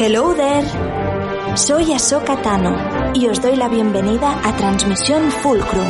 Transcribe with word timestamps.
Hello 0.00 0.34
there. 0.34 0.64
Soy 1.56 1.92
Ahsoka 1.92 2.40
Tano 2.40 2.74
y 3.12 3.26
os 3.26 3.42
doy 3.42 3.56
la 3.56 3.68
bienvenida 3.68 4.40
a 4.42 4.56
Transmisión 4.56 5.30
Fulcrum. 5.30 5.88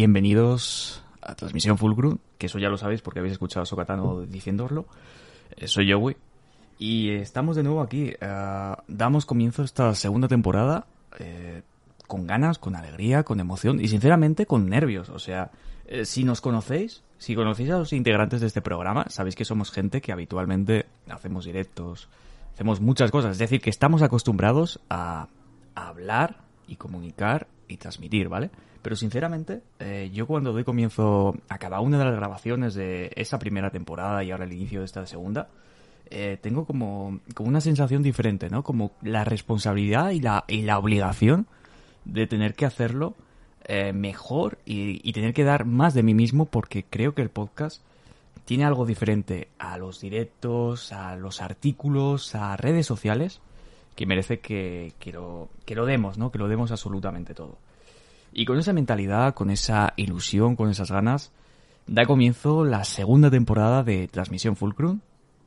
Bienvenidos 0.00 1.04
a 1.20 1.34
Transmisión 1.34 1.76
Fulcrum, 1.76 2.16
que 2.38 2.46
eso 2.46 2.58
ya 2.58 2.70
lo 2.70 2.78
sabéis 2.78 3.02
porque 3.02 3.18
habéis 3.18 3.32
escuchado 3.32 3.64
a 3.64 3.66
Sokatano 3.66 4.22
diciéndoslo. 4.22 4.86
Eh, 5.54 5.68
Soy 5.68 5.92
Joey 5.92 6.16
y 6.78 7.10
estamos 7.10 7.54
de 7.54 7.64
nuevo 7.64 7.82
aquí. 7.82 8.14
Eh, 8.18 8.74
damos 8.88 9.26
comienzo 9.26 9.60
a 9.60 9.66
esta 9.66 9.94
segunda 9.94 10.26
temporada 10.26 10.86
eh, 11.18 11.60
con 12.06 12.26
ganas, 12.26 12.58
con 12.58 12.76
alegría, 12.76 13.24
con 13.24 13.40
emoción 13.40 13.78
y 13.78 13.88
sinceramente 13.88 14.46
con 14.46 14.70
nervios. 14.70 15.10
O 15.10 15.18
sea, 15.18 15.50
eh, 15.84 16.06
si 16.06 16.24
nos 16.24 16.40
conocéis, 16.40 17.02
si 17.18 17.34
conocéis 17.34 17.68
a 17.68 17.78
los 17.78 17.92
integrantes 17.92 18.40
de 18.40 18.46
este 18.46 18.62
programa, 18.62 19.04
sabéis 19.10 19.36
que 19.36 19.44
somos 19.44 19.70
gente 19.70 20.00
que 20.00 20.12
habitualmente 20.12 20.86
hacemos 21.10 21.44
directos, 21.44 22.08
hacemos 22.54 22.80
muchas 22.80 23.10
cosas. 23.10 23.32
Es 23.32 23.38
decir, 23.38 23.60
que 23.60 23.68
estamos 23.68 24.00
acostumbrados 24.00 24.80
a, 24.88 25.28
a 25.74 25.88
hablar 25.88 26.38
y 26.66 26.76
comunicar 26.76 27.48
y 27.68 27.76
transmitir, 27.76 28.30
¿vale? 28.30 28.50
Pero 28.82 28.96
sinceramente, 28.96 29.62
eh, 29.78 30.10
yo 30.12 30.26
cuando 30.26 30.52
doy 30.52 30.64
comienzo 30.64 31.34
a 31.48 31.58
cada 31.58 31.80
una 31.80 31.98
de 31.98 32.04
las 32.04 32.16
grabaciones 32.16 32.74
de 32.74 33.10
esa 33.14 33.38
primera 33.38 33.70
temporada 33.70 34.24
y 34.24 34.30
ahora 34.30 34.44
el 34.44 34.52
inicio 34.52 34.80
de 34.80 34.86
esta 34.86 35.06
segunda, 35.06 35.48
eh, 36.10 36.38
tengo 36.40 36.64
como, 36.64 37.20
como 37.34 37.48
una 37.48 37.60
sensación 37.60 38.02
diferente, 38.02 38.48
¿no? 38.48 38.62
Como 38.62 38.92
la 39.02 39.24
responsabilidad 39.24 40.10
y 40.10 40.20
la, 40.20 40.44
y 40.48 40.62
la 40.62 40.78
obligación 40.78 41.46
de 42.04 42.26
tener 42.26 42.54
que 42.54 42.64
hacerlo 42.64 43.14
eh, 43.64 43.92
mejor 43.92 44.58
y, 44.64 45.06
y 45.08 45.12
tener 45.12 45.34
que 45.34 45.44
dar 45.44 45.66
más 45.66 45.92
de 45.94 46.02
mí 46.02 46.14
mismo 46.14 46.46
porque 46.46 46.84
creo 46.88 47.14
que 47.14 47.22
el 47.22 47.28
podcast 47.28 47.82
tiene 48.46 48.64
algo 48.64 48.86
diferente 48.86 49.48
a 49.58 49.78
los 49.78 50.00
directos, 50.00 50.92
a 50.92 51.14
los 51.14 51.40
artículos, 51.40 52.34
a 52.34 52.56
redes 52.56 52.86
sociales, 52.86 53.40
que 53.94 54.06
merece 54.06 54.40
que, 54.40 54.94
que, 54.98 55.12
lo, 55.12 55.50
que 55.64 55.76
lo 55.76 55.86
demos, 55.86 56.18
¿no? 56.18 56.32
Que 56.32 56.38
lo 56.38 56.48
demos 56.48 56.72
absolutamente 56.72 57.34
todo. 57.34 57.58
Y 58.32 58.44
con 58.44 58.58
esa 58.58 58.72
mentalidad, 58.72 59.34
con 59.34 59.50
esa 59.50 59.92
ilusión, 59.96 60.56
con 60.56 60.70
esas 60.70 60.90
ganas, 60.90 61.32
da 61.86 62.04
comienzo 62.04 62.64
la 62.64 62.84
segunda 62.84 63.30
temporada 63.30 63.82
de 63.82 64.06
Transmisión 64.08 64.56
Fulcrum 64.56 65.00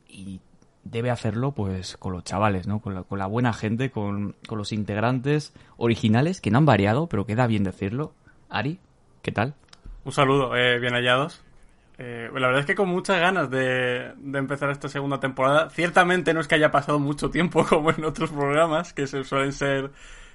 y 0.08 0.40
debe 0.84 1.10
hacerlo 1.10 1.52
pues 1.52 1.96
con 1.96 2.12
los 2.12 2.24
chavales, 2.24 2.66
¿no? 2.66 2.80
Con 2.80 2.94
la, 2.94 3.26
buena 3.26 3.52
gente, 3.52 3.90
con, 3.90 4.36
con 4.46 4.58
los 4.58 4.72
integrantes 4.72 5.54
originales 5.76 6.40
que 6.40 6.50
no 6.50 6.58
han 6.58 6.66
variado, 6.66 7.06
pero 7.08 7.24
queda 7.24 7.46
bien 7.46 7.64
decirlo. 7.64 8.12
Ari, 8.50 8.78
¿qué 9.22 9.32
tal? 9.32 9.54
Un 10.04 10.12
saludo, 10.12 10.54
eh, 10.54 10.78
bien 10.78 10.92
hallados. 10.92 11.42
Eh, 11.96 12.28
la 12.34 12.48
verdad 12.48 12.60
es 12.60 12.66
que 12.66 12.74
con 12.74 12.88
muchas 12.88 13.20
ganas 13.20 13.48
de, 13.50 14.12
de, 14.16 14.38
empezar 14.38 14.70
esta 14.70 14.88
segunda 14.88 15.20
temporada. 15.20 15.70
Ciertamente 15.70 16.34
no 16.34 16.40
es 16.40 16.48
que 16.48 16.56
haya 16.56 16.70
pasado 16.70 16.98
mucho 16.98 17.30
tiempo 17.30 17.64
como 17.68 17.90
en 17.90 18.04
otros 18.04 18.30
programas, 18.30 18.92
que 18.92 19.06
se 19.06 19.24
suelen 19.24 19.52
ser 19.52 19.90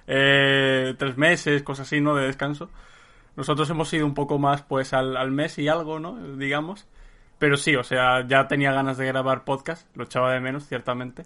eh, 0.10 0.96
tres 0.98 1.18
meses, 1.18 1.64
cosas 1.64 1.88
así, 1.88 2.02
¿no? 2.02 2.16
De 2.16 2.26
descanso. 2.26 2.70
Nosotros 3.38 3.70
hemos 3.70 3.94
ido 3.94 4.06
un 4.06 4.16
poco 4.16 4.40
más, 4.40 4.64
pues, 4.64 4.92
al, 4.94 5.16
al 5.16 5.32
mes 5.32 5.58
y 5.60 5.70
algo, 5.70 6.00
¿no? 6.00 6.36
Digamos. 6.36 6.88
Pero 7.38 7.56
sí, 7.56 7.76
o 7.76 7.84
sea, 7.84 8.28
ya 8.28 8.48
tenía 8.48 8.74
ganas 8.74 8.98
de 8.98 9.06
grabar 9.06 9.46
podcast, 9.46 9.88
lo 9.96 10.04
echaba 10.04 10.34
de 10.34 10.42
menos, 10.42 10.68
ciertamente. 10.68 11.24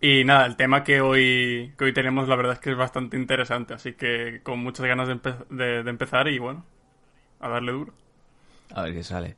Y 0.00 0.24
nada, 0.24 0.46
el 0.46 0.56
tema 0.56 0.82
que 0.82 1.00
hoy, 1.00 1.72
que 1.78 1.84
hoy 1.84 1.92
tenemos, 1.92 2.28
la 2.28 2.36
verdad 2.36 2.54
es 2.54 2.58
que 2.58 2.70
es 2.72 2.76
bastante 2.76 3.16
interesante, 3.16 3.74
así 3.74 3.92
que 3.92 4.40
con 4.42 4.58
muchas 4.58 4.86
ganas 4.86 5.08
de, 5.08 5.20
de, 5.50 5.82
de 5.84 5.90
empezar 5.90 6.28
y 6.28 6.38
bueno, 6.38 6.64
a 7.40 7.48
darle 7.48 7.72
duro. 7.72 7.92
A 8.74 8.82
ver 8.82 8.94
qué 8.94 9.02
sale. 9.02 9.36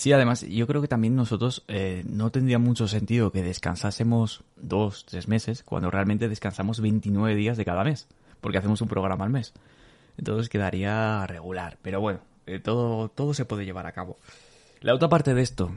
Sí, 0.00 0.14
además, 0.14 0.40
yo 0.48 0.66
creo 0.66 0.80
que 0.80 0.88
también 0.88 1.14
nosotros 1.14 1.62
eh, 1.68 2.04
no 2.08 2.30
tendría 2.30 2.58
mucho 2.58 2.88
sentido 2.88 3.30
que 3.30 3.42
descansásemos 3.42 4.44
dos, 4.56 5.04
tres 5.04 5.28
meses, 5.28 5.62
cuando 5.62 5.90
realmente 5.90 6.26
descansamos 6.26 6.80
29 6.80 7.34
días 7.34 7.58
de 7.58 7.66
cada 7.66 7.84
mes, 7.84 8.08
porque 8.40 8.56
hacemos 8.56 8.80
un 8.80 8.88
programa 8.88 9.26
al 9.26 9.30
mes. 9.30 9.52
Entonces 10.16 10.48
quedaría 10.48 11.26
regular. 11.26 11.76
Pero 11.82 12.00
bueno, 12.00 12.20
eh, 12.46 12.60
todo, 12.60 13.10
todo 13.10 13.34
se 13.34 13.44
puede 13.44 13.66
llevar 13.66 13.84
a 13.84 13.92
cabo. 13.92 14.16
La 14.80 14.94
otra 14.94 15.10
parte 15.10 15.34
de 15.34 15.42
esto, 15.42 15.70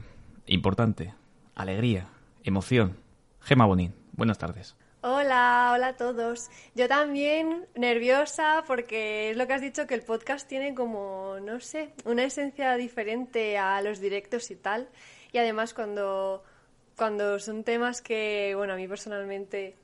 importante, 0.46 1.12
alegría, 1.54 2.06
emoción. 2.44 2.96
Gema 3.42 3.66
Bonín, 3.66 3.92
buenas 4.12 4.38
tardes. 4.38 4.74
Hola, 5.06 5.72
hola 5.74 5.88
a 5.88 5.96
todos. 5.98 6.48
Yo 6.74 6.88
también 6.88 7.66
nerviosa 7.74 8.64
porque 8.66 9.30
es 9.30 9.36
lo 9.36 9.46
que 9.46 9.52
has 9.52 9.60
dicho 9.60 9.86
que 9.86 9.92
el 9.92 10.00
podcast 10.00 10.48
tiene 10.48 10.74
como, 10.74 11.36
no 11.42 11.60
sé, 11.60 11.90
una 12.06 12.24
esencia 12.24 12.74
diferente 12.76 13.58
a 13.58 13.82
los 13.82 14.00
directos 14.00 14.50
y 14.50 14.56
tal. 14.56 14.88
Y 15.30 15.36
además 15.36 15.74
cuando, 15.74 16.42
cuando 16.96 17.38
son 17.38 17.64
temas 17.64 18.00
que, 18.00 18.54
bueno, 18.56 18.72
a 18.72 18.76
mí 18.76 18.88
personalmente 18.88 19.76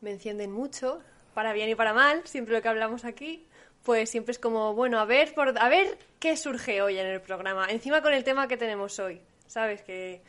me 0.00 0.12
encienden 0.12 0.52
mucho, 0.52 1.00
para 1.34 1.52
bien 1.52 1.68
y 1.68 1.74
para 1.74 1.92
mal, 1.92 2.24
siempre 2.24 2.54
lo 2.54 2.62
que 2.62 2.68
hablamos 2.68 3.04
aquí, 3.04 3.44
pues 3.82 4.10
siempre 4.10 4.30
es 4.30 4.38
como, 4.38 4.74
bueno, 4.74 5.00
a 5.00 5.04
ver, 5.06 5.34
por, 5.34 5.58
a 5.58 5.68
ver 5.68 5.98
qué 6.20 6.36
surge 6.36 6.82
hoy 6.82 7.00
en 7.00 7.06
el 7.06 7.20
programa. 7.20 7.66
Encima 7.68 8.00
con 8.00 8.14
el 8.14 8.22
tema 8.22 8.46
que 8.46 8.56
tenemos 8.56 8.96
hoy, 9.00 9.20
¿sabes? 9.48 9.82
Que 9.82 10.22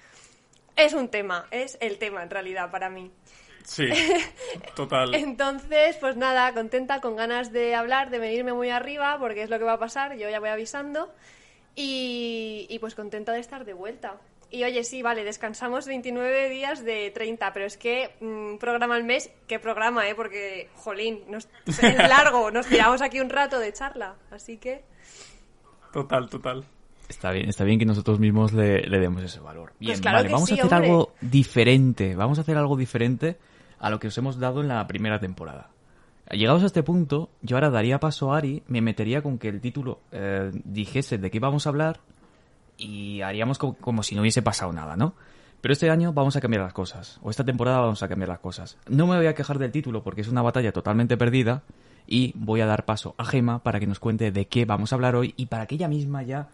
es 0.75 0.93
un 0.93 1.09
tema, 1.09 1.45
es 1.51 1.77
el 1.81 1.99
tema 1.99 2.23
en 2.23 2.31
realidad 2.31 2.71
para 2.71 2.89
mí. 2.89 3.11
Sí, 3.63 3.87
total. 4.75 5.15
Entonces, 5.15 5.95
pues 5.97 6.15
nada, 6.15 6.53
contenta, 6.53 7.01
con 7.01 7.15
ganas 7.15 7.51
de 7.51 7.75
hablar, 7.75 8.09
de 8.09 8.19
venirme 8.19 8.53
muy 8.53 8.69
arriba, 8.69 9.17
porque 9.19 9.43
es 9.43 9.49
lo 9.49 9.57
que 9.57 9.65
va 9.65 9.73
a 9.73 9.79
pasar, 9.79 10.17
yo 10.17 10.29
ya 10.29 10.39
voy 10.39 10.49
avisando. 10.49 11.13
Y, 11.75 12.67
y 12.69 12.79
pues 12.79 12.93
contenta 12.93 13.31
de 13.31 13.39
estar 13.39 13.65
de 13.65 13.73
vuelta. 13.73 14.17
Y 14.51 14.63
oye, 14.63 14.83
sí, 14.83 15.01
vale, 15.01 15.23
descansamos 15.23 15.87
29 15.87 16.47
días 16.49 16.85
de 16.85 17.09
30, 17.09 17.51
pero 17.53 17.65
es 17.65 17.75
que 17.75 18.11
mmm, 18.21 18.57
programa 18.57 18.95
al 18.95 19.03
mes, 19.03 19.31
¿qué 19.47 19.57
programa, 19.57 20.07
eh? 20.07 20.13
Porque, 20.13 20.69
jolín, 20.75 21.21
nos, 21.27 21.49
es 21.65 21.81
largo, 21.97 22.51
nos 22.51 22.67
tiramos 22.67 23.01
aquí 23.01 23.19
un 23.19 23.31
rato 23.31 23.57
de 23.57 23.73
charla, 23.73 24.15
así 24.29 24.57
que... 24.57 24.83
Total, 25.91 26.29
total. 26.29 26.65
Está 27.09 27.31
bien, 27.31 27.49
está 27.49 27.63
bien 27.63 27.79
que 27.79 27.85
nosotros 27.85 28.19
mismos 28.19 28.53
le, 28.53 28.81
le 28.83 28.99
demos 28.99 29.23
ese 29.23 29.39
valor. 29.39 29.73
Bien, 29.79 29.93
pues 29.93 30.01
claro 30.01 30.17
vale, 30.17 30.29
vamos 30.29 30.49
sí, 30.49 30.53
a 30.53 30.63
hacer 30.63 30.73
hombre. 30.73 30.89
algo 30.89 31.13
diferente. 31.19 32.15
Vamos 32.15 32.37
a 32.37 32.41
hacer 32.41 32.55
algo 32.55 32.77
diferente 32.77 33.37
a 33.79 33.89
lo 33.89 33.99
que 33.99 34.07
os 34.07 34.17
hemos 34.17 34.39
dado 34.39 34.61
en 34.61 34.67
la 34.67 34.85
primera 34.87 35.19
temporada. 35.19 35.69
Llegados 36.31 36.63
a 36.63 36.67
este 36.67 36.83
punto, 36.83 37.29
yo 37.41 37.57
ahora 37.57 37.69
daría 37.69 37.99
paso 37.99 38.33
a 38.33 38.37
Ari, 38.37 38.63
me 38.67 38.81
metería 38.81 39.21
con 39.21 39.37
que 39.37 39.49
el 39.49 39.61
título 39.61 39.99
eh, 40.11 40.51
dijese 40.63 41.17
de 41.17 41.29
qué 41.29 41.39
vamos 41.39 41.67
a 41.67 41.69
hablar 41.69 41.99
y 42.77 43.21
haríamos 43.21 43.57
como, 43.57 43.75
como, 43.75 44.03
si 44.03 44.15
no 44.15 44.21
hubiese 44.21 44.41
pasado 44.41 44.71
nada, 44.71 44.95
¿no? 44.95 45.13
Pero 45.61 45.73
este 45.73 45.89
año 45.89 46.11
vamos 46.11 46.35
a 46.35 46.41
cambiar 46.41 46.63
las 46.63 46.73
cosas, 46.73 47.19
o 47.21 47.29
esta 47.29 47.43
temporada 47.43 47.79
vamos 47.79 48.03
a 48.03 48.07
cambiar 48.07 48.29
las 48.29 48.39
cosas. 48.39 48.77
No 48.87 49.05
me 49.05 49.15
voy 49.15 49.27
a 49.27 49.35
quejar 49.35 49.59
del 49.59 49.71
título 49.71 50.03
porque 50.03 50.21
es 50.21 50.27
una 50.27 50.41
batalla 50.41 50.71
totalmente 50.71 51.17
perdida 51.17 51.63
y 52.07 52.33
voy 52.35 52.61
a 52.61 52.65
dar 52.65 52.85
paso 52.85 53.15
a 53.17 53.25
Gema 53.25 53.63
para 53.63 53.79
que 53.79 53.87
nos 53.87 53.99
cuente 53.99 54.31
de 54.31 54.47
qué 54.47 54.65
vamos 54.65 54.91
a 54.91 54.95
hablar 54.95 55.15
hoy 55.15 55.33
y 55.37 55.45
para 55.47 55.67
que 55.67 55.75
ella 55.75 55.87
misma 55.87 56.23
ya 56.23 56.49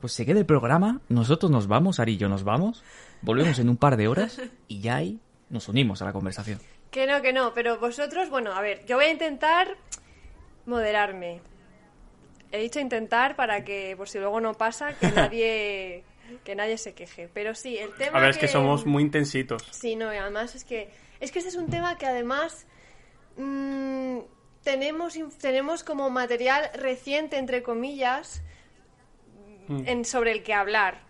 pues 0.00 0.12
se 0.12 0.26
quede 0.26 0.40
el 0.40 0.46
programa, 0.46 1.00
nosotros 1.08 1.50
nos 1.52 1.68
vamos, 1.68 2.00
Ari 2.00 2.14
y 2.14 2.16
yo 2.16 2.28
nos 2.28 2.42
vamos, 2.42 2.82
volvemos 3.22 3.60
en 3.60 3.68
un 3.68 3.76
par 3.76 3.96
de 3.96 4.08
horas 4.08 4.42
y 4.66 4.80
ya 4.80 4.96
ahí 4.96 5.20
nos 5.52 5.68
unimos 5.68 6.02
a 6.02 6.06
la 6.06 6.12
conversación. 6.12 6.58
Que 6.90 7.06
no, 7.06 7.22
que 7.22 7.32
no, 7.32 7.54
pero 7.54 7.78
vosotros, 7.78 8.28
bueno, 8.28 8.52
a 8.52 8.60
ver, 8.60 8.84
yo 8.86 8.96
voy 8.96 9.04
a 9.04 9.10
intentar 9.10 9.76
moderarme. 10.66 11.40
He 12.50 12.58
dicho 12.58 12.80
intentar 12.80 13.36
para 13.36 13.62
que, 13.64 13.94
por 13.96 14.08
si 14.08 14.18
luego 14.18 14.40
no 14.40 14.54
pasa, 14.54 14.94
que 14.98 15.06
nadie 15.14 16.04
que 16.44 16.54
nadie 16.54 16.78
se 16.78 16.94
queje. 16.94 17.28
Pero 17.32 17.54
sí, 17.54 17.76
el 17.78 17.94
tema 17.94 18.18
A 18.18 18.20
ver, 18.22 18.30
que... 18.30 18.36
es 18.36 18.38
que 18.38 18.48
somos 18.48 18.86
muy 18.86 19.02
intensitos. 19.02 19.62
Sí, 19.70 19.94
no, 19.96 20.12
y 20.12 20.16
además 20.16 20.54
es 20.56 20.64
que 20.64 20.90
es 21.20 21.30
que 21.30 21.38
este 21.38 21.50
es 21.50 21.56
un 21.56 21.68
tema 21.68 21.96
que 21.98 22.06
además 22.06 22.66
mmm, 23.36 24.18
tenemos 24.64 25.18
tenemos 25.38 25.84
como 25.84 26.10
material 26.10 26.70
reciente 26.74 27.36
entre 27.36 27.62
comillas 27.62 28.42
Mm. 29.68 29.82
en, 29.86 30.04
sobre 30.04 30.32
el 30.32 30.42
que 30.42 30.54
hablar 30.54 31.02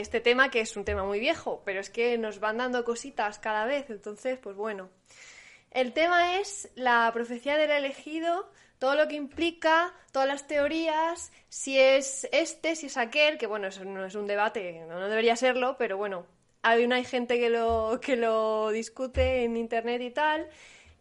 este 0.00 0.20
tema 0.20 0.50
que 0.50 0.60
es 0.60 0.76
un 0.76 0.84
tema 0.84 1.04
muy 1.04 1.20
viejo, 1.20 1.62
pero 1.64 1.80
es 1.80 1.90
que 1.90 2.18
nos 2.18 2.40
van 2.40 2.58
dando 2.58 2.84
cositas 2.84 3.38
cada 3.38 3.64
vez, 3.66 3.90
entonces, 3.90 4.38
pues 4.38 4.56
bueno. 4.56 4.90
El 5.70 5.92
tema 5.92 6.38
es 6.38 6.70
la 6.76 7.10
profecía 7.12 7.56
del 7.56 7.70
elegido, 7.70 8.48
todo 8.78 8.94
lo 8.94 9.08
que 9.08 9.16
implica, 9.16 9.92
todas 10.12 10.28
las 10.28 10.46
teorías, 10.46 11.32
si 11.48 11.78
es 11.78 12.28
este, 12.32 12.76
si 12.76 12.86
es 12.86 12.96
aquel, 12.96 13.38
que 13.38 13.46
bueno, 13.46 13.66
eso 13.68 13.84
no 13.84 14.04
es 14.04 14.14
un 14.14 14.26
debate, 14.26 14.84
no, 14.88 15.00
no 15.00 15.08
debería 15.08 15.34
serlo, 15.36 15.76
pero 15.76 15.96
bueno, 15.96 16.26
hay 16.62 16.84
una 16.84 16.96
hay 16.96 17.04
gente 17.04 17.38
que 17.38 17.50
lo, 17.50 17.98
que 18.00 18.16
lo 18.16 18.70
discute 18.70 19.44
en 19.44 19.56
internet 19.56 20.00
y 20.02 20.10
tal. 20.10 20.48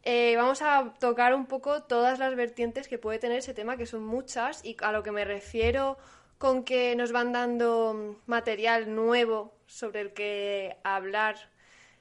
eh, 0.03 0.35
vamos 0.35 0.61
a 0.61 0.93
tocar 0.99 1.33
un 1.33 1.45
poco 1.45 1.83
todas 1.83 2.19
las 2.19 2.35
vertientes 2.35 2.87
que 2.87 2.97
puede 2.97 3.19
tener 3.19 3.37
ese 3.39 3.53
tema, 3.53 3.77
que 3.77 3.85
son 3.85 4.03
muchas, 4.03 4.63
y 4.65 4.75
a 4.81 4.91
lo 4.91 5.03
que 5.03 5.11
me 5.11 5.23
refiero 5.23 5.97
con 6.43 6.65
que 6.65 6.93
nos 6.97 7.13
van 7.13 7.31
dando 7.31 8.19
material 8.25 8.93
nuevo 8.93 9.53
sobre 9.65 10.01
el 10.01 10.11
que 10.11 10.75
hablar 10.83 11.37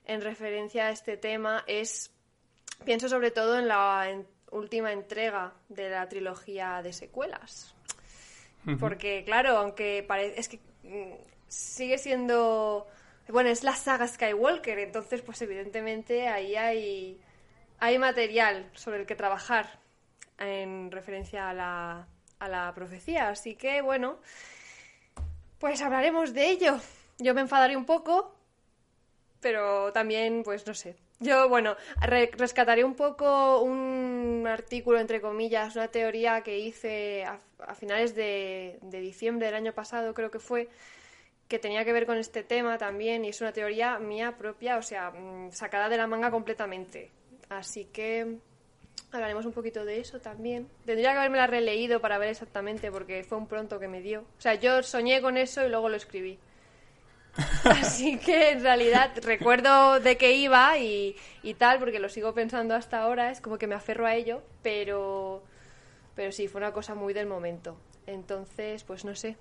en 0.05 0.21
referencia 0.21 0.89
a 0.89 0.91
este 0.91 1.17
tema 1.17 1.63
es, 1.69 2.11
pienso 2.85 3.09
sobre 3.09 3.31
todo 3.31 3.57
en 3.57 3.69
la 3.69 4.21
última 4.51 4.91
entrega 4.91 5.53
de 5.69 5.91
la 5.91 6.09
trilogía 6.09 6.83
de 6.83 6.93
secuelas. 6.93 7.77
Porque, 8.81 9.23
claro, 9.25 9.59
aunque 9.59 10.05
parece, 10.09 10.41
es 10.41 10.49
que 10.49 10.59
mm, 10.83 11.23
sigue 11.47 11.99
siendo, 11.99 12.89
bueno, 13.29 13.49
es 13.49 13.63
la 13.63 13.77
saga 13.77 14.09
Skywalker, 14.09 14.81
entonces, 14.81 15.23
pues 15.23 15.41
evidentemente 15.43 16.27
ahí 16.27 16.57
hay, 16.57 17.21
hay 17.79 17.97
material 17.97 18.69
sobre 18.75 19.03
el 19.03 19.07
que 19.07 19.15
trabajar 19.15 19.79
en 20.37 20.91
referencia 20.91 21.49
a 21.49 21.55
la, 21.55 22.09
a 22.43 22.49
la 22.49 22.73
profecía. 22.75 23.29
Así 23.29 23.55
que, 23.55 23.83
bueno, 23.83 24.19
pues 25.59 25.81
hablaremos 25.81 26.35
de 26.35 26.51
ello. 26.51 26.79
Yo 27.19 27.35
me 27.35 27.41
enfadaré 27.41 27.77
un 27.77 27.85
poco, 27.85 28.35
pero 29.41 29.93
también, 29.93 30.43
pues 30.43 30.67
no 30.67 30.75
sé. 30.75 30.97
Yo, 31.21 31.49
bueno, 31.49 31.77
rescataré 32.01 32.83
un 32.83 32.97
poco 32.97 33.63
un 33.63 34.45
artículo, 34.49 34.99
entre 34.99 35.21
comillas, 35.21 35.77
una 35.77 35.87
teoría 35.87 36.43
que 36.43 36.59
hice 36.59 37.25
a, 37.25 37.39
finales 37.77 38.17
de, 38.17 38.81
de, 38.83 39.01
diciembre 39.01 39.47
del 39.47 39.55
año 39.55 39.73
pasado, 39.73 40.15
creo 40.15 40.33
que 40.33 40.41
fue, 40.41 40.69
que 41.47 41.61
tenía 41.61 41.85
que 41.85 41.93
ver 41.93 42.07
con 42.07 42.19
este 42.19 42.43
tema 42.43 42.77
también, 42.77 43.25
y 43.25 43.29
es 43.29 43.41
una 43.41 43.53
teoría 43.53 44.01
mía 44.01 44.37
propia, 44.37 44.79
o 44.79 44.83
sea, 44.83 45.13
mm, 45.13 45.53
sacada 45.53 45.89
de 45.89 45.97
la 45.97 46.09
manga 46.09 46.33
completamente. 46.33 47.13
Así 47.49 47.85
que 47.85 48.39
Hablaremos 49.13 49.45
un 49.45 49.53
poquito 49.53 49.85
de 49.85 50.01
eso 50.01 50.21
también. 50.21 50.69
Tendría 50.87 51.13
que 51.13 51.19
haberme 51.19 51.37
la 51.37 51.47
releído 51.47 52.01
para 52.01 52.17
ver 52.17 52.31
exactamente 52.31 52.91
porque 52.91 53.25
fue 53.25 53.37
un 53.37 53.47
pronto 53.47 53.79
que 53.79 53.87
me 53.87 54.01
dio. 54.01 54.21
O 54.21 54.41
sea, 54.41 54.55
yo 54.55 54.83
soñé 54.83 55.21
con 55.21 55.37
eso 55.37 55.65
y 55.65 55.69
luego 55.69 55.91
lo 55.91 55.97
escribí. 55.97 56.39
Así 57.65 58.19
que 58.19 58.51
en 58.51 58.63
realidad 58.63 59.11
recuerdo 59.23 60.01
de 60.01 60.17
qué 60.17 60.33
iba 60.33 60.79
y, 60.79 61.15
y, 61.43 61.55
tal, 61.55 61.79
porque 61.79 61.99
lo 61.99 62.09
sigo 62.09 62.33
pensando 62.33 62.75
hasta 62.75 63.03
ahora, 63.03 63.31
es 63.31 63.41
como 63.41 63.59
que 63.59 63.67
me 63.67 63.75
aferro 63.75 64.07
a 64.07 64.15
ello, 64.15 64.43
pero, 64.63 65.43
pero 66.15 66.33
sí, 66.33 66.49
fue 66.49 66.61
una 66.61 66.73
cosa 66.73 66.95
muy 66.95 67.13
del 67.13 67.27
momento. 67.27 67.77
Entonces, 68.07 68.83
pues 68.85 69.05
no 69.05 69.15
sé. 69.15 69.37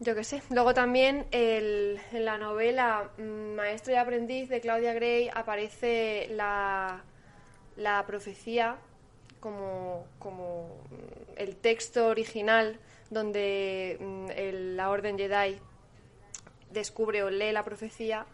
Yo 0.00 0.14
qué 0.14 0.24
sé. 0.24 0.42
Luego 0.50 0.74
también 0.74 1.26
el, 1.32 2.00
en 2.12 2.24
la 2.24 2.38
novela 2.38 3.10
mm, 3.18 3.54
Maestro 3.56 3.92
y 3.92 3.96
Aprendiz 3.96 4.48
de 4.48 4.60
Claudia 4.60 4.94
Gray 4.94 5.28
aparece 5.34 6.28
la 6.30 7.02
la 7.78 8.04
profecía 8.06 8.76
como, 9.40 10.04
como 10.18 10.68
el 11.36 11.56
texto 11.56 12.08
original 12.08 12.78
donde 13.08 13.96
mm, 14.00 14.74
la 14.76 14.90
Orden 14.90 15.16
Jedi 15.16 15.58
descubre 16.70 17.22
o 17.22 17.30
lee 17.30 17.52
la 17.52 17.64
profecía 17.64 18.26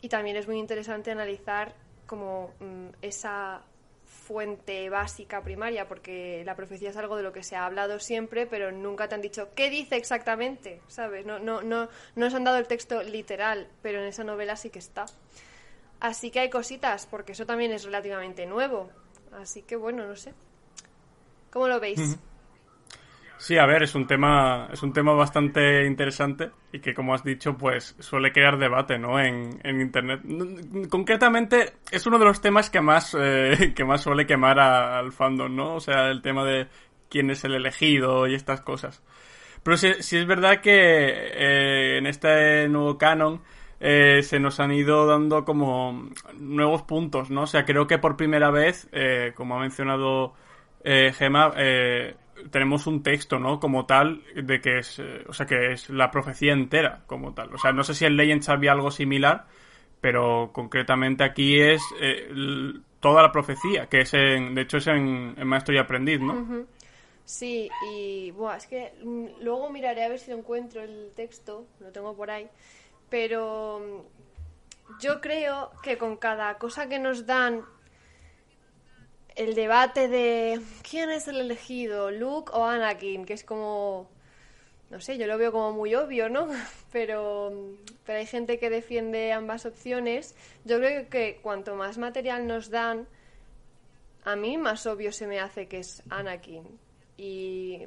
y 0.00 0.08
también 0.08 0.36
es 0.36 0.46
muy 0.46 0.58
interesante 0.58 1.10
analizar 1.10 1.74
como 2.06 2.54
mm, 2.60 2.88
esa 3.02 3.62
fuente 4.06 4.88
básica 4.88 5.42
primaria 5.42 5.86
porque 5.86 6.42
la 6.44 6.56
profecía 6.56 6.90
es 6.90 6.96
algo 6.96 7.16
de 7.16 7.22
lo 7.22 7.32
que 7.32 7.42
se 7.42 7.56
ha 7.56 7.66
hablado 7.66 8.00
siempre 8.00 8.46
pero 8.46 8.72
nunca 8.72 9.06
te 9.06 9.14
han 9.14 9.20
dicho 9.20 9.50
qué 9.54 9.68
dice 9.68 9.96
exactamente 9.96 10.80
sabes 10.88 11.26
no 11.26 11.38
no 11.38 11.62
no 11.62 11.84
no 11.84 11.88
nos 12.16 12.34
han 12.34 12.44
dado 12.44 12.56
el 12.56 12.66
texto 12.66 13.02
literal 13.02 13.68
pero 13.82 14.00
en 14.00 14.06
esa 14.06 14.24
novela 14.24 14.56
sí 14.56 14.70
que 14.70 14.78
está 14.78 15.06
Así 16.00 16.30
que 16.30 16.40
hay 16.40 16.50
cositas, 16.50 17.06
porque 17.06 17.32
eso 17.32 17.46
también 17.46 17.72
es 17.72 17.84
relativamente 17.84 18.46
nuevo. 18.46 18.90
Así 19.32 19.62
que 19.62 19.76
bueno, 19.76 20.06
no 20.06 20.16
sé. 20.16 20.32
¿Cómo 21.50 21.68
lo 21.68 21.80
veis? 21.80 22.18
Sí, 23.38 23.56
a 23.56 23.66
ver, 23.66 23.84
es 23.84 23.94
un 23.94 24.06
tema, 24.06 24.68
es 24.72 24.82
un 24.82 24.92
tema 24.92 25.12
bastante 25.12 25.86
interesante 25.86 26.50
y 26.72 26.80
que, 26.80 26.92
como 26.92 27.14
has 27.14 27.22
dicho, 27.22 27.56
pues 27.56 27.94
suele 28.00 28.32
crear 28.32 28.58
debate, 28.58 28.98
¿no? 28.98 29.20
En, 29.20 29.60
en 29.62 29.80
internet. 29.80 30.22
Concretamente, 30.90 31.74
es 31.90 32.04
uno 32.06 32.18
de 32.18 32.24
los 32.24 32.40
temas 32.40 32.68
que 32.68 32.80
más, 32.80 33.16
eh, 33.18 33.72
que 33.76 33.84
más 33.84 34.02
suele 34.02 34.26
quemar 34.26 34.58
al 34.58 35.12
fandom, 35.12 35.54
¿no? 35.54 35.76
O 35.76 35.80
sea, 35.80 36.08
el 36.08 36.20
tema 36.20 36.44
de 36.44 36.66
quién 37.08 37.30
es 37.30 37.44
el 37.44 37.54
elegido 37.54 38.26
y 38.26 38.34
estas 38.34 38.60
cosas. 38.60 39.02
Pero 39.62 39.76
sí, 39.76 40.16
es 40.16 40.26
verdad 40.26 40.60
que 40.60 40.72
eh, 40.74 41.98
en 41.98 42.06
este 42.06 42.68
nuevo 42.68 42.98
canon 42.98 43.42
eh, 43.80 44.22
se 44.22 44.40
nos 44.40 44.58
han 44.60 44.72
ido 44.72 45.06
dando 45.06 45.44
como 45.44 46.10
nuevos 46.34 46.82
puntos, 46.82 47.30
¿no? 47.30 47.42
O 47.42 47.46
sea, 47.46 47.64
creo 47.64 47.86
que 47.86 47.98
por 47.98 48.16
primera 48.16 48.50
vez, 48.50 48.88
eh, 48.92 49.32
como 49.34 49.56
ha 49.56 49.60
mencionado 49.60 50.34
eh, 50.82 51.12
Gema, 51.12 51.52
eh, 51.56 52.16
tenemos 52.50 52.86
un 52.86 53.02
texto, 53.02 53.38
¿no? 53.38 53.60
Como 53.60 53.86
tal, 53.86 54.22
de 54.34 54.60
que 54.60 54.78
es, 54.78 55.00
o 55.28 55.32
sea, 55.32 55.46
que 55.46 55.72
es 55.72 55.90
la 55.90 56.10
profecía 56.10 56.52
entera, 56.52 57.02
como 57.06 57.34
tal. 57.34 57.54
O 57.54 57.58
sea, 57.58 57.72
no 57.72 57.84
sé 57.84 57.94
si 57.94 58.04
en 58.04 58.16
Legends 58.16 58.48
había 58.48 58.72
algo 58.72 58.90
similar, 58.90 59.46
pero 60.00 60.50
concretamente 60.52 61.24
aquí 61.24 61.60
es 61.60 61.82
toda 63.00 63.22
la 63.22 63.32
profecía, 63.32 63.86
que 63.86 64.00
es 64.00 64.14
en, 64.14 64.54
de 64.54 64.62
hecho 64.62 64.78
es 64.78 64.86
en, 64.88 65.34
Maestro 65.46 65.74
y 65.74 65.78
Aprendiz, 65.78 66.20
¿no? 66.20 66.66
Sí, 67.24 67.68
y 67.92 68.30
buah, 68.30 68.56
es 68.56 68.66
que 68.66 68.94
mm, 69.04 69.42
luego 69.42 69.70
miraré 69.70 70.04
a 70.04 70.08
ver 70.08 70.18
si 70.18 70.30
lo 70.30 70.38
encuentro 70.38 70.82
el 70.82 71.12
texto, 71.14 71.66
lo 71.78 71.92
tengo 71.92 72.16
por 72.16 72.30
ahí 72.30 72.48
pero 73.10 73.80
mm, 73.80 75.00
yo 75.00 75.20
creo 75.20 75.70
que 75.82 75.98
con 75.98 76.16
cada 76.16 76.58
cosa 76.58 76.88
que 76.88 76.98
nos 76.98 77.26
dan 77.26 77.64
el 79.36 79.54
debate 79.54 80.08
de 80.08 80.60
quién 80.88 81.10
es 81.10 81.28
el 81.28 81.36
elegido, 81.36 82.10
Luke 82.10 82.50
o 82.52 82.64
Anakin, 82.64 83.24
que 83.24 83.34
es 83.34 83.44
como 83.44 84.08
no 84.90 85.00
sé, 85.00 85.18
yo 85.18 85.26
lo 85.26 85.36
veo 85.36 85.52
como 85.52 85.72
muy 85.72 85.94
obvio, 85.94 86.30
¿no? 86.30 86.48
Pero, 86.92 87.52
pero 88.06 88.18
hay 88.18 88.24
gente 88.24 88.58
que 88.58 88.70
defiende 88.70 89.30
ambas 89.34 89.66
opciones. 89.66 90.34
Yo 90.64 90.78
creo 90.78 91.10
que 91.10 91.38
cuanto 91.42 91.76
más 91.76 91.98
material 91.98 92.46
nos 92.46 92.70
dan, 92.70 93.06
a 94.24 94.34
mí 94.36 94.56
más 94.56 94.86
obvio 94.86 95.12
se 95.12 95.26
me 95.26 95.38
hace 95.38 95.68
que 95.68 95.80
es 95.80 96.02
Anakin. 96.08 96.64
Y 97.18 97.82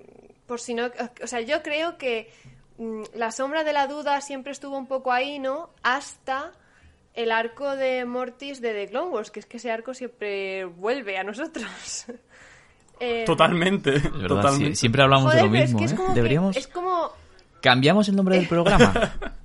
por 0.45 0.59
si 0.59 0.75
no, 0.75 0.91
o 1.23 1.25
sea, 1.25 1.41
yo 1.41 1.63
creo 1.63 1.97
que 1.97 2.29
Mm, 2.41 2.60
la 3.13 3.31
sombra 3.31 3.63
de 3.63 3.73
la 3.73 3.87
duda 3.87 4.21
siempre 4.21 4.51
estuvo 4.51 4.77
un 4.77 4.87
poco 4.87 5.11
ahí, 5.11 5.39
¿no? 5.39 5.69
Hasta 5.83 6.53
el 7.13 7.31
arco 7.31 7.75
de 7.75 8.05
Mortis 8.05 8.61
de 8.61 8.73
The 8.73 8.87
Clone 8.89 9.09
Wars, 9.11 9.31
que 9.31 9.39
es 9.39 9.45
que 9.45 9.57
ese 9.57 9.71
arco 9.71 9.93
siempre 9.93 10.65
vuelve 10.65 11.17
a 11.17 11.23
nosotros. 11.23 12.05
Eh, 13.03 13.23
totalmente, 13.25 13.99
totalmente. 13.99 14.75
siempre 14.75 15.01
hablamos 15.01 15.33
de 15.33 15.41
lo 15.41 15.49
mismo, 15.49 15.79
es 15.79 15.93
¿eh? 15.93 15.97
Deberíamos... 16.13 16.55
es 16.55 16.67
como... 16.67 17.11
Cambiamos 17.59 18.07
el 18.09 18.15
nombre 18.15 18.35
del 18.35 18.47
programa. 18.47 18.93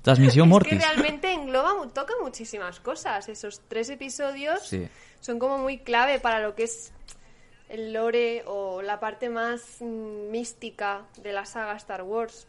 Transmisión 0.02 0.46
Mortis. 0.46 0.75
Es 0.75 0.78
que 0.78 0.84
realmente 0.84 1.32
engloba, 1.32 1.72
toca 1.94 2.12
muchísimas 2.20 2.80
cosas. 2.80 3.30
Esos 3.30 3.62
tres 3.66 3.88
episodios 3.88 4.70
son 5.20 5.38
como 5.38 5.56
muy 5.56 5.78
clave 5.78 6.20
para 6.20 6.40
lo 6.40 6.54
que 6.54 6.64
es 6.64 6.92
el 7.70 7.94
lore 7.94 8.44
o 8.46 8.82
la 8.82 9.00
parte 9.00 9.30
más 9.30 9.76
mm, 9.80 10.30
mística 10.30 11.06
de 11.22 11.32
la 11.32 11.46
saga 11.46 11.76
Star 11.76 12.02
Wars. 12.02 12.46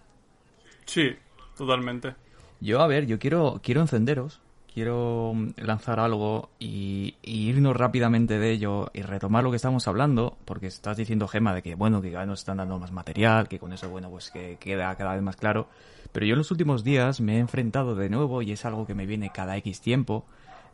Sí, 0.87 1.15
totalmente. 1.55 2.15
Yo, 2.59 2.81
a 2.81 2.87
ver, 2.87 3.05
yo 3.05 3.19
quiero, 3.19 3.59
quiero 3.61 3.81
encenderos, 3.81 4.41
quiero 4.73 5.33
lanzar 5.57 5.99
algo 5.99 6.49
y, 6.59 7.15
irnos 7.21 7.75
rápidamente 7.75 8.39
de 8.39 8.51
ello 8.51 8.89
y 8.93 9.03
retomar 9.03 9.43
lo 9.43 9.51
que 9.51 9.57
estamos 9.57 9.87
hablando, 9.87 10.37
porque 10.45 10.67
estás 10.67 10.97
diciendo, 10.97 11.27
Gema, 11.27 11.53
de 11.53 11.61
que, 11.61 11.75
bueno, 11.75 12.01
que 12.01 12.09
cada 12.09 12.21
vez 12.21 12.29
nos 12.29 12.39
están 12.39 12.57
dando 12.57 12.79
más 12.79 12.91
material, 12.91 13.47
que 13.47 13.59
con 13.59 13.73
eso, 13.73 13.89
bueno, 13.89 14.09
pues 14.09 14.31
que 14.31 14.57
queda 14.59 14.95
cada 14.95 15.13
vez 15.13 15.21
más 15.21 15.35
claro. 15.35 15.67
Pero 16.11 16.25
yo 16.25 16.33
en 16.33 16.39
los 16.39 16.51
últimos 16.51 16.83
días 16.83 17.21
me 17.21 17.35
he 17.35 17.39
enfrentado 17.39 17.95
de 17.95 18.09
nuevo, 18.09 18.41
y 18.41 18.51
es 18.51 18.65
algo 18.65 18.87
que 18.87 18.95
me 18.95 19.05
viene 19.05 19.31
cada 19.31 19.57
X 19.57 19.81
tiempo, 19.81 20.25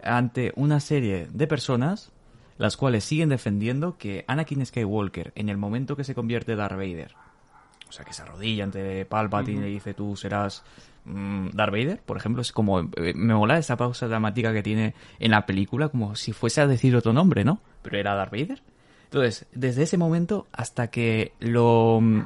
ante 0.01 0.53
una 0.55 0.79
serie 0.79 1.27
de 1.32 1.48
personas 1.48 2.12
las 2.58 2.77
cuales 2.77 3.03
siguen 3.03 3.29
defendiendo 3.29 3.98
que 3.98 4.25
Anakin 4.27 4.65
Skywalker, 4.65 5.32
en 5.36 5.50
el 5.50 5.58
momento 5.58 5.96
que 5.96 6.03
se 6.03 6.13
convierte 6.13 6.55
Darth 6.55 6.77
Vader, 6.77 7.15
o 7.93 7.95
sea, 7.95 8.05
que 8.05 8.13
se 8.13 8.23
arrodilla 8.23 8.63
ante 8.63 9.05
Palpatine 9.05 9.69
y 9.69 9.73
dice 9.73 9.93
tú 9.93 10.15
serás 10.15 10.63
mm, 11.05 11.50
Darth 11.53 11.71
Vader, 11.71 12.01
por 12.03 12.17
ejemplo, 12.17 12.41
es 12.41 12.51
como 12.51 12.79
eh, 12.79 13.13
me 13.15 13.35
mola 13.35 13.59
esa 13.59 13.77
pausa 13.77 14.07
dramática 14.07 14.51
que 14.51 14.63
tiene 14.63 14.95
en 15.19 15.29
la 15.29 15.45
película 15.45 15.89
como 15.89 16.15
si 16.15 16.33
fuese 16.33 16.62
a 16.62 16.67
decir 16.67 16.95
otro 16.95 17.13
nombre, 17.13 17.43
¿no? 17.43 17.62
Pero 17.83 18.00
era 18.00 18.15
Darth 18.15 18.31
Vader. 18.31 18.63
Entonces, 19.03 19.45
desde 19.53 19.83
ese 19.83 20.00
momento 20.00 20.47
hasta 20.51 20.88
que 20.89 21.33
lo 21.39 22.00
mm, 22.01 22.21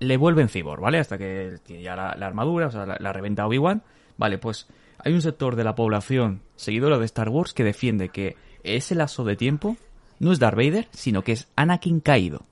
le 0.00 0.16
vuelven 0.18 0.50
cyborg, 0.50 0.82
¿vale? 0.82 0.98
Hasta 0.98 1.16
que 1.16 1.56
tiene 1.64 1.82
ya 1.82 1.96
la, 1.96 2.10
armadura, 2.10 2.66
o 2.66 2.70
sea, 2.70 2.84
la, 2.84 2.98
la 3.00 3.12
reventa 3.14 3.46
Obi-Wan, 3.46 3.82
vale, 4.18 4.36
pues 4.36 4.68
hay 4.98 5.14
un 5.14 5.22
sector 5.22 5.56
de 5.56 5.64
la 5.64 5.74
población 5.74 6.42
seguidora 6.54 6.98
de 6.98 7.06
Star 7.06 7.30
Wars 7.30 7.54
que 7.54 7.64
defiende 7.64 8.10
que 8.10 8.36
ese 8.62 8.94
lazo 8.94 9.24
de 9.24 9.36
tiempo 9.36 9.78
no 10.18 10.32
es 10.32 10.38
Darth 10.38 10.56
Vader, 10.56 10.86
sino 10.90 11.22
que 11.22 11.32
es 11.32 11.48
Anakin 11.56 12.00
caído. 12.00 12.47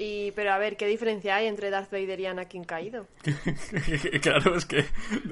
Y, 0.00 0.30
pero 0.36 0.52
a 0.52 0.58
ver, 0.58 0.76
¿qué 0.76 0.86
diferencia 0.86 1.34
hay 1.34 1.48
entre 1.48 1.70
Darth 1.70 1.90
Vader 1.90 2.20
y 2.20 2.26
Anakin 2.26 2.62
caído? 2.62 3.08
claro, 4.22 4.54
es 4.54 4.64
que, 4.64 4.84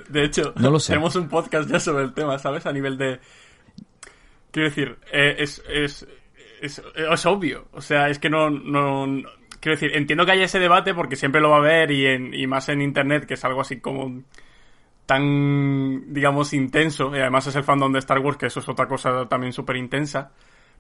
de 0.09 0.25
hecho, 0.25 0.53
no 0.57 0.71
lo 0.73 0.81
tenemos 0.81 1.15
un 1.15 1.29
podcast 1.29 1.71
ya 1.71 1.79
sobre 1.79 2.03
el 2.03 2.13
tema, 2.15 2.37
¿sabes? 2.41 2.67
A 2.67 2.73
nivel 2.73 2.99
de... 2.99 3.21
quiero 4.51 4.69
decir, 4.69 4.99
eh, 5.13 5.37
es, 5.39 5.63
es, 5.69 6.05
es, 6.61 6.83
es 6.97 7.27
obvio. 7.27 7.69
O 7.73 7.81
sea, 7.81 8.09
es 8.09 8.19
que 8.19 8.29
no, 8.29 8.51
no, 8.51 9.07
no- 9.07 9.29
Quiero 9.61 9.77
decir, 9.79 9.97
entiendo 9.97 10.27
que 10.27 10.33
haya 10.33 10.45
ese 10.45 10.59
debate 10.59 10.95
porque 10.95 11.17
siempre 11.17 11.41
lo 11.41 11.51
va 11.51 11.57
a 11.57 11.61
haber 11.61 11.91
y, 11.91 12.07
en, 12.07 12.35
y 12.35 12.47
más 12.47 12.69
en 12.69 12.83
internet, 12.83 13.25
que 13.25 13.35
es 13.35 13.45
algo 13.45 13.61
así 13.61 13.81
como 13.81 14.23
tan, 15.07 16.13
digamos, 16.13 16.53
intenso. 16.53 17.15
Y 17.17 17.21
además 17.21 17.47
es 17.47 17.57
el 17.57 17.65
fandom 17.65 17.93
de 17.93 18.01
Star 18.01 18.19
Wars, 18.19 18.37
que 18.37 18.47
eso 18.47 18.61
es 18.61 18.69
otra 18.69 18.87
cosa 18.87 19.27
también 19.29 19.53
súper 19.53 19.77
intensa. 19.77 20.33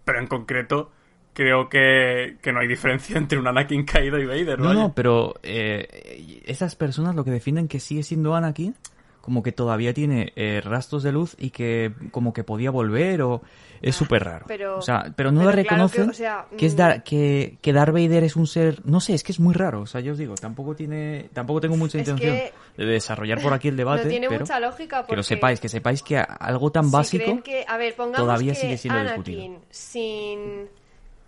Pero 0.05 0.19
en 0.21 0.27
concreto, 0.27 0.93
creo 1.37 1.69
que, 1.69 2.39
que 2.41 2.51
no 2.53 2.61
hay 2.61 2.67
diferencia 2.67 3.17
entre 3.19 3.39
un 3.39 3.47
Anakin 3.47 3.85
caído 3.85 4.19
y 4.19 4.25
Vader. 4.25 4.59
No, 4.59 4.69
vaya. 4.69 4.81
no, 4.81 4.93
pero 4.95 5.35
eh, 5.43 6.43
esas 6.47 6.75
personas 6.75 7.15
lo 7.15 7.25
que 7.25 7.31
defienden 7.31 7.69
que 7.69 7.79
sigue 7.79 8.03
siendo 8.03 8.35
Anakin, 8.35 8.75
como 9.21 9.43
que 9.43 9.53
todavía 9.53 9.93
tiene 9.93 10.33
eh, 10.37 10.61
rastros 10.65 11.03
de 11.03 11.13
luz 11.13 11.35
y 11.39 11.51
que 11.51 11.93
como 12.13 12.33
que 12.33 12.45
podía 12.45 12.71
volver 12.71 13.23
o 13.23 13.43
es 13.83 13.95
súper 13.95 14.25
raro. 14.25 14.45
Ah, 14.45 14.49
pero- 14.49 14.79
o 14.79 14.83
sea, 14.83 15.13
pero 15.15 15.31
no 15.33 15.41
pero 15.41 15.51
le 15.57 15.65
claro 15.65 15.89
que, 15.89 15.99
reconocen 15.99 16.11
o 16.11 16.13
sea, 16.15 16.47
que 16.57 16.65
es 16.65 16.75
mm. 16.75 16.77
Dar- 16.77 17.03
que, 17.03 17.59
que 17.61 17.73
Darth 17.73 17.93
Vader 17.93 18.25
es 18.25 18.37
un 18.37 18.47
ser, 18.47 18.81
no 18.87 19.01
sé, 19.01 19.13
es 19.15 19.23
que 19.23 19.33
es 19.33 19.41
muy 19.41 19.53
raro. 19.53 19.81
O 19.83 19.87
sea, 19.87 20.01
yo 20.01 20.13
os 20.13 20.19
digo, 20.19 20.37
tampoco 20.37 20.75
tiene, 20.75 21.29
tampoco 21.35 21.61
tengo 21.61 21.77
mucha 21.77 21.99
intención 21.99 22.19
que 22.19 22.53
de 22.77 22.87
desarrollar 22.87 23.43
por 23.43 23.53
aquí 23.53 23.69
el 23.69 23.77
debate, 23.77 24.05
no 24.05 24.11
tiene 24.11 24.29
pero 24.29 24.41
mucha 24.41 24.61
lógica 24.61 24.99
porque 24.99 25.11
que 25.13 25.17
lo 25.17 25.23
sepáis, 25.25 25.61
que 25.61 25.69
sepáis 25.69 26.03
que 26.03 26.17
algo 26.19 26.71
tan 26.73 26.85
si 26.87 26.91
básico 26.93 27.25
creen 27.25 27.43
que, 27.43 27.65
a 27.69 27.77
ver, 27.77 27.95
pongamos 27.97 28.19
todavía 28.19 28.53
que 28.55 28.61
sigue 28.61 28.79
siendo 28.79 29.01
Anakin 29.01 29.25
discutido. 29.25 29.61
sin 29.71 30.69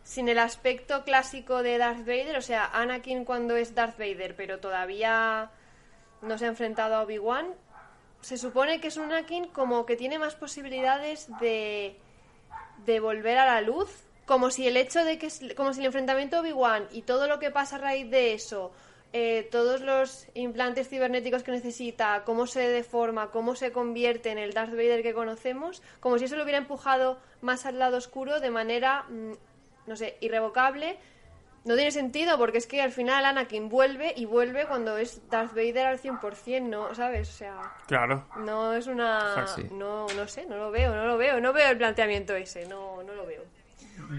sin 0.09 0.31
el 0.31 0.38
aspecto 0.38 1.05
clásico 1.05 1.62
de 1.62 1.77
Darth 1.77 2.07
Vader, 2.07 2.38
o 2.38 2.43
sea, 2.43 2.65
Anakin 2.73 3.27
cuando 3.27 3.57
es 3.57 3.75
Darth 3.75 3.99
Vader, 3.99 4.35
pero 4.35 4.59
todavía 4.59 5.50
no 6.23 6.38
se 6.38 6.47
ha 6.47 6.49
enfrentado 6.49 6.95
a 6.95 7.03
Obi-Wan, 7.03 7.47
se 8.23 8.38
supone 8.38 8.81
que 8.81 8.88
es 8.88 8.97
un 8.97 9.12
Anakin 9.12 9.49
como 9.49 9.85
que 9.85 9.97
tiene 9.97 10.19
más 10.19 10.35
posibilidades 10.35 11.29
de 11.41 11.99
de 12.87 13.00
volver 13.00 13.37
a 13.37 13.45
la 13.45 13.61
luz, 13.61 13.91
como 14.25 14.50
si 14.50 14.67
el 14.67 14.79
hecho 14.79 15.05
de 15.05 15.19
que 15.19 15.29
como 15.55 15.75
si 15.75 15.81
el 15.81 15.87
enfrentamiento 15.87 16.41
Obi-Wan 16.41 16.88
y 16.91 17.03
todo 17.03 17.27
lo 17.27 17.38
que 17.38 17.50
pasa 17.50 17.77
a 17.77 17.81
raíz 17.81 18.11
de 18.11 18.33
eso, 18.33 18.73
eh, 19.12 19.47
todos 19.50 19.81
los 19.81 20.27
implantes 20.35 20.88
cibernéticos 20.88 21.43
que 21.43 21.50
necesita, 21.50 22.25
cómo 22.25 22.47
se 22.47 22.69
deforma, 22.69 23.31
cómo 23.31 23.57
se 23.57 23.73
convierte 23.73 24.31
en 24.31 24.38
el 24.38 24.53
Darth 24.53 24.73
Vader 24.73 25.03
que 25.03 25.12
conocemos, 25.12 25.83
como 26.00 26.19
si 26.19 26.27
eso 26.27 26.37
lo 26.37 26.45
hubiera 26.45 26.59
empujado 26.59 27.19
más 27.41 27.67
al 27.67 27.79
lado 27.79 27.97
oscuro 27.97 28.41
de 28.41 28.50
manera, 28.50 29.05
mm, 29.05 29.33
no 29.88 29.97
sé, 29.97 30.16
irrevocable. 30.21 30.97
No 31.64 31.75
tiene 31.75 31.90
sentido 31.90 32.38
porque 32.38 32.59
es 32.59 32.66
que 32.66 32.80
al 32.80 32.92
final 32.92 33.25
Anakin 33.25 33.68
vuelve 33.68 34.14
y 34.16 34.25
vuelve 34.26 34.66
cuando 34.66 34.97
es 34.97 35.28
Darth 35.28 35.50
Vader 35.54 35.87
al 35.87 35.99
100%, 36.00 36.62
¿no? 36.62 36.95
¿Sabes? 36.95 37.28
O 37.28 37.33
sea, 37.33 37.61
Claro. 37.87 38.26
no 38.38 38.73
es 38.75 38.87
una... 38.87 39.47
Sí. 39.49 39.64
No, 39.73 40.07
no 40.16 40.28
sé, 40.28 40.47
no 40.47 40.57
lo 40.57 40.71
veo, 40.71 40.95
no 40.95 41.04
lo 41.07 41.18
veo, 41.18 41.40
no 41.40 41.52
veo 41.52 41.68
el 41.71 41.76
planteamiento 41.76 42.35
ese, 42.37 42.66
no, 42.68 43.02
no 43.02 43.12
lo 43.12 43.26
veo. 43.26 43.42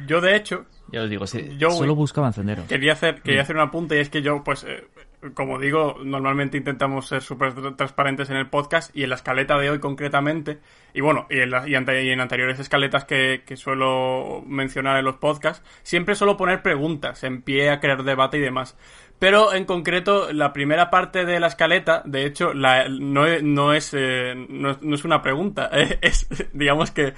Yo, 0.05 0.19
de 0.21 0.35
hecho, 0.35 0.65
Ya 0.91 1.03
os 1.03 1.09
digo, 1.09 1.25
sí, 1.27 1.55
Yo, 1.57 1.69
solo 1.71 1.95
buscaba 1.95 2.27
encenderos. 2.27 2.65
Quería 2.65 2.93
hacer, 2.93 3.19
Mm. 3.19 3.21
quería 3.21 3.41
hacer 3.43 3.55
un 3.55 3.61
apunte 3.61 3.95
y 3.95 3.99
es 3.99 4.09
que 4.09 4.21
yo, 4.21 4.43
pues, 4.43 4.63
eh, 4.65 4.85
como 5.33 5.59
digo, 5.59 5.97
normalmente 6.03 6.57
intentamos 6.57 7.07
ser 7.07 7.21
súper 7.21 7.53
tr- 7.53 7.75
transparentes 7.75 8.29
en 8.29 8.37
el 8.37 8.47
podcast 8.47 8.95
y 8.95 9.03
en 9.03 9.09
la 9.09 9.15
escaleta 9.15 9.57
de 9.57 9.69
hoy 9.69 9.79
concretamente, 9.79 10.59
y 10.93 11.01
bueno, 11.01 11.27
y 11.29 11.39
en, 11.39 11.51
la- 11.51 11.67
y 11.67 11.75
en 11.75 12.21
anteriores 12.21 12.59
escaletas 12.59 13.05
que, 13.05 13.43
suelo 13.57 14.43
mencionar 14.47 14.97
en 14.97 15.05
los 15.05 15.15
podcasts, 15.17 15.63
siempre 15.83 16.15
suelo 16.15 16.37
poner 16.37 16.61
preguntas 16.61 17.23
en 17.23 17.41
pie 17.41 17.69
a 17.69 17.79
crear 17.79 18.03
debate 18.03 18.37
y 18.37 18.41
demás. 18.41 18.77
Pero 19.19 19.53
en 19.53 19.65
concreto, 19.65 20.31
la 20.31 20.53
primera 20.53 20.89
parte 20.89 21.25
de 21.25 21.41
la 21.41 21.47
escaleta, 21.47 22.01
de 22.05 22.25
hecho, 22.25 22.53
la, 22.53 22.87
no, 22.87 23.25
no, 23.41 23.73
es, 23.73 23.93
eh, 23.93 24.33
no 24.49 24.77
es 24.95 25.03
una 25.03 25.21
pregunta, 25.21 25.69
eh, 25.73 25.99
es, 26.01 26.27
digamos 26.53 26.91
que 26.91 27.13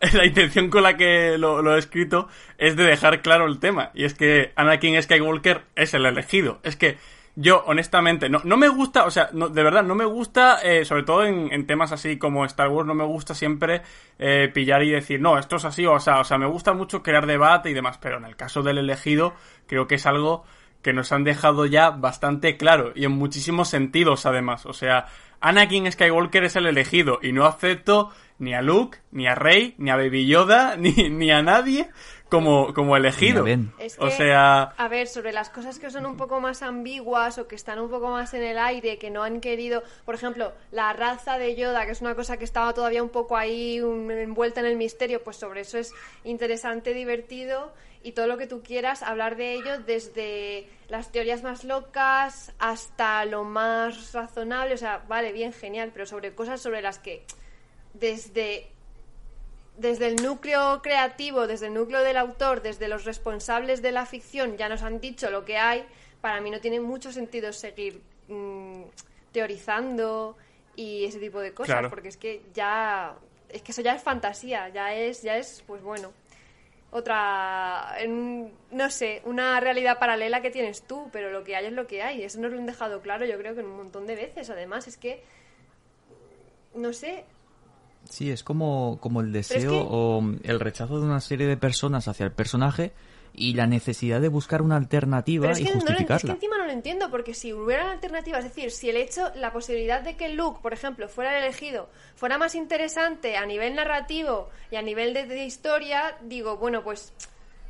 la 0.12 0.26
intención 0.26 0.68
con 0.68 0.82
la 0.82 0.96
que 0.96 1.38
lo, 1.38 1.62
lo 1.62 1.76
he 1.76 1.78
escrito 1.78 2.28
es 2.58 2.76
de 2.76 2.84
dejar 2.84 3.22
claro 3.22 3.46
el 3.46 3.60
tema. 3.60 3.90
Y 3.94 4.04
es 4.04 4.14
que 4.14 4.52
Anakin 4.56 5.00
Skywalker 5.00 5.62
es 5.76 5.94
el 5.94 6.04
elegido. 6.06 6.58
Es 6.64 6.74
que 6.76 6.98
yo, 7.36 7.64
honestamente, 7.66 8.28
no, 8.28 8.40
no 8.44 8.56
me 8.56 8.68
gusta, 8.68 9.04
o 9.04 9.10
sea, 9.10 9.28
no, 9.32 9.48
de 9.48 9.62
verdad, 9.62 9.82
no 9.82 9.94
me 9.94 10.04
gusta, 10.04 10.60
eh, 10.62 10.84
sobre 10.84 11.02
todo 11.02 11.24
en, 11.24 11.52
en 11.52 11.66
temas 11.66 11.90
así 11.90 12.16
como 12.16 12.44
Star 12.44 12.68
Wars, 12.68 12.86
no 12.86 12.94
me 12.94 13.04
gusta 13.04 13.34
siempre 13.34 13.82
eh, 14.18 14.50
pillar 14.54 14.84
y 14.84 14.90
decir, 14.90 15.20
no, 15.20 15.36
esto 15.38 15.56
es 15.56 15.64
así, 15.64 15.84
o 15.84 15.98
sea, 15.98 16.20
o 16.20 16.24
sea, 16.24 16.38
me 16.38 16.46
gusta 16.46 16.72
mucho 16.74 17.02
crear 17.02 17.26
debate 17.26 17.70
y 17.70 17.74
demás, 17.74 17.98
pero 17.98 18.18
en 18.18 18.24
el 18.24 18.36
caso 18.36 18.62
del 18.62 18.78
elegido, 18.78 19.34
creo 19.66 19.88
que 19.88 19.96
es 19.96 20.06
algo 20.06 20.44
que 20.84 20.92
nos 20.92 21.10
han 21.10 21.24
dejado 21.24 21.66
ya 21.66 21.90
bastante 21.90 22.56
claro 22.56 22.92
y 22.94 23.06
en 23.06 23.12
muchísimos 23.12 23.68
sentidos 23.68 24.26
además. 24.26 24.66
O 24.66 24.74
sea, 24.74 25.06
Anakin 25.40 25.90
Skywalker 25.90 26.44
es 26.44 26.56
el 26.56 26.66
elegido 26.66 27.18
y 27.22 27.32
no 27.32 27.46
acepto 27.46 28.12
ni 28.38 28.54
a 28.54 28.62
Luke, 28.62 28.98
ni 29.10 29.26
a 29.26 29.34
Rey, 29.34 29.74
ni 29.78 29.90
a 29.90 29.96
Baby 29.96 30.26
Yoda, 30.26 30.76
ni, 30.78 30.92
ni 31.10 31.32
a 31.32 31.42
nadie 31.42 31.90
como, 32.34 32.74
como 32.74 32.96
elegido. 32.96 33.42
O 33.98 34.10
sea, 34.10 34.62
a 34.76 34.88
ver, 34.88 35.06
sobre 35.08 35.32
las 35.32 35.50
cosas 35.50 35.78
que 35.78 35.90
son 35.90 36.06
un 36.06 36.16
poco 36.16 36.40
más 36.40 36.62
ambiguas 36.62 37.38
o 37.38 37.46
que 37.48 37.54
están 37.54 37.78
un 37.78 37.88
poco 37.90 38.08
más 38.10 38.34
en 38.34 38.42
el 38.42 38.58
aire, 38.58 38.98
que 38.98 39.10
no 39.10 39.22
han 39.22 39.40
querido, 39.40 39.82
por 40.04 40.14
ejemplo, 40.14 40.52
la 40.70 40.92
raza 40.92 41.38
de 41.38 41.54
Yoda, 41.56 41.86
que 41.86 41.92
es 41.92 42.00
una 42.00 42.14
cosa 42.14 42.36
que 42.36 42.44
estaba 42.44 42.74
todavía 42.74 43.02
un 43.02 43.08
poco 43.10 43.36
ahí 43.36 43.80
un- 43.80 44.10
envuelta 44.10 44.60
en 44.60 44.66
el 44.66 44.76
misterio, 44.76 45.22
pues 45.22 45.36
sobre 45.36 45.60
eso 45.62 45.78
es 45.78 45.92
interesante, 46.24 46.92
divertido 46.94 47.72
y 48.02 48.12
todo 48.12 48.26
lo 48.26 48.36
que 48.36 48.46
tú 48.46 48.62
quieras, 48.62 49.02
hablar 49.02 49.36
de 49.36 49.54
ello 49.54 49.78
desde 49.80 50.68
las 50.88 51.10
teorías 51.10 51.42
más 51.42 51.64
locas 51.64 52.52
hasta 52.58 53.24
lo 53.24 53.44
más 53.44 54.12
razonable, 54.12 54.74
o 54.74 54.76
sea, 54.76 55.02
vale, 55.08 55.32
bien, 55.32 55.52
genial, 55.54 55.90
pero 55.92 56.04
sobre 56.04 56.34
cosas 56.34 56.60
sobre 56.60 56.82
las 56.82 56.98
que 56.98 57.24
desde 57.94 58.66
desde 59.76 60.06
el 60.06 60.16
núcleo 60.16 60.80
creativo, 60.82 61.46
desde 61.46 61.66
el 61.66 61.74
núcleo 61.74 62.00
del 62.02 62.16
autor, 62.16 62.62
desde 62.62 62.88
los 62.88 63.04
responsables 63.04 63.82
de 63.82 63.92
la 63.92 64.06
ficción 64.06 64.56
ya 64.56 64.68
nos 64.68 64.82
han 64.82 65.00
dicho 65.00 65.30
lo 65.30 65.44
que 65.44 65.56
hay, 65.58 65.84
para 66.20 66.40
mí 66.40 66.50
no 66.50 66.60
tiene 66.60 66.80
mucho 66.80 67.12
sentido 67.12 67.52
seguir 67.52 68.00
mm, 68.28 68.82
teorizando 69.32 70.36
y 70.76 71.04
ese 71.04 71.18
tipo 71.18 71.40
de 71.40 71.52
cosas, 71.52 71.74
Claro. 71.74 71.90
porque 71.90 72.08
es 72.08 72.16
que 72.16 72.42
ya 72.54 73.14
es 73.48 73.62
que 73.62 73.72
eso 73.72 73.82
ya 73.82 73.94
es 73.94 74.02
fantasía, 74.02 74.68
ya 74.70 74.94
es 74.94 75.22
ya 75.22 75.36
es 75.36 75.62
pues 75.66 75.82
bueno, 75.82 76.12
otra 76.90 77.94
en- 77.98 78.52
no 78.70 78.90
sé, 78.90 79.20
una 79.24 79.58
realidad 79.60 79.98
paralela 79.98 80.40
que 80.40 80.50
tienes 80.50 80.82
tú, 80.82 81.08
pero 81.12 81.30
lo 81.30 81.42
que 81.44 81.56
hay 81.56 81.66
es 81.66 81.72
lo 81.72 81.86
que 81.86 82.02
hay, 82.02 82.22
eso 82.22 82.38
nos 82.40 82.52
lo 82.52 82.58
han 82.58 82.66
dejado 82.66 83.00
claro, 83.02 83.26
yo 83.26 83.36
creo 83.38 83.54
que 83.54 83.60
un 83.62 83.76
montón 83.76 84.06
de 84.06 84.14
veces, 84.16 84.50
además 84.50 84.86
es 84.86 84.96
que 84.96 85.22
no 86.74 86.92
sé, 86.92 87.24
Sí, 88.08 88.30
es 88.30 88.42
como, 88.44 88.98
como 89.00 89.20
el 89.20 89.28
es 89.34 89.48
deseo 89.50 89.70
que- 89.70 89.86
o 89.90 90.22
el 90.42 90.60
rechazo 90.60 90.98
de 91.00 91.06
una 91.06 91.20
serie 91.20 91.46
de 91.46 91.56
personas 91.56 92.06
hacia 92.08 92.24
el 92.24 92.32
personaje 92.32 92.92
y 93.36 93.54
la 93.54 93.66
necesidad 93.66 94.20
de 94.20 94.28
buscar 94.28 94.62
una 94.62 94.76
alternativa 94.76 95.46
Pero 95.48 95.54
es 95.54 95.60
y 95.60 95.64
que, 95.64 95.68
no 95.70 95.74
lo- 95.74 95.80
es 95.80 95.86
que 95.86 95.90
justificarla. 96.04 96.32
encima 96.34 96.58
no 96.58 96.66
lo 96.66 96.70
entiendo, 96.72 97.10
porque 97.10 97.34
si 97.34 97.52
hubiera 97.52 97.82
una 97.84 97.92
alternativa, 97.94 98.38
es 98.38 98.44
decir, 98.44 98.70
si 98.70 98.90
el 98.90 98.96
hecho, 98.96 99.32
la 99.34 99.52
posibilidad 99.52 100.02
de 100.02 100.16
que 100.16 100.28
Luke, 100.28 100.60
por 100.62 100.72
ejemplo, 100.72 101.08
fuera 101.08 101.36
el 101.36 101.42
elegido, 101.44 101.88
fuera 102.14 102.38
más 102.38 102.54
interesante 102.54 103.36
a 103.36 103.44
nivel 103.44 103.74
narrativo 103.74 104.50
y 104.70 104.76
a 104.76 104.82
nivel 104.82 105.14
de, 105.14 105.26
de 105.26 105.44
historia, 105.44 106.16
digo, 106.22 106.58
bueno, 106.58 106.84
pues 106.84 107.12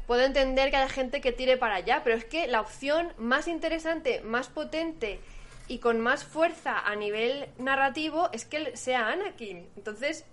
puedo 0.06 0.22
entender 0.22 0.68
que 0.70 0.76
haya 0.76 0.88
gente 0.90 1.22
que 1.22 1.32
tire 1.32 1.56
para 1.56 1.76
allá, 1.76 2.02
pero 2.04 2.16
es 2.16 2.26
que 2.26 2.46
la 2.46 2.60
opción 2.60 3.08
más 3.16 3.48
interesante, 3.48 4.20
más 4.20 4.48
potente 4.48 5.18
y 5.68 5.78
con 5.78 6.00
más 6.00 6.24
fuerza 6.24 6.78
a 6.80 6.94
nivel 6.96 7.48
narrativo 7.58 8.28
es 8.32 8.44
que 8.44 8.56
él 8.58 8.76
sea 8.76 9.08
Anakin. 9.08 9.66
Entonces, 9.76 10.24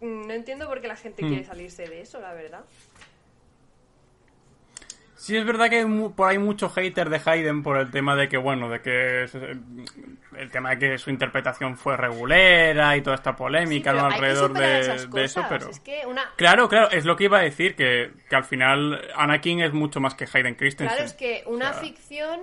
mm, 0.00 0.26
no 0.26 0.32
entiendo 0.32 0.66
por 0.68 0.80
qué 0.80 0.88
la 0.88 0.96
gente 0.96 1.24
Hmm. 1.24 1.28
quiere 1.28 1.44
salirse 1.44 1.86
de 1.88 2.00
eso, 2.02 2.20
la 2.20 2.32
verdad. 2.34 2.64
Sí, 5.18 5.34
es 5.34 5.46
verdad 5.46 5.70
que 5.70 5.76
hay 5.76 5.84
mu- 5.86 6.12
por 6.14 6.28
ahí 6.28 6.36
mucho 6.38 6.68
hater 6.68 7.08
de 7.08 7.20
Hayden 7.24 7.62
por 7.62 7.78
el 7.78 7.90
tema 7.90 8.14
de 8.14 8.28
que, 8.28 8.36
bueno, 8.36 8.68
de 8.68 8.82
que 8.82 9.22
el 10.36 10.50
tema 10.52 10.70
de 10.70 10.78
que 10.78 10.98
su 10.98 11.08
interpretación 11.08 11.78
fue 11.78 11.96
regulera 11.96 12.94
y 12.98 13.00
toda 13.00 13.16
esta 13.16 13.34
polémica 13.34 13.90
alrededor 13.92 14.52
de, 14.52 14.80
esas 14.80 15.10
de 15.10 15.24
eso, 15.24 15.42
pero... 15.48 15.70
Es 15.70 15.80
que 15.80 16.04
una, 16.06 16.30
Claro, 16.36 16.68
claro, 16.68 16.90
es 16.90 17.06
lo 17.06 17.16
que 17.16 17.24
iba 17.24 17.38
a 17.38 17.42
decir, 17.42 17.74
que, 17.74 18.12
que 18.28 18.36
al 18.36 18.44
final 18.44 19.00
Anakin 19.16 19.60
es 19.62 19.72
mucho 19.72 20.00
más 20.00 20.14
que 20.14 20.26
Hayden 20.32 20.54
Christensen. 20.54 20.94
Claro, 20.94 21.04
es 21.04 21.14
que 21.14 21.42
una 21.46 21.70
O 21.70 21.72
sea, 21.72 21.82
ficción, 21.82 22.40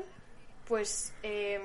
pues, 0.68 1.14
eh, 1.22 1.62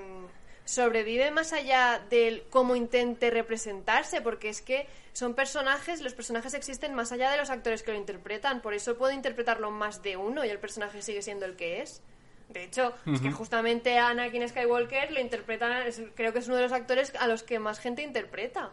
sobrevive 0.68 1.30
más 1.30 1.54
allá 1.54 2.02
del 2.10 2.42
cómo 2.50 2.76
intente 2.76 3.30
representarse, 3.30 4.20
porque 4.20 4.50
es 4.50 4.60
que 4.60 4.86
son 5.14 5.32
personajes, 5.32 6.02
los 6.02 6.12
personajes 6.12 6.52
existen 6.52 6.94
más 6.94 7.10
allá 7.10 7.30
de 7.30 7.38
los 7.38 7.48
actores 7.48 7.82
que 7.82 7.92
lo 7.92 7.96
interpretan, 7.96 8.60
por 8.60 8.74
eso 8.74 8.98
puede 8.98 9.14
interpretarlo 9.14 9.70
más 9.70 10.02
de 10.02 10.18
uno 10.18 10.44
y 10.44 10.50
el 10.50 10.58
personaje 10.58 11.00
sigue 11.00 11.22
siendo 11.22 11.46
el 11.46 11.56
que 11.56 11.80
es. 11.80 12.02
De 12.50 12.64
hecho, 12.64 12.94
es 13.06 13.20
que 13.22 13.30
justamente 13.32 13.98
a 13.98 14.08
Anakin 14.08 14.46
Skywalker 14.46 15.10
lo 15.12 15.20
interpretan, 15.20 15.84
creo 16.14 16.34
que 16.34 16.38
es 16.40 16.46
uno 16.48 16.56
de 16.56 16.62
los 16.64 16.72
actores 16.72 17.14
a 17.18 17.26
los 17.26 17.42
que 17.42 17.58
más 17.58 17.78
gente 17.78 18.02
interpreta. 18.02 18.70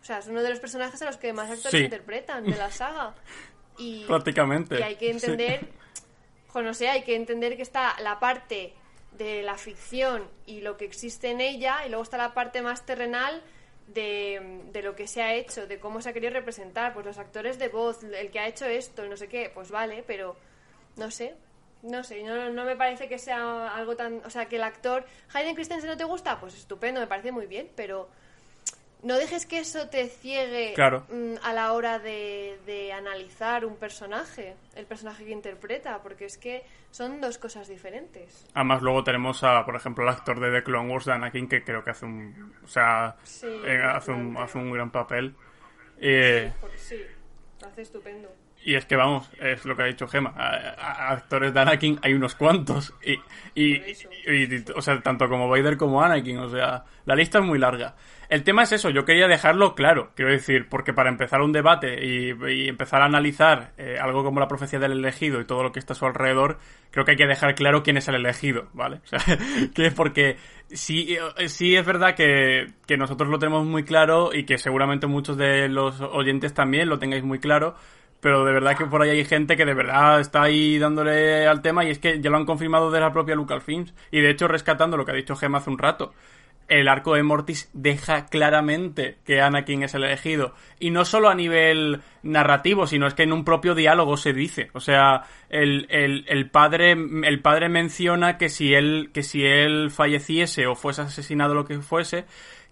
O 0.00 0.04
sea, 0.04 0.18
es 0.20 0.28
uno 0.28 0.42
de 0.42 0.48
los 0.48 0.60
personajes 0.60 1.02
a 1.02 1.04
los 1.04 1.18
que 1.18 1.34
más 1.34 1.50
actores 1.50 1.72
Sí. 1.72 1.84
interpretan 1.84 2.44
de 2.44 2.56
la 2.56 2.70
saga. 2.70 3.14
Y, 3.80 4.04
Prácticamente. 4.06 4.78
y 4.78 4.82
hay 4.82 4.96
que 4.96 5.04
Sí. 5.06 5.26
entender, 5.26 5.68
jo, 6.48 6.62
no 6.62 6.74
sé, 6.74 6.88
hay 6.88 7.02
que 7.02 7.14
entender 7.14 7.54
que 7.56 7.62
está 7.62 7.94
la 8.00 8.18
parte 8.18 8.72
de 9.12 9.42
la 9.42 9.56
ficción 9.56 10.28
y 10.46 10.60
lo 10.60 10.76
que 10.76 10.84
existe 10.84 11.30
en 11.30 11.40
ella, 11.40 11.84
y 11.86 11.88
luego 11.88 12.02
está 12.02 12.16
la 12.16 12.34
parte 12.34 12.62
más 12.62 12.86
terrenal 12.86 13.42
de, 13.88 14.62
de 14.72 14.82
lo 14.82 14.94
que 14.94 15.06
se 15.06 15.22
ha 15.22 15.34
hecho, 15.34 15.66
de 15.66 15.80
cómo 15.80 16.00
se 16.00 16.10
ha 16.10 16.12
querido 16.12 16.32
representar, 16.32 16.94
pues 16.94 17.06
los 17.06 17.18
actores 17.18 17.58
de 17.58 17.68
voz, 17.68 18.02
el 18.04 18.30
que 18.30 18.38
ha 18.38 18.46
hecho 18.46 18.66
esto, 18.66 19.06
no 19.06 19.16
sé 19.16 19.28
qué, 19.28 19.50
pues 19.52 19.70
vale, 19.70 20.04
pero 20.06 20.36
no 20.96 21.10
sé, 21.10 21.34
no 21.82 22.02
sé, 22.02 22.22
no, 22.22 22.50
no 22.50 22.64
me 22.64 22.76
parece 22.76 23.08
que 23.08 23.18
sea 23.18 23.74
algo 23.74 23.96
tan... 23.96 24.20
O 24.24 24.30
sea, 24.30 24.46
que 24.46 24.56
el 24.56 24.62
actor... 24.62 25.06
Hayden 25.32 25.54
Christensen 25.54 25.88
no 25.88 25.96
te 25.96 26.04
gusta, 26.04 26.40
pues 26.40 26.54
estupendo, 26.54 27.00
me 27.00 27.06
parece 27.06 27.30
muy 27.30 27.46
bien, 27.46 27.70
pero 27.76 28.08
no 29.02 29.16
dejes 29.16 29.46
que 29.46 29.58
eso 29.60 29.88
te 29.88 30.08
ciegue 30.08 30.72
Claro. 30.74 31.06
mm, 31.10 31.34
a 31.44 31.52
la 31.52 31.72
hora 31.72 31.98
de, 31.98 32.58
de 32.66 32.92
analizar 32.92 33.64
un 33.64 33.76
personaje, 33.76 34.56
el 34.74 34.86
personaje 34.86 35.24
que 35.24 35.30
interpreta, 35.30 36.02
porque 36.02 36.24
es 36.24 36.36
que 36.38 36.64
son 36.90 37.20
dos 37.20 37.38
cosas 37.38 37.68
diferentes. 37.68 38.46
Además, 38.54 38.82
luego 38.82 39.04
tenemos 39.04 39.44
a, 39.44 39.64
por 39.64 39.76
ejemplo, 39.76 40.04
el 40.04 40.10
actor 40.10 40.40
de 40.40 40.50
The 40.50 40.64
Clone 40.64 40.90
Wars 40.92 41.04
de 41.04 41.12
Anakin, 41.12 41.48
que 41.48 41.62
creo 41.62 41.84
que 41.84 41.90
hace 41.90 42.06
un. 42.06 42.54
O 42.64 42.68
sea, 42.68 43.16
Sí, 43.24 43.46
eh, 43.64 43.80
hace, 43.84 44.10
un, 44.10 44.36
hace 44.36 44.58
un 44.58 44.72
gran 44.72 44.90
papel. 44.90 45.34
Eh, 46.00 46.52
Porque 46.60 46.78
sí, 46.78 46.96
lo 47.60 47.68
hace 47.68 47.82
estupendo. 47.82 48.28
Y 48.64 48.74
es 48.74 48.84
que 48.86 48.96
vamos, 48.96 49.30
es 49.40 49.64
lo 49.64 49.76
que 49.76 49.82
ha 49.82 49.86
dicho 49.86 50.08
Gema. 50.08 50.34
A- 50.36 50.74
a- 50.74 51.10
actores 51.12 51.54
de 51.54 51.60
Anakin 51.60 52.00
hay 52.02 52.12
unos 52.14 52.34
cuantos. 52.34 52.92
Y, 53.02 53.12
y, 53.54 53.76
y- 53.76 54.54
y- 54.56 54.64
o 54.74 54.82
sea, 54.82 55.00
tanto 55.00 55.28
como 55.28 55.48
Vader 55.48 55.76
como 55.76 56.02
Anakin. 56.02 56.38
O 56.38 56.50
sea, 56.50 56.84
la 57.04 57.14
lista 57.14 57.38
es 57.38 57.44
muy 57.44 57.58
larga. 57.58 57.94
El 58.28 58.44
tema 58.44 58.64
es 58.64 58.72
eso, 58.72 58.90
yo 58.90 59.06
quería 59.06 59.26
dejarlo 59.26 59.74
claro. 59.74 60.10
Quiero 60.14 60.30
decir, 60.30 60.68
porque 60.68 60.92
para 60.92 61.08
empezar 61.08 61.40
un 61.40 61.52
debate 61.52 62.04
y, 62.04 62.68
empezar 62.68 63.00
a 63.00 63.06
analizar 63.06 63.72
eh, 63.78 63.96
algo 63.98 64.22
como 64.22 64.38
la 64.38 64.48
profecía 64.48 64.78
del 64.78 64.92
elegido 64.92 65.40
y 65.40 65.46
todo 65.46 65.62
lo 65.62 65.72
que 65.72 65.78
está 65.78 65.94
a 65.94 65.96
su 65.96 66.04
alrededor, 66.04 66.58
creo 66.90 67.06
que 67.06 67.12
hay 67.12 67.16
que 67.16 67.26
dejar 67.26 67.54
claro 67.54 67.82
quién 67.82 67.96
es 67.96 68.06
el 68.08 68.16
elegido, 68.16 68.68
¿vale? 68.74 69.00
O 69.04 69.18
sea, 69.18 69.38
que 69.74 69.90
porque 69.92 70.36
sí, 70.68 71.16
eh, 71.38 71.48
sí 71.48 71.74
es 71.74 71.86
verdad 71.86 72.14
que, 72.14 72.66
que 72.86 72.98
nosotros 72.98 73.30
lo 73.30 73.38
tenemos 73.38 73.64
muy 73.64 73.84
claro 73.84 74.34
y 74.34 74.44
que 74.44 74.58
seguramente 74.58 75.06
muchos 75.06 75.38
de 75.38 75.68
los 75.68 76.00
oyentes 76.02 76.52
también 76.52 76.88
lo 76.90 76.98
tengáis 76.98 77.24
muy 77.24 77.38
claro 77.38 77.76
pero 78.20 78.44
de 78.44 78.52
verdad 78.52 78.76
que 78.76 78.86
por 78.86 79.02
ahí 79.02 79.10
hay 79.10 79.24
gente 79.24 79.56
que 79.56 79.64
de 79.64 79.74
verdad 79.74 80.20
está 80.20 80.42
ahí 80.42 80.78
dándole 80.78 81.46
al 81.46 81.62
tema 81.62 81.84
y 81.84 81.90
es 81.90 81.98
que 81.98 82.20
ya 82.20 82.30
lo 82.30 82.36
han 82.36 82.46
confirmado 82.46 82.90
de 82.90 83.00
la 83.00 83.12
propia 83.12 83.36
Lucasfilms 83.36 83.94
y 84.10 84.20
de 84.20 84.30
hecho 84.30 84.48
rescatando 84.48 84.96
lo 84.96 85.04
que 85.04 85.12
ha 85.12 85.14
dicho 85.14 85.36
Gemma 85.36 85.58
hace 85.58 85.70
un 85.70 85.78
rato 85.78 86.12
el 86.68 86.88
arco 86.88 87.14
de 87.14 87.22
Mortis 87.22 87.70
deja 87.72 88.26
claramente 88.26 89.18
que 89.24 89.40
Anakin 89.40 89.82
es 89.82 89.94
el 89.94 90.04
elegido 90.04 90.54
y 90.78 90.90
no 90.90 91.04
solo 91.04 91.28
a 91.28 91.34
nivel 91.34 92.02
narrativo 92.22 92.86
sino 92.86 93.06
es 93.06 93.14
que 93.14 93.22
en 93.22 93.32
un 93.32 93.44
propio 93.44 93.74
diálogo 93.74 94.16
se 94.16 94.32
dice 94.32 94.70
o 94.74 94.80
sea 94.80 95.22
el, 95.48 95.86
el, 95.90 96.24
el 96.28 96.50
padre 96.50 96.92
el 96.92 97.40
padre 97.40 97.68
menciona 97.68 98.36
que 98.36 98.48
si 98.48 98.74
él 98.74 99.10
que 99.12 99.22
si 99.22 99.44
él 99.44 99.90
falleciese 99.90 100.66
o 100.66 100.74
fuese 100.74 101.02
asesinado 101.02 101.54
lo 101.54 101.64
que 101.64 101.78
fuese 101.80 102.26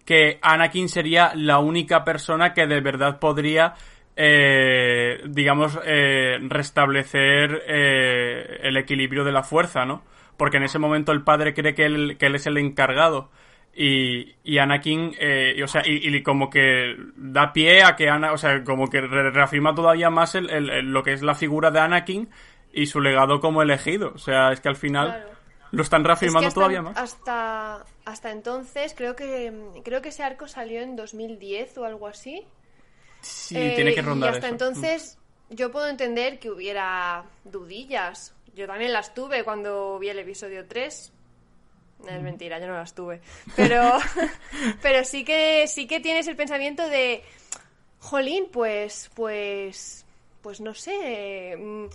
que 0.04 0.38
Anakin 0.42 0.88
sería 0.88 1.32
la 1.34 1.58
única 1.58 2.04
persona 2.04 2.54
que 2.54 2.66
de 2.66 2.80
verdad 2.80 3.18
podría 3.18 3.74
eh, 4.16 5.20
digamos, 5.28 5.78
eh, 5.84 6.38
restablecer 6.48 7.62
eh, 7.68 8.60
el 8.62 8.78
equilibrio 8.78 9.24
de 9.24 9.32
la 9.32 9.42
fuerza, 9.42 9.84
¿no? 9.84 10.02
Porque 10.38 10.56
en 10.56 10.62
ese 10.62 10.78
momento 10.78 11.12
el 11.12 11.22
padre 11.22 11.52
cree 11.52 11.74
que 11.74 11.84
él, 11.84 12.16
que 12.18 12.26
él 12.26 12.34
es 12.34 12.46
el 12.46 12.56
encargado. 12.56 13.30
Y, 13.78 14.34
y 14.42 14.56
Anakin, 14.56 15.14
eh, 15.18 15.54
y, 15.56 15.62
o 15.62 15.68
sea, 15.68 15.82
y, 15.86 16.08
y 16.08 16.22
como 16.22 16.48
que 16.48 16.96
da 17.14 17.52
pie 17.52 17.82
a 17.82 17.94
que 17.94 18.08
Ana, 18.08 18.32
o 18.32 18.38
sea, 18.38 18.64
como 18.64 18.88
que 18.88 19.02
re- 19.02 19.30
reafirma 19.30 19.74
todavía 19.74 20.08
más 20.08 20.34
el, 20.34 20.48
el- 20.48 20.70
el- 20.70 20.86
lo 20.92 21.02
que 21.02 21.12
es 21.12 21.22
la 21.22 21.34
figura 21.34 21.70
de 21.70 21.80
Anakin 21.80 22.28
y 22.72 22.86
su 22.86 23.00
legado 23.02 23.38
como 23.40 23.60
elegido. 23.60 24.12
O 24.14 24.18
sea, 24.18 24.50
es 24.52 24.60
que 24.60 24.68
al 24.70 24.76
final 24.76 25.08
Claro. 25.08 25.28
lo 25.72 25.82
están 25.82 26.04
reafirmando 26.04 26.48
Es 26.48 26.54
que 26.54 26.58
hasta, 26.58 26.60
todavía 26.60 26.80
más. 26.82 26.96
Hasta, 26.96 27.84
hasta 28.06 28.30
entonces, 28.30 28.94
creo 28.96 29.14
que, 29.14 29.52
creo 29.84 30.00
que 30.00 30.08
ese 30.08 30.22
arco 30.22 30.48
salió 30.48 30.80
en 30.80 30.96
2010 30.96 31.76
o 31.76 31.84
algo 31.84 32.06
así. 32.08 32.44
Sí, 33.20 33.58
Eh, 33.58 33.72
tiene 33.76 33.94
que 33.94 34.00
rondar 34.00 34.30
Y 34.32 34.34
hasta 34.36 34.46
eso. 34.46 34.54
entonces, 34.54 35.18
yo 35.50 35.70
puedo 35.70 35.88
entender 35.88 36.38
que 36.38 36.50
hubiera 36.50 37.24
dudillas. 37.44 38.34
Yo 38.54 38.66
también 38.66 38.94
las 38.94 39.12
tuve 39.12 39.44
cuando 39.44 39.98
vi 39.98 40.08
el 40.08 40.18
episodio 40.18 40.64
3. 40.66 41.12
Es 42.08 42.22
mentira, 42.22 42.58
yo 42.58 42.66
no 42.66 42.74
las 42.74 42.94
tuve. 42.94 43.20
Pero, 43.56 43.98
pero 44.82 45.04
sí 45.04 45.24
que 45.24 45.66
sí 45.66 45.86
que 45.86 46.00
tienes 46.00 46.28
el 46.28 46.36
pensamiento 46.36 46.88
de. 46.88 47.22
Jolín, 48.00 48.48
pues. 48.52 49.10
Pues. 49.14 50.04
Pues 50.42 50.60
no 50.60 50.74
sé. 50.74 51.56
mm, 51.56 51.86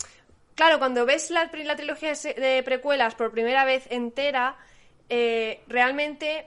Claro, 0.55 0.79
cuando 0.79 1.05
ves 1.05 1.31
la, 1.31 1.49
la 1.63 1.75
trilogía 1.75 2.13
de 2.13 2.61
precuelas 2.63 3.15
por 3.15 3.31
primera 3.31 3.65
vez 3.65 3.87
entera, 3.89 4.57
eh, 5.09 5.61
realmente 5.67 6.45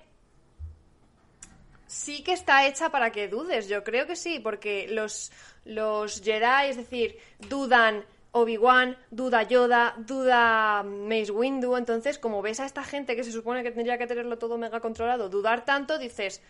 sí 1.87 2.23
que 2.23 2.33
está 2.33 2.67
hecha 2.67 2.91
para 2.91 3.11
que 3.11 3.29
dudes, 3.29 3.69
yo 3.69 3.83
creo 3.83 4.07
que 4.07 4.15
sí, 4.15 4.39
porque 4.39 4.87
los, 4.89 5.33
los 5.65 6.23
Jedi, 6.23 6.69
es 6.69 6.77
decir, 6.77 7.19
dudan 7.49 8.05
Obi-Wan, 8.37 8.97
duda 9.13 9.45
Yoda, 9.45 9.95
duda 9.97 10.83
Mace 10.83 11.31
Windu, 11.31 11.77
entonces 11.77 12.19
como 12.19 12.43
ves 12.43 12.59
a 12.59 12.67
esta 12.67 12.83
gente 12.83 13.15
que 13.15 13.23
se 13.23 13.31
supone 13.31 13.63
que 13.63 13.71
tendría 13.71 13.97
que 13.97 14.09
tenerlo 14.09 14.39
todo 14.39 14.59
mega 14.59 14.81
controlado, 14.81 15.29
dudar 15.29 15.65
tanto, 15.65 15.99
dices, 15.99 16.43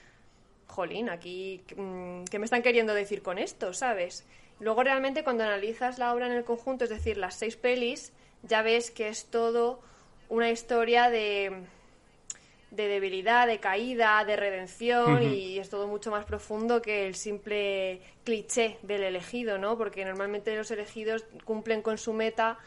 jolín, 0.67 1.11
aquí, 1.11 1.63
mm, 1.77 2.25
¿qué 2.25 2.39
me 2.39 2.47
están 2.47 2.63
queriendo 2.63 2.95
decir 2.95 3.23
con 3.23 3.37
esto, 3.37 3.75
sabes? 3.75 4.25
Luego 4.61 4.83
realmente 4.83 5.25
cuando 5.25 5.45
analizas 5.45 5.99
la 5.99 6.15
obra 6.15 6.27
en 6.27 6.33
el 6.33 6.45
conjunto, 6.45 6.85
es 6.85 6.91
decir, 6.91 7.19
las 7.19 7.35
seis 7.35 7.57
pelis, 7.57 8.15
ya 8.43 8.63
ves 8.63 8.91
que 8.91 9.09
es 9.09 9.27
todo 9.27 9.81
una 10.31 10.51
historia 10.51 11.11
de 11.11 11.65
de 12.75 12.89
debilidad, 12.89 13.47
de 13.47 13.59
caída, 13.59 14.25
de 14.25 14.37
redención 14.37 15.23
y 15.23 15.59
es 15.59 15.71
todo 15.71 15.87
mucho 15.87 16.11
más 16.11 16.25
profundo 16.25 16.83
que 16.83 17.07
el 17.07 17.15
simple 17.15 18.01
cliché 18.25 18.79
del 18.83 19.03
elegido, 19.03 19.59
¿no? 19.59 19.79
Porque 19.79 20.05
normalmente 20.05 20.57
los 20.57 20.71
elegidos 20.71 21.25
cumplen 21.45 21.83
con 21.83 21.99
su 21.99 22.13
meta 22.13 22.59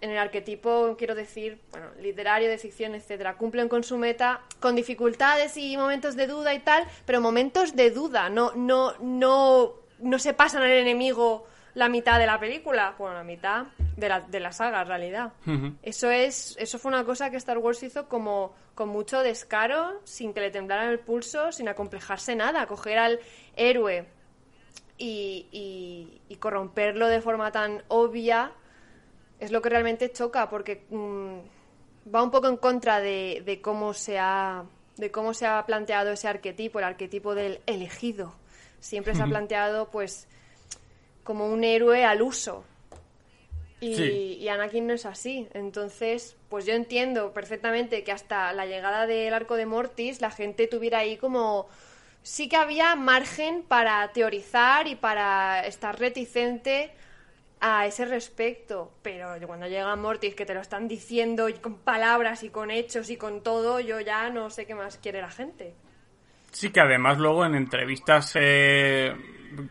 en 0.00 0.10
el 0.10 0.18
arquetipo, 0.18 0.94
quiero 0.96 1.14
decir, 1.14 1.60
bueno, 1.70 1.88
literario, 2.00 2.48
de 2.48 2.58
ficción, 2.58 2.94
etcétera, 2.94 3.36
cumplen 3.36 3.68
con 3.68 3.82
su 3.82 3.98
meta 3.98 4.42
con 4.60 4.76
dificultades 4.76 5.56
y 5.56 5.76
momentos 5.76 6.14
de 6.14 6.26
duda 6.26 6.54
y 6.54 6.60
tal, 6.60 6.84
pero 7.04 7.20
momentos 7.20 7.74
de 7.74 7.90
duda, 7.90 8.28
no 8.30 8.52
no 8.54 8.94
no 9.00 9.74
no 9.98 10.18
se 10.18 10.34
pasan 10.34 10.62
al 10.62 10.70
enemigo 10.70 11.46
la 11.78 11.88
mitad 11.88 12.18
de 12.18 12.26
la 12.26 12.40
película, 12.40 12.96
bueno, 12.98 13.14
la 13.14 13.22
mitad 13.22 13.66
de 13.96 14.08
la, 14.08 14.20
de 14.20 14.40
la 14.40 14.50
saga 14.50 14.82
en 14.82 14.88
realidad. 14.88 15.32
Eso 15.80 16.10
es 16.10 16.56
eso 16.58 16.76
fue 16.80 16.88
una 16.88 17.04
cosa 17.04 17.30
que 17.30 17.36
Star 17.36 17.58
Wars 17.58 17.80
hizo 17.84 18.08
como 18.08 18.52
con 18.74 18.88
mucho 18.88 19.22
descaro, 19.22 20.00
sin 20.02 20.34
que 20.34 20.40
le 20.40 20.50
temblara 20.50 20.90
el 20.90 20.98
pulso, 20.98 21.52
sin 21.52 21.68
acomplejarse 21.68 22.34
nada, 22.34 22.66
coger 22.66 22.98
al 22.98 23.20
héroe 23.54 24.06
y, 24.96 25.46
y, 25.52 26.20
y 26.28 26.36
corromperlo 26.36 27.06
de 27.06 27.20
forma 27.20 27.52
tan 27.52 27.84
obvia 27.86 28.50
es 29.38 29.52
lo 29.52 29.62
que 29.62 29.68
realmente 29.68 30.10
choca 30.10 30.50
porque 30.50 30.84
mm, 30.90 31.38
va 32.12 32.24
un 32.24 32.32
poco 32.32 32.48
en 32.48 32.56
contra 32.56 32.98
de, 32.98 33.44
de 33.46 33.60
cómo 33.60 33.94
se 33.94 34.18
ha 34.18 34.64
de 34.96 35.12
cómo 35.12 35.32
se 35.32 35.46
ha 35.46 35.64
planteado 35.64 36.10
ese 36.10 36.26
arquetipo, 36.26 36.80
el 36.80 36.86
arquetipo 36.86 37.36
del 37.36 37.60
elegido. 37.66 38.34
Siempre 38.80 39.14
se 39.14 39.22
ha 39.22 39.26
planteado 39.26 39.92
pues 39.92 40.26
como 41.28 41.46
un 41.46 41.62
héroe 41.62 42.06
al 42.06 42.22
uso. 42.22 42.64
Y, 43.80 43.94
Sí. 43.94 44.38
y 44.40 44.48
Anakin 44.48 44.86
no 44.86 44.94
es 44.94 45.04
así. 45.04 45.46
Entonces, 45.52 46.38
pues 46.48 46.64
yo 46.64 46.72
entiendo 46.72 47.34
perfectamente 47.34 48.02
que 48.02 48.12
hasta 48.12 48.50
la 48.54 48.64
llegada 48.64 49.06
del 49.06 49.34
arco 49.34 49.56
de 49.56 49.66
Mortis 49.66 50.22
la 50.22 50.30
gente 50.30 50.68
tuviera 50.68 51.00
ahí 51.00 51.18
como 51.18 51.68
sí 52.22 52.48
que 52.48 52.56
había 52.56 52.96
margen 52.96 53.62
para 53.62 54.10
teorizar 54.12 54.88
y 54.88 54.94
para 54.94 55.66
estar 55.66 56.00
reticente 56.00 56.92
a 57.60 57.86
ese 57.86 58.06
respecto, 58.06 58.90
pero 59.02 59.34
cuando 59.46 59.66
llega 59.66 59.94
Mortis 59.96 60.34
que 60.34 60.46
te 60.46 60.54
lo 60.54 60.60
están 60.60 60.88
diciendo 60.88 61.50
y 61.50 61.54
con 61.54 61.74
palabras 61.76 62.42
y 62.44 62.48
con 62.48 62.70
hechos 62.70 63.10
y 63.10 63.18
con 63.18 63.42
todo, 63.42 63.80
yo 63.80 64.00
ya 64.00 64.30
no 64.30 64.48
sé 64.48 64.64
qué 64.64 64.74
más 64.74 64.96
quiere 64.96 65.20
la 65.20 65.30
gente. 65.30 65.74
Sí, 66.52 66.70
que 66.70 66.80
además 66.80 67.18
luego 67.18 67.44
en 67.44 67.54
entrevistas 67.54 68.32
eh, 68.34 69.12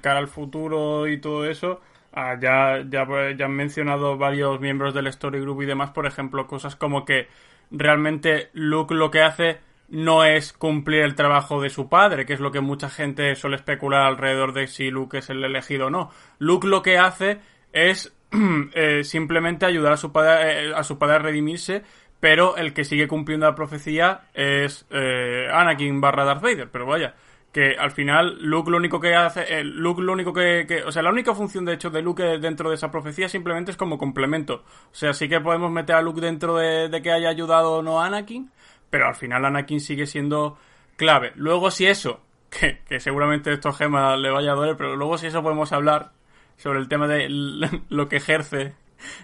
cara 0.02 0.20
al 0.20 0.28
futuro 0.28 1.08
y 1.08 1.20
todo 1.20 1.46
eso, 1.46 1.82
ah, 2.14 2.38
ya, 2.40 2.84
ya, 2.90 3.08
ya 3.38 3.46
han 3.46 3.56
mencionado 3.56 4.18
varios 4.18 4.60
miembros 4.60 4.94
del 4.94 5.08
Story 5.08 5.40
Group 5.40 5.64
y 5.64 5.66
demás, 5.66 5.92
por 5.92 6.06
ejemplo, 6.06 6.48
cosas 6.48 6.76
como 6.76 7.06
que 7.06 7.28
realmente 7.72 8.50
Luke 8.54 8.94
lo 8.94 9.12
que 9.12 9.22
hace 9.22 9.60
no 9.90 10.26
es 10.26 10.54
cumplir 10.54 11.02
el 11.02 11.16
trabajo 11.16 11.62
de 11.62 11.70
su 11.70 11.90
padre, 11.90 12.26
que 12.26 12.34
es 12.34 12.40
lo 12.40 12.52
que 12.52 12.60
mucha 12.60 12.90
gente 12.90 13.36
suele 13.36 13.56
especular 13.56 14.02
alrededor 14.02 14.54
de 14.54 14.68
si 14.68 14.90
Luke 14.90 15.20
es 15.20 15.30
el 15.30 15.44
elegido 15.44 15.88
o 15.88 15.90
no. 15.90 16.12
Luke 16.40 16.68
lo 16.68 16.82
que 16.82 16.98
hace 16.98 17.40
es 17.72 18.14
eh, 18.74 19.04
simplemente 19.04 19.66
ayudar 19.66 19.94
a 19.94 19.98
su 19.98 20.12
padre, 20.12 20.70
eh, 20.70 20.74
a 20.76 20.84
su 20.84 20.98
padre 20.98 21.16
a 21.16 21.20
redimirse, 21.20 21.84
pero 22.20 22.58
el 22.58 22.74
que 22.74 22.84
sigue 22.84 23.08
cumpliendo 23.08 23.46
la 23.46 23.56
profecía 23.56 24.22
es 24.34 24.86
eh, 24.90 25.48
Anakin 25.52 26.02
barra 26.02 26.26
Darth 26.26 26.42
Vader, 26.42 26.70
pero 26.70 26.86
vaya, 26.86 27.16
que 27.58 27.76
al 27.76 27.90
final 27.90 28.38
Luke 28.42 28.70
lo 28.70 28.78
único 28.78 29.00
que 29.00 29.16
hace, 29.16 29.42
eh, 29.60 29.64
Luke 29.64 30.00
lo 30.04 30.14
único 30.14 30.32
que, 30.32 30.66
que- 30.68 30.84
o 30.84 30.92
sea, 30.92 31.02
la 31.02 31.10
única 31.10 31.34
función 31.34 31.66
de 31.66 31.74
hecho 31.74 31.90
de 31.90 32.04
Luke 32.04 32.22
dentro 32.38 32.70
de 32.70 32.76
esa 32.76 32.92
profecía 32.92 33.28
simplemente 33.30 33.72
es 33.72 33.78
como 33.78 33.98
complemento, 33.98 34.64
o 34.92 34.94
sea, 34.96 35.12
sí 35.14 35.28
que 35.28 35.40
podemos 35.42 35.72
meter 35.72 35.96
a 35.96 36.04
Luke 36.04 36.22
dentro 36.22 36.58
de, 36.58 36.88
de 36.88 37.02
que 37.02 37.12
haya 37.12 37.30
ayudado 37.30 37.78
o 37.78 37.82
no 37.82 38.00
a 38.00 38.06
Anakin, 38.06 38.52
pero 38.92 39.08
al 39.08 39.16
final 39.16 39.44
Anakin 39.44 39.80
sigue 39.80 40.06
siendo 40.06 40.60
clave. 40.98 41.32
Luego 41.34 41.72
si 41.72 41.88
eso 41.88 42.22
que, 42.52 42.82
que 42.88 43.00
seguramente 43.00 43.52
esto 43.52 43.70
a 43.70 43.74
Gema 43.74 44.16
le 44.18 44.30
vaya 44.30 44.52
a 44.52 44.56
doler, 44.56 44.78
pero 44.78 44.96
luego 44.96 45.18
si 45.18 45.26
eso 45.26 45.42
podemos 45.42 45.72
hablar 45.74 46.12
sobre 46.58 46.78
el 46.78 46.88
tema 46.88 47.08
de 47.08 47.28
lo 47.90 48.08
que 48.08 48.18
ejerce 48.18 48.76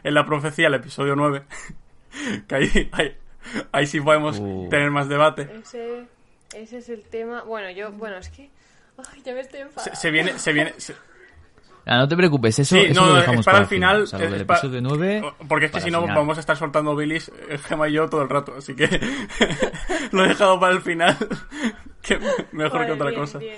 en 0.04 0.14
la 0.16 0.26
profecía 0.26 0.70
el 0.70 0.74
episodio 0.74 1.16
9, 1.16 1.44
que 2.48 2.56
ahí, 2.56 2.90
ahí, 2.94 3.16
ahí 3.72 3.86
sí 3.86 4.02
podemos 4.02 4.40
Uh. 4.40 4.70
tener 4.72 4.90
más 4.90 5.08
debate. 5.08 5.50
Ese, 5.62 6.08
ese 6.56 6.78
es 6.78 6.90
el 6.90 7.04
tema. 7.04 7.44
Bueno, 7.44 7.70
yo, 7.72 7.92
bueno, 7.92 8.18
es 8.18 8.30
que. 8.30 8.50
Ay, 9.12 9.22
ya 9.26 9.34
me 9.34 9.42
estoy 9.42 9.62
enfadando. 9.62 9.96
Se, 9.96 10.02
se 10.02 10.12
viene, 10.12 10.38
se 10.40 10.54
viene, 10.54 10.74
se- 10.78 10.96
Ah, 11.86 11.98
no 11.98 12.08
te 12.08 12.16
preocupes, 12.16 12.58
eso, 12.60 12.76
Sí, 12.76 12.82
eso 12.92 13.02
no, 13.02 13.08
lo 13.10 13.16
dejamos 13.16 13.40
es 13.42 13.46
para 13.46 13.58
el 13.58 13.64
el 13.64 13.68
final, 13.70 14.02
O 14.04 14.08
sea, 14.08 14.20
es 14.20 14.44
para- 14.46 14.58
episodio 14.60 14.82
9... 14.82 15.34
Porque 15.50 15.66
es 15.66 15.72
que 15.72 15.74
para 15.74 15.84
si 15.86 15.92
no 15.92 16.00
final. 16.02 16.16
vamos 16.18 16.38
a 16.38 16.40
estar 16.40 16.56
soltando 16.56 16.96
bilis, 16.96 17.30
eh, 17.50 17.58
Gemma 17.58 17.90
y 17.90 17.92
yo 17.94 18.08
todo 18.10 18.22
el 18.22 18.30
rato, 18.30 18.54
así 18.58 18.74
que 18.74 18.88
lo 20.14 20.24
he 20.24 20.30
dejado 20.30 20.60
para 20.62 20.74
el 20.76 20.82
final, 20.82 21.18
que 22.02 22.20
mejor 22.54 22.80
Vale, 22.80 22.86
que 22.86 22.92
otra 22.94 23.10
bien, 23.10 23.20
cosa. 23.20 23.38
bien. 23.40 23.58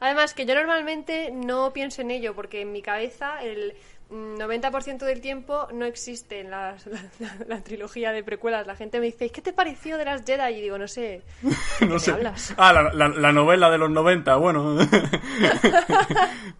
Además, 0.00 0.34
que 0.34 0.46
yo 0.46 0.54
normalmente 0.56 1.30
no 1.32 1.72
pienso 1.72 2.02
en 2.02 2.10
ello, 2.10 2.34
porque 2.34 2.62
en 2.62 2.72
mi 2.72 2.82
cabeza 2.82 3.40
el 3.42 3.74
90% 4.10 4.98
del 4.98 5.20
tiempo 5.20 5.66
no 5.72 5.84
existe 5.86 6.40
en 6.40 6.50
las- 6.50 6.86
la, 6.86 7.00
la 7.48 7.60
trilogía 7.62 8.12
de 8.12 8.22
precuelas. 8.22 8.66
La 8.66 8.76
gente 8.76 9.00
me 9.00 9.06
dice, 9.06 9.30
¿qué 9.30 9.40
te 9.42 9.52
pareció 9.52 9.96
de 9.98 10.04
las 10.04 10.24
Jedi? 10.24 10.54
Y 10.58 10.60
digo, 10.62 10.78
no 10.78 10.86
sé, 10.88 11.22
¿de 11.80 11.86
No 11.86 11.94
qué 11.94 12.00
sé. 12.00 12.10
hablas? 12.12 12.54
Ah, 12.56 12.72
la, 12.72 12.92
la- 12.92 13.08
la 13.08 13.32
novela 13.32 13.70
de 13.70 13.78
los 13.78 13.90
90, 13.90 14.36
bueno. 14.36 14.76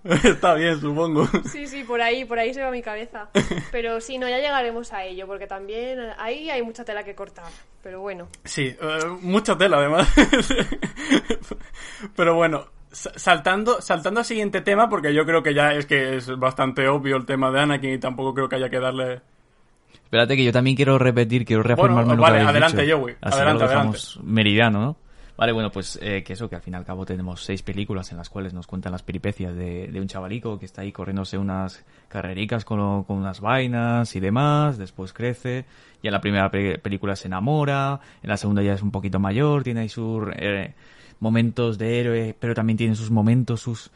Está 0.25 0.55
bien, 0.55 0.81
supongo. 0.81 1.27
Sí, 1.51 1.67
sí, 1.67 1.85
por 1.85 2.01
ahí, 2.03 2.25
por 2.25 2.39
ahí 2.39 2.53
se 2.55 2.63
va 2.63 2.71
mi 2.71 2.83
cabeza. 2.83 3.29
Pero 3.71 4.01
sí, 4.01 4.19
no, 4.19 4.29
ya 4.29 4.39
llegaremos 4.39 4.93
a 4.93 5.05
ello, 5.05 5.27
porque 5.27 5.47
también 5.47 5.99
ahí 6.19 6.51
hay 6.51 6.63
mucha 6.63 6.85
tela 6.85 7.05
que 7.05 7.15
cortar. 7.15 7.47
Pero 7.83 8.01
bueno. 8.01 8.29
Sí, 8.45 8.75
eh, 8.81 8.99
mucha 9.21 9.57
tela 9.57 9.79
además. 9.79 10.09
Pero 12.17 12.35
bueno, 12.35 12.67
saltando, 12.95 13.81
saltando 13.81 14.21
al 14.21 14.27
siguiente 14.27 14.61
tema, 14.61 14.89
porque 14.89 15.13
yo 15.13 15.25
creo 15.27 15.43
que 15.43 15.53
ya 15.55 15.73
es 15.73 15.87
que 15.87 16.17
es 16.17 16.29
bastante 16.39 16.89
obvio 16.89 17.17
el 17.17 17.27
tema 17.27 17.51
de 17.51 17.61
Anakin 17.61 17.93
y 17.95 17.99
tampoco 17.99 18.33
creo 18.35 18.49
que 18.49 18.57
haya 18.57 18.71
que 18.71 18.81
darle... 18.81 19.21
Espérate 20.05 20.37
que 20.37 20.45
yo 20.45 20.53
también 20.53 20.77
quiero 20.77 20.99
repetir, 20.99 21.45
quiero 21.45 21.63
reafirmarme 21.63 22.05
Bueno, 22.05 22.15
lo 22.17 22.23
vale, 22.23 22.39
que 22.39 22.45
adelante, 22.45 22.83
dicho. 22.83 22.99
Joey, 22.99 23.15
Así 23.21 23.37
adelante, 23.37 23.65
dejamos 23.67 24.21
meridiano, 24.23 24.81
¿no? 24.81 24.97
Vale, 25.37 25.51
bueno, 25.51 25.71
pues 25.73 25.99
eh, 26.01 26.23
que 26.23 26.35
eso, 26.35 26.49
que 26.49 26.55
al 26.55 26.63
fin 26.63 26.75
y 26.75 26.77
al 26.77 26.85
cabo 26.85 27.05
tenemos 27.05 27.43
seis 27.43 27.63
películas 27.63 28.13
en 28.13 28.19
las 28.19 28.31
cuales 28.31 28.55
nos 28.55 28.69
cuentan 28.69 28.93
las 28.93 29.03
peripecias 29.03 29.53
de, 29.57 29.89
de 29.89 30.01
un 30.01 30.07
chavalico 30.07 30.61
que 30.61 30.65
está 30.65 30.83
ahí 30.83 30.93
corriéndose 30.93 31.37
unas 31.39 31.85
carrericas 32.09 32.65
con, 32.65 33.03
con 33.03 33.17
unas 33.17 33.41
vainas 33.41 34.15
y 34.15 34.21
demás, 34.21 34.79
después 34.79 35.13
crece, 35.13 35.65
y 36.03 36.07
en 36.07 36.13
la 36.13 36.21
primera 36.21 36.49
pe- 36.53 36.79
película 36.79 37.17
se 37.17 37.27
enamora, 37.27 37.99
en 38.23 38.31
la 38.31 38.37
segunda 38.37 38.63
ya 38.63 38.75
es 38.75 38.83
un 38.83 38.93
poquito 38.93 39.19
mayor, 39.19 39.65
tiene 39.65 39.81
ahí 39.81 39.89
sus 39.89 40.29
eh, 40.37 40.73
momentos 41.21 41.79
de 41.79 42.01
héroe, 42.01 42.37
pero 42.39 42.55
también 42.55 42.77
tiene 42.77 42.95
sus 42.97 43.11
momentos, 43.11 43.61
sus 43.61 43.91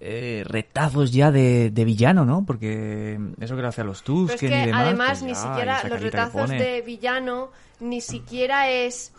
eh, 0.00 0.44
retazos 0.46 1.12
ya 1.12 1.30
de, 1.30 1.70
de 1.70 1.84
villano, 1.84 2.24
¿no? 2.24 2.44
Porque 2.46 3.18
eso 3.40 3.54
que 3.56 3.62
le 3.62 3.68
hace 3.68 3.82
a 3.82 3.84
los 3.84 3.98
es 3.98 4.04
Tusken 4.04 4.48
que 4.50 4.62
y 4.62 4.66
demás. 4.66 4.82
además 4.86 5.08
pues 5.08 5.22
ni 5.22 5.32
ya, 5.32 5.34
siquiera 5.34 5.84
los 5.88 6.00
retazos 6.00 6.48
de 6.50 6.80
villano 6.82 7.50
ni 7.80 8.00
siquiera 8.00 8.70
es 8.70 9.12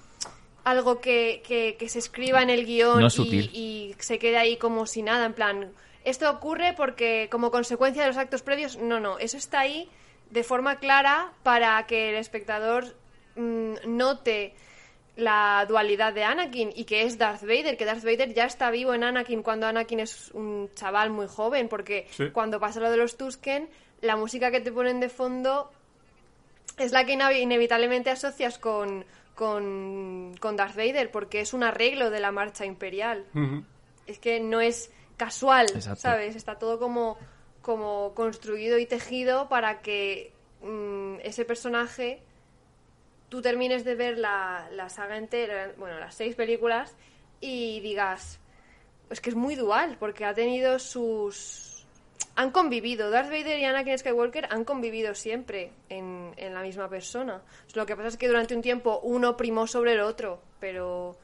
algo 0.63 0.99
que, 1.01 1.41
que- 1.45 1.75
que 1.77 1.89
se 1.89 1.99
escriba 1.99 2.41
en 2.43 2.49
el 2.49 2.65
guion 2.65 2.99
No 2.99 3.07
es 3.07 3.17
y, 3.19 3.39
y 3.53 3.95
se 3.99 4.19
quede 4.19 4.37
ahí 4.37 4.57
como 4.57 4.85
si 4.85 5.01
nada, 5.01 5.25
en 5.25 5.33
plan, 5.33 5.71
esto 6.03 6.29
ocurre 6.31 6.73
porque 6.77 7.27
como 7.31 7.51
consecuencia 7.51 8.01
de 8.03 8.07
los 8.09 8.17
actos 8.17 8.41
previos, 8.43 8.77
no, 8.77 8.99
no, 8.99 9.17
eso 9.19 9.37
está 9.37 9.59
ahí 9.61 9.89
de 10.29 10.43
forma 10.43 10.77
clara 10.77 11.31
para 11.43 11.85
que 11.87 12.09
el 12.11 12.15
espectador 12.15 12.95
mm, 13.35 13.73
note 13.87 14.53
la 15.17 15.65
dualidad 15.67 16.13
de 16.13 16.23
Anakin 16.23 16.71
y 16.73 16.85
que 16.85 17.03
es 17.03 17.17
Darth 17.17 17.41
Vader, 17.41 17.75
que 17.77 17.85
Darth 17.85 18.03
Vader 18.03 18.33
ya 18.33 18.45
está 18.45 18.71
vivo 18.71 18.93
en 18.93 19.03
Anakin 19.03 19.43
cuando 19.43 19.67
Anakin 19.67 19.99
es 19.99 20.31
un 20.31 20.69
chaval 20.73 21.09
muy 21.09 21.27
joven, 21.27 21.67
porque 21.67 22.07
Sí. 22.11 22.29
cuando 22.31 22.59
pasa 22.59 22.79
lo 22.79 22.89
de 22.89 22.97
los 22.97 23.17
Tusken, 23.17 23.69
la 24.01 24.15
música 24.15 24.51
que 24.51 24.61
te 24.61 24.71
ponen 24.71 24.99
de 24.99 25.09
fondo 25.09 25.69
es 26.77 26.91
la 26.91 27.05
que 27.05 27.13
inevitablemente 27.13 28.09
asocias 28.09 28.57
con, 28.57 29.05
con, 29.35 30.33
con 30.39 30.55
Darth 30.55 30.75
Vader, 30.75 31.11
porque 31.11 31.41
es 31.41 31.53
un 31.53 31.63
arreglo 31.63 32.09
de 32.09 32.19
la 32.19 32.31
marcha 32.31 32.65
imperial. 32.65 33.25
Es 34.07 34.17
que 34.17 34.39
no 34.39 34.61
es 34.61 34.91
casual, 35.17 35.67
Exacto. 35.75 36.01
¿sabes? 36.01 36.35
Está 36.35 36.57
todo 36.57 36.79
como, 36.79 37.17
como 37.61 38.13
construido 38.15 38.79
y 38.79 38.85
tejido 38.87 39.49
para 39.49 39.81
que 39.81 40.33
mm, 40.63 41.15
ese 41.23 41.45
personaje 41.45 42.23
tú 43.31 43.41
termines 43.41 43.85
de 43.85 43.95
ver 43.95 44.17
la, 44.17 44.67
la 44.73 44.89
saga 44.89 45.15
entera, 45.15 45.71
bueno, 45.77 45.97
las 45.99 46.15
seis 46.15 46.35
películas, 46.35 46.93
y 47.39 47.79
digas, 47.79 48.41
es 49.09 49.21
que 49.21 49.29
es 49.29 49.37
muy 49.37 49.55
dual, 49.55 49.95
porque 49.97 50.25
ha 50.25 50.33
tenido 50.33 50.77
sus... 50.79 51.87
Han 52.35 52.51
convivido, 52.51 53.09
Darth 53.09 53.29
Vader 53.29 53.57
y 53.57 53.63
Anakin 53.63 53.97
Skywalker 53.97 54.47
han 54.51 54.65
convivido 54.65 55.15
siempre 55.15 55.71
en, 55.87 56.33
en 56.35 56.53
la 56.53 56.61
misma 56.61 56.89
persona. 56.89 57.41
Lo 57.73 57.85
que 57.85 57.95
pasa 57.95 58.09
es 58.09 58.17
que 58.17 58.27
durante 58.27 58.53
un 58.53 58.61
tiempo 58.61 58.99
uno 59.01 59.37
primó 59.37 59.65
sobre 59.65 59.93
el 59.93 60.01
otro, 60.01 60.41
pero 60.59 61.15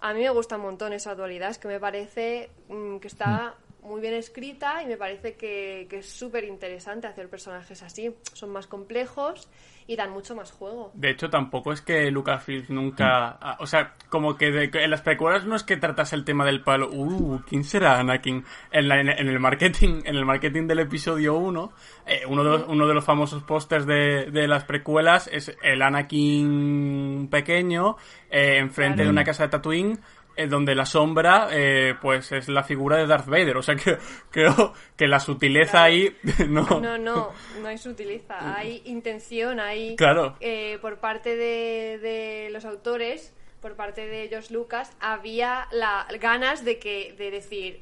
a 0.00 0.12
mí 0.12 0.20
me 0.20 0.30
gusta 0.30 0.56
un 0.56 0.62
montón 0.62 0.92
esa 0.92 1.14
dualidad, 1.14 1.50
es 1.50 1.58
que 1.58 1.68
me 1.68 1.80
parece 1.80 2.50
mm, 2.68 2.98
que 2.98 3.08
está 3.08 3.54
muy 3.84 4.00
bien 4.00 4.14
escrita 4.14 4.82
y 4.82 4.86
me 4.86 4.96
parece 4.96 5.34
que, 5.34 5.86
que 5.88 5.98
es 5.98 6.08
súper 6.08 6.44
interesante 6.44 7.06
hacer 7.06 7.28
personajes 7.28 7.82
así. 7.82 8.14
Son 8.32 8.50
más 8.50 8.66
complejos 8.66 9.48
y 9.86 9.96
dan 9.96 10.10
mucho 10.12 10.34
más 10.34 10.50
juego. 10.50 10.90
De 10.94 11.10
hecho, 11.10 11.28
tampoco 11.28 11.70
es 11.70 11.82
que 11.82 12.10
Lucasfilm 12.10 12.64
nunca... 12.70 13.36
ah, 13.40 13.58
O 13.60 13.66
sea, 13.66 13.94
como 14.08 14.36
que 14.38 14.50
de- 14.50 14.70
en 14.82 14.90
las 14.90 15.02
precuelas 15.02 15.44
no 15.44 15.54
es 15.54 15.62
que 15.62 15.76
tratase 15.76 16.16
el 16.16 16.24
tema 16.24 16.46
del 16.46 16.62
palo... 16.62 16.88
Uh, 16.90 17.40
¿quién 17.46 17.64
será 17.64 17.98
Anakin? 18.00 18.44
En, 18.72 18.88
la- 18.88 19.00
en- 19.00 19.10
en 19.10 19.28
el 19.28 19.38
marketing 19.38 20.00
en 20.06 20.16
el 20.16 20.24
marketing 20.24 20.66
del 20.66 20.78
episodio 20.78 21.34
1, 21.36 21.72
eh, 22.06 22.22
uno, 22.26 22.42
de 22.42 22.50
los, 22.50 22.64
uno 22.68 22.86
de 22.86 22.94
los 22.94 23.04
famosos 23.04 23.42
pósters 23.42 23.84
de, 23.84 24.30
de 24.30 24.48
las 24.48 24.64
precuelas 24.64 25.28
es 25.30 25.54
el 25.62 25.82
Anakin 25.82 27.28
pequeño 27.30 27.96
eh, 28.30 28.56
enfrente 28.58 28.96
Claro. 28.96 29.08
de 29.08 29.10
una 29.10 29.24
casa 29.24 29.44
de 29.44 29.48
Tatooine 29.50 29.98
eh, 30.36 30.46
donde 30.46 30.74
la 30.74 30.84
sombra 30.86 31.48
pues 31.48 31.96
pues 32.00 32.32
es 32.32 32.48
la 32.48 32.62
figura 32.62 32.96
de 32.96 33.06
Darth 33.06 33.26
Vader. 33.26 33.56
O 33.56 33.62
sea 33.62 33.74
que 33.82 33.98
creo 34.30 34.72
que 34.96 35.06
la 35.06 35.20
sutileza 35.20 35.70
Claro. 35.72 35.84
ahí 35.86 36.16
no... 36.48 36.62
No, 36.80 36.98
no, 36.98 37.32
no 37.60 37.78
se 37.78 37.88
utiliza. 37.88 38.56
Hay 38.56 38.82
intención, 38.84 39.60
hay 39.60 39.96
Claro. 39.96 40.36
eh, 40.40 40.78
por 40.80 40.98
parte 40.98 41.36
de, 41.36 41.98
de 41.98 42.48
los 42.50 42.64
autores, 42.64 43.32
por 43.60 43.76
parte 43.76 44.06
de 44.06 44.28
George 44.28 44.52
Lucas, 44.52 44.92
había 45.00 45.66
la 45.72 46.06
ganas 46.20 46.64
de 46.64 46.78
que 46.78 47.14
de 47.16 47.30
decir 47.30 47.80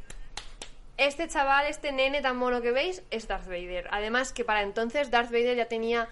este 0.97 1.27
chaval, 1.29 1.67
este 1.67 1.91
nene 1.91 2.21
tan 2.23 2.37
mono 2.37 2.61
que 2.63 2.71
veis 2.71 3.03
es 3.11 3.27
Darth 3.27 3.47
Vader. 3.47 3.89
Además 3.91 4.33
que 4.33 4.45
para 4.45 4.63
entonces 4.63 5.11
Darth 5.11 5.31
Vader 5.31 5.57
ya 5.57 5.67
tenía 5.67 6.09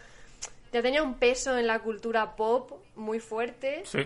ya 0.72 0.82
tenía 0.82 1.02
un 1.02 1.14
peso 1.14 1.56
en 1.58 1.66
la 1.66 1.80
cultura 1.80 2.36
pop 2.36 2.72
muy 2.96 3.20
fuerte 3.20 3.82
Sí. 3.84 4.00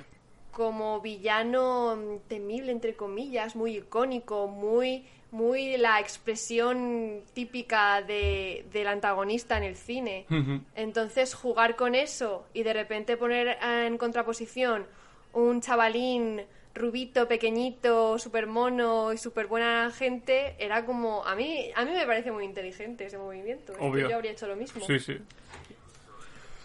Como 0.54 1.00
villano 1.00 1.96
mm, 1.96 2.28
temible 2.28 2.72
entre 2.72 2.94
comillas, 2.94 3.56
muy 3.56 3.76
icónico, 3.76 4.48
muy 4.48 5.04
muy 5.34 5.76
la 5.78 5.98
expresión 5.98 7.22
típica 7.32 8.00
de, 8.02 8.66
del 8.72 8.86
antagonista 8.86 9.58
en 9.58 9.64
el 9.64 9.74
cine. 9.74 10.26
Entonces 10.76 11.34
jugar 11.34 11.74
con 11.74 11.96
eso 11.96 12.46
y 12.54 12.62
de 12.62 12.72
repente 12.72 13.16
poner 13.16 13.48
eh, 13.48 13.86
en 13.88 13.98
contraposición 13.98 14.86
un 15.32 15.60
chavalín 15.60 16.42
rubito, 16.72 17.26
pequeñito, 17.26 18.16
súper 18.20 18.46
mono 18.46 19.12
y 19.12 19.18
súper 19.18 19.48
buena 19.48 19.90
gente, 19.90 20.54
era 20.58 20.84
como... 20.84 21.24
A 21.24 21.34
mí, 21.34 21.70
a 21.74 21.84
mí 21.84 21.90
me 21.90 22.06
parece 22.06 22.30
muy 22.30 22.44
inteligente 22.44 23.06
ese 23.06 23.18
movimiento. 23.18 23.72
Obvio. 23.80 24.08
Yo 24.08 24.14
habría 24.14 24.30
hecho 24.30 24.46
lo 24.46 24.54
mismo. 24.54 24.84
Sí, 24.86 25.00
sí. 25.00 25.18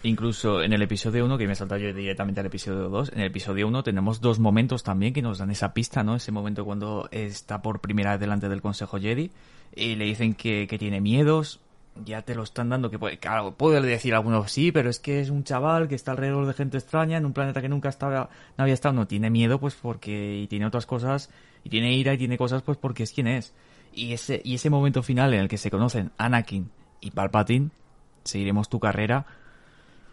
Incluso 0.03 0.61
en 0.61 0.71
el 0.71 0.81
episodio 0.81 1.25
1, 1.25 1.37
que 1.37 1.45
me 1.45 1.53
he 1.53 1.55
saltado 1.55 1.81
yo 1.81 1.93
directamente 1.93 2.39
al 2.39 2.45
episodio 2.45 2.87
2, 2.87 3.11
en 3.13 3.19
el 3.19 3.27
episodio 3.27 3.67
1 3.67 3.83
tenemos 3.83 4.21
dos 4.21 4.39
momentos 4.39 4.81
también 4.81 5.13
que 5.13 5.21
nos 5.21 5.39
dan 5.39 5.51
esa 5.51 5.73
pista, 5.73 6.03
¿no? 6.03 6.15
Ese 6.15 6.31
momento 6.31 6.63
cuando 6.63 7.09
está 7.11 7.61
por 7.61 7.81
primera 7.81 8.11
vez 8.11 8.19
delante 8.21 8.47
del 8.47 8.61
Consejo 8.61 8.97
Jedi 8.97 9.31
y 9.75 9.95
le 9.95 10.05
dicen 10.05 10.35
que, 10.35 10.67
que 10.67 10.77
tiene 10.77 11.01
miedos, 11.01 11.59
ya 12.05 12.21
te 12.21 12.35
lo 12.35 12.43
están 12.43 12.69
dando, 12.69 12.89
que 12.89 12.97
puede, 12.97 13.17
claro, 13.17 13.55
puede 13.55 13.81
decir 13.81 14.15
alguno 14.15 14.47
sí, 14.47 14.71
pero 14.71 14.89
es 14.89 14.99
que 14.99 15.19
es 15.19 15.29
un 15.29 15.43
chaval 15.43 15.87
que 15.87 15.95
está 15.95 16.11
alrededor 16.11 16.45
de 16.45 16.53
gente 16.53 16.77
extraña 16.77 17.17
en 17.17 17.25
un 17.25 17.33
planeta 17.33 17.61
que 17.61 17.69
nunca 17.69 17.89
estaba, 17.89 18.29
no 18.57 18.63
había 18.63 18.73
estado, 18.73 18.93
no 18.93 19.07
tiene 19.07 19.29
miedo 19.29 19.59
pues 19.59 19.75
porque, 19.75 20.39
y 20.43 20.47
tiene 20.47 20.65
otras 20.65 20.85
cosas, 20.85 21.29
y 21.63 21.69
tiene 21.69 21.93
ira 21.93 22.13
y 22.13 22.17
tiene 22.17 22.37
cosas 22.37 22.61
pues 22.61 22.77
porque 22.77 23.03
es 23.03 23.11
quien 23.11 23.27
es. 23.27 23.53
Y 23.93 24.13
ese, 24.13 24.41
y 24.43 24.55
ese 24.55 24.69
momento 24.69 25.03
final 25.03 25.33
en 25.33 25.41
el 25.41 25.47
que 25.49 25.57
se 25.57 25.71
conocen 25.71 26.11
Anakin 26.17 26.69
y 27.01 27.11
Palpatine, 27.11 27.69
seguiremos 28.23 28.69
tu 28.69 28.79
carrera, 28.79 29.25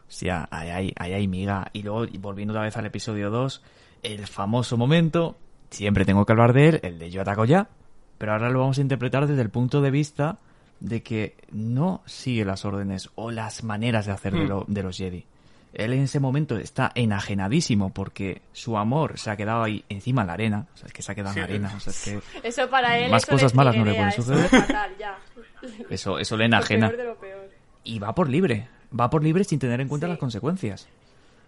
o 0.08 0.10
sea, 0.10 0.48
ahí 0.50 0.70
hay, 0.70 0.92
ahí 0.98 1.12
hay 1.12 1.28
miga. 1.28 1.68
Y 1.72 1.82
luego, 1.82 2.04
y 2.04 2.18
volviendo 2.18 2.52
otra 2.52 2.62
vez 2.64 2.76
al 2.76 2.86
episodio 2.86 3.30
2, 3.30 3.62
el 4.02 4.26
famoso 4.26 4.76
momento, 4.76 5.36
siempre 5.70 6.04
tengo 6.04 6.24
que 6.24 6.32
hablar 6.32 6.52
de 6.52 6.68
él, 6.68 6.80
el 6.82 6.98
de 6.98 7.10
yo 7.10 7.22
ataco 7.22 7.44
ya, 7.44 7.68
pero 8.18 8.32
ahora 8.32 8.50
lo 8.50 8.60
vamos 8.60 8.78
a 8.78 8.82
interpretar 8.82 9.26
desde 9.26 9.42
el 9.42 9.50
punto 9.50 9.80
de 9.82 9.90
vista 9.90 10.38
de 10.80 11.02
que 11.02 11.36
no 11.50 12.02
sigue 12.06 12.44
las 12.44 12.64
órdenes 12.64 13.10
o 13.14 13.30
las 13.30 13.64
maneras 13.64 14.06
de 14.06 14.12
hacer 14.12 14.32
de, 14.34 14.44
Hmm. 14.44 14.48
lo- 14.48 14.64
de 14.68 14.82
los 14.82 14.96
Jedi. 14.96 15.24
él 15.74 15.92
en 15.92 16.02
ese 16.04 16.20
momento 16.20 16.56
está 16.56 16.90
enajenadísimo 16.94 17.90
porque 17.92 18.40
su 18.54 18.78
amor 18.78 19.18
se 19.18 19.30
ha 19.30 19.36
quedado 19.36 19.62
ahí 19.62 19.84
encima 19.90 20.22
en 20.22 20.26
la 20.28 20.32
arena. 20.32 20.66
O 20.74 20.76
sea, 20.78 20.86
es 20.86 20.92
que 20.94 21.02
se 21.02 21.12
ha 21.12 21.14
quedado 21.14 21.32
en 21.34 21.38
la 21.40 21.44
arena. 21.44 21.72
O 21.76 21.80
sea, 21.80 21.90
es 21.92 22.02
que 22.42 22.48
Eso 22.48 22.70
para 22.70 22.98
él 22.98 23.10
Más 23.10 23.24
eso 23.24 23.32
cosas 23.32 23.54
malas 23.54 23.76
no 23.76 23.84
le 23.84 23.92
pueden 23.94 24.12
suceder. 24.12 24.48
fatal, 24.48 24.92
ya. 24.98 25.18
eso, 25.90 26.18
eso 26.18 26.36
le 26.36 26.44
Lo 26.48 26.56
enajena. 26.56 26.88
peor 26.88 26.98
de 26.98 27.04
lo 27.04 27.16
peor. 27.16 27.50
Y 27.84 27.98
va 27.98 28.14
por 28.14 28.28
libre. 28.30 28.68
Va 28.98 29.10
por 29.10 29.22
libre 29.24 29.44
sin 29.44 29.58
tener 29.58 29.80
en 29.80 29.88
cuenta 29.88 30.06
Sí. 30.06 30.10
las 30.10 30.18
consecuencias. 30.18 30.86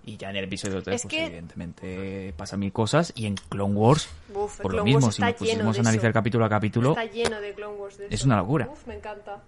Y 0.05 0.17
ya 0.17 0.31
en 0.31 0.37
el 0.37 0.45
episodio 0.45 0.83
3, 0.83 0.97
Es 0.97 1.03
pues 1.03 1.11
que- 1.13 1.27
evidentemente 1.27 2.33
pasan 2.37 2.61
mil 2.61 2.73
cosas. 2.73 3.13
Y 3.15 3.27
en 3.27 3.35
Clone 3.35 3.75
Wars, 3.75 4.09
Uf, 4.35 4.61
por 4.61 4.73
lo 4.73 4.79
Wars 4.79 4.85
mismo, 4.85 5.01
si 5.13 5.21
nos 5.21 5.37
de 5.39 5.79
a 5.79 5.81
analizar 5.81 6.09
eso. 6.11 6.15
capítulo 6.15 6.45
a 6.45 6.49
capítulo, 6.49 6.91
Está 6.91 7.05
lleno 7.05 7.41
de 7.41 7.53
Clone 7.53 7.75
Wars 7.77 7.99
de 7.99 8.07
Es 8.07 8.15
eso. 8.15 8.27
una 8.27 8.39
locura. 8.39 8.69
Uf, 8.73 8.87
me 8.87 8.95
encanta. 8.95 9.43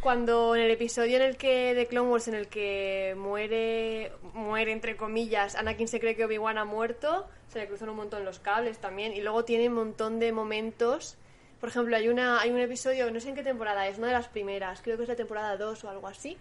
Cuando 0.00 0.54
en 0.56 0.62
el 0.62 0.70
episodio 0.70 1.16
en 1.16 1.22
el 1.22 1.36
que 1.36 1.74
de 1.74 1.86
Clone 1.86 2.08
Wars 2.10 2.28
en 2.28 2.34
el 2.34 2.48
que 2.48 3.14
muere 3.18 4.12
muere 4.34 4.72
entre 4.72 4.96
comillas, 4.96 5.54
Anakin 5.56 5.88
se 5.88 6.00
cree 6.00 6.16
que 6.16 6.24
Obi-Wan 6.24 6.58
ha 6.58 6.64
muerto, 6.64 7.26
se 7.48 7.58
le 7.58 7.66
cruzan 7.68 7.88
un 7.90 7.96
montón 7.96 8.24
los 8.24 8.38
cables 8.38 8.78
también 8.78 9.12
y 9.12 9.20
luego 9.20 9.44
tiene 9.44 9.68
un 9.68 9.74
montón 9.74 10.18
de 10.18 10.32
momentos. 10.32 11.16
Por 11.60 11.68
ejemplo, 11.68 11.96
hay 11.96 12.08
una 12.08 12.40
hay 12.40 12.50
un 12.50 12.60
episodio, 12.60 13.10
no 13.10 13.20
sé 13.20 13.30
en 13.30 13.34
qué 13.34 13.42
temporada 13.42 13.86
es, 13.88 13.98
una 13.98 14.06
de 14.08 14.12
las 14.14 14.28
primeras, 14.28 14.80
creo 14.80 14.96
que 14.96 15.02
es 15.02 15.08
la 15.08 15.16
temporada 15.16 15.56
2 15.56 15.84
o 15.84 15.90
algo 15.90 16.06
así, 16.08 16.36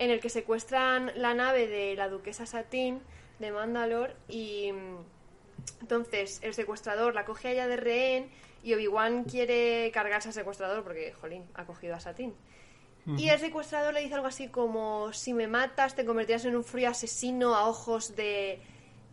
en 0.00 0.10
el 0.10 0.18
que 0.18 0.30
secuestran 0.30 1.12
la 1.14 1.34
nave 1.34 1.68
de 1.68 1.94
la 1.94 2.08
duquesa 2.08 2.46
Satine 2.46 3.00
de 3.38 3.52
Mandalore 3.52 4.14
y 4.28 4.72
mm, 4.72 4.96
entonces 5.82 6.40
el 6.42 6.54
secuestrador 6.54 7.14
la 7.14 7.26
coge 7.26 7.48
a 7.48 7.52
ella 7.52 7.68
de 7.68 7.76
rehén 7.76 8.30
y 8.62 8.72
Obi-Wan 8.72 9.24
quiere 9.24 9.90
cargarse 9.92 10.28
al 10.28 10.34
secuestrador 10.34 10.82
porque, 10.82 11.12
jolín, 11.12 11.44
ha 11.54 11.64
cogido 11.64 11.94
a 11.94 12.00
Satine. 12.00 12.32
Y 13.16 13.28
el 13.28 13.38
secuestrador 13.38 13.92
le 13.94 14.02
dice 14.02 14.14
algo 14.14 14.26
así 14.26 14.48
como, 14.48 15.12
si 15.12 15.32
me 15.32 15.48
matas 15.48 15.94
te 15.94 16.04
convertirás 16.04 16.44
en 16.44 16.54
un 16.56 16.64
frío 16.64 16.90
asesino 16.90 17.54
a 17.54 17.66
ojos 17.66 18.14
de 18.14 18.60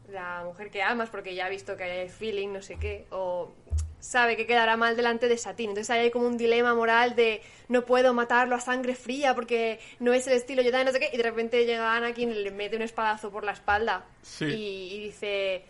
la 0.09 0.43
mujer 0.45 0.69
que 0.69 0.83
amas 0.83 1.09
porque 1.09 1.35
ya 1.35 1.47
ha 1.47 1.49
visto 1.49 1.75
que 1.75 1.83
hay 1.83 2.09
feeling, 2.09 2.49
no 2.49 2.61
sé 2.61 2.77
qué, 2.77 3.07
o 3.11 3.51
sabe 3.99 4.37
que 4.37 4.47
quedará 4.47 4.77
mal 4.77 4.95
delante 4.95 5.27
de 5.27 5.37
Satine. 5.37 5.71
Entonces 5.71 5.89
ahí 5.89 5.99
hay 6.01 6.11
como 6.11 6.27
un 6.27 6.37
dilema 6.37 6.73
moral 6.73 7.15
de 7.15 7.41
no 7.67 7.85
puedo 7.85 8.13
matarlo 8.13 8.55
a 8.55 8.59
sangre 8.59 8.95
fría 8.95 9.35
porque 9.35 9.79
no 9.99 10.13
es 10.13 10.27
el 10.27 10.33
estilo 10.33 10.63
Jedi, 10.63 10.85
no 10.85 10.91
sé 10.91 10.99
qué, 10.99 11.09
y 11.11 11.17
de 11.17 11.23
repente 11.23 11.65
llega 11.65 11.95
Anakin 11.95 12.31
y 12.31 12.35
le 12.35 12.51
mete 12.51 12.75
un 12.75 12.81
espadazo 12.83 13.29
por 13.31 13.43
la 13.43 13.51
espalda 13.51 14.05
Sí. 14.21 14.45
y, 14.45 14.93
y 14.95 14.99
dice... 15.05 15.65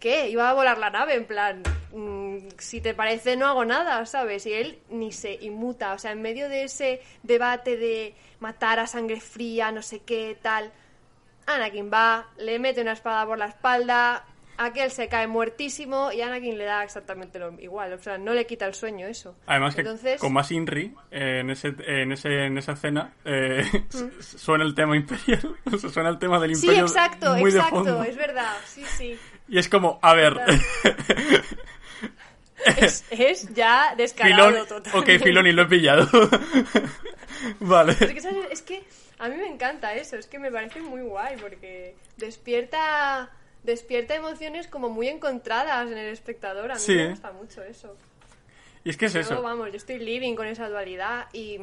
¿Qué? 0.00 0.28
Iba 0.28 0.50
a 0.50 0.52
volar 0.52 0.76
la 0.76 0.90
nave, 0.90 1.14
en 1.14 1.24
plan, 1.24 1.62
mm, 1.92 2.48
si 2.58 2.82
te 2.82 2.92
parece 2.92 3.36
no 3.36 3.46
hago 3.46 3.64
nada, 3.64 4.04
¿sabes? 4.04 4.44
Y 4.44 4.52
él 4.52 4.78
ni 4.90 5.12
se 5.12 5.32
inmuta, 5.40 5.94
o 5.94 5.98
sea, 5.98 6.12
en 6.12 6.20
medio 6.20 6.50
de 6.50 6.64
ese 6.64 7.00
debate 7.22 7.78
de 7.78 8.14
matar 8.38 8.80
a 8.80 8.86
sangre 8.86 9.20
fría, 9.20 9.72
no 9.72 9.80
sé 9.80 10.00
qué, 10.00 10.36
tal, 10.42 10.72
Anakin 11.46 11.90
va, 11.90 12.28
le 12.36 12.58
mete 12.58 12.82
una 12.82 12.92
espada 12.92 13.24
por 13.24 13.38
la 13.38 13.46
espalda, 13.46 14.26
aquel 14.56 14.90
se 14.90 15.08
cae 15.08 15.26
muertísimo 15.26 16.12
y 16.12 16.20
Anakin 16.22 16.56
le 16.58 16.64
da 16.64 16.82
exactamente 16.84 17.38
lo 17.38 17.58
igual, 17.60 17.92
o 17.92 17.98
sea, 17.98 18.18
no 18.18 18.32
le 18.34 18.46
quita 18.46 18.66
el 18.66 18.74
sueño 18.74 19.06
eso. 19.06 19.36
Además 19.46 19.74
que 19.74 19.80
Entonces, 19.82 20.20
con 20.20 20.32
más 20.32 20.50
Inri, 20.50 20.94
eh, 21.10 21.38
en, 21.40 21.50
ese, 21.50 21.74
en, 21.86 22.12
ese, 22.12 22.46
en 22.46 22.58
esa 22.58 22.72
escena, 22.72 23.12
eh, 23.24 23.64
s- 23.88 24.38
suena 24.38 24.64
el 24.64 24.74
tema 24.74 24.96
imperial. 24.96 25.56
O 25.72 25.78
sea, 25.78 25.90
suena 25.90 26.08
el 26.10 26.18
tema 26.18 26.38
del 26.40 26.52
Mm. 26.52 26.54
Sí, 26.54 26.66
imperio 26.66 26.86
exacto, 26.86 27.34
muy 27.36 27.50
de 27.50 27.58
exacto, 27.58 27.76
fondo. 27.84 28.04
es 28.04 28.16
verdad, 28.16 28.56
sí, 28.66 28.84
sí. 28.96 29.18
Y 29.48 29.58
es 29.58 29.68
como, 29.68 29.98
a 30.02 30.14
ver, 30.14 30.40
Es, 32.76 33.04
es 33.10 33.52
ya 33.54 33.94
descarado 33.96 34.48
Filoni, 34.50 34.66
totalmente. 34.68 35.16
ok, 35.16 35.22
Filoni, 35.22 35.52
lo 35.52 35.62
he 35.62 35.66
pillado. 35.66 36.08
vale. 37.60 37.92
Es 37.92 38.12
que, 38.12 38.20
¿sabes? 38.20 38.46
es 38.50 38.62
que 38.62 38.84
a 39.18 39.28
mí 39.28 39.36
me 39.36 39.46
encanta 39.48 39.94
eso, 39.94 40.16
es 40.16 40.26
que 40.26 40.38
me 40.38 40.50
parece 40.50 40.80
muy 40.80 41.02
guay 41.02 41.36
porque 41.36 41.94
despierta 42.16 43.30
despierta 43.64 44.14
emociones 44.14 44.68
como 44.68 44.88
muy 44.88 45.08
encontradas 45.08 45.90
en 45.90 45.98
el 45.98 46.12
espectador. 46.12 46.70
A 46.70 46.74
mí 46.74 46.80
Sí. 46.80 46.94
me 46.94 47.08
gusta 47.10 47.32
mucho 47.32 47.62
eso. 47.64 47.96
Y 48.84 48.90
es 48.90 48.96
que 48.96 49.06
es 49.06 49.14
Yo, 49.14 49.20
eso. 49.20 49.42
vamos, 49.42 49.70
yo 49.70 49.76
estoy 49.76 49.98
living 49.98 50.34
con 50.36 50.46
esa 50.46 50.68
dualidad 50.68 51.26
y, 51.32 51.58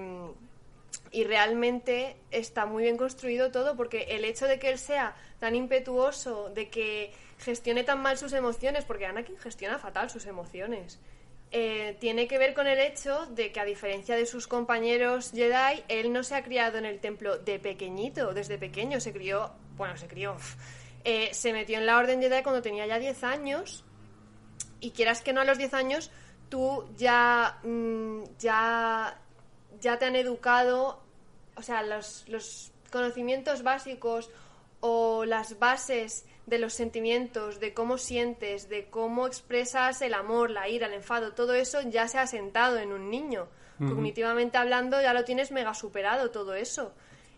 y 1.11 1.23
realmente 1.23 2.15
está 2.31 2.65
muy 2.65 2.83
bien 2.83 2.97
construido 2.97 3.51
todo 3.51 3.75
porque 3.77 4.03
el 4.09 4.25
hecho 4.25 4.47
de 4.47 4.59
que 4.59 4.69
él 4.71 4.79
sea 4.79 5.15
tan 5.39 5.55
impetuoso, 5.55 6.49
de 6.49 6.69
que 6.69 7.13
gestione 7.39 7.83
tan 7.83 8.01
mal 8.01 8.17
sus 8.17 8.33
emociones, 8.33 8.85
porque 8.85 9.05
Anakin 9.05 9.37
gestiona 9.37 9.77
fatal 9.79 10.09
sus 10.09 10.25
emociones, 10.25 10.99
eh, 11.51 11.97
tiene 11.99 12.27
que 12.27 12.37
ver 12.37 12.53
con 12.53 12.65
el 12.65 12.79
hecho 12.79 13.25
de 13.27 13.51
que 13.51 13.59
a 13.59 13.65
diferencia 13.65 14.15
de 14.15 14.25
sus 14.25 14.47
compañeros 14.47 15.31
Jedi, 15.33 15.83
él 15.89 16.13
no 16.13 16.23
se 16.23 16.33
ha 16.35 16.43
criado 16.43 16.77
en 16.77 16.85
el 16.85 16.99
templo 16.99 17.37
de 17.37 17.59
pequeñito, 17.59 18.33
desde 18.33 18.57
pequeño 18.57 18.99
se 18.99 19.11
crió, 19.11 19.51
bueno, 19.75 19.97
se 19.97 20.07
crió, 20.07 20.37
eh, 21.03 21.33
se 21.33 21.53
metió 21.53 21.77
en 21.77 21.85
la 21.85 21.97
Orden 21.97 22.21
Jedi 22.21 22.43
cuando 22.43 22.61
tenía 22.61 22.85
ya 22.85 22.99
10 22.99 23.23
años 23.23 23.83
y 24.79 24.91
quieras 24.91 25.21
que 25.21 25.33
no 25.33 25.41
a 25.41 25.45
los 25.45 25.57
10 25.57 25.73
años, 25.73 26.11
tú 26.49 26.85
ya, 26.97 27.59
mm, 27.63 28.23
ya, 28.39 29.19
ya 29.79 29.97
te 29.97 30.05
han 30.05 30.15
educado, 30.15 31.01
o 31.55 31.61
sea, 31.61 31.83
los, 31.83 32.27
los 32.27 32.71
conocimientos 32.91 33.63
básicos 33.63 34.29
o 34.81 35.25
las 35.25 35.59
bases 35.59 36.25
de 36.45 36.59
los 36.59 36.73
sentimientos, 36.73 37.59
de 37.59 37.73
cómo 37.73 37.97
sientes, 37.97 38.67
de 38.67 38.85
cómo 38.89 39.27
expresas 39.27 40.01
el 40.01 40.13
amor, 40.13 40.49
la 40.49 40.67
ira, 40.67 40.87
el 40.87 40.93
enfado, 40.93 41.33
todo 41.33 41.53
eso 41.53 41.81
ya 41.81 42.07
se 42.07 42.17
ha 42.17 42.27
sentado 42.27 42.77
en 42.77 42.91
un 42.91 43.09
niño. 43.09 43.47
Cognitivamente 43.79 44.59
hablando 44.59 45.01
ya 45.01 45.11
lo 45.11 45.23
tienes 45.23 45.51
mega 45.51 45.73
superado 45.73 46.29
todo 46.29 46.53
eso. 46.53 46.93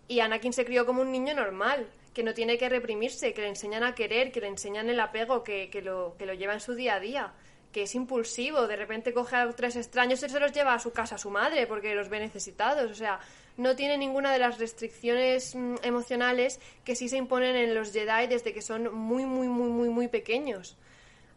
Y 0.10 0.20
Anakin 0.20 0.52
se 0.52 0.66
crió 0.66 0.86
como 0.86 1.02
un 1.02 1.10
niño 1.10 1.34
normal, 1.34 1.88
que 2.14 2.24
no 2.24 2.34
tiene 2.34 2.58
que 2.58 2.70
reprimirse, 2.70 3.34
que 3.34 3.42
le 3.42 3.50
enseñan 3.50 3.84
a 3.84 3.96
querer, 3.96 4.32
que 4.32 4.42
le 4.42 4.48
enseñan 4.48 4.90
el 4.90 5.00
apego, 5.00 5.44
que, 5.44 5.70
que 5.70 5.82
lo, 5.82 6.16
que 6.18 6.26
lo 6.26 6.34
lleva 6.34 6.54
en 6.54 6.60
su 6.60 6.76
día 6.76 6.96
a 6.96 7.00
día, 7.00 7.34
que 7.72 7.84
es 7.84 7.96
impulsivo, 7.96 8.68
de 8.68 8.76
repente 8.76 9.14
coge 9.14 9.36
a 9.36 9.50
tres 9.52 9.76
extraños 9.76 10.24
y 10.24 10.30
se 10.30 10.40
los 10.40 10.54
lleva 10.54 10.76
a 10.76 10.80
su 10.80 10.94
casa 10.94 11.16
a 11.16 11.18
su 11.18 11.32
madre 11.32 11.68
porque 11.68 11.96
los 11.96 12.08
ve 12.08 12.20
necesitados. 12.20 12.92
O 12.92 12.96
sea, 12.96 13.20
no 13.58 13.76
tiene 13.76 13.98
ninguna 13.98 14.32
de 14.32 14.40
las 14.40 14.60
restricciones 14.60 15.56
mm, 15.56 15.76
emocionales 15.84 16.60
que 16.86 16.96
sí 16.96 17.10
se 17.10 17.18
imponen 17.18 17.56
en 17.56 17.76
los 17.76 17.92
Jedi 17.92 18.28
desde 18.28 18.54
que 18.54 18.62
son 18.62 18.94
muy, 18.94 19.26
muy, 19.26 19.48
muy, 19.48 19.70
muy, 19.70 19.90
muy 19.90 20.08
pequeños. 20.08 20.78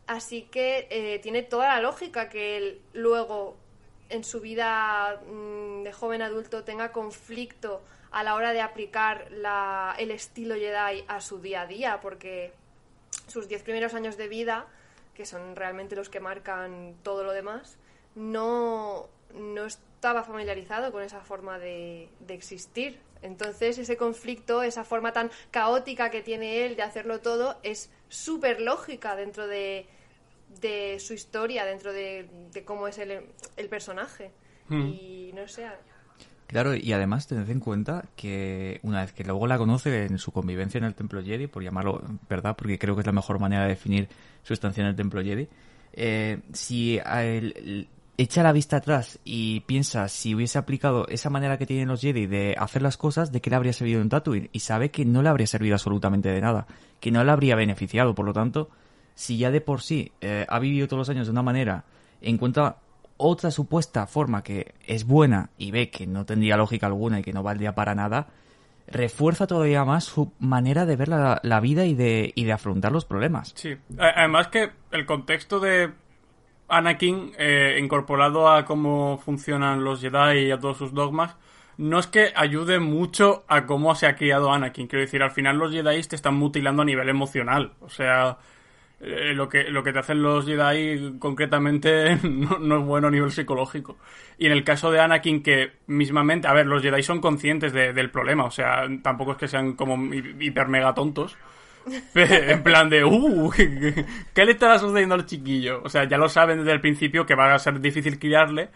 Así 0.06 0.42
que 0.42 0.86
eh, 0.90 1.18
tiene 1.20 1.42
toda 1.42 1.68
la 1.68 1.80
lógica 1.80 2.28
que 2.28 2.56
él 2.56 2.80
luego 2.92 3.56
en 4.08 4.22
su 4.22 4.40
vida 4.40 5.20
mm, 5.26 5.82
de 5.82 5.92
joven 5.92 6.22
adulto 6.22 6.62
tenga 6.62 6.92
conflicto 6.92 7.82
a 8.18 8.22
la 8.22 8.34
hora 8.34 8.52
de 8.52 8.62
aplicar 8.62 9.30
la- 9.30 9.94
el 9.98 10.10
estilo 10.10 10.54
Jedi 10.54 11.04
a 11.06 11.20
su 11.20 11.38
día 11.40 11.62
a 11.62 11.66
día, 11.66 12.00
porque 12.00 12.52
sus 13.26 13.46
diez 13.46 13.62
primeros 13.62 13.92
años 13.92 14.16
de 14.16 14.26
vida, 14.28 14.66
que 15.14 15.26
son 15.26 15.54
realmente 15.54 15.96
los 15.96 16.08
que 16.08 16.18
marcan 16.20 16.94
todo 17.02 17.24
lo 17.24 17.32
demás, 17.32 17.76
no, 18.14 19.08
no 19.34 19.66
estaba 19.66 20.22
familiarizado 20.24 20.92
con 20.92 21.02
esa 21.02 21.20
forma 21.20 21.58
de, 21.58 22.08
de 22.20 22.34
existir. 22.34 22.98
Entonces 23.20 23.76
ese 23.78 23.96
conflicto, 23.98 24.62
esa 24.62 24.84
forma 24.84 25.12
tan 25.12 25.30
caótica 25.50 26.10
que 26.10 26.22
tiene 26.22 26.64
él 26.64 26.76
de 26.76 26.82
hacerlo 26.82 27.20
todo, 27.20 27.58
es 27.62 27.90
súper 28.08 28.60
lógica 28.62 29.14
dentro 29.16 29.46
de, 29.46 29.86
de 30.60 30.98
su 31.00 31.12
historia, 31.12 31.64
dentro 31.66 31.92
de, 31.92 32.28
de 32.52 32.64
cómo 32.64 32.88
es 32.88 32.96
el, 32.98 33.26
el 33.56 33.68
personaje. 33.68 34.30
Y 34.70 35.32
no 35.34 35.46
sé, 35.48 35.66
Claro, 36.46 36.76
y 36.76 36.92
además 36.92 37.26
tened 37.26 37.50
en 37.50 37.58
cuenta 37.58 38.04
que 38.14 38.78
una 38.82 39.00
vez 39.00 39.12
que 39.12 39.24
luego 39.24 39.46
la 39.48 39.58
conoce 39.58 40.06
en 40.06 40.18
su 40.18 40.30
convivencia 40.30 40.78
en 40.78 40.84
el 40.84 40.94
Templo 40.94 41.22
Jedi, 41.22 41.48
por 41.48 41.62
llamarlo 41.62 42.00
verdad, 42.28 42.54
porque 42.56 42.78
creo 42.78 42.94
que 42.94 43.00
es 43.00 43.06
la 43.06 43.12
mejor 43.12 43.40
manera 43.40 43.62
de 43.62 43.70
definir 43.70 44.08
su 44.44 44.52
estancia 44.52 44.82
en 44.82 44.88
el 44.88 44.96
Templo 44.96 45.22
Jedi, 45.22 45.48
eh, 45.92 46.40
si 46.52 47.00
echa 48.18 48.42
la 48.44 48.52
vista 48.52 48.76
atrás 48.76 49.18
y 49.24 49.60
piensa 49.60 50.08
si 50.08 50.34
hubiese 50.36 50.58
aplicado 50.58 51.08
esa 51.08 51.30
manera 51.30 51.58
que 51.58 51.66
tienen 51.66 51.88
los 51.88 52.00
Jedi 52.00 52.26
de 52.26 52.54
hacer 52.56 52.80
las 52.80 52.96
cosas, 52.96 53.32
de 53.32 53.40
qué 53.40 53.50
le 53.50 53.56
habría 53.56 53.72
servido 53.72 54.00
en 54.00 54.08
Tatooine, 54.08 54.48
y 54.52 54.60
sabe 54.60 54.92
que 54.92 55.04
no 55.04 55.22
le 55.22 55.28
habría 55.28 55.48
servido 55.48 55.74
absolutamente 55.74 56.28
de 56.28 56.40
nada, 56.40 56.68
que 57.00 57.10
no 57.10 57.24
le 57.24 57.32
habría 57.32 57.56
beneficiado, 57.56 58.14
por 58.14 58.24
lo 58.24 58.32
tanto, 58.32 58.70
si 59.16 59.36
ya 59.36 59.50
de 59.50 59.60
por 59.60 59.82
sí 59.82 60.12
eh, 60.20 60.46
ha 60.48 60.60
vivido 60.60 60.86
todos 60.86 61.00
los 61.00 61.08
años 61.08 61.26
de 61.26 61.32
una 61.32 61.42
manera, 61.42 61.84
encuentra 62.20 62.76
otra 63.16 63.50
supuesta 63.50 64.06
forma 64.06 64.42
que 64.42 64.74
es 64.86 65.06
buena 65.06 65.50
y 65.58 65.70
ve 65.70 65.90
que 65.90 66.06
no 66.06 66.24
tendría 66.24 66.56
lógica 66.56 66.86
alguna 66.86 67.20
y 67.20 67.22
que 67.22 67.32
no 67.32 67.42
valdría 67.42 67.74
para 67.74 67.94
nada, 67.94 68.28
refuerza 68.86 69.46
todavía 69.46 69.84
más 69.84 70.04
su 70.04 70.32
manera 70.38 70.86
de 70.86 70.96
ver 70.96 71.08
la, 71.08 71.40
la 71.42 71.60
vida 71.60 71.84
y 71.86 71.94
de, 71.94 72.32
y 72.34 72.44
de 72.44 72.52
afrontar 72.52 72.92
los 72.92 73.04
problemas. 73.04 73.52
Sí. 73.56 73.76
Además 73.98 74.48
que 74.48 74.70
el 74.92 75.06
contexto 75.06 75.60
de 75.60 75.92
Anakin, 76.68 77.32
eh, 77.38 77.78
incorporado 77.80 78.48
a 78.50 78.64
cómo 78.64 79.18
funcionan 79.18 79.84
los 79.84 80.00
Jedi 80.00 80.46
y 80.46 80.50
a 80.50 80.58
todos 80.58 80.78
sus 80.78 80.92
dogmas, 80.92 81.36
no 81.78 81.98
es 81.98 82.06
que 82.06 82.32
ayude 82.34 82.78
mucho 82.78 83.44
a 83.48 83.66
cómo 83.66 83.94
se 83.94 84.06
ha 84.06 84.16
criado 84.16 84.52
Anakin. 84.52 84.86
Quiero 84.86 85.04
decir, 85.04 85.22
al 85.22 85.30
final 85.30 85.58
los 85.58 85.72
Jedi 85.72 86.02
te 86.02 86.16
están 86.16 86.36
mutilando 86.36 86.82
a 86.82 86.86
nivel 86.86 87.08
emocional. 87.08 87.72
O 87.80 87.88
sea, 87.88 88.38
eh, 88.98 89.34
lo, 89.34 89.48
que, 89.48 89.64
lo 89.64 89.82
que 89.82 89.92
te 89.92 89.98
hacen 89.98 90.22
los 90.22 90.46
Jedi 90.46 91.18
concretamente 91.18 92.16
no, 92.22 92.78
es 92.78 92.84
bueno 92.84 93.08
a 93.08 93.10
nivel 93.10 93.30
psicológico. 93.30 93.98
Y 94.38 94.46
en 94.46 94.52
el 94.52 94.64
caso 94.64 94.90
de 94.90 95.00
Anakin, 95.00 95.42
que 95.42 95.72
mismamente, 95.86 96.48
a 96.48 96.54
ver, 96.54 96.66
los 96.66 96.82
Jedi 96.82 97.02
son 97.02 97.20
conscientes 97.20 97.72
del 97.72 98.10
problema, 98.10 98.44
o 98.44 98.50
sea, 98.50 98.86
tampoco 99.02 99.32
es 99.32 99.38
que 99.38 99.48
sean 99.48 99.74
como 99.74 100.12
hiper 100.14 100.68
mega 100.68 100.94
tontos. 100.94 101.36
en 102.14 102.62
plan 102.62 102.90
de, 102.90 103.04
uh, 103.04 103.50
¿qué 104.34 104.44
le 104.44 104.52
está 104.52 104.78
sucediendo 104.78 105.14
al 105.14 105.26
chiquillo? 105.26 105.82
O 105.84 105.88
sea, 105.88 106.04
ya 106.04 106.18
lo 106.18 106.28
saben 106.28 106.58
desde 106.58 106.72
el 106.72 106.80
principio 106.80 107.26
que 107.26 107.34
va 107.34 107.54
a 107.54 107.58
ser 107.58 107.80
difícil 107.80 108.18
criarle, 108.18 108.70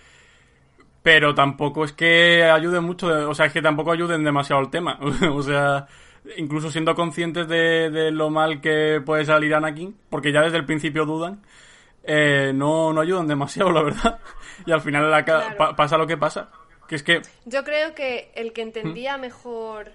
pero 1.02 1.34
tampoco 1.34 1.84
es 1.84 1.92
que 1.92 2.44
ayuden 2.44 2.84
mucho, 2.84 3.28
o 3.28 3.34
sea, 3.34 3.46
es 3.46 3.52
que 3.52 3.62
tampoco 3.62 3.92
ayuden 3.92 4.22
demasiado 4.22 4.60
al 4.60 4.70
tema. 4.70 4.98
o 5.00 5.42
sea, 5.42 5.86
incluso 6.36 6.70
siendo 6.70 6.94
conscientes 6.94 7.48
de, 7.48 8.10
lo 8.10 8.30
mal 8.30 8.60
que 8.60 9.00
puede 9.04 9.24
salir 9.24 9.54
Anakin, 9.54 9.96
porque 10.08 10.32
ya 10.32 10.42
desde 10.42 10.58
el 10.58 10.66
principio 10.66 11.06
dudan, 11.06 11.42
eh, 12.04 12.52
no, 12.54 12.92
no 12.92 13.00
ayudan 13.00 13.26
demasiado, 13.26 13.72
la 13.72 13.82
verdad. 13.82 14.20
y 14.66 14.72
al 14.72 14.80
final 14.80 15.24
pasa 15.76 15.98
lo 15.98 16.06
que 16.06 16.16
pasa. 16.16 16.50
Que 16.88 16.96
es 16.96 17.02
que... 17.02 17.22
Yo 17.44 17.64
creo 17.64 17.94
que 17.94 18.32
el 18.34 18.52
que 18.52 18.62
entendía 18.62 19.16
mejor, 19.16 19.92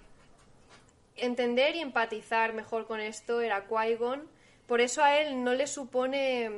entender 1.17 1.75
y 1.75 1.79
empatizar 1.79 2.53
mejor 2.53 2.85
con 2.85 2.99
esto 2.99 3.41
era 3.41 3.67
Qui-Gon. 3.67 4.23
Por 4.65 4.81
eso 4.81 5.03
a 5.03 5.17
él 5.19 5.43
no 5.43 5.53
le 5.53 5.67
supone, 5.67 6.49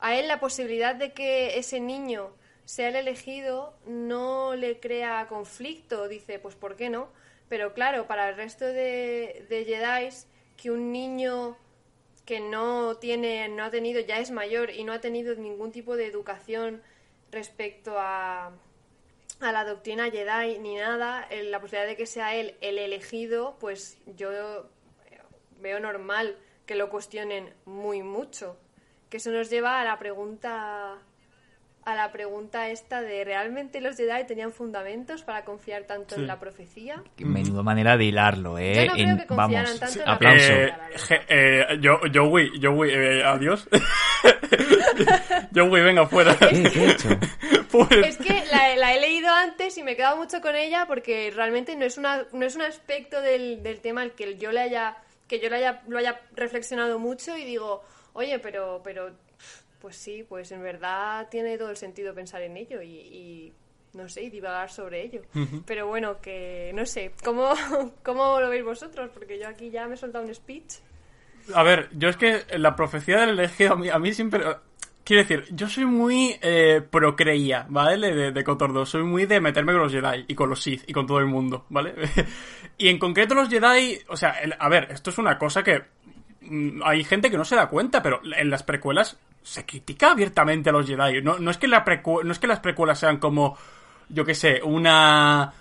a 0.00 0.14
él 0.16 0.28
la 0.28 0.40
posibilidad 0.40 0.94
de 0.94 1.12
que 1.12 1.58
ese 1.58 1.80
niño 1.80 2.30
sea 2.64 2.88
el 2.88 2.96
elegido 2.96 3.74
no 3.86 4.54
le 4.56 4.78
crea 4.80 5.26
conflicto. 5.28 6.08
Dice, 6.08 6.38
pues 6.38 6.54
¿por 6.54 6.76
qué 6.76 6.90
no? 6.90 7.08
Pero 7.50 7.74
claro, 7.74 8.06
para 8.06 8.28
el 8.28 8.36
resto 8.36 8.64
de, 8.64 9.44
de 9.50 9.64
Jedi, 9.64 10.08
que 10.56 10.70
un 10.70 10.92
niño 10.92 11.58
que 12.24 12.38
no 12.38 12.96
tiene, 12.96 13.48
no 13.48 13.64
ha 13.64 13.70
tenido, 13.70 14.00
ya 14.00 14.20
es 14.20 14.30
mayor 14.30 14.70
y 14.70 14.84
no 14.84 14.92
ha 14.92 15.00
tenido 15.00 15.34
ningún 15.34 15.72
tipo 15.72 15.96
de 15.96 16.06
educación 16.06 16.80
respecto 17.32 17.98
a, 17.98 18.52
a 19.40 19.52
la 19.52 19.64
doctrina 19.64 20.10
Jedi 20.10 20.58
ni 20.60 20.76
nada, 20.76 21.28
la 21.30 21.60
posibilidad 21.60 21.88
de 21.88 21.96
que 21.96 22.06
sea 22.06 22.36
él 22.36 22.54
el 22.60 22.78
elegido, 22.78 23.56
pues 23.58 23.98
yo 24.06 24.30
veo 25.58 25.80
normal 25.80 26.38
que 26.66 26.76
lo 26.76 26.88
cuestionen 26.88 27.52
muy 27.64 28.04
mucho. 28.04 28.56
Que 29.08 29.16
eso 29.16 29.32
nos 29.32 29.50
lleva 29.50 29.80
a 29.80 29.84
la 29.84 29.98
pregunta 29.98 30.98
a 31.84 31.94
la 31.94 32.12
pregunta 32.12 32.68
esta 32.68 33.00
de 33.00 33.24
¿realmente 33.24 33.80
los 33.80 33.96
Jedi 33.96 34.24
tenían 34.26 34.52
fundamentos 34.52 35.22
para 35.22 35.44
confiar 35.44 35.84
tanto 35.84 36.14
en 36.16 36.26
la 36.26 36.38
profecía? 36.38 37.02
Menudo 37.18 37.62
manera 37.62 37.96
de 37.96 38.04
hilarlo, 38.04 38.58
¿eh? 38.58 38.74
Yo 38.74 38.86
no 38.86 38.92
creo 38.94 39.16
que 39.16 39.26
confiaran 39.26 39.64
vamos, 39.64 39.80
tanto 39.80 40.02
en 40.02 40.08
aplauso. 40.08 40.52
Eh, 40.52 40.72
eh, 41.28 41.78
yo, 41.80 42.00
Joey, 42.12 42.52
Joey, 42.62 42.90
eh, 42.92 43.24
adiós. 43.24 43.68
Joey, 45.54 45.82
venga, 45.82 46.06
fuera. 46.06 46.36
Pues 47.70 47.88
es 47.92 48.16
que 48.16 48.42
la, 48.50 48.92
he 48.92 49.00
leído 49.00 49.32
antes 49.32 49.78
y 49.78 49.84
me 49.84 49.92
he 49.92 49.96
quedado 49.96 50.16
mucho 50.16 50.40
con 50.40 50.56
ella 50.56 50.86
porque 50.88 51.30
realmente 51.32 51.76
no 51.76 51.84
es, 51.84 51.98
una, 51.98 52.26
no 52.32 52.44
es 52.44 52.56
un 52.56 52.62
aspecto 52.62 53.20
del, 53.20 53.62
del 53.62 53.80
tema 53.80 54.02
al 54.02 54.10
que 54.10 54.36
yo 54.38 54.50
le 54.50 54.58
haya 54.58 54.96
que 55.28 55.38
yo 55.38 55.48
le 55.48 55.58
haya, 55.58 55.82
lo 55.86 55.96
haya 55.96 56.20
reflexionado 56.34 56.98
mucho 56.98 57.36
y 57.36 57.44
digo, 57.44 57.84
oye, 58.14 58.40
pero, 58.40 58.80
pero 58.82 59.12
pues 59.80 59.96
sí, 59.96 60.24
pues 60.28 60.52
en 60.52 60.62
verdad 60.62 61.28
tiene 61.30 61.56
todo 61.56 61.70
el 61.70 61.76
sentido 61.76 62.14
pensar 62.14 62.42
en 62.42 62.56
ello 62.56 62.82
y, 62.82 63.52
no 63.94 64.08
sé, 64.08 64.24
y 64.24 64.30
divagar 64.30 64.70
sobre 64.70 65.02
ello. 65.02 65.22
Pero 65.66 65.86
bueno, 65.86 66.20
que 66.20 66.70
no 66.74 66.84
sé, 66.86 67.12
¿cómo, 67.24 67.54
¿cómo 68.02 68.40
lo 68.40 68.48
veis 68.50 68.64
vosotros? 68.64 69.10
Porque 69.12 69.38
yo 69.38 69.48
aquí 69.48 69.70
ya 69.70 69.88
me 69.88 69.94
he 69.94 69.96
soltado 69.96 70.24
un 70.24 70.34
speech. 70.34 70.74
A 71.54 71.62
ver, 71.62 71.88
yo 71.92 72.08
es 72.08 72.16
que 72.16 72.44
la 72.58 72.76
profecía 72.76 73.20
del 73.20 73.30
elegido 73.30 73.72
a 73.72 73.98
mí, 73.98 74.12
siempre... 74.12 74.44
Quiero 75.02 75.22
decir, 75.22 75.46
yo 75.50 75.68
soy 75.68 75.86
muy 75.86 76.36
eh, 76.40 76.82
procreía, 76.88 77.66
¿vale? 77.68 78.14
De, 78.14 78.32
de 78.32 78.44
Cotor 78.44 78.86
Soy 78.86 79.02
muy 79.02 79.26
de 79.26 79.40
meterme 79.40 79.72
con 79.72 79.82
los 79.82 79.92
Jedi 79.92 80.26
y 80.28 80.34
con 80.36 80.50
los 80.50 80.62
Sith 80.62 80.84
y 80.86 80.92
con 80.92 81.06
todo 81.06 81.18
el 81.18 81.26
mundo, 81.26 81.64
¿vale? 81.70 81.94
y 82.78 82.88
en 82.88 82.98
concreto 82.98 83.34
los 83.34 83.48
Jedi... 83.48 83.98
O 84.08 84.16
sea, 84.16 84.36
a 84.56 84.68
ver, 84.68 84.88
esto 84.92 85.10
es 85.10 85.18
una 85.18 85.36
cosa 85.36 85.64
que 85.64 85.82
mm, 86.42 86.82
hay 86.84 87.02
gente 87.02 87.30
que 87.30 87.38
no 87.38 87.44
se 87.44 87.56
da 87.56 87.68
cuenta, 87.68 88.02
pero 88.02 88.20
en 88.22 88.50
las 88.50 88.62
precuelas 88.62 89.18
se 89.50 89.66
critica 89.66 90.12
abiertamente 90.12 90.70
a 90.70 90.72
los 90.72 90.86
Jedi. 90.86 91.22
No, 91.22 91.40
no, 91.40 91.50
es, 91.50 91.58
que 91.58 91.66
la 91.66 91.84
no 92.04 92.30
es 92.30 92.38
que 92.38 92.46
las 92.46 92.60
precuelas 92.60 93.00
sean 93.00 93.16
como, 93.16 93.58
yo 94.08 94.24
qué 94.24 94.32
sé, 94.32 94.62
una, 94.62 95.52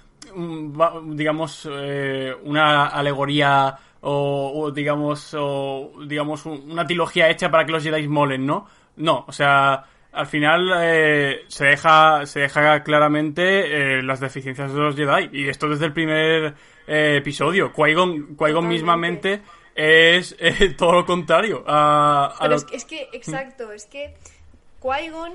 digamos, 1.06 1.68
eh, 1.72 2.32
una 2.44 2.86
alegoría 2.86 3.76
o, 4.02 4.72
digamos, 4.72 5.36
o, 5.36 5.92
digamos, 6.06 6.46
una 6.46 6.86
trilogía 6.86 7.32
hecha 7.32 7.50
para 7.50 7.66
que 7.66 7.72
los 7.72 7.84
Jedi 7.84 8.08
molen, 8.08 8.46
¿no? 8.46 8.68
No, 8.98 9.26
o 9.28 9.32
sea, 9.32 9.84
al 10.12 10.28
final 10.28 10.72
eh, 10.84 11.46
se 11.48 11.66
deja 11.66 12.28
se 12.28 12.42
deja 12.42 12.84
claramente 12.84 13.98
eh, 13.98 14.04
las 14.04 14.20
deficiencias 14.20 14.72
de 14.72 14.80
los 14.80 14.96
Jedi 14.96 15.30
y 15.34 15.50
esto 15.50 15.68
desde 15.68 15.88
el 15.88 15.94
primer 15.94 16.54
episodio. 16.86 17.74
Qui-Gon 17.74 18.68
mismamente 18.68 19.42
es, 19.80 20.36
todo 20.78 20.92
lo 20.94 21.06
contrario. 21.06 21.64
A, 21.68 22.36
Pero 22.40 22.56
es, 22.56 22.86
que, 22.86 23.10
exacto, 23.14 23.72
es 23.72 23.86
que 23.86 24.14
Qui-Gon, 24.82 25.34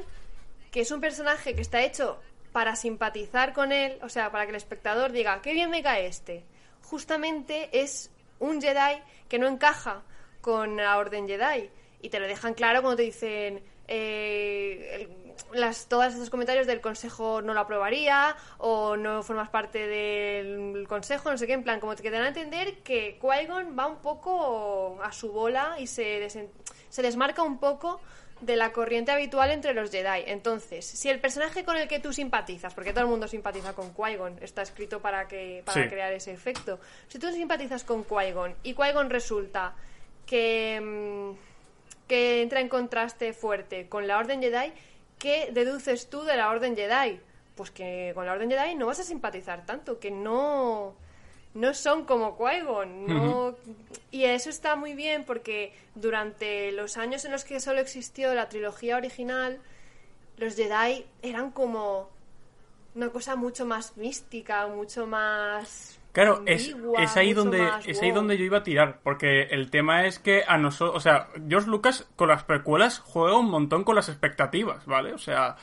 que 0.70 0.80
es 0.80 0.90
un 0.90 1.00
personaje 1.00 1.54
que 1.54 1.62
está 1.62 1.82
hecho 1.82 2.20
para 2.52 2.76
simpatizar 2.76 3.52
con 3.52 3.72
él, 3.72 3.98
o 4.02 4.08
sea, 4.08 4.30
para 4.30 4.44
que 4.44 4.50
el 4.50 4.56
espectador 4.56 5.12
diga, 5.12 5.40
qué 5.42 5.52
bien 5.52 5.70
me 5.70 5.82
cae 5.82 6.06
este, 6.06 6.44
justamente 6.82 7.70
es 7.72 8.10
un 8.38 8.60
Jedi 8.60 9.00
que 9.28 9.38
no 9.38 9.48
encaja 9.48 10.02
con 10.40 10.76
la 10.76 10.98
Orden 10.98 11.26
Jedi. 11.26 11.70
Y 12.02 12.10
te 12.10 12.20
lo 12.20 12.26
dejan 12.26 12.52
claro 12.52 12.82
cuando 12.82 12.98
te 12.98 13.04
dicen, 13.04 13.62
eh, 13.88 15.08
las, 15.54 15.86
todos 15.88 16.14
esos 16.14 16.30
comentarios 16.30 16.66
del 16.66 16.80
consejo 16.80 17.42
no 17.42 17.54
lo 17.54 17.60
aprobaría 17.60 18.36
o 18.58 18.96
no 18.96 19.22
formas 19.22 19.48
parte 19.48 19.86
del 19.86 20.86
consejo, 20.88 21.30
no 21.30 21.38
sé 21.38 21.46
qué, 21.46 21.54
en 21.54 21.62
plan, 21.62 21.80
como 21.80 21.94
que 21.94 22.02
te 22.02 22.10
dan 22.10 22.22
a 22.22 22.28
entender 22.28 22.78
que 22.78 23.18
Qui-Gon 23.20 23.78
va 23.78 23.86
un 23.86 23.98
poco 23.98 24.98
a 25.02 25.12
su 25.12 25.32
bola 25.32 25.76
y 25.78 25.86
se, 25.86 26.28
se 26.28 27.02
desmarca 27.02 27.42
un 27.42 27.58
poco 27.58 28.00
de 28.40 28.56
la 28.56 28.72
corriente 28.72 29.12
habitual 29.12 29.50
entre 29.50 29.74
los 29.74 29.90
Jedi. 29.90 30.24
Entonces, 30.26 30.84
si 30.84 31.08
el 31.08 31.20
personaje 31.20 31.64
con 31.64 31.76
el 31.76 31.88
que 31.88 32.00
tú 32.00 32.12
simpatizas, 32.12 32.74
porque 32.74 32.92
todo 32.92 33.04
el 33.04 33.10
mundo 33.10 33.28
simpatiza 33.28 33.72
con 33.72 33.94
Qui-Gon, 33.94 34.38
está 34.42 34.62
escrito 34.62 35.00
para 35.00 35.26
que 35.28 35.62
para 35.64 35.88
crear 35.88 36.12
ese 36.12 36.32
efecto. 36.32 36.80
Si 37.08 37.18
tú 37.18 37.30
simpatizas 37.32 37.84
con 37.84 38.04
Qui-Gon 38.04 38.54
y 38.62 38.74
Qui-Gon 38.74 39.08
resulta 39.08 39.74
que 40.26 40.80
mm, 40.80 41.54
que 42.08 42.42
entra 42.42 42.60
en 42.60 42.68
contraste 42.68 43.32
fuerte 43.32 43.88
con 43.88 44.06
la 44.06 44.18
Orden 44.18 44.40
Jedi, 44.40 44.72
¿qué 45.24 45.48
deduces 45.52 46.10
tú 46.10 46.22
de 46.24 46.36
la 46.36 46.50
Orden 46.50 46.76
Jedi? 46.76 47.18
Pues 47.54 47.70
que 47.70 48.12
con 48.14 48.26
la 48.26 48.32
Orden 48.32 48.50
Jedi 48.50 48.74
no 48.74 48.84
vas 48.84 49.00
a 49.00 49.04
simpatizar 49.04 49.64
tanto, 49.64 49.98
que 49.98 50.10
no 50.10 50.94
no 51.54 51.72
son 51.72 52.04
como 52.04 52.36
Qui-Gon, 52.36 53.06
no... 53.06 53.56
y 54.10 54.24
eso 54.24 54.50
está 54.50 54.76
muy 54.76 54.92
bien 54.92 55.24
porque 55.24 55.72
durante 55.94 56.72
los 56.72 56.98
años 56.98 57.24
en 57.24 57.32
los 57.32 57.44
que 57.44 57.58
solo 57.58 57.80
existió 57.80 58.34
la 58.34 58.50
trilogía 58.50 58.96
original, 58.96 59.60
los 60.36 60.56
Jedi 60.56 61.06
eran 61.22 61.52
como 61.52 62.10
una 62.94 63.08
cosa 63.08 63.34
mucho 63.34 63.64
más 63.64 63.96
mística, 63.96 64.66
mucho 64.66 65.06
más 65.06 65.98
Claro, 66.14 66.44
es, 66.46 66.72
es 67.00 67.16
ahí 67.16 67.32
donde 67.32 67.68
es 67.86 68.00
ahí 68.00 68.12
donde 68.12 68.38
yo 68.38 68.44
iba 68.44 68.58
a 68.58 68.62
tirar, 68.62 69.00
porque 69.02 69.48
el 69.50 69.68
tema 69.68 70.06
es 70.06 70.20
que 70.20 70.44
a 70.46 70.56
nosotros, 70.56 70.96
o 70.96 71.00
sea, 71.00 71.26
George 71.48 71.68
Lucas 71.68 72.08
con 72.14 72.28
las 72.28 72.44
precuelas 72.44 73.00
juega 73.00 73.36
un 73.36 73.50
montón 73.50 73.82
con 73.82 73.96
las 73.96 74.08
expectativas, 74.08 74.86
¿vale? 74.86 75.12
O 75.12 75.18
sea, 75.18 75.56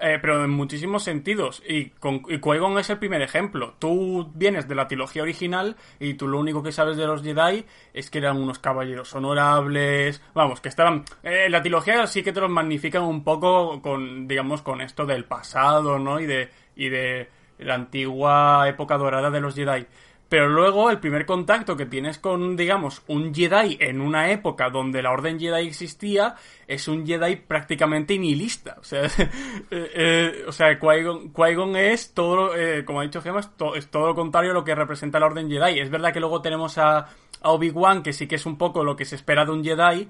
eh, 0.00 0.18
pero 0.18 0.42
en 0.42 0.50
muchísimos 0.50 1.04
sentidos. 1.04 1.62
Y, 1.68 1.90
con, 1.90 2.22
y 2.28 2.38
qui 2.38 2.50
es 2.80 2.88
el 2.88 2.98
primer 2.98 3.20
ejemplo. 3.20 3.74
Tú 3.78 4.32
vienes 4.34 4.66
de 4.66 4.74
la 4.74 4.88
trilogía 4.88 5.24
original 5.24 5.76
y 6.00 6.14
tú 6.14 6.26
lo 6.26 6.40
único 6.40 6.62
que 6.62 6.72
sabes 6.72 6.96
de 6.96 7.06
los 7.06 7.22
Jedi 7.22 7.66
es 7.92 8.08
que 8.08 8.16
eran 8.16 8.38
unos 8.38 8.58
caballeros 8.60 9.14
honorables. 9.14 10.22
Vamos, 10.32 10.62
que 10.62 10.70
estaban. 10.70 11.04
Eh, 11.22 11.50
la 11.50 11.60
trilogía 11.60 12.06
sí 12.06 12.22
que 12.22 12.32
te 12.32 12.40
los 12.40 12.50
magnifican 12.50 13.02
un 13.02 13.22
poco 13.22 13.82
con, 13.82 14.26
digamos, 14.26 14.62
con 14.62 14.80
esto 14.80 15.04
del 15.04 15.26
pasado, 15.26 15.98
¿no? 15.98 16.18
Y 16.18 16.24
de. 16.24 16.48
Y 16.76 16.88
de 16.88 17.41
la 17.64 17.74
antigua 17.74 18.68
época 18.68 18.98
dorada 18.98 19.30
de 19.30 19.40
los 19.40 19.54
Jedi. 19.54 19.86
Pero 20.32 20.48
luego 20.48 20.88
el 20.88 20.98
primer 20.98 21.26
contacto 21.26 21.76
que 21.76 21.84
tienes 21.84 22.18
con, 22.18 22.56
digamos, 22.56 23.02
un 23.06 23.34
Jedi 23.34 23.76
en 23.78 24.00
una 24.00 24.30
época 24.30 24.70
donde 24.70 25.02
la 25.02 25.10
Orden 25.10 25.38
Jedi 25.38 25.66
existía 25.66 26.36
es 26.66 26.88
un 26.88 27.06
Jedi 27.06 27.36
prácticamente 27.36 28.18
nihilista. 28.18 28.78
O 28.80 28.82
sea, 28.82 29.02
eh, 29.70 29.70
eh, 29.70 30.44
o 30.48 30.52
sea 30.52 30.80
Qui-Gon 30.80 31.76
es 31.76 32.14
todo, 32.14 32.56
eh, 32.56 32.82
como 32.86 33.00
ha 33.00 33.02
dicho 33.02 33.20
Gemma, 33.20 33.40
es, 33.40 33.90
todo 33.90 34.06
lo 34.06 34.14
contrario 34.14 34.52
a 34.52 34.54
lo 34.54 34.64
que 34.64 34.74
representa 34.74 35.20
la 35.20 35.26
Orden 35.26 35.50
Jedi. 35.50 35.80
Es 35.80 35.90
verdad 35.90 36.14
que 36.14 36.20
luego 36.20 36.40
tenemos 36.40 36.78
a, 36.78 37.08
a 37.42 37.50
Obi-Wan, 37.50 38.02
que 38.02 38.14
sí 38.14 38.26
que 38.26 38.36
es 38.36 38.46
un 38.46 38.56
poco 38.56 38.84
lo 38.84 38.96
que 38.96 39.04
se 39.04 39.16
espera 39.16 39.44
de 39.44 39.50
un 39.50 39.62
Jedi, 39.62 40.08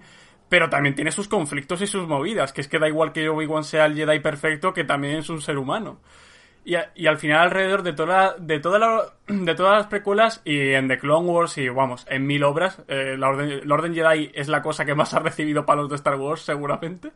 pero 0.49 0.70
también 0.70 0.95
tiene 0.95 1.11
sus 1.11 1.27
conflictos 1.27 1.83
y 1.83 1.89
sus 1.89 2.07
movidas, 2.07 2.53
que 2.53 2.61
es 2.61 2.68
que 2.68 2.79
da 2.79 2.87
igual 2.87 3.11
que 3.11 3.29
Obi-Wan 3.29 3.64
sea 3.64 3.87
el 3.87 3.97
Jedi 3.97 4.20
perfecto, 4.20 4.72
que 4.72 4.85
también 4.85 5.16
es 5.16 5.29
un 5.31 5.41
ser 5.41 5.59
humano. 5.59 5.99
Y, 6.65 6.77
y 6.95 7.07
al 7.09 7.19
final 7.19 7.41
alrededor 7.41 7.83
de 7.83 7.93
toda 7.93 8.37
de 8.39 8.61
toda 8.61 8.79
la, 8.79 9.03
de 9.27 9.55
todas 9.55 9.79
las 9.79 9.87
precuelas 9.89 10.43
y 10.45 10.71
en 10.75 10.87
The 10.89 10.99
Clone 10.99 11.29
Wars 11.29 11.59
y 11.59 11.69
vamos 11.69 12.07
en 12.09 12.25
mil 12.27 12.45
obras 12.45 12.81
eh, 12.87 13.17
la, 13.19 13.31
orden, 13.31 13.61
la 13.69 13.75
orden 13.75 13.95
Jedi 13.95 14.31
es 14.33 14.47
la 14.49 14.63
cosa 14.63 14.85
que 14.85 14.95
más 14.95 15.13
ha 15.15 15.19
recibido 15.19 15.67
palos 15.67 15.89
de 15.89 15.97
Star 15.97 16.15
Wars 16.17 16.43
seguramente 16.43 17.11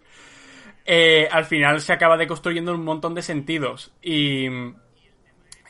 eh, 0.84 1.28
al 1.30 1.44
final 1.44 1.80
se 1.80 1.92
acaba 1.92 2.16
deconstruyendo 2.16 2.72
un 2.72 2.84
montón 2.84 3.14
de 3.14 3.22
sentidos. 3.22 3.92
Y 4.02 4.48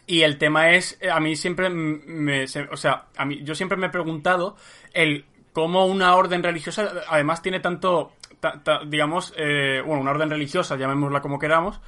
y 0.07 0.23
el 0.23 0.39
tema 0.39 0.71
es 0.71 0.99
a 1.11 1.19
mí 1.21 1.35
siempre 1.37 1.69
me, 1.69 2.45
o 2.71 2.77
sea 2.77 3.07
a 3.17 3.25
mí 3.25 3.41
yo 3.43 3.55
siempre 3.55 3.77
me 3.77 3.87
he 3.87 3.91
preguntado 3.91 4.57
el 4.93 5.25
cómo 5.53 5.87
una 5.87 6.15
orden 6.15 6.43
religiosa 6.43 6.93
además 7.09 7.43
tiene 7.43 7.61
tanto 7.61 8.13
ta- 8.41 8.63
ta- 8.63 8.81
digamos 8.87 9.35
eh, 9.37 9.83
bueno 9.85 10.03
una 10.03 10.13
orden 10.13 10.31
religiosa 10.31 10.77
llamémosla 10.77 11.21
como 11.21 11.39
queramos 11.41 11.81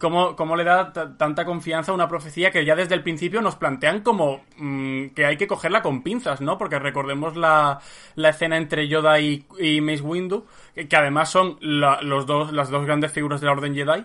¿cómo, 0.00 0.36
cómo 0.36 0.56
le 0.56 0.64
da 0.64 0.92
ta- 0.92 1.16
tanta 1.16 1.44
confianza 1.44 1.92
a 1.92 1.94
una 1.94 2.08
profecía 2.08 2.50
que 2.50 2.64
ya 2.64 2.74
desde 2.76 2.94
el 2.94 3.02
principio 3.02 3.40
nos 3.42 3.56
plantean 3.56 4.00
como 4.02 4.44
mm, 4.56 5.08
que 5.08 5.26
hay 5.26 5.36
que 5.36 5.46
cogerla 5.46 5.82
con 5.82 6.02
pinzas, 6.02 6.40
¿no? 6.40 6.58
Porque 6.58 6.78
recordemos 6.78 7.36
la, 7.36 7.80
la 8.14 8.28
escena 8.30 8.56
entre 8.56 8.88
Yoda 8.88 9.20
y, 9.20 9.46
y 9.58 9.80
Mace 9.80 10.02
Windu, 10.02 10.46
que, 10.88 10.96
además 10.96 11.30
son 11.30 11.58
los 11.60 12.26
dos, 12.26 12.52
las 12.52 12.70
dos 12.70 12.84
grandes 12.86 13.12
figuras 13.12 13.40
de 13.40 13.46
la 13.46 13.52
Orden 13.52 13.74
Jedi, 13.74 14.04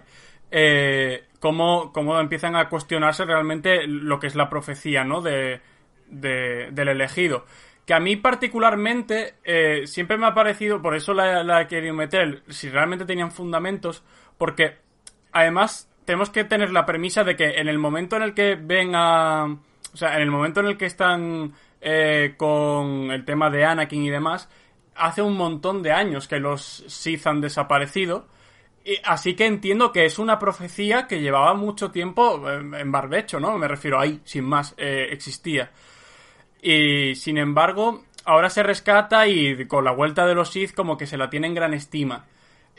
eh, 0.52 1.26
cómo, 1.40 1.92
cómo 1.94 2.20
empiezan 2.20 2.56
a 2.56 2.70
cuestionarse 2.70 3.26
realmente 3.26 3.86
lo 3.88 4.20
que 4.20 4.28
es 4.28 4.36
la 4.36 4.50
profecía, 4.50 5.04
¿no? 5.04 5.22
De, 5.22 5.62
de- 6.08 6.70
del 6.72 6.88
elegido. 6.90 7.46
Que 7.86 7.94
a 7.96 8.00
mí 8.00 8.16
particularmente 8.16 9.36
eh, 9.44 9.88
siempre 9.88 10.18
me 10.18 10.28
ha 10.28 10.34
parecido, 10.36 10.82
por 10.82 10.96
eso 10.96 11.14
la, 11.14 11.44
la 11.44 11.62
he 11.62 11.68
querido 11.68 11.94
meter, 11.94 12.44
si 12.50 12.70
realmente 12.70 13.06
tenían 13.06 13.32
fundamentos, 13.32 14.04
porque 14.38 14.78
además 15.32 15.90
tenemos 16.06 16.30
que 16.30 16.44
tener 16.44 16.72
la 16.72 16.86
premisa 16.86 17.24
de 17.24 17.36
que 17.36 17.60
en 17.60 17.68
el 17.68 17.78
momento 17.78 18.16
en 18.16 18.24
el 18.24 18.34
que 18.34 18.56
ven 18.56 18.96
a... 18.96 19.46
O 19.92 19.98
sea, 19.98 20.16
en 20.16 20.22
el 20.22 20.32
momento 20.32 20.60
en 20.60 20.68
el 20.68 20.78
que 20.78 20.86
están 20.86 21.54
eh, 21.82 22.36
con 22.38 23.12
el 23.12 23.26
tema 23.26 23.50
de 23.50 23.66
Anakin 23.66 24.04
y 24.04 24.10
demás, 24.10 24.50
hace 24.96 25.22
un 25.22 25.36
montón 25.36 25.82
de 25.82 25.92
años 25.92 26.28
que 26.28 26.40
los 26.40 26.84
Sith 26.88 27.26
han 27.28 27.42
desaparecido. 27.42 28.28
Y 28.84 28.98
así 29.04 29.36
que 29.36 29.46
entiendo 29.46 29.92
que 29.92 30.06
es 30.06 30.20
una 30.20 30.40
profecía 30.40 31.08
que 31.08 31.22
llevaba 31.22 31.54
mucho 31.54 31.92
tiempo 31.92 32.50
en, 32.50 32.74
en 32.74 32.92
barbecho, 32.92 33.40
¿no? 33.40 33.58
Me 33.58 33.68
refiero 33.68 34.00
ahí, 34.00 34.22
sin 34.24 34.46
más, 34.46 34.74
eh, 34.78 35.08
existía. 35.12 35.72
Y 36.62 37.16
sin 37.16 37.38
embargo, 37.38 38.04
ahora 38.26 38.50
se 38.50 38.64
rescata 38.64 39.28
y 39.28 39.66
con 39.66 39.84
la 39.86 39.92
vuelta 39.92 40.26
de 40.26 40.36
los 40.36 40.50
Sith 40.50 40.74
como 40.74 40.98
que 40.98 41.08
se 41.08 41.18
la 41.18 41.30
tiene 41.30 41.48
en 41.48 41.56
gran 41.56 41.74
estima. 41.74 42.26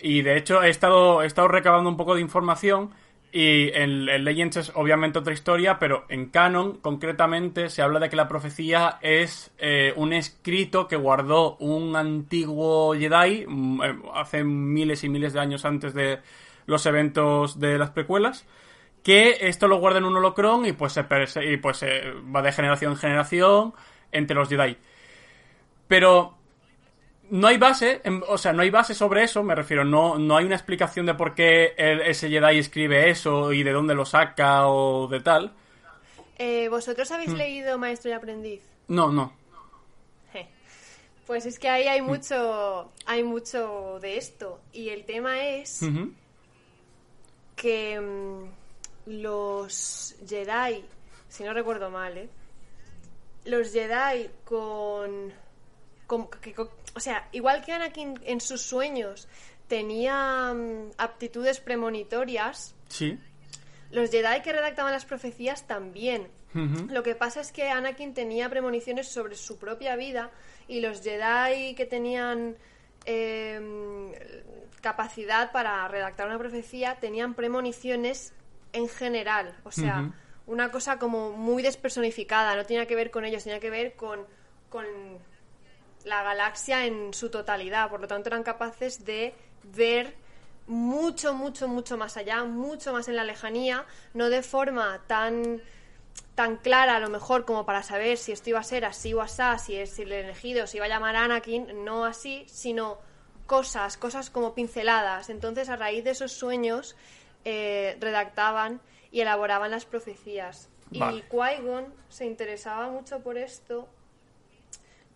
Y 0.02 0.22
de 0.22 0.36
hecho 0.36 0.62
he 0.62 0.70
estado, 0.70 1.22
he 1.22 1.26
estado 1.26 1.48
recabando 1.48 1.88
un 1.88 1.96
poco 1.96 2.14
de 2.14 2.20
información 2.20 2.90
y 3.32 3.68
en, 3.74 4.08
en 4.08 4.24
Legends 4.24 4.56
es 4.56 4.72
obviamente 4.74 5.20
otra 5.20 5.32
historia, 5.32 5.78
pero 5.78 6.04
en 6.08 6.30
Canon 6.30 6.78
concretamente 6.78 7.68
se 7.68 7.80
habla 7.80 8.00
de 8.00 8.08
que 8.08 8.16
la 8.16 8.26
profecía 8.26 8.98
es 9.02 9.52
eh, 9.58 9.92
un 9.96 10.12
escrito 10.12 10.88
que 10.88 10.96
guardó 10.96 11.56
un 11.58 11.94
antiguo 11.94 12.92
Jedi 12.94 13.46
mm, 13.46 13.82
eh, 13.82 13.98
hace 14.14 14.42
miles 14.42 15.04
y 15.04 15.08
miles 15.08 15.32
de 15.32 15.40
años 15.40 15.64
antes 15.64 15.94
de 15.94 16.18
los 16.66 16.84
eventos 16.86 17.60
de 17.60 17.78
las 17.78 17.90
precuelas 17.90 18.46
que 19.04 19.38
esto 19.48 19.68
lo 19.68 19.78
guarda 19.78 19.98
en 19.98 20.04
un 20.04 20.16
holocron 20.16 20.66
y 20.66 20.72
pues 20.72 20.92
se 20.92 21.04
y 21.44 21.56
pues 21.56 21.84
va 21.84 22.42
de 22.42 22.52
generación 22.52 22.92
en 22.92 22.98
generación 22.98 23.74
entre 24.12 24.36
los 24.36 24.48
Jedi. 24.48 24.76
Pero 25.88 26.39
no 27.30 27.46
hay 27.48 27.56
base, 27.58 28.00
en- 28.04 28.22
o 28.28 28.36
sea, 28.38 28.52
no 28.52 28.62
hay 28.62 28.70
base 28.70 28.94
sobre 28.94 29.22
eso, 29.24 29.42
me 29.42 29.54
refiero, 29.54 29.84
no, 29.84 30.18
no 30.18 30.36
hay 30.36 30.44
una 30.44 30.56
explicación 30.56 31.06
de 31.06 31.14
por 31.14 31.34
qué 31.34 31.74
el- 31.76 32.00
ese 32.02 32.28
Jedi 32.28 32.58
escribe 32.58 33.08
eso 33.10 33.52
y 33.52 33.62
de 33.62 33.72
dónde 33.72 33.94
lo 33.94 34.04
saca 34.04 34.66
o 34.68 35.06
de 35.08 35.20
tal. 35.20 35.52
Eh, 36.38 36.68
¿Vosotros 36.68 37.10
Hmm. 37.10 37.14
habéis 37.14 37.32
leído 37.34 37.78
Maestro 37.78 38.10
y 38.10 38.14
Aprendiz? 38.14 38.62
No, 38.88 39.10
no. 39.12 39.32
Pues 41.26 41.46
es 41.46 41.60
que 41.60 41.68
ahí 41.68 41.86
hay 41.86 42.02
mucho, 42.02 42.90
hay 43.06 43.22
mucho 43.22 44.00
de 44.00 44.16
esto. 44.16 44.60
Y 44.72 44.88
el 44.88 45.04
tema 45.04 45.44
es 45.44 45.80
que 47.54 48.00
mm, 48.00 48.44
los 49.20 50.16
Jedi, 50.28 50.84
si 51.28 51.44
no 51.44 51.52
recuerdo 51.52 51.88
mal, 51.90 52.18
¿eh? 52.18 52.28
los 53.44 53.72
Jedi 53.72 54.28
con, 54.44 55.32
con- 56.08 56.28
que- 56.42 56.52
con- 56.52 56.70
o 56.94 57.00
sea, 57.00 57.28
igual 57.32 57.64
que 57.64 57.72
Anakin 57.72 58.20
en 58.24 58.40
sus 58.40 58.62
sueños 58.62 59.28
tenía 59.68 60.52
mm, 60.54 60.92
aptitudes 60.98 61.60
premonitorias, 61.60 62.74
Sí. 62.88 63.18
los 63.90 64.10
Jedi 64.10 64.42
que 64.42 64.52
redactaban 64.52 64.92
las 64.92 65.04
profecías 65.04 65.66
también. 65.66 66.28
Lo 66.52 67.04
que 67.04 67.14
pasa 67.14 67.40
es 67.40 67.52
que 67.52 67.68
Anakin 67.68 68.12
tenía 68.12 68.48
premoniciones 68.48 69.06
sobre 69.06 69.36
su 69.36 69.56
propia 69.56 69.94
vida 69.94 70.32
y 70.66 70.80
los 70.80 71.00
Jedi 71.00 71.76
que 71.76 71.86
tenían 71.86 72.56
eh, 73.06 74.42
capacidad 74.80 75.52
para 75.52 75.86
redactar 75.88 76.26
una 76.26 76.38
profecía 76.38 76.96
tenían 76.96 77.34
premoniciones 77.34 78.32
en 78.72 78.88
general. 78.88 79.54
O 79.64 79.70
sea, 79.70 80.12
una 80.46 80.70
cosa 80.70 80.98
como 80.98 81.30
muy 81.32 81.62
despersonificada, 81.62 82.56
no 82.56 82.64
tenía 82.64 82.86
que 82.86 82.96
ver 82.96 83.10
con 83.10 83.24
ellos, 83.24 83.44
tenía 83.44 83.60
que 83.60 83.70
ver 83.70 83.94
con, 83.94 84.26
con 84.68 84.84
la 86.04 86.22
galaxia 86.22 86.86
en 86.86 87.12
su 87.14 87.30
totalidad. 87.30 87.88
Por 87.90 88.00
lo 88.00 88.08
tanto, 88.08 88.28
eran 88.28 88.42
capaces 88.42 89.04
de 89.04 89.34
ver 89.64 90.14
mucho, 90.66 91.34
mucho, 91.34 91.68
mucho 91.68 91.96
más 91.96 92.16
allá, 92.16 92.44
mucho 92.44 92.92
más 92.92 93.08
en 93.08 93.16
la 93.16 93.24
lejanía, 93.24 93.84
no 94.14 94.30
de 94.30 94.42
forma 94.42 95.00
tan 95.06 95.62
tan 96.34 96.56
clara 96.56 96.96
a 96.96 97.00
lo 97.00 97.10
mejor 97.10 97.44
como 97.44 97.66
para 97.66 97.82
saber 97.82 98.16
si 98.16 98.32
esto 98.32 98.50
iba 98.50 98.60
a 98.60 98.64
ser 98.64 98.84
así 98.84 99.12
o 99.12 99.20
asá, 99.20 99.58
si 99.58 99.76
es 99.76 99.90
si 99.90 100.02
el 100.02 100.12
elegido 100.12 100.66
se 100.66 100.78
iba 100.78 100.86
a 100.86 100.88
llamar 100.88 101.16
Anakin, 101.16 101.84
no 101.84 102.04
así, 102.04 102.44
sino 102.48 102.98
cosas, 103.46 103.96
cosas 103.96 104.30
como 104.30 104.54
pinceladas. 104.54 105.28
Entonces, 105.28 105.68
a 105.68 105.76
raíz 105.76 106.04
de 106.04 106.10
esos 106.10 106.32
sueños, 106.32 106.96
eh, 107.44 107.96
redactaban 108.00 108.80
y 109.10 109.20
elaboraban 109.20 109.70
las 109.70 109.84
profecías. 109.84 110.68
Vale. 110.90 111.18
Y 111.18 111.22
Qui-Gon 111.22 111.92
se 112.08 112.26
interesaba 112.26 112.88
mucho 112.88 113.20
por 113.20 113.36
esto 113.36 113.88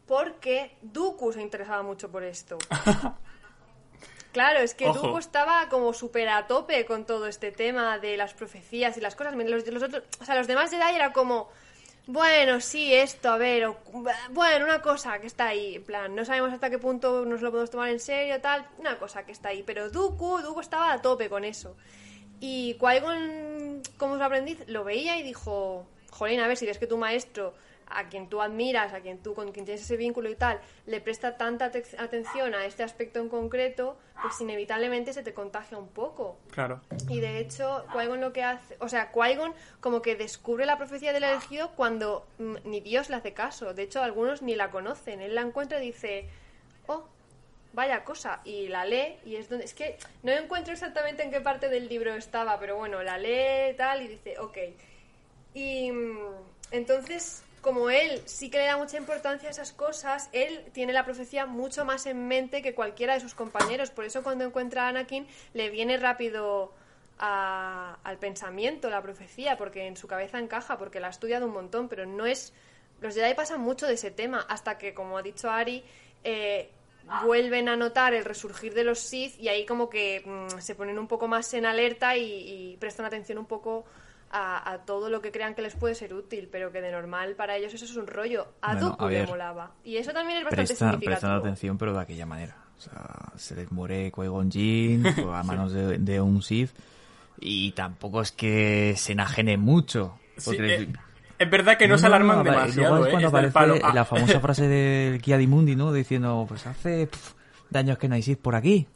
porque 0.07 0.77
Dooku 0.83 1.33
se 1.33 1.41
interesaba 1.43 1.83
mucho 1.83 2.11
por 2.11 2.23
esto. 2.25 2.59
Claro, 4.33 4.59
es 4.59 4.75
que 4.75 4.89
Ojo. 4.89 4.99
Dooku 4.99 5.19
estaba 5.19 5.69
como 5.69 5.93
súper 5.93 6.29
a 6.29 6.49
tope 6.49 6.85
con 6.87 7.05
todo 7.07 7.29
este 7.29 7.53
tema 7.53 8.01
de 8.01 8.17
las 8.17 8.35
profecías 8.35 8.97
y 8.97 9.01
las 9.01 9.15
cosas. 9.15 9.33
Los, 9.37 9.65
los 9.69 9.83
otros, 9.83 10.03
o 10.21 10.25
sea, 10.25 10.35
los 10.35 10.49
demás 10.49 10.71
Jedi 10.73 10.93
era 10.97 11.13
como, 11.13 11.49
bueno, 12.09 12.61
sí, 12.61 12.93
esto, 12.93 13.31
a 13.31 13.37
ver, 13.37 13.67
o- 13.67 13.79
bueno, 14.31 14.65
una 14.65 14.83
cosa 14.83 15.21
que 15.21 15.29
está 15.29 15.47
ahí, 15.47 15.77
en 15.77 15.85
plan, 15.85 16.17
no 16.17 16.25
sabemos 16.25 16.53
hasta 16.53 16.69
qué 16.69 16.79
punto 16.81 17.25
nos 17.25 17.43
lo 17.43 17.51
podemos 17.53 17.71
tomar 17.71 17.91
en 17.91 18.01
serio, 18.01 18.41
tal, 18.41 18.67
una 18.79 18.99
cosa 18.99 19.25
que 19.25 19.31
está 19.31 19.51
ahí. 19.51 19.63
Pero 19.63 19.89
Dooku, 19.89 20.41
Dooku 20.41 20.59
estaba 20.61 20.93
a 20.93 21.01
tope 21.01 21.29
con 21.29 21.45
eso. 21.45 21.77
Y 22.41 22.75
Qui-Gon, 22.81 23.83
como 23.97 24.17
su 24.17 24.23
aprendiz, 24.25 24.65
lo 24.67 24.83
veía 24.83 25.17
y 25.17 25.23
dijo, 25.23 25.87
jolín, 26.11 26.41
a 26.41 26.49
ver, 26.49 26.57
si 26.57 26.67
ves 26.67 26.79
que 26.79 26.89
tu 26.89 26.99
maestro, 26.99 27.55
a 27.87 28.09
quien 28.09 28.29
tú 28.29 28.41
admiras, 28.43 28.93
a 28.93 29.01
quien 29.01 29.19
tú, 29.19 29.35
con 29.35 29.53
quien 29.53 29.65
tienes 29.65 29.83
ese 29.83 29.97
vínculo 29.97 30.31
y 30.31 30.35
tal, 30.35 30.61
le 30.87 31.01
presta 31.01 31.37
tanta 31.37 31.71
te- 31.71 31.85
atención 31.99 32.55
a 32.55 32.65
este 32.65 32.83
aspecto 32.83 33.21
en 33.21 33.29
concreto, 33.29 33.97
pues 34.23 34.41
inevitablemente 34.41 35.13
se 35.13 35.23
te 35.23 35.35
contagia 35.35 35.77
un 35.79 35.89
poco. 35.89 36.39
Claro. 36.51 36.81
Y 37.09 37.21
de 37.21 37.39
hecho, 37.39 37.85
Qui-Gon 37.93 38.21
lo 38.21 38.33
que 38.33 38.43
hace, 38.43 38.77
o 38.81 38.89
sea, 38.89 39.13
Qui-Gon 39.13 39.53
como 39.81 40.03
que 40.03 40.17
descubre 40.17 40.67
la 40.67 40.79
profecía 40.79 41.13
del 41.13 41.25
elegido 41.25 41.73
cuando 41.77 42.27
mm, 42.39 42.57
ni 42.65 42.81
Dios 42.81 43.11
le 43.11 43.17
hace 43.17 43.33
caso. 43.33 43.75
De 43.75 43.83
hecho, 43.83 44.03
algunos 44.03 44.43
ni 44.43 44.55
la 44.55 44.71
conocen. 44.71 45.21
Él 45.21 45.35
la 45.35 45.43
encuentra 45.43 45.83
y 45.83 45.87
dice, 45.87 46.29
oh, 46.87 47.05
vaya 47.73 48.05
cosa. 48.05 48.41
Y 48.45 48.69
la 48.69 48.85
lee 48.85 49.17
y 49.27 49.37
es 49.37 49.49
donde... 49.49 49.65
Es 49.65 49.75
que 49.75 49.99
no 50.23 50.33
encuentro 50.33 50.73
exactamente 50.73 51.23
en 51.23 51.31
qué 51.31 51.41
parte 51.41 51.69
del 51.69 51.89
libro 51.89 52.15
estaba, 52.15 52.59
pero 52.59 52.77
bueno, 52.77 53.03
la 53.03 53.19
lee 53.19 53.75
tal 53.77 54.03
y 54.03 54.09
dice, 54.09 54.39
ok. 54.39 54.59
Y 55.55 55.91
mm, 55.93 56.19
entonces, 56.71 57.43
como 57.65 57.91
él 57.91 58.23
sí 58.27 58.51
que 58.51 58.59
le 58.59 58.67
da 58.67 58.77
mucha 58.77 58.97
importancia 58.99 59.49
a 59.49 59.51
esas 59.51 59.73
cosas, 59.73 60.29
él 60.33 60.67
tiene 60.73 60.93
la 60.93 61.05
profecía 61.05 61.47
mucho 61.47 61.85
más 61.85 62.07
en 62.07 62.29
mente 62.29 62.63
que 62.63 62.75
cualquiera 62.75 63.15
de 63.15 63.21
sus 63.21 63.35
compañeros. 63.35 63.91
Por 63.91 64.05
eso 64.05 64.23
cuando 64.23 64.45
encuentra 64.45 64.85
a 64.85 64.89
Anakin 64.91 65.27
le 65.55 65.71
viene 65.71 65.97
rápido 65.97 66.73
a- 67.19 67.99
al 68.05 68.19
pensamiento 68.19 68.91
la 68.91 69.03
profecía, 69.03 69.57
porque 69.57 69.87
en 69.87 69.97
su 69.97 70.07
cabeza 70.07 70.39
encaja, 70.39 70.79
porque 70.79 71.01
la 71.01 71.09
ha 71.09 71.11
estudiado 71.11 71.47
un 71.47 71.53
montón, 71.53 71.89
pero 71.89 72.07
no 72.07 72.27
es... 72.27 72.53
Los 73.01 73.15
Jedi 73.15 73.35
pasan 73.35 73.61
mucho 73.61 73.87
de 73.87 73.95
ese 73.95 74.11
tema, 74.11 74.47
hasta 74.49 74.79
que, 74.79 74.95
como 74.95 75.19
ha 75.19 75.23
dicho 75.23 75.51
Ari, 75.51 75.83
eh, 76.23 76.71
vuelven 77.25 77.69
a 77.69 77.77
notar 77.77 78.15
el 78.15 78.25
resurgir 78.25 78.73
de 78.75 78.85
los 78.85 78.99
Sith 78.99 79.39
y 79.39 79.49
ahí 79.49 79.67
como 79.67 79.91
que 79.91 80.23
mm, 80.25 80.59
se 80.61 80.75
ponen 80.75 80.99
un 80.99 81.07
poco 81.09 81.29
más 81.29 81.53
en 81.55 81.67
alerta 81.67 82.17
y, 82.17 82.25
y 82.73 82.77
prestan 82.79 83.05
atención 83.07 83.39
un 83.39 83.47
poco 83.47 83.85
a, 84.37 84.73
a 84.73 84.79
todo 84.85 85.09
lo 85.11 85.23
que 85.23 85.31
crean 85.33 85.55
que 85.55 85.63
les 85.63 85.75
puede 85.77 85.95
ser 85.95 86.13
útil, 86.13 86.49
pero 86.51 86.73
que 86.73 86.81
de 86.81 86.91
normal 86.91 87.35
para 87.37 87.57
ellos 87.57 87.73
eso 87.73 87.85
es 87.85 87.97
un 87.97 88.07
rollo. 88.07 88.49
A 88.61 88.73
Bueno, 88.75 88.89
Dooku 88.91 89.05
a 89.05 89.11
le 89.11 89.27
molaba. 89.27 89.71
Y 89.85 89.97
eso 89.97 90.13
también 90.13 90.39
es 90.39 90.45
bastante 90.45 90.67
Presta, 90.67 90.87
prestan 90.87 91.01
significativo. 91.01 91.37
atención, 91.39 91.79
pero 91.79 91.93
de 91.95 92.01
aquella 92.01 92.27
manera. 92.27 92.57
O 92.77 92.81
sea, 92.81 93.33
se 93.37 93.55
les 93.55 93.71
muere 93.71 94.11
Qui-Gon 94.13 94.51
Jinn 94.51 95.07
a 95.33 95.43
manos 95.45 95.73
de, 95.73 95.99
de 95.99 96.21
un 96.21 96.43
Sith. 96.43 96.71
y 97.41 97.71
tampoco 97.73 98.21
es 98.21 98.33
que 98.33 98.95
se 98.97 99.13
enajene 99.13 99.57
mucho. 99.57 100.19
Sí, 100.37 100.57
eh, 100.59 100.89
es 101.39 101.51
verdad 101.51 101.77
que 101.79 101.87
no, 101.87 101.97
se 101.99 102.07
alarman 102.07 102.41
apa- 102.41 102.51
demasiado, 102.51 102.89
luego 102.97 103.05
es 103.05 103.09
¿eh? 103.09 103.11
cuando 103.13 103.29
Es 103.29 103.33
del 103.33 103.45
aparece 103.51 103.79
palo. 103.79 103.89
Ah, 103.89 103.95
la 103.95 104.05
famosa 104.05 104.41
frase 104.47 104.67
del 104.69 105.21
Kia 105.23 105.37
di 105.39 105.47
Mundi, 105.47 105.77
¿no? 105.77 105.93
Diciendo, 105.93 106.45
pues 106.49 106.67
hace 106.67 107.07
pf, 107.07 107.35
de 107.71 107.79
años 107.79 107.99
que 107.99 108.09
no 108.09 108.17
hay 108.17 108.23
Sith 108.23 108.41
por 108.41 108.57
aquí. 108.57 108.87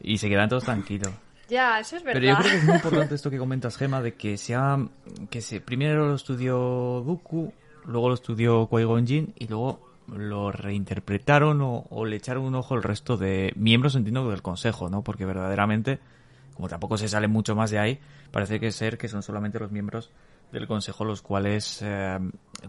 Y 0.00 0.18
se 0.18 0.28
quedan 0.28 0.48
todos 0.48 0.64
tranquilos. 0.64 1.10
Ya, 1.52 1.78
eso 1.80 1.96
es 1.96 2.02
verdad. 2.02 2.20
Pero 2.20 2.32
yo 2.32 2.38
creo 2.38 2.50
que 2.50 2.58
es 2.58 2.64
muy 2.64 2.74
importante 2.76 3.14
esto 3.14 3.30
que 3.30 3.38
comentas, 3.38 3.76
Gema, 3.76 4.00
de 4.00 4.14
que 4.14 4.36
sea 4.38 4.78
que 5.30 5.40
se 5.42 5.60
primero 5.60 6.08
lo 6.08 6.14
estudió 6.14 6.56
Dooku, 7.04 7.52
luego 7.86 8.08
lo 8.08 8.14
estudió 8.14 8.68
Qui-Gon 8.68 9.06
Jinn 9.06 9.34
y 9.38 9.46
luego 9.48 9.80
lo 10.08 10.50
reinterpretaron 10.50 11.60
o, 11.60 11.84
o 11.90 12.04
le 12.04 12.16
echaron 12.16 12.44
un 12.44 12.54
ojo 12.54 12.74
el 12.74 12.82
resto 12.82 13.16
de 13.16 13.52
miembros, 13.56 13.94
entiendo, 13.94 14.28
del 14.30 14.42
Consejo, 14.42 14.88
¿no? 14.88 15.02
Porque 15.02 15.24
verdaderamente, 15.26 16.00
como 16.54 16.68
tampoco 16.68 16.96
se 16.96 17.08
sale 17.08 17.28
mucho 17.28 17.54
más 17.54 17.70
de 17.70 17.78
ahí, 17.78 18.00
parece 18.30 18.58
que 18.58 18.72
ser 18.72 18.98
que 18.98 19.08
son 19.08 19.22
solamente 19.22 19.58
los 19.58 19.70
miembros 19.70 20.10
del 20.52 20.66
Consejo 20.66 21.04
los 21.04 21.22
cuales 21.22 21.80
eh, 21.82 22.18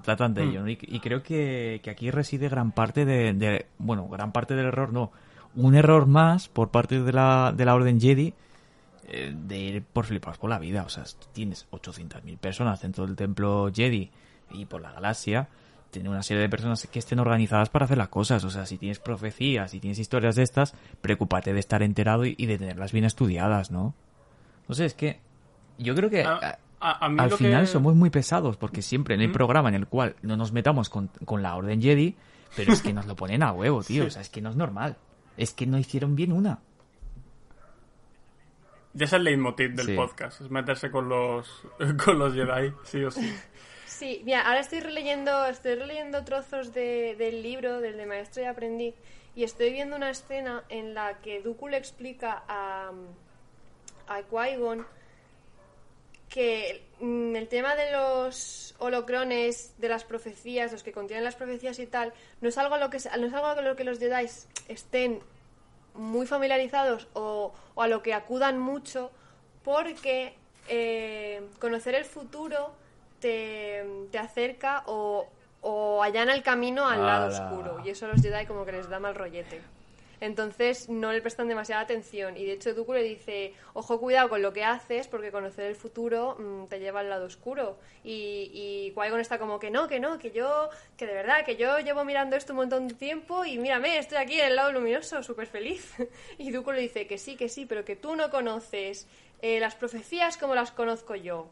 tratan 0.03 0.33
de 0.33 0.43
ello. 0.43 0.61
¿no? 0.61 0.69
Y, 0.69 0.77
y 0.81 0.99
creo 0.99 1.21
que, 1.23 1.81
que 1.83 1.89
aquí 1.89 2.11
reside 2.11 2.47
gran 2.49 2.71
parte 2.71 3.03
de, 3.05 3.33
de- 3.33 3.65
bueno, 3.77 4.07
gran 4.07 4.31
parte 4.31 4.55
del 4.55 4.67
error, 4.67 4.93
no, 4.93 5.11
un 5.55 5.75
error 5.75 6.05
más 6.05 6.47
por 6.47 6.69
parte 6.69 7.01
de 7.01 7.11
la, 7.13 7.53
de 7.55 7.65
la 7.65 7.75
Orden 7.75 7.99
Jedi 7.99 8.33
eh, 9.07 9.33
de 9.35 9.57
ir 9.57 9.83
por 9.83 10.05
flipados 10.05 10.37
por 10.37 10.49
la 10.49 10.59
vida. 10.59 10.83
O 10.83 10.89
sea, 10.89 11.03
tienes 11.33 11.67
800.000 11.71 12.37
personas 12.37 12.81
dentro 12.81 13.05
del 13.05 13.15
templo 13.15 13.69
Jedi 13.73 14.09
y 14.51 14.65
por 14.65 14.81
la 14.81 14.91
galaxia. 14.91 15.47
Tiene 15.91 16.09
una 16.09 16.23
serie 16.23 16.41
de 16.41 16.49
personas 16.49 16.87
que 16.87 16.97
estén 16.99 17.19
organizadas 17.19 17.69
para 17.69 17.85
hacer 17.85 17.97
las 17.99 18.09
cosas. 18.09 18.43
O 18.43 18.49
sea, 18.49 18.65
si 18.65 18.77
tienes 18.77 18.99
profecías, 18.99 19.71
si 19.71 19.79
tienes 19.79 19.99
historias 19.99 20.35
de 20.35 20.43
estas, 20.43 20.73
preocúpate 21.01 21.53
de 21.53 21.59
estar 21.59 21.83
enterado 21.83 22.25
y, 22.25 22.33
y 22.37 22.47
de 22.47 22.57
tenerlas 22.57 22.91
bien 22.91 23.05
estudiadas, 23.05 23.69
¿no? 23.69 23.93
No 24.67 24.73
sé, 24.75 24.85
es 24.85 24.93
que 24.95 25.19
yo 25.77 25.93
creo 25.93 26.09
que 26.09 26.23
A- 26.23 26.33
a- 26.33 26.57
a- 26.79 27.05
a 27.05 27.09
mí 27.09 27.17
al 27.19 27.29
lo 27.29 27.37
final 27.37 27.61
que- 27.61 27.67
somos 27.67 27.95
muy 27.95 28.09
pesados 28.09 28.57
porque 28.57 28.81
siempre 28.81 29.13
en 29.15 29.21
el 29.21 29.29
¿Mm? 29.29 29.33
programa 29.33 29.69
en 29.69 29.75
el 29.75 29.85
cual 29.87 30.15
no 30.23 30.35
nos 30.35 30.51
metamos 30.51 30.89
con, 30.89 31.09
con 31.25 31.43
la 31.43 31.55
Orden 31.55 31.79
Jedi, 31.81 32.15
pero 32.55 32.73
es 32.73 32.81
que 32.81 32.91
nos 32.93 33.05
lo 33.05 33.15
ponen 33.15 33.43
a 33.43 33.51
huevo, 33.51 33.83
tío. 33.83 34.03
Sí. 34.03 34.07
O 34.07 34.11
sea, 34.11 34.21
es 34.23 34.29
que 34.29 34.41
no 34.41 34.49
es 34.49 34.55
normal. 34.55 34.97
Es 35.37 35.53
que 35.53 35.67
no 35.67 35.77
hicieron 35.77 36.15
bien 36.15 36.31
una. 36.31 36.59
Ya 38.93 39.05
es 39.05 39.13
el 39.13 39.23
leitmotiv 39.23 39.73
del 39.73 39.87
Sí. 39.87 39.95
podcast, 39.95 40.41
es 40.41 40.49
meterse 40.51 40.91
con 40.91 41.09
los, 41.09 41.63
con 42.05 42.19
los 42.19 42.33
Jedi, 42.33 42.73
sí 42.83 43.03
o 43.03 43.09
sí. 43.11 43.33
Sí, 43.87 44.21
mira, 44.25 44.41
ahora 44.41 44.59
estoy 44.59 44.79
releyendo, 44.81 45.45
estoy 45.45 45.75
releyendo 45.75 46.23
trozos 46.23 46.73
de- 46.73 47.15
del 47.17 47.41
libro, 47.41 47.79
del 47.81 47.97
de 47.97 48.05
Maestro 48.05 48.43
y 48.43 48.45
Aprendiz, 48.45 48.95
y 49.35 49.43
estoy 49.43 49.71
viendo 49.71 49.95
una 49.95 50.09
escena 50.11 50.63
en 50.69 50.93
la 50.93 51.19
que 51.21 51.41
Dooku 51.41 51.67
le 51.69 51.77
explica 51.77 52.43
a, 52.47 52.91
a 54.07 54.21
Qui-Gon 54.29 54.85
que 56.29 56.83
mm, 56.99 57.35
el 57.35 57.47
tema 57.47 57.75
de 57.75 57.91
los 57.91 58.75
holocrones, 58.79 59.75
de 59.79 59.87
las 59.89 60.03
profecías, 60.03 60.71
los 60.71 60.81
que 60.83 60.91
contienen 60.91 61.23
las 61.23 61.35
profecías 61.35 61.77
y 61.79 61.85
tal, 61.85 62.13
no 62.41 62.49
es 62.49 62.57
algo 62.57 62.75
a 62.75 62.79
lo 62.79 62.89
que, 62.89 62.97
no 63.19 63.27
es 63.27 63.33
algo 63.33 63.47
a 63.47 63.61
lo 63.61 63.75
que 63.75 63.83
los 63.83 63.99
Jedi 63.99 64.27
estén 64.67 65.19
muy 65.93 66.25
familiarizados 66.27 67.07
o, 67.13 67.53
o 67.75 67.81
a 67.81 67.87
lo 67.87 68.01
que 68.01 68.13
acudan 68.13 68.59
mucho 68.59 69.11
porque 69.63 70.35
eh, 70.67 71.47
conocer 71.59 71.95
el 71.95 72.05
futuro 72.05 72.71
te, 73.19 73.85
te 74.11 74.17
acerca 74.19 74.83
o, 74.87 75.27
o 75.61 76.03
allana 76.03 76.33
el 76.33 76.43
camino 76.43 76.87
al 76.87 77.05
lado 77.05 77.27
Ala. 77.27 77.45
oscuro 77.45 77.81
y 77.85 77.89
eso 77.89 78.05
a 78.05 78.09
los 78.09 78.21
Jedi 78.21 78.45
como 78.45 78.65
que 78.65 78.73
les 78.73 78.89
da 78.89 78.99
mal 78.99 79.15
rollete. 79.15 79.61
Entonces 80.23 80.87
no 80.87 81.11
le 81.11 81.19
prestan 81.19 81.49
demasiada 81.49 81.81
atención 81.81 82.37
y 82.37 82.45
de 82.45 82.53
hecho 82.53 82.73
Dooku 82.73 82.93
le 82.93 83.03
dice, 83.03 83.53
ojo 83.73 83.99
cuidado 83.99 84.29
con 84.29 84.41
lo 84.41 84.53
que 84.53 84.63
haces 84.63 85.09
porque 85.09 85.33
conocer 85.33 85.65
el 85.65 85.75
futuro 85.75 86.37
mm, 86.39 86.67
te 86.67 86.79
lleva 86.79 87.01
al 87.01 87.09
lado 87.09 87.25
oscuro 87.25 87.77
y, 88.05 88.49
y 88.53 88.93
Qui-Gon 88.95 89.19
está 89.19 89.37
como 89.37 89.59
que 89.59 89.69
no, 89.69 89.89
que 89.89 89.99
no, 89.99 90.19
que 90.19 90.31
yo, 90.31 90.69
que 90.95 91.07
de 91.07 91.13
verdad, 91.13 91.43
que 91.43 91.57
yo 91.57 91.77
llevo 91.79 92.05
mirando 92.05 92.37
esto 92.37 92.53
un 92.53 92.59
montón 92.59 92.87
de 92.87 92.93
tiempo 92.93 93.43
y 93.43 93.57
mírame, 93.57 93.97
estoy 93.97 94.17
aquí 94.17 94.39
en 94.39 94.47
el 94.47 94.55
lado 94.55 94.71
luminoso, 94.71 95.21
súper 95.23 95.47
feliz. 95.47 95.93
Y 96.37 96.51
Dooku 96.51 96.71
le 96.71 96.79
dice 96.79 97.05
que 97.05 97.17
sí, 97.17 97.35
que 97.35 97.49
sí, 97.49 97.65
pero 97.65 97.83
que 97.83 97.97
tú 97.97 98.15
no 98.15 98.29
conoces 98.29 99.07
eh, 99.41 99.59
las 99.59 99.75
profecías 99.75 100.37
como 100.37 100.55
las 100.55 100.71
conozco 100.71 101.15
yo. 101.15 101.49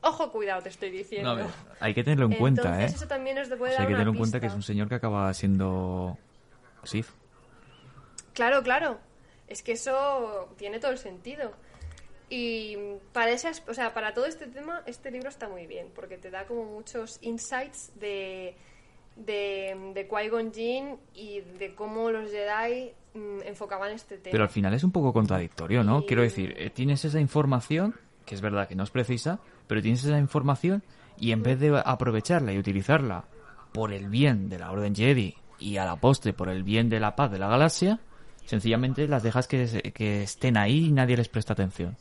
Ojo 0.00 0.30
cuidado 0.30 0.62
te 0.62 0.68
estoy 0.68 0.90
diciendo. 0.90 1.36
No, 1.36 1.50
hay 1.80 1.92
que 1.92 2.04
tenerlo 2.04 2.26
en 2.26 2.34
cuenta, 2.34 2.62
¿eh? 2.62 2.66
Entonces 2.66 2.94
eso 2.98 3.08
también 3.08 3.36
nos 3.36 3.48
puede 3.48 3.62
O 3.62 3.66
sea, 3.66 3.70
dar 3.70 3.80
hay 3.80 3.86
que 3.88 3.92
tenerlo 3.94 4.12
en 4.12 4.18
cuenta 4.18 4.38
que 4.38 4.46
es 4.46 4.54
un 4.54 4.62
señor 4.62 4.88
que 4.88 4.94
acaba 4.94 5.34
siendo 5.34 6.16
Sith. 6.84 7.06
Claro, 8.34 8.62
claro. 8.62 8.98
Es 9.48 9.62
que 9.62 9.72
eso 9.72 10.48
tiene 10.56 10.78
todo 10.78 10.90
el 10.92 10.98
sentido. 10.98 11.52
Y 12.30 12.76
para 13.12 13.30
esas, 13.32 13.62
o 13.68 13.74
sea, 13.74 13.92
para 13.92 14.14
todo 14.14 14.24
este 14.26 14.46
tema, 14.46 14.82
este 14.86 15.10
libro 15.10 15.28
está 15.28 15.48
muy 15.48 15.66
bien, 15.66 15.88
porque 15.94 16.16
te 16.16 16.30
da 16.30 16.46
como 16.46 16.64
muchos 16.64 17.18
insights 17.20 17.92
de, 18.00 18.54
de, 19.16 19.92
de 19.94 20.08
Qui-Gon 20.08 20.52
Jinn 20.54 20.96
y 21.14 21.40
de 21.40 21.74
cómo 21.74 22.10
los 22.10 22.30
Jedi 22.30 22.92
mm, 23.12 23.42
enfocaban 23.44 23.92
este 23.92 24.16
tema. 24.16 24.30
Pero 24.32 24.44
al 24.44 24.50
final 24.50 24.72
es 24.72 24.82
un 24.84 24.92
poco 24.92 25.12
contradictorio, 25.12 25.84
¿no? 25.84 26.00
Y- 26.00 26.06
Quiero 26.06 26.22
decir, 26.22 26.54
eh, 26.56 26.70
tienes 26.70 27.04
esa 27.04 27.20
información, 27.20 27.94
que 28.24 28.34
es 28.34 28.40
verdad 28.40 28.66
que 28.66 28.76
no 28.76 28.84
es 28.84 28.90
precisa, 28.90 29.40
pero 29.66 29.82
tienes 29.82 30.02
esa 30.02 30.18
información 30.18 30.82
y 31.18 31.32
en 31.32 31.42
vez 31.42 31.60
de 31.60 31.82
aprovecharla 31.84 32.54
y 32.54 32.58
utilizarla 32.58 33.24
por 33.74 33.92
el 33.92 34.08
bien 34.08 34.48
de 34.48 34.58
la 34.58 34.70
Orden 34.72 34.94
Jedi 34.94 35.36
y 35.58 35.76
a 35.76 35.84
la 35.84 35.96
postre 35.96 36.32
por 36.32 36.48
el 36.48 36.62
bien 36.62 36.88
de 36.88 36.98
la 36.98 37.14
paz 37.14 37.30
de 37.30 37.38
la 37.38 37.48
galaxia, 37.48 38.00
sencillamente 38.46 39.06
las 39.08 39.22
dejas 39.22 39.46
que, 39.48 39.92
que 39.94 40.22
estén 40.22 40.56
ahí 40.56 40.86
y 40.86 40.92
nadie 40.92 41.16
les 41.16 41.28
presta 41.28 41.52
atención. 41.52 41.96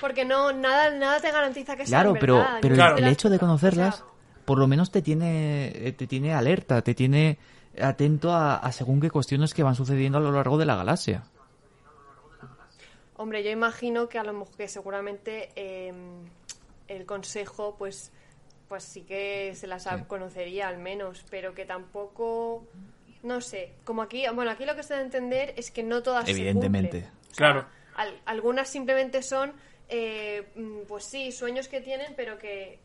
Porque 0.00 0.24
no, 0.24 0.52
nada, 0.52 0.90
nada 0.90 1.20
te 1.20 1.30
garantiza 1.32 1.76
que 1.76 1.84
Claro, 1.84 2.14
pero, 2.20 2.44
pero 2.60 2.74
el- 2.74 2.80
Claro. 2.80 2.98
el, 2.98 3.08
hecho 3.08 3.30
de 3.30 3.38
conocerlas, 3.38 4.04
por 4.44 4.58
lo 4.58 4.66
menos 4.66 4.90
te 4.90 5.00
tiene, 5.02 5.68
eh, 5.74 5.92
te 5.92 6.06
tiene 6.06 6.34
alerta, 6.34 6.82
te 6.82 6.94
tiene 6.94 7.38
atento 7.80 8.32
a, 8.32 8.56
a 8.56 8.72
según 8.72 9.00
qué 9.00 9.10
cuestiones 9.10 9.54
que 9.54 9.62
van 9.62 9.74
sucediendo 9.74 10.18
a 10.18 10.20
lo 10.20 10.32
largo 10.32 10.58
de 10.58 10.66
la 10.66 10.76
galaxia. 10.76 11.24
Hombre, 13.16 13.42
yo 13.42 13.50
imagino 13.50 14.08
que 14.10 14.18
a 14.18 14.24
lo 14.24 14.34
mejor 14.34 14.54
que 14.56 14.68
seguramente 14.68 15.50
eh, 15.56 15.92
el 16.88 17.06
consejo, 17.06 17.76
pues, 17.78 18.12
pues 18.68 18.84
sí 18.84 19.02
que 19.02 19.54
se 19.54 19.66
las 19.66 19.84
Sí. 19.84 19.88
conocería 20.06 20.68
al 20.68 20.76
menos, 20.76 21.24
pero 21.30 21.54
que 21.54 21.64
tampoco, 21.64 22.66
no 23.22 23.40
sé. 23.40 23.72
Como 23.84 24.02
aquí, 24.02 24.24
bueno, 24.34 24.50
aquí 24.50 24.64
lo 24.64 24.74
que 24.76 24.82
se 24.82 24.94
da 24.94 25.00
a 25.00 25.02
entender 25.02 25.54
es 25.56 25.70
que 25.70 25.82
no 25.82 26.02
todas 26.02 26.28
Evidentemente. 26.28 27.00
se 27.00 27.04
cumplen. 27.06 27.20
O 27.30 27.34
sea, 27.34 27.36
Claro. 27.36 27.66
al- 27.96 28.20
algunas 28.26 28.68
simplemente 28.68 29.22
son, 29.22 29.52
eh, 29.88 30.46
mm, 30.54 30.80
pues 30.88 31.04
sí, 31.04 31.32
sueños 31.32 31.68
que 31.68 31.80
tienen, 31.80 32.14
pero 32.16 32.38
que 32.38 32.78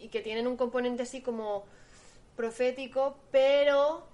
y 0.00 0.08
que 0.08 0.20
tienen 0.20 0.46
un 0.46 0.56
componente 0.56 1.02
así 1.02 1.20
como 1.20 1.64
profético, 2.36 3.18
pero 3.30 4.06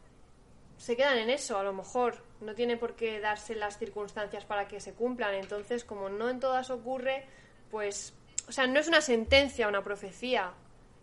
se 0.78 0.96
quedan 0.96 1.18
en 1.18 1.30
eso, 1.30 1.58
a 1.58 1.62
lo 1.62 1.72
mejor. 1.72 2.16
No 2.40 2.54
tiene 2.54 2.76
por 2.76 2.94
qué 2.96 3.20
darse 3.20 3.54
las 3.54 3.78
circunstancias 3.78 4.44
para 4.44 4.66
que 4.66 4.80
se 4.80 4.92
cumplan. 4.94 5.34
Entonces, 5.34 5.84
como 5.84 6.08
no 6.08 6.28
en 6.28 6.40
todas 6.40 6.70
ocurre, 6.70 7.26
pues. 7.70 8.14
O 8.48 8.52
sea, 8.52 8.66
no 8.66 8.78
es 8.80 8.88
una 8.88 9.00
sentencia, 9.00 9.68
una 9.68 9.82
profecía. 9.82 10.52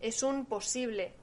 Es 0.01 0.21
un 0.23 0.45
posible. 0.45 1.13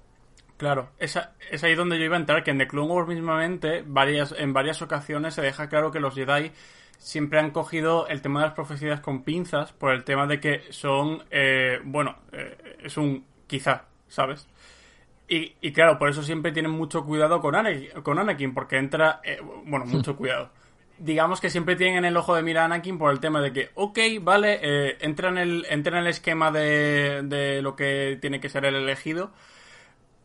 Claro, 0.59 0.90
esa- 0.98 1.34
es 1.50 1.64
ahí 1.64 1.74
donde 1.76 1.98
yo 1.98 2.04
iba 2.06 2.16
a 2.16 2.20
entrar, 2.20 2.44
que 2.44 2.50
en 2.50 2.59
The 2.59 2.68
Clone 2.68 2.92
Wars 2.92 3.09
mismamente, 3.09 3.84
varias, 3.86 4.34
en 4.36 4.52
varias 4.52 4.82
ocasiones 4.82 5.34
se 5.34 5.42
deja 5.42 5.68
claro 5.68 5.92
que 5.92 6.00
los 6.00 6.14
Jedi 6.14 6.52
siempre 6.98 7.38
han 7.38 7.52
cogido 7.52 8.09
el 8.09 8.22
tema 8.22 8.40
de 8.40 8.46
las 8.46 8.54
profecías 8.56 9.00
con 9.00 9.22
pinzas, 9.22 9.72
por 9.72 9.92
el 9.94 10.04
tema 10.04 10.26
de 10.26 10.40
que 10.40 10.62
son, 10.70 11.24
eh, 11.30 11.80
bueno, 11.84 12.16
eh, 12.32 12.76
es 12.82 12.96
un 12.96 13.24
quizá, 13.46 13.84
¿sabes? 14.09 14.48
Y, 15.28 15.54
y 15.61 15.72
claro, 15.72 15.98
por 15.98 16.09
eso 16.11 16.22
siempre 16.22 16.52
tienen 16.52 16.72
mucho 16.72 17.04
cuidado 17.04 17.40
con 17.40 17.54
Anakin, 17.56 18.02
con 18.02 18.18
Anakin 18.18 18.54
porque 18.54 18.78
entra, 18.78 19.20
eh, 19.24 19.40
bueno, 19.66 19.86
mucho 19.86 20.16
cuidado. 20.16 20.50
Digamos 20.98 21.40
que 21.40 21.50
siempre 21.50 21.76
tienen 21.76 22.04
el 22.04 22.16
ojo 22.16 22.34
de 22.34 22.42
mira 22.42 22.62
a 22.62 22.64
Anakin 22.66 22.98
por 22.98 23.12
el 23.12 23.20
tema 23.20 23.40
de 23.42 23.52
que, 23.52 23.70
ok, 23.74 23.98
vale, 24.22 24.59
eh, 24.62 24.96
entra, 25.00 25.28
en 25.30 25.38
el, 25.38 25.66
entra 25.70 25.98
en 25.98 26.04
el 26.04 26.09
esquema 26.11 26.50
de, 26.50 27.22
de 27.24 27.62
lo 27.62 27.76
que 27.76 28.18
tiene 28.20 28.40
que 28.40 28.48
ser 28.48 28.64
el 28.64 28.74
elegido, 28.76 29.32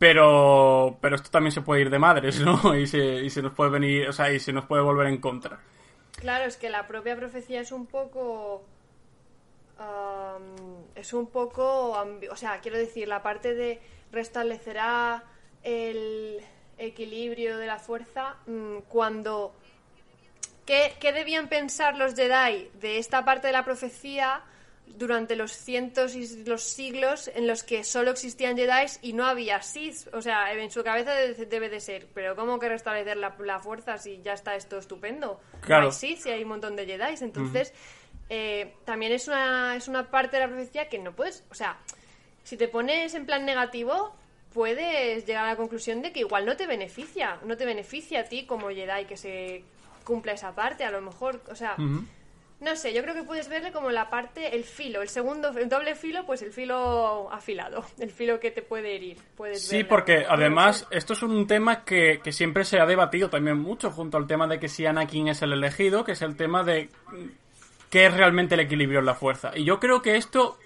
pero, 0.04 0.98
pero 1.00 1.16
esto 1.16 1.30
también 1.32 1.54
se 1.54 1.62
puede 1.62 1.80
ir 1.80 1.90
de 1.90 1.98
madres, 1.98 2.42
¿no? 2.42 2.76
Y 2.76 2.88
se, 2.88 3.24
y 3.24 3.30
se 3.30 3.42
nos 3.42 3.54
puede 3.54 3.72
venir, 3.72 4.10
o 4.10 4.12
sea, 4.12 4.34
y 4.34 4.38
se 4.38 4.52
nos 4.52 4.66
puede 4.66 4.84
volver 4.84 5.08
en 5.08 5.22
contra. 5.22 5.62
Claro, 6.12 6.44
es 6.44 6.58
que 6.58 6.70
la 6.70 6.88
propia 6.88 7.16
profecía 7.16 7.62
es 7.62 7.72
un 7.72 7.86
poco. 7.86 8.66
es 10.94 11.14
un 11.14 11.28
poco. 11.28 11.92
O 12.30 12.36
sea, 12.36 12.60
quiero 12.60 12.78
decir, 12.78 13.08
la 13.08 13.24
parte 13.24 13.54
de 13.54 13.80
restablecerá 14.12 15.24
el 15.64 16.42
equilibrio 16.78 17.58
de 17.58 17.68
la 17.68 17.80
fuerza 17.80 18.36
mm, 18.46 18.80
cuando. 18.90 19.56
¿Qué, 20.66 20.96
qué 21.00 21.14
debían 21.14 21.48
pensar 21.48 21.96
los 21.96 22.14
Jedi 22.14 22.70
de 22.82 22.98
esta 22.98 23.24
parte 23.24 23.48
de 23.48 23.54
la 23.54 23.64
profecía 23.64 24.44
durante 24.86 25.36
los 25.36 25.52
cientos 25.52 26.16
y 26.16 26.44
los 26.46 26.64
siglos 26.64 27.30
en 27.34 27.48
los 27.48 27.64
que 27.64 27.84
solo 27.84 28.12
existían 28.12 28.56
Jedi 28.56 28.86
y 29.02 29.14
no 29.14 29.26
había 29.26 29.62
Sith? 29.62 30.08
O 30.14 30.22
sea, 30.22 30.54
en 30.54 30.70
su 30.72 30.84
cabeza 30.84 31.14
de- 31.14 31.34
debe 31.46 31.70
de 31.70 31.80
ser, 31.80 32.08
pero 32.14 32.36
¿cómo 32.36 32.60
que 32.60 32.70
restablecer 32.70 33.18
la, 33.18 33.36
la 33.40 33.60
fuerza 33.60 33.98
si 33.98 34.22
ya 34.22 34.34
está 34.34 34.56
esto 34.56 34.78
estupendo? 34.78 35.40
Claro. 35.62 35.84
No 35.84 35.88
hay 35.90 35.94
Sith 35.94 36.26
y 36.28 36.30
hay 36.30 36.44
un 36.44 36.50
montón 36.50 36.76
de 36.76 36.86
Jedi. 36.86 37.16
Entonces, 37.22 37.74
eh, 38.30 38.74
también 38.86 39.12
es 39.12 39.28
una, 39.28 39.76
es 39.76 39.88
una 39.88 40.10
parte 40.10 40.38
de 40.38 40.44
la 40.44 40.48
profecía 40.50 40.88
que 40.90 41.00
no 41.00 41.14
puedes, 41.14 41.44
o 41.52 41.56
sea, 41.56 41.78
si 42.44 42.58
te 42.58 42.68
pones 42.68 43.14
en 43.16 43.26
plan 43.26 43.46
negativo, 43.46 44.16
puedes 44.54 45.26
llegar 45.26 45.46
a 45.46 45.50
la 45.50 45.56
conclusión 45.56 46.02
de 46.02 46.12
que 46.12 46.20
igual 46.22 46.46
no 46.46 46.56
te 46.56 46.68
beneficia, 46.68 47.40
no 47.46 47.58
te 47.58 47.66
beneficia 47.66 48.22
a 48.22 48.24
ti 48.26 48.46
como 48.46 48.70
Jedi 48.70 49.06
que 49.06 49.18
se 49.18 49.64
cumpla 50.04 50.34
esa 50.34 50.54
parte, 50.54 50.84
a 50.84 50.92
lo 50.92 51.02
mejor, 51.02 51.42
o 51.50 51.56
sea, 51.56 51.76
no 52.64 52.76
sé, 52.76 52.94
yo 52.94 53.02
creo 53.02 53.14
que 53.14 53.24
puedes 53.24 53.50
verle 53.50 53.72
como 53.72 53.92
la 53.92 54.10
parte, 54.10 54.56
el 54.56 54.64
filo, 54.64 55.02
el 55.02 55.10
segundo, 55.10 55.50
el 55.50 55.70
doble 55.70 55.96
filo, 55.96 56.26
pues 56.26 56.42
el 56.42 56.52
filo 56.52 57.32
afilado, 57.32 57.86
el 58.00 58.10
filo 58.10 58.40
que 58.40 58.52
te 58.52 58.62
puede 58.62 58.96
herir. 58.96 59.18
Puedes 59.36 59.68
Sí, 59.68 59.84
porque 59.84 60.26
además 60.28 60.88
esto 60.90 61.14
es 61.14 61.24
un 61.24 61.46
tema 61.46 61.84
que, 61.84 62.22
que 62.24 62.32
siempre 62.32 62.64
se 62.64 62.80
ha 62.80 62.86
debatido 62.86 63.30
también 63.30 63.60
mucho 63.60 63.92
junto 63.92 64.18
al 64.18 64.28
tema 64.28 64.48
de 64.48 64.60
que 64.60 64.70
si 64.70 64.86
Anakin 64.86 65.28
es 65.28 65.42
el 65.42 65.54
elegido, 65.54 66.04
que 66.04 66.14
es 66.14 66.22
el 66.22 66.36
tema 66.36 66.64
de 66.64 66.90
qué 67.90 68.06
es 68.06 68.14
realmente 68.14 68.56
el 68.56 68.62
equilibrio 68.62 69.00
en 69.00 69.06
la 69.06 69.14
fuerza. 69.14 69.52
Y 69.56 69.66
yo 69.66 69.80
creo 69.80 70.02
que 70.02 70.16
esto, 70.16 70.58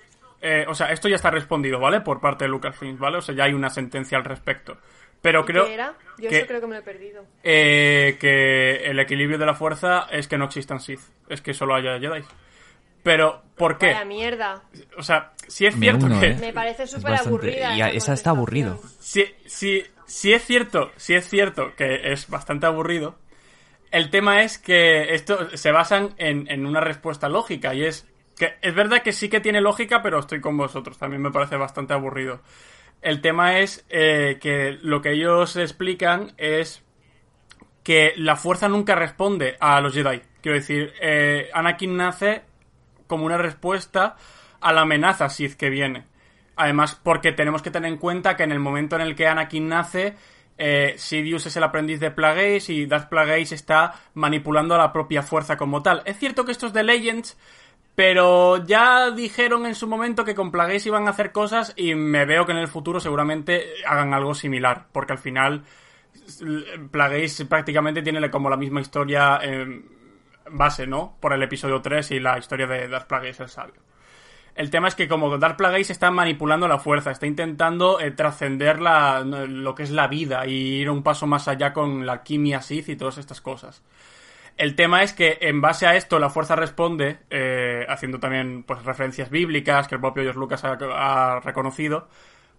eh, 0.41 0.66
o 0.68 0.74
sea, 0.74 0.91
esto 0.91 1.10
ya 1.10 1.16
está 1.16 1.32
respondido, 1.32 1.80
¿vale? 1.80 2.02
Por 2.02 2.22
parte 2.22 2.45
de 2.45 2.50
Lucasfilm, 2.50 2.98
¿vale? 2.98 3.18
O 3.18 3.22
sea, 3.22 3.36
ya 3.36 3.45
hay 3.45 3.54
una 3.54 3.70
sentencia 3.70 4.18
al 4.18 4.24
respecto. 4.24 4.78
Pero 5.22 5.41
¿Y 5.41 5.45
creo 5.45 5.65
qué 5.65 5.74
era? 5.74 5.93
Yo 6.20 6.30
que- 6.30 6.38
eso 6.38 6.47
creo 6.47 6.61
que 6.61 6.68
me 6.68 6.74
lo 6.76 6.80
he 6.82 6.84
perdido. 6.84 7.26
eh, 7.43 8.18
que 8.20 8.86
el 8.86 8.99
equilibrio 8.99 9.38
de 9.38 9.45
la 9.45 9.53
fuerza 9.55 10.07
es 10.11 10.28
que 10.28 10.38
no 10.38 10.45
existan 10.45 10.80
Sith, 10.80 11.01
es 11.30 11.41
que 11.41 11.53
solo 11.53 11.76
haya 11.76 11.99
Jedi. 11.99 12.24
Pero, 13.03 13.41
¿por 13.55 13.78
qué? 13.78 13.88
Vaya 13.88 14.05
mierda. 14.05 14.63
O 14.97 15.03
sea, 15.03 15.32
si 15.47 15.65
es 15.65 15.76
Me 15.76 15.82
cierto 15.82 16.07
uno, 16.07 16.20
que... 16.20 16.28
¿eh? 16.28 16.38
Me 16.39 16.51
parece 16.53 16.84
Es 16.84 16.91
súper 16.91 17.13
aburrida. 17.15 17.76
y 17.76 17.80
esa 17.82 17.89
esa 17.91 18.13
está 18.13 18.30
aburrido. 18.32 18.80
si, 18.99 19.26
si, 19.45 19.84
si 20.05 20.34
es 20.34 20.43
cierto, 20.43 20.91
si 20.97 21.13
es 21.15 21.28
cierto 21.30 21.74
que 21.76 22.11
es 22.11 22.28
bastante 22.30 22.65
aburrido, 22.65 23.18
el 23.91 24.09
tema 24.09 24.41
es 24.43 24.57
que 24.57 25.13
esto 25.15 25.55
se 25.55 25.72
basan 25.72 26.15
en, 26.18 26.51
en 26.51 26.65
una 26.65 26.82
respuesta 26.82 27.30
lógica 27.30 27.74
y 27.74 27.86
es 27.86 28.05
que 28.38 28.55
es 28.61 28.76
verdad 28.76 29.01
que 29.01 29.13
sí 29.13 29.30
que 29.30 29.39
tiene 29.39 29.61
lógica, 29.61 30.01
pero 30.01 30.20
estoy 30.20 30.41
con 30.41 30.57
vosotros, 30.57 30.97
también 30.97 31.22
me 31.22 31.32
parece 31.32 31.55
bastante 31.55 31.93
aburrido. 31.93 32.41
El 33.02 33.22
tema 33.22 33.60
es 33.60 33.86
eh, 33.89 34.38
que 34.41 34.78
lo 34.82 35.02
que 35.02 35.12
ellos 35.12 35.56
explican 35.56 36.34
es 36.38 36.84
que 37.84 38.14
la 38.18 38.36
fuerza 38.36 38.68
nunca 38.68 38.95
responde 38.95 39.56
a 39.60 39.80
los 39.80 39.93
Jedi. 39.93 40.22
Quiero 40.41 40.58
decir, 40.58 40.93
eh, 41.02 41.50
Anakin 41.54 41.95
nace 41.95 42.41
como 43.08 43.26
una 43.26 43.38
respuesta 43.38 44.18
a 44.60 44.74
la 44.74 44.82
amenaza 44.82 45.30
Sith 45.30 45.54
que 45.56 45.70
viene. 45.70 46.06
Además, 46.56 47.00
porque 47.02 47.32
tenemos 47.32 47.62
que 47.62 47.72
tener 47.72 47.91
en 47.91 47.98
cuenta 47.98 48.36
que 48.36 48.43
en 48.43 48.52
el 48.52 48.60
momento 48.60 48.95
en 48.95 49.04
el 49.04 49.16
que 49.16 49.28
Anakin 49.28 49.70
nace, 49.70 50.16
eh, 50.58 50.95
Sidious 50.98 51.45
es 51.45 51.56
el 51.56 51.64
aprendiz 51.64 52.00
de 52.00 52.12
Plagueis 52.12 52.70
y 52.70 52.88
Darth 52.88 53.10
Plagueis 53.10 53.52
está 53.52 53.93
manipulando 54.16 54.76
a 54.76 54.80
la 54.80 54.91
propia 54.91 55.22
fuerza 55.22 55.56
como 55.56 55.84
tal. 55.84 56.02
Es 56.06 56.18
cierto 56.18 56.45
que 56.45 56.52
esto 56.52 56.68
es 56.68 56.74
de 56.74 56.84
Legends, 56.84 57.38
pero 57.98 58.64
ya 58.64 59.10
dijeron 59.10 59.66
en 59.66 59.74
su 59.74 59.88
momento 59.88 60.24
que 60.24 60.36
con 60.36 60.52
Plagueis 60.52 60.86
iban 60.86 61.08
a 61.08 61.10
hacer 61.10 61.32
cosas 61.32 61.74
y 61.76 61.95
me 61.95 62.26
veo 62.26 62.45
que 62.45 62.52
en 62.52 62.60
el 62.60 62.68
futuro 62.68 63.00
seguramente 63.00 63.74
hagan 63.88 64.14
algo 64.14 64.36
similar, 64.36 64.86
porque 64.91 65.14
al 65.14 65.18
final 65.18 65.64
Plagueis 66.91 67.43
prácticamente 67.50 68.04
tiene 68.04 68.30
como 68.30 68.52
la 68.52 68.56
misma 68.56 68.82
historia 68.82 69.39
eh, 69.41 69.82
base, 70.52 70.86
¿no? 70.86 71.18
Por 71.20 71.34
el 71.34 71.41
episodio 71.41 71.82
3 71.82 72.12
y 72.12 72.20
la 72.20 72.38
historia 72.38 72.68
de 72.68 72.88
Darth 72.88 73.08
Plagueis 73.08 73.39
el 73.39 73.50
sabio. 73.50 73.82
El 74.54 74.70
tema 74.70 74.89
es 74.89 74.93
que 74.93 75.08
como 75.08 75.36
Darth 75.36 75.58
Plagueis 75.58 75.89
está 75.89 76.12
manipulando 76.12 76.68
la 76.68 76.78
fuerza, 76.78 77.10
está 77.10 77.26
intentando 77.26 78.00
eh, 78.00 78.12
trascender 78.12 78.80
lo 78.80 79.74
que 79.74 79.82
es 79.82 79.89
la 79.89 80.08
vida 80.08 80.45
y 80.45 80.82
ir 80.82 80.91
un 80.91 81.02
paso 81.02 81.26
más 81.26 81.48
allá 81.48 81.74
con 81.74 82.06
la 82.06 82.14
alquimia 82.14 82.62
Sith 82.62 82.89
y 82.89 82.95
todas 82.95 83.18
estas 83.18 83.41
cosas. 83.41 83.82
El 84.58 84.76
tema 84.76 85.03
es 85.03 85.14
que 85.14 85.38
en 85.41 85.62
base 85.62 85.86
a 85.86 85.95
esto 85.95 86.18
la 86.18 86.32
fuerza 86.32 86.55
responde, 86.55 87.20
eh, 87.30 87.86
haciendo 87.88 88.20
también 88.20 88.64
pues 88.64 88.84
referencias 88.84 89.30
bíblicas 89.30 89.88
que 89.88 89.95
el 89.95 90.01
propio 90.01 90.24
George 90.24 90.39
Lucas 90.39 90.64
ha, 90.66 90.72
ha 90.72 91.39
reconocido, 91.41 92.10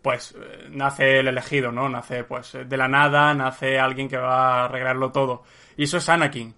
pues 0.01 0.37
eh, 0.41 0.69
nace 0.71 1.19
el 1.19 1.27
elegido, 1.27 1.73
¿no? 1.73 1.89
Nace 1.89 2.23
pues 2.23 2.57
de 2.65 2.77
la 2.77 2.87
nada, 2.87 3.35
nace 3.35 3.81
alguien 3.81 4.09
que 4.09 4.17
va 4.17 4.63
a 4.63 4.65
arreglarlo 4.67 5.11
todo. 5.11 5.43
Y 5.77 5.85
eso 5.85 5.97
es 5.97 6.09
Anakin. 6.09 6.55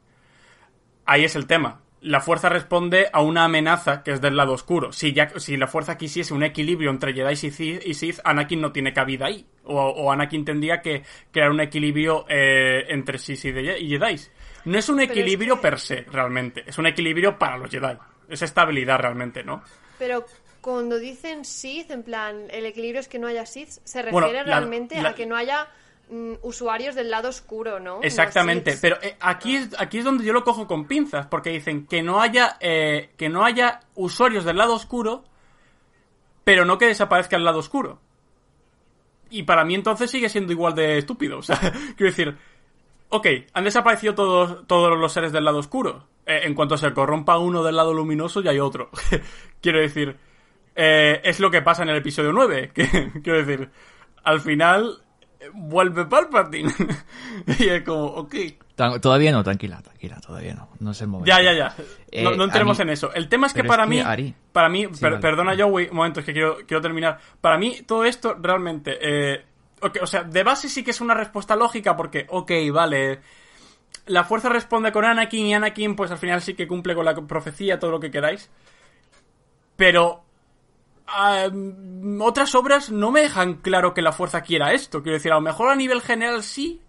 Ahí 1.07 1.25
es 1.25 1.35
el 1.37 1.47
tema. 1.47 1.81
La 2.03 2.21
fuerza 2.21 2.49
responde 2.49 3.09
a 3.13 3.21
una 3.21 3.45
amenaza 3.45 4.03
que 4.03 4.13
es 4.13 4.21
del 4.21 4.37
lado 4.37 4.53
oscuro. 4.53 4.93
Si, 4.93 5.13
ya, 5.13 5.31
si 5.39 5.57
la 5.57 5.67
fuerza 5.67 5.99
quisiese 5.99 6.33
un 6.33 6.43
equilibrio 6.43 6.91
entre 6.91 7.13
Jedi 7.13 7.33
y 7.85 7.95
Sith, 7.95 8.21
Anakin 8.25 8.61
no 8.61 8.73
tiene 8.73 8.93
cabida 8.93 9.27
ahí. 9.27 9.47
O, 9.65 9.79
o 9.79 10.13
Anakin 10.13 10.45
tendría 10.45 10.81
que 10.81 11.03
crear 11.31 11.51
un 11.51 11.61
equilibrio 11.61 12.25
eh, 12.29 12.85
entre 12.89 13.19
Sith 13.19 13.45
y 13.45 13.89
Jedi. 13.89 14.17
No 14.65 14.79
es 14.79 14.89
un 14.89 15.01
es 15.01 15.11
equilibrio 15.11 15.57
que- 15.57 15.63
per 15.63 15.79
se, 15.81 16.03
realmente. 16.11 16.65
Es 16.67 16.79
un 16.79 16.87
equilibrio 16.87 17.39
para 17.39 17.57
los 17.59 17.71
Jedi. 17.71 17.97
Es 18.29 18.43
estabilidad 18.43 18.99
realmente, 18.99 19.43
¿no? 19.43 19.63
Pero 19.99 20.25
cuando 20.61 20.99
dicen 20.99 21.45
Sith, 21.45 21.91
en 21.91 22.03
plan, 22.03 22.47
el 22.51 22.67
equilibrio 22.67 23.01
es 23.01 23.09
que 23.09 23.19
no 23.19 23.27
haya 23.27 23.47
Sith, 23.47 23.69
se 23.85 24.03
refiere 24.03 24.13
Bueno, 24.13 24.33
la- 24.33 24.43
realmente 24.45 25.01
la- 25.01 25.11
a 25.11 25.15
que 25.15 25.27
no 25.27 25.37
haya 25.37 25.69
mm, 26.13 26.35
usuarios 26.43 26.97
del 26.97 27.09
lado 27.09 27.29
oscuro, 27.29 27.79
¿no? 27.79 28.01
Exactamente, 28.03 28.77
pero 28.83 28.99
eh, 29.01 29.17
aquí 29.21 29.55
es, 29.55 29.69
aquí 29.79 29.99
es 29.99 30.05
donde 30.05 30.25
yo 30.25 30.33
lo 30.33 30.43
cojo 30.43 30.67
con 30.67 30.87
pinzas, 30.89 31.27
porque 31.29 31.51
dicen 31.51 31.87
que 31.87 32.03
no 32.03 32.21
haya 32.21 32.57
eh, 32.59 33.11
que 33.17 33.29
no 33.29 33.45
haya 33.45 33.79
usuarios 33.95 34.45
del 34.45 34.57
lado 34.57 34.75
oscuro, 34.75 35.23
pero 36.43 36.65
no 36.65 36.79
que 36.79 36.87
desaparezca 36.87 37.37
el 37.37 37.45
lado 37.45 37.61
oscuro. 37.61 38.01
Y 39.31 39.45
para 39.45 39.65
mí 39.65 39.75
entonces 39.77 40.11
sigue 40.11 40.29
siendo 40.29 40.53
igual 40.53 40.75
de 40.75 40.99
estúpido. 40.99 41.39
O 41.39 41.43
sea, 41.43 41.59
quiero 41.97 42.11
decir, 42.11 42.37
ok, 43.11 43.27
han 43.53 43.65
desaparecido 43.65 44.15
todos, 44.15 44.67
todos 44.67 44.99
los 44.99 45.13
seres 45.13 45.31
del 45.33 45.45
lado 45.45 45.59
oscuro. 45.59 46.09
Eh, 46.27 46.41
en 46.45 46.55
cuanto 46.55 46.77
se 46.77 46.93
corrompa 46.93 47.39
uno 47.39 47.63
del 47.63 47.77
lado 47.77 47.93
luminoso, 47.93 48.41
ya 48.41 48.51
hay 48.53 48.61
otro. 48.61 48.91
quiero 49.61 49.81
decir, 49.81 50.17
eh, 50.77 51.21
es 51.25 51.41
lo 51.41 51.51
que 51.51 51.63
pasa 51.63 51.83
en 51.83 51.91
el 51.91 51.97
episodio 51.97 52.33
9. 52.33 52.71
Que, 52.75 52.87
quiero 53.23 53.45
decir, 53.45 53.69
al 54.25 54.41
final 54.41 55.03
eh, 55.41 55.49
vuelve 55.53 56.05
Palpatine. 56.07 56.73
y 57.59 57.69
es 57.69 57.83
como, 57.83 58.05
ok. 58.07 58.35
Todavía 59.03 59.31
no, 59.31 59.45
tranquila, 59.45 59.83
tranquila, 59.83 60.19
todavía 60.27 60.55
no. 60.55 60.71
No 60.79 60.93
es 60.93 61.01
el 61.03 61.09
momento. 61.09 61.27
Ya, 61.29 61.43
ya, 61.43 61.53
ya. 61.53 61.75
Eh, 62.11 62.23
no, 62.25 62.31
no 62.35 62.45
entremos 62.45 62.79
mí- 62.79 62.83
en 62.83 62.89
eso. 62.91 63.13
El 63.13 63.29
tema 63.29 63.47
es 63.47 63.53
que 63.53 63.63
para 63.65 63.83
es 63.85 63.91
que, 63.91 63.95
mí, 63.97 64.01
Ari- 64.03 64.35
para 64.53 64.71
mí, 64.71 64.87
Sí, 64.93 65.01
per- 65.03 65.11
vale. 65.13 65.23
perdona 65.23 65.55
Joey, 65.59 65.89
un 65.91 65.97
momento, 65.97 66.21
es 66.21 66.27
que 66.27 66.33
quiero, 66.33 66.57
quiero 66.67 66.81
terminar. 66.81 67.19
Para 67.43 67.59
mí 67.59 67.83
todo 67.87 68.05
esto 68.07 68.37
realmente, 68.41 68.97
eh, 69.03 69.45
o 69.81 70.07
sea, 70.07 70.25
de 70.25 70.43
base 70.43 70.69
sí 70.69 70.83
que 70.83 70.91
es 70.91 71.01
una 71.01 71.15
respuesta 71.15 71.57
lógica 71.57 71.97
porque, 71.97 72.27
ok, 72.29 72.51
vale, 72.73 73.21
la 74.07 74.25
fuerza 74.25 74.49
responde 74.49 74.93
con 74.93 75.05
Anakin 75.05 75.47
y 75.47 75.55
Anakin 75.55 75.97
pues 75.97 76.11
al 76.11 76.19
final 76.19 76.43
sí 76.43 76.55
que 76.55 76.69
cumple 76.69 76.95
con 76.95 77.05
la 77.05 77.15
profecía, 77.15 77.79
todo 77.79 77.91
lo 77.91 78.01
que 78.01 78.11
queráis. 78.11 78.51
Pero 79.77 80.25
otras 82.21 82.55
obras 82.55 82.91
no 82.91 83.11
me 83.11 83.23
dejan 83.23 83.55
claro 83.55 83.95
que 83.95 84.03
la 84.03 84.13
fuerza 84.13 84.43
quiera 84.43 84.73
esto. 84.73 85.03
Quiero 85.03 85.17
decir, 85.17 85.33
a 85.33 85.37
lo 85.37 85.41
mejor 85.41 85.71
a 85.71 85.77
nivel 85.77 86.03
general 86.03 86.43
sí, 86.43 86.81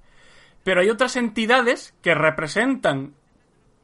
pero 0.64 0.82
hay 0.82 0.90
otras 0.90 1.16
entidades 1.16 1.94
que 2.02 2.14
representan 2.14 3.16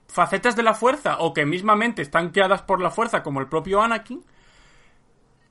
facetas 0.08 0.56
de 0.56 0.64
la 0.64 0.74
fuerza 0.74 1.18
o 1.20 1.34
que 1.34 1.46
mismamente 1.46 2.02
están 2.02 2.30
creadas 2.30 2.62
por 2.62 2.82
la 2.82 2.92
fuerza, 2.92 3.24
como 3.24 3.40
el 3.40 3.48
propio 3.48 3.82
Anakin, 3.82 4.24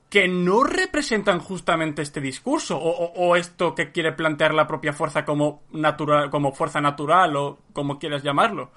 que 0.09 0.27
no 0.27 0.63
representan 0.63 1.39
justamente 1.39 2.01
este 2.01 2.21
discurso 2.21 2.77
o, 2.79 3.35
esto 3.35 3.75
que 3.75 3.91
quiere 3.91 4.13
plantear 4.13 4.53
la 4.53 4.67
propia 4.67 4.93
fuerza 4.93 5.25
como 5.25 5.63
natural, 5.71 6.29
como 6.29 6.53
fuerza 6.53 6.79
natural 6.79 7.35
o 7.35 7.59
como 7.73 7.99
quieras 7.99 8.23
llamarlo. 8.23 8.71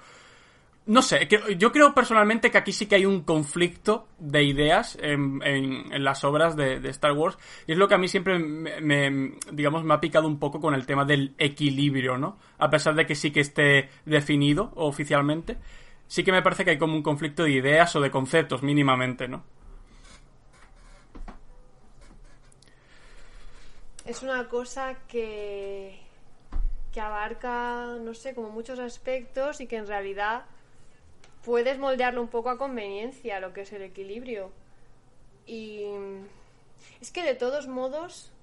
No 0.87 1.01
sé, 1.03 1.29
yo 1.57 1.71
creo 1.71 1.93
personalmente 1.93 2.49
que 2.49 2.57
aquí 2.57 2.73
sí 2.73 2.87
que 2.87 2.95
hay 2.95 3.05
un 3.05 3.21
conflicto 3.21 4.07
de 4.17 4.43
ideas 4.43 4.97
en, 4.99 5.39
las 6.03 6.23
obras 6.23 6.55
de, 6.55 6.81
Star 6.89 7.13
Wars 7.13 7.37
y 7.67 7.73
es 7.73 7.77
lo 7.77 7.87
que 7.87 7.93
a 7.93 7.97
mí 7.99 8.07
siempre 8.07 8.39
me- 8.39 9.37
digamos, 9.51 9.83
me 9.83 9.93
ha 9.93 10.01
picado 10.01 10.27
un 10.27 10.39
poco 10.39 10.59
con 10.59 10.73
el 10.73 10.85
tema 10.85 11.05
del 11.05 11.35
equilibrio, 11.37 12.17
¿no? 12.17 12.39
A 12.57 12.69
pesar 12.69 12.95
de 12.95 13.05
que 13.05 13.15
sí 13.15 13.31
que 13.31 13.41
esté 13.41 13.89
definido 14.05 14.73
oficialmente, 14.75 15.57
sí 16.07 16.23
que 16.23 16.31
me 16.31 16.41
parece 16.41 16.65
que 16.65 16.71
hay 16.71 16.77
como 16.77 16.95
un 16.95 17.03
conflicto 17.03 17.43
de 17.43 17.51
ideas 17.51 17.95
o 17.95 18.01
de 18.01 18.11
conceptos 18.11 18.63
mínimamente, 18.63 19.27
¿no? 19.27 19.43
Es 24.11 24.23
una 24.23 24.49
cosa 24.49 24.97
que, 25.07 25.97
que 26.91 26.99
abarca, 26.99 27.95
no 28.01 28.13
sé, 28.13 28.35
como 28.35 28.49
muchos 28.49 28.77
aspectos 28.77 29.61
y 29.61 29.67
que 29.67 29.77
en 29.77 29.87
realidad 29.87 30.43
puedes 31.45 31.79
moldearlo 31.79 32.21
un 32.21 32.27
poco 32.27 32.49
a 32.49 32.57
conveniencia, 32.57 33.39
lo 33.39 33.53
que 33.53 33.61
es 33.61 33.71
el 33.71 33.83
equilibrio. 33.83 34.51
Y 35.47 35.85
es 36.99 37.09
que 37.11 37.23
de 37.23 37.35
todos 37.35 37.69
modos, 37.69 38.33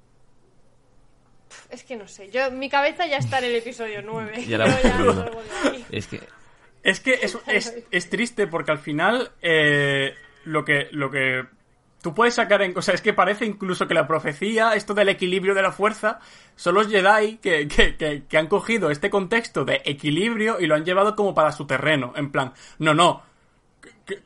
es 1.68 1.84
que 1.84 1.96
no 1.96 2.08
sé, 2.08 2.30
yo 2.30 2.50
mi 2.50 2.70
cabeza 2.70 3.06
ya 3.06 3.18
está 3.18 3.36
en 3.40 3.44
el 3.44 3.56
episodio 3.56 4.00
9. 4.00 4.44
Ya 4.48 4.56
la 4.56 4.68
ya 4.82 4.96
no 4.96 5.12
de. 5.12 5.84
Es 5.90 6.06
que 6.06 6.22
Es 6.82 7.00
que 7.00 7.12
es, 7.12 7.36
es, 7.46 7.76
es 7.90 8.08
triste 8.08 8.46
porque 8.46 8.70
al 8.70 8.78
final 8.78 9.32
eh, 9.42 10.14
lo 10.44 10.64
que 10.64 10.88
lo 10.92 11.10
que 11.10 11.57
tú 12.02 12.14
puedes 12.14 12.34
sacar 12.34 12.62
en... 12.62 12.76
O 12.76 12.82
sea, 12.82 12.94
es 12.94 13.02
que 13.02 13.12
parece 13.12 13.44
incluso 13.44 13.86
que 13.86 13.94
la 13.94 14.06
profecía, 14.06 14.74
esto 14.74 14.94
del 14.94 15.08
equilibrio 15.08 15.54
de 15.54 15.62
la 15.62 15.72
fuerza, 15.72 16.20
son 16.56 16.74
los 16.74 16.88
Jedi 16.88 17.38
que, 17.38 17.68
que, 17.68 17.96
que, 17.96 18.24
que 18.28 18.38
han 18.38 18.46
cogido 18.46 18.90
este 18.90 19.10
contexto 19.10 19.64
de 19.64 19.82
equilibrio 19.84 20.60
y 20.60 20.66
lo 20.66 20.74
han 20.74 20.84
llevado 20.84 21.16
como 21.16 21.34
para 21.34 21.52
su 21.52 21.66
terreno. 21.66 22.12
En 22.16 22.30
plan, 22.30 22.52
no, 22.78 22.94
no. 22.94 23.27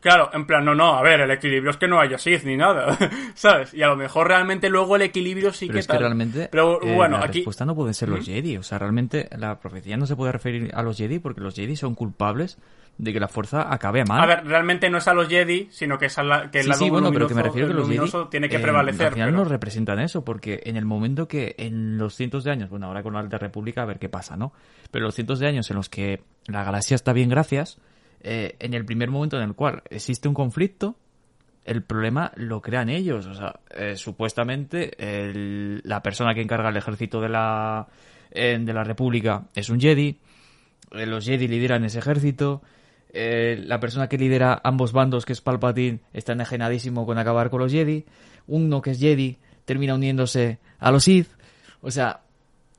Claro, 0.01 0.31
en 0.33 0.47
plan, 0.47 0.65
no, 0.65 0.75
no, 0.75 0.95
a 0.95 1.03
ver, 1.03 1.21
el 1.21 1.31
equilibrio 1.31 1.71
es 1.71 1.77
que 1.77 1.89
no 1.89 2.01
haya 2.01 2.19
Sith 2.19 2.45
ni 2.45 2.57
nada, 2.57 2.97
¿sabes? 3.35 3.75
Y 3.75 3.83
a 3.83 3.89
lo 3.89 3.97
mejor 3.97 4.29
realmente 4.29 4.69
luego 4.71 4.97
el 4.97 5.03
equilibrio 5.03 5.53
sí 5.53 5.67
Pero 5.67 5.75
que 5.75 5.81
es 5.81 5.87
que 5.87 5.93
tal. 5.93 6.01
realmente 6.01 6.49
Pero 6.51 6.83
eh, 6.83 6.95
bueno, 6.95 7.19
la 7.19 7.25
aquí... 7.27 7.39
respuesta 7.39 7.65
no 7.65 7.75
pueden 7.75 7.95
ser 7.95 8.09
los 8.09 8.25
Jedi. 8.25 8.57
O 8.57 8.63
sea, 8.63 8.79
realmente 8.79 9.29
la 9.37 9.59
profecía 9.61 9.97
no 9.97 10.07
se 10.07 10.17
puede 10.17 10.33
referir 10.33 10.71
a 10.75 10.83
los 10.83 10.97
Jedi 10.97 11.19
porque 11.19 11.41
los 11.41 11.55
Jedi 11.55 11.77
son 11.77 11.95
culpables 11.95 12.59
de 12.99 13.13
que 13.13 13.19
la 13.21 13.27
fuerza 13.29 13.73
acabe 13.73 14.05
mal. 14.05 14.21
A 14.23 14.27
ver, 14.27 14.45
realmente 14.45 14.91
no 14.91 14.99
es 14.99 15.09
a 15.09 15.15
los 15.15 15.27
Jedi, 15.29 15.67
sino 15.71 15.97
que 15.99 16.07
es 16.07 16.19
a 16.19 16.23
la, 16.23 16.51
que 16.51 16.59
el 16.59 16.65
sí, 16.65 16.71
lado 16.71 16.85
sí, 16.85 16.91
bueno, 16.91 17.11
pero 17.13 17.27
que 17.27 17.35
me 17.35 17.43
refiero 17.43 17.67
que 17.67 17.73
el 17.73 17.79
los 17.79 17.87
Jedi 17.87 17.97
luminoso 17.99 18.29
tiene 18.29 18.49
que 18.51 18.57
eh, 18.57 18.61
prevalecer. 18.61 19.07
al 19.07 19.13
final 19.15 19.31
pero- 19.31 19.45
no 19.45 19.49
representan 19.49 19.99
eso, 19.99 20.25
porque 20.25 20.61
en 20.67 20.77
el 20.77 20.85
momento 20.85 21.27
que 21.27 21.55
en 21.59 21.97
los 21.97 22.15
cientos 22.15 22.45
de 22.45 22.51
años, 22.51 22.69
bueno, 22.69 22.87
ahora 22.87 23.03
con 23.03 23.15
la 23.15 23.21
Alta 23.21 23.39
República 23.39 23.83
a 23.83 23.87
ver 23.87 23.99
qué 23.99 24.11
pasa, 24.11 24.37
¿no? 24.37 24.53
Pero 24.91 25.07
los 25.07 25.15
cientos 25.15 25.39
de 25.39 25.47
años 25.49 25.71
en 25.71 25.77
los 25.77 25.89
que 25.89 26.21
la 26.47 26.65
galaxia 26.65 26.95
está 26.95 27.15
bien, 27.15 27.31
gracias, 27.31 27.79
eh, 28.23 28.57
en 28.59 28.75
el 28.75 28.85
primer 28.85 29.11
momento 29.11 29.37
en 29.37 29.43
el 29.43 29.55
cual 29.55 29.83
existe 29.91 30.29
un 30.29 30.35
conflicto, 30.35 30.97
el 31.65 31.83
problema 31.83 32.33
lo 32.37 32.61
crean 32.61 32.89
ellos. 32.89 33.27
O 33.27 33.35
sea, 33.35 33.61
eh, 33.71 33.97
supuestamente 33.97 34.93
el- 34.99 35.81
la 35.85 36.03
persona 36.03 36.35
que 36.35 36.41
encarga 36.43 36.69
el 36.71 36.77
ejército 36.77 37.21
de 37.21 37.29
la, 37.29 37.87
eh, 38.31 38.59
de 38.61 38.73
la 38.73 38.85
República 38.85 39.45
es 39.55 39.69
un 39.71 39.81
Jedi, 39.81 40.19
los 40.91 41.25
Jedi 41.25 41.49
lideran 41.49 41.85
ese 41.85 41.99
ejército, 42.01 42.63
la 43.15 43.79
persona 43.79 44.09
que 44.09 44.17
lidera 44.19 44.61
ambos 44.65 44.93
bandos, 44.93 45.25
que 45.27 45.35
es 45.35 45.41
Palpatine, 45.43 46.01
está 46.15 46.33
enajenadísimo 46.33 47.05
con 47.05 47.19
acabar 47.19 47.51
con 47.51 47.61
los 47.61 47.71
Jedi, 47.73 48.07
uno 48.47 48.81
que 48.81 48.93
es 48.93 48.99
Jedi 49.01 49.37
termina 49.67 49.95
uniéndose 49.95 50.59
a 50.79 50.91
los 50.91 51.05
Sith, 51.05 51.29
o 51.83 51.91
sea, 51.91 52.21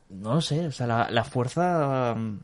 no 0.09 0.33
lo 0.35 0.41
sé, 0.41 0.67
o 0.67 0.71
sea, 0.71 0.87
la, 0.87 1.07
la 1.11 1.23
fuerza... 1.23 2.15
mm, 2.15 2.39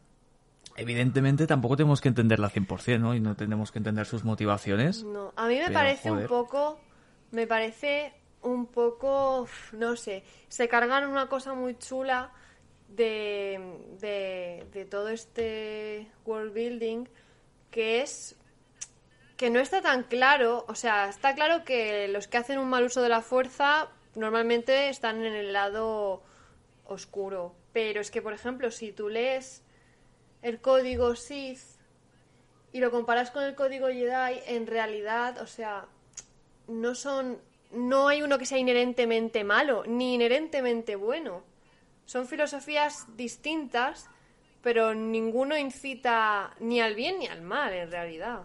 Evidentemente 0.79 1.45
tampoco 1.45 1.75
tenemos 1.75 2.01
que 2.01 2.07
entenderla 2.07 2.49
100%, 2.49 2.99
¿no? 2.99 3.13
Y 3.13 3.19
no 3.19 3.35
tenemos 3.35 3.71
que 3.71 3.79
entender 3.79 4.05
sus 4.05 4.23
motivaciones. 4.23 5.03
No, 5.03 5.33
a 5.35 5.47
mí 5.47 5.55
me 5.55 5.65
Pero, 5.65 5.73
parece 5.73 6.11
un 6.11 6.25
poco, 6.25 6.79
me 7.31 7.47
parece 7.47 8.13
un 8.41 8.67
poco, 8.67 9.47
no 9.73 9.95
sé, 9.95 10.23
se 10.47 10.69
cargan 10.69 11.09
una 11.09 11.27
cosa 11.27 11.53
muy 11.53 11.77
chula 11.77 12.31
de, 12.87 13.59
de, 13.99 14.65
de 14.71 14.85
todo 14.85 15.09
este 15.09 16.07
world 16.25 16.53
building 16.53 17.05
que 17.69 18.01
es 18.01 18.35
que 19.37 19.49
no 19.49 19.59
está 19.59 19.81
tan 19.81 20.03
claro, 20.03 20.65
o 20.67 20.75
sea, 20.75 21.07
está 21.07 21.33
claro 21.33 21.63
que 21.63 22.07
los 22.09 22.27
que 22.27 22.37
hacen 22.37 22.59
un 22.59 22.69
mal 22.69 22.83
uso 22.83 23.01
de 23.01 23.09
la 23.09 23.21
fuerza 23.21 23.89
normalmente 24.15 24.89
están 24.89 25.23
en 25.23 25.33
el 25.33 25.53
lado 25.53 26.23
oscuro, 26.85 27.55
pero 27.71 28.01
es 28.01 28.11
que, 28.11 28.21
por 28.21 28.33
ejemplo, 28.33 28.69
si 28.71 28.91
tú 28.91 29.07
lees 29.07 29.63
el 30.41 30.59
código 30.61 31.15
Sith 31.15 31.79
y 32.71 32.79
lo 32.79 32.91
comparas 32.91 33.31
con 33.31 33.43
el 33.43 33.55
código 33.55 33.87
Jedi, 33.87 34.41
en 34.45 34.67
realidad, 34.67 35.41
o 35.41 35.47
sea, 35.47 35.85
no 36.67 36.95
son. 36.95 37.39
No 37.71 38.07
hay 38.07 38.23
uno 38.23 38.39
que 38.39 38.45
sea 38.45 38.57
inherentemente 38.57 39.43
malo, 39.43 39.83
ni 39.85 40.15
inherentemente 40.15 40.95
bueno. 40.95 41.43
Son 42.05 42.27
filosofías 42.27 43.05
distintas, 43.15 44.09
pero 44.63 44.95
ninguno 44.95 45.55
incita 45.55 46.55
ni 46.59 46.81
al 46.81 46.95
bien 46.95 47.19
ni 47.19 47.27
al 47.27 47.43
mal, 47.43 47.73
en 47.73 47.91
realidad. 47.91 48.41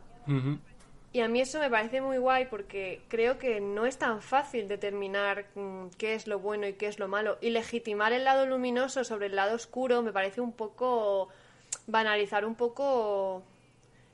Y 1.15 1.21
a 1.21 1.29
mí 1.29 1.41
eso 1.41 1.59
me 1.61 1.71
parece 1.71 2.01
muy 2.01 2.19
guay 2.19 2.47
porque 2.47 3.03
creo 3.09 3.39
que 3.39 3.61
no 3.61 3.87
es 3.87 3.99
tan 3.99 4.21
fácil 4.21 4.69
determinar 4.69 5.47
mm, 5.55 5.87
qué 5.97 6.15
es 6.15 6.27
lo 6.27 6.39
bueno 6.41 6.67
y 6.67 6.75
qué 6.75 6.87
es 6.87 6.99
lo 6.99 7.09
malo. 7.09 7.39
Y 7.41 7.51
legitimar 7.51 8.13
el 8.13 8.25
lado 8.25 8.47
luminoso 8.47 9.05
sobre 9.05 9.27
el 9.27 9.37
lado 9.37 9.55
oscuro 9.55 10.03
me 10.03 10.13
parece 10.13 10.41
un 10.41 10.53
poco 10.53 11.29
banalizar 11.87 12.45
un 12.45 12.55
poco 12.55 13.43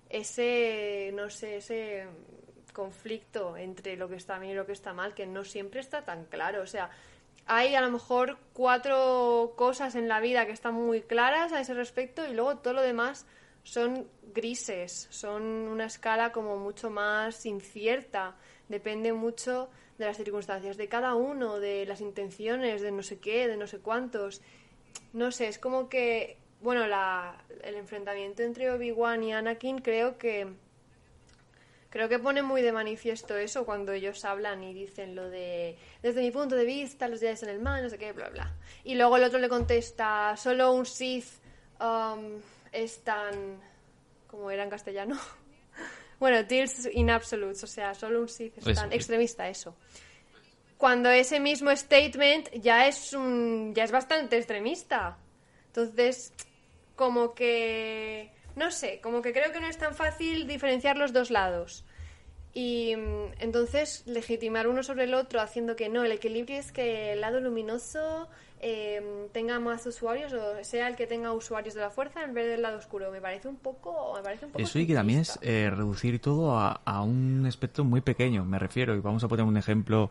ese, 0.09 1.13
no 1.15 1.31
sé, 1.31 1.59
ese 1.59 2.07
conflicto 2.73 3.57
entre 3.57 3.97
lo 3.97 4.09
que 4.09 4.17
está 4.17 4.39
bien 4.39 4.53
y 4.53 4.55
lo 4.55 4.67
que 4.67 4.73
está 4.73 4.93
mal, 4.93 5.15
que 5.15 5.27
no 5.27 5.45
siempre 5.45 5.81
está 5.81 6.05
tan 6.05 6.25
claro. 6.25 6.63
O 6.63 6.67
sea, 6.67 6.91
hay 7.47 7.75
a 7.75 7.81
lo 7.81 7.91
mejor 7.91 8.39
cuatro 8.53 9.55
cosas 9.57 9.95
en 9.95 10.09
la 10.09 10.21
vida 10.21 10.47
que 10.47 10.53
están 10.53 10.75
muy 10.75 11.03
claras 11.03 11.53
a 11.53 11.61
ese 11.61 11.75
respecto 11.75 12.27
y 12.27 12.35
luego 12.35 12.59
todo 12.59 12.75
lo 12.75 12.83
demás 12.83 13.27
son 13.63 14.09
grises, 14.35 15.09
son 15.11 15.43
una 15.43 15.87
escala 15.87 16.33
como 16.33 16.57
mucho 16.57 16.91
más 16.91 17.45
incierta, 17.47 18.37
depende 18.69 19.13
mucho 19.13 19.69
de 19.99 20.07
las 20.07 20.17
circunstancias 20.17 20.77
de 20.77 20.89
cada 20.89 21.15
uno, 21.15 21.61
de 21.61 21.85
las 21.85 22.01
intenciones, 22.01 22.81
de 22.81 22.91
no 22.91 23.03
sé 23.03 23.19
qué, 23.19 23.49
de 23.49 23.57
no 23.57 23.67
sé 23.67 23.81
cuántos. 23.81 24.41
No 25.13 25.31
sé, 25.31 25.49
es 25.49 25.59
como 25.59 25.89
que, 25.89 26.39
bueno, 26.61 26.87
la, 26.87 27.37
el 27.63 27.75
enfrentamiento 27.75 28.43
entre 28.43 28.71
Obi-Wan 28.71 29.23
y 29.23 29.33
Anakin 29.33 29.79
creo 29.79 30.19
que 30.19 30.47
Creo 31.91 32.09
que 32.09 32.21
pone 32.21 32.43
muy 32.43 32.63
de 32.63 32.71
manifiesto 32.71 33.37
eso 33.37 33.67
cuando 33.67 33.93
ellos 33.93 34.25
hablan 34.25 34.63
y 34.63 34.73
dicen 34.73 35.17
lo 35.17 35.29
de 35.29 35.77
desde 36.03 36.23
mi 36.23 36.31
punto 36.31 36.55
de 36.55 36.65
vista 36.65 37.09
los 37.09 37.19
Jedi 37.19 37.37
son 37.37 37.49
el 37.49 37.59
mal, 37.59 37.83
no 37.83 37.91
sé 37.91 37.99
qué, 37.99 38.13
bla, 38.13 38.29
bla. 38.29 38.55
Y 38.85 38.95
luego 38.95 39.17
el 39.17 39.25
otro 39.25 39.41
le 39.41 39.49
contesta, 39.49 40.37
solo 40.37 40.73
un 40.73 40.87
Sith 40.87 41.27
um, 41.81 42.41
es 42.71 43.03
tan... 43.03 43.61
¿Cómo 44.29 44.53
era 44.53 44.63
en 44.63 44.71
castellano? 44.71 45.19
bueno, 46.21 46.47
Tears 46.47 46.89
in 46.93 47.11
Absolutes, 47.11 47.65
o 47.65 47.67
sea, 47.67 47.93
solo 47.95 48.21
un 48.21 48.29
Sith 48.29 48.57
es 48.59 48.77
tan 48.77 48.93
extremista, 48.93 49.49
eso. 49.49 49.75
Cuando 50.79 51.11
ese 51.11 51.41
mismo 51.41 51.75
statement 51.77 52.51
ya 52.53 52.87
es 52.87 53.13
un 53.15 53.75
ya 53.75 53.83
es 53.83 53.91
bastante 53.91 54.37
extremista. 54.37 55.19
Entonces, 55.67 56.33
como 57.01 57.33
que 57.33 58.31
no 58.57 58.71
sé, 58.71 59.01
como 59.03 59.23
que 59.23 59.33
creo 59.33 59.53
que 59.53 59.61
no 59.61 59.67
es 59.69 59.79
tan 59.79 59.95
fácil 59.95 60.47
diferenciar 60.47 60.99
los 60.99 61.15
dos 61.15 61.31
lados. 61.31 61.87
Y 62.53 62.95
mm, 62.95 63.37
entonces 63.39 64.03
legitimar 64.07 64.69
uno 64.69 64.83
sobre 64.83 65.05
el 65.05 65.15
otro 65.15 65.41
haciendo 65.41 65.77
que 65.77 65.89
no, 65.89 66.05
el 66.05 66.13
equilibrio 66.13 66.59
es 66.59 66.73
que 66.73 67.15
el 67.15 67.23
lado 67.23 67.41
luminoso 67.41 68.29
eh, 68.61 69.29
tenga 69.33 69.59
más 69.61 69.87
usuarios 69.87 70.35
o 70.35 70.63
sea 70.63 70.89
el 70.89 70.97
que 70.97 71.07
tenga 71.07 71.33
usuarios 71.33 71.73
de 71.73 71.81
la 71.81 71.89
fuerza 71.89 72.23
en 72.23 72.35
vez 72.35 72.49
del 72.49 72.61
lado 72.61 72.77
oscuro. 72.77 73.11
Me 73.11 73.23
parece 73.23 73.49
un 73.49 73.57
poco, 73.57 74.13
me 74.15 74.23
parece 74.23 74.45
un 74.45 74.53
poco 74.53 74.63
Eso 74.63 74.79
y 74.79 74.87
que 74.87 74.93
también 74.93 75.21
es 75.21 75.29
simplista. 75.29 75.57
eh, 75.59 75.71
reducir 75.71 76.21
todo 76.21 76.59
a, 76.59 76.83
a 76.85 77.01
un 77.01 77.47
aspecto 77.47 77.83
muy 77.83 78.03
pequeño, 78.03 78.45
me 78.45 78.59
refiero. 78.59 78.95
Y 78.95 79.01
vamos 79.01 79.25
a 79.25 79.29
poner 79.29 79.47
un 79.47 79.57
ejemplo 79.57 80.11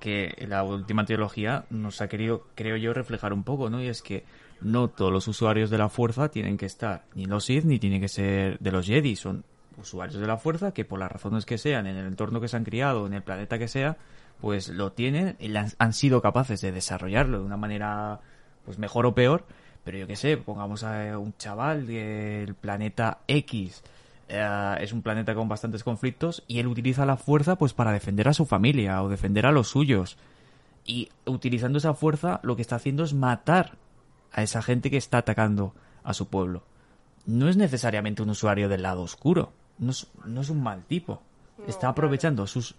que 0.00 0.34
la 0.46 0.64
última 0.64 1.06
teología 1.06 1.64
nos 1.70 2.02
ha 2.02 2.08
querido, 2.08 2.46
creo 2.54 2.76
yo, 2.76 2.92
reflejar 2.92 3.32
un 3.32 3.42
poco, 3.42 3.70
¿no? 3.70 3.82
Y 3.82 3.88
es 3.88 4.02
que 4.02 4.24
no 4.62 4.88
todos 4.88 5.12
los 5.12 5.26
usuarios 5.28 5.70
de 5.70 5.78
la 5.78 5.88
fuerza 5.88 6.28
tienen 6.28 6.56
que 6.56 6.66
estar 6.66 7.04
ni 7.14 7.24
los 7.26 7.44
Sith 7.44 7.64
ni 7.64 7.78
tienen 7.78 8.00
que 8.00 8.08
ser 8.08 8.58
de 8.58 8.70
los 8.70 8.86
Jedi. 8.86 9.16
Son 9.16 9.44
usuarios 9.78 10.20
de 10.20 10.26
la 10.26 10.36
fuerza 10.36 10.72
que 10.72 10.84
por 10.84 10.98
las 10.98 11.10
razones 11.10 11.46
que 11.46 11.58
sean, 11.58 11.86
en 11.86 11.96
el 11.96 12.06
entorno 12.06 12.40
que 12.40 12.48
se 12.48 12.56
han 12.56 12.64
criado, 12.64 13.06
en 13.06 13.14
el 13.14 13.22
planeta 13.22 13.58
que 13.58 13.68
sea, 13.68 13.96
pues 14.40 14.68
lo 14.68 14.92
tienen 14.92 15.36
y 15.38 15.54
han, 15.56 15.92
sido 15.92 16.22
capaces 16.22 16.60
de 16.60 16.72
desarrollarlo 16.72 17.38
de 17.38 17.44
una 17.44 17.56
manera 17.56 18.20
pues 18.64 18.78
mejor 18.78 19.06
o 19.06 19.14
peor, 19.14 19.44
pero 19.84 19.98
yo 19.98 20.06
qué 20.06 20.16
sé, 20.16 20.36
pongamos 20.36 20.84
a 20.84 21.18
un 21.18 21.34
chaval 21.36 21.86
del 21.86 22.54
planeta 22.54 23.18
X, 23.26 23.82
eh, 24.28 24.76
es 24.80 24.92
un 24.92 25.02
planeta 25.02 25.34
con 25.34 25.48
bastantes 25.48 25.82
conflictos 25.82 26.42
y 26.46 26.58
él 26.58 26.66
utiliza 26.66 27.06
la 27.06 27.16
fuerza 27.16 27.56
pues 27.56 27.74
para 27.74 27.92
defender 27.92 28.28
a 28.28 28.34
su 28.34 28.46
familia 28.46 29.02
o 29.02 29.08
defender 29.08 29.46
a 29.46 29.52
los 29.52 29.68
suyos. 29.68 30.16
Y 30.84 31.10
utilizando 31.26 31.78
esa 31.78 31.94
fuerza 31.94 32.40
lo 32.42 32.56
que 32.56 32.62
está 32.62 32.76
haciendo 32.76 33.04
es 33.04 33.12
matar 33.12 33.76
a 34.32 34.42
esa 34.42 34.62
gente 34.62 34.90
que 34.90 34.96
está 34.96 35.18
atacando 35.18 35.74
a 36.04 36.14
su 36.14 36.28
pueblo. 36.28 36.62
No 37.26 37.48
es 37.48 37.56
necesariamente 37.56 38.22
un 38.22 38.30
usuario 38.30 38.68
del 38.68 38.82
lado 38.82 39.02
oscuro, 39.02 39.52
no 39.78 39.90
es, 39.90 40.06
no 40.24 40.40
es 40.40 40.50
un 40.50 40.62
mal 40.62 40.84
tipo. 40.84 41.22
No, 41.58 41.64
está 41.66 41.80
claro. 41.80 41.92
aprovechando 41.92 42.46
sus, 42.46 42.74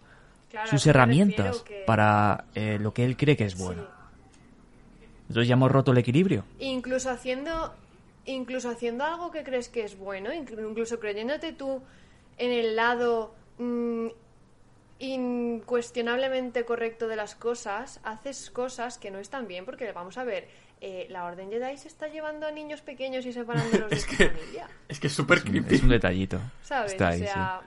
Claro, 0.50 0.70
sus 0.70 0.86
herramientas 0.88 1.62
que- 1.62 1.84
para 1.86 2.46
eh, 2.56 2.78
lo 2.80 2.94
que 2.94 3.06
él 3.06 3.16
cree 3.16 3.38
que 3.38 3.46
es 3.46 3.58
bueno. 3.58 3.84
Sí. 3.84 5.06
Entonces 5.30 5.48
ya 5.48 5.54
hemos 5.54 5.72
roto 5.72 5.92
el 5.92 5.98
equilibrio. 6.00 6.44
Incluso 6.60 7.10
haciendo, 7.10 7.74
incluso 8.26 8.70
haciendo 8.70 9.06
algo 9.06 9.32
que 9.32 9.44
crees 9.44 9.70
que 9.70 9.84
es 9.86 9.98
bueno, 9.98 10.32
inclu- 10.32 10.68
incluso 10.70 11.00
creyéndote 11.00 11.54
tú 11.54 11.82
en 12.38 12.52
el 12.52 12.76
lado 12.76 13.34
mm, 13.60 14.08
incuestionablemente 15.00 16.66
correcto 16.66 17.08
de 17.08 17.16
las 17.16 17.36
cosas, 17.36 18.00
haces 18.04 18.50
cosas 18.52 18.98
que 18.98 19.12
no 19.12 19.20
están 19.20 19.48
bien, 19.48 19.66
porque 19.66 19.92
vamos 19.92 20.18
a 20.18 20.24
ver, 20.24 20.48
eh, 20.82 21.08
la 21.10 21.26
Orden 21.26 21.50
Jedi 21.50 21.78
se 21.78 21.88
está 21.88 22.08
llevando 22.08 22.46
a 22.48 22.52
niños 22.52 22.82
pequeños 22.82 23.26
y 23.26 23.32
separándolos 23.34 23.90
de 23.92 23.96
Es 23.96 24.02
su 24.04 24.18
que, 24.18 24.30
familia. 24.30 24.68
es 24.90 25.00
que 25.00 25.08
es 25.08 25.14
súper 25.14 25.38
un, 25.40 25.44
creepy. 25.46 25.76
es 25.76 25.84
un 25.84 25.90
detallito. 25.90 26.40
¿Sabes? 26.64 26.92
Está 26.94 27.06
o 27.06 27.10
ahí, 27.10 27.20
sí. 27.20 27.26
sea, 27.28 27.62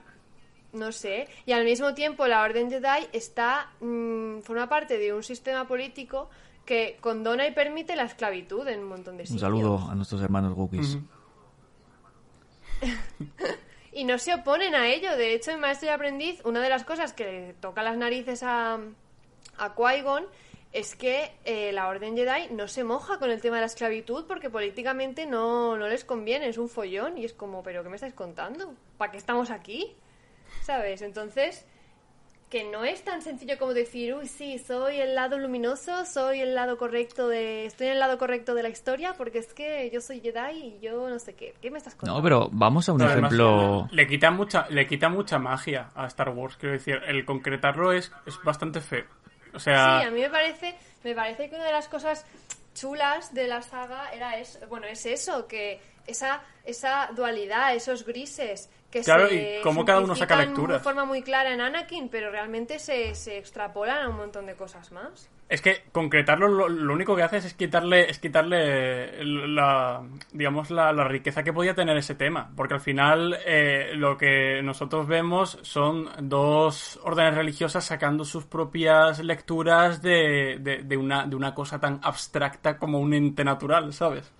no 0.73 0.91
sé. 0.91 1.27
Y 1.45 1.53
al 1.53 1.63
mismo 1.65 1.93
tiempo 1.93 2.27
la 2.27 2.41
Orden 2.43 2.69
Jedi 2.69 3.07
está 3.13 3.71
mm, 3.79 4.39
forma 4.41 4.67
parte 4.69 4.97
de 4.97 5.13
un 5.13 5.23
sistema 5.23 5.65
político 5.67 6.29
que 6.65 6.97
condona 6.99 7.47
y 7.47 7.51
permite 7.53 7.95
la 7.95 8.03
esclavitud 8.03 8.67
en 8.67 8.79
un 8.79 8.87
montón 8.89 9.15
de 9.17 9.23
Un 9.23 9.27
sitios. 9.27 9.41
saludo 9.41 9.87
a 9.89 9.95
nuestros 9.95 10.21
hermanos 10.21 10.53
Wookiees. 10.57 10.95
Ujú. 10.95 11.05
Y 13.93 14.03
no 14.03 14.17
se 14.17 14.33
oponen 14.33 14.75
a 14.75 14.89
ello. 14.89 15.15
De 15.15 15.33
hecho, 15.33 15.51
en 15.51 15.61
Maestro 15.61 15.87
y 15.87 15.91
Aprendiz, 15.91 16.41
una 16.43 16.59
de 16.61 16.67
las 16.69 16.83
cosas 16.83 17.13
que 17.13 17.23
le 17.23 17.53
toca 17.53 17.81
las 17.81 17.95
narices 17.95 18.43
a, 18.43 18.73
a 19.57 19.75
Qui-Gon 19.75 20.25
es 20.75 20.95
que 20.95 21.31
eh, 21.45 21.71
la 21.71 21.87
Orden 21.87 22.15
Jedi 22.15 22.53
no 22.53 22.67
se 22.67 22.83
moja 22.83 23.17
con 23.17 23.31
el 23.31 23.41
tema 23.41 23.55
de 23.55 23.61
la 23.61 23.67
esclavitud 23.67 24.25
porque 24.27 24.49
políticamente 24.49 25.25
no, 25.25 25.77
no 25.77 25.87
les 25.87 26.05
conviene, 26.05 26.49
es 26.49 26.57
un 26.57 26.69
follón. 26.69 27.17
Y 27.17 27.25
es 27.25 27.33
como, 27.33 27.63
¿pero 27.63 27.81
qué 27.81 27.89
me 27.89 27.95
estáis 27.95 28.13
contando? 28.13 28.75
¿Para 28.97 29.11
qué 29.11 29.17
estamos 29.17 29.49
aquí? 29.49 29.95
¿sabes? 30.61 31.01
Entonces, 31.01 31.65
que 32.49 32.63
no 32.69 32.83
es 32.85 33.03
tan 33.03 33.21
sencillo 33.21 33.57
como 33.57 33.73
decir, 33.73 34.13
uy, 34.13 34.27
sí, 34.27 34.59
soy 34.59 34.97
el 34.97 35.15
lado 35.15 35.37
luminoso, 35.37 36.05
soy 36.05 36.41
el 36.41 36.55
lado 36.55 36.77
correcto 36.77 37.27
de, 37.27 37.65
estoy 37.65 37.87
en 37.87 37.93
el 37.93 37.99
lado 37.99 38.17
correcto 38.17 38.53
de 38.53 38.63
la 38.63 38.69
historia, 38.69 39.13
porque 39.17 39.39
es 39.39 39.53
que 39.53 39.89
yo 39.91 40.01
soy 40.01 40.21
Jedi 40.21 40.51
y 40.57 40.79
yo 40.81 41.09
no 41.09 41.19
sé 41.19 41.35
qué. 41.35 41.53
¿Qué 41.61 41.71
me 41.71 41.77
estás 41.77 41.95
contando? 41.95 42.19
No, 42.19 42.23
pero 42.23 42.49
vamos 42.51 42.87
a 42.87 42.93
un 42.93 42.99
Pero 42.99 43.11
además, 43.11 43.33
ejemplo... 43.33 43.87
le 43.91 44.07
quita 44.07 44.31
mucha 44.31 44.67
le 44.69 44.87
quita 44.87 45.09
mucha 45.09 45.39
magia 45.39 45.91
a 45.95 46.07
Star 46.07 46.29
Wars 46.29 46.57
quiero 46.57 46.73
decir 46.73 46.99
el 47.07 47.25
concretarlo 47.25 47.91
es, 47.91 48.11
es 48.25 48.39
bastante 48.43 48.81
feo 48.81 49.05
o 49.55 49.59
sea 49.59 49.99
Sí, 50.01 50.07
a 50.07 50.11
mí 50.11 50.21
me 50.21 50.29
parece, 50.29 50.75
me 51.03 51.15
parece 51.15 51.49
que 51.49 51.55
una 51.55 51.65
de 51.65 51.71
las 51.71 51.87
cosas 51.87 52.25
chulas 52.73 53.33
de 53.33 53.47
la 53.47 53.61
saga 53.61 54.11
era 54.13 54.37
eso, 54.37 54.59
bueno, 54.67 54.85
es 54.87 55.05
eso, 55.05 55.47
que 55.47 55.79
esa, 56.07 56.41
esa 56.65 57.09
dualidad, 57.15 57.73
esos 57.75 58.05
grises 58.05 58.69
que 58.91 59.01
Claro, 59.01 59.27
se 59.27 59.59
y 59.59 59.61
cómo 59.61 59.83
cada 59.85 60.01
uno 60.01 60.15
saca 60.15 60.35
lecturas. 60.37 60.79
de 60.79 60.83
forma 60.83 61.05
muy 61.05 61.21
clara 61.21 61.51
en 61.53 61.61
Anakin, 61.61 62.09
pero 62.09 62.31
realmente 62.31 62.79
se, 62.79 63.15
se 63.15 63.37
extrapolan 63.37 64.03
a 64.03 64.09
un 64.09 64.17
montón 64.17 64.45
de 64.45 64.55
cosas 64.55 64.91
más. 64.91 65.29
Es 65.47 65.61
que 65.61 65.83
concretarlo 65.91 66.67
lo, 66.67 66.93
único 66.93 67.15
que 67.15 67.21
haces 67.21 67.45
es 67.45 67.53
quitarle, 67.53 68.09
es 68.09 68.17
quitarle 68.17 69.23
la, 69.23 70.01
digamos, 70.31 70.71
la, 70.71 70.91
la 70.91 71.03
riqueza 71.07 71.43
que 71.43 71.53
podía 71.53 71.75
tener 71.75 71.95
ese 71.97 72.15
tema. 72.15 72.51
Porque 72.55 72.73
al 72.73 72.81
final 72.81 73.37
eh, 73.45 73.91
lo 73.95 74.17
que 74.17 74.61
nosotros 74.63 75.07
vemos 75.07 75.59
son 75.61 76.09
dos 76.21 76.99
órdenes 77.03 77.35
religiosas 77.35 77.85
sacando 77.85 78.25
sus 78.25 78.45
propias 78.45 79.23
lecturas 79.23 80.01
de, 80.01 80.57
de, 80.59 80.83
de 80.83 80.97
una, 80.97 81.27
de 81.27 81.35
una 81.35 81.53
cosa 81.53 81.79
tan 81.79 81.99
abstracta 82.01 82.79
como 82.79 82.99
un 82.99 83.13
ente 83.13 83.43
natural, 83.43 83.93
¿sabes? 83.93 84.33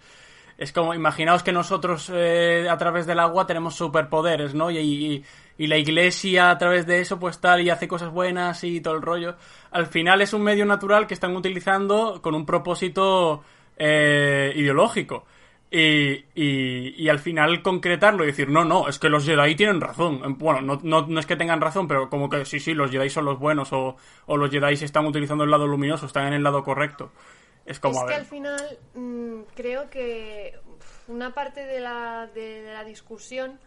Es 0.58 0.72
como, 0.72 0.94
imaginaos 0.94 1.44
que 1.44 1.52
nosotros 1.52 2.10
eh, 2.14 2.68
a 2.70 2.78
través 2.78 3.06
del 3.06 3.20
agua 3.20 3.46
tenemos 3.46 3.76
superpoderes, 3.76 4.54
¿no? 4.54 4.72
Y, 4.72 4.78
y, 4.78 5.26
y 5.58 5.68
la 5.68 5.78
iglesia 5.78 6.50
a 6.52 6.58
través 6.58 6.86
de 6.86 7.00
eso 7.00 7.20
pues 7.20 7.40
tal 7.40 7.62
y 7.62 7.70
hace 7.70 7.88
cosas 7.88 8.12
buenas 8.12 8.64
y 8.64 8.82
todo 8.82 8.96
el 8.96 9.02
rollo. 9.02 9.36
Al 9.72 9.88
final 9.88 10.22
es 10.22 10.34
un 10.34 10.44
medio 10.44 10.66
natural 10.66 11.08
que 11.08 11.14
están 11.14 11.36
utilizando 11.36 12.22
con 12.22 12.36
un 12.36 12.46
propósito 12.46 13.44
eh, 13.78 14.52
ideológico. 14.56 15.26
Y, 15.72 16.24
y, 16.36 17.04
y 17.04 17.10
al 17.10 17.20
final 17.20 17.62
concretarlo 17.62 18.24
y 18.24 18.28
decir, 18.28 18.50
no, 18.50 18.64
no, 18.64 18.88
es 18.88 19.00
que 19.00 19.10
los 19.10 19.26
Jedi 19.26 19.56
tienen 19.56 19.82
razón. 19.82 20.38
Bueno, 20.38 20.62
no, 20.62 20.80
no, 20.84 21.08
no 21.08 21.20
es 21.20 21.26
que 21.26 21.36
tengan 21.36 21.60
razón, 21.60 21.88
pero 21.88 22.10
como 22.10 22.30
que 22.30 22.46
sí, 22.46 22.60
sí, 22.60 22.74
los 22.74 22.92
Jedi 22.92 23.10
son 23.10 23.26
los 23.26 23.40
buenos 23.40 23.74
o, 23.74 23.98
o 24.28 24.38
los 24.38 24.52
Jedi 24.52 24.74
están 24.74 25.06
utilizando 25.06 25.44
el 25.44 25.52
lado 25.52 25.68
luminoso, 25.68 26.06
están 26.06 26.28
en 26.28 26.34
el 26.34 26.44
lado 26.44 26.64
correcto. 26.64 27.12
Es 27.66 27.80
como, 27.80 27.98
es 27.98 28.04
a 28.04 28.08
que 28.08 28.14
al 28.14 28.26
final 28.26 28.78
mm, 28.94 29.42
creo 29.56 29.90
que 29.90 30.54
una 31.08 31.34
parte 31.34 31.66
de 31.66 31.80
la, 31.80 32.28
de, 32.34 32.62
de 32.62 32.74
la 32.74 32.84
discusión 32.84 33.60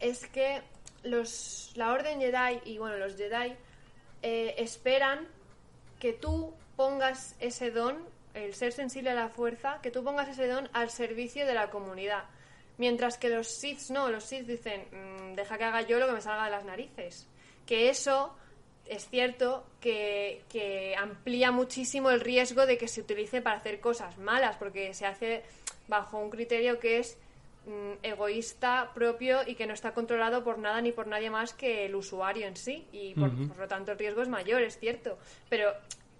es 0.00 0.26
que 0.26 0.60
los, 1.04 1.72
la 1.76 1.92
Orden 1.92 2.20
Jedi 2.20 2.60
y 2.64 2.78
bueno, 2.78 2.96
los 2.96 3.16
Jedi 3.16 3.54
eh, 4.22 4.54
esperan 4.58 5.28
que 6.00 6.12
tú 6.12 6.52
pongas 6.76 7.36
ese 7.40 7.70
don, 7.70 8.04
el 8.34 8.54
ser 8.54 8.72
sensible 8.72 9.10
a 9.10 9.14
la 9.14 9.28
fuerza, 9.28 9.80
que 9.82 9.90
tú 9.90 10.02
pongas 10.02 10.28
ese 10.28 10.48
don 10.48 10.68
al 10.72 10.90
servicio 10.90 11.46
de 11.46 11.54
la 11.54 11.70
comunidad. 11.70 12.24
Mientras 12.76 13.16
que 13.18 13.28
los 13.28 13.46
Sith 13.48 13.90
no, 13.90 14.08
los 14.10 14.24
Sith 14.24 14.46
dicen, 14.46 14.84
"Mm, 14.90 15.34
deja 15.34 15.56
que 15.56 15.64
haga 15.64 15.82
yo 15.82 15.98
lo 15.98 16.06
que 16.06 16.14
me 16.14 16.20
salga 16.20 16.46
de 16.46 16.50
las 16.50 16.64
narices. 16.64 17.28
Que 17.66 17.88
eso 17.88 18.34
es 18.86 19.08
cierto 19.08 19.64
que, 19.80 20.42
que 20.48 20.96
amplía 20.96 21.52
muchísimo 21.52 22.10
el 22.10 22.20
riesgo 22.20 22.66
de 22.66 22.76
que 22.76 22.88
se 22.88 23.00
utilice 23.00 23.40
para 23.40 23.58
hacer 23.58 23.80
cosas 23.80 24.18
malas, 24.18 24.56
porque 24.56 24.92
se 24.94 25.06
hace 25.06 25.44
bajo 25.88 26.18
un 26.18 26.30
criterio 26.30 26.78
que 26.78 26.98
es 26.98 27.16
egoísta 28.02 28.90
propio 28.94 29.40
y 29.46 29.54
que 29.54 29.66
no 29.66 29.72
está 29.72 29.94
controlado 29.94 30.44
por 30.44 30.58
nada 30.58 30.80
ni 30.80 30.92
por 30.92 31.06
nadie 31.06 31.30
más 31.30 31.54
que 31.54 31.86
el 31.86 31.94
usuario 31.94 32.46
en 32.46 32.56
sí. 32.56 32.86
Y 32.92 33.14
por, 33.14 33.30
por 33.48 33.58
lo 33.58 33.68
tanto 33.68 33.92
el 33.92 33.98
riesgo 33.98 34.22
es 34.22 34.28
mayor, 34.28 34.62
es 34.62 34.78
cierto. 34.78 35.18
Pero 35.48 35.72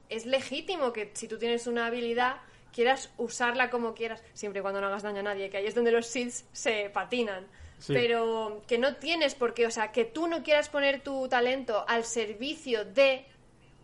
es 0.09 0.27
legítimo 0.27 0.93
que 0.93 1.11
si 1.15 1.29
tú 1.29 1.39
tienes 1.39 1.67
una 1.67 1.87
habilidad 1.87 2.37
quieras 2.75 3.11
usarla 3.19 3.71
como 3.71 3.95
quieras, 3.95 4.23
siempre 4.33 4.59
y 4.59 4.63
cuando 4.63 4.81
no 4.81 4.89
hagas 4.89 5.05
daño 5.05 5.21
a 5.21 5.23
nadie, 5.23 5.49
que 5.49 5.59
ahí 5.59 5.67
es 5.67 5.75
donde 5.75 5.93
los 5.93 6.07
SIDS 6.07 6.45
se 6.53 6.91
patinan. 6.91 7.47
Sí. 7.79 7.93
Pero 7.93 8.63
que 8.67 8.79
no 8.79 8.97
tienes 8.97 9.35
por 9.35 9.55
qué, 9.55 9.67
o 9.67 9.71
sea, 9.71 9.93
que 9.93 10.05
tú 10.05 10.27
no 10.27 10.43
quieras 10.43 10.69
poner 10.69 11.01
tu 11.01 11.29
talento 11.29 11.85
al 11.87 12.05
servicio 12.05 12.85
de 12.85 13.27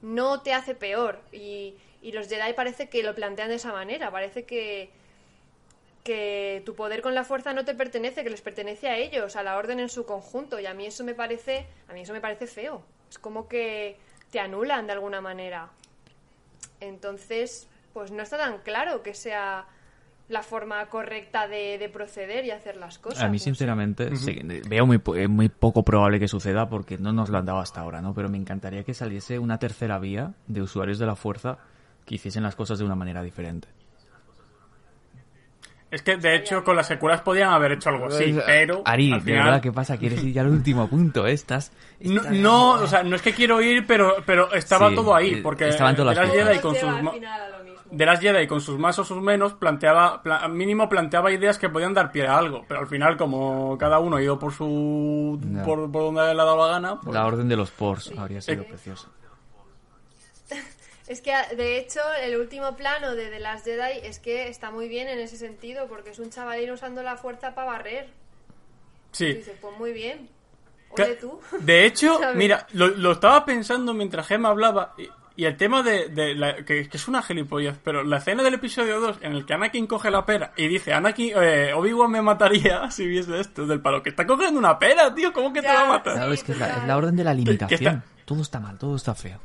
no 0.03 0.41
te 0.43 0.53
hace 0.53 0.75
peor. 0.75 1.21
Y, 1.33 1.75
y 2.03 2.13
los 2.13 2.29
Jedi 2.29 2.53
parece 2.55 2.89
que 2.89 3.03
lo 3.03 3.15
plantean 3.15 3.49
de 3.49 3.57
esa 3.57 3.73
manera, 3.73 4.11
parece 4.11 4.45
que, 4.45 4.91
que 6.05 6.63
tu 6.65 6.75
poder 6.75 7.03
con 7.03 7.15
la 7.15 7.25
fuerza 7.25 7.53
no 7.53 7.65
te 7.65 7.75
pertenece, 7.75 8.25
que 8.25 8.31
les 8.31 8.41
pertenece 8.41 8.89
a 8.89 8.97
ellos, 8.97 9.37
a 9.37 9.43
la 9.43 9.57
orden 9.57 9.81
en 9.81 9.89
su 9.89 10.05
conjunto. 10.05 10.59
Y 10.59 10.67
a 10.67 10.75
mí 10.75 10.87
eso 10.87 11.05
me 11.05 11.15
parece, 11.15 11.67
a 11.89 11.93
mí 11.93 12.01
eso 12.01 12.13
me 12.13 12.21
parece 12.21 12.47
feo. 12.47 12.83
Es 13.11 13.19
como 13.19 13.49
que 13.49 13.99
te 14.31 14.41
anulan 14.41 14.87
de 14.87 14.93
alguna 14.93 15.21
manera. 15.21 15.71
Entonces, 16.81 17.69
pues 17.93 18.11
no 18.11 18.23
está 18.23 18.39
tan 18.39 18.59
claro 18.59 19.03
que 19.03 19.15
sea 19.15 19.67
la 20.29 20.43
forma 20.43 20.87
correcta 20.87 21.49
de, 21.49 21.77
de 21.77 21.89
proceder 21.89 22.45
y 22.45 22.53
hacer 22.53 22.77
las 22.77 22.99
cosas. 22.99 23.25
A 23.25 23.29
mí, 23.29 23.39
no 23.39 23.43
sinceramente, 23.43 24.15
sí, 24.17 24.41
veo 24.69 24.87
muy, 24.87 25.03
eh, 25.17 25.27
muy 25.27 25.49
poco 25.49 25.83
probable 25.83 26.21
que 26.21 26.29
suceda 26.29 26.69
porque 26.69 26.99
no 26.99 27.13
nos 27.13 27.31
lo 27.31 27.39
han 27.39 27.47
dado 27.47 27.59
hasta 27.59 27.81
ahora, 27.81 28.01
¿no? 28.01 28.15
Pero 28.15 28.29
me 28.29 28.39
encantaría 28.39 28.85
que 28.85 28.95
saliese 28.95 29.41
una 29.41 29.59
tercera 29.59 29.99
vía 29.99 30.33
de 30.47 30.63
usuarios 30.63 31.01
de 31.01 31.07
la 31.07 31.17
fuerza 31.17 31.59
que 32.07 32.15
hiciesen 32.15 32.45
las 32.45 32.55
cosas 32.55 32.79
de 32.79 32.85
una 32.85 32.95
manera 32.95 33.23
diferente. 33.23 33.69
Es 35.91 36.03
que 36.03 36.17
de 36.17 36.37
hecho 36.37 36.63
con 36.63 36.77
las 36.77 36.87
secuelas 36.87 37.21
podían 37.23 37.51
haber 37.51 37.73
hecho 37.73 37.89
algo 37.91 38.07
así, 38.07 38.37
pero 38.47 38.83
Ari, 38.85 39.13
al 39.13 39.25
de 39.25 39.33
verdad, 39.33 39.61
¿qué 39.61 39.73
pasa? 39.73 39.97
¿Quieres 39.99 40.23
ir 40.23 40.33
ya 40.33 40.43
al 40.43 40.49
último 40.49 40.89
punto? 40.89 41.27
Estás... 41.27 41.73
No, 42.01 42.73
o 42.73 42.87
sea, 42.87 43.03
no 43.03 43.17
es 43.17 43.23
que 43.23 43.33
quiero 43.35 43.61
ir, 43.61 43.87
pero, 43.87 44.15
pero 44.25 44.53
estaba 44.55 44.89
Sí, 44.91 44.95
todo 44.95 45.15
ahí, 45.15 45.35
eh, 45.35 45.41
porque 45.43 45.69
estaban 45.69 45.97
todas 45.97 46.15
de 46.17 46.21
las 46.23 46.31
cosas. 46.31 46.47
Jedi 46.49 46.59
con 46.61 46.75
sus 46.77 46.89
lo 46.89 46.95
mismo. 46.97 47.13
de 47.91 48.07
las 48.07 48.21
Jedi 48.21 48.47
con 48.47 48.61
sus 48.61 48.79
más 48.79 48.99
o 49.01 49.05
sus 49.05 49.21
menos 49.21 49.55
planteaba, 49.55 50.23
pla- 50.23 50.47
mínimo 50.49 50.89
planteaba 50.89 51.33
ideas 51.33 51.59
que 51.59 51.69
podían 51.69 51.93
dar 51.93 52.13
pie 52.13 52.27
a 52.27 52.39
algo, 52.39 52.65
pero 52.69 52.81
al 52.81 52.87
final 52.87 53.17
como 53.17 53.77
cada 53.77 53.99
uno 53.99 54.17
ha 54.17 54.23
ido 54.23 54.39
por 54.39 54.53
su 54.53 55.41
por, 55.65 55.91
por 55.91 56.03
donde 56.05 56.23
le 56.23 56.41
ha 56.41 56.45
dado 56.45 56.67
la 56.69 56.73
gana, 56.75 57.01
pues- 57.01 57.13
La 57.13 57.27
orden 57.27 57.49
de 57.49 57.57
los 57.57 57.71
Pors 57.73 58.13
habría 58.17 58.41
sido 58.41 58.63
Eh, 58.63 58.67
preciosa. 58.69 59.09
Es 61.11 61.21
que, 61.21 61.33
de 61.57 61.77
hecho, 61.79 62.01
el 62.23 62.37
último 62.37 62.77
plano 62.77 63.17
de 63.17 63.27
The 63.31 63.41
Last 63.41 63.65
Jedi 63.65 63.99
es 64.05 64.21
que 64.21 64.47
está 64.49 64.71
muy 64.71 64.87
bien 64.89 65.09
en 65.09 65.19
ese 65.19 65.37
sentido, 65.37 65.89
porque 65.89 66.11
es 66.11 66.19
un 66.21 66.31
chavalín 66.31 66.71
usando 66.71 67.03
la 67.03 67.17
fuerza 67.17 67.53
para 67.55 67.73
barrer. 67.73 68.05
Y 68.07 69.17
sí. 69.17 69.35
dices, 69.35 69.55
pues 69.61 69.77
muy 69.77 69.93
bien. 69.93 70.29
Ole 70.91 71.17
tú. 71.17 71.41
De 71.61 71.85
hecho, 71.85 72.17
¿Sabes? 72.19 72.37
mira, 72.37 72.67
lo, 72.75 72.87
lo 72.89 73.11
estaba 73.13 73.45
pensando 73.45 73.93
mientras 73.93 74.27
Gemma 74.29 74.51
hablaba 74.51 74.95
y, 74.99 75.09
y 75.35 75.47
el 75.47 75.57
tema 75.57 75.83
de, 75.83 76.11
de 76.11 76.35
la- 76.37 76.57
que, 76.65 76.89
que 76.89 76.97
es 76.97 77.09
una 77.09 77.23
gilipollez, 77.23 77.77
pero 77.83 78.05
la 78.05 78.19
escena 78.19 78.45
del 78.45 78.55
episodio 78.55 79.01
2 79.01 79.19
en 79.23 79.33
el 79.33 79.45
que 79.47 79.55
Anakin 79.55 79.89
coge 79.89 80.11
la 80.13 80.25
pera 80.25 80.53
y 80.57 80.69
dice, 80.69 80.93
Anakin, 80.93 81.33
eh, 81.43 81.73
Obi-Wan 81.75 82.11
me 82.13 82.23
mataría 82.23 82.89
si 82.93 83.07
viese 83.09 83.41
esto 83.41 83.67
del 83.67 83.81
palo, 83.81 84.01
que 84.03 84.11
está 84.11 84.25
cogiendo 84.27 84.61
una 84.61 84.79
pera, 84.79 85.13
tío, 85.13 85.33
¿cómo 85.33 85.53
que 85.53 85.61
te 85.61 85.67
va 85.67 85.83
a 85.83 85.87
matar? 85.89 86.13
sí. 86.15 86.19
Sabes 86.21 86.45
que 86.45 86.53
es 86.53 86.59
la, 86.59 86.85
es 86.87 86.91
orden 86.93 87.17
de 87.17 87.25
la 87.25 87.35
limitación. 87.35 87.81
está- 87.97 88.05
Todo 88.25 88.43
está 88.43 88.61
mal, 88.61 88.79
todo 88.79 88.95
está 88.95 89.15
feo. 89.17 89.41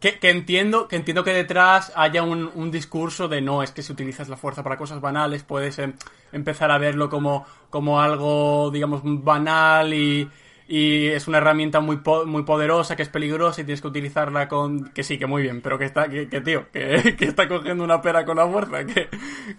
Que, 0.00 0.18
que 0.18 0.28
entiendo 0.30 0.88
que 0.88 0.96
entiendo 0.96 1.24
que 1.24 1.32
detrás 1.32 1.90
haya 1.96 2.22
un, 2.22 2.50
un 2.54 2.70
discurso 2.70 3.28
de 3.28 3.40
no, 3.40 3.62
es 3.62 3.70
que 3.70 3.82
si 3.82 3.92
utilizas 3.92 4.28
la 4.28 4.36
fuerza 4.36 4.62
para 4.62 4.76
cosas 4.76 5.00
banales 5.00 5.42
puedes 5.42 5.78
em, 5.78 5.94
empezar 6.32 6.70
a 6.70 6.76
verlo 6.78 7.08
como, 7.08 7.46
como 7.70 8.00
algo, 8.00 8.70
digamos, 8.70 9.00
banal 9.02 9.94
y, 9.94 10.30
y 10.68 11.06
es 11.06 11.28
una 11.28 11.38
herramienta 11.38 11.80
muy, 11.80 11.96
po- 11.98 12.26
muy 12.26 12.42
poderosa, 12.42 12.94
que 12.94 13.02
es 13.04 13.08
peligrosa 13.08 13.62
y 13.62 13.64
tienes 13.64 13.80
que 13.80 13.88
utilizarla 13.88 14.48
con... 14.48 14.90
Que 14.92 15.02
sí, 15.02 15.18
que 15.18 15.26
muy 15.26 15.40
bien, 15.42 15.62
pero 15.62 15.78
que 15.78 15.86
está, 15.86 16.08
que, 16.10 16.28
que, 16.28 16.40
tío, 16.42 16.70
que, 16.72 17.16
que 17.18 17.24
está 17.24 17.48
cogiendo 17.48 17.82
una 17.82 18.02
pera 18.02 18.24
con 18.26 18.36
la 18.36 18.46
fuerza, 18.46 18.84
que, 18.84 19.08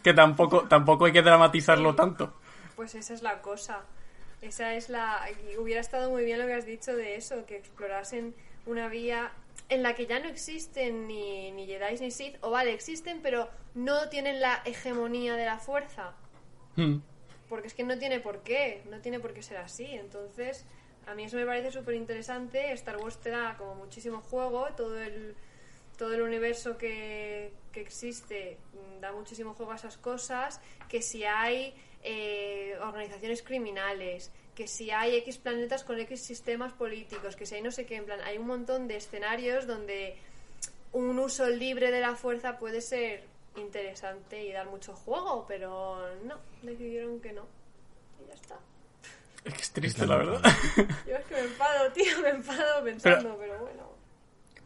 que 0.03 0.13
tampoco, 0.13 0.65
tampoco 0.67 1.05
hay 1.05 1.13
que 1.13 1.23
dramatizarlo 1.23 1.95
tanto. 1.95 2.33
Pues 2.75 2.93
esa 2.93 3.13
es 3.15 3.23
la 3.23 3.41
cosa. 3.41 3.79
Esa 4.41 4.75
es 4.75 4.89
la. 4.89 5.21
Hubiera 5.59 5.81
estado 5.81 6.11
muy 6.11 6.23
bien 6.23 6.37
lo 6.37 6.45
que 6.45 6.53
has 6.53 6.65
dicho 6.67 6.95
de 6.95 7.15
eso, 7.15 7.43
que 7.47 7.55
explorasen 7.57 8.35
una 8.67 8.87
vía 8.87 9.31
en 9.69 9.83
la 9.83 9.95
que 9.95 10.05
ya 10.05 10.19
no 10.19 10.29
existen 10.29 11.07
ni, 11.07 11.51
ni 11.51 11.65
Jedi 11.65 11.99
ni 11.99 12.11
Sith, 12.11 12.37
o 12.41 12.51
vale, 12.51 12.73
existen, 12.73 13.21
pero 13.21 13.49
no 13.73 14.09
tienen 14.09 14.39
la 14.39 14.61
hegemonía 14.65 15.35
de 15.35 15.45
la 15.45 15.59
fuerza. 15.59 16.13
Hmm. 16.75 16.99
Porque 17.49 17.67
es 17.67 17.73
que 17.73 17.83
no 17.83 17.97
tiene 17.97 18.19
por 18.19 18.43
qué, 18.43 18.83
no 18.89 18.99
tiene 18.99 19.19
por 19.19 19.33
qué 19.33 19.41
ser 19.41 19.57
así. 19.57 19.85
Entonces, 19.85 20.65
a 21.05 21.15
mí 21.15 21.23
eso 21.23 21.37
me 21.37 21.45
parece 21.45 21.71
súper 21.71 21.95
interesante. 21.95 22.71
Star 22.73 22.97
Wars 22.97 23.17
te 23.19 23.29
da 23.29 23.55
como 23.57 23.75
muchísimo 23.75 24.21
juego, 24.21 24.67
todo 24.75 24.99
el, 25.01 25.35
todo 25.97 26.13
el 26.13 26.21
universo 26.21 26.77
que, 26.77 27.53
que 27.71 27.81
existe 27.81 28.57
da 28.99 29.11
muchísimo 29.13 29.53
juego 29.53 29.71
a 29.71 29.75
esas 29.75 29.97
cosas. 29.97 30.59
Que 30.89 31.01
si 31.01 31.23
hay 31.23 31.75
eh, 32.03 32.77
organizaciones 32.81 33.41
criminales, 33.41 34.31
que 34.57 34.67
si 34.67 34.89
hay 34.89 35.15
X 35.17 35.37
planetas 35.37 35.83
con 35.83 35.99
X 35.99 36.19
sistemas 36.19 36.73
políticos, 36.73 37.35
que 37.35 37.45
si 37.45 37.53
hay 37.53 37.61
no 37.61 37.69
sé 37.69 37.85
qué, 37.85 37.97
en 37.97 38.05
plan, 38.05 38.19
hay 38.21 38.39
un 38.39 38.47
montón 38.47 38.87
de 38.87 38.95
escenarios 38.95 39.67
donde 39.67 40.17
un 40.93 41.19
uso 41.19 41.47
libre 41.47 41.91
de 41.91 42.01
la 42.01 42.15
fuerza 42.15 42.57
puede 42.57 42.81
ser 42.81 43.23
interesante 43.55 44.43
y 44.43 44.51
dar 44.51 44.65
mucho 44.65 44.95
juego, 44.95 45.45
pero 45.47 45.99
no, 46.23 46.39
decidieron 46.63 47.19
que 47.19 47.33
no. 47.33 47.45
Y 48.19 48.27
ya 48.29 48.33
está. 48.33 48.57
Es 49.45 49.53
que 49.53 49.61
es 49.61 49.71
triste, 49.73 50.07
la 50.07 50.17
verdad. 50.17 50.41
Yo 51.07 51.15
es 51.17 51.25
que 51.25 51.35
me 51.35 51.41
enfado, 51.41 51.91
tío, 51.91 52.19
me 52.23 52.29
enfado 52.29 52.83
pensando, 52.83 53.37
pero, 53.37 53.59
bueno. 53.59 53.96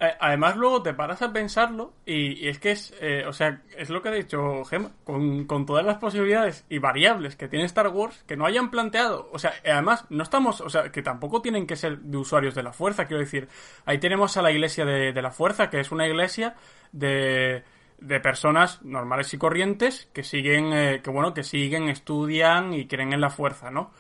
Eh, 0.02 0.16
Además, 0.20 0.58
luego 0.58 0.82
te 0.82 0.96
paras 0.96 1.22
a 1.22 1.32
pensarlo 1.32 1.94
y, 2.08 2.48
es 2.48 2.58
que 2.58 2.72
es, 2.72 2.92
eh, 3.00 3.24
o 3.28 3.34
sea, 3.34 3.62
es 3.78 3.92
lo 3.92 4.02
que 4.02 4.10
ha 4.10 4.14
dicho 4.14 4.66
Gemma, 4.66 4.90
con, 5.04 5.46
con 5.46 5.68
todas 5.68 5.86
las 5.86 6.00
posibilidades 6.00 6.66
y 6.70 6.80
variables 6.80 7.36
que 7.36 7.48
tiene 7.48 7.66
Star 7.66 7.88
Wars, 7.90 8.24
que 8.28 8.36
no 8.36 8.48
hayan 8.48 8.72
planteado, 8.72 9.30
o 9.32 9.38
sea, 9.38 9.54
además, 9.64 10.06
no 10.10 10.24
estamos, 10.24 10.60
o 10.60 10.70
sea, 10.70 10.92
que 10.92 11.04
tampoco 11.04 11.44
tienen 11.44 11.68
que 11.68 11.76
ser 11.76 12.00
de 12.00 12.18
usuarios 12.18 12.56
de 12.56 12.64
la 12.64 12.74
fuerza, 12.74 13.06
quiero 13.06 13.22
decir, 13.22 13.48
ahí 13.86 14.00
tenemos 14.00 14.36
a 14.38 14.42
la 14.42 14.52
iglesia 14.52 14.86
de, 14.86 15.14
de 15.14 15.22
la 15.22 15.30
fuerza, 15.30 15.70
que 15.70 15.80
es 15.80 15.92
una 15.92 16.08
iglesia 16.08 16.56
de, 16.92 17.64
de 18.00 18.20
personas 18.20 18.82
normales 18.82 19.32
y 19.36 19.38
corrientes 19.38 20.10
que 20.14 20.24
siguen, 20.24 20.74
eh, 20.74 21.02
que 21.04 21.12
bueno, 21.12 21.34
que 21.36 21.44
siguen, 21.44 21.90
estudian 21.90 22.74
y 22.74 22.88
creen 22.88 23.14
en 23.14 23.22
la 23.22 23.30
fuerza, 23.30 23.70
¿no? 23.70 23.92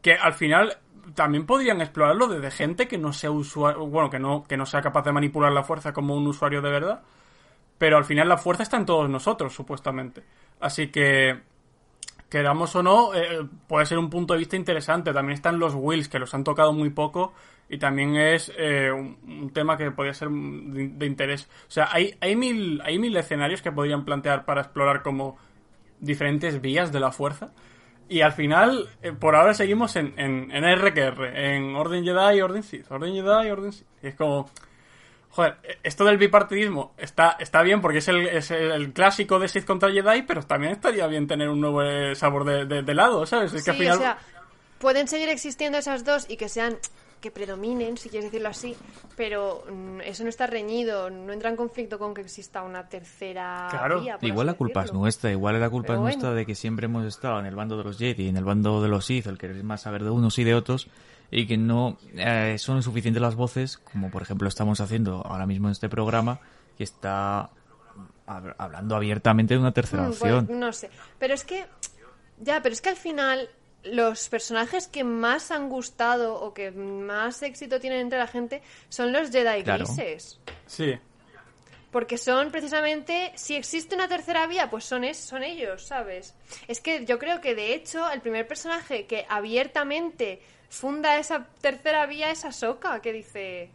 Que 0.00 0.14
al 0.14 0.34
final 0.34 0.78
también 1.14 1.46
podrían 1.46 1.80
explorarlo 1.80 2.28
desde 2.28 2.50
gente 2.50 2.88
que 2.88 2.98
no 2.98 3.12
sea 3.12 3.30
usuario, 3.30 3.86
bueno, 3.86 4.10
que 4.10 4.18
no, 4.18 4.44
que 4.44 4.56
no 4.56 4.66
sea 4.66 4.80
capaz 4.80 5.02
de 5.02 5.12
manipular 5.12 5.52
la 5.52 5.64
fuerza 5.64 5.92
como 5.92 6.14
un 6.14 6.26
usuario 6.26 6.62
de 6.62 6.70
verdad. 6.70 7.02
Pero 7.78 7.96
al 7.96 8.04
final 8.04 8.28
la 8.28 8.38
fuerza 8.38 8.62
está 8.62 8.76
en 8.76 8.86
todos 8.86 9.10
nosotros, 9.10 9.52
supuestamente. 9.52 10.22
Así 10.60 10.88
que, 10.88 11.40
queramos 12.28 12.74
o 12.76 12.82
no, 12.82 13.14
eh, 13.14 13.46
puede 13.66 13.86
ser 13.86 13.98
un 13.98 14.08
punto 14.08 14.34
de 14.34 14.38
vista 14.38 14.56
interesante. 14.56 15.12
También 15.12 15.34
están 15.34 15.58
los 15.58 15.74
Wills, 15.74 16.08
que 16.08 16.18
los 16.18 16.32
han 16.34 16.44
tocado 16.44 16.72
muy 16.72 16.90
poco. 16.90 17.32
Y 17.68 17.78
también 17.78 18.16
es 18.16 18.52
eh, 18.56 18.90
un, 18.92 19.50
tema 19.52 19.76
que 19.76 19.90
podría 19.90 20.14
ser 20.14 20.28
de, 20.28 20.88
de 20.88 21.06
interés. 21.06 21.48
O 21.68 21.70
sea, 21.70 21.88
hay, 21.90 22.14
hay, 22.20 22.36
mil, 22.36 22.80
hay 22.84 22.98
mil 22.98 23.16
escenarios 23.16 23.62
que 23.62 23.72
podrían 23.72 24.04
plantear 24.04 24.44
para 24.44 24.62
explorar 24.62 25.02
como 25.02 25.36
diferentes 26.00 26.60
vías 26.60 26.92
de 26.92 27.00
la 27.00 27.12
fuerza. 27.12 27.52
Y 28.12 28.20
al 28.20 28.32
final, 28.32 28.90
eh, 29.00 29.12
por 29.12 29.34
ahora 29.34 29.54
seguimos 29.54 29.96
en, 29.96 30.12
en, 30.18 30.50
en 30.50 30.64
R 30.64 30.92
que 30.92 31.00
R, 31.00 31.56
en 31.56 31.74
Orden 31.74 32.04
Jedi 32.04 32.36
y 32.36 32.42
Orden 32.42 32.62
Sith, 32.62 32.90
Orden 32.90 33.14
Jedi 33.14 33.46
y 33.46 33.50
Orden 33.50 33.72
Sith. 33.72 33.86
Y 34.02 34.08
es 34.08 34.14
como, 34.14 34.50
joder, 35.30 35.56
esto 35.82 36.04
del 36.04 36.18
bipartidismo 36.18 36.92
está, 36.98 37.38
está 37.40 37.62
bien 37.62 37.80
porque 37.80 37.98
es 37.98 38.08
el, 38.08 38.26
es 38.26 38.50
el 38.50 38.92
clásico 38.92 39.38
de 39.38 39.48
Sith 39.48 39.64
contra 39.64 39.90
Jedi, 39.90 40.24
pero 40.26 40.42
también 40.42 40.72
estaría 40.72 41.06
bien 41.06 41.26
tener 41.26 41.48
un 41.48 41.62
nuevo 41.62 41.82
eh, 41.82 42.14
sabor 42.14 42.44
de, 42.44 42.66
de, 42.66 42.82
de 42.82 42.94
lado, 42.94 43.24
¿sabes? 43.24 43.54
Es 43.54 43.64
que 43.64 43.70
al 43.70 43.76
final... 43.78 43.96
o 43.96 44.00
sea, 44.00 44.18
pueden 44.78 45.08
seguir 45.08 45.30
existiendo 45.30 45.78
esas 45.78 46.04
dos 46.04 46.28
y 46.28 46.36
que 46.36 46.50
sean 46.50 46.76
que 47.22 47.30
predominen, 47.30 47.96
si 47.96 48.10
quieres 48.10 48.26
decirlo 48.30 48.50
así, 48.50 48.76
pero 49.16 49.64
mm, 49.72 50.02
eso 50.02 50.22
no 50.24 50.28
está 50.28 50.46
reñido, 50.46 51.08
no 51.08 51.32
entra 51.32 51.48
en 51.48 51.56
conflicto 51.56 51.98
con 51.98 52.12
que 52.12 52.20
exista 52.20 52.62
una 52.62 52.86
tercera 52.90 53.68
Claro. 53.70 54.02
vía. 54.02 54.18
por 54.18 54.28
Igual 54.28 54.46
la 54.48 54.54
culpa 54.54 54.80
es 54.80 54.84
decirlo. 54.86 55.00
nuestra, 55.00 55.30
igual 55.30 55.58
la 55.58 55.70
culpa 55.70 55.86
Pero 55.86 55.94
es 55.94 56.00
bueno. 56.00 56.12
nuestra 56.16 56.34
de 56.34 56.44
que 56.44 56.54
siempre 56.54 56.84
hemos 56.84 57.06
estado 57.06 57.40
en 57.40 57.46
el 57.46 57.54
bando 57.54 57.78
de 57.78 57.84
los 57.84 57.96
Jedi 57.96 58.24
y 58.24 58.28
en 58.28 58.36
el 58.36 58.44
bando 58.44 58.82
de 58.82 58.88
los 58.88 59.06
Sith, 59.06 59.26
el 59.26 59.38
querer 59.38 59.64
más 59.64 59.80
saber 59.80 60.04
de 60.04 60.10
unos 60.10 60.38
y 60.38 60.44
de 60.44 60.54
otros, 60.54 60.88
y 61.30 61.46
que 61.46 61.56
no 61.56 61.96
eh, 62.14 62.56
son 62.58 62.82
suficientes 62.82 63.22
las 63.22 63.36
voces, 63.36 63.78
como 63.78 64.10
por 64.10 64.20
ejemplo 64.20 64.48
estamos 64.48 64.80
haciendo 64.82 65.24
ahora 65.26 65.46
mismo 65.46 65.68
en 65.68 65.72
este 65.72 65.88
programa, 65.88 66.40
que 66.76 66.84
está 66.84 67.48
hab- 68.26 68.54
hablando 68.58 68.96
abiertamente 68.96 69.54
de 69.54 69.60
una 69.60 69.72
tercera 69.72 70.02
Mm, 70.02 70.08
opción. 70.10 70.46
pues, 70.46 70.58
no 70.58 70.72
sé. 70.72 70.90
Pero 71.18 71.32
es 71.34 71.44
que. 71.44 71.64
Ya, 72.38 72.60
pero 72.62 72.72
es 72.72 72.80
que 72.82 72.88
al 72.90 72.96
final. 72.96 73.48
Los 73.84 74.28
personajes 74.28 74.86
que 74.86 75.02
más 75.04 75.50
han 75.50 75.68
gustado 75.68 76.34
o 76.40 76.54
que 76.54 76.70
más 76.70 77.42
éxito 77.42 77.80
tienen 77.80 78.00
entre 78.00 78.18
la 78.18 78.26
gente 78.28 78.62
son 78.88 79.12
los 79.12 79.30
Jedi 79.30 79.62
Claro. 79.64 79.84
grises. 79.84 80.38
Sí. 80.66 80.98
Porque 81.90 82.16
son 82.16 82.50
precisamente, 82.50 83.32
si 83.34 83.54
existe 83.54 83.94
una 83.94 84.08
tercera 84.08 84.46
vía, 84.46 84.70
pues 84.70 84.84
son, 84.84 85.04
es, 85.04 85.18
son 85.18 85.42
ellos, 85.42 85.84
¿sabes? 85.84 86.34
Es 86.68 86.80
que 86.80 87.04
yo 87.04 87.18
creo 87.18 87.40
que 87.40 87.54
de 87.54 87.74
hecho 87.74 88.10
el 88.10 88.20
primer 88.22 88.46
personaje 88.46 89.06
que 89.06 89.26
abiertamente 89.28 90.40
funda 90.70 91.18
esa 91.18 91.46
tercera 91.60 92.06
vía 92.06 92.30
es 92.30 92.46
Ahsoka, 92.46 93.02
que 93.02 93.12
dice, 93.12 93.68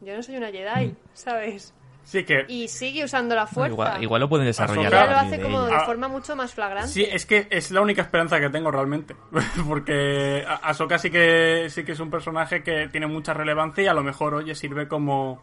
yo 0.00 0.16
no 0.16 0.22
soy 0.24 0.36
una 0.38 0.48
Mm. 0.48 0.52
Jedi, 0.52 0.94
¿sabes? 1.14 1.72
Sí 2.10 2.24
que... 2.24 2.44
Y 2.48 2.66
sigue 2.66 3.04
usando 3.04 3.36
la 3.36 3.46
fuerza. 3.46 3.72
Igual, 3.72 4.02
igual 4.02 4.20
lo 4.22 4.28
pueden 4.28 4.46
desarrollar. 4.46 4.92
Ahora 4.92 5.12
lo 5.12 5.18
hace 5.18 5.36
de 5.36 5.42
como 5.44 5.62
de 5.64 5.74
Ah. 5.74 5.84
forma 5.86 6.08
mucho 6.08 6.34
más 6.34 6.52
flagrante. 6.52 6.88
Sí, 6.90 7.04
es 7.08 7.24
que 7.24 7.46
es 7.50 7.70
la 7.70 7.80
única 7.82 8.02
esperanza 8.02 8.40
que 8.40 8.50
tengo 8.50 8.72
realmente. 8.72 9.14
Porque 9.68 10.44
A- 10.44 10.56
Ahsoka 10.70 10.98
sí 10.98 11.08
que, 11.08 11.68
sí 11.70 11.84
que 11.84 11.92
es 11.92 12.00
un 12.00 12.10
personaje 12.10 12.64
que 12.64 12.88
tiene 12.88 13.06
mucha 13.06 13.32
relevancia 13.32 13.84
y 13.84 13.86
a 13.86 13.94
lo 13.94 14.02
mejor, 14.02 14.34
oye, 14.34 14.56
sirve 14.56 14.88
como, 14.88 15.40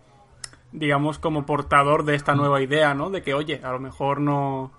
digamos, 0.74 1.20
como 1.20 1.46
portador 1.46 2.04
de 2.04 2.16
esta 2.16 2.36
nueva 2.36 2.62
idea, 2.62 2.94
¿no? 2.94 3.10
De 3.10 3.22
que, 3.22 3.34
oye, 3.34 3.62
a 3.64 3.72
lo 3.72 3.80
mejor 3.80 4.20
no, 4.20 4.74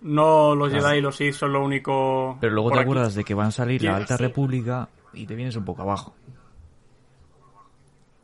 no 0.00 0.56
los 0.56 0.70
Claro. 0.70 0.86
Jedi 0.88 0.98
y 0.98 1.02
los 1.02 1.14
Sith 1.16 1.34
son 1.34 1.52
lo 1.52 1.64
único... 1.64 2.36
Pero 2.40 2.52
luego 2.52 2.70
te 2.70 2.78
aquí. 2.78 2.82
acuerdas 2.82 3.14
de 3.14 3.22
que 3.22 3.34
van 3.34 3.46
a 3.46 3.50
salir 3.52 3.84
la. 3.84 3.94
Alta 3.94 4.16
Sí. 4.16 4.24
República 4.24 4.88
y 5.12 5.24
te 5.26 5.36
vienes 5.36 5.54
un 5.54 5.64
poco 5.64 5.82
abajo. 5.82 6.14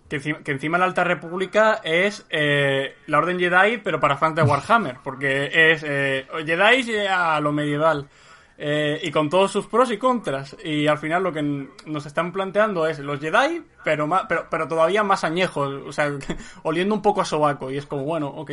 Que 0.08 0.16
encima, 0.16 0.38
que 0.38 0.52
encima 0.52 0.78
la 0.78 0.86
Alta 0.86 1.04
República 1.04 1.80
es 1.84 2.24
eh, 2.30 2.96
la 3.06 3.18
Orden 3.18 3.38
Jedi, 3.38 3.76
pero 3.78 4.00
para 4.00 4.16
fans 4.16 4.36
de 4.36 4.42
Warhammer, 4.42 4.96
porque 5.04 5.50
es 5.72 5.82
eh, 5.86 6.26
Jedi 6.46 7.06
a 7.06 7.38
lo 7.40 7.52
medieval. 7.52 8.08
eh, 8.56 8.98
y 9.02 9.10
con 9.12 9.28
todos 9.28 9.52
sus 9.52 9.66
pros 9.66 9.90
y 9.90 9.98
contras. 9.98 10.56
Y 10.64 10.86
al 10.86 10.96
final 10.98 11.22
lo 11.22 11.32
que 11.32 11.42
nos 11.86 12.06
están 12.06 12.32
planteando 12.32 12.86
es 12.86 12.98
los 13.00 13.20
Jedi, 13.20 13.62
pero, 13.84 14.06
más, 14.06 14.22
pero, 14.28 14.46
pero 14.50 14.66
todavía 14.66 15.02
más 15.04 15.24
añejos, 15.24 15.82
o 15.86 15.92
sea, 15.92 16.10
oliendo 16.62 16.94
un 16.94 17.02
poco 17.02 17.20
a 17.20 17.24
sobaco. 17.26 17.70
Y 17.70 17.76
es 17.76 17.84
como, 17.86 18.04
bueno, 18.04 18.28
ok. 18.28 18.52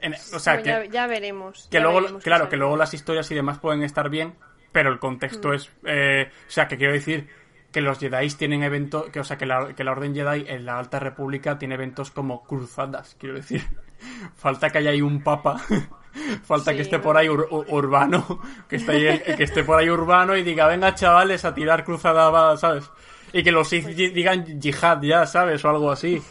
En- 0.00 0.14
o 0.14 0.38
sea, 0.40 0.54
Bueno, 0.54 0.64
que, 0.64 0.68
ya, 0.68 0.84
ya 0.86 1.06
veremos. 1.06 1.68
que 1.70 1.78
ya 1.78 1.82
luego, 1.84 2.00
veremos 2.00 2.22
claro, 2.24 2.48
que 2.48 2.56
luego 2.56 2.76
las 2.76 2.92
historias 2.92 3.30
y 3.30 3.34
demás 3.36 3.58
pueden 3.58 3.82
estar 3.84 4.10
bien, 4.10 4.34
pero 4.72 4.90
el 4.90 4.98
contexto 4.98 5.52
es, 5.52 5.70
eh, 5.84 6.28
o 6.46 6.50
sea, 6.50 6.66
que 6.68 6.76
quiero 6.76 6.92
decir 6.92 7.28
que 7.76 7.82
los 7.82 7.98
Jedi 7.98 8.26
tienen 8.30 8.62
eventos, 8.62 9.10
que 9.10 9.20
o 9.20 9.24
sea, 9.24 9.36
que 9.36 9.44
la, 9.44 9.74
que 9.74 9.84
la 9.84 9.92
Orden 9.92 10.14
Jedi 10.14 10.46
en 10.48 10.64
la 10.64 10.78
Alta 10.78 10.98
República 10.98 11.58
tiene 11.58 11.74
eventos 11.74 12.10
como 12.10 12.42
cruzadas, 12.42 13.14
quiero 13.20 13.34
decir. 13.34 13.62
Falta 14.34 14.70
que 14.70 14.78
haya 14.78 14.92
ahí 14.92 15.02
un 15.02 15.22
papa, 15.22 15.58
falta 16.42 16.70
Sí, 16.70 16.76
que 16.78 16.82
esté 16.84 16.98
por 17.00 17.18
ahí 17.18 17.26
ur- 17.28 17.46
ur- 17.50 17.66
urbano, 17.68 18.40
que 18.68 18.76
esté, 18.76 18.92
ahí- 19.10 19.36
que 19.36 19.44
esté 19.44 19.62
por 19.62 19.76
ahí 19.78 19.90
urbano 19.90 20.34
y 20.38 20.42
diga, 20.42 20.66
venga 20.68 20.94
chavales 20.94 21.44
a 21.44 21.52
tirar 21.54 21.84
cruzada, 21.84 22.30
va", 22.30 22.56
¿sabes? 22.56 22.90
Y 23.34 23.42
que 23.42 23.52
los 23.52 23.68
Sith 23.68 23.84
Pues 23.84 23.96
digan 23.96 24.58
yihad 24.58 25.02
ya, 25.02 25.26
¿sabes? 25.26 25.62
O 25.62 25.68
algo 25.68 25.90
así. 25.90 26.22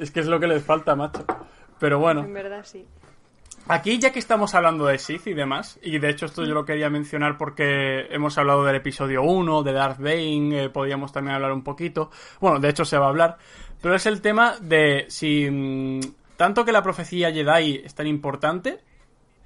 Es 0.00 0.10
que 0.10 0.18
es 0.18 0.26
lo 0.26 0.40
que 0.40 0.48
les 0.48 0.64
falta, 0.64 0.96
macho. 0.96 1.24
Pero 1.78 2.00
bueno. 2.00 2.22
En 2.24 2.34
verdad, 2.34 2.64
sí. 2.64 2.84
Aquí, 3.70 3.98
ya 3.98 4.12
que 4.12 4.18
estamos 4.18 4.54
hablando 4.54 4.86
de 4.86 4.98
Sith 4.98 5.26
y 5.26 5.34
demás, 5.34 5.78
y 5.82 5.98
de 5.98 6.08
hecho 6.08 6.24
esto 6.24 6.42
yo 6.42 6.54
lo 6.54 6.64
quería 6.64 6.88
mencionar 6.88 7.36
porque 7.36 8.06
hemos 8.10 8.38
hablado 8.38 8.64
del 8.64 8.76
episodio 8.76 9.22
1, 9.22 9.62
de 9.62 9.72
Darth 9.72 9.98
Bane, 9.98 10.64
eh, 10.64 10.70
podríamos 10.70 11.12
también 11.12 11.34
hablar 11.34 11.52
un 11.52 11.62
poquito. 11.62 12.10
Bueno, 12.40 12.60
de 12.60 12.70
hecho 12.70 12.86
se 12.86 12.96
va 12.96 13.04
a 13.04 13.08
hablar, 13.10 13.36
pero 13.82 13.94
es 13.94 14.06
el 14.06 14.22
tema 14.22 14.56
de 14.58 15.04
si 15.08 15.50
mm, 15.50 16.00
tanto 16.38 16.64
que 16.64 16.72
la 16.72 16.82
profecía 16.82 17.30
Jedi 17.30 17.82
es 17.84 17.94
tan 17.94 18.06
importante, 18.06 18.78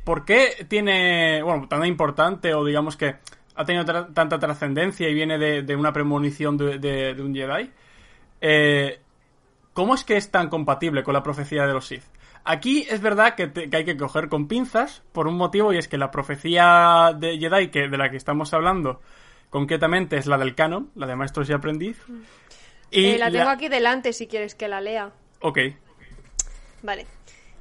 ¿por 0.04 0.24
qué 0.24 0.66
tiene, 0.68 1.42
bueno, 1.42 1.66
tan 1.66 1.84
importante 1.84 2.54
o 2.54 2.64
digamos 2.64 2.96
que 2.96 3.16
ha 3.56 3.64
tenido 3.64 3.84
tanta 4.12 4.38
trascendencia 4.38 5.08
y 5.08 5.14
viene 5.14 5.36
de, 5.36 5.76
una 5.76 5.92
premonición 5.92 6.56
de 6.56 7.16
un 7.18 7.34
Jedi? 7.34 7.70
Eh, 8.40 9.00
¿Cómo 9.72 9.94
es 9.94 10.04
que 10.04 10.16
es 10.16 10.30
tan 10.30 10.48
compatible 10.48 11.02
con 11.02 11.14
la 11.14 11.22
profecía 11.22 11.66
de 11.66 11.72
los 11.72 11.86
Sith? 11.86 12.04
Aquí 12.45 12.86
es 12.90 13.01
verdad 13.01 13.34
que, 13.36 13.47
te- 13.47 13.70
que 13.70 13.76
hay 13.76 13.84
que 13.84 13.97
coger 13.97 14.28
con 14.28 14.49
pinzas 14.49 15.03
por 15.12 15.28
un 15.28 15.36
motivo 15.36 15.72
y 15.72 15.78
es 15.78 15.86
que 15.88 15.97
la 15.99 16.11
profecía 16.11 17.12
de 17.16 17.38
Jedi 17.38 17.68
que, 17.70 17.88
de 17.88 17.97
la 17.99 18.11
que 18.11 18.16
estamos 18.16 18.53
hablando 18.53 19.01
concretamente 19.51 20.16
es 20.16 20.26
la 20.26 20.38
del 20.38 20.55
canon, 20.55 20.90
la 20.97 21.07
de 21.07 21.14
maestros 21.14 21.49
y 21.51 21.53
aprendiz. 21.53 21.99
Y 22.90 23.07
Eh, 23.12 23.18
la 23.18 23.30
tengo 23.30 23.49
aquí 23.51 23.68
delante 23.68 24.12
si 24.12 24.26
quieres 24.26 24.55
que 24.55 24.66
la 24.68 24.80
lea. 24.80 25.12
Ok, 25.40 25.59
Vale, 26.82 27.07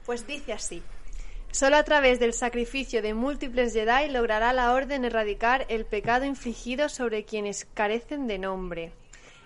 pues 0.06 0.26
dice 0.26 0.54
así. 0.54 0.82
Solo 1.52 1.76
a 1.76 1.84
través 1.84 2.20
del 2.20 2.34
sacrificio 2.34 3.02
de 3.02 3.14
múltiples 3.14 3.74
Jedi 3.74 4.10
logrará 4.10 4.52
la 4.54 4.74
Orden 4.74 5.06
erradicar 5.06 5.66
el 5.70 5.86
pecado 5.86 6.26
infligido 6.26 6.90
sobre 6.90 7.24
quienes 7.26 7.66
carecen 7.74 8.26
de 8.26 8.40
nombre. 8.40 8.94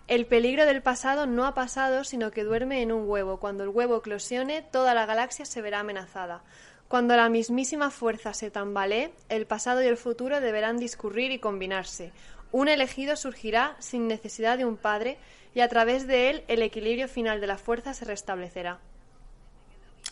El 0.07 0.27
peligro 0.27 0.67
del 0.67 0.83
pasado 0.83 1.25
no 1.25 1.45
ha 1.45 1.55
pasado, 1.55 2.03
sino 2.03 2.29
que 2.29 2.43
duerme 2.43 2.83
en 2.83 2.91
un 2.91 3.09
huevo. 3.09 3.39
Cuando 3.39 3.63
el 3.63 3.69
huevo 3.69 3.97
eclosione, 3.97 4.61
toda 4.61 4.93
la 4.93 5.07
galaxia 5.07 5.45
se 5.45 5.63
verá 5.63 5.79
amenazada. 5.79 6.43
Cuando 6.87 7.15
la 7.15 7.27
mismísima 7.27 7.89
fuerza 7.89 8.33
se 8.35 8.51
tambalee, 8.51 9.11
el 9.29 9.47
pasado 9.47 9.81
y 9.81 9.87
el 9.87 9.97
futuro 9.97 10.41
deberán 10.41 10.77
discurrir 10.77 11.31
y 11.31 11.39
combinarse. 11.39 12.11
Un 12.51 12.67
elegido 12.67 13.15
surgirá 13.15 13.75
sin 13.79 14.07
necesidad 14.07 14.59
de 14.59 14.65
un 14.65 14.77
padre, 14.77 15.17
y 15.55 15.61
a 15.61 15.69
través 15.69 16.05
de 16.05 16.29
él 16.29 16.43
el 16.47 16.61
equilibrio 16.61 17.07
final 17.07 17.41
de 17.41 17.47
la 17.47 17.57
fuerza 17.57 17.95
se 17.95 18.05
restablecerá. 18.05 18.79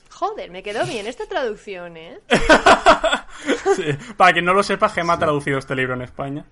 Joder, 0.09 0.49
me 0.49 0.63
quedó 0.63 0.85
bien 0.85 1.05
esta 1.05 1.27
traducción, 1.27 1.97
¿eh? 1.97 2.19
Sí, 3.75 3.83
Para 4.15 4.33
quien 4.33 4.45
no 4.45 4.53
lo 4.53 4.63
sepa, 4.63 4.89
Gemma 4.89 5.13
ha 5.13 5.19
traducido 5.19 5.59
este 5.59 5.75
libro 5.75 5.93
en 5.93 6.01
España. 6.01 6.45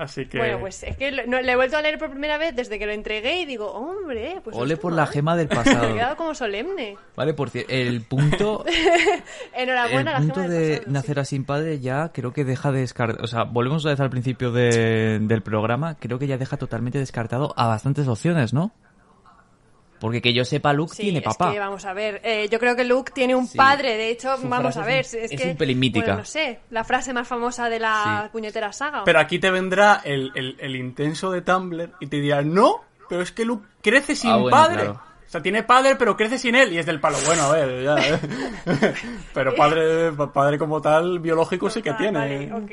Así 0.00 0.24
que... 0.26 0.38
Bueno, 0.38 0.60
pues 0.60 0.82
es 0.82 0.96
que 0.96 1.10
lo, 1.12 1.26
no, 1.26 1.40
le 1.42 1.52
he 1.52 1.56
vuelto 1.56 1.76
a 1.76 1.82
leer 1.82 1.98
por 1.98 2.08
primera 2.10 2.38
vez 2.38 2.56
desde 2.56 2.78
que 2.78 2.86
lo 2.86 2.92
entregué 2.92 3.40
y 3.40 3.44
digo, 3.44 3.70
hombre, 3.70 4.40
pues. 4.42 4.56
Ole 4.56 4.76
por 4.78 4.92
la 4.94 5.06
gema 5.06 5.36
del 5.36 5.46
Me 5.50 5.54
he 5.54 5.56
pasado. 5.56 5.94
quedado 5.94 6.16
como 6.16 6.34
solemne. 6.34 6.96
Vale, 7.16 7.34
por 7.34 7.50
cierto, 7.50 7.70
el 7.72 8.00
punto, 8.02 8.64
el 9.54 9.68
Enhorabuena 9.68 10.10
a 10.12 10.14
la 10.14 10.18
punto 10.20 10.34
gema 10.40 10.48
de 10.48 10.58
del 10.58 10.78
pasado, 10.78 10.92
nacer 10.92 11.14
sí. 11.16 11.20
así 11.20 11.30
sin 11.36 11.44
padre 11.44 11.78
ya 11.80 12.10
creo 12.12 12.32
que 12.32 12.44
deja 12.44 12.72
descartado, 12.72 13.24
o 13.24 13.26
sea, 13.26 13.44
volvemos 13.44 13.82
otra 13.84 13.92
vez 13.92 14.00
al 14.00 14.10
principio 14.10 14.50
de- 14.52 15.18
del 15.20 15.42
programa, 15.42 15.96
creo 15.96 16.18
que 16.18 16.26
ya 16.26 16.38
deja 16.38 16.56
totalmente 16.56 16.98
descartado 16.98 17.52
a 17.56 17.66
bastantes 17.66 18.08
opciones, 18.08 18.52
¿no? 18.54 18.72
Porque 20.00 20.22
que 20.22 20.32
yo 20.32 20.44
sepa, 20.44 20.72
Luke 20.72 20.94
Sí, 20.96 21.02
tiene 21.04 21.18
es 21.18 21.24
papá. 21.24 21.52
que 21.52 21.58
vamos 21.58 21.84
a 21.84 21.92
ver, 21.92 22.20
eh, 22.24 22.48
yo 22.50 22.58
creo 22.58 22.74
que 22.74 22.84
Luke 22.84 23.12
tiene 23.14 23.34
un 23.34 23.46
Sí. 23.46 23.56
padre, 23.58 23.96
de 23.96 24.08
hecho, 24.10 24.36
Su 24.38 24.48
vamos 24.48 24.76
a 24.76 24.84
ver, 24.84 25.00
es 25.00 25.12
un- 25.14 25.20
es, 25.20 25.32
es 25.32 25.40
que, 25.40 25.50
un 25.50 25.56
pelín 25.56 25.78
mítica. 25.78 26.06
bueno, 26.06 26.18
no 26.20 26.24
sé, 26.24 26.60
la 26.70 26.84
frase 26.84 27.12
más 27.12 27.28
famosa 27.28 27.68
de 27.68 27.78
la 27.78 28.22
Sí. 28.24 28.28
puñetera 28.32 28.72
saga. 28.72 29.04
Pero 29.04 29.20
aquí 29.20 29.38
te 29.38 29.50
vendrá 29.50 30.00
el, 30.04 30.32
el- 30.34 30.56
el 30.58 30.74
intenso 30.76 31.30
de 31.30 31.42
Tumblr 31.42 31.92
y 32.00 32.06
te 32.06 32.16
dirá, 32.20 32.42
no, 32.42 32.82
pero 33.08 33.20
es 33.22 33.30
que 33.30 33.44
Luke 33.44 33.66
crece 33.82 34.16
sin 34.16 34.30
Ah, 34.30 34.36
bueno, 34.36 34.56
padre. 34.56 34.74
claro. 34.84 35.02
O 35.26 35.30
sea, 35.30 35.42
tiene 35.42 35.62
padre, 35.62 35.94
pero 35.96 36.16
crece 36.16 36.38
sin 36.38 36.56
él. 36.56 36.72
Y 36.72 36.78
es 36.78 36.86
del 36.86 36.98
palo. 36.98 37.16
Bueno, 37.24 37.42
a 37.42 37.52
ver, 37.52 37.84
ya. 37.84 37.94
¿eh? 37.98 38.18
pero 39.34 39.54
padre, 39.54 40.10
padre 40.32 40.58
como 40.58 40.80
tal, 40.80 41.20
biológico 41.20 41.70
sí 41.70 41.82
que 41.82 41.90
Ah, 41.90 41.96
tiene. 41.96 42.18
vale, 42.18 42.52
ok. 42.52 42.70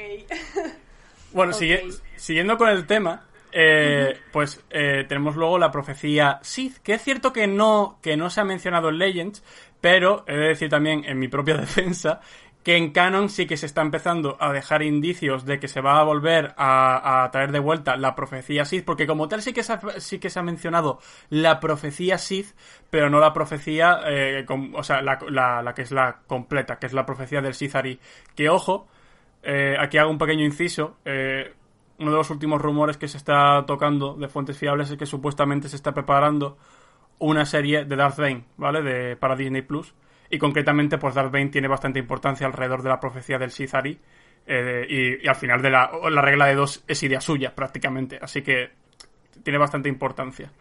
Bueno, 1.33 1.53
sigue- 1.53 1.83
siguiendo 2.15 2.57
con 2.57 2.69
el 2.69 2.87
tema, 2.87 3.25
eh, 3.59 4.19
pues 4.31 4.63
eh, 4.69 5.05
tenemos 5.07 5.35
luego 5.35 5.57
la 5.57 5.71
profecía 5.71 6.37
Sith, 6.43 6.77
que 6.83 6.93
es 6.93 7.01
cierto 7.01 7.33
que 7.33 7.47
no, 7.47 7.97
que 8.03 8.15
no 8.17 8.29
se 8.29 8.41
ha 8.41 8.43
mencionado 8.43 8.89
en 8.89 8.99
Legends, 8.99 9.43
pero 9.81 10.23
he 10.27 10.35
de 10.35 10.47
decir 10.49 10.69
también 10.69 11.03
en 11.05 11.17
mi 11.17 11.27
propia 11.27 11.57
defensa 11.57 12.19
que 12.63 12.75
en 12.75 12.91
Canon 12.91 13.29
sí 13.29 13.45
que 13.47 13.55
se 13.55 13.65
está 13.65 13.81
empezando 13.81 14.35
a 14.41 14.51
dejar 14.51 14.83
indicios 14.83 15.45
de 15.45 15.57
que 15.57 15.69
se 15.69 15.79
va 15.79 15.99
a 15.99 16.03
volver 16.03 16.53
a, 16.57 17.29
traer 17.31 17.53
de 17.53 17.59
vuelta 17.59 17.95
la 17.95 18.13
profecía 18.13 18.65
Sith, 18.65 18.83
porque 18.83 19.07
como 19.07 19.29
tal 19.29 19.41
sí 19.41 19.53
que 19.53 19.63
se 19.63 19.71
ha, 19.73 19.79
sí 19.99 20.19
que 20.19 20.29
se 20.29 20.39
ha 20.39 20.43
mencionado 20.43 20.99
la 21.29 21.61
profecía 21.61 22.17
Sith, 22.17 22.53
pero 22.89 23.09
no 23.09 23.19
la 23.21 23.31
profecía, 23.31 24.01
eh, 24.05 24.45
o 24.73 24.83
sea, 24.83 25.01
la, 25.01 25.17
la- 25.29 25.61
la 25.61 25.73
que 25.73 25.83
es 25.83 25.91
la 25.91 26.17
completa, 26.27 26.77
que 26.77 26.87
es 26.87 26.93
la 26.93 27.05
profecía 27.05 27.39
del 27.41 27.53
Sithari. 27.53 27.99
Que 28.35 28.49
ojo, 28.49 28.87
eh, 29.43 29.77
aquí 29.79 29.97
hago 29.97 30.11
un 30.11 30.17
pequeño 30.17 30.43
inciso. 30.43 30.97
eh, 31.05 31.53
uno 31.99 32.11
de 32.11 32.17
los 32.17 32.29
últimos 32.29 32.61
rumores 32.61 32.97
que 32.97 33.07
se 33.07 33.17
está 33.17 33.65
tocando 33.65 34.13
de 34.15 34.27
fuentes 34.27 34.57
fiables 34.57 34.89
es 34.91 34.97
que 34.97 35.05
supuestamente 35.05 35.67
se 35.69 35.75
está 35.75 35.93
preparando 35.93 36.57
una 37.19 37.45
serie 37.45 37.85
de 37.85 37.95
Darth 37.95 38.17
Bane, 38.17 38.45
¿vale? 38.57 38.81
De, 38.83 39.15
para 39.15 39.35
Disney 39.35 39.63
Plus. 39.63 39.93
Y 40.29 40.37
concretamente, 40.37 40.97
pues 40.97 41.15
Darth 41.15 41.31
Bane 41.31 41.47
tiene 41.47 41.67
bastante 41.67 41.99
importancia 41.99 42.45
alrededor 42.45 42.83
de 42.83 42.89
la 42.89 42.99
profecía 42.99 43.37
del 43.37 43.51
Sithari. 43.51 43.99
eh, 44.45 44.85
y, 44.87 45.25
y 45.25 45.27
al 45.27 45.35
final 45.35 45.61
de 45.61 45.69
la, 45.69 45.91
la 46.09 46.21
regla 46.21 46.45
de 46.47 46.55
dos 46.55 46.83
es 46.87 47.01
idea 47.03 47.19
suya, 47.21 47.53
prácticamente. 47.53 48.19
Así 48.21 48.41
que 48.41 48.71
tiene 49.43 49.57
bastante 49.59 49.89
importancia. 49.89 50.51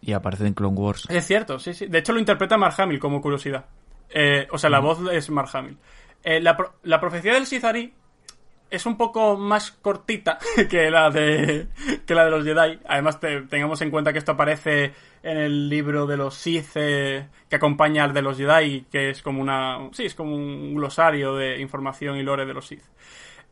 Y 0.00 0.12
aparece 0.12 0.46
en 0.46 0.54
Clone 0.54 0.76
Wars. 0.76 1.06
Es 1.08 1.26
cierto, 1.26 1.58
sí, 1.58 1.72
sí. 1.72 1.86
De 1.86 1.98
hecho, 1.98 2.12
lo 2.12 2.18
interpreta 2.18 2.56
Mark 2.56 2.74
Hamill 2.78 2.98
como 2.98 3.20
curiosidad. 3.20 3.64
Eh, 4.10 4.46
o 4.50 4.58
sea, 4.58 4.70
la 4.70 4.80
voz 4.80 5.00
es 5.10 5.30
Mark 5.30 5.48
Hamill. 5.54 5.78
Eh, 6.22 6.40
la 6.40 7.00
profecía 7.00 7.34
del 7.34 7.46
Sithari 7.46 7.92
es 8.70 8.84
un 8.86 8.96
poco 8.96 9.36
más 9.36 9.70
cortita 9.70 10.38
que 10.70 10.90
la 10.90 11.10
de 11.10 11.68
que 12.06 12.14
la 12.14 12.24
de 12.24 12.30
los 12.30 12.44
Jedi. 12.44 12.78
Además, 12.88 13.20
te- 13.20 13.42
tengamos 13.42 13.80
en 13.82 13.90
cuenta 13.90 14.12
que 14.12 14.18
esto 14.18 14.32
aparece 14.32 14.92
en 15.22 15.38
el 15.38 15.68
libro 15.68 16.06
de 16.06 16.16
los 16.16 16.34
Sith 16.34 16.70
eh, 16.76 17.28
que 17.48 17.56
acompaña 17.56 18.04
al 18.04 18.12
de 18.12 18.22
los 18.22 18.36
Jedi, 18.36 18.86
que 18.90 19.10
es 19.10 19.22
como 19.22 19.40
una 19.40 19.88
sí, 19.92 20.04
es 20.06 20.14
como 20.14 20.34
un 20.34 20.74
glosario 20.74 21.34
de 21.36 21.60
información 21.60 22.16
y 22.16 22.22
lore 22.22 22.46
de 22.46 22.54
los 22.54 22.66
Sith. 22.66 22.82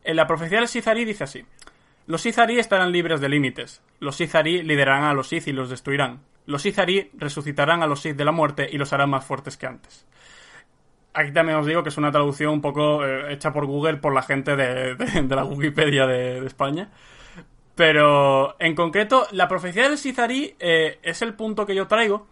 En 0.03 0.15
la 0.15 0.27
profecía 0.27 0.59
del 0.59 0.67
Sithari 0.67 1.05
dice 1.05 1.23
así: 1.23 1.43
los 2.07 2.21
Sithari 2.21 2.59
estarán 2.59 2.91
libres 2.91 3.19
de 3.21 3.29
límites. 3.29 3.81
Los 3.99 4.17
Sithari 4.17 4.61
liderarán 4.63 5.03
a 5.05 5.13
los 5.13 5.29
Sith 5.29 5.47
y 5.47 5.53
los 5.53 5.69
destruirán. 5.69 6.21
Los 6.45 6.61
Sithari 6.61 7.09
resucitarán 7.13 7.81
a 7.81 7.87
los 7.87 8.01
Sith 8.01 8.15
de 8.15 8.25
la 8.25 8.31
muerte 8.31 8.67
y 8.71 8.77
los 8.77 8.93
harán 8.93 9.09
más 9.09 9.25
fuertes 9.25 9.57
que 9.57 9.65
antes. 9.65 10.05
Aquí 11.15 11.31
también 11.31 11.57
os 11.57 11.65
digo 11.65 11.81
que 11.81 11.89
es 11.89 11.97
una 11.97 12.11
traducción 12.11 12.53
un 12.53 12.61
poco 12.61 13.05
eh, 13.05 13.33
hecha 13.33 13.53
por 13.53 13.65
Google 13.65 13.97
por 13.97 14.13
la 14.13 14.21
gente 14.21 14.55
de, 14.57 14.95
la 15.29 15.45
Wikipedia 15.45 16.05
de, 16.05 16.45
España. 16.45 16.89
Pero 17.73 18.55
en 18.59 18.75
concreto, 18.75 19.27
la 19.31 19.47
profecía 19.47 19.83
del 19.83 19.97
Sithari 19.97 20.55
eh, 20.59 20.99
es 21.03 21.21
el 21.21 21.33
punto 21.33 21.65
que 21.65 21.75
yo 21.75 21.87
traigo. 21.87 22.27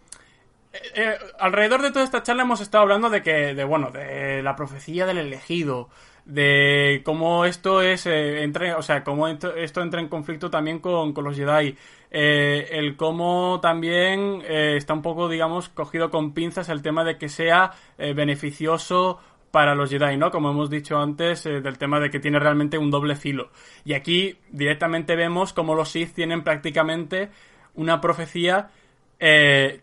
Eh, 0.72 0.78
eh, 0.94 1.18
alrededor 1.38 1.82
de 1.82 1.90
toda 1.90 2.04
esta 2.04 2.22
charla 2.22 2.42
hemos 2.42 2.60
estado 2.60 2.82
hablando 2.82 3.08
de 3.08 3.22
que, 3.22 3.54
de 3.54 3.64
bueno, 3.64 3.90
de 3.90 4.42
la 4.42 4.54
profecía 4.54 5.06
del 5.06 5.18
elegido, 5.18 5.88
de 6.26 7.02
cómo 7.04 7.44
esto 7.46 7.82
es, 7.82 8.06
entre, 8.06 8.74
o 8.74 8.82
sea, 8.82 9.02
cómo 9.04 9.28
esto, 9.28 9.54
esto 9.54 9.82
entra 9.82 10.00
en 10.00 10.08
conflicto 10.08 10.50
también 10.50 10.78
con, 10.78 11.12
con 11.12 11.24
los 11.24 11.36
Jedi, 11.36 11.76
eh, 12.16 12.68
el 12.78 12.96
cómo 12.96 13.58
también 13.60 14.40
eh, 14.46 14.76
está 14.76 14.94
un 14.94 15.02
poco, 15.02 15.28
digamos, 15.28 15.68
cogido 15.68 16.10
con 16.10 16.32
pinzas 16.32 16.68
el 16.68 16.80
tema 16.80 17.02
de 17.02 17.18
que 17.18 17.28
sea 17.28 17.72
eh, 17.98 18.12
beneficioso 18.12 19.18
para 19.50 19.74
los 19.74 19.90
Jedi, 19.90 20.16
¿no? 20.16 20.30
Como 20.30 20.50
hemos 20.50 20.70
dicho 20.70 20.96
antes, 20.96 21.44
eh, 21.46 21.60
del 21.60 21.76
tema 21.76 21.98
de 21.98 22.10
que 22.10 22.20
tiene 22.20 22.38
realmente 22.38 22.78
un 22.78 22.92
doble 22.92 23.16
filo. 23.16 23.50
Y 23.84 23.94
aquí 23.94 24.38
directamente 24.48 25.16
vemos 25.16 25.52
cómo 25.52 25.74
los 25.74 25.88
Sith 25.88 26.14
tienen 26.14 26.44
prácticamente 26.44 27.30
una 27.74 28.00
profecía 28.00 28.70
que, 29.18 29.80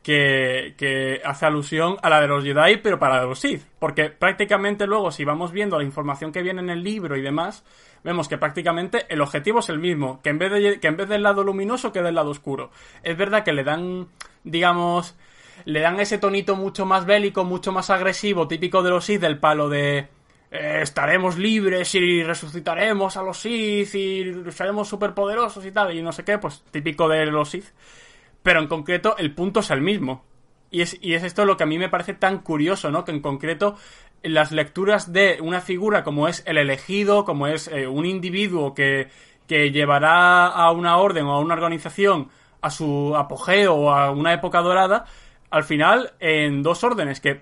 que 0.78 1.22
hace 1.26 1.46
alusión 1.48 1.98
a 2.04 2.10
la 2.10 2.22
de 2.22 2.28
los 2.28 2.44
Jedi, 2.44 2.78
pero 2.78 3.00
para 3.00 3.26
los 3.26 3.40
Sith. 3.40 3.64
Porque 3.80 4.10
prácticamente 4.10 4.86
luego, 4.86 5.12
si 5.12 5.26
vamos 5.26 5.52
viendo 5.52 5.78
la 5.78 5.84
información 5.84 6.32
que 6.32 6.44
viene 6.44 6.62
en 6.62 6.70
el 6.70 6.84
libro 6.84 7.18
y 7.18 7.22
demás, 7.22 7.66
vemos 8.04 8.28
que 8.28 8.38
prácticamente 8.38 9.06
el 9.10 9.22
objetivo 9.22 9.60
es 9.60 9.70
el 9.70 9.80
mismo, 9.80 10.22
que 10.22 10.30
en 10.30 10.40
vez, 10.40 10.52
de, 10.52 10.80
que 10.80 10.88
en 10.88 10.98
vez 10.98 11.08
del 11.08 11.24
lado 11.24 11.44
luminoso 11.44 11.92
quede 11.92 12.10
el 12.10 12.16
lado 12.16 12.32
oscuro. 12.32 12.72
Es 13.04 13.18
verdad 13.18 13.44
que 13.44 13.54
le 13.54 13.64
dan, 13.64 14.08
digamos, 14.44 15.16
le 15.66 15.80
dan 15.82 16.00
ese 16.00 16.18
tonito 16.18 16.56
mucho 16.56 16.86
más 16.86 17.06
bélico, 17.06 17.44
mucho 17.44 17.72
más 17.72 17.90
agresivo, 17.90 18.48
típico 18.48 18.82
de 18.84 18.90
los 18.90 19.06
Sith, 19.06 19.22
del 19.22 19.40
palo 19.40 19.70
de... 19.70 20.08
eh, 20.52 20.80
estaremos 20.82 21.38
libres 21.38 21.96
y 21.96 22.24
resucitaremos 22.24 23.16
a 23.18 23.24
los 23.24 23.38
Sith 23.38 23.96
y 23.96 24.52
seremos 24.52 24.90
superpoderosos 24.90 25.66
y 25.66 25.72
tal, 25.72 25.96
y 25.96 26.02
no 26.02 26.12
sé 26.12 26.24
qué, 26.24 26.38
pues 26.38 26.64
típico 26.72 27.08
de 27.08 27.26
los 27.28 27.50
Sith. 27.50 27.68
Pero 28.44 28.60
en 28.60 28.68
concreto 28.68 29.16
el 29.18 29.34
punto 29.34 29.62
es 29.62 29.70
el 29.70 29.82
mismo. 29.82 30.26
Y 30.74 30.82
es, 30.82 30.98
y 31.02 31.16
es 31.16 31.24
esto 31.24 31.44
lo 31.44 31.58
que 31.58 31.64
a 31.64 31.68
mí 31.68 31.78
me 31.78 31.90
parece 31.90 32.14
tan 32.14 32.40
curioso, 32.40 32.92
¿no? 32.92 33.04
Que 33.04 33.12
en 33.12 33.20
concreto 33.20 33.76
las 34.24 34.52
lecturas 34.52 35.12
de 35.12 35.40
una 35.42 35.62
figura 35.62 36.04
como 36.04 36.28
es 36.28 36.44
el 36.46 36.58
elegido, 36.58 37.26
como 37.26 37.48
es 37.48 37.68
eh, 37.68 37.88
un 37.88 38.06
individuo 38.06 38.74
que, 38.74 39.10
que 39.48 39.72
llevará 39.72 40.48
a 40.48 40.72
una 40.72 40.98
orden 40.98 41.26
o 41.26 41.34
a 41.34 41.40
una 41.40 41.56
organización 41.56 42.30
a 42.62 42.70
su 42.70 43.16
apogeo 43.16 43.74
o 43.74 43.92
a 43.92 44.12
una 44.12 44.34
época 44.34 44.62
dorada, 44.62 45.06
al 45.50 45.64
final 45.64 46.14
en 46.20 46.62
dos 46.62 46.84
órdenes 46.84 47.20
que 47.20 47.42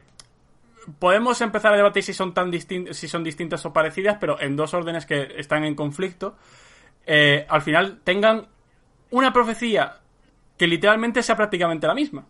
podemos 0.97 1.41
empezar 1.41 1.73
a 1.73 1.77
debatir 1.77 2.03
si 2.03 2.13
son 2.13 2.33
tan 2.33 2.51
distin- 2.51 2.93
si 2.93 3.07
son 3.07 3.23
distintas 3.23 3.65
o 3.65 3.73
parecidas, 3.73 4.17
pero 4.19 4.39
en 4.39 4.55
dos 4.55 4.73
órdenes 4.73 5.05
que 5.05 5.33
están 5.37 5.65
en 5.65 5.75
conflicto, 5.75 6.35
eh, 7.05 7.45
al 7.49 7.61
final 7.61 7.99
tengan 8.03 8.47
una 9.11 9.33
profecía 9.33 9.97
que 10.57 10.67
literalmente 10.67 11.21
sea 11.21 11.35
prácticamente 11.35 11.87
la 11.87 11.93
misma. 11.93 12.25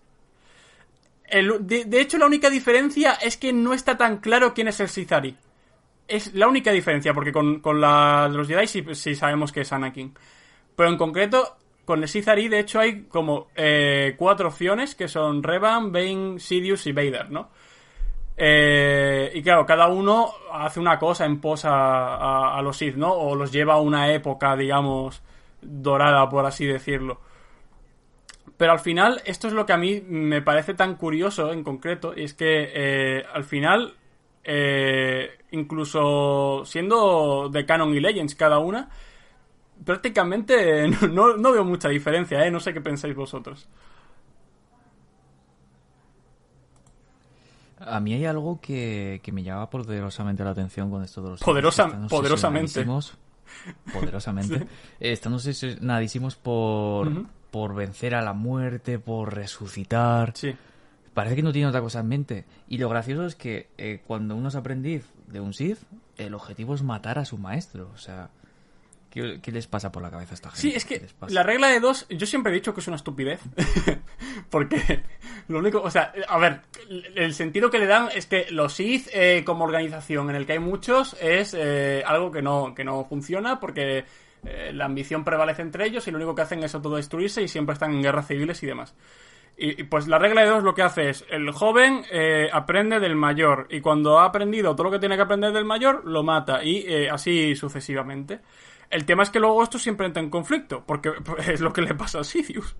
De, 1.31 2.01
hecho, 2.01 2.17
la 2.17 2.25
única 2.25 2.49
diferencia 2.49 3.13
es 3.13 3.37
que 3.37 3.53
no 3.53 3.73
está 3.73 3.97
tan 3.97 4.17
claro 4.17 4.53
quién 4.53 4.67
es 4.67 4.79
el 4.79 4.89
Sithari. 4.89 5.37
Es 6.07 6.33
la 6.35 6.47
única 6.47 6.71
diferencia, 6.71 7.13
porque 7.13 7.31
con, 7.31 7.59
con 7.61 7.81
la 7.81 8.29
los 8.31 8.47
Jedi 8.47 8.67
sí, 8.95 9.15
sabemos 9.15 9.51
que 9.51 9.61
es 9.61 9.73
Anakin. 9.73 10.15
Pero 10.75 10.89
en 10.89 10.97
concreto, 10.97 11.57
con 11.85 12.01
el 12.03 12.09
Sithari, 12.09 12.47
de 12.49 12.59
hecho, 12.59 12.79
hay 12.79 13.03
como 13.03 13.49
eh, 13.55 14.15
cuatro 14.17 14.49
opciones, 14.49 14.95
que 14.95 15.07
son 15.07 15.43
Revan, 15.43 15.91
Bane, 15.91 16.39
Sidious 16.39 16.87
y 16.87 16.93
Vader, 16.93 17.31
¿no? 17.31 17.49
Eh, 18.37 19.31
y 19.35 19.41
claro, 19.43 19.65
cada 19.65 19.87
uno 19.87 20.31
hace 20.53 20.79
una 20.79 20.97
cosa 20.97 21.25
en 21.25 21.41
pos 21.41 21.65
a, 21.65 22.15
a- 22.15 22.57
a 22.57 22.61
los 22.61 22.77
Sith, 22.77 22.95
¿no? 22.95 23.11
O 23.13 23.35
los 23.35 23.51
lleva 23.51 23.73
a 23.75 23.81
una 23.81 24.11
época, 24.13 24.55
digamos, 24.55 25.21
dorada, 25.61 26.29
por 26.29 26.45
así 26.45 26.65
decirlo. 26.65 27.19
Pero 28.59 28.73
al 28.73 28.79
final, 28.79 29.21
esto 29.25 29.47
es 29.47 29.53
lo 29.53 29.65
que 29.65 29.73
a 29.73 29.77
mí 29.77 30.01
me 30.05 30.41
parece 30.43 30.73
tan 30.75 30.95
curioso 30.97 31.51
en 31.51 31.63
concreto, 31.63 32.13
y 32.15 32.23
es 32.25 32.33
que 32.35 32.69
eh, 32.73 33.23
al 33.33 33.45
final, 33.45 33.95
eh, 34.43 35.29
incluso 35.51 36.63
siendo 36.65 37.49
de 37.49 37.65
Canon 37.65 37.93
y 37.95 38.01
Legends 38.01 38.35
cada 38.35 38.59
una, 38.59 38.89
prácticamente 39.85 40.87
no, 41.09 41.37
no 41.37 41.51
veo 41.53 41.63
mucha 41.63 41.87
diferencia, 41.89 42.45
¿eh? 42.45 42.51
No 42.51 42.59
sé 42.59 42.73
qué 42.73 42.81
pensáis 42.81 43.15
vosotros. 43.15 43.67
A 47.79 47.99
mí 48.01 48.13
hay 48.13 48.25
algo 48.25 48.59
que, 48.61 49.21
que 49.23 49.31
me 49.31 49.41
llama 49.41 49.69
poderosamente 49.69 50.43
la 50.43 50.49
atención 50.49 50.91
con 50.91 51.01
esto 51.01 51.21
de 51.21 51.29
los 51.29 51.39
Poderosa- 51.41 51.87
poderosamente. 52.09 52.85
Poderosamente. 53.93 54.67
Eh, 54.99 55.13
Están 55.13 55.33
obsesionadísimos 55.33 56.35
por, 56.35 57.07
Ujú. 57.07 57.25
Por 57.51 57.75
vencer 57.75 58.15
a 58.15 58.21
la 58.21 58.33
muerte, 58.33 58.99
por 58.99 59.33
resucitar. 59.33 60.33
Sí. 60.35 60.55
Parece 61.13 61.35
que 61.35 61.43
no 61.43 61.51
tiene 61.51 61.67
otra 61.67 61.81
cosa 61.81 61.99
en 61.99 62.07
mente. 62.07 62.45
Y 62.67 62.77
lo 62.77 62.89
gracioso 62.89 63.25
es 63.25 63.35
que 63.35 63.69
eh, 63.77 64.01
cuando 64.05 64.35
uno 64.35 64.49
es 64.49 64.55
aprendiz 64.55 65.05
de 65.27 65.39
un 65.39 65.53
Sith, 65.53 65.79
el 66.17 66.33
objetivo 66.33 66.75
es 66.75 66.83
matar 66.83 67.19
a 67.19 67.25
su 67.25 67.37
maestro. 67.37 67.91
O 67.93 67.97
sea, 67.97 68.29
¿Qué, 69.09 69.39
qué 69.41 69.51
les 69.51 69.65
pasa 69.65 69.91
por 69.91 70.03
la 70.03 70.11
cabeza 70.11 70.33
a 70.33 70.35
esta 70.35 70.51
gente? 70.51 70.61
Sí, 70.61 70.73
es 70.75 70.85
¿Qué 70.85 70.99
que 70.99 71.33
la 71.33 71.41
regla 71.41 71.67
de 71.67 71.79
dos, 71.79 72.05
yo 72.09 72.27
siempre 72.27 72.51
he 72.51 72.55
dicho 72.55 72.73
que 72.73 72.81
es 72.81 72.87
una 72.87 72.97
estupidez. 72.97 73.41
Porque 74.49 75.03
lo 75.47 75.59
único, 75.59 75.81
o 75.81 75.89
sea, 75.89 76.13
a 76.27 76.37
ver, 76.37 76.61
el 77.15 77.33
sentido 77.33 77.71
que 77.71 77.79
le 77.79 77.87
dan 77.87 78.09
es 78.13 78.27
que 78.27 78.47
los 78.51 78.73
Sith 78.73 79.07
eh, 79.11 79.43
como 79.45 79.63
organización 79.63 80.29
en 80.29 80.35
el 80.35 80.45
que 80.45 80.53
hay 80.53 80.59
muchos 80.59 81.17
es 81.19 81.55
eh, 81.57 82.03
algo 82.05 82.31
que 82.31 82.41
no, 82.41 82.75
que 82.75 82.83
no 82.83 83.05
funciona 83.05 83.59
porque 83.59 84.05
eh, 84.45 84.71
la 84.73 84.85
ambición 84.85 85.23
prevalece 85.23 85.61
entre 85.61 85.85
ellos 85.85 86.07
y 86.07 86.11
lo 86.11 86.17
único 86.17 86.35
que 86.35 86.41
hacen 86.41 86.63
es 86.63 86.73
autodestruirse 86.75 87.41
y 87.41 87.47
siempre 87.47 87.73
están 87.73 87.91
en 87.91 88.01
guerras 88.01 88.27
civiles 88.27 88.61
y 88.63 88.67
demás. 88.67 88.95
Y, 89.61 89.83
pues 89.83 90.07
la 90.07 90.17
regla 90.17 90.43
de 90.43 90.49
dos 90.49 90.63
lo 90.63 90.73
que 90.73 90.83
hace 90.83 91.09
es, 91.09 91.25
el 91.29 91.51
joven 91.51 92.05
eh, 92.09 92.49
aprende 92.51 93.01
del 93.01 93.17
mayor 93.17 93.67
y 93.69 93.81
cuando 93.81 94.17
ha 94.17 94.25
aprendido 94.25 94.73
todo 94.73 94.85
lo 94.85 94.91
que 94.91 94.99
tiene 94.99 95.17
que 95.17 95.23
aprender 95.23 95.51
del 95.51 95.65
mayor, 95.65 96.05
lo 96.05 96.23
mata 96.23 96.63
y 96.63 96.85
eh, 96.87 97.09
así 97.09 97.55
sucesivamente. 97.55 98.39
El 98.89 99.05
tema 99.05 99.21
es 99.21 99.29
que 99.29 99.39
luego 99.39 99.61
esto 99.61 99.77
siempre 99.77 100.07
entra 100.07 100.23
en 100.23 100.29
conflicto, 100.29 100.83
porque 100.85 101.11
es 101.45 101.59
lo 101.59 101.73
que 101.73 101.81
le 101.81 101.93
pasa 101.93 102.19
a 102.19 102.23
Sidious. 102.23 102.75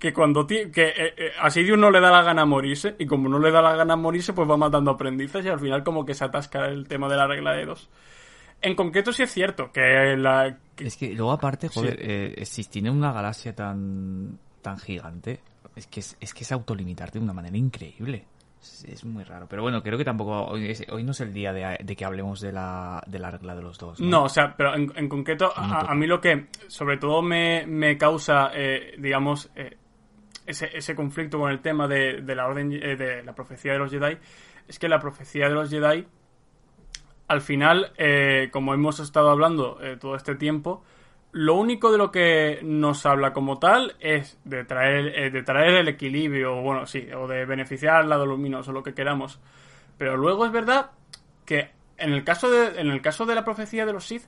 Que 0.00 0.14
cuando 0.14 0.46
que 0.46 0.72
eh, 0.76 1.32
a 1.38 1.50
Sidious 1.50 1.78
no 1.78 1.90
le 1.90 2.00
da 2.00 2.10
la 2.10 2.22
gana 2.22 2.46
morirse, 2.46 2.96
y 2.98 3.06
como 3.06 3.28
no 3.28 3.38
le 3.38 3.50
da 3.50 3.60
la 3.60 3.76
gana 3.76 3.94
morirse, 3.94 4.32
pues 4.32 4.50
va 4.50 4.56
matando 4.56 4.92
aprendices 4.92 5.44
y 5.44 5.48
al 5.48 5.60
final 5.60 5.84
como 5.84 6.06
que 6.06 6.14
se 6.14 6.24
atasca 6.24 6.66
el 6.66 6.88
tema 6.88 7.06
de 7.08 7.16
la 7.16 7.26
regla 7.26 7.52
de 7.52 7.66
dos. 7.66 7.90
En 8.64 8.74
concreto 8.74 9.12
sí 9.12 9.22
es 9.22 9.30
cierto 9.32 9.70
que 9.72 10.16
la... 10.16 10.56
que- 10.74 10.86
Es 10.86 10.96
que 10.96 11.12
luego 11.14 11.32
aparte, 11.32 11.68
joder, 11.68 11.96
Sí. 11.96 12.02
eh, 12.02 12.34
existir 12.38 12.86
en 12.86 12.92
una 12.94 13.12
galaxia 13.12 13.54
tan, 13.54 14.38
tan 14.62 14.78
gigante, 14.78 15.40
es 15.76 15.86
que 15.86 16.00
es, 16.00 16.16
es 16.20 16.32
que 16.34 16.44
es 16.44 16.52
autolimitarte 16.52 17.18
de 17.18 17.24
una 17.24 17.32
manera 17.32 17.56
increíble. 17.56 18.24
Es, 18.62 18.84
es 18.84 19.04
muy 19.04 19.22
raro. 19.24 19.46
Pero 19.48 19.60
bueno, 19.62 19.82
creo 19.82 19.98
que 19.98 20.04
tampoco, 20.04 20.46
hoy, 20.46 20.70
es- 20.70 20.86
hoy 20.90 21.04
no 21.04 21.10
es 21.12 21.20
el 21.20 21.32
día 21.34 21.52
de, 21.52 21.76
de 21.84 21.96
que 21.96 22.04
hablemos 22.06 22.40
de 22.40 22.52
la, 22.52 23.02
de 23.06 23.18
la 23.18 23.30
regla 23.30 23.54
de 23.54 23.60
los 23.62 23.76
dos. 23.78 24.00
No, 24.00 24.24
o 24.24 24.28
sea, 24.30 24.54
pero 24.56 24.74
en, 24.74 24.90
en 24.96 25.08
concreto, 25.08 25.52
a, 25.54 25.80
a 25.90 25.94
mí 25.94 26.06
lo 26.06 26.20
que 26.20 26.46
sobre 26.68 26.96
todo 26.96 27.20
me, 27.20 27.66
me 27.66 27.98
causa, 27.98 28.50
eh, 28.54 28.94
digamos, 28.98 29.50
eh, 29.56 29.76
ese, 30.46 30.70
ese 30.74 30.94
conflicto 30.94 31.38
con 31.38 31.50
el 31.50 31.60
tema 31.60 31.86
de, 31.86 32.22
de 32.22 32.34
la 32.34 32.46
orden, 32.46 32.72
eh, 32.72 32.96
de 32.96 33.22
la 33.22 33.34
profecía 33.34 33.72
de 33.72 33.78
los 33.78 33.90
Jedi, 33.90 34.16
es 34.66 34.78
que 34.78 34.88
la 34.88 34.98
profecía 34.98 35.48
de 35.48 35.54
los 35.54 35.68
Jedi, 35.68 36.06
al 37.28 37.40
final, 37.40 37.92
eh, 37.96 38.48
como 38.52 38.74
hemos 38.74 39.00
estado 39.00 39.30
hablando 39.30 39.78
eh, 39.82 39.96
todo 39.98 40.16
este 40.16 40.34
tiempo, 40.34 40.82
lo 41.32 41.54
único 41.54 41.90
de 41.90 41.98
lo 41.98 42.12
que 42.12 42.60
nos 42.62 43.06
habla 43.06 43.32
como 43.32 43.58
tal 43.58 43.96
es 43.98 44.38
de 44.44 44.64
traer, 44.64 45.18
eh, 45.18 45.30
de 45.30 45.42
traer 45.42 45.74
el 45.74 45.88
equilibrio, 45.88 46.60
bueno, 46.62 46.86
sí, 46.86 47.08
o 47.12 47.26
de 47.26 47.44
beneficiar 47.44 47.96
al 47.96 48.08
lado 48.08 48.24
luminoso, 48.24 48.72
lo 48.72 48.82
que 48.82 48.94
queramos. 48.94 49.40
Pero 49.98 50.16
luego 50.16 50.46
es 50.46 50.52
verdad 50.52 50.92
que 51.44 51.70
en 51.96 52.12
el 52.12 52.24
caso 52.24 52.50
de, 52.50 52.80
en 52.80 52.88
el 52.88 53.02
caso 53.02 53.26
de 53.26 53.34
la 53.34 53.44
profecía 53.44 53.86
de 53.86 53.92
los 53.92 54.06
Sith, 54.06 54.24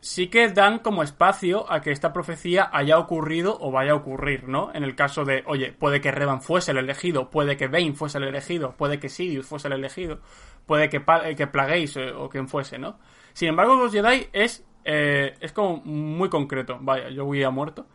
sí 0.00 0.28
que 0.28 0.48
dan 0.48 0.78
como 0.78 1.02
espacio 1.02 1.70
a 1.70 1.80
que 1.80 1.90
esta 1.90 2.12
profecía 2.12 2.70
haya 2.72 2.98
ocurrido 2.98 3.58
o 3.60 3.70
vaya 3.70 3.92
a 3.92 3.96
ocurrir, 3.96 4.48
¿no? 4.48 4.70
En 4.74 4.84
el 4.84 4.94
caso 4.94 5.24
de, 5.24 5.42
oye, 5.46 5.72
puede 5.72 6.00
que 6.00 6.10
Revan 6.10 6.42
fuese 6.42 6.70
el 6.72 6.78
elegido, 6.78 7.30
puede 7.30 7.56
que 7.56 7.68
Bane 7.68 7.94
fuese 7.94 8.18
el 8.18 8.24
elegido, 8.24 8.72
puede 8.76 8.98
que 8.98 9.08
Sidious 9.08 9.46
fuese 9.46 9.68
el 9.68 9.74
elegido, 9.74 10.20
puede 10.66 10.88
que, 10.88 11.02
eh, 11.24 11.34
que 11.36 11.46
Plagueis 11.46 11.96
eh, 11.96 12.12
o 12.12 12.28
quien 12.28 12.48
fuese, 12.48 12.78
¿no? 12.78 12.98
Sin 13.32 13.48
embargo, 13.48 13.76
los 13.76 13.92
Jedi 13.92 14.28
es, 14.32 14.64
eh, 14.84 15.34
es 15.40 15.52
como 15.52 15.76
muy 15.84 16.28
concreto. 16.28 16.78
Vaya, 16.80 17.08
Joey 17.14 17.42
ha 17.42 17.50
muerto. 17.50 17.86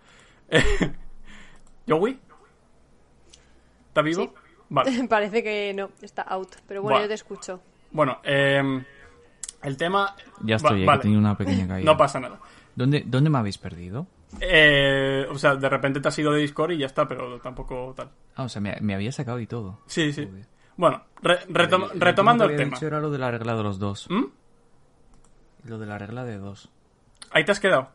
¿Joey? 1.87 2.19
¿Está 3.87 4.01
vivo? 4.01 4.23
Sí. 4.23 4.31
Vale. 4.69 5.03
Parece 5.09 5.43
que 5.43 5.73
no, 5.73 5.89
está 6.01 6.23
out. 6.23 6.55
Pero 6.67 6.81
bueno, 6.81 6.95
Buah. 6.95 7.03
yo 7.03 7.07
te 7.07 7.13
escucho. 7.13 7.61
Bueno, 7.91 8.19
eh, 8.23 8.83
el 9.63 9.77
tema... 9.77 10.15
Ya 10.43 10.53
Va- 10.53 10.55
estoy, 10.57 10.81
ya 10.81 10.85
vale. 10.87 10.99
he 10.99 11.01
tenido 11.01 11.19
una 11.19 11.37
pequeña 11.37 11.67
caída. 11.67 11.91
No 11.91 11.97
pasa 11.97 12.19
nada. 12.19 12.39
¿Dónde, 12.75 13.03
¿Dónde 13.05 13.29
me 13.29 13.37
habéis 13.37 13.57
perdido? 13.57 14.07
Eh, 14.39 15.25
o 15.29 15.37
sea, 15.37 15.55
de 15.55 15.69
repente 15.69 15.99
te 15.99 16.07
has 16.07 16.17
ido 16.19 16.31
de 16.31 16.41
Discord 16.41 16.71
y 16.71 16.77
ya 16.79 16.87
está, 16.87 17.07
pero 17.07 17.39
tampoco 17.39 17.93
tal. 17.95 18.09
Ah, 18.35 18.43
o 18.43 18.49
sea, 18.49 18.61
me, 18.61 18.75
me 18.81 18.95
había 18.95 19.11
sacado 19.11 19.39
y 19.39 19.45
todo. 19.47 19.79
Sí, 19.85 20.11
sí. 20.11 20.25
Joder. 20.25 20.47
Bueno, 20.75 21.03
re- 21.21 21.45
retom- 21.49 21.87
Lo- 21.89 21.93
lo 21.93 21.99
retomando 21.99 22.45
el 22.45 22.55
tema. 22.57 22.77
era 22.81 22.99
lo 22.99 23.11
de 23.11 23.19
la 23.19 23.29
regla 23.31 23.55
de 23.55 23.63
los 23.63 23.77
dos. 23.77 24.07
¿Mm? 24.09 24.23
Lo 25.65 25.77
de 25.77 25.85
la 25.85 25.97
regla 25.99 26.23
de 26.23 26.37
dos. 26.39 26.69
Ahí 27.31 27.45
te 27.45 27.51
has 27.51 27.59
quedado. 27.59 27.89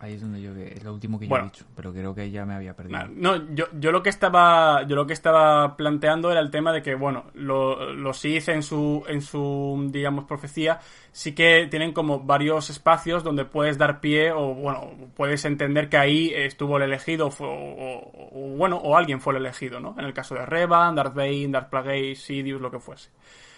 Ahí 0.00 0.14
es 0.14 0.20
donde 0.20 0.40
yo 0.40 0.54
es 0.54 0.84
lo 0.84 0.94
último 0.94 1.18
que 1.18 1.26
yo 1.26 1.30
Bueno. 1.30 1.46
he 1.46 1.50
dicho, 1.50 1.64
pero 1.74 1.92
creo 1.92 2.14
que 2.14 2.30
ya 2.30 2.46
me 2.46 2.54
había 2.54 2.72
perdido. 2.76 3.00
Nah, 3.00 3.08
No, 3.10 3.52
yo, 3.52 3.64
yo 3.80 3.90
lo 3.90 4.00
que 4.00 4.10
estaba 4.10 4.84
yo 4.84 4.94
lo 4.94 5.08
que 5.08 5.12
estaba 5.12 5.76
planteando 5.76 6.30
era 6.30 6.38
el 6.38 6.52
tema 6.52 6.72
de 6.72 6.82
que 6.82 6.94
bueno 6.94 7.24
lo- 7.34 7.92
los 7.94 8.16
Sith 8.18 8.48
en 8.48 8.62
su 8.62 9.02
en 9.08 9.20
su 9.22 9.88
digamos 9.90 10.24
profecía 10.24 10.78
sí 11.10 11.34
que 11.34 11.66
tienen 11.68 11.92
como 11.92 12.20
varios 12.20 12.70
espacios 12.70 13.24
donde 13.24 13.44
puedes 13.44 13.76
dar 13.76 14.00
pie 14.00 14.30
o 14.30 14.54
bueno 14.54 14.88
puedes 15.16 15.44
entender 15.44 15.88
que 15.88 15.96
ahí 15.96 16.32
estuvo 16.32 16.76
el 16.76 16.84
elegido 16.84 17.32
fue- 17.32 17.48
o, 17.48 17.52
o- 17.52 18.28
o, 18.34 18.56
bueno 18.56 18.76
o 18.76 18.96
alguien 18.96 19.20
fue 19.20 19.32
el 19.34 19.40
elegido 19.40 19.80
no 19.80 19.96
en 19.98 20.04
el 20.04 20.12
caso 20.14 20.36
de 20.36 20.46
Revan 20.46 20.94
Darth 20.94 21.14
Bane 21.14 21.48
Darth 21.48 21.70
Plagueis 21.70 22.22
Sidious 22.22 22.60
lo 22.60 22.70
que 22.70 22.78
fuese 22.78 23.10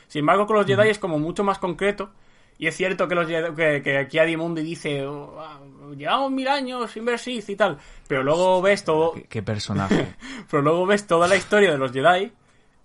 sin 0.09 0.21
embargo 0.21 0.47
con 0.47 0.57
los 0.57 0.65
Jedi 0.67 0.89
es 0.89 0.99
como 0.99 1.19
mucho 1.19 1.45
más 1.45 1.59
concreto 1.59 2.11
y 2.61 2.67
es 2.67 2.77
cierto 2.77 3.09
que, 3.09 3.15
los 3.15 3.27
que, 3.27 3.81
que 3.83 3.99
aquí 3.99 4.19
Adimundi 4.19 4.63
dice 4.63 5.05
"Oh, 5.07 5.37
ah, 5.41 5.59
llevamos 5.97 6.31
mil 6.31 6.47
años 6.47 6.91
sin 6.91 7.05
ver 7.07 7.19
Sith 7.19 7.49
y 7.49 7.57
tal 7.57 7.79
pero 8.07 8.23
luego 8.23 8.61
ves 8.63 8.85
todo 8.85 9.15
¿Qué, 9.15 9.23
qué 9.25 9.43
personaje? 9.43 10.15
pero 10.51 10.63
luego 10.63 10.85
ves 10.87 11.07
toda 11.07 11.27
la 11.27 11.37
historia 11.37 11.71
de 11.73 11.79
los 11.79 11.91
Jedi 11.93 12.31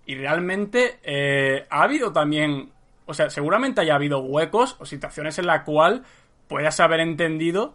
y 0.06 0.14
realmente 0.14 0.98
eh, 1.02 1.66
ha 1.68 1.82
habido 1.82 2.12
también, 2.12 2.70
o 3.06 3.12
sea, 3.14 3.28
seguramente 3.28 3.80
haya 3.82 3.96
habido 3.96 4.20
huecos 4.20 4.76
o 4.78 4.86
situaciones 4.86 5.38
en 5.38 5.46
la 5.46 5.62
cual 5.64 6.04
puedas 6.48 6.78
haber 6.80 7.00
entendido 7.00 7.74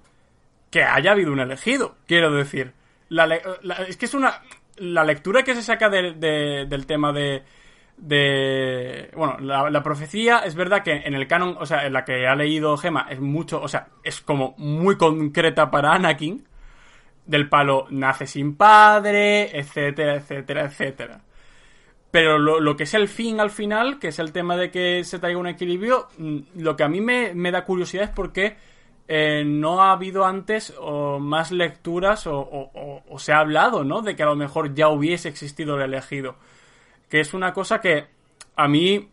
que 0.71 0.83
haya 0.83 1.11
habido 1.11 1.33
un 1.33 1.41
elegido. 1.41 1.95
Quiero 2.07 2.31
decir, 2.33 2.71
la 3.09 3.27
la- 3.27 3.75
es 3.87 3.97
que 3.97 4.05
es 4.05 4.13
una 4.13 4.41
la 4.77 5.03
lectura 5.03 5.43
que 5.43 5.53
se 5.55 5.61
saca 5.61 5.89
de- 5.89 6.13
de- 6.13 6.65
del 6.69 6.85
tema 6.85 7.11
de 7.11 7.43
de 8.01 9.11
bueno 9.15 9.37
la, 9.39 9.83
profecía 9.83 10.39
es 10.39 10.55
verdad 10.55 10.83
que 10.83 10.91
en 11.05 11.13
el 11.13 11.27
canon 11.27 11.55
o 11.59 11.65
sea 11.67 11.85
en 11.85 11.93
la 11.93 12.03
que 12.03 12.27
ha 12.27 12.35
leído 12.35 12.75
Gema 12.75 13.05
es 13.09 13.19
mucho 13.19 13.61
o 13.61 13.67
sea 13.67 13.89
es 14.03 14.21
como 14.21 14.55
muy 14.57 14.97
concreta 14.97 15.69
para 15.69 15.93
Anakin 15.93 16.43
del 17.25 17.47
palo 17.47 17.85
nace 17.91 18.25
sin 18.27 18.55
padre, 18.55 19.57
etcétera, 19.57 20.15
etcétera, 20.15 20.65
etcétera. 20.65 21.21
Pero 22.09 22.39
lo, 22.39 22.59
lo 22.59 22.75
que 22.75 22.83
es 22.83 22.93
el 22.93 23.07
fin 23.07 23.39
al 23.39 23.51
final, 23.51 23.99
que 23.99 24.09
es 24.09 24.19
el 24.19 24.33
tema 24.33 24.57
de 24.57 24.69
que 24.71 25.03
se 25.05 25.19
traiga 25.19 25.39
un 25.39 25.47
equilibrio, 25.47 26.07
mm, 26.17 26.37
lo 26.57 26.75
que 26.75 26.83
a 26.83 26.89
mí 26.89 26.99
me, 26.99 27.33
me 27.33 27.51
da 27.51 27.63
curiosidad 27.63 28.05
es 28.05 28.09
por 28.09 28.33
qué 28.33 28.57
eh, 29.07 29.43
no 29.45 29.81
ha 29.81 29.93
habido 29.93 30.25
antes 30.25 30.73
o 30.79 31.19
más 31.19 31.51
lecturas 31.51 32.27
o, 32.27 32.37
o- 32.39 32.71
o- 32.73 33.03
o 33.09 33.19
se 33.19 33.31
ha 33.33 33.39
hablado, 33.39 33.83
¿no? 33.85 34.01
De 34.01 34.15
que 34.15 34.23
a 34.23 34.27
lo 34.27 34.35
mejor 34.35 34.73
ya 34.73 34.89
hubiese 34.89 35.29
existido 35.29 35.75
el 35.77 35.83
elegido. 35.83 36.35
Que 37.11 37.19
es 37.19 37.35
una 37.35 37.53
cosa 37.53 37.79
que 37.79 38.07
a 38.55 38.67
mí 38.67 39.07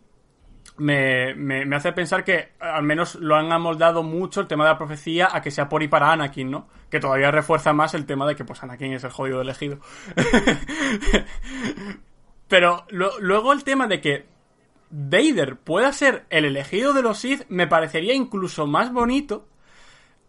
me, 0.79 1.35
me, 1.35 1.77
hace 1.77 1.93
pensar 1.93 2.25
que 2.25 2.53
al 2.61 2.85
menos 2.85 3.17
lo 3.17 3.35
han 3.35 3.53
amoldado 3.53 4.03
mucho 4.03 4.41
el 4.41 4.47
tema 4.47 4.65
de 4.65 4.71
la 4.71 4.79
profecía 4.79 5.29
a 5.31 5.43
que 5.43 5.51
sea 5.51 5.69
por 5.69 5.83
y 5.83 5.89
para 5.89 6.13
Anakin, 6.13 6.51
¿no? 6.51 6.69
Que 6.91 7.01
todavía 7.01 7.31
refuerza 7.31 7.73
más 7.73 7.95
el 7.95 8.07
tema 8.07 8.27
de 8.27 8.37
que 8.37 8.45
pues 8.45 8.63
Anakin 8.63 8.95
es 8.95 9.05
el 9.05 9.11
jodido 9.11 9.43
elegido. 9.43 9.79
Pero 12.49 12.87
luego 12.91 13.53
el 13.53 13.65
tema 13.65 13.87
de 13.87 14.01
que 14.01 14.25
Vader 14.91 15.57
pueda 15.57 15.93
ser 15.93 16.25
el 16.31 16.47
elegido 16.47 16.95
de 16.95 17.03
los 17.03 17.19
Sith 17.19 17.45
me 17.49 17.67
parecería 17.67 18.15
incluso 18.15 18.67
más 18.67 18.93
bonito 18.93 19.47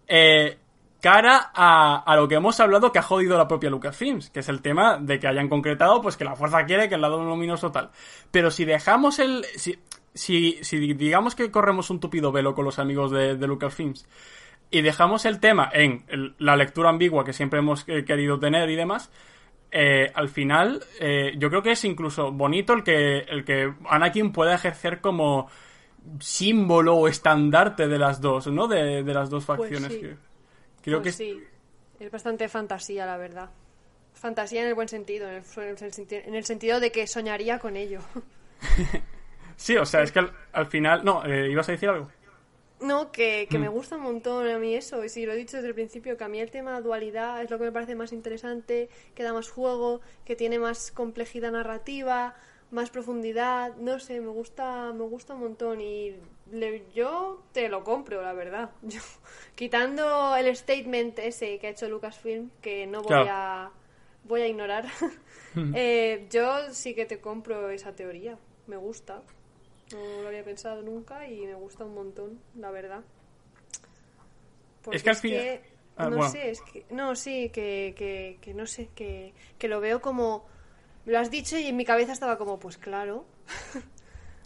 eh, 0.08 0.58
cara 1.02 1.52
a, 1.54 2.04
a 2.06 2.16
lo 2.16 2.28
que 2.28 2.36
hemos 2.36 2.60
hablado 2.60 2.92
que 2.92 3.00
ha 3.00 3.04
jodido 3.04 3.38
la 3.38 3.48
propia 3.48 3.70
Lucasfilms, 3.70 4.30
que 4.30 4.42
es 4.42 4.50
el 4.50 4.62
tema 4.62 4.98
de 4.98 5.20
que 5.20 5.28
hayan 5.28 5.48
concretado 5.50 6.02
pues 6.02 6.18
que 6.18 6.26
la 6.26 6.36
fuerza 6.36 6.66
quiere 6.66 6.90
que 6.90 6.96
el 6.96 7.02
lado 7.02 7.24
luminoso 7.24 7.72
tal. 7.72 7.90
Pero 8.32 8.52
si 8.52 8.66
dejamos 8.66 9.20
el... 9.20 9.46
Si, 9.56 9.80
si, 10.14 10.60
si 10.64 10.94
digamos 10.96 11.36
que 11.36 11.52
corremos 11.52 11.90
un 11.90 12.00
tupido 12.00 12.32
velo 12.32 12.54
con 12.56 12.66
los 12.66 12.80
amigos 12.80 13.12
de, 13.12 13.36
de 13.38 13.48
Lucasfilms 13.48 14.08
y 14.72 14.82
dejamos 14.82 15.26
el 15.26 15.40
tema 15.40 15.70
en 15.72 16.04
el- 16.10 16.36
la 16.40 16.56
lectura 16.58 16.90
ambigua 16.90 17.24
que 17.24 17.32
siempre 17.34 17.60
hemos 17.60 17.86
eh, 17.88 18.04
querido 18.04 18.40
tener 18.40 18.70
y 18.70 18.76
demás, 18.76 19.10
eh, 19.72 20.12
al 20.16 20.28
final 20.30 20.82
eh, 21.00 21.34
yo 21.38 21.50
creo 21.50 21.62
que 21.62 21.72
es 21.72 21.86
incluso 21.86 22.32
bonito 22.32 22.74
el 22.74 22.84
que, 22.84 23.20
el 23.20 23.46
que 23.46 23.72
Anakin 23.88 24.32
pueda 24.32 24.56
ejercer 24.56 25.00
como 25.00 25.48
símbolo 26.20 26.96
o 26.96 27.08
estandarte 27.08 27.88
de 27.88 28.00
las 28.00 28.20
dos, 28.20 28.48
¿no? 28.48 28.68
De, 28.68 29.04
de 29.04 29.14
las 29.14 29.30
dos 29.30 29.46
facciones. 29.46 29.94
sí. 29.94 30.00
que- 30.02 30.29
creo 30.82 31.02
Pues 31.02 31.16
que 31.16 31.24
sí, 31.24 31.44
es 32.00 32.12
bastante 32.12 32.48
fantasía, 32.50 33.06
la 33.06 33.18
verdad. 33.18 33.50
Fantasía 34.14 34.62
en 34.62 34.68
el 34.68 34.76
buen 34.76 34.88
sentido, 34.90 35.28
en 35.30 35.36
el, 35.36 35.44
en 35.58 35.70
el 35.70 35.78
senti- 35.94 36.22
en 36.26 36.36
el 36.36 36.46
sentido 36.46 36.80
de 36.80 36.92
que 36.92 37.08
soñaría 37.08 37.60
con 37.60 37.76
ello. 37.78 38.02
Sí, 39.56 39.76
o 39.76 39.86
sea, 39.86 40.04
es 40.04 40.12
que 40.12 40.20
al, 40.20 40.32
al 40.54 40.68
final... 40.68 41.04
No, 41.04 41.26
eh, 41.26 41.50
¿ibas 41.52 41.68
a 41.68 41.74
decir 41.74 41.90
algo? 41.90 42.10
No, 42.80 43.12
que, 43.12 43.48
que 43.52 43.58
Mm. 43.58 43.62
me 43.62 43.68
gusta 43.68 43.98
un 43.98 44.04
montón 44.04 44.48
a 44.48 44.58
mí 44.58 44.74
eso, 44.74 45.04
y 45.04 45.10
sí, 45.10 45.26
lo 45.26 45.34
he 45.34 45.36
dicho 45.36 45.58
desde 45.58 45.68
el 45.68 45.74
principio, 45.76 46.16
que 46.16 46.24
a 46.24 46.30
mí 46.30 46.40
el 46.40 46.50
tema 46.50 46.80
dualidad 46.80 47.42
es 47.42 47.50
lo 47.52 47.58
que 47.58 47.66
me 47.66 47.72
parece 47.74 47.94
más 47.96 48.14
interesante, 48.14 48.90
que 49.16 49.24
da 49.24 49.34
más 49.34 49.50
juego, 49.50 50.00
que 50.24 50.38
tiene 50.38 50.60
más 50.60 50.92
complejidad 50.92 51.52
narrativa, 51.52 52.36
más 52.72 52.90
profundidad, 52.90 53.76
no 53.76 54.00
sé, 54.00 54.22
me 54.22 54.28
gusta, 54.30 54.94
me 54.94 55.04
gusta 55.04 55.34
un 55.34 55.42
montón 55.42 55.82
y 55.82 56.16
le- 56.52 56.86
yo 56.94 57.44
te 57.52 57.70
lo 57.70 57.84
compro, 57.84 58.22
la 58.22 58.34
verdad. 58.34 58.72
Yo, 58.82 59.02
quitando 59.56 60.36
el 60.36 60.56
statement 60.56 61.20
ese 61.20 61.60
que 61.60 61.68
ha 61.68 61.70
hecho 61.72 61.88
Lucasfilm, 61.90 62.50
que 62.62 62.88
no 62.88 63.00
voy 63.00 63.08
Claro. 63.08 63.28
a 63.32 63.72
voy 64.24 64.42
a 64.42 64.48
ignorar, 64.48 64.86
eh, 65.74 66.28
yo 66.30 66.72
sí 66.74 66.94
que 66.94 67.06
te 67.06 67.20
compro 67.20 67.70
esa 67.70 67.94
teoría. 67.96 68.38
Me 68.68 68.78
gusta. 68.78 69.22
No 69.92 70.22
lo 70.22 70.28
había 70.28 70.44
pensado 70.44 70.82
nunca 70.84 71.28
y 71.28 71.46
me 71.48 71.56
gusta 71.56 71.84
un 71.86 71.96
montón, 71.96 72.40
la 72.56 72.70
verdad. 72.70 73.02
Porque 74.84 74.98
Es 74.98 75.04
que 75.04 75.10
al 75.10 75.16
final- 75.16 75.62
Ah, 75.98 76.10
no 76.10 76.16
bueno. 76.18 76.32
sé, 76.32 76.50
es 76.52 76.62
que... 76.62 76.86
No, 76.92 77.14
sí, 77.16 77.50
que, 77.50 77.94
que, 77.98 78.38
que 78.40 78.54
no 78.54 78.66
sé, 78.66 78.88
que, 78.96 79.34
que 79.58 79.68
lo 79.68 79.82
veo 79.82 80.00
como... 80.00 80.46
Lo 81.06 81.20
has 81.20 81.30
dicho 81.30 81.58
y 81.58 81.66
en 81.68 81.76
mi 81.76 81.84
cabeza 81.84 82.14
estaba 82.14 82.38
como, 82.38 82.58
pues 82.60 82.78
claro. 82.78 83.26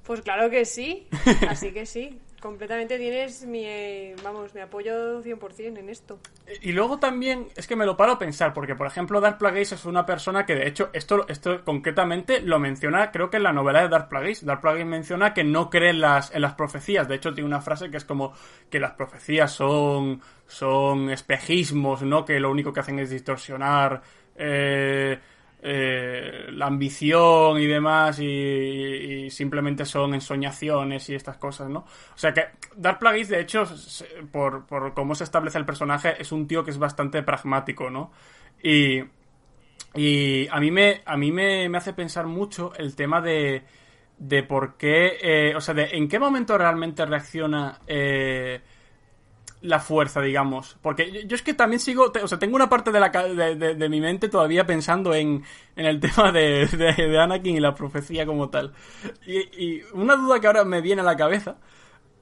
pues 0.06 0.22
claro 0.22 0.50
que 0.50 0.66
sí. 0.66 1.08
Así 1.48 1.72
que 1.72 1.86
sí. 1.86 2.20
Completamente 2.42 2.98
tienes 2.98 3.46
mi, 3.46 3.64
eh, 3.66 4.18
vamos, 4.22 4.54
mi 4.54 4.60
apoyo 4.60 5.24
100% 5.24 5.78
en 5.80 5.90
esto. 5.90 6.20
Y 6.62 6.74
luego 6.74 7.00
también, 7.00 7.48
es 7.56 7.68
que 7.68 7.78
me 7.78 7.86
lo 7.86 7.96
paro 7.96 8.12
a 8.12 8.20
pensar, 8.20 8.54
porque 8.54 8.76
por 8.76 8.86
ejemplo 8.86 9.22
Dark 9.22 9.38
Plagueis 9.38 9.72
es 9.72 9.86
una 9.86 10.06
persona 10.06 10.46
que 10.46 10.56
de 10.56 10.68
hecho, 10.68 10.90
esto, 10.92 11.26
esto 11.30 11.64
concretamente 11.64 12.42
lo 12.42 12.60
menciona, 12.60 13.12
creo 13.12 13.30
que 13.30 13.38
en 13.38 13.44
la 13.44 13.54
novela 13.54 13.82
de 13.82 13.88
Dark 13.88 14.10
Plagueis. 14.10 14.44
Dark 14.44 14.60
Plagueis 14.60 14.86
menciona 14.86 15.34
que 15.34 15.46
no 15.46 15.70
cree 15.70 15.92
en 15.92 16.02
las, 16.02 16.36
en 16.36 16.42
las 16.42 16.56
profecías. 16.56 17.08
De 17.08 17.16
hecho, 17.16 17.34
tiene 17.34 17.48
una 17.48 17.62
frase 17.62 17.90
que 17.90 17.96
es 17.96 18.04
como 18.04 18.34
que 18.70 18.82
las 18.82 18.92
profecías 18.92 19.50
son, 19.54 20.22
son 20.46 21.12
espejismos, 21.12 22.02
¿no? 22.02 22.26
Que 22.26 22.42
lo 22.42 22.52
único 22.52 22.74
que 22.74 22.82
hacen 22.82 23.00
es 23.00 23.10
distorsionar 23.10 24.02
eh, 24.36 25.18
eh, 25.66 26.48
la 26.52 26.66
ambición 26.66 27.58
y 27.58 27.66
demás 27.66 28.20
y, 28.20 29.30
simplemente 29.30 29.86
son 29.86 30.14
ensoñaciones 30.14 31.10
y 31.10 31.16
estas 31.16 31.38
cosas, 31.38 31.70
¿no? 31.70 31.80
O 31.80 32.18
sea 32.18 32.34
que 32.34 32.48
Dark 32.76 33.00
Plagueis, 33.00 33.30
de 33.30 33.40
hecho, 33.40 33.64
por, 34.30 34.66
por 34.66 34.94
cómo 34.94 35.16
se 35.16 35.24
establece 35.24 35.58
el 35.58 35.66
personaje, 35.66 36.16
es 36.20 36.34
un 36.34 36.48
tío 36.48 36.66
que 36.66 36.72
es 36.72 36.78
bastante 36.78 37.24
pragmático, 37.24 37.90
¿no? 37.90 38.12
Y, 38.62 39.04
y 39.96 40.48
a 40.50 40.60
mí 40.60 40.70
me, 40.70 41.02
a 41.06 41.16
mí 41.16 41.32
me, 41.32 41.70
me 41.70 41.78
hace 41.78 41.94
pensar 41.94 42.28
mucho 42.28 42.74
el 42.76 42.94
tema 42.96 43.22
de, 43.22 43.64
de 44.18 44.44
por 44.44 44.76
qué, 44.76 45.18
eh, 45.22 45.56
o 45.56 45.62
sea, 45.62 45.74
de 45.74 45.90
en 45.94 46.08
qué 46.08 46.20
momento 46.20 46.58
realmente 46.58 47.06
reacciona 47.06 47.80
eh, 47.88 48.62
la 49.64 49.80
fuerza, 49.80 50.22
digamos. 50.22 50.78
Porque 50.82 51.12
yo, 51.12 51.22
yo 51.22 51.36
es 51.36 51.42
que 51.42 51.54
también 51.56 51.80
sigo, 51.80 52.12
o 52.22 52.28
sea, 52.28 52.38
tengo 52.38 52.56
una 52.56 52.70
parte 52.70 52.92
de, 52.92 53.00
la, 53.00 53.10
de, 53.10 53.76
de- 53.76 53.90
mi 53.90 54.00
mente 54.00 54.30
todavía 54.30 54.66
pensando 54.68 55.14
en, 55.16 55.44
en 55.76 55.86
el 55.86 56.00
tema 56.00 56.32
de, 56.32 56.68
de, 56.68 57.20
Anakin 57.20 57.56
y 57.58 57.60
la 57.60 57.74
profecía 57.74 58.26
como 58.26 58.50
tal. 58.50 58.74
Y, 59.26 59.38
y 59.66 59.82
una 59.94 60.16
duda 60.16 60.40
que 60.40 60.48
ahora 60.48 60.64
me 60.66 60.82
viene 60.82 61.02
a 61.02 61.06
la 61.06 61.16
cabeza 61.18 61.56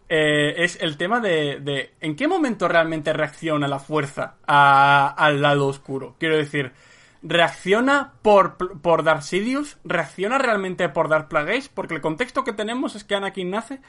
eh, 0.10 0.56
es 0.64 0.78
el 0.82 0.98
tema 0.98 1.20
de, 1.20 1.94
en 2.00 2.16
qué 2.16 2.28
momento 2.28 2.68
realmente 2.68 3.14
reacciona 3.14 3.68
la 3.68 3.80
fuerza 3.80 4.36
a- 4.48 5.08
al 5.18 5.42
lado 5.42 5.68
oscuro. 5.68 6.16
Quiero 6.20 6.38
decir, 6.38 6.74
¿reacciona 7.24 8.14
por, 8.22 8.58
por 8.82 9.04
Darth 9.04 9.24
Sidious? 9.24 9.78
¿Reacciona 9.84 10.38
realmente 10.38 10.90
por 10.90 11.08
Dark 11.10 11.28
Plagueis? 11.30 11.70
Porque 11.70 11.94
el 11.96 12.02
contexto 12.02 12.44
que 12.44 12.54
tenemos 12.54 12.96
es 12.96 13.04
que 13.04 13.16
Anakin 13.16 13.50
nace 13.52 13.80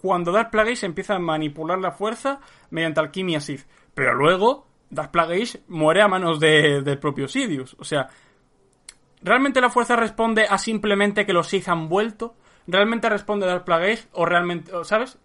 cuando 0.00 0.32
Dark 0.32 0.50
Plagueis 0.50 0.82
empieza 0.82 1.14
a 1.16 1.18
manipular 1.18 1.78
la 1.78 1.92
fuerza 1.92 2.40
mediante 2.70 3.00
alquimia 3.00 3.40
Sith. 3.40 3.66
Pero 3.94 4.14
luego 4.14 4.66
Dark 4.88 5.10
Plagueis 5.10 5.58
muere 5.68 6.02
a 6.02 6.08
manos 6.08 6.40
de- 6.40 6.82
del 6.82 6.98
propio 6.98 7.28
Sidious. 7.28 7.76
O 7.78 7.84
sea, 7.84 8.08
¿realmente 9.22 9.60
la 9.60 9.70
fuerza 9.70 9.96
responde 9.96 10.46
a 10.48 10.58
simplemente 10.58 11.26
que 11.26 11.32
los 11.32 11.48
Sith 11.48 11.68
han 11.68 11.88
vuelto? 11.88 12.34
¿Realmente 12.66 13.08
responde 13.08 13.46
Dark 13.46 13.64
Plagueis? 13.64 14.08
¿O 14.12 14.24
realmente, 14.24 14.72
¿sabes? 14.84 15.18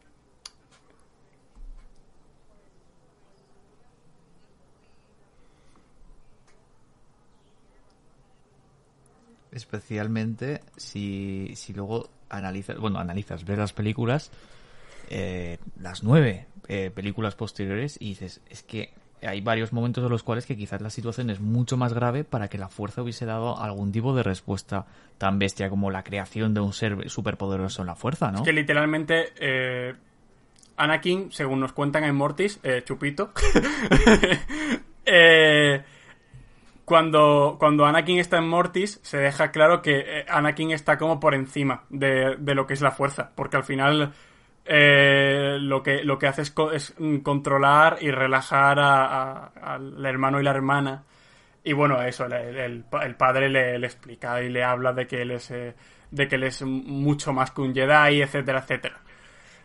Especialmente 9.51 10.61
si, 10.75 11.53
si 11.55 11.73
luego 11.73 12.09
analizas, 12.29 12.77
bueno, 12.77 12.99
analizas, 12.99 13.45
ves 13.45 13.57
las 13.57 13.71
películas, 13.73 14.31
eh, 15.09 15.57
las 15.79 16.03
nueve 16.03 16.47
eh, 16.67 16.91
películas 16.93 17.35
posteriores 17.35 17.97
y 17.99 18.09
dices, 18.09 18.41
es 18.49 18.63
que 18.63 18.91
hay 19.21 19.41
varios 19.41 19.71
momentos 19.71 20.03
en 20.03 20.09
los 20.09 20.23
cuales 20.23 20.45
que 20.45 20.57
quizás 20.57 20.81
la 20.81 20.89
situación 20.89 21.29
es 21.29 21.39
mucho 21.39 21.77
más 21.77 21.93
grave 21.93 22.23
para 22.23 22.47
que 22.47 22.57
la 22.57 22.69
fuerza 22.69 23.03
hubiese 23.03 23.25
dado 23.25 23.59
algún 23.59 23.91
tipo 23.91 24.15
de 24.15 24.23
respuesta 24.23 24.85
tan 25.17 25.37
bestia 25.37 25.69
como 25.69 25.91
la 25.91 26.03
creación 26.03 26.53
de 26.53 26.61
un 26.61 26.73
ser 26.73 27.09
superpoderoso 27.09 27.81
en 27.81 27.87
la 27.87 27.95
fuerza, 27.95 28.31
¿no? 28.31 28.39
Es 28.39 28.43
que 28.43 28.53
literalmente 28.53 29.33
eh, 29.39 29.93
Anakin, 30.77 31.31
según 31.31 31.59
nos 31.59 31.71
cuentan 31.71 32.03
en 32.03 32.15
Mortis, 32.15 32.59
Chupito, 32.83 33.31
eh, 35.05 35.83
cuando, 36.83 37.57
cuando 37.59 37.85
Anakin 37.85 38.19
está 38.19 38.37
en 38.37 38.47
Mortis, 38.47 38.99
se 39.03 39.17
deja 39.17 39.51
claro 39.51 39.81
que 39.81 40.25
Anakin 40.27 40.71
está 40.71 40.97
como 40.97 41.19
por 41.19 41.35
encima 41.35 41.83
de, 41.89 42.37
de 42.39 42.55
lo 42.55 42.65
que 42.65 42.73
es 42.73 42.81
la 42.81 42.91
fuerza, 42.91 43.31
porque 43.35 43.57
al 43.57 43.63
final 43.63 44.13
eh, 44.65 45.57
lo, 45.59 45.81
que, 45.83 46.03
lo 46.03 46.17
que 46.17 46.27
hace 46.27 46.41
es, 46.41 46.51
co- 46.51 46.71
es, 46.71 46.93
mm, 46.97 47.17
controlar 47.19 47.97
y 48.01 48.11
relajar 48.11 48.79
a- 48.79 49.45
al 49.61 50.05
hermano 50.05 50.39
y 50.39 50.43
la 50.43 50.51
hermana. 50.51 51.03
Y 51.63 51.73
bueno, 51.73 52.01
eso, 52.01 52.25
el, 52.25 52.33
el- 52.33 52.85
el 53.01 53.15
padre 53.15 53.49
le, 53.49 53.77
le 53.79 53.87
explica 53.87 54.41
y 54.41 54.49
le 54.49 54.63
habla 54.63 54.93
de 54.93 55.07
que 55.07 55.21
él 55.21 55.31
es, 55.31 55.49
eh, 55.51 55.73
de 56.11 56.27
que 56.27 56.35
él 56.35 56.43
es 56.43 56.61
mucho 56.63 57.33
más 57.33 57.51
que 57.51 57.61
un 57.61 57.73
Jedi, 57.73 58.21
etcétera, 58.21 58.59
etcétera. 58.59 58.99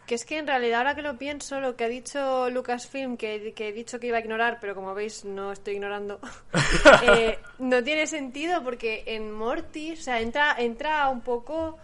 Que 0.07 0.15
es 0.17 0.25
que 0.25 0.39
en 0.39 0.47
realidad 0.47 0.79
ahora 0.81 0.95
que 0.97 1.03
lo 1.03 1.17
pienso, 1.19 1.61
lo 1.61 1.77
que 1.77 1.85
ha 1.85 1.89
dicho 1.89 2.51
Lucasfilm, 2.51 3.17
que, 3.17 3.53
que 3.55 3.69
he 3.69 3.73
dicho 3.73 4.01
que 4.01 4.09
iba 4.09 4.17
a 4.17 4.21
ignorar, 4.21 4.59
pero 4.61 4.75
como 4.75 4.93
veis 4.93 5.25
no 5.25 5.53
estoy 5.53 5.75
ignorando, 5.75 6.19
eh, 7.03 7.39
no 7.61 7.83
tiene 7.85 8.07
sentido 8.09 8.65
porque 8.65 9.05
en 9.07 9.31
Mortis, 9.31 10.01
o 10.01 10.03
sea, 10.03 10.21
entra, 10.21 10.57
entra 10.59 11.09
un 11.11 11.21
poco, 11.21 11.79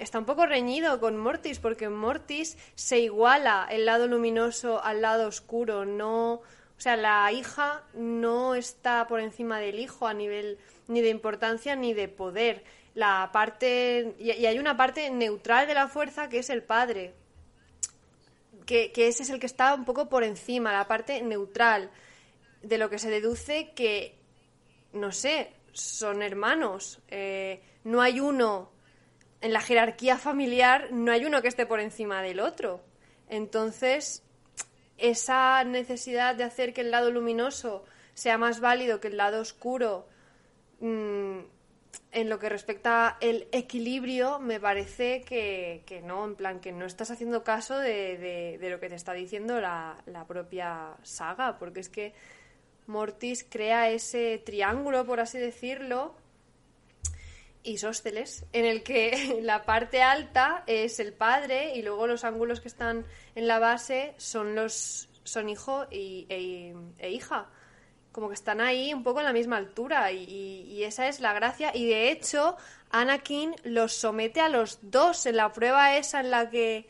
está 0.00 0.18
un 0.18 0.24
poco 0.24 0.46
reñido 0.46 1.00
con 1.00 1.16
Mortis, 1.16 1.58
porque 1.58 1.88
Mortis 1.88 2.56
se 2.74 2.98
iguala 2.98 3.66
el 3.70 3.86
lado 3.86 4.06
luminoso 4.06 4.82
al 4.82 5.02
lado 5.02 5.28
oscuro, 5.28 5.84
no... 5.84 6.34
O 6.34 6.80
sea, 6.80 6.96
la 6.96 7.32
hija 7.32 7.82
no 7.94 8.54
está 8.54 9.08
por 9.08 9.18
encima 9.18 9.58
del 9.58 9.80
hijo 9.80 10.06
a 10.06 10.14
nivel 10.14 10.58
ni 10.86 11.00
de 11.00 11.08
importancia 11.08 11.74
ni 11.74 11.92
de 11.92 12.06
poder. 12.06 12.62
La 12.94 13.30
parte 13.32 14.14
y, 14.18 14.30
y 14.30 14.46
hay 14.46 14.60
una 14.60 14.76
parte 14.76 15.10
neutral 15.10 15.66
de 15.66 15.74
la 15.74 15.88
fuerza 15.88 16.28
que 16.28 16.38
es 16.38 16.50
el 16.50 16.62
padre, 16.62 17.14
que, 18.64 18.92
que 18.92 19.08
ese 19.08 19.24
es 19.24 19.30
el 19.30 19.40
que 19.40 19.46
está 19.46 19.74
un 19.74 19.84
poco 19.84 20.08
por 20.08 20.22
encima, 20.22 20.72
la 20.72 20.86
parte 20.86 21.20
neutral, 21.22 21.90
de 22.62 22.78
lo 22.78 22.90
que 22.90 22.98
se 22.98 23.10
deduce 23.10 23.72
que, 23.72 24.14
no 24.92 25.10
sé, 25.10 25.52
son 25.72 26.22
hermanos. 26.22 27.00
Eh, 27.08 27.62
no 27.84 28.02
hay 28.02 28.20
uno, 28.20 28.70
en 29.40 29.52
la 29.52 29.60
jerarquía 29.60 30.18
familiar, 30.18 30.88
no 30.90 31.12
hay 31.12 31.24
uno 31.24 31.42
que 31.42 31.48
esté 31.48 31.66
por 31.66 31.80
encima 31.80 32.22
del 32.22 32.40
otro. 32.40 32.80
Entonces, 33.28 34.22
esa 34.96 35.62
necesidad 35.64 36.34
de 36.34 36.44
hacer 36.44 36.72
que 36.72 36.80
el 36.80 36.90
lado 36.90 37.10
luminoso 37.10 37.84
sea 38.14 38.36
más 38.38 38.60
válido 38.60 39.00
que 39.00 39.08
el 39.08 39.16
lado 39.16 39.40
oscuro, 39.40 40.08
mm, 40.80 41.38
en 42.12 42.28
lo 42.30 42.38
que 42.38 42.48
respecta 42.48 43.16
el 43.20 43.46
equilibrio, 43.52 44.38
me 44.40 44.58
parece 44.60 45.22
que, 45.22 45.82
que 45.86 46.00
no, 46.00 46.24
en 46.24 46.34
plan, 46.36 46.60
que 46.60 46.72
no 46.72 46.84
estás 46.86 47.10
haciendo 47.10 47.44
caso 47.44 47.78
de, 47.78 48.16
de- 48.18 48.58
de 48.58 48.70
lo 48.70 48.80
que 48.80 48.88
te 48.88 48.94
está 48.94 49.12
diciendo 49.12 49.60
la, 49.60 49.96
la 50.06 50.26
propia 50.26 50.94
saga, 51.02 51.58
porque 51.58 51.80
es 51.80 51.88
que 51.88 52.12
Mortis 52.86 53.44
crea 53.48 53.90
ese 53.90 54.38
triángulo, 54.44 55.04
por 55.04 55.20
así 55.20 55.38
decirlo, 55.38 56.14
isósceles, 57.64 58.44
en 58.52 58.64
el 58.64 58.82
que 58.82 59.38
la 59.42 59.64
parte 59.64 60.02
alta 60.02 60.62
es 60.66 61.00
el 61.00 61.12
padre 61.12 61.74
y 61.76 61.82
luego 61.82 62.06
los 62.06 62.24
ángulos 62.24 62.60
que 62.60 62.68
están 62.68 63.04
en 63.34 63.46
la 63.48 63.58
base 63.58 64.14
son 64.16 64.54
los 64.54 65.08
son 65.24 65.48
hijo 65.50 65.86
y, 65.90 66.26
e, 66.30 66.74
e 66.98 67.10
hija. 67.10 67.46
Como 68.12 68.28
que 68.28 68.34
están 68.34 68.60
ahí 68.62 68.94
un 68.94 69.02
poco 69.04 69.20
en 69.20 69.26
la 69.26 69.32
misma 69.34 69.58
altura 69.58 70.10
y, 70.10 70.24
y- 70.24 70.62
y 70.72 70.84
esa 70.84 71.06
es 71.08 71.20
la 71.20 71.34
gracia. 71.34 71.70
Y 71.74 71.86
de 71.86 72.10
hecho 72.10 72.56
Anakin 72.90 73.54
los 73.64 73.92
somete 73.92 74.40
a 74.40 74.48
los 74.48 74.78
dos. 74.82 75.26
En 75.26 75.36
la 75.36 75.52
prueba 75.52 75.96
esa 75.96 76.20
en 76.20 76.30
la 76.30 76.48
que 76.48 76.88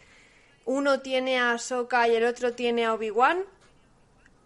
uno 0.65 1.01
tiene 1.01 1.39
a 1.39 1.53
Ahsoka 1.53 2.07
y 2.07 2.15
el 2.15 2.25
otro 2.25 2.53
tiene 2.55 2.85
a 2.87 2.95
Obi-Wan 2.95 3.43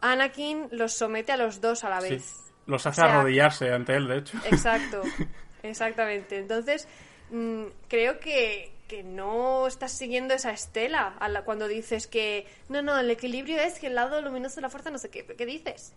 Anakin 0.00 0.68
los 0.72 0.92
somete 0.94 1.32
a 1.32 1.36
los 1.36 1.60
dos 1.60 1.84
a 1.84 1.90
la 1.90 2.00
Sí. 2.00 2.10
vez. 2.14 2.34
Los 2.66 2.86
hace 2.86 3.02
O 3.02 3.04
sea- 3.04 3.18
arrodillarse 3.18 3.70
ante 3.72 3.94
él, 3.96 4.08
de 4.08 4.18
hecho. 4.18 4.38
Exacto, 4.50 5.02
exactamente. 5.62 6.38
Entonces, 6.38 6.86
mm, 7.30 7.64
creo 7.88 8.18
que, 8.20 8.72
que 8.88 9.02
no 9.02 9.66
estás 9.66 9.92
siguiendo 9.92 10.34
esa 10.34 10.50
estela 10.52 11.14
a 11.18 11.28
la- 11.28 11.42
cuando 11.44 11.68
dices 11.68 12.06
que 12.06 12.46
no, 12.68 12.82
no, 12.82 12.98
el 12.98 13.10
equilibrio 13.10 13.58
es 13.60 13.78
que 13.78 13.86
el 13.86 13.94
lado 13.94 14.20
luminoso 14.20 14.56
de 14.56 14.62
la 14.62 14.68
fuerza 14.70 14.90
no 14.90 14.98
sé 14.98 15.08
qué. 15.10 15.24
¿Qué 15.24 15.46
dices? 15.46 15.92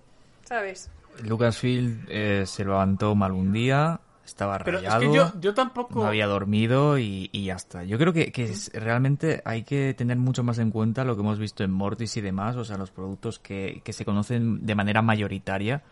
¿Sabes? 0.46 0.90
Lucasfilm 1.24 2.06
eh, 2.08 2.44
se 2.46 2.64
levantó 2.64 3.16
mal 3.16 3.32
un 3.32 3.52
día, 3.52 4.00
estaba 4.26 4.58
Pero 4.60 4.78
rayado. 4.78 5.02
es 5.02 5.10
que 5.10 5.16
yo, 5.16 5.32
yo 5.40 5.54
tampoco... 5.54 6.00
No 6.00 6.06
había 6.08 6.28
dormido 6.28 6.98
y, 6.98 7.30
y 7.32 7.46
ya 7.46 7.56
está. 7.56 7.84
Yo 7.84 7.98
creo 7.98 8.14
que, 8.14 8.32
que 8.32 8.44
es- 8.46 8.72
realmente 8.74 9.42
hay 9.46 9.64
que 9.64 9.94
tener 9.94 10.18
mucho 10.18 10.44
más 10.44 10.60
en 10.60 10.72
cuenta 10.72 11.04
lo 11.04 11.16
que 11.16 11.22
hemos 11.22 11.40
visto 11.40 11.64
en 11.64 11.72
Mortis 11.72 12.16
y 12.18 12.22
demás, 12.22 12.56
o 12.58 12.64
sea, 12.66 12.78
los 12.78 12.92
productos 12.92 13.40
que, 13.40 13.82
que 13.84 13.94
se 13.94 14.06
conocen 14.06 14.66
de 14.66 14.76
manera 14.76 15.02
mayoritaria, 15.02 15.84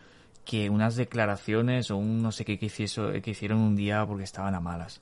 que 0.44 0.70
unas 0.70 0.96
declaraciones 0.96 1.90
o 1.90 1.96
un 1.96 2.22
no 2.22 2.32
sé 2.32 2.44
qué 2.44 2.58
que, 2.58 2.68
que 2.68 3.30
hicieron 3.30 3.58
un 3.58 3.76
día 3.76 4.04
porque 4.06 4.24
estaban 4.24 4.54
a 4.54 4.60
malas. 4.60 5.00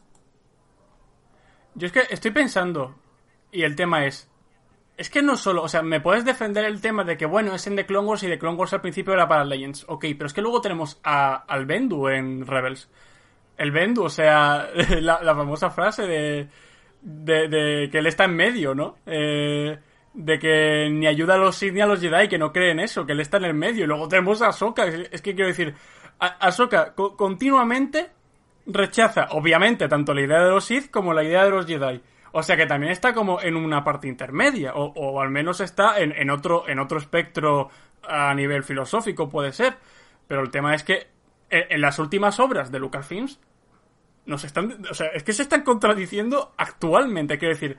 Yo 1.74 1.86
es 1.86 1.92
que 1.92 2.02
estoy 2.10 2.30
pensando, 2.30 2.94
y 3.50 3.62
el 3.62 3.76
tema 3.76 4.06
es, 4.06 4.30
es 4.96 5.08
que 5.08 5.22
no 5.22 5.36
solo, 5.36 5.62
o 5.62 5.68
sea, 5.68 5.82
me 5.82 6.00
puedes 6.00 6.24
defender 6.24 6.64
el 6.64 6.80
tema 6.80 7.02
de 7.04 7.16
que, 7.16 7.26
bueno, 7.26 7.54
es 7.54 7.66
en 7.66 7.76
The 7.76 7.86
Clone 7.86 8.06
Wars 8.06 8.22
y 8.22 8.28
The 8.28 8.38
Clone 8.38 8.58
Wars 8.58 8.72
al 8.74 8.82
principio 8.82 9.14
era 9.14 9.26
para 9.26 9.44
Legends, 9.44 9.84
ok, 9.88 10.04
pero 10.16 10.26
es 10.26 10.32
que 10.34 10.42
luego 10.42 10.60
tenemos 10.60 11.00
a, 11.02 11.34
al 11.34 11.66
Bendu 11.66 12.08
en 12.08 12.46
Rebels. 12.46 12.88
El 13.56 13.70
Bendu, 13.70 14.04
o 14.04 14.10
sea, 14.10 14.68
la, 15.00 15.22
la 15.22 15.34
famosa 15.34 15.70
frase 15.70 16.02
de, 16.02 16.48
de, 17.00 17.48
de 17.48 17.88
que 17.90 17.98
él 17.98 18.06
está 18.06 18.24
en 18.24 18.36
medio, 18.36 18.74
¿no? 18.74 18.96
Eh, 19.06 19.78
de 20.14 20.38
que 20.38 20.88
ni 20.90 21.06
ayuda 21.06 21.34
a 21.34 21.38
los 21.38 21.56
Sith 21.56 21.72
ni 21.72 21.80
a 21.80 21.86
los 21.86 22.00
Jedi, 22.00 22.28
que 22.28 22.38
no 22.38 22.52
creen 22.52 22.80
eso, 22.80 23.06
que 23.06 23.12
él 23.12 23.20
está 23.20 23.38
en 23.38 23.44
el 23.44 23.54
medio. 23.54 23.84
Y 23.84 23.86
luego 23.86 24.08
tenemos 24.08 24.42
a 24.42 24.48
Ahsoka, 24.48 24.84
es, 24.86 25.22
que 25.22 25.34
quiero 25.34 25.48
decir, 25.48 25.74
a- 26.18 26.46
Ahsoka 26.46 26.94
co- 26.94 27.16
continuamente 27.16 28.10
rechaza, 28.66 29.28
obviamente, 29.30 29.88
tanto 29.88 30.14
la 30.14 30.20
idea 30.22 30.42
de 30.44 30.50
los 30.50 30.64
Sith 30.64 30.90
como 30.90 31.12
la 31.14 31.24
idea 31.24 31.44
de 31.44 31.50
los 31.50 31.66
Jedi. 31.66 32.00
O 32.32 32.42
sea 32.42 32.56
que 32.56 32.66
también 32.66 32.92
está 32.92 33.12
como 33.12 33.40
en 33.42 33.56
una 33.56 33.84
parte 33.84 34.08
intermedia, 34.08 34.72
o, 34.74 35.20
al 35.20 35.30
menos 35.30 35.60
está 35.60 35.98
en, 36.00 36.12
en 36.12 36.30
otro, 36.30 36.66
en 36.68 36.78
otro 36.78 36.96
espectro 36.98 37.68
a 38.02 38.32
nivel 38.34 38.62
filosófico, 38.64 39.28
puede 39.28 39.52
ser. 39.52 39.74
Pero 40.28 40.40
el 40.42 40.50
tema 40.50 40.74
es 40.74 40.82
que 40.82 41.08
en, 41.50 41.64
en 41.70 41.80
las 41.82 41.98
últimas 41.98 42.40
obras 42.40 42.72
de 42.72 42.78
Lucasfilms 42.78 43.38
nos 44.24 44.44
están, 44.44 44.84
o 44.90 44.94
sea, 44.94 45.08
es 45.08 45.22
que 45.22 45.32
se 45.32 45.42
están 45.42 45.62
contradiciendo 45.62 46.52
actualmente, 46.56 47.38
quiero 47.38 47.54
decir, 47.54 47.78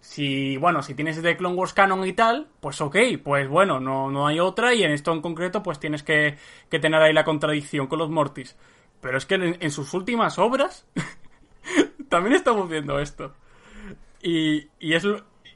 si, 0.00 0.56
bueno, 0.56 0.82
si 0.82 0.94
tienes 0.94 1.22
de 1.22 1.36
Clone 1.36 1.54
Wars 1.54 1.72
canon 1.72 2.06
y 2.06 2.12
tal, 2.12 2.48
pues 2.60 2.80
ok, 2.80 2.96
pues 3.22 3.48
bueno, 3.48 3.80
no, 3.80 4.10
no 4.10 4.26
hay 4.26 4.40
otra 4.40 4.74
y 4.74 4.82
en 4.82 4.90
esto 4.90 5.12
en 5.12 5.22
concreto 5.22 5.62
pues 5.62 5.78
tienes 5.78 6.02
que, 6.02 6.36
que 6.68 6.78
tener 6.78 7.00
ahí 7.00 7.12
la 7.12 7.24
contradicción 7.24 7.86
con 7.86 7.98
los 7.98 8.10
Mortis. 8.10 8.56
Pero 9.00 9.18
es 9.18 9.26
que 9.26 9.36
en, 9.36 9.56
en 9.60 9.70
sus 9.70 9.94
últimas 9.94 10.38
obras 10.38 10.86
también 12.08 12.34
estamos 12.34 12.68
viendo 12.68 12.98
esto. 12.98 13.34
Y, 14.22 14.68
y, 14.78 14.94
es, 14.94 15.06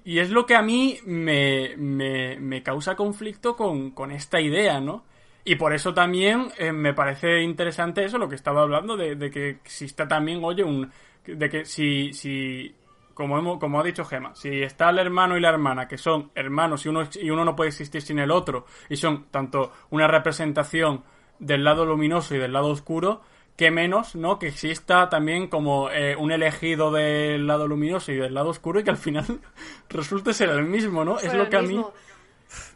y 0.05 0.19
es 0.19 0.31
lo 0.31 0.47
que 0.47 0.55
a 0.55 0.63
mí 0.63 0.99
me, 1.05 1.75
me, 1.77 2.39
me 2.39 2.63
causa 2.63 2.97
conflicto 2.97 3.57
con, 3.57 3.91
con 3.91 4.13
esta 4.13 4.41
idea, 4.41 4.81
¿no? 4.81 5.05
Y 5.49 5.57
por 5.57 5.73
eso 5.73 5.95
también 5.95 6.49
eh, 6.59 6.73
me 6.73 6.93
parece 6.93 7.41
interesante 7.41 8.05
eso, 8.05 8.19
lo 8.19 8.29
que 8.29 8.35
estaba 8.35 8.61
hablando, 8.61 8.99
de, 8.99 9.17
de 9.17 9.31
que 9.31 9.49
exista 9.49 10.07
también, 10.07 10.45
oye, 10.45 10.63
un. 10.63 10.93
de 11.25 11.49
que 11.49 11.65
si. 11.65 12.13
si 12.13 12.75
como, 13.15 13.39
hemos, 13.39 13.59
como 13.59 13.81
ha 13.81 13.83
dicho 13.83 14.05
Gema, 14.05 14.35
si 14.35 14.63
está 14.63 14.91
el 14.91 14.99
hermano 14.99 15.39
y 15.39 15.41
la 15.41 15.49
hermana, 15.49 15.89
que 15.89 15.97
son 15.97 16.31
hermanos 16.35 16.85
y 16.85 16.91
uno, 16.91 17.09
y 17.15 17.31
uno 17.31 17.47
no 17.47 17.57
puede 17.57 17.71
existir 17.71 18.03
sin 18.03 18.19
el 18.19 18.31
otro, 18.31 18.67
y 18.91 18.97
son 18.97 19.25
tanto 19.31 19.73
una 19.89 20.07
representación 20.07 21.03
del 21.39 21.65
lado 21.65 21.87
luminoso 21.87 22.35
y 22.35 22.39
del 22.39 22.53
lado 22.53 22.69
oscuro, 22.69 23.23
que 23.57 23.71
menos, 23.71 24.17
¿no? 24.17 24.39
Que 24.39 24.49
exista 24.49 25.09
también 25.09 25.49
como 25.49 25.91
eh, 25.91 26.15
un 26.15 26.31
elegido 26.31 26.93
del 26.93 27.47
lado 27.47 27.67
luminoso 27.67 28.13
y 28.13 28.17
del 28.17 28.35
lado 28.35 28.51
oscuro 28.51 28.81
y 28.81 28.85
que 28.85 28.91
al 28.91 28.99
final 28.99 29.25
resulte 29.89 30.35
ser 30.35 30.51
el 30.51 30.65
mismo, 30.65 31.07
¿no? 31.07 31.19
es 31.19 31.33
lo 31.33 31.49
que 31.49 31.57
a 31.57 31.63
mí... 31.63 31.83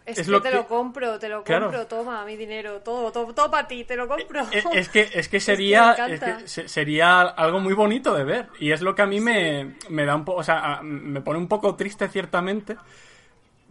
Es, 0.05 0.19
es 0.19 0.27
que 0.27 0.33
lo 0.33 0.43
te 0.43 0.51
que- 0.51 0.57
lo 0.57 0.67
compro, 0.67 1.19
te 1.19 1.29
lo 1.29 1.45
Claro. 1.45 1.67
compro, 1.67 1.87
toma 1.87 2.25
mi 2.25 2.37
dinero, 2.37 2.81
todo, 2.81 3.13
todo, 3.13 3.33
todo 3.33 3.51
para 3.51 3.69
ti, 3.69 3.85
te 3.85 3.95
lo 3.97 4.09
compro. 4.09 4.43
Eh, 4.51 4.63
Es 4.73 4.89
que, 4.89 5.09
es 5.13 5.29
que 5.29 5.39
sería, 5.41 5.95
me 5.97 6.15
es 6.15 6.21
encanta. 6.23 6.39
que 6.39 6.49
se- 6.49 6.69
sería 6.69 7.21
algo 7.21 7.61
muy 7.61 7.75
bonito 7.75 8.13
de 8.15 8.25
ver. 8.25 8.49
Y 8.59 8.73
es 8.73 8.83
lo 8.83 8.95
que 8.97 9.03
a 9.03 9.07
mí 9.07 9.21
me, 9.21 9.77
me 9.89 10.05
da 10.05 10.17
un 10.17 10.25
poco, 10.25 10.41
o 10.41 10.45
sea, 10.45 10.81
me 10.83 11.21
pone 11.21 11.39
un 11.39 11.47
poco 11.49 11.77
triste 11.77 12.09
ciertamente. 12.09 12.77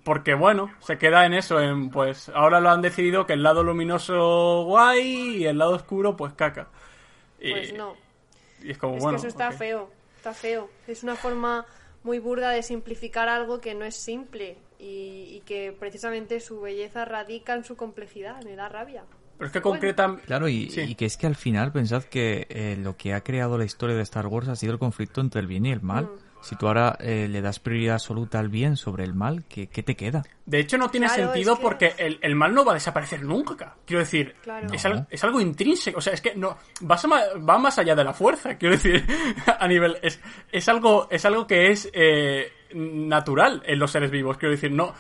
Porque 0.04 0.34
bueno, 0.34 0.72
se 0.80 0.98
queda 0.98 1.26
en 1.28 1.34
eso, 1.36 1.60
en 1.60 1.92
pues 1.92 2.30
ahora 2.30 2.60
lo 2.60 2.72
han 2.72 2.82
decidido 2.82 3.28
que 3.28 3.34
el 3.34 3.44
lado 3.44 3.62
luminoso 3.64 4.64
guay 4.64 5.36
y 5.38 5.46
el 5.46 5.60
lado 5.60 5.74
oscuro 5.76 6.18
pues 6.18 6.34
caca. 6.34 6.70
Y, 7.40 7.52
Pues 7.52 7.74
no. 7.74 7.96
y 8.64 8.72
es 8.72 8.78
como 8.80 8.96
Es 8.98 9.04
bueno. 9.04 9.18
que 9.18 9.20
eso 9.20 9.28
está 9.28 9.52
feo, 9.52 9.92
está 10.18 10.34
feo. 10.34 10.70
Es 10.88 11.04
una 11.04 11.16
forma 11.16 11.66
muy 12.04 12.18
burda 12.18 12.50
de 12.50 12.64
simplificar 12.64 13.30
algo 13.30 13.62
que 13.62 13.76
no 13.76 13.86
es 13.86 13.96
simple 13.96 14.58
y, 14.82 15.36
y 15.38 15.42
que 15.46 15.72
precisamente 15.80 16.40
su 16.40 16.60
belleza 16.60 17.06
radica 17.06 17.54
en 17.54 17.64
su 17.64 17.76
complejidad, 17.78 18.42
me 18.44 18.56
da 18.56 18.68
rabia. 18.68 19.04
Pero 19.38 19.48
es 19.48 19.54
que 19.54 19.60
Bueno. 19.60 19.72
concreta 19.74 20.18
Claro, 20.26 20.48
y, 20.50 20.70
Sí. 20.70 20.82
y 20.82 20.96
que 20.96 21.06
es 21.06 21.18
que 21.18 21.28
al 21.28 21.36
final 21.36 21.72
pensad 21.72 22.04
que 22.04 22.46
eh, 22.50 22.78
lo 22.80 22.98
que 22.98 23.14
ha 23.14 23.22
creado 23.22 23.58
la 23.58 23.66
historia 23.66 23.96
de 23.96 24.04
Star 24.04 24.28
Wars 24.28 24.48
ha 24.48 24.56
sido 24.56 24.74
el 24.74 24.80
conflicto 24.80 25.22
entre 25.22 25.42
el 25.42 25.48
bien 25.48 25.66
y 25.66 25.72
el 25.72 25.82
mal. 25.82 26.06
Mm. 26.06 26.32
Si 26.44 26.56
tú 26.56 26.66
ahora 26.68 26.98
eh, 27.00 27.28
le 27.30 27.40
das 27.42 27.60
prioridad 27.60 27.94
absoluta 27.96 28.40
al 28.40 28.50
bien 28.50 28.76
sobre 28.76 29.04
el 29.04 29.14
mal, 29.14 29.44
¿qué, 29.48 29.68
qué 29.68 29.84
te 29.84 29.96
queda? 29.96 30.24
De 30.48 30.60
hecho, 30.60 30.76
no 30.80 30.90
tiene 30.90 31.06
Claro, 31.06 31.26
sentido 31.26 31.54
es 31.54 31.60
que- 31.60 31.64
porque 31.64 31.94
el, 32.00 32.18
el 32.24 32.36
mal 32.36 32.52
no 32.56 32.66
va 32.66 32.72
a 32.72 32.74
desaparecer 32.76 33.22
nunca. 33.24 33.76
Quiero 33.86 34.00
decir, 34.00 34.34
Claro. 34.42 34.68
es, 34.74 34.84
No. 34.86 34.90
al- 34.92 35.08
es 35.12 35.24
algo 35.24 35.40
intrínseco. 35.40 36.00
O 36.00 36.02
sea, 36.02 36.14
es 36.14 36.22
que 36.22 36.34
no 36.36 36.58
va, 36.90 36.96
a 37.04 37.08
ma- 37.08 37.22
va 37.48 37.60
más 37.60 37.78
allá 37.78 37.94
de 37.96 38.04
la 38.04 38.14
fuerza. 38.14 38.58
Quiero 38.58 38.74
decir, 38.76 39.06
a 39.60 39.68
nivel. 39.68 39.98
Es, 40.02 40.20
es, 40.52 40.68
algo, 40.68 41.08
es 41.12 41.24
algo 41.26 41.46
que 41.46 41.68
es 41.72 41.88
eh, 41.94 42.52
natural 42.74 43.62
en 43.66 43.80
los 43.80 43.92
seres 43.92 44.12
vivos. 44.12 44.38
Quiero 44.38 44.52
decir, 44.52 44.72
no, 44.72 44.94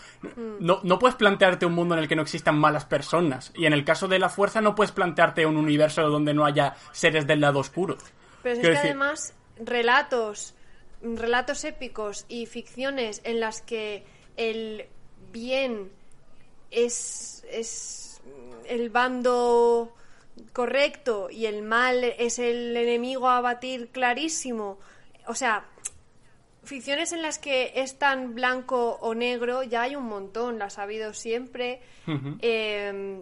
no, 0.59 0.79
no 0.83 0.99
puedes 0.99 1.15
plantearte 1.15 1.65
un 1.65 1.73
mundo 1.73 1.95
en 1.95 2.01
el 2.01 2.07
que 2.07 2.15
no 2.15 2.21
existan 2.21 2.57
malas 2.57 2.85
personas. 2.85 3.51
Y 3.55 3.65
en 3.65 3.73
el 3.73 3.83
caso 3.85 4.07
de 4.07 4.19
la 4.19 4.29
fuerza, 4.29 4.61
no 4.61 4.75
puedes 4.75 4.91
plantearte 4.91 5.45
un 5.45 5.57
universo 5.57 6.01
donde 6.09 6.33
no 6.33 6.45
haya 6.45 6.75
seres 6.91 7.25
del 7.27 7.41
lado 7.41 7.59
oscuro. 7.59 7.97
Pero 8.43 8.55
es 8.55 8.61
que 8.61 8.69
decir- 8.69 8.85
además 8.91 9.33
relatos, 9.63 10.53
relatos 11.01 11.63
épicos 11.63 12.25
y 12.27 12.45
ficciones 12.45 13.21
en 13.23 13.39
las 13.39 13.61
que 13.61 14.03
el 14.37 14.85
bien 15.31 15.91
es, 16.71 17.45
es 17.51 18.21
el 18.65 18.89
bando 18.89 19.93
correcto 20.53 21.29
y 21.29 21.45
el 21.45 21.61
mal 21.61 22.03
es 22.03 22.39
el 22.39 22.75
enemigo 22.75 23.29
a 23.29 23.41
batir 23.41 23.89
clarísimo. 23.89 24.79
O 25.27 25.35
sea, 25.35 25.65
ficciones 26.63 27.11
en 27.11 27.21
las 27.21 27.39
que 27.39 27.73
es 27.75 27.97
tan 27.97 28.35
blanco 28.35 28.97
o 29.01 29.13
negro 29.15 29.63
ya 29.63 29.83
hay 29.83 29.95
un 29.95 30.05
montón, 30.05 30.59
las 30.59 30.77
ha 30.77 30.83
habido 30.83 31.13
siempre. 31.13 31.81
Eh, 32.41 33.21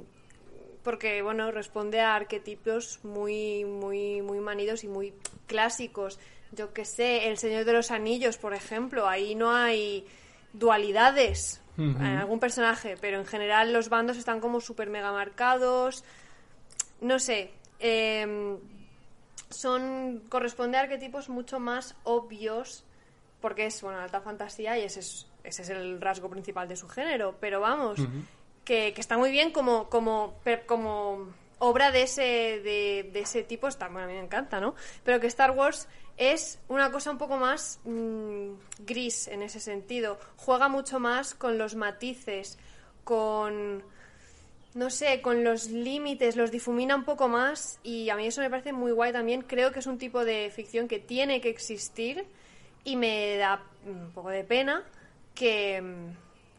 porque 0.84 1.22
bueno 1.22 1.52
responde 1.52 2.00
a 2.00 2.16
arquetipos 2.16 3.04
muy 3.04 3.66
muy 3.66 4.22
muy 4.22 4.40
manidos 4.40 4.84
y 4.84 4.88
muy 4.88 5.14
clásicos. 5.48 6.20
Yo 6.52 6.74
que 6.74 6.86
sé 6.86 7.30
el 7.30 7.38
señor 7.38 7.66
de 7.66 7.74
los 7.74 7.92
anillos 7.92 8.38
por 8.38 8.54
ejemplo 8.54 9.08
ahí 9.08 9.36
no 9.36 9.52
hay 9.52 10.06
dualidades 10.54 11.62
en 11.78 12.02
algún 12.02 12.40
personaje 12.40 12.98
pero 13.00 13.20
en 13.20 13.26
general 13.26 13.72
los 13.72 13.88
bandos 13.88 14.18
están 14.18 14.40
como 14.40 14.62
súper 14.62 14.90
mega 14.90 15.12
marcados. 15.12 16.04
No 17.02 17.20
sé 17.20 17.52
eh, 17.80 18.58
son 19.50 20.24
corresponde 20.30 20.78
a 20.78 20.82
arquetipos 20.82 21.30
mucho 21.30 21.60
más 21.60 21.96
obvios 22.04 22.84
porque 23.42 23.66
es 23.66 23.82
bueno 23.82 24.00
alta 24.00 24.22
fantasía 24.22 24.78
y 24.78 24.84
ese 24.84 25.00
es 25.00 25.28
ese 25.44 25.62
es 25.62 25.70
el 25.70 26.02
rasgo 26.02 26.30
principal 26.30 26.68
de 26.68 26.76
su 26.76 26.88
género 26.88 27.36
pero 27.40 27.62
vamos 27.62 28.00
que, 28.66 28.94
que 28.94 29.02
está 29.02 29.18
muy 29.18 29.32
bien 29.32 29.52
como 29.52 29.90
como 29.90 30.36
como 30.66 31.28
obra 31.60 31.92
de 31.92 32.04
ese 32.04 32.22
de, 32.22 33.10
de 33.12 33.20
ese 33.20 33.44
tipo 33.44 33.68
está 33.68 33.88
bueno, 33.88 34.06
a 34.06 34.08
mí 34.08 34.14
me 34.14 34.24
encanta 34.24 34.60
no 34.60 34.76
pero 35.04 35.20
que 35.20 35.28
Star 35.28 35.52
Wars 35.52 35.88
es 36.20 36.60
una 36.68 36.92
cosa 36.92 37.12
un 37.12 37.18
poco 37.18 37.38
más 37.38 37.80
mm, 37.86 38.52
gris 38.80 39.30
en 39.30 39.42
ese 39.42 39.62
sentido. 39.62 40.20
Juega 40.36 40.68
mucho 40.68 41.00
más 41.00 41.34
con 41.34 41.58
los 41.58 41.76
matices 41.76 42.60
con 43.06 43.82
no 44.76 44.90
sé, 44.92 45.22
con 45.22 45.44
los 45.44 45.70
límites, 45.70 46.36
los 46.36 46.52
difumina 46.52 46.96
un 46.96 47.04
poco 47.04 47.28
más 47.28 47.80
y 47.84 48.10
a 48.10 48.16
mí 48.16 48.28
eso 48.28 48.42
me 48.42 48.50
parece 48.50 48.74
muy 48.74 48.92
guay 48.92 49.14
también. 49.14 49.42
Creo 49.42 49.72
que 49.72 49.80
es 49.80 49.88
un 49.88 49.98
tipo 49.98 50.26
de 50.26 50.52
ficción 50.54 50.88
que 50.88 51.00
tiene 51.00 51.42
que 51.42 51.50
existir 51.50 52.26
y 52.90 52.96
me 52.96 53.38
da 53.38 53.62
un 53.86 54.12
poco 54.12 54.30
de 54.30 54.44
pena 54.44 54.84
que, 55.36 55.82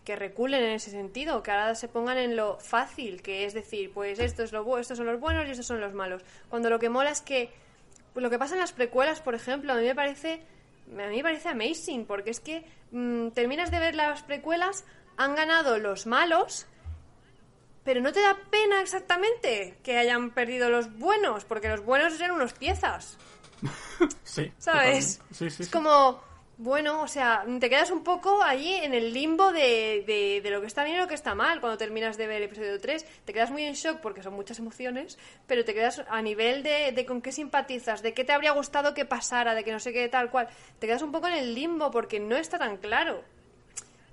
que 0.05 0.16
reculen 0.16 0.62
en 0.62 0.70
ese 0.70 0.90
sentido, 0.90 1.43
que 1.43 1.51
ahora 1.51 1.74
se 1.74 1.89
pongan 1.89 2.19
en 2.19 2.36
lo 2.36 2.59
fácil, 2.61 3.20
que 3.20 3.44
es 3.44 3.52
decir, 3.52 3.93
pues 3.93 4.19
esto 4.20 4.44
es 4.44 4.52
lo 4.52 4.78
estos 4.78 4.97
son 4.97 5.07
los 5.07 5.19
buenos 5.19 5.48
y 5.48 5.51
estos 5.51 5.66
son 5.66 5.81
los 5.81 5.93
malos. 5.93 6.23
Cuando 6.48 6.70
lo 6.70 6.78
que 6.78 6.89
mola 6.89 7.11
es 7.11 7.20
que 7.20 7.51
pues 8.12 8.23
lo 8.23 8.31
que 8.31 8.39
pasa 8.39 8.55
en 8.55 8.61
las 8.61 8.73
precuelas, 8.73 9.20
por 9.20 9.35
ejemplo, 9.35 9.73
a 9.73 9.77
mí 9.77 9.82
me 9.82 9.94
parece 9.94 10.40
a 10.93 11.09
mí 11.09 11.16
me 11.16 11.23
parece 11.23 11.48
amazing 11.48 12.07
porque 12.07 12.31
es 12.31 12.40
que 12.40 12.65
mm, 12.93 13.31
terminas 13.31 13.70
de 13.70 13.81
ver 13.81 13.94
las 13.94 14.23
precuelas, 14.23 14.85
han 15.16 15.35
ganado 15.35 15.78
los 15.78 16.07
malos 16.07 16.66
pero 17.85 18.01
no 18.01 18.12
te 18.12 18.20
da 18.20 18.36
pena 18.51 18.82
exactamente 18.82 19.78
que 19.82 19.97
hayan 19.97 20.31
perdido 20.31 20.70
los 20.70 20.97
buenos, 20.98 21.44
porque 21.44 21.69
los 21.69 21.82
buenos 21.85 22.15
eran 22.20 22.32
unos 22.32 22.52
piezas, 22.52 23.19
Sí. 24.24 24.53
¿sabes? 24.59 25.20
Sí, 25.31 25.51
sí, 25.51 25.62
es 25.62 25.69
sí. 25.69 25.73
como, 25.73 26.20
Bueno, 26.62 27.03
o 27.03 27.09
sea, 27.09 27.45
te 27.59 27.70
quedas 27.70 27.91
un 27.91 28.05
poco 28.05 28.43
allí 28.43 28.74
en 28.74 28.93
el 28.93 29.15
limbo 29.15 29.51
de, 29.51 30.05
de, 30.07 30.41
de, 30.43 30.51
lo 30.51 30.61
que 30.61 30.66
está 30.66 30.85
bien 30.85 30.97
y 30.97 31.01
lo 31.01 31.09
que 31.09 31.15
está 31.15 31.35
mal 31.35 31.59
cuando 31.61 31.78
terminas 31.78 32.19
de 32.19 32.27
ver 32.27 32.37
el 32.37 32.43
episodio 32.45 32.78
3. 32.78 33.07
Te 33.24 33.32
quedas 33.32 33.51
muy 33.51 33.62
en 33.65 33.73
shock 33.73 34.01
porque 34.01 34.23
son 34.23 34.35
muchas 34.35 34.59
emociones, 34.59 35.19
pero 35.47 35.65
te 35.65 35.73
quedas 35.73 36.03
a 36.09 36.20
nivel 36.20 36.62
de, 36.62 36.93
de 36.93 37.07
con 37.07 37.23
qué 37.23 37.32
simpatizas, 37.32 38.03
de 38.03 38.12
qué 38.12 38.24
te 38.24 38.32
habría 38.32 38.53
gustado 38.53 38.93
que 38.93 39.07
pasara, 39.07 39.55
de 39.55 39.65
que 39.65 39.73
no 39.73 39.81
sé 39.81 39.95
qué 39.95 40.07
tal 40.11 40.31
cual. 40.31 40.49
Te 40.78 40.87
quedas 40.87 41.01
un 41.01 41.12
poco 41.12 41.28
en 41.28 41.35
el 41.35 41.55
limbo 41.55 41.91
porque 41.91 42.20
no 42.20 42.37
está 42.37 42.59
tan 42.59 42.77
claro. 42.77 43.23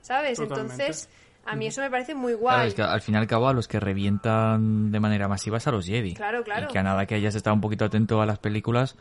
¿Sabes? 0.01 0.37
Totalmente. 0.37 0.83
Entonces, 0.83 1.09
a 1.45 1.55
mí 1.57 1.67
eso 1.67 1.81
me 1.81 1.89
parece 1.89 2.15
muy 2.15 2.33
guay. 2.33 2.55
Claro, 2.55 2.67
es 2.69 2.73
que 2.75 2.81
al 2.81 3.01
fin 3.01 3.15
y 3.15 3.17
al 3.17 3.27
cabo 3.27 3.49
a 3.49 3.53
los 3.53 3.67
que 3.67 3.79
revientan 3.79 4.89
de 4.89 4.99
manera 5.01 5.27
masiva 5.27 5.57
es 5.57 5.67
a 5.67 5.71
los 5.71 5.85
Jedi. 5.85 6.13
Claro, 6.13 6.43
claro. 6.43 6.67
Y 6.69 6.71
que 6.71 6.79
a 6.79 6.83
nada 6.83 7.05
que 7.05 7.15
hayas 7.15 7.35
estado 7.35 7.53
un 7.53 7.61
poquito 7.61 7.83
atento 7.83 8.21
a 8.21 8.25
las 8.25 8.39
películas, 8.39 8.95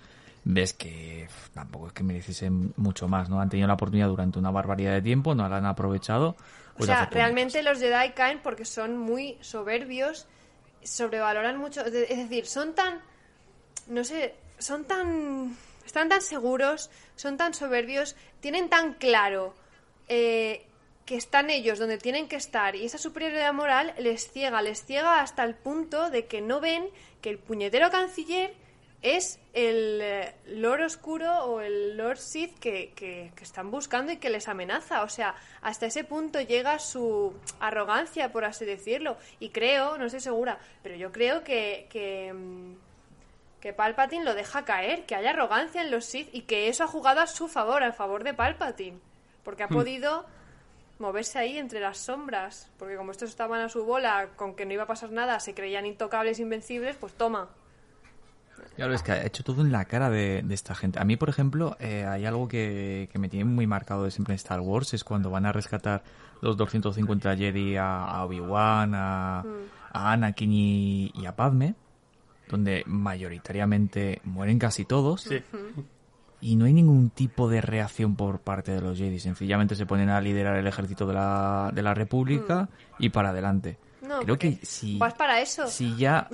ves 0.48 0.74
que 0.74 1.28
tampoco 1.52 1.88
es 1.88 1.92
que 1.92 2.04
mereciesen 2.04 2.72
mucho 2.76 3.08
más, 3.08 3.28
¿no? 3.28 3.40
Han 3.40 3.50
tenido 3.50 3.66
la 3.66 3.74
oportunidad 3.74 4.06
durante 4.06 4.38
una 4.38 4.52
barbaridad 4.52 4.92
de 4.92 5.02
tiempo, 5.02 5.34
no 5.34 5.48
la 5.48 5.56
han 5.56 5.66
aprovechado. 5.66 6.36
O 6.74 6.78
pues 6.78 6.86
sea, 6.86 7.06
realmente 7.06 7.62
los 7.64 7.80
Jedi 7.80 8.12
caen 8.12 8.38
porque 8.42 8.64
son 8.64 8.96
muy 8.96 9.36
soberbios, 9.40 10.26
sobrevaloran 10.84 11.58
mucho. 11.58 11.84
Es 11.84 11.92
decir, 11.92 12.46
son 12.46 12.74
tan. 12.74 13.00
No 13.88 14.04
sé, 14.04 14.36
son 14.58 14.84
tan. 14.84 15.56
Están 15.84 16.08
tan 16.08 16.22
seguros, 16.22 16.90
son 17.16 17.36
tan 17.36 17.52
soberbios, 17.52 18.14
tienen 18.40 18.68
tan 18.68 18.94
claro 18.94 19.54
eh, 20.08 20.64
que 21.06 21.16
están 21.16 21.50
ellos 21.50 21.80
donde 21.80 21.98
tienen 21.98 22.28
que 22.28 22.36
estar 22.36 22.76
y 22.76 22.84
esa 22.84 22.98
superioridad 22.98 23.52
moral 23.52 23.94
les 23.98 24.30
ciega, 24.30 24.62
les 24.62 24.84
ciega 24.84 25.20
hasta 25.20 25.44
el 25.44 25.54
punto 25.54 26.10
de 26.10 26.26
que 26.26 26.40
no 26.40 26.60
ven 26.60 26.88
que 27.20 27.30
el 27.30 27.38
puñetero 27.38 27.90
canciller 27.90 28.54
es 29.02 29.38
el 29.52 30.00
eh, 30.02 30.34
Lord 30.46 30.82
Oscuro 30.82 31.44
o 31.44 31.60
el 31.60 31.96
Lord 31.96 32.18
Sith 32.18 32.58
que, 32.58 32.92
que, 32.94 33.32
que, 33.34 33.44
están 33.44 33.70
buscando 33.70 34.12
y 34.12 34.16
que 34.16 34.30
les 34.30 34.48
amenaza. 34.48 35.02
O 35.02 35.08
sea, 35.08 35.34
hasta 35.62 35.86
ese 35.86 36.04
punto 36.04 36.40
llega 36.40 36.78
su 36.78 37.34
arrogancia, 37.60 38.32
por 38.32 38.44
así 38.44 38.64
decirlo. 38.64 39.16
Y 39.38 39.50
creo, 39.50 39.98
no 39.98 40.06
estoy 40.06 40.20
segura, 40.20 40.58
pero 40.82 40.96
yo 40.96 41.12
creo 41.12 41.44
que, 41.44 41.86
que, 41.90 42.34
que 43.60 43.72
Palpatine 43.72 44.24
lo 44.24 44.34
deja 44.34 44.64
caer, 44.64 45.06
que 45.06 45.14
hay 45.14 45.26
arrogancia 45.26 45.82
en 45.82 45.90
los 45.90 46.04
Sith 46.04 46.28
y 46.32 46.42
que 46.42 46.68
eso 46.68 46.84
ha 46.84 46.88
jugado 46.88 47.20
a 47.20 47.26
su 47.26 47.48
favor, 47.48 47.82
al 47.82 47.92
favor 47.92 48.24
de 48.24 48.34
Palpatine. 48.34 48.98
Porque 49.44 49.62
ha 49.62 49.68
podido 49.68 50.26
moverse 50.98 51.38
ahí 51.38 51.58
entre 51.58 51.78
las 51.78 51.98
sombras. 51.98 52.70
Porque 52.78 52.96
como 52.96 53.12
estos 53.12 53.30
estaban 53.30 53.60
a 53.60 53.68
su 53.68 53.84
bola, 53.84 54.30
con 54.36 54.56
que 54.56 54.66
no 54.66 54.72
iba 54.72 54.84
a 54.84 54.88
pasar 54.88 55.12
nada, 55.12 55.38
se 55.38 55.54
creían 55.54 55.86
intocables, 55.86 56.40
invencibles, 56.40 56.96
pues 56.96 57.12
toma. 57.12 57.48
Claro, 58.76 58.92
es 58.92 59.02
que 59.02 59.12
ha 59.12 59.24
hecho 59.24 59.42
todo 59.42 59.62
en 59.62 59.72
la 59.72 59.86
cara 59.86 60.10
de, 60.10 60.42
de 60.42 60.54
esta 60.54 60.74
gente. 60.74 60.98
A 60.98 61.04
mí, 61.04 61.16
por 61.16 61.30
ejemplo, 61.30 61.76
eh, 61.80 62.04
hay 62.04 62.26
algo 62.26 62.46
que, 62.46 63.08
que, 63.10 63.18
me 63.18 63.28
tiene 63.30 63.46
muy 63.46 63.66
marcado 63.66 64.04
de 64.04 64.10
siempre 64.10 64.34
en 64.34 64.36
Star 64.36 64.60
Wars, 64.60 64.92
es 64.92 65.02
cuando 65.02 65.30
van 65.30 65.46
a 65.46 65.52
rescatar 65.52 66.02
los 66.42 66.58
250 66.58 67.36
Jedi 67.36 67.76
a, 67.76 68.04
a 68.04 68.24
Obi-Wan, 68.26 68.94
a, 68.94 69.44
mm. 69.46 69.96
a, 69.96 70.12
Anakin 70.12 70.52
y, 70.52 71.12
y, 71.14 71.24
a 71.24 71.34
Padme, 71.34 71.74
donde 72.48 72.82
mayoritariamente 72.86 74.20
mueren 74.24 74.58
casi 74.58 74.84
todos. 74.84 75.22
Sí. 75.22 75.42
Y 76.42 76.56
no 76.56 76.66
hay 76.66 76.74
ningún 76.74 77.08
tipo 77.08 77.48
de 77.48 77.62
reacción 77.62 78.14
por 78.14 78.40
parte 78.40 78.72
de 78.72 78.82
los 78.82 78.98
Jedi. 78.98 79.18
Sencillamente 79.18 79.74
se 79.74 79.86
ponen 79.86 80.10
a 80.10 80.20
liderar 80.20 80.56
el 80.56 80.66
ejército 80.66 81.06
de 81.06 81.14
la, 81.14 81.70
de 81.74 81.82
la 81.82 81.94
República 81.94 82.68
mm. 82.98 83.02
y 83.02 83.08
para 83.08 83.30
adelante. 83.30 83.78
No, 84.02 84.20
Creo 84.20 84.38
que 84.38 84.58
si, 84.62 84.98
vas 84.98 85.14
para 85.14 85.40
eso. 85.40 85.66
Si 85.66 85.96
ya 85.96 86.28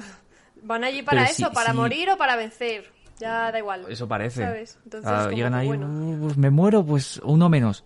Van 0.63 0.85
allí 0.85 1.03
para 1.03 1.23
Pero 1.23 1.31
eso, 1.33 1.49
si- 1.49 1.55
para 1.55 1.71
si- 1.71 1.77
morir 1.77 2.11
o 2.11 2.17
para 2.17 2.37
vencer. 2.37 2.91
Ya 3.19 3.53
da 3.53 3.59
igual. 3.59 3.87
Eso 3.89 4.09
parece. 4.09 4.43
¿Sabes? 4.43 4.79
Entonces, 4.85 5.11
Ah, 5.13 5.25
como 5.25 5.37
llegan 5.37 5.55
ahí, 5.55 5.67
bueno. 5.69 5.87
"Uh, 5.87 6.19
pues 6.23 6.37
me 6.37 6.51
muero, 6.51 6.85
pues 6.85 7.21
uno 7.25 7.49
menos. 7.49 7.85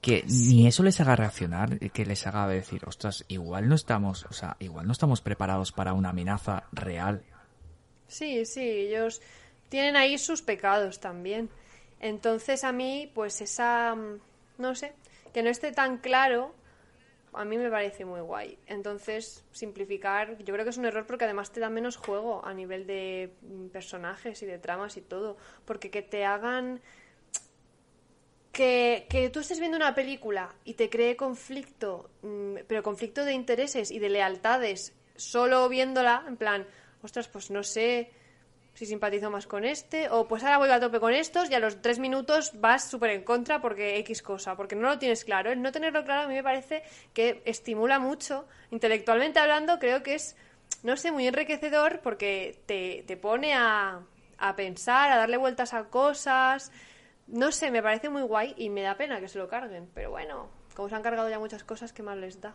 Que 0.00 0.24
ni 0.28 0.66
eso 0.66 0.82
les 0.82 1.00
haga 1.00 1.16
reaccionar, 1.16 1.78
que 1.78 2.04
les 2.04 2.26
haga 2.26 2.46
decir, 2.46 2.82
ostras, 2.86 3.24
igual 3.28 3.68
no 3.68 3.74
estamos, 3.74 4.26
o 4.28 4.32
sea, 4.34 4.56
igual 4.58 4.86
no 4.86 4.92
estamos 4.92 5.20
preparados 5.22 5.72
para 5.72 5.92
una 5.94 6.10
amenaza 6.10 6.64
real. 6.72 7.22
Sí, 8.06 8.44
sí, 8.44 8.60
ellos 8.60 9.22
tienen 9.70 9.96
ahí 9.96 10.18
sus 10.18 10.42
pecados 10.42 11.00
también. 11.00 11.48
Entonces 12.00 12.64
a 12.64 12.72
mí, 12.72 13.10
pues 13.14 13.40
esa, 13.40 13.94
mm, 13.94 14.18
no 14.58 14.74
sé, 14.74 14.92
que 15.32 15.42
no 15.42 15.48
esté 15.50 15.72
tan 15.72 15.96
claro, 15.98 16.54
a 17.36 17.44
mí 17.44 17.58
me 17.58 17.70
parece 17.70 18.04
muy 18.04 18.20
guay. 18.20 18.58
Entonces, 18.66 19.44
simplificar, 19.52 20.38
yo 20.38 20.54
creo 20.54 20.64
que 20.64 20.70
es 20.70 20.76
un 20.76 20.84
error 20.84 21.06
porque 21.06 21.24
además 21.24 21.52
te 21.52 21.60
da 21.60 21.70
menos 21.70 21.96
juego 21.96 22.44
a 22.44 22.54
nivel 22.54 22.86
de 22.86 23.34
mm, 23.42 23.66
personajes 23.68 24.42
y 24.42 24.46
de 24.46 24.58
tramas 24.58 24.96
y 24.96 25.00
todo. 25.00 25.36
Porque 25.64 25.90
que 25.90 26.02
te 26.02 26.24
hagan... 26.24 26.80
Que, 28.52 29.06
que 29.10 29.30
tú 29.30 29.40
estés 29.40 29.58
viendo 29.58 29.76
una 29.76 29.96
película 29.96 30.54
y 30.64 30.74
te 30.74 30.88
cree 30.88 31.16
conflicto, 31.16 32.10
mm, 32.22 32.58
pero 32.68 32.84
conflicto 32.84 33.24
de 33.24 33.32
intereses 33.32 33.90
y 33.90 33.98
de 33.98 34.08
lealtades, 34.08 34.94
solo 35.16 35.68
viéndola, 35.68 36.24
en 36.28 36.36
plan, 36.36 36.64
ostras, 37.02 37.26
pues 37.26 37.50
no 37.50 37.64
sé 37.64 38.12
si 38.74 38.86
simpatizo 38.86 39.30
más 39.30 39.46
con 39.46 39.64
este, 39.64 40.10
o 40.10 40.26
pues 40.26 40.42
ahora 40.42 40.58
voy 40.58 40.70
a 40.70 40.80
tope 40.80 40.98
con 40.98 41.12
estos 41.12 41.48
y 41.48 41.54
a 41.54 41.60
los 41.60 41.80
tres 41.80 42.00
minutos 42.00 42.52
vas 42.60 42.90
súper 42.90 43.10
en 43.10 43.22
contra 43.22 43.60
porque 43.60 43.98
X 43.98 44.20
cosa, 44.20 44.56
porque 44.56 44.74
no 44.74 44.88
lo 44.88 44.98
tienes 44.98 45.24
claro. 45.24 45.52
El 45.52 45.62
no 45.62 45.70
tenerlo 45.70 46.04
claro 46.04 46.22
a 46.22 46.28
mí 46.28 46.34
me 46.34 46.42
parece 46.42 46.82
que 47.12 47.40
estimula 47.44 48.00
mucho, 48.00 48.46
intelectualmente 48.72 49.38
hablando, 49.38 49.78
creo 49.78 50.02
que 50.02 50.16
es, 50.16 50.36
no 50.82 50.96
sé, 50.96 51.12
muy 51.12 51.26
enriquecedor 51.26 52.00
porque 52.00 52.60
te, 52.66 53.04
te 53.06 53.16
pone 53.16 53.54
a, 53.54 54.00
a 54.38 54.56
pensar, 54.56 55.12
a 55.12 55.16
darle 55.16 55.36
vueltas 55.36 55.72
a 55.72 55.84
cosas. 55.84 56.72
No 57.28 57.52
sé, 57.52 57.70
me 57.70 57.82
parece 57.82 58.08
muy 58.08 58.22
guay 58.22 58.54
y 58.56 58.70
me 58.70 58.82
da 58.82 58.96
pena 58.96 59.20
que 59.20 59.28
se 59.28 59.38
lo 59.38 59.48
carguen, 59.48 59.88
pero 59.94 60.10
bueno, 60.10 60.50
como 60.74 60.88
se 60.88 60.96
han 60.96 61.02
cargado 61.02 61.30
ya 61.30 61.38
muchas 61.38 61.62
cosas, 61.62 61.92
¿qué 61.92 62.02
más 62.02 62.16
les 62.16 62.40
da? 62.40 62.54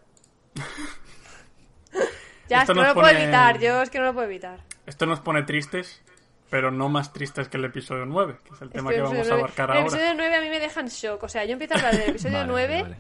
ya, 2.50 2.60
Esto 2.60 2.74
es 2.74 2.78
que 2.78 2.84
no 2.84 2.88
lo 2.88 2.94
puedo 2.94 3.10
evitar, 3.10 3.58
yo 3.60 3.82
es 3.82 3.90
que 3.90 4.00
no 4.00 4.06
lo 4.06 4.14
puedo 4.14 4.28
evitar. 4.28 4.60
Esto 4.90 5.06
nos 5.06 5.20
pone 5.20 5.44
tristes, 5.44 6.02
pero 6.50 6.72
no 6.72 6.90
más 6.90 7.14
tristes 7.14 7.48
que 7.48 7.58
el 7.58 7.66
episodio 7.66 8.06
9, 8.06 8.38
que 8.44 8.54
es 8.56 8.62
el 8.62 8.70
tema 8.72 8.90
que 8.92 9.02
vamos 9.02 9.30
a 9.30 9.34
abarcar 9.36 9.70
nueve- 9.70 9.82
El 9.82 9.86
ahora. 9.86 9.98
episodio 9.98 10.14
9 10.16 10.36
a 10.36 10.42
mí 10.42 10.50
me 10.50 10.60
deja 10.60 10.80
en 10.82 10.88
shock. 10.88 11.24
O 11.24 11.30
sea, 11.30 11.46
yo 11.46 11.54
empiezo 11.54 11.76
a 11.76 11.78
hablar 11.78 11.98
del 11.98 12.10
episodio 12.10 12.38
Vale, 12.38 12.48
9 12.48 12.68
vale, 12.82 12.84
vale. 12.84 12.98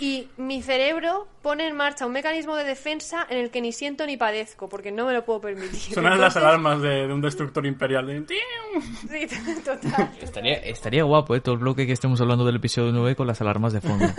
y 0.00 0.28
mi 0.36 0.60
cerebro 0.62 1.28
pone 1.42 1.66
en 1.68 1.76
marcha 1.76 2.04
un 2.06 2.12
mecanismo 2.12 2.56
de 2.56 2.64
defensa 2.64 3.26
en 3.30 3.38
el 3.38 3.50
que 3.50 3.60
ni 3.60 3.72
siento 3.72 4.06
ni 4.06 4.16
padezco, 4.16 4.68
porque 4.68 4.90
no 4.92 5.06
me 5.06 5.12
lo 5.12 5.24
puedo 5.24 5.40
permitir. 5.40 5.94
Sonan 5.94 6.20
las 6.20 6.36
alarmas 6.36 6.80
de, 6.82 7.06
de 7.06 7.12
un 7.12 7.20
destructor 7.20 7.64
imperial. 7.64 8.06
de- 8.06 8.24
Sí, 8.28 9.26
total. 9.64 10.10
Estaría, 10.20 10.54
estaría 10.54 11.04
guapo, 11.04 11.34
¿eh? 11.36 11.40
Todo 11.40 11.54
el 11.54 11.60
bloque 11.60 11.86
que 11.86 11.92
estemos 11.92 12.20
hablando 12.20 12.44
del 12.44 12.56
episodio 12.56 12.90
9 12.92 13.14
con 13.14 13.26
las 13.28 13.40
alarmas 13.40 13.72
de 13.72 13.80
fondo. 13.80 14.06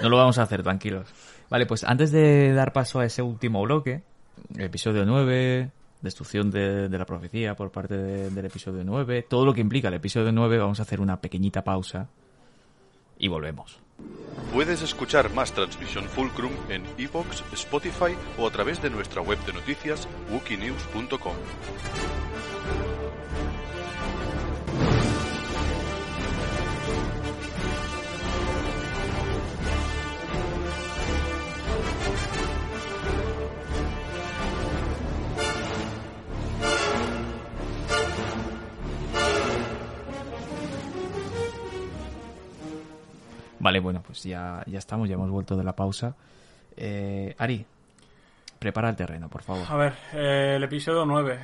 No 0.00 0.08
lo 0.10 0.16
vamos 0.16 0.38
a 0.38 0.42
hacer, 0.44 0.62
tranquilos. 0.62 1.08
Vale, 1.50 1.66
pues 1.66 1.82
antes 1.82 2.12
de 2.12 2.52
dar 2.52 2.72
paso 2.72 3.00
a 3.00 3.04
ese 3.04 3.20
último 3.20 3.60
bloque, 3.62 4.02
el 4.54 4.62
episodio 4.66 5.04
9, 5.04 5.70
destrucción 6.00 6.50
de, 6.50 6.88
de 6.88 6.98
la 6.98 7.04
profecía 7.06 7.54
por 7.56 7.70
parte 7.70 7.96
de- 7.96 8.30
del 8.30 8.44
episodio 8.46 8.82
9, 8.84 9.26
todo 9.28 9.44
lo 9.44 9.52
que 9.54 9.60
implica 9.60 9.88
el 9.88 9.94
episodio 9.94 10.30
9, 10.32 10.58
vamos 10.58 10.78
a 10.80 10.82
hacer 10.82 11.00
una 11.00 11.20
pequeñita 11.20 11.64
pausa 11.64 12.08
y 13.18 13.28
volvemos. 13.28 13.80
Puedes 14.52 14.80
escuchar 14.82 15.32
más 15.34 15.52
Transmisión 15.52 16.04
Fulcrum 16.04 16.52
en 16.68 16.84
iVoox, 16.98 17.42
Spotify 17.52 18.14
o 18.38 18.46
a 18.46 18.50
través 18.50 18.80
de 18.80 18.90
nuestra 18.90 19.22
web 19.22 19.38
de 19.44 19.52
noticias 19.52 20.06
wikinews.com. 20.32 21.34
Vale, 43.68 43.80
bueno, 43.80 44.02
pues 44.02 44.22
ya, 44.22 44.62
ya 44.66 44.78
estamos, 44.78 45.08
ya 45.10 45.14
hemos 45.16 45.28
vuelto 45.30 45.54
de 45.56 45.62
la 45.62 45.76
pausa. 45.76 46.14
Eh, 46.74 47.34
Ari, 47.36 47.66
prepara 48.58 48.88
el 48.88 48.96
terreno, 48.96 49.28
por 49.28 49.42
favor. 49.42 49.66
A 49.68 49.76
ver, 49.76 49.92
eh, 50.14 50.54
el 50.56 50.62
episodio 50.64 51.04
9. 51.04 51.38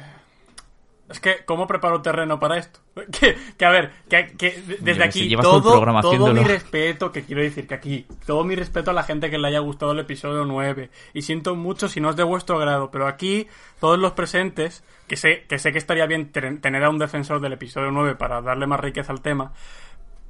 Es 1.11 1.21
que, 1.21 1.45
¿cómo 1.45 1.67
preparo 1.67 2.01
terreno 2.01 2.41
para 2.41 2.57
esto? 2.57 2.81
Que, 3.13 3.37
que 3.59 3.65
a 3.67 3.71
ver, 3.71 3.91
que, 4.09 4.29
que 4.39 4.53
de- 4.53 4.77
Yo 4.79 4.85
desde 4.85 4.99
qué 5.01 5.05
aquí 5.05 5.19
todo 5.43 5.61
todo, 5.61 5.71
todo 6.01 6.27
mi 6.33 6.41
respeto, 6.49 7.13
que 7.13 7.25
quiero 7.25 7.43
decir 7.43 7.67
que 7.67 7.75
aquí, 7.75 8.07
todo 8.25 8.43
mi 8.43 8.55
respeto 8.55 8.91
a 8.91 8.95
la 8.95 9.03
gente 9.03 9.31
que 9.31 9.37
le 9.37 9.49
haya 9.49 9.59
gustado 9.59 9.93
el 9.93 9.99
episodio 9.99 10.47
9. 10.47 10.89
Y 11.13 11.21
siento 11.21 11.55
mucho 11.57 11.89
si 11.91 12.01
no 12.01 12.09
es 12.09 12.17
de 12.17 12.23
vuestro 12.23 12.59
grado, 12.59 12.91
pero 12.91 13.07
aquí, 13.07 13.49
todos 13.81 13.99
los 13.99 14.13
presentes, 14.13 14.83
que 15.07 15.17
sé 15.17 15.45
que, 15.47 15.59
sé 15.59 15.73
que 15.73 15.79
estaría 15.79 16.07
bien 16.07 16.33
ten- 16.33 16.63
tener 16.63 16.83
a 16.83 16.89
un 16.89 16.99
defensor 16.99 17.39
del 17.43 17.53
episodio 17.53 17.91
9 17.91 18.15
para 18.15 18.41
darle 18.41 18.67
más 18.67 18.81
riqueza 18.81 19.13
al 19.13 19.21
tema, 19.21 19.53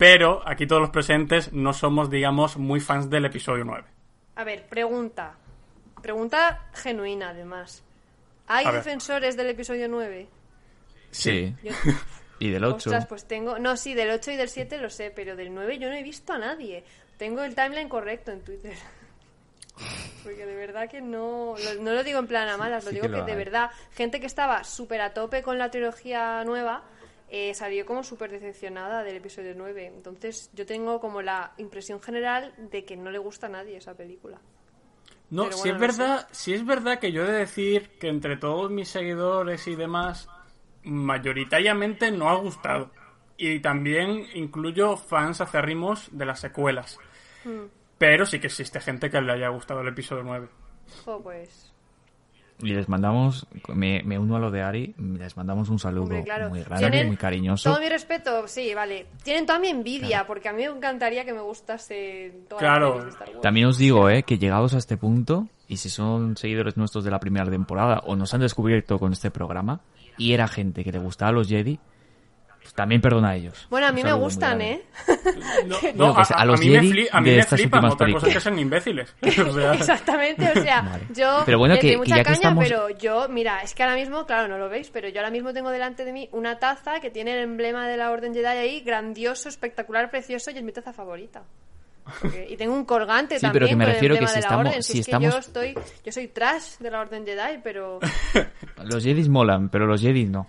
pero 0.07 0.43
aquí 0.47 0.67
todos 0.67 0.83
los 0.83 0.91
presentes 0.91 1.51
no 1.55 1.73
somos, 1.73 2.11
digamos, 2.11 2.59
muy 2.59 2.79
fans 2.81 3.09
del 3.09 3.25
episodio 3.25 3.65
9. 3.65 3.85
A 4.37 4.45
ver, 4.45 4.67
pregunta. 4.67 5.35
Pregunta 6.03 6.67
genuina, 6.75 7.31
además. 7.31 7.83
¿Hay 8.47 8.67
defensores 8.71 9.35
del 9.37 9.49
episodio 9.49 9.89
9? 9.89 10.27
Sí. 11.11 11.55
Yo- 11.63 11.73
Y 12.41 12.51
del 12.51 12.65
8. 12.65 12.77
Ostras, 12.77 13.07
pues 13.07 13.25
tengo... 13.27 13.59
No, 13.59 13.77
sí, 13.79 13.95
del 13.95 14.11
8 14.11 14.33
y 14.33 14.37
del 14.37 14.49
7 14.51 14.77
lo 14.79 14.91
sé, 14.91 15.11
pero 15.11 15.37
del 15.37 15.55
9 15.55 15.79
yo 15.79 15.89
no 15.89 15.95
he 15.95 16.03
visto 16.03 16.33
a 16.35 16.39
nadie. 16.39 16.85
Tengo 17.17 17.43
el 17.43 17.55
timeline 17.55 17.89
correcto 17.89 18.33
en 18.33 18.43
Twitter. 18.43 18.75
Porque 20.23 20.45
de 20.45 20.55
verdad 20.55 20.91
que 20.91 21.01
no... 21.01 21.55
lo- 21.57 21.83
no 21.83 21.93
lo 21.93 22.05
digo 22.05 22.19
en 22.19 22.27
plan 22.27 22.49
a 22.49 22.57
malas, 22.59 22.85
lo 22.85 22.91
digo 22.91 23.03
que 23.05 23.11
que, 23.11 23.17
lo 23.17 23.25
de 23.25 23.35
verdad, 23.37 23.71
gente 23.93 24.21
que 24.21 24.27
estaba 24.27 24.65
súper 24.65 25.01
a 25.01 25.15
tope 25.15 25.43
con 25.43 25.57
la 25.59 25.71
trilogía 25.71 26.43
nueva, 26.45 26.83
eh, 27.29 27.55
salió 27.55 27.87
como 27.87 28.03
súper 28.03 28.31
decepcionada 28.31 29.03
del 29.03 29.17
episodio 29.17 29.55
9. 29.57 29.87
Entonces 29.87 30.51
yo 30.53 30.67
tengo 30.67 31.01
como 31.01 31.23
la 31.23 31.53
impresión 31.59 32.01
general 32.01 32.55
de 32.71 32.85
que 32.85 32.97
no 32.97 33.11
le 33.11 33.19
gusta 33.19 33.47
a 33.47 33.51
nadie 33.51 33.77
esa 33.77 33.95
película. 33.95 34.41
No, 35.31 35.45
Pero 35.45 35.57
si 35.57 35.71
bueno, 35.71 35.87
es 35.87 35.99
no 35.99 36.05
verdad, 36.05 36.29
si 36.31 36.55
es 36.55 36.65
verdad 36.65 36.99
que 36.99 37.13
yo 37.13 37.25
he 37.25 37.33
de 37.33 37.39
decir 37.39 37.91
que 37.99 38.09
entre 38.09 38.37
todos 38.37 38.71
mis 38.71 38.89
seguidores 38.89 39.67
y 39.67 39.75
demás, 39.75 40.29
mayoritariamente 40.85 42.11
no 42.11 42.29
ha 42.29 42.37
gustado. 42.37 42.91
Y 43.37 43.61
también 43.61 44.27
incluyo 44.35 44.97
fans 44.97 45.41
acérrimos 45.41 46.09
de 46.13 46.27
las 46.27 46.41
secuelas. 46.41 46.99
Hmm. 47.45 47.65
Pero 47.99 48.27
sí 48.27 48.39
que 48.39 48.47
existe 48.47 48.81
gente 48.81 49.11
que 49.11 49.21
le 49.21 49.33
haya 49.33 49.49
gustado 49.49 49.81
el 49.81 49.89
episodio 49.89 50.23
9. 50.23 50.49
Jo, 51.05 51.23
pues... 51.23 51.74
Y 52.63 52.69
les 52.73 52.89
mandamos, 52.89 53.47
me, 53.75 54.03
me 54.05 54.19
uno 54.19 54.37
a 54.37 54.39
lo 54.39 54.51
de 54.51 54.63
Ari, 54.63 54.95
les 55.19 55.37
mandamos 55.37 55.69
un 55.69 55.79
saludo 55.79 56.05
Hombre, 56.05 56.23
claro. 56.23 56.49
muy 56.51 56.63
grande, 56.63 56.89
Tienen 56.89 57.07
muy 57.09 57.17
cariñoso. 57.17 57.69
Todo 57.71 57.81
mi 57.81 57.89
respeto, 57.89 58.47
sí, 58.47 58.73
vale. 58.75 59.07
Tienen 59.25 59.45
toda 59.45 59.59
mi 59.59 59.69
envidia, 59.69 60.25
porque 60.27 60.49
a 60.49 60.53
mí 60.53 60.63
me 60.63 60.77
encantaría 60.77 61.25
que 61.25 61.33
me 61.35 61.41
gustase 61.41 62.33
todas 62.49 62.61
Claro. 62.63 62.93
pelis 62.93 63.05
de 63.07 63.11
Star 63.11 63.29
Wars. 63.31 63.41
También 63.43 63.67
os 63.67 63.77
digo, 63.79 64.09
eh, 64.09 64.23
que 64.23 64.39
llegados 64.39 64.73
a 64.75 64.79
este 64.79 64.97
punto, 64.97 65.49
y 65.67 65.79
si 65.79 65.91
son 65.91 66.37
seguidores 66.37 66.77
nuestros 66.77 67.05
de 67.05 67.11
la 67.11 67.19
primera 67.19 67.51
temporada 67.51 68.01
o 68.07 68.15
nos 68.17 68.33
han 68.35 68.41
descubierto 68.41 68.99
con 68.99 69.13
este 69.13 69.31
programa, 69.31 69.81
y 70.17 70.33
era 70.33 70.47
gente 70.47 70.85
que 70.85 70.93
le 70.93 71.01
gustaba 71.01 71.31
a 71.31 71.33
los 71.33 71.49
Jedi, 71.49 71.81
también 72.75 73.01
perdona 73.01 73.31
a 73.31 73.37
ellos. 73.37 73.67
Bueno, 73.71 73.87
a 73.87 73.93
mí 73.93 74.03
me 74.03 74.13
gustan. 74.13 74.61
¿eh? 74.61 74.83
No, 75.67 75.77
Bueno, 75.95 76.15
pues 76.15 76.31
a 76.33 76.45
los 76.45 76.59
mí 76.61 76.71
me, 76.71 76.81
Jedi 76.81 76.91
fli- 76.93 77.09
a 77.13 77.21
mí 77.21 77.31
de 77.31 77.37
me 77.37 77.41
estas 77.43 77.61
flipan, 77.61 77.79
últimas 77.85 77.95
otra 77.95 78.13
cosa 78.13 78.27
que 78.33 78.41
sean 78.41 78.59
imbéciles. 78.59 79.15
O 79.49 79.53
sea, 79.53 79.75
Exactamente, 79.75 80.51
o 80.59 80.63
sea, 80.63 80.83
Vale. 80.83 81.05
yo 81.15 81.43
Pero 81.47 81.59
bueno, 81.59 81.75
le 81.75 81.81
que- 81.81 81.87
doy 81.89 81.93
que 81.95 81.99
mucha 81.99 82.17
ya 82.17 82.23
que 82.23 82.25
caña, 82.25 82.35
estamos- 82.35 82.65
pero 82.65 82.91
yo, 82.91 83.29
mira, 83.29 83.61
es 83.63 83.75
que 83.75 83.83
ahora 83.83 83.95
mismo, 83.95 84.27
claro, 84.27 84.49
no 84.49 84.59
lo 84.59 84.69
veis, 84.69 84.91
pero 84.91 85.09
yo 85.09 85.21
ahora 85.21 85.31
mismo 85.31 85.53
tengo 85.53 85.71
delante 85.71 86.05
de 86.05 86.13
mí 86.13 86.29
una 86.33 86.59
taza 86.59 87.01
que 87.01 87.11
tiene 87.11 87.33
el 87.35 87.45
emblema 87.45 87.87
de 87.89 87.97
la 87.97 88.11
Orden 88.11 88.35
Jedi 88.35 88.47
ahí, 88.47 88.81
grandioso, 88.81 89.49
espectacular, 89.49 90.11
precioso, 90.11 90.51
y 90.51 90.57
es 90.59 90.63
mi 90.65 90.73
taza 90.73 90.93
favorita. 90.93 91.43
Porque- 92.21 92.47
y 92.51 92.57
tengo 92.57 92.75
un 92.75 92.85
colgante 92.85 93.37
Sí, 93.37 93.41
también 93.43 93.53
pero 93.61 93.69
que 93.69 93.77
me 93.77 93.85
con 93.85 93.93
refiero 93.95 94.15
el 94.15 94.19
que 94.19 94.25
emblema 94.25 94.29
si 94.29 94.35
de 94.35 94.41
la 94.43 94.47
estamos- 94.49 94.67
Orden. 94.69 94.83
si 94.83 94.93
Si 94.93 94.99
es 94.99 95.07
que 95.07 95.11
estamos- 95.13 95.33
yo 95.33 95.39
estoy, 95.39 95.75
yo 96.05 96.13
soy 96.13 96.29
trash 96.29 96.77
de 96.81 96.91
la 96.91 97.01
Orden 97.01 97.25
Jedi, 97.25 97.61
pero... 97.63 98.01
Los 98.85 99.05
Jedi 99.05 99.29
molan, 99.29 99.69
pero 99.71 99.87
los 99.87 100.01
Jedi 100.03 100.25
no. 100.27 100.47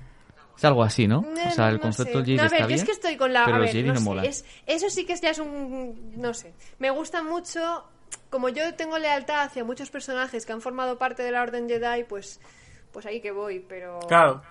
Es 0.58 0.64
algo 0.66 0.84
así, 0.84 1.08
¿no? 1.08 1.20
O 1.20 1.52
sea, 1.52 1.68
el 1.70 1.76
No 1.76 1.82
concepto 1.82 2.12
sé. 2.12 2.18
del 2.18 2.26
Jedi 2.26 2.38
No, 2.38 2.44
a 2.44 2.46
ver, 2.46 2.54
está 2.54 2.64
yo 2.64 2.68
bien. 2.68 2.80
es 2.80 2.86
que 2.86 2.92
estoy 2.92 3.18
con 3.18 3.34
la. 3.34 3.44
pero 3.46 3.58
a 3.58 3.60
los 3.60 3.68
ver, 3.68 3.76
Jedi 3.76 3.88
no 3.88 3.94
no 3.94 4.00
sé, 4.00 4.06
molan. 4.06 4.26
es- 4.26 4.46
eso 4.66 4.90
sí 4.90 5.06
que 5.06 5.16
ya 5.16 5.30
es 5.32 5.40
un. 5.40 6.14
No 6.16 6.34
sé. 6.34 6.54
Me 6.80 6.90
gusta 6.92 7.24
mucho. 7.24 7.84
Como 8.30 8.50
yo 8.50 8.74
tengo 8.76 8.98
lealtad 8.98 9.42
hacia 9.44 9.64
muchos 9.64 9.90
personajes 9.90 10.46
que 10.46 10.54
han 10.54 10.62
formado 10.62 10.98
parte 10.98 11.24
de 11.24 11.32
la 11.32 11.42
Orden 11.42 11.68
Jedi, 11.70 12.04
pues. 12.06 12.40
Pues 12.92 13.06
ahí 13.06 13.20
que 13.22 13.32
voy, 13.32 13.60
pero. 13.60 14.00
claro. 14.08 14.42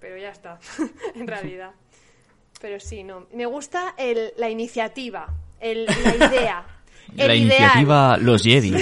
Pero 0.00 0.16
ya 0.18 0.30
está. 0.30 0.58
en 1.14 1.26
realidad. 1.26 1.72
Pero 2.60 2.78
sí, 2.78 3.02
no. 3.02 3.26
Me 3.32 3.44
gusta 3.46 3.94
el, 3.96 4.32
la 4.36 4.48
iniciativa. 4.48 5.28
El, 5.58 5.84
la 5.86 6.26
idea. 6.26 6.64
el 7.16 7.26
La 7.28 7.34
ideal. 7.34 7.38
iniciativa 7.38 8.16
Los 8.18 8.42
Jedi. 8.44 8.72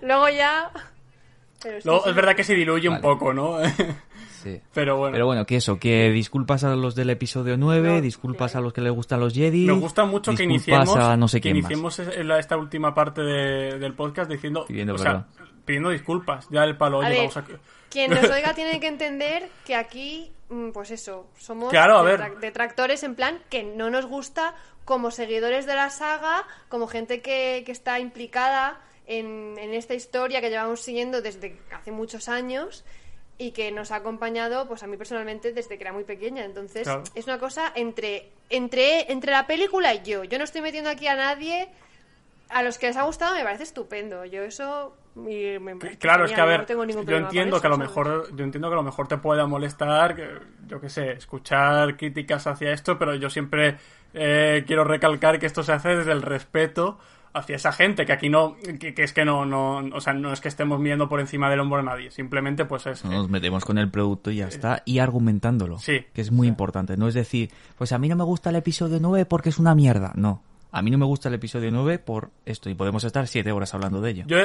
Luego 0.00 0.28
ya. 0.30 0.70
Pero 1.62 1.80
sí, 1.80 1.86
Luego, 1.88 2.04
sí. 2.04 2.10
es 2.10 2.16
verdad 2.16 2.34
que 2.36 2.44
se 2.44 2.54
diluye 2.54 2.88
un 2.88 3.00
poco, 3.02 3.34
¿no? 3.34 3.58
Sí. 4.42 4.60
Pero 4.74 4.96
bueno. 4.96 5.12
Pero 5.12 5.26
bueno, 5.26 5.46
que 5.46 5.56
eso, 5.56 5.78
que 5.78 6.10
disculpas 6.10 6.64
a 6.64 6.74
los 6.74 6.94
del 6.94 7.10
episodio 7.10 7.56
9, 7.56 7.88
No, 7.96 8.00
disculpas 8.00 8.56
a 8.56 8.60
los 8.60 8.72
que 8.72 8.80
les 8.80 8.92
gustan 8.92 9.20
los 9.20 9.34
Jedi. 9.34 9.66
Me 9.66 9.72
gusta 9.74 10.04
mucho 10.04 10.34
que 10.34 10.42
iniciemos, 10.44 10.96
a 10.96 11.16
no 11.16 11.28
sé 11.28 11.38
que 11.40 11.50
quién 11.52 11.62
más. 11.62 11.70
iniciemos 11.70 11.98
esta 12.38 12.56
última 12.56 12.94
parte 12.94 13.22
de- 13.22 13.78
del 13.78 13.94
podcast 13.94 14.30
diciendo, 14.30 14.64
Pidiendo 14.66 14.94
o 14.94 14.98
sea, 14.98 15.26
perdón. 15.36 15.54
pidiendo 15.64 15.90
disculpas. 15.90 16.48
Ya 16.50 16.64
el 16.64 16.76
palo, 16.76 16.96
A 16.96 17.00
oye, 17.00 17.08
ver, 17.10 17.18
vamos 17.18 17.36
a... 17.36 17.44
quien 17.88 18.10
nos 18.10 18.24
oiga 18.30 18.54
tiene 18.54 18.80
que 18.80 18.88
entender 18.88 19.48
que 19.64 19.74
aquí, 19.76 20.32
mm, 20.50 20.70
pues 20.70 20.90
eso, 20.90 21.28
somos 21.38 21.70
Claro, 21.70 21.96
a 21.98 22.02
ver. 22.02 22.20
detra- 22.20 22.40
detractores 22.40 23.02
en 23.04 23.14
plan 23.14 23.38
que 23.50 23.62
no 23.62 23.90
nos 23.90 24.06
gusta 24.06 24.54
como 24.84 25.10
seguidores 25.12 25.64
de 25.66 25.76
la 25.76 25.90
saga, 25.90 26.44
como 26.68 26.88
gente 26.88 27.20
que, 27.22 27.62
que 27.64 27.70
está 27.72 28.00
implicada 28.00 28.80
en, 29.06 29.56
en 29.58 29.74
esta 29.74 29.94
historia 29.94 30.40
que 30.40 30.50
llevamos 30.50 30.80
siguiendo 30.80 31.22
desde 31.22 31.56
hace 31.72 31.92
muchos 31.92 32.28
años 32.28 32.84
y 33.38 33.50
que 33.52 33.72
nos 33.72 33.90
ha 33.90 33.96
acompañado, 33.96 34.68
pues 34.68 34.82
a 34.82 34.86
mí 34.86 34.96
personalmente, 34.96 35.52
desde 35.52 35.76
que 35.76 35.84
era 35.84 35.92
muy 35.92 36.04
pequeña. 36.04 36.44
Entonces, 36.44 36.84
Claro. 36.84 37.02
es 37.14 37.26
una 37.26 37.38
cosa 37.38 37.72
entre, 37.74 38.28
entre, 38.50 39.10
entre 39.10 39.32
la 39.32 39.46
película 39.46 39.94
y 39.94 40.02
yo. 40.02 40.24
Yo 40.24 40.38
no 40.38 40.44
estoy 40.44 40.60
metiendo 40.60 40.90
aquí 40.90 41.06
a 41.08 41.16
nadie. 41.16 41.68
A 42.50 42.62
los 42.62 42.78
que 42.78 42.88
les 42.88 42.96
ha 42.98 43.02
gustado 43.04 43.34
me 43.34 43.42
parece 43.42 43.62
estupendo. 43.62 44.24
Yo 44.26 44.42
eso... 44.42 44.94
y 45.16 45.58
me 45.58 45.78
Claro, 45.96 46.26
es 46.26 46.32
que 46.32 46.40
a 46.40 46.44
ver, 46.44 46.60
no 46.60 46.66
tengo 46.66 46.84
ningún 46.84 47.06
yo 47.06 47.16
entiendo 47.16 47.56
eso, 47.56 47.62
que 47.62 47.66
a 47.66 47.70
lo 47.70 47.76
¿sabes? 47.76 47.88
mejor, 47.88 48.36
yo 48.36 48.44
entiendo 48.44 48.68
que 48.68 48.74
a 48.74 48.76
lo 48.76 48.82
mejor 48.82 49.08
te 49.08 49.16
pueda 49.16 49.46
molestar, 49.46 50.16
yo 50.66 50.80
qué 50.80 50.88
sé, 50.90 51.12
escuchar 51.12 51.96
críticas 51.96 52.46
hacia 52.46 52.72
esto, 52.72 52.98
pero 52.98 53.14
yo 53.14 53.30
siempre 53.30 53.76
eh, 54.12 54.64
quiero 54.66 54.84
recalcar 54.84 55.38
que 55.38 55.46
esto 55.46 55.62
se 55.62 55.72
hace 55.72 55.96
desde 55.96 56.12
el 56.12 56.20
respeto 56.22 56.98
hacia 57.34 57.56
esa 57.56 57.72
gente, 57.72 58.04
que 58.04 58.12
aquí 58.12 58.28
no, 58.28 58.56
que, 58.78 58.92
que 58.94 59.02
es 59.02 59.12
que 59.12 59.24
no, 59.24 59.46
no, 59.46 59.78
o 59.94 60.00
sea, 60.00 60.12
no 60.12 60.32
es 60.32 60.40
que 60.40 60.48
estemos 60.48 60.80
viendo 60.82 61.08
por 61.08 61.20
encima 61.20 61.48
del 61.48 61.60
hombro 61.60 61.78
a 61.80 61.82
nadie, 61.82 62.10
simplemente 62.10 62.64
pues 62.66 62.86
es... 62.86 63.04
No 63.04 63.12
nos 63.12 63.28
metemos 63.30 63.64
con 63.64 63.78
el 63.78 63.90
producto 63.90 64.30
y 64.30 64.36
ya 64.36 64.48
está. 64.48 64.82
Y 64.84 64.98
argumentándolo. 64.98 65.78
Sí. 65.78 66.04
Que 66.12 66.20
es 66.20 66.30
muy 66.30 66.46
importante. 66.48 66.96
No 66.96 67.08
es 67.08 67.14
decir, 67.14 67.50
pues 67.78 67.92
a 67.92 67.98
mí 67.98 68.08
no 68.08 68.16
me 68.16 68.24
gusta 68.24 68.50
el 68.50 68.56
episodio 68.56 68.98
9 69.00 69.24
porque 69.26 69.48
es 69.48 69.58
una 69.58 69.74
mierda. 69.74 70.12
No. 70.14 70.42
A 70.70 70.82
mí 70.82 70.90
no 70.90 70.98
me 70.98 71.04
gusta 71.06 71.28
el 71.28 71.34
episodio 71.34 71.70
9 71.70 71.98
por 71.98 72.30
esto. 72.46 72.68
Y 72.70 72.74
podemos 72.74 73.04
estar 73.04 73.26
siete 73.26 73.52
horas 73.52 73.72
hablando 73.74 74.00
de 74.00 74.10
ello. 74.10 74.24
Yo, 74.26 74.38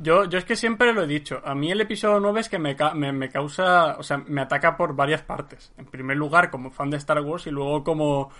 yo, 0.00 0.24
yo 0.24 0.38
es 0.38 0.44
que 0.44 0.56
siempre 0.56 0.92
lo 0.92 1.02
he 1.02 1.06
dicho. 1.06 1.40
A 1.44 1.54
mí 1.54 1.70
el 1.70 1.80
episodio 1.80 2.20
9 2.20 2.40
es 2.40 2.48
que 2.48 2.58
me, 2.58 2.76
ca- 2.76 2.94
me, 2.94 3.12
me 3.12 3.28
causa. 3.28 3.96
O 3.98 4.02
sea, 4.02 4.18
me 4.26 4.40
ataca 4.40 4.76
por 4.76 4.94
varias 4.94 5.22
partes. 5.22 5.72
En 5.76 5.86
primer 5.86 6.16
lugar, 6.16 6.50
como 6.50 6.70
fan 6.70 6.90
de 6.90 6.96
Star 6.96 7.20
Wars 7.20 7.46
y 7.46 7.50
luego 7.50 7.82
como, 7.84 8.30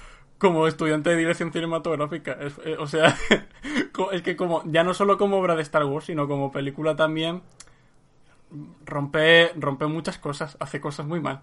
como 0.40 0.66
estudiante 0.66 1.10
de 1.10 1.16
dirección 1.16 1.52
cinematográfica. 1.52 2.36
Eh, 2.64 2.76
o 2.78 2.88
sea, 2.88 3.16
es 4.12 4.22
que 4.22 4.34
como. 4.34 4.62
Ya 4.64 4.82
no 4.82 4.94
solo 4.94 5.16
como 5.18 5.38
obra 5.38 5.54
de 5.54 5.62
Star 5.62 5.84
Wars, 5.84 6.06
sino 6.06 6.26
como 6.26 6.50
película 6.50 6.96
también. 6.96 7.42
Rompe, 8.84 9.52
rompe 9.54 9.86
muchas 9.86 10.18
cosas. 10.18 10.56
Hace 10.58 10.80
cosas 10.80 11.06
muy 11.06 11.20
mal. 11.20 11.42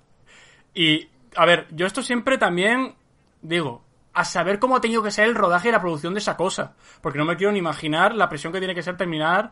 Y, 0.73 1.07
a 1.35 1.45
ver, 1.45 1.67
yo 1.71 1.85
esto 1.85 2.01
siempre 2.01 2.37
también 2.37 2.95
digo, 3.41 3.83
a 4.13 4.25
saber 4.25 4.59
cómo 4.59 4.75
ha 4.75 4.81
tenido 4.81 5.03
que 5.03 5.11
ser 5.11 5.25
el 5.25 5.35
rodaje 5.35 5.69
y 5.69 5.71
la 5.71 5.79
producción 5.79 6.13
de 6.13 6.19
esa 6.19 6.35
cosa. 6.35 6.75
Porque 7.01 7.19
no 7.19 7.25
me 7.25 7.37
quiero 7.37 7.51
ni 7.53 7.59
imaginar 7.59 8.15
la 8.15 8.29
presión 8.29 8.51
que 8.51 8.59
tiene 8.59 8.75
que 8.75 8.83
ser 8.83 8.97
terminar 8.97 9.51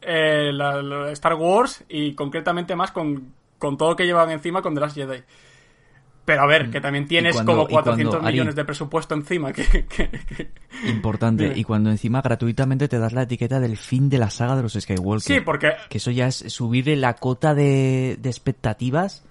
eh, 0.00 0.50
la 0.52 1.10
Star 1.12 1.34
Wars 1.34 1.84
y 1.88 2.14
concretamente 2.14 2.74
más 2.74 2.90
con, 2.90 3.34
con 3.58 3.76
todo 3.76 3.90
lo 3.90 3.96
que 3.96 4.06
llevan 4.06 4.30
encima 4.30 4.62
con 4.62 4.74
The 4.74 4.80
Last 4.80 4.96
Jedi. 4.96 5.22
Pero 6.28 6.42
a 6.42 6.46
ver, 6.46 6.70
que 6.70 6.78
también 6.78 7.08
tienes 7.08 7.32
cuando- 7.34 7.52
como 7.52 7.62
Mm. 7.62 7.64
y 7.64 7.72
cuando, 7.72 7.90
400 7.92 8.22
Ari- 8.22 8.32
millones 8.32 8.54
de 8.54 8.64
presupuesto 8.66 9.14
encima. 9.14 9.50
Que, 9.50 9.64
que- 9.88 10.10
que- 10.10 10.50
Importante. 10.86 11.54
Y 11.56 11.64
cuando 11.64 11.88
encima 11.88 12.20
gratuitamente 12.20 12.86
te 12.86 12.98
das 12.98 13.14
la 13.14 13.22
etiqueta 13.22 13.60
del 13.60 13.78
fin 13.78 14.10
de 14.10 14.18
la 14.18 14.28
saga 14.28 14.54
de 14.56 14.62
los 14.62 14.74
Skywalker. 14.74 15.36
Sí, 15.36 15.40
porque 15.40 15.72
Que 15.88 15.96
eso 15.96 16.10
ya 16.10 16.26
es 16.26 16.36
subirle 16.36 16.96
la 16.96 17.14
cota 17.14 17.54
de, 17.54 18.18
de 18.20 18.28
expectativas 18.28 19.24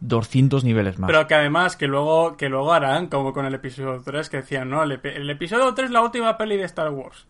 200 0.00 0.64
niveles 0.64 0.98
más. 0.98 1.08
Pero 1.08 1.26
que 1.26 1.34
además, 1.34 1.76
que 1.76 1.86
luego, 1.86 2.36
que 2.36 2.50
luego 2.50 2.74
harán, 2.74 3.06
como 3.06 3.32
con 3.32 3.46
el 3.46 3.54
episodio 3.54 4.02
3, 4.04 4.28
que 4.28 4.36
decían, 4.38 4.68
no, 4.68 4.82
el, 4.82 5.00
el 5.02 5.30
episodio 5.30 5.72
3 5.72 5.86
es 5.86 5.92
la 5.92 6.02
última 6.02 6.36
peli 6.36 6.58
de 6.58 6.64
Star 6.64 6.90
Wars. 6.90 7.26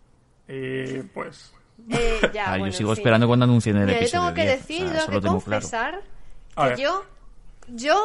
Y 0.49 1.03
pues... 1.15 1.53
Eh, 1.89 2.19
ya, 2.35 2.47
Ah, 2.47 2.51
bueno, 2.59 2.67
yo 2.67 2.73
sigo 2.73 2.91
fin. 2.95 3.01
esperando 3.03 3.29
cuando 3.29 3.45
anuncien 3.45 3.77
el 3.77 3.87
Mira, 3.87 3.99
yo 3.99 4.03
episodio 4.03 4.23
tengo 4.25 4.35
que 4.35 4.43
10. 4.43 4.59
decir, 4.59 4.87
O 4.87 4.89
sea, 4.91 4.99
tengo 5.07 5.13
que 5.15 5.21
claro. 5.21 5.41
confesar 5.41 6.01
A 6.57 6.71
que 6.75 6.83
yo, 6.83 7.05
yo 7.69 7.97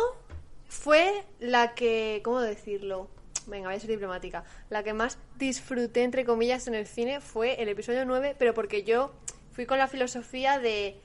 fue 0.70 1.26
la 1.40 1.74
que, 1.76 2.22
¿cómo 2.24 2.40
decirlo? 2.40 3.10
Venga, 3.48 3.68
voy 3.68 3.76
a 3.76 3.80
ser 3.80 3.90
diplomática. 3.90 4.44
La 4.70 4.84
que 4.84 4.94
más 4.94 5.18
disfruté, 5.38 6.04
entre 6.04 6.24
comillas, 6.24 6.68
en 6.68 6.76
el 6.76 6.88
cine 6.88 7.20
fue 7.20 7.62
el 7.62 7.68
episodio 7.68 8.06
9, 8.06 8.36
pero 8.40 8.54
porque 8.54 8.84
yo 8.84 9.12
fui 9.52 9.66
con 9.66 9.78
la 9.80 9.88
filosofía 9.88 10.60
de... 10.60 10.96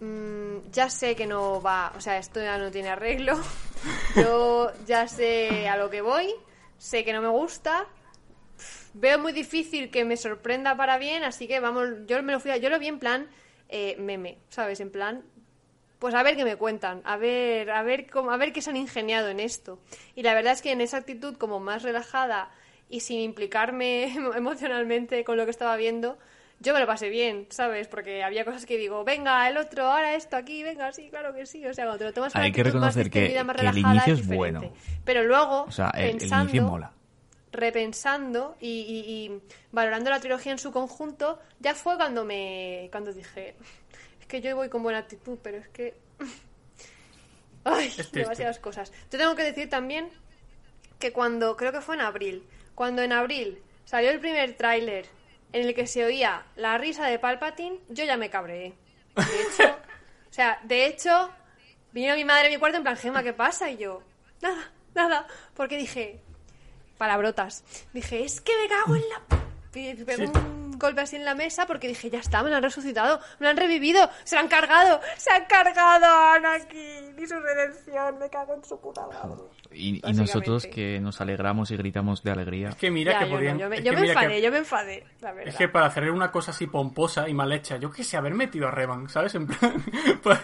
mm, 0.00 0.70
ya 0.70 0.88
sé 0.88 1.14
que 1.16 1.26
no 1.26 1.60
va, 1.60 1.92
o 1.96 2.00
sea, 2.00 2.16
esto 2.18 2.40
ya 2.40 2.56
no 2.58 2.70
tiene 2.70 2.88
arreglo. 2.88 3.38
Yo 4.16 4.70
ya 4.86 5.08
sé 5.08 5.68
a 5.68 5.76
lo 5.76 5.90
que 5.90 6.02
voy, 6.02 6.32
sé 6.78 7.04
que 7.04 7.12
no 7.12 7.20
me 7.20 7.28
gusta, 7.28 7.84
veo 8.94 9.18
muy 9.18 9.32
difícil 9.32 9.90
que 9.90 10.04
me 10.04 10.16
sorprenda 10.16 10.76
para 10.76 10.98
bien, 10.98 11.24
así 11.24 11.48
que 11.48 11.58
vamos, 11.58 11.88
yo 12.06 12.22
me 12.22 12.30
lo 12.32 12.38
fui 12.38 12.50
a- 12.52 12.58
yo 12.58 12.68
lo 12.70 12.78
vi 12.78 12.86
en 12.88 12.98
plan 13.00 13.26
eh, 13.68 13.96
meme, 13.98 14.38
¿sabes? 14.50 14.78
En 14.80 14.90
plan, 14.92 15.24
pues 16.02 16.14
a 16.16 16.24
ver 16.24 16.34
qué 16.34 16.44
me 16.44 16.56
cuentan, 16.56 17.00
a 17.04 17.16
ver, 17.16 17.70
a 17.70 17.82
ver 17.84 18.10
cómo, 18.10 18.32
a 18.32 18.36
ver 18.36 18.52
qué 18.52 18.60
se 18.60 18.70
han 18.70 18.76
ingeniado 18.76 19.28
en 19.28 19.38
esto. 19.38 19.78
Y 20.16 20.24
la 20.24 20.34
verdad 20.34 20.52
es 20.52 20.60
que 20.60 20.72
en 20.72 20.80
esa 20.80 20.96
actitud 20.96 21.36
como 21.36 21.60
más 21.60 21.84
relajada 21.84 22.50
y 22.90 23.00
sin 23.00 23.20
implicarme 23.20 24.12
emo- 24.12 24.34
emocionalmente 24.36 25.22
con 25.22 25.36
lo 25.36 25.44
que 25.44 25.52
estaba 25.52 25.76
viendo, 25.76 26.18
yo 26.58 26.74
me 26.74 26.80
lo 26.80 26.86
pasé 26.88 27.08
bien, 27.08 27.46
¿sabes? 27.50 27.86
Porque 27.86 28.24
había 28.24 28.44
cosas 28.44 28.66
que 28.66 28.78
digo, 28.78 29.04
venga, 29.04 29.48
el 29.48 29.56
otro, 29.56 29.84
ahora 29.86 30.16
esto 30.16 30.36
aquí, 30.36 30.64
venga, 30.64 30.90
sí, 30.92 31.08
claro 31.08 31.32
que 31.34 31.46
sí. 31.46 31.64
O 31.66 31.72
sea, 31.72 31.84
cuando 31.84 31.98
te 31.98 32.04
lo 32.06 32.12
tomas 32.12 32.34
Hay 32.34 32.50
que 32.50 32.60
actitud 32.62 32.80
más 32.80 32.94
reconocer 32.96 33.10
que- 33.10 33.44
más 33.44 33.56
que 33.56 33.66
el 33.68 33.78
inicio 33.78 34.14
es 34.14 34.26
bueno. 34.26 34.60
Pero 35.04 35.22
luego, 35.22 35.62
O 35.62 35.70
sea, 35.70 35.90
el, 35.94 36.04
el 36.04 36.10
pensando, 36.18 36.42
inicio 36.44 36.62
mola. 36.64 36.92
repensando 37.52 38.56
y, 38.60 38.68
y- 38.68 39.12
y 39.34 39.40
valorando 39.72 40.10
la 40.10 40.20
trilogía 40.20 40.52
en 40.52 40.58
su 40.58 40.72
conjunto, 40.72 41.38
ya 41.60 41.74
fue 41.74 41.96
cuando 41.96 42.24
me 42.24 42.88
cuando 42.90 43.12
dije, 43.12 43.54
que 44.32 44.40
yo 44.40 44.56
voy 44.56 44.70
con 44.70 44.82
buena 44.82 44.98
actitud, 44.98 45.38
pero 45.42 45.58
es 45.58 45.68
que 45.68 45.94
ay, 47.64 47.92
demasiadas 48.12 48.58
cosas. 48.58 48.90
Te 49.10 49.18
tengo 49.18 49.36
que 49.36 49.42
decir 49.42 49.68
también 49.68 50.08
que 50.98 51.12
cuando 51.12 51.54
creo 51.54 51.70
que 51.70 51.82
fue 51.82 51.96
en 51.96 52.00
abril, 52.00 52.48
cuando 52.74 53.02
en 53.02 53.12
abril 53.12 53.62
salió 53.84 54.10
el 54.10 54.20
primer 54.20 54.56
tráiler 54.56 55.04
en 55.52 55.68
el 55.68 55.74
que 55.74 55.86
se 55.86 56.02
oía 56.06 56.46
la 56.56 56.78
risa 56.78 57.06
de 57.08 57.18
Palpatine, 57.18 57.78
yo 57.90 58.04
ya 58.06 58.16
me 58.16 58.30
cabreé. 58.30 58.72
De 59.16 59.42
hecho, 59.42 59.76
o 60.30 60.32
sea, 60.32 60.58
de 60.62 60.86
hecho, 60.86 61.30
vino 61.92 62.14
mi 62.14 62.24
madre 62.24 62.46
a 62.46 62.50
mi 62.50 62.56
cuarto 62.56 62.78
en 62.78 62.84
plan, 62.84 62.96
Gema, 62.96 63.22
¿qué 63.22 63.34
pasa? 63.34 63.70
Y 63.70 63.76
yo, 63.76 64.02
nada, 64.40 64.72
nada, 64.94 65.26
porque 65.52 65.76
dije, 65.76 66.22
palabrotas, 66.96 67.64
dije, 67.92 68.24
es 68.24 68.40
que 68.40 68.52
me 68.56 68.66
cago 68.66 68.96
en 68.96 69.08
la... 69.10 69.42
Y 69.74 70.22
un 70.22 70.61
golpe 70.82 71.00
así 71.00 71.16
en 71.16 71.24
la 71.24 71.34
mesa 71.34 71.64
porque 71.66 71.88
dije, 71.88 72.10
ya 72.10 72.18
está, 72.18 72.42
me 72.42 72.50
lo 72.50 72.56
han 72.56 72.62
resucitado, 72.62 73.18
me 73.38 73.46
lo 73.46 73.50
han 73.50 73.56
revivido, 73.56 74.10
se 74.24 74.34
lo 74.36 74.42
han 74.42 74.48
cargado, 74.48 75.00
se 75.16 75.32
han 75.32 75.46
cargado 75.46 76.04
a 76.04 76.34
Anakin 76.34 77.16
y 77.18 77.26
su 77.26 77.40
redención, 77.40 78.18
me 78.18 78.28
cago 78.28 78.54
en 78.54 78.62
su 78.64 78.78
puta 78.78 79.06
madre. 79.06 79.40
Y, 79.74 80.06
y 80.06 80.12
nosotros 80.12 80.66
que 80.66 81.00
nos 81.00 81.18
alegramos 81.22 81.70
y 81.70 81.76
gritamos 81.78 82.22
de 82.22 82.30
alegría. 82.30 82.68
Es 82.68 82.74
que 82.74 82.90
mira 82.90 83.12
Ya, 83.12 83.18
que 83.20 83.24
yo 83.24 83.30
no, 83.30 83.36
podían. 83.38 83.58
yo 83.58 83.68
me, 83.70 83.82
yo 83.82 83.92
me 83.94 84.00
mira 84.02 84.12
que- 84.14 84.20
enfadé, 84.20 84.42
yo 84.42 84.50
me 84.50 84.58
enfadé, 84.58 85.06
la 85.22 85.32
verdad. 85.32 85.48
Es 85.48 85.56
que 85.56 85.68
para 85.68 85.86
hacer 85.86 86.10
una 86.10 86.30
cosa 86.30 86.50
así 86.50 86.66
pomposa 86.66 87.26
y 87.28 87.32
mal 87.32 87.50
hecha, 87.52 87.78
yo 87.78 87.90
qué 87.90 88.04
sé, 88.04 88.18
haber 88.18 88.34
metido 88.34 88.68
a 88.68 88.70
Revan, 88.70 89.08
¿sabes? 89.08 89.34
En 89.34 89.46
plan, 89.46 89.82
pues, 90.22 90.38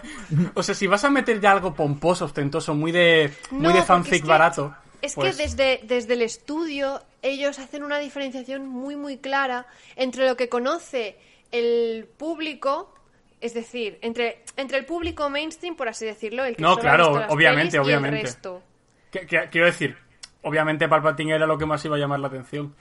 o 0.55 0.63
sea, 0.63 0.73
si 0.73 0.87
vas 0.87 1.03
a 1.03 1.11
meter 1.11 1.39
ya 1.39 1.51
algo 1.51 1.75
pomposo, 1.75 2.25
ostentoso, 2.25 2.73
muy 2.73 2.91
de, 2.91 3.31
muy 3.51 3.61
No, 3.67 3.73
de 3.73 3.83
fanfic 3.83 4.13
es 4.15 4.21
que- 4.21 4.27
barato. 4.27 4.73
Es 5.01 5.15
pues, 5.15 5.37
que 5.37 5.43
desde, 5.43 5.79
desde 5.83 6.13
el 6.13 6.21
estudio 6.21 7.01
ellos 7.21 7.59
hacen 7.59 7.83
una 7.83 7.99
diferenciación 7.99 8.67
muy 8.67 8.95
muy 8.95 9.17
clara 9.17 9.65
entre 9.95 10.27
lo 10.27 10.35
que 10.35 10.49
conoce 10.49 11.17
el 11.51 12.07
público, 12.17 12.93
es 13.41 13.53
decir, 13.53 13.97
entre, 14.01 14.43
entre 14.57 14.77
el 14.77 14.85
público 14.85 15.29
mainstream, 15.29 15.75
por 15.75 15.87
así 15.89 16.05
decirlo, 16.05 16.43
el 16.45 16.55
que 16.55 16.61
No, 16.61 16.69
solo 16.75 16.79
ha 16.79 16.81
claro, 16.83 17.03
visto 17.05 17.19
las 17.21 17.31
obviamente, 17.31 17.79
obviamente. 17.79 18.17
y 18.17 18.19
el 18.21 18.25
resto. 18.25 18.63
que- 19.11 19.25
que- 19.25 19.49
quiero 19.49 19.65
decir, 19.67 19.97
obviamente 20.43 20.87
Palpatine 20.87 21.35
era 21.35 21.47
lo 21.47 21.57
que 21.57 21.65
más 21.65 21.83
iba 21.85 21.95
a 21.95 21.99
llamar 21.99 22.19
la 22.19 22.27
atención. 22.27 22.75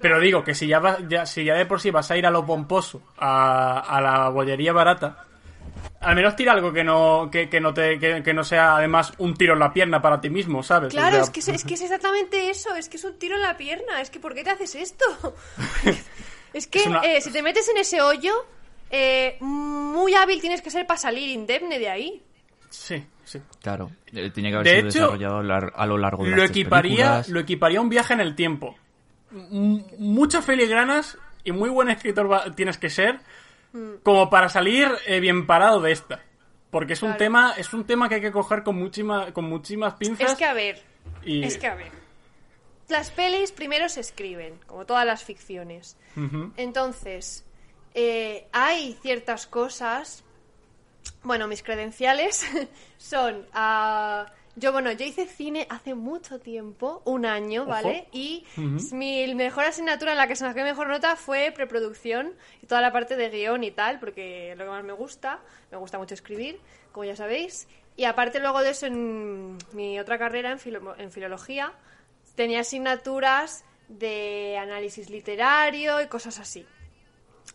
Pero 0.00 0.18
digo 0.18 0.42
que 0.44 0.54
si 0.54 0.66
ya, 0.66 0.78
vas- 0.80 0.98
ya, 1.08 1.26
si 1.26 1.44
ya 1.44 1.54
de 1.54 1.66
por 1.66 1.80
sí 1.80 1.90
vas 1.90 2.10
a 2.10 2.16
ir 2.16 2.24
a 2.26 2.30
lo 2.30 2.44
pomposo, 2.46 3.02
a, 3.18 3.80
a 3.80 4.00
la 4.00 4.28
bollería 4.30 4.72
barata, 4.72 5.26
al 6.00 6.14
menos 6.16 6.34
tira 6.36 6.52
algo 6.52 6.72
que 6.72 6.82
no, 6.82 7.28
que, 7.30 7.48
que 7.48 7.60
no 7.60 7.74
te, 7.74 7.98
que, 7.98 8.22
que 8.22 8.32
no 8.34 8.42
sea 8.42 8.76
además 8.76 9.12
un 9.18 9.34
tiro 9.34 9.52
en 9.52 9.58
la 9.60 9.72
pierna 9.72 10.00
para 10.02 10.20
ti 10.20 10.30
mismo, 10.30 10.62
¿sabes? 10.62 10.92
Claro, 10.92 11.08
O 11.08 11.12
sea, 11.12 11.22
es, 11.24 11.30
que 11.30 11.40
es, 11.40 11.48
es 11.48 11.64
que 11.64 11.74
es 11.74 11.82
exactamente 11.82 12.50
eso, 12.50 12.74
es 12.74 12.88
que 12.88 12.96
es 12.96 13.04
un 13.04 13.18
tiro 13.18 13.36
en 13.36 13.42
la 13.42 13.56
pierna, 13.56 14.00
es 14.00 14.10
que 14.10 14.18
¿por 14.20 14.34
qué 14.34 14.42
te 14.42 14.50
haces 14.50 14.74
esto? 14.74 15.04
es 16.52 16.66
que 16.66 16.80
Es 16.80 16.86
una- 16.86 17.00
eh, 17.00 17.20
si 17.20 17.30
te 17.30 17.42
metes 17.42 17.68
en 17.68 17.76
ese 17.76 18.00
hoyo, 18.00 18.32
eh, 18.90 19.36
muy 19.40 20.14
hábil 20.14 20.40
tienes 20.40 20.62
que 20.62 20.70
ser 20.70 20.86
para 20.86 20.98
salir 20.98 21.28
indemne 21.28 21.78
de 21.78 21.88
ahí. 21.90 22.22
Sí, 22.70 23.04
sí. 23.24 23.40
Claro, 23.62 23.90
eh, 24.12 24.30
tenía 24.30 24.50
que 24.50 24.56
haber 24.56 24.66
De 24.66 24.70
sido 24.76 24.88
hecho, 24.88 24.98
desarrollado 25.16 25.38
a 25.74 25.86
lo 25.86 25.98
largo 25.98 26.24
de 26.24 26.30
lo 26.30 26.36
las 26.38 26.50
equiparía, 26.50 26.94
películas. 26.96 27.28
lo 27.28 27.40
equiparía 27.40 27.80
un 27.80 27.88
viaje 27.88 28.14
en 28.14 28.20
el 28.20 28.34
tiempo. 28.34 28.76
M- 29.32 29.84
muchas 29.98 30.44
filigranas 30.44 31.18
y 31.44 31.52
muy 31.52 31.68
buen 31.70 31.88
escritor 31.90 32.54
tienes 32.54 32.78
que 32.78 32.90
ser 32.90 33.20
como 34.02 34.28
para 34.30 34.48
salir 34.48 34.88
eh, 35.06 35.20
bien 35.20 35.46
parado 35.46 35.80
de 35.80 35.92
esta. 35.92 36.22
Porque 36.70 36.92
es 36.92 37.02
un 37.02 37.16
tema, 37.16 37.54
es 37.56 37.72
un 37.72 37.84
tema 37.84 38.08
que 38.08 38.16
hay 38.16 38.20
que 38.20 38.30
coger 38.30 38.62
con 38.62 38.76
muchísimas, 38.76 39.32
con 39.32 39.44
muchísimas 39.46 39.94
pinzas. 39.94 40.32
Es 40.32 40.38
que 40.38 40.44
a 40.44 40.52
ver, 40.54 40.80
y- 41.24 41.42
es 41.44 41.58
que 41.58 41.66
a 41.66 41.74
ver. 41.74 41.90
Las 42.88 43.10
pelis 43.10 43.52
primero 43.52 43.88
se 43.88 44.00
escriben, 44.00 44.58
como 44.66 44.84
todas 44.86 45.04
las 45.06 45.22
ficciones. 45.24 45.96
Entonces, 46.56 47.44
eh, 47.94 48.46
hay 48.52 48.94
ciertas 49.02 49.46
cosas. 49.46 50.24
Bueno, 51.22 51.46
mis 51.48 51.62
credenciales 51.62 52.44
son. 52.98 53.46
ah, 53.52 54.26
yo, 54.56 54.72
bueno, 54.72 54.90
yo 54.92 55.04
hice 55.06 55.26
cine 55.26 55.66
hace 55.70 55.94
mucho 55.94 56.38
tiempo, 56.40 57.02
un 57.04 57.24
año, 57.26 57.64
¿vale? 57.66 58.08
Y 58.12 58.44
mi 58.92 59.34
mejor 59.34 59.64
asignatura 59.64 60.12
en 60.12 60.18
la 60.18 60.26
que 60.26 60.36
se 60.36 60.44
me 60.44 60.50
saqué 60.50 60.62
mejor 60.64 60.88
nota 60.88 61.16
fue 61.16 61.52
preproducción 61.54 62.34
y 62.62 62.66
toda 62.66 62.80
la 62.80 62.92
parte 62.92 63.16
de 63.16 63.30
guion 63.30 63.62
y 63.64 63.70
tal, 63.70 63.98
porque 64.00 64.52
es 64.52 64.58
lo 64.58 64.64
que 64.64 64.70
más 64.70 64.84
me 64.84 64.92
gusta. 64.92 65.40
Me 65.70 65.78
gusta 65.78 65.98
mucho 65.98 66.14
escribir, 66.14 66.58
como 66.92 67.04
ya 67.04 67.16
sabéis. 67.16 67.68
Y 67.96 68.04
aparte, 68.04 68.38
luego 68.40 68.60
de 68.62 68.70
eso, 68.70 68.86
en 68.86 69.58
mi 69.72 69.98
otra 70.00 70.18
carrera, 70.18 70.50
en, 70.50 70.58
filo- 70.58 70.94
en 70.98 71.10
filología, 71.12 71.72
tenía 72.34 72.60
asignaturas 72.60 73.64
de 73.88 74.56
análisis 74.58 75.10
literario 75.10 76.00
y 76.00 76.06
cosas 76.06 76.38
así. 76.38 76.66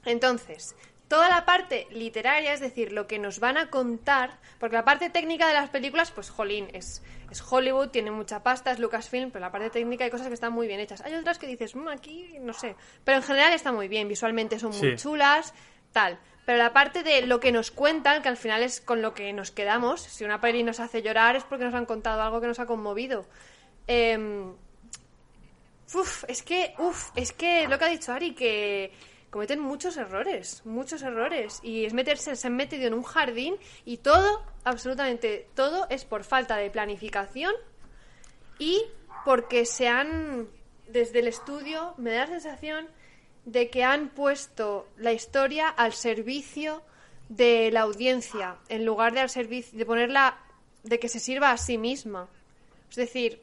Entonces, 0.05 0.76
toda 1.07 1.30
la 1.30 1.45
parte 1.45 1.88
literaria, 1.91 2.53
es 2.53 2.60
decir, 2.60 2.91
lo 2.91 3.06
que 3.07 3.19
nos 3.19 3.40
van 3.40 3.57
a 3.57 3.69
contar, 3.69 4.38
porque 4.60 4.76
la 4.76 4.84
parte 4.86 5.10
técnica 5.10 5.48
de 5.48 5.53
las 5.53 5.69
películas, 5.69 6.11
pues 6.11 6.30
jolín, 6.30 6.68
es, 6.73 7.03
es 7.30 7.44
Hollywood, 7.48 7.90
tiene 7.90 8.10
mucha 8.11 8.41
pasta, 8.41 8.72
es 8.72 8.80
Lucasfilm, 8.80 9.30
pero 9.32 9.45
la 9.45 9.52
parte 9.52 9.69
técnica 9.69 10.03
hay 10.06 10.10
cosas 10.11 10.27
que 10.27 10.34
están 10.34 10.53
muy 10.53 10.68
bien 10.68 10.80
hechas. 10.80 11.02
Hay 11.02 11.14
otras 11.14 11.38
que 11.38 11.48
dices, 11.48 11.76
"Mm, 11.76 11.88
aquí 11.90 12.36
no 12.40 12.53
sé, 12.53 12.76
pero 13.03 13.18
en 13.18 13.23
general 13.23 13.53
está 13.53 13.72
muy 13.72 13.88
bien, 13.88 14.07
visualmente 14.07 14.57
son 14.60 14.72
muy 14.72 14.91
Sí. 14.91 14.95
chulas, 15.03 15.53
tal. 15.91 16.18
Pero 16.45 16.57
la 16.60 16.73
parte 16.73 17.02
de 17.03 17.22
lo 17.26 17.40
que 17.40 17.52
nos 17.52 17.72
cuentan, 17.72 18.22
que 18.22 18.30
al 18.30 18.38
final 18.38 18.61
es 18.64 18.80
con 18.82 19.02
lo 19.02 19.14
que 19.15 19.34
nos 19.34 19.49
quedamos, 19.52 20.02
si 20.02 20.23
una 20.26 20.41
peli 20.41 20.61
nos 20.64 20.80
hace 20.80 21.02
llorar 21.02 21.36
es 21.36 21.44
porque 21.44 21.65
nos 21.65 21.73
han 21.73 21.86
contado 21.88 22.22
algo 22.22 22.40
que 22.41 22.48
nos 22.48 22.60
ha 22.60 22.65
conmovido. 22.65 23.26
Em, 23.88 24.53
Uf, 25.94 26.23
es 26.27 26.41
que, 26.41 26.73
uf, 26.80 27.11
es 27.15 27.32
que 27.32 27.68
lo 27.68 27.77
que 27.77 27.86
ha 27.86 27.90
dicho 27.90 28.11
Ari, 28.11 28.34
que 28.34 28.91
cometen 29.36 29.60
muchos 29.60 29.98
errores, 29.98 30.62
muchos 30.64 31.02
errores. 31.02 31.60
Y 31.62 31.84
es 31.84 31.94
meterse, 31.94 32.38
se 32.38 32.48
han 32.48 32.56
metido 32.56 32.88
en 32.88 32.94
un 32.94 33.03
jardín 33.03 33.57
y 33.84 33.98
todo, 33.98 34.41
absolutamente 34.64 35.49
todo, 35.53 35.88
es 35.90 36.06
por 36.06 36.24
falta 36.24 36.56
de 36.56 36.70
planificación 36.70 37.53
y 38.60 38.82
porque 39.26 39.66
se 39.66 39.90
han, 39.90 40.48
desde 40.88 41.20
el 41.20 41.28
estudio, 41.28 41.95
me 41.98 42.12
da 42.12 42.20
la 42.20 42.28
sensación 42.28 42.88
de 43.44 43.70
que 43.70 43.84
han 43.84 44.07
puesto 44.07 44.88
la 44.95 45.12
historia 45.12 45.68
al 45.68 45.91
servicio 45.91 46.82
de 47.28 47.72
la 47.72 47.82
audiencia, 47.82 48.56
en 48.70 48.86
lugar 48.86 49.12
de 49.14 49.20
al 49.20 49.30
servicio, 49.30 49.78
de 49.78 49.86
ponerla, 49.86 50.38
de 50.84 50.98
que 50.98 51.10
se 51.10 51.20
sirva 51.20 51.52
a 51.52 51.57
sí 51.57 51.78
misma. 51.78 52.30
Es 52.90 52.95
decir, 52.95 53.41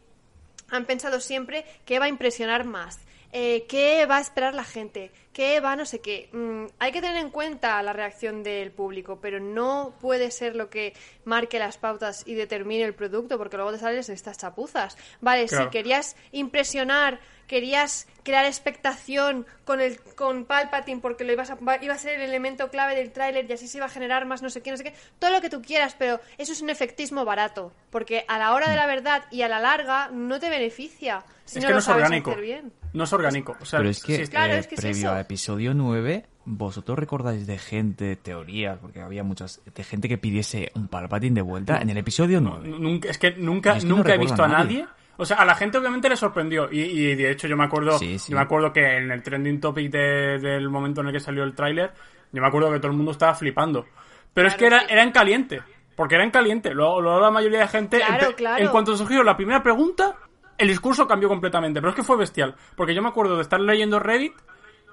han 0.70 0.86
pensado 0.86 1.20
siempre 1.20 1.66
qué 1.85 1.98
va 1.98 2.06
a 2.06 2.09
impresionar 2.09 2.64
más, 2.64 2.98
eh, 3.32 3.64
qué 3.68 4.04
va 4.06 4.18
a 4.18 4.20
esperar 4.20 4.54
la 4.54 4.64
gente, 4.64 5.10
qué 5.32 5.60
va 5.60 5.74
no 5.74 5.86
sé 5.86 6.00
qué. 6.00 6.28
Mm, 6.32 6.66
hay 6.78 6.92
que 6.92 7.00
tener 7.00 7.16
en 7.16 7.30
cuenta 7.30 7.82
la 7.82 7.92
reacción 7.94 8.42
del 8.42 8.70
público, 8.72 9.18
pero 9.20 9.40
no 9.40 9.94
puede 10.00 10.30
ser 10.30 10.54
lo 10.54 10.68
que 10.68 10.92
marque 11.24 11.59
las 11.59 11.78
pautas 11.78 12.22
y 12.26 12.34
determine 12.34 12.84
el 12.84 12.94
producto, 12.94 13.38
porque 13.38 13.56
luego 13.56 13.72
te 13.72 13.78
sales 13.78 14.09
estas 14.10 14.38
chapuzas. 14.38 14.96
Vale, 15.20 15.46
Claro. 15.46 15.64
si 15.64 15.70
querías 15.70 16.16
impresionar, 16.32 17.20
querías 17.46 18.06
crear 18.22 18.44
expectación 18.44 19.46
con 19.64 19.80
el 19.80 19.98
con 20.00 20.44
Palpatine 20.44 21.00
porque 21.00 21.24
lo 21.24 21.32
ibas 21.32 21.50
a, 21.50 21.59
iba 21.80 21.94
a 21.94 21.98
ser 21.98 22.20
el 22.20 22.28
elemento 22.28 22.68
clave 22.70 22.94
del 22.94 23.10
tráiler 23.12 23.48
y 23.48 23.52
así 23.54 23.66
se 23.68 23.78
iba 23.78 23.86
a 23.86 23.90
generar 23.90 24.26
más 24.26 24.42
no 24.42 24.50
sé 24.50 24.62
qué, 24.62 24.70
no 24.70 24.76
sé 24.76 24.84
qué, 24.84 24.94
todo 25.18 25.30
lo 25.30 25.40
que 25.40 25.48
tú 25.50 25.60
quieras, 25.62 25.96
pero 25.98 26.20
eso 26.38 26.52
es 26.52 26.60
un 26.62 26.70
efectismo 26.70 27.24
barato, 27.24 27.72
porque 27.90 28.24
a 28.28 28.38
la 28.38 28.52
hora 28.54 28.68
de 28.70 28.76
la 28.76 28.86
verdad 28.86 29.24
y 29.30 29.42
a 29.42 29.48
la 29.48 29.59
larga 29.59 30.09
no 30.12 30.38
te 30.38 30.50
beneficia 30.50 31.24
si 31.44 31.59
es 31.59 31.64
no 31.64 31.68
que 31.68 31.72
lo 31.72 31.76
no 31.76 31.78
es 31.80 31.84
sabes 31.84 32.04
orgánico. 32.04 32.30
hacer 32.30 32.42
bien. 32.42 32.72
No 32.93 33.05
es 33.05 33.12
orgánico. 33.12 33.56
O 33.60 33.64
sea, 33.64 33.78
Pero 33.78 33.90
es 33.90 34.02
que, 34.02 34.24
sí, 34.27 34.31
Claro, 34.31 34.52
eh, 34.55 34.59
es 34.59 34.66
que 34.66 34.74
es 34.74 34.81
previo 34.81 34.98
eso. 35.09 35.12
a 35.12 35.20
episodio 35.20 35.73
9, 35.74 36.27
vosotros 36.44 36.98
recordáis 36.98 37.47
de 37.47 37.59
gente, 37.59 38.16
teorías, 38.16 38.78
porque 38.78 39.01
había 39.01 39.23
muchas, 39.24 39.60
de 39.74 39.85
gente 39.85 40.09
que 40.09 40.19
pidiese 40.19 40.70
un 40.74 40.89
Palpatine 40.89 41.35
de 41.36 41.43
vuelta 41.43 41.78
en 41.81 41.89
el 41.90 41.97
episodio 41.97 42.40
9. 42.40 42.69
Nunca, 42.69 43.09
es 43.10 43.19
que 43.19 43.31
nunca, 43.32 43.77
es 43.77 43.85
que 43.85 43.89
no 43.89 43.97
nunca 43.97 44.14
he 44.14 44.19
visto 44.19 44.43
a 44.43 44.47
a 44.47 44.48
nadie. 44.48 44.81
nadie. 44.82 44.93
O 45.16 45.24
sea, 45.27 45.36
a 45.39 45.44
la 45.44 45.55
gente 45.55 45.78
obviamente 45.78 46.09
le 46.09 46.16
sorprendió. 46.16 46.69
Y, 46.73 46.81
y 46.81 47.14
de 47.14 47.31
hecho 47.31 47.47
yo 47.47 47.56
me 47.56 47.64
acuerdo. 47.64 47.98
Sí, 47.98 48.19
sí. 48.19 48.32
Yo 48.32 48.36
me 48.39 48.43
acuerdo 48.43 48.73
que 48.73 48.97
en 48.97 49.10
el 49.10 49.23
trending 49.23 49.60
topic 49.60 49.90
de- 49.93 50.39
del 50.39 50.69
momento 50.70 51.01
en 51.02 51.09
el 51.09 51.12
que 51.12 51.20
salió 51.20 51.44
el 51.44 51.55
tráiler, 51.55 51.93
yo 52.32 52.40
me 52.43 52.48
acuerdo 52.48 52.73
que 52.73 52.78
todo 52.78 52.90
el 52.90 52.97
mundo 52.97 53.12
estaba 53.12 53.35
flipando. 53.35 53.86
Pero 54.35 54.48
es 54.48 54.55
que 54.55 54.66
era, 54.66 54.81
sí. 54.81 54.86
era 54.89 55.02
en 55.02 55.12
caliente. 55.12 55.60
Porque 55.94 56.14
era 56.14 56.24
en 56.24 56.31
caliente. 56.31 56.73
Luego, 56.73 57.01
luego 57.02 57.20
la 57.20 57.31
mayoría 57.31 57.60
de 57.60 57.69
gente. 57.69 57.98
Claro, 57.98 58.35
claro. 58.35 58.64
En 58.64 58.70
cuanto 58.70 58.97
surgió 58.97 59.23
la 59.23 59.36
primera 59.36 59.62
pregunta, 59.62 60.16
el 60.62 60.68
discurso 60.68 61.06
cambió 61.09 61.28
completamente. 61.28 61.80
Pero 61.80 61.90
es 61.90 61.97
que 61.97 62.05
fue 62.05 62.16
bestial. 62.16 62.55
Porque 62.76 62.94
yo 62.94 63.02
me 63.02 63.09
acuerdo 63.09 63.36
de 63.36 63.43
estar 63.43 63.60
leyendo 63.60 63.98
Reddit 63.98 64.34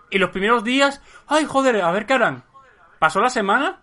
y 0.10 0.18
los 0.18 0.32
primeros 0.32 0.64
días. 0.64 1.02
¡Ay, 1.28 1.46
joder! 1.46 1.82
A 1.82 1.91
ver 1.91 2.06
qué 2.06 2.14
harán. 2.14 2.44
Pasó 2.98 3.22
la 3.22 3.30
semana 3.30 3.82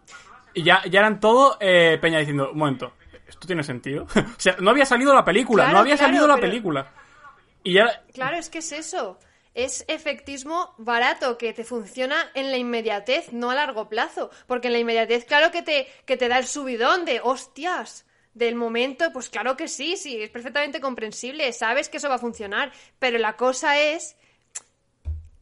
y 0.53 0.63
ya, 0.63 0.83
ya 0.91 1.01
eran 1.01 1.21
todo 1.21 1.57
eh, 1.61 1.99
Peña 2.01 2.19
diciendo: 2.19 2.51
Un 2.51 2.59
momento, 2.59 2.95
¿esto 3.27 3.47
tiene 3.47 3.63
sentido? 3.63 4.05
o 4.17 4.25
sea, 4.37 4.57
no 4.59 4.71
había 4.71 4.85
salido 4.85 5.15
la 5.15 5.25
película, 5.25 5.65
Claro, 5.65 5.75
no 5.75 5.81
había 5.81 5.97
claro, 5.97 6.09
salido 6.09 6.27
la 6.27 6.37
película. 6.39 6.93
Y 7.63 7.75
ya. 7.75 8.03
Claro, 8.13 8.37
es 8.37 8.51
que 8.51 8.59
es 8.59 8.73
eso. 8.73 9.19
es 9.55 9.85
efectismo 9.89 10.75
barato, 10.79 11.39
que 11.39 11.53
te 11.53 11.65
funciona 11.65 12.17
en 12.35 12.51
la 12.51 12.57
inmediatez, 12.57 13.33
no 13.33 13.51
a 13.51 13.55
largo 13.55 13.89
plazo. 13.89 14.31
Porque 14.47 14.67
en 14.67 14.73
la 14.73 14.81
inmediatez, 14.81 15.25
claro 15.25 15.53
que 15.53 15.63
te, 15.63 15.87
que 16.05 16.17
te 16.17 16.29
da 16.29 16.39
el 16.39 16.47
subidón 16.47 17.05
de 17.05 17.21
hostias. 17.23 18.05
Del 18.37 18.55
momento, 18.55 19.15
pues 19.15 19.31
claro 19.31 19.57
que 19.57 19.67
sí, 19.67 19.97
sí, 19.97 20.23
es 20.23 20.29
perfectamente 20.29 20.79
comprensible, 20.79 21.51
sabes 21.55 21.89
que 21.89 21.97
eso 21.97 22.11
va 22.11 22.17
a 22.17 22.19
funcionar, 22.19 22.71
pero 22.99 23.17
la 23.17 23.35
cosa 23.35 23.81
es 23.81 24.15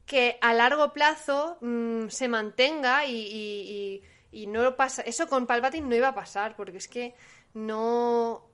que 0.07 0.39
a 0.41 0.55
largo 0.55 0.93
plazo 0.93 1.59
mm, 1.61 2.07
se 2.07 2.29
mantenga 2.29 3.05
y, 3.05 3.16
y, 3.16 4.03
y, 4.31 4.47
no 4.47 4.77
pasa. 4.77 5.03
Eso 5.03 5.27
con 5.27 5.49
Palpatine 5.49 5.89
no 5.89 5.97
iba 5.97 6.07
a 6.07 6.15
pasar, 6.15 6.55
porque 6.55 6.77
es 6.77 6.87
que 6.87 7.16
no. 7.53 8.47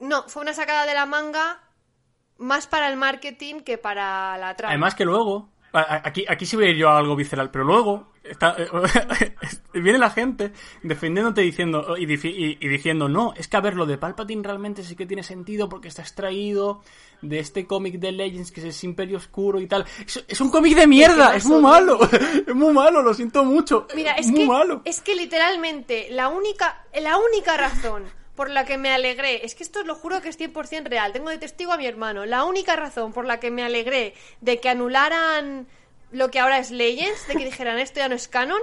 No, 0.00 0.24
fue 0.24 0.42
una 0.42 0.52
sacada 0.52 0.84
de 0.84 0.94
la 0.94 1.06
manga 1.06 1.62
más 2.38 2.66
para 2.66 2.88
el 2.88 2.96
marketing 2.96 3.60
que 3.60 3.78
para 3.78 4.36
la 4.38 4.56
trama. 4.56 4.72
Además 4.72 4.96
que 4.96 5.04
luego, 5.04 5.48
aquí, 5.78 6.24
aquí 6.28 6.46
sí 6.46 6.56
voy 6.56 6.66
a 6.66 6.70
ir 6.70 6.76
yo 6.76 6.88
a 6.88 6.98
algo 6.98 7.16
visceral, 7.16 7.50
pero 7.50 7.64
luego 7.64 8.12
está, 8.22 8.56
viene 9.74 9.98
la 9.98 10.10
gente 10.10 10.52
defendiéndote 10.82 11.40
diciendo 11.42 11.96
y, 11.98 12.04
y- 12.04 12.58
y 12.60 12.68
diciendo, 12.68 13.08
no, 13.08 13.34
es 13.36 13.48
que 13.48 13.56
a 13.56 13.60
ver, 13.60 13.74
lo 13.74 13.86
de 13.86 13.98
Palpatine 13.98 14.42
realmente 14.42 14.82
sí 14.82 14.96
que 14.96 15.06
tiene 15.06 15.22
sentido 15.22 15.68
porque 15.68 15.88
está 15.88 16.02
extraído 16.02 16.80
de 17.22 17.38
este 17.38 17.66
cómic 17.66 17.94
de 17.98 18.12
Legends 18.12 18.52
que 18.52 18.66
es 18.68 18.84
Imperio 18.84 19.16
Oscuro 19.18 19.60
y 19.60 19.66
tal. 19.66 19.84
Es, 20.06 20.24
es 20.26 20.40
un 20.40 20.50
cómic 20.50 20.74
de 20.76 20.86
mierda, 20.86 21.34
es 21.36 21.46
muy 21.46 21.60
malo, 21.60 21.98
es 22.46 22.54
muy 22.54 22.72
malo, 22.72 23.02
lo 23.02 23.12
siento 23.14 23.44
mucho. 23.44 23.86
Mira, 23.94 24.12
es 24.12 24.28
muy 24.28 24.40
que, 24.40 24.46
malo. 24.46 24.82
es 24.84 25.00
que 25.00 25.14
literalmente 25.14 26.08
la 26.10 26.28
única, 26.28 26.84
la 27.00 27.16
única 27.18 27.56
razón 27.56 28.04
por 28.34 28.50
la 28.50 28.64
que 28.64 28.78
me 28.78 28.90
alegré, 28.90 29.44
es 29.44 29.54
que 29.54 29.62
esto 29.62 29.82
lo 29.84 29.94
juro 29.94 30.20
que 30.20 30.28
es 30.28 30.38
100% 30.38 30.88
real, 30.88 31.12
tengo 31.12 31.30
de 31.30 31.38
testigo 31.38 31.72
a 31.72 31.76
mi 31.76 31.86
hermano, 31.86 32.26
la 32.26 32.44
única 32.44 32.76
razón 32.76 33.12
por 33.12 33.26
la 33.26 33.40
que 33.40 33.50
me 33.50 33.62
alegré 33.62 34.14
de 34.40 34.60
que 34.60 34.68
anularan 34.68 35.66
lo 36.10 36.30
que 36.30 36.40
ahora 36.40 36.58
es 36.58 36.70
Legends, 36.70 37.26
de 37.28 37.34
que 37.34 37.44
dijeran 37.44 37.78
esto 37.78 38.00
ya 38.00 38.08
no 38.08 38.14
es 38.14 38.28
canon, 38.28 38.60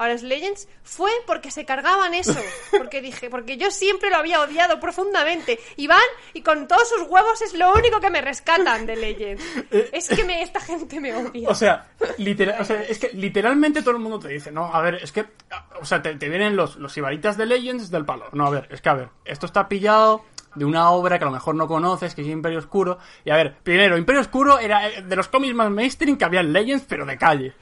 ahora 0.00 0.14
es 0.14 0.22
Legends, 0.22 0.66
fue 0.82 1.10
porque 1.26 1.50
se 1.50 1.66
cargaban 1.66 2.14
eso, 2.14 2.40
porque 2.78 3.02
dije, 3.02 3.28
porque 3.28 3.58
yo 3.58 3.70
siempre 3.70 4.08
lo 4.08 4.16
había 4.16 4.40
odiado 4.40 4.80
profundamente, 4.80 5.60
y 5.76 5.86
van 5.86 6.00
y 6.32 6.40
con 6.40 6.66
todos 6.66 6.88
sus 6.88 7.06
huevos 7.06 7.42
es 7.42 7.52
lo 7.52 7.74
único 7.74 8.00
que 8.00 8.08
me 8.08 8.22
rescatan 8.22 8.86
de 8.86 8.96
Legends. 8.96 9.44
Es 9.92 10.08
que 10.08 10.24
me, 10.24 10.42
esta 10.42 10.60
gente 10.60 11.00
me 11.00 11.14
odia. 11.14 11.48
O 11.48 11.54
sea, 11.54 11.90
literal, 12.18 12.60
o 12.60 12.64
sea, 12.64 12.82
es 12.82 12.98
que 12.98 13.10
literalmente 13.10 13.82
todo 13.82 13.92
el 13.92 13.98
mundo 13.98 14.18
te 14.18 14.28
dice, 14.28 14.50
no, 14.50 14.66
a 14.72 14.80
ver, 14.80 14.96
es 14.96 15.12
que, 15.12 15.26
o 15.80 15.84
sea, 15.84 16.00
te, 16.00 16.14
te 16.14 16.28
vienen 16.28 16.56
los, 16.56 16.76
los 16.76 16.96
ibaritas 16.96 17.36
de 17.36 17.46
Legends 17.46 17.90
del 17.90 18.04
palo. 18.04 18.26
No, 18.32 18.46
a 18.46 18.50
ver, 18.50 18.68
es 18.70 18.80
que, 18.80 18.88
a 18.88 18.94
ver, 18.94 19.08
esto 19.24 19.46
está 19.46 19.68
pillado 19.68 20.24
de 20.54 20.64
una 20.64 20.90
obra 20.90 21.18
que 21.18 21.24
a 21.24 21.28
lo 21.28 21.32
mejor 21.32 21.54
no 21.54 21.66
conoces, 21.66 22.14
que 22.14 22.22
es 22.22 22.28
Imperio 22.28 22.58
Oscuro. 22.58 22.98
Y 23.24 23.30
a 23.30 23.36
ver, 23.36 23.56
primero, 23.62 23.96
Imperio 23.96 24.20
Oscuro 24.20 24.58
era 24.58 24.88
eh, 24.88 25.02
de 25.02 25.16
los 25.16 25.28
cómics 25.28 25.54
más 25.54 25.70
mainstream 25.70 26.16
que 26.16 26.24
había 26.24 26.40
en 26.40 26.52
Legends, 26.52 26.84
pero 26.88 27.06
de 27.06 27.16
calle. 27.16 27.54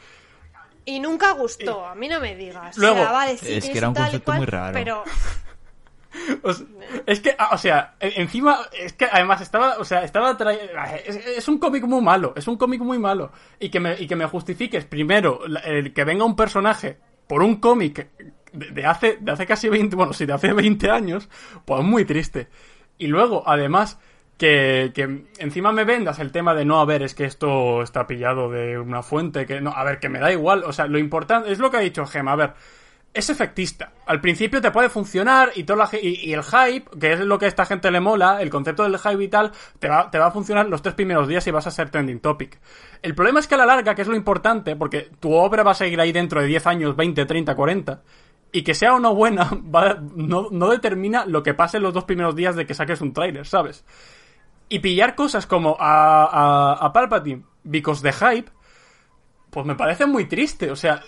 Y 0.89 1.01
nunca 1.01 1.32
gustó, 1.32 1.85
a 1.85 1.94
mí 1.94 2.09
no 2.09 2.19
me 2.19 2.35
digas. 2.35 2.78
Luego, 2.78 2.97
o 2.97 3.02
sea, 3.02 3.12
vale, 3.12 3.36
sí, 3.36 3.52
es 3.52 3.69
que 3.69 3.77
era 3.77 3.89
un 3.89 3.94
concepto 3.94 4.24
cual, 4.24 4.39
muy 4.39 4.47
raro. 4.47 4.73
Pero 4.73 5.05
O 6.43 6.52
sea, 6.52 6.66
es 7.06 7.20
que, 7.20 7.35
ah, 7.39 7.51
o 7.52 7.59
sea, 7.59 7.94
e- 8.01 8.15
encima, 8.16 8.59
es 8.73 8.94
que 8.94 9.05
además 9.05 9.43
estaba, 9.43 9.77
o 9.78 9.85
sea, 9.85 10.02
estaba 10.02 10.36
tra- 10.39 10.59
es, 11.05 11.16
es 11.16 11.47
un 11.48 11.59
cómic 11.59 11.85
muy 11.85 12.01
malo, 12.01 12.32
es 12.36 12.48
un 12.48 12.56
cómic 12.56 12.81
muy 12.81 12.98
malo. 12.98 13.31
Y 13.60 13.69
que 13.69 13.81
me, 13.81 14.01
y 14.01 14.06
que 14.06 14.16
me 14.16 14.24
justifiques 14.27 14.86
primero 14.86 15.40
el 15.65 15.93
que 15.93 16.05
venga 16.05 16.24
un 16.24 16.35
personaje 16.35 16.98
por 17.27 17.43
un 17.43 17.56
cómic 17.56 18.09
de, 18.52 18.70
de 18.70 18.86
hace, 18.86 19.19
de 19.20 19.31
hace 19.31 19.47
casi 19.47 19.69
20, 19.69 19.94
bueno, 19.94 20.15
sí, 20.15 20.24
de 20.24 20.32
hace 20.32 20.52
20 20.55 20.90
años, 20.90 21.28
pues 21.66 21.85
muy 21.85 22.06
triste. 22.06 22.48
Y 22.97 23.06
luego, 23.09 23.43
además, 23.47 23.98
que, 24.39 24.93
que 24.94 25.24
encima 25.39 25.73
me 25.73 25.85
vendas 25.85 26.19
el 26.20 26.32
tema 26.32 26.55
de 26.55 26.65
no, 26.65 26.81
a 26.81 26.85
ver, 26.85 27.02
es 27.02 27.15
que 27.15 27.24
esto 27.24 27.82
está 27.82 28.06
pillado 28.06 28.51
de 28.51 28.78
una 28.78 29.02
fuente, 29.02 29.47
que 29.47 29.60
no, 29.60 29.70
a 29.70 29.85
ver, 29.85 29.98
que 29.98 30.09
me 30.09 30.20
da 30.20 30.32
igual, 30.32 30.65
o 30.65 30.73
sea, 30.73 30.86
lo 30.86 30.98
importante, 30.98 31.51
es 31.52 31.59
lo 31.59 31.70
que 31.70 31.77
ha 31.78 31.81
dicho 31.81 32.06
Gema, 32.06 32.32
a 32.32 32.36
ver, 32.36 32.55
es 33.15 33.31
efectista. 33.31 33.90
Al 34.06 34.20
principio 34.20 34.60
te 34.60 34.70
puede 34.70 34.89
funcionar 34.90 35.51
y, 35.56 35.65
toda 35.65 35.89
la 35.93 35.98
y 36.01 36.32
el 36.32 36.43
hype, 36.44 36.85
que 37.01 37.15
es 37.15 37.20
lo 37.20 37.39
que 37.39 37.47
a 37.47 37.48
esta 37.48 37.66
gente 37.66 37.90
le 37.90 38.01
mola, 38.01 38.40
el 38.40 38.51
concepto 38.51 38.85
del 38.85 38.98
hype 38.98 39.24
y 39.24 39.28
tal, 39.28 39.51
te 39.81 39.89
va, 39.89 40.10
te 40.10 40.19
va 40.19 40.27
a 40.27 40.31
funcionar 40.31 40.69
los 40.69 40.82
tres 40.82 40.94
primeros 40.94 41.27
días 41.27 41.44
y 41.47 41.51
vas 41.51 41.66
a 41.66 41.70
ser 41.73 41.90
trending 41.90 42.20
topic. 42.20 42.60
El 43.02 43.15
problema 43.16 43.40
es 43.40 43.48
que 43.48 43.55
a 43.56 43.59
la 43.59 43.66
larga, 43.66 43.94
que 43.94 44.02
es 44.02 44.09
lo 44.09 44.15
importante, 44.15 44.77
porque 44.77 45.10
tu 45.19 45.32
obra 45.32 45.62
va 45.65 45.73
a 45.73 45.74
seguir 45.74 46.01
ahí 46.01 46.12
dentro 46.12 46.40
de 46.40 46.47
10 46.47 46.66
años, 46.69 46.94
20, 46.94 47.24
30, 47.27 47.56
40, 47.56 48.02
y 48.52 48.62
que 48.62 48.74
sea 48.74 48.94
o 48.94 49.01
no 49.01 49.15
buena, 49.15 49.51
va- 49.74 49.98
no, 50.15 50.48
no 50.52 50.69
determina 50.69 51.24
lo 51.27 51.43
que 51.43 51.55
pase 51.55 51.78
en 51.78 51.82
los 51.85 51.94
dos 51.94 52.05
primeros 52.05 52.36
días 52.36 52.55
de 52.55 52.66
que 52.66 52.74
saques 52.74 53.01
un 53.01 53.12
tráiler, 53.15 53.47
¿sabes? 53.47 53.85
Y 54.69 54.81
pillar 54.81 55.15
cosas 55.15 55.47
como 55.47 55.77
a, 55.78 56.24
a, 56.24 56.86
a 56.86 56.93
Palpatine, 56.93 57.45
because 57.65 58.03
de 58.03 58.12
hype, 58.12 58.51
pues 59.51 59.65
me 59.66 59.74
parece 59.74 60.05
muy 60.07 60.27
triste, 60.27 60.70
o 60.70 60.77
sea, 60.77 61.03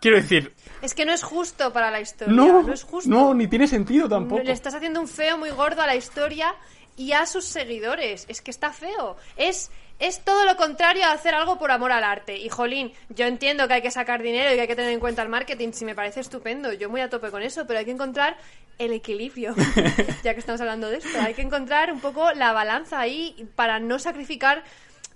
quiero 0.00 0.16
decir, 0.16 0.54
es 0.80 0.94
que 0.94 1.04
no 1.04 1.12
es 1.12 1.22
justo 1.22 1.72
para 1.72 1.90
la 1.90 2.00
historia. 2.00 2.34
no, 2.34 2.62
No, 2.62 2.72
es 2.72 2.82
justo. 2.82 3.10
no, 3.10 3.34
ni 3.34 3.46
tiene 3.46 3.66
sentido 3.66 4.08
tampoco. 4.08 4.42
Le 4.42 4.52
estás 4.52 4.74
haciendo 4.74 5.00
un 5.00 5.08
feo 5.08 5.38
muy 5.38 5.50
gordo 5.50 5.82
a 5.82 5.86
la 5.86 5.96
historia 5.96 6.54
y 6.96 7.12
a 7.12 7.26
sus 7.26 7.44
seguidores. 7.44 8.24
Es 8.28 8.40
que 8.42 8.50
está 8.50 8.72
feo. 8.72 9.16
Es, 9.36 9.70
es 10.02 10.24
todo 10.24 10.44
lo 10.44 10.56
contrario 10.56 11.04
a 11.04 11.12
hacer 11.12 11.32
algo 11.32 11.58
por 11.58 11.70
amor 11.70 11.92
al 11.92 12.02
arte. 12.02 12.36
Y 12.36 12.48
jolín, 12.48 12.92
yo 13.08 13.24
entiendo 13.24 13.68
que 13.68 13.74
hay 13.74 13.82
que 13.82 13.92
sacar 13.92 14.20
dinero 14.20 14.50
y 14.50 14.56
que 14.56 14.62
hay 14.62 14.66
que 14.66 14.74
tener 14.74 14.90
en 14.90 14.98
cuenta 14.98 15.22
el 15.22 15.28
marketing. 15.28 15.70
Si 15.72 15.84
me 15.84 15.94
parece 15.94 16.18
estupendo, 16.18 16.72
yo 16.72 16.90
muy 16.90 17.00
a 17.00 17.08
tope 17.08 17.30
con 17.30 17.40
eso, 17.40 17.68
pero 17.68 17.78
hay 17.78 17.84
que 17.84 17.92
encontrar 17.92 18.36
el 18.78 18.92
equilibrio. 18.92 19.54
ya 20.24 20.34
que 20.34 20.40
estamos 20.40 20.60
hablando 20.60 20.90
de 20.90 20.96
esto, 20.96 21.20
hay 21.20 21.34
que 21.34 21.42
encontrar 21.42 21.92
un 21.92 22.00
poco 22.00 22.32
la 22.32 22.52
balanza 22.52 22.98
ahí 22.98 23.48
para 23.54 23.78
no 23.78 24.00
sacrificar 24.00 24.64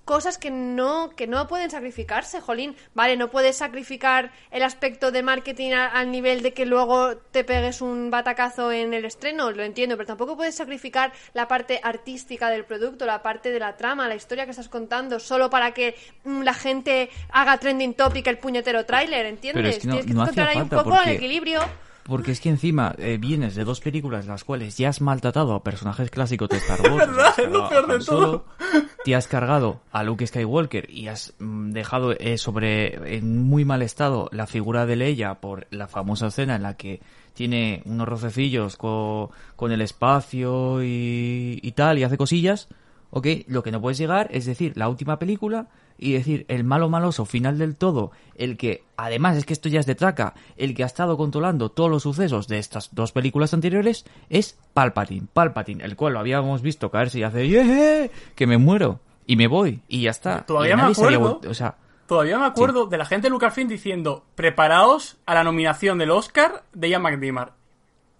cosas 0.07 0.39
que 0.39 0.51
no 0.51 1.11
que 1.17 1.27
no 1.27 1.47
pueden 1.49 1.69
sacrificarse, 1.69 2.41
jolín. 2.41 2.75
Vale, 2.95 3.17
no 3.19 3.29
puedes 3.29 3.57
sacrificar 3.57 4.31
el 4.51 4.63
aspecto 4.63 5.11
de 5.11 5.23
marketing 5.23 5.73
a- 5.73 5.89
al 5.89 6.11
nivel 6.11 6.43
de 6.43 6.55
que 6.55 6.65
luego 6.65 7.17
te 7.33 7.45
pegues 7.45 7.83
un 7.83 8.11
batacazo 8.11 8.71
en 8.73 8.95
el 8.95 9.05
estreno, 9.05 9.51
lo 9.51 9.63
entiendo, 9.65 9.97
pero 9.99 10.07
tampoco 10.07 10.37
puedes 10.37 10.55
sacrificar 10.55 11.13
la 11.35 11.49
parte 11.49 11.81
artística 11.83 12.49
del 12.49 12.65
producto, 12.65 13.05
la 13.05 13.21
parte 13.21 13.51
de 13.51 13.59
la 13.59 13.77
trama, 13.77 14.09
la 14.09 14.15
historia 14.15 14.45
que 14.45 14.53
estás 14.53 14.69
contando, 14.71 15.19
solo 15.21 15.51
para 15.51 15.73
que 15.73 15.97
mm, 16.25 16.43
la 16.43 16.55
gente 16.55 17.11
haga 17.33 17.59
trending 17.59 17.95
topic 17.95 18.27
el 18.29 18.39
puñetero 18.39 18.87
tráiler, 18.87 19.27
¿entiendes? 19.27 19.65
Es 19.79 19.83
que 19.83 19.89
no- 19.89 19.93
Tienes 19.95 20.07
que 20.07 20.15
no 20.15 20.23
encontrar 20.23 20.49
ahí 20.49 20.57
un 20.63 20.69
poco 20.85 20.95
el 21.03 21.17
equilibrio. 21.17 21.61
Porque 22.07 22.31
es 22.31 22.41
que 22.41 22.49
encima 22.51 22.95
eh, 22.99 23.19
vienes 23.21 23.55
de 23.57 23.65
dos 23.65 23.81
películas 23.81 24.25
en 24.27 24.31
las 24.31 24.45
cuales 24.45 24.77
ya 24.79 24.91
has 24.91 25.01
maltratado 25.01 25.55
a 25.55 25.65
personajes 25.65 26.09
clásicos 26.11 26.49
de 26.49 26.59
Star 26.59 26.81
Wars. 26.93 27.09
has 27.19 27.39
es 27.39 27.51
lo 27.51 27.69
peor 27.69 27.87
de 27.89 28.01
Solo, 28.01 28.27
todo. 28.27 28.45
Te 29.05 29.15
has 29.17 29.27
cargado 29.27 29.81
a 29.91 30.05
Luke 30.05 30.25
Skywalker 30.27 30.89
y 30.91 31.09
has 31.09 31.35
mm, 31.41 31.71
dejado 31.73 32.13
eh, 32.13 32.39
sobre 32.39 33.17
en 33.17 33.43
muy 33.45 33.65
mal 33.65 33.83
estado 33.83 34.29
la 34.33 34.47
figura 34.47 34.87
de 34.87 34.95
Leia 34.97 35.35
por 35.41 35.67
la 35.71 35.89
famosa 35.89 36.29
escena 36.29 36.55
en 36.57 36.63
la 36.63 36.77
que 36.77 37.01
tiene 37.35 37.83
unos 37.87 38.09
rocecillos 38.09 38.77
co- 38.77 39.31
con 39.57 39.73
el 39.73 39.81
espacio 39.81 40.83
y, 40.85 41.59
y 41.63 41.73
tal 41.73 41.99
y 41.99 42.05
hace 42.05 42.17
cosillas. 42.17 42.69
Ok, 43.11 43.27
lo 43.49 43.63
que 43.63 43.71
no 43.73 43.81
puedes 43.81 43.99
llegar 43.99 44.29
es 44.31 44.47
decir 44.47 44.73
la 44.77 44.89
última 44.89 45.19
película 45.19 45.69
y 45.99 46.13
decir 46.13 46.45
el 46.49 46.65
malo 46.65 46.89
maloso 46.89 47.25
final 47.25 47.59
del 47.59 47.77
todo, 47.77 48.11
el 48.37 48.57
que 48.57 48.85
además 48.97 49.37
es 49.37 49.45
que 49.47 49.53
esto 49.53 49.69
ya 49.69 49.81
es 49.81 49.87
de 49.87 49.95
traca, 49.95 50.35
el 50.57 50.75
que 50.75 50.83
ha 50.83 50.87
estado 50.87 51.17
controlando 51.17 51.71
todos 51.71 51.91
los 51.91 52.03
sucesos 52.03 52.49
de 52.49 52.59
estas 52.59 52.95
dos 52.95 53.13
películas 53.13 53.55
anteriores 53.55 54.05
es 54.29 54.59
Palpatine, 54.75 55.27
Palpatine, 55.33 55.85
el 55.85 55.97
cual 55.97 56.15
lo 56.15 56.19
habíamos 56.21 56.63
visto 56.63 56.91
caerse 56.91 57.19
y 57.19 57.23
hace 57.23 57.49
"Yeah", 57.49 58.11
que 58.35 58.47
me 58.47 58.59
muero 58.59 59.01
y 59.27 59.37
me 59.37 59.47
voy 59.47 59.81
y 59.89 60.03
ya 60.03 60.11
está. 60.11 60.45
Todavía 60.47 60.77
me 60.77 60.95
se 60.95 61.01
acuerdo. 61.03 61.41
o 61.49 61.55
sea, 61.55 61.77
Todavía 62.07 62.39
me 62.39 62.47
acuerdo 62.47 62.87
de 62.87 62.99
la 62.99 63.05
gente 63.05 63.27
de 63.27 63.31
Lucasfilm 63.31 63.69
diciendo, 63.69 64.25
preparaos 64.37 65.17
a 65.27 65.35
la 65.35 65.43
nominación 65.43 65.99
del 65.99 66.13
Oscar 66.13 66.63
de 66.73 66.89
Ian 66.91 67.03
McDiarmid. 67.03 67.49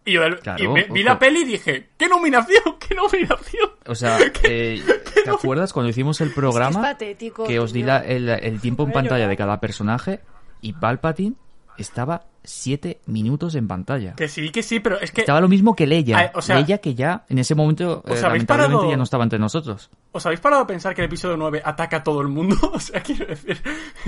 Y 0.07 0.13
yo 0.13 0.23
del- 0.23 0.39
Claro, 0.39 0.63
y 0.63 0.67
ve- 0.69 0.87
vi 0.91 1.03
la 1.03 1.19
peli 1.19 1.41
y 1.41 1.45
dije, 1.45 1.89
¿qué 1.99 2.09
nominación? 2.09 2.63
¿Qué 2.79 2.95
nominación? 2.95 3.71
O 3.87 3.95
sea, 3.95 4.19
eh, 4.45 4.81
¿te 5.25 5.31
acuerdas 5.31 5.73
cuando 5.73 5.91
hicimos 5.91 6.21
el 6.21 6.33
programa 6.33 6.81
patético, 6.81 7.45
que 7.45 7.59
os 7.59 7.73
di 7.73 7.83
la- 7.83 7.99
el, 7.99 8.29
el 8.29 8.61
tiempo 8.61 8.85
en 8.85 8.93
pantalla 8.93 9.27
de 9.29 9.37
cada 9.37 9.61
personaje 9.61 10.21
y 10.63 10.73
Palpatine 10.73 11.35
estaba 11.79 12.25
siete 12.45 13.01
minutos 13.07 13.55
en 13.57 13.67
pantalla? 13.67 14.15
Que 14.15 14.29
sí, 14.29 14.51
que 14.51 14.63
sí, 14.63 14.79
pero 14.81 15.01
es 15.01 15.11
que... 15.11 15.23
Estaba 15.23 15.41
lo 15.41 15.49
mismo 15.49 15.75
que 15.75 15.87
Leia. 15.87 16.19
Ah, 16.19 16.31
o 16.35 16.43
sea- 16.43 16.57
Leia 16.61 16.79
que 16.79 16.95
ya 16.95 17.25
en 17.29 17.39
ese 17.39 17.55
momento 17.55 18.03
¿Os 18.05 18.05
eh, 18.05 18.11
habéis 18.11 18.23
lamentablemente 18.23 18.75
parado- 18.77 18.91
ya 18.91 18.97
no 18.97 19.03
estaba 19.03 19.25
entre 19.25 19.39
nosotros. 19.39 19.91
¿Os 20.13 20.25
habéis 20.27 20.41
parado 20.41 20.63
a 20.63 20.67
pensar 20.67 20.95
que 20.95 21.01
el 21.03 21.07
episodio 21.07 21.37
9 21.37 21.61
ataca 21.65 21.99
a 21.99 22.03
todo 22.05 22.21
el 22.21 22.29
mundo? 22.29 22.57
o 22.73 22.79
sea, 22.81 23.03
quiero 23.03 23.27
decir... 23.27 23.61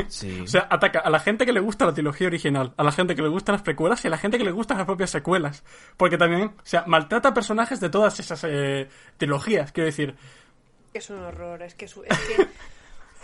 Sí. 0.06 0.40
O 0.42 0.46
sea, 0.46 0.68
ataca 0.70 1.00
a 1.00 1.10
la 1.10 1.18
gente 1.18 1.44
que 1.46 1.52
le 1.52 1.60
gusta 1.60 1.84
la 1.86 1.92
trilogía 1.94 2.28
original, 2.28 2.72
a 2.76 2.84
la 2.84 2.92
gente 2.92 3.14
que 3.16 3.22
le 3.22 3.28
gustan 3.28 3.54
las 3.54 3.62
precuelas 3.62 4.04
y 4.04 4.08
a 4.08 4.10
la 4.10 4.18
gente 4.18 4.38
que 4.38 4.44
le 4.44 4.52
gustan 4.52 4.76
las 4.78 4.86
propias 4.86 5.10
secuelas. 5.10 5.64
Porque 5.96 6.16
también, 6.16 6.42
o 6.42 6.52
sea, 6.62 6.84
maltrata 6.86 7.30
a 7.30 7.34
personajes 7.34 7.80
de 7.80 7.88
todas 7.90 8.20
esas 8.20 8.44
eh, 8.48 8.88
trilogías, 9.16 9.72
quiero 9.72 9.86
decir. 9.86 10.14
Es 10.94 11.10
un 11.10 11.18
horror, 11.18 11.62
es 11.62 11.74
que... 11.74 11.84
Es, 11.86 11.96
es 11.96 12.18
que... 12.36 12.48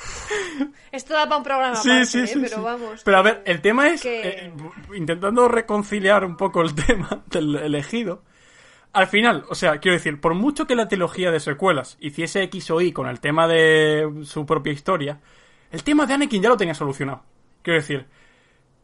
Esto 0.93 1.14
da 1.14 1.24
para 1.24 1.36
un 1.39 1.43
programa 1.44 1.76
Sí, 1.76 1.90
aparte, 1.90 2.06
sí, 2.06 2.18
¿eh? 2.20 2.26
sí. 2.26 2.40
pero 2.43 2.62
vamos. 2.62 3.02
Pero 3.05 3.16
a 3.18 3.22
ver, 3.22 3.43
el 3.47 3.60
tema 3.60 3.89
es, 3.89 4.02
que- 4.02 4.20
eh, 4.28 4.52
intentando 4.94 5.48
reconciliar 5.48 6.24
un 6.24 6.36
poco 6.36 6.62
el 6.62 6.74
tema 6.86 7.22
del 7.26 7.56
elegido, 7.56 8.22
al 8.93 9.06
final, 9.09 9.44
o 9.48 9.55
sea, 9.56 9.78
quiero 9.78 9.97
decir, 9.97 10.20
por 10.20 10.35
mucho 10.35 10.66
que 10.66 10.76
la 10.76 10.86
trilogía 10.86 11.31
de 11.32 11.40
secuelas 11.40 11.97
hiciese 12.01 12.43
X 12.44 12.70
o 12.70 12.81
Y 12.81 12.93
con 12.93 13.09
el 13.09 13.18
tema 13.20 13.48
de 13.48 14.22
su 14.24 14.47
propia 14.47 14.72
historia, 14.72 15.20
el 15.72 15.82
tema 15.82 16.06
de 16.06 16.14
Anakin 16.14 16.40
ya 16.43 16.48
lo 16.48 16.56
tenía 16.56 16.74
solucionado. 16.74 17.24
Quiero 17.62 17.81
decir, 17.81 18.06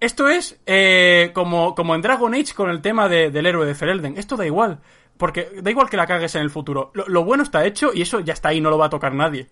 esto 0.00 0.28
es 0.28 0.58
eh, 0.66 1.30
como, 1.32 1.74
como 1.76 1.94
en 1.94 2.00
Dragon 2.02 2.34
Age 2.34 2.54
con 2.54 2.70
el 2.70 2.80
tema 2.80 3.08
de- 3.08 3.30
del 3.30 3.46
héroe 3.46 3.66
de 3.66 3.74
Ferelden. 3.76 4.16
Esto 4.18 4.36
da 4.36 4.46
igual. 4.46 4.80
Porque 5.16 5.50
da 5.62 5.70
igual 5.70 5.90
que 5.90 5.98
la 5.98 6.06
cagues 6.06 6.34
en 6.34 6.40
el 6.42 6.48
futuro. 6.50 6.90
Lo, 6.94 7.06
lo 7.06 7.22
bueno 7.24 7.42
está 7.42 7.64
hecho 7.66 7.90
y 7.94 8.00
eso 8.02 8.20
ya 8.20 8.32
está 8.32 8.48
ahí, 8.48 8.60
no 8.60 8.70
lo 8.70 8.78
va 8.78 8.86
a 8.86 8.90
tocar 8.90 9.12
nadie. 9.14 9.48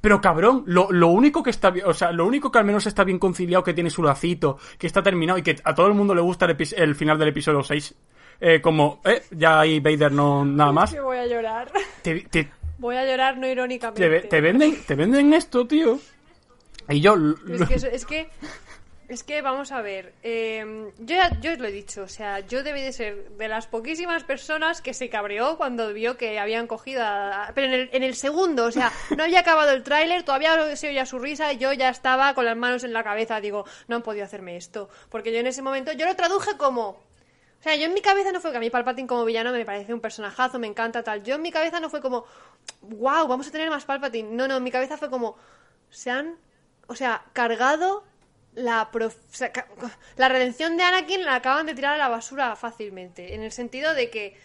Pero 0.00 0.20
cabrón, 0.20 0.62
lo, 0.66 0.90
lo 0.92 1.08
único 1.08 1.42
que 1.42 1.50
está 1.50 1.70
bien, 1.70 1.86
o 1.86 1.92
sea, 1.94 2.12
lo 2.12 2.26
único 2.26 2.50
que 2.50 2.58
al 2.58 2.64
menos 2.64 2.86
está 2.86 3.04
bien 3.04 3.18
conciliado, 3.18 3.64
que 3.64 3.74
tiene 3.74 3.90
su 3.90 4.02
lacito, 4.02 4.58
que 4.78 4.86
está 4.86 5.02
terminado 5.02 5.38
y 5.38 5.42
que 5.42 5.56
a 5.64 5.74
todo 5.74 5.86
el 5.88 5.94
mundo 5.94 6.14
le 6.14 6.20
gusta 6.20 6.46
el, 6.46 6.56
el 6.76 6.94
final 6.94 7.18
del 7.18 7.28
episodio 7.28 7.62
6. 7.62 7.94
eh, 8.40 8.60
como, 8.60 9.00
eh, 9.04 9.22
ya 9.32 9.60
ahí 9.60 9.80
Vader 9.80 10.12
no, 10.12 10.44
nada 10.44 10.70
más. 10.72 10.92
Que 10.94 11.00
voy 11.00 11.16
a 11.16 11.26
llorar. 11.26 11.72
Te, 12.02 12.20
te, 12.30 12.50
Voy 12.78 12.94
a 12.94 13.04
llorar 13.04 13.36
no 13.38 13.48
irónicamente. 13.48 14.00
te, 14.02 14.08
ve- 14.08 14.20
te 14.20 14.40
venden, 14.40 14.76
te 14.86 14.94
venden 14.94 15.34
esto, 15.34 15.66
tío. 15.66 15.98
Y 16.88 17.00
yo, 17.00 17.16
Es 17.48 17.66
que, 17.68 17.74
es 17.96 18.06
que, 18.06 18.30
es 19.08 19.24
que 19.24 19.40
vamos 19.40 19.72
a 19.72 19.80
ver, 19.80 20.12
eh, 20.22 20.92
yo 20.98 21.16
ya 21.16 21.30
yo 21.40 21.52
os 21.52 21.58
lo 21.58 21.66
he 21.66 21.72
dicho, 21.72 22.02
o 22.02 22.08
sea, 22.08 22.40
yo 22.40 22.62
debí 22.62 22.82
de 22.82 22.92
ser 22.92 23.30
de 23.30 23.48
las 23.48 23.66
poquísimas 23.66 24.22
personas 24.22 24.82
que 24.82 24.92
se 24.92 25.08
cabreó 25.08 25.56
cuando 25.56 25.92
vio 25.94 26.18
que 26.18 26.38
habían 26.38 26.66
cogido 26.66 27.02
a... 27.02 27.46
a- 27.46 27.54
Pero 27.54 27.68
en 27.68 27.72
el, 27.72 27.90
en 27.92 28.02
el 28.02 28.14
segundo, 28.14 28.66
o 28.66 28.70
sea, 28.70 28.92
no 29.16 29.24
había 29.24 29.40
acabado 29.40 29.70
el 29.72 29.82
tráiler, 29.82 30.24
todavía 30.24 30.76
se 30.76 30.88
oía 30.88 31.06
su 31.06 31.18
risa 31.18 31.50
y 31.52 31.58
yo 31.58 31.72
ya 31.72 31.88
estaba 31.88 32.34
con 32.34 32.44
las 32.44 32.56
manos 32.56 32.84
en 32.84 32.92
la 32.92 33.02
cabeza, 33.02 33.40
digo, 33.40 33.64
no 33.88 33.96
han 33.96 34.02
podido 34.02 34.24
hacerme 34.26 34.56
esto, 34.56 34.90
porque 35.08 35.32
yo 35.32 35.38
en 35.40 35.46
ese 35.46 35.62
momento, 35.62 35.92
yo 35.92 36.04
lo 36.06 36.14
traduje 36.14 36.56
como... 36.58 36.88
O 37.60 37.62
sea, 37.62 37.74
yo 37.74 37.86
en 37.86 37.94
mi 37.94 38.00
cabeza 38.02 38.30
no 38.30 38.40
fue 38.40 38.52
que 38.52 38.58
a 38.58 38.60
mí 38.60 38.70
Palpatine 38.70 39.08
como 39.08 39.24
villano 39.24 39.50
me 39.50 39.64
parece 39.64 39.92
un 39.92 40.00
personajazo, 40.00 40.60
me 40.60 40.68
encanta 40.68 41.02
tal. 41.02 41.24
Yo 41.24 41.34
en 41.34 41.42
mi 41.42 41.50
cabeza 41.50 41.80
no 41.80 41.90
fue 41.90 42.00
como, 42.00 42.24
wow, 42.82 43.26
vamos 43.26 43.48
a 43.48 43.50
tener 43.50 43.68
más 43.68 43.84
Palpatine. 43.84 44.28
No, 44.30 44.46
no, 44.46 44.58
en 44.58 44.62
mi 44.62 44.70
cabeza 44.70 44.96
fue 44.96 45.10
como, 45.10 45.36
se 45.90 46.08
han, 46.12 46.36
o 46.86 46.94
sea, 46.94 47.24
cargado 47.32 48.04
la, 48.58 48.90
prof- 48.90 49.16
redención 50.28 50.76
de 50.76 50.82
Anakin 50.82 51.24
la 51.24 51.36
acaban 51.36 51.66
de 51.66 51.74
tirar 51.74 51.94
a 51.94 51.98
la 51.98 52.08
basura 52.08 52.54
fácilmente. 52.56 53.34
En 53.34 53.42
el 53.42 53.52
sentido 53.52 53.94
de 53.94 54.10
que 54.10 54.36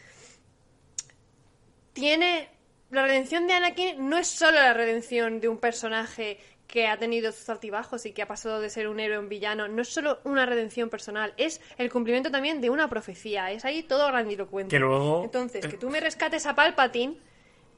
tiene. 1.93 2.49
La 2.91 3.03
redención 3.03 3.47
de 3.47 3.53
Anakin 3.53 4.07
no 4.07 4.17
es 4.19 4.27
solo 4.27 4.51
la 4.59 4.73
redención 4.73 5.39
de 5.39 5.49
un 5.49 5.57
personaje 5.57 6.37
que 6.67 6.87
ha 6.87 6.97
tenido 6.97 7.31
sus 7.31 7.49
altibajos 7.49 8.05
y 8.05 8.11
que 8.11 8.21
ha 8.21 8.27
pasado 8.27 8.61
de 8.61 8.69
ser 8.69 8.87
un 8.87 8.99
héroe 8.99 9.17
a 9.17 9.19
un 9.19 9.29
villano. 9.29 9.67
No 9.67 9.81
es 9.81 9.89
solo 9.89 10.19
una 10.25 10.45
redención 10.45 10.91
personal, 10.91 11.33
es 11.37 11.59
el 11.79 11.91
cumplimiento 11.91 12.29
también 12.29 12.61
de 12.61 12.69
una 12.69 12.87
profecía. 12.89 13.51
Es 13.51 13.65
ahí 13.65 13.81
todo 13.81 14.05
grandilocuente. 14.07 14.75
Que 14.75 14.79
luego- 14.79 15.23
Entonces, 15.23 15.65
eh, 15.65 15.69
que 15.69 15.77
tú 15.77 15.89
me 15.89 15.99
rescates 15.99 16.45
a 16.45 16.53
Palpatine. 16.55 17.17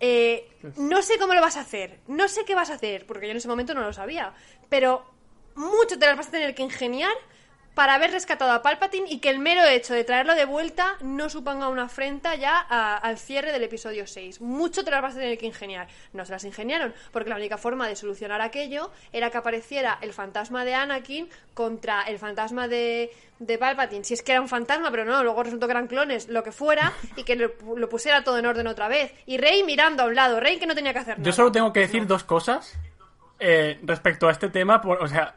eh, 0.01 0.49
no 0.75 1.01
sé 1.01 1.17
cómo 1.17 1.33
lo 1.33 1.39
vas 1.39 1.55
a 1.55 1.61
hacer, 1.61 1.99
no 2.07 2.27
sé 2.27 2.43
qué 2.43 2.53
vas 2.53 2.69
a 2.69 2.73
hacer, 2.73 3.05
porque 3.07 3.27
yo 3.27 3.31
en 3.31 3.37
ese 3.37 3.47
momento 3.47 3.73
no 3.73 3.79
lo 3.79 3.93
sabía, 3.93 4.33
pero 4.67 5.05
mucho 5.55 5.97
te 5.99 6.05
las 6.05 6.17
vas 6.17 6.27
a 6.27 6.31
tener 6.31 6.53
que 6.55 6.63
ingeniar 6.63 7.11
para 7.73 7.95
haber 7.95 8.11
rescatado 8.11 8.53
a 8.53 8.61
Palpatine 8.61 9.05
y 9.09 9.19
que 9.19 9.29
el 9.29 9.37
mero 9.39 9.61
hecho 9.65 9.93
de 9.93 10.05
traerlo 10.05 10.33
de 10.33 10.45
vuelta 10.45 10.95
no 11.01 11.27
suponga 11.29 11.67
una 11.67 11.83
afrenta 11.83 12.33
ya 12.35 12.65
a- 12.69 12.95
al 12.95 13.17
cierre 13.17 13.51
del 13.51 13.63
episodio 13.63 14.07
6. 14.07 14.39
Mucho 14.39 14.85
te 14.85 14.91
las 14.91 15.01
vas 15.01 15.15
a 15.15 15.19
tener 15.19 15.37
que 15.37 15.45
ingeniar. 15.45 15.89
No 16.13 16.23
se 16.25 16.31
las 16.31 16.45
ingeniaron, 16.45 16.93
porque 17.11 17.29
la 17.29 17.35
única 17.35 17.57
forma 17.57 17.85
de 17.89 17.97
solucionar 17.97 18.39
aquello 18.39 18.91
era 19.11 19.29
que 19.29 19.37
apareciera 19.39 19.97
el 20.01 20.13
fantasma 20.13 20.63
de 20.63 20.73
Anakin 20.73 21.27
contra 21.53 22.03
el 22.03 22.17
fantasma 22.17 22.69
de, 22.69 23.11
de 23.39 23.57
Palpatine. 23.57 24.05
Si 24.05 24.13
es 24.13 24.21
que 24.21 24.31
era 24.31 24.39
un 24.39 24.47
fantasma, 24.47 24.89
pero 24.89 25.03
no, 25.03 25.21
luego 25.21 25.43
resultó 25.43 25.67
que 25.67 25.71
eran 25.71 25.87
clones, 25.87 26.29
lo 26.29 26.43
que 26.43 26.53
fuera, 26.53 26.93
y 27.17 27.23
que 27.23 27.35
lo, 27.35 27.51
lo 27.75 27.89
pusiera 27.89 28.23
todo 28.23 28.37
en 28.37 28.45
orden 28.45 28.67
otra 28.67 28.87
vez. 28.87 29.13
Y 29.25 29.37
Rey 29.37 29.63
mirando 29.65 30.03
a 30.03 30.05
un 30.05 30.15
lado, 30.15 30.39
Rey 30.39 30.59
que 30.59 30.65
no 30.65 30.75
tenía 30.75 30.93
que 30.93 30.99
hacer 30.99 31.17
nada. 31.17 31.25
Yo 31.25 31.33
solo 31.33 31.51
tengo 31.51 31.73
que 31.73 31.81
decir 31.81 32.07
dos 32.07 32.23
cosas 32.23 32.73
eh, 33.37 33.81
respecto 33.83 34.29
a 34.29 34.31
este 34.31 34.47
tema, 34.47 34.81
por- 34.81 35.03
o 35.03 35.07
sea, 35.09 35.35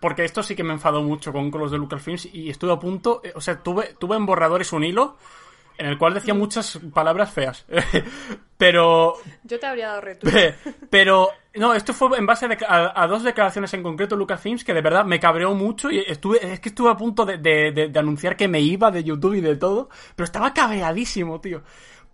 porque 0.00 0.24
esto 0.24 0.42
sí 0.42 0.54
que 0.56 0.64
me 0.64 0.72
enfadó 0.72 1.02
mucho 1.02 1.32
con, 1.32 1.50
con 1.50 1.60
los 1.60 1.70
de 1.70 1.78
Lucasfilms 1.78 2.26
y 2.32 2.50
estuve 2.50 2.72
a 2.72 2.78
punto, 2.78 3.20
eh, 3.24 3.32
o 3.34 3.40
sea, 3.40 3.62
tuve, 3.62 3.94
tuve 3.98 4.16
en 4.16 4.26
borradores 4.26 4.72
un 4.72 4.84
hilo 4.84 5.16
en 5.78 5.86
el 5.86 5.98
cual 5.98 6.14
decía 6.14 6.32
muchas 6.32 6.78
palabras 6.94 7.30
feas, 7.32 7.66
pero 8.56 9.14
Yo 9.44 9.58
te 9.58 9.66
habría 9.66 9.88
dado 9.88 10.00
reto. 10.00 10.26
pero 10.90 11.28
no, 11.54 11.74
esto 11.74 11.92
fue 11.92 12.16
en 12.18 12.26
base 12.26 12.46
a, 12.46 12.48
dec- 12.48 12.66
a- 12.66 13.02
a 13.02 13.06
dos 13.06 13.22
declaraciones 13.22 13.72
en 13.74 13.82
concreto 13.82 14.14
de 14.14 14.18
Lucasfilms 14.20 14.64
que 14.64 14.72
de 14.74 14.80
verdad 14.80 15.04
me 15.04 15.20
cabreó 15.20 15.54
mucho 15.54 15.90
y 15.90 15.98
estuve 15.98 16.38
es 16.52 16.60
que 16.60 16.70
estuve 16.70 16.90
a 16.90 16.96
punto 16.96 17.24
de, 17.26 17.38
de- 17.38 17.72
de- 17.72 17.88
de 17.88 17.98
anunciar 17.98 18.36
que 18.36 18.48
me 18.48 18.60
iba 18.60 18.90
de 18.90 19.04
YouTube 19.04 19.34
y 19.34 19.40
de 19.40 19.56
todo, 19.56 19.88
pero 20.14 20.24
estaba 20.24 20.54
cabreadísimo, 20.54 21.40
tío. 21.40 21.62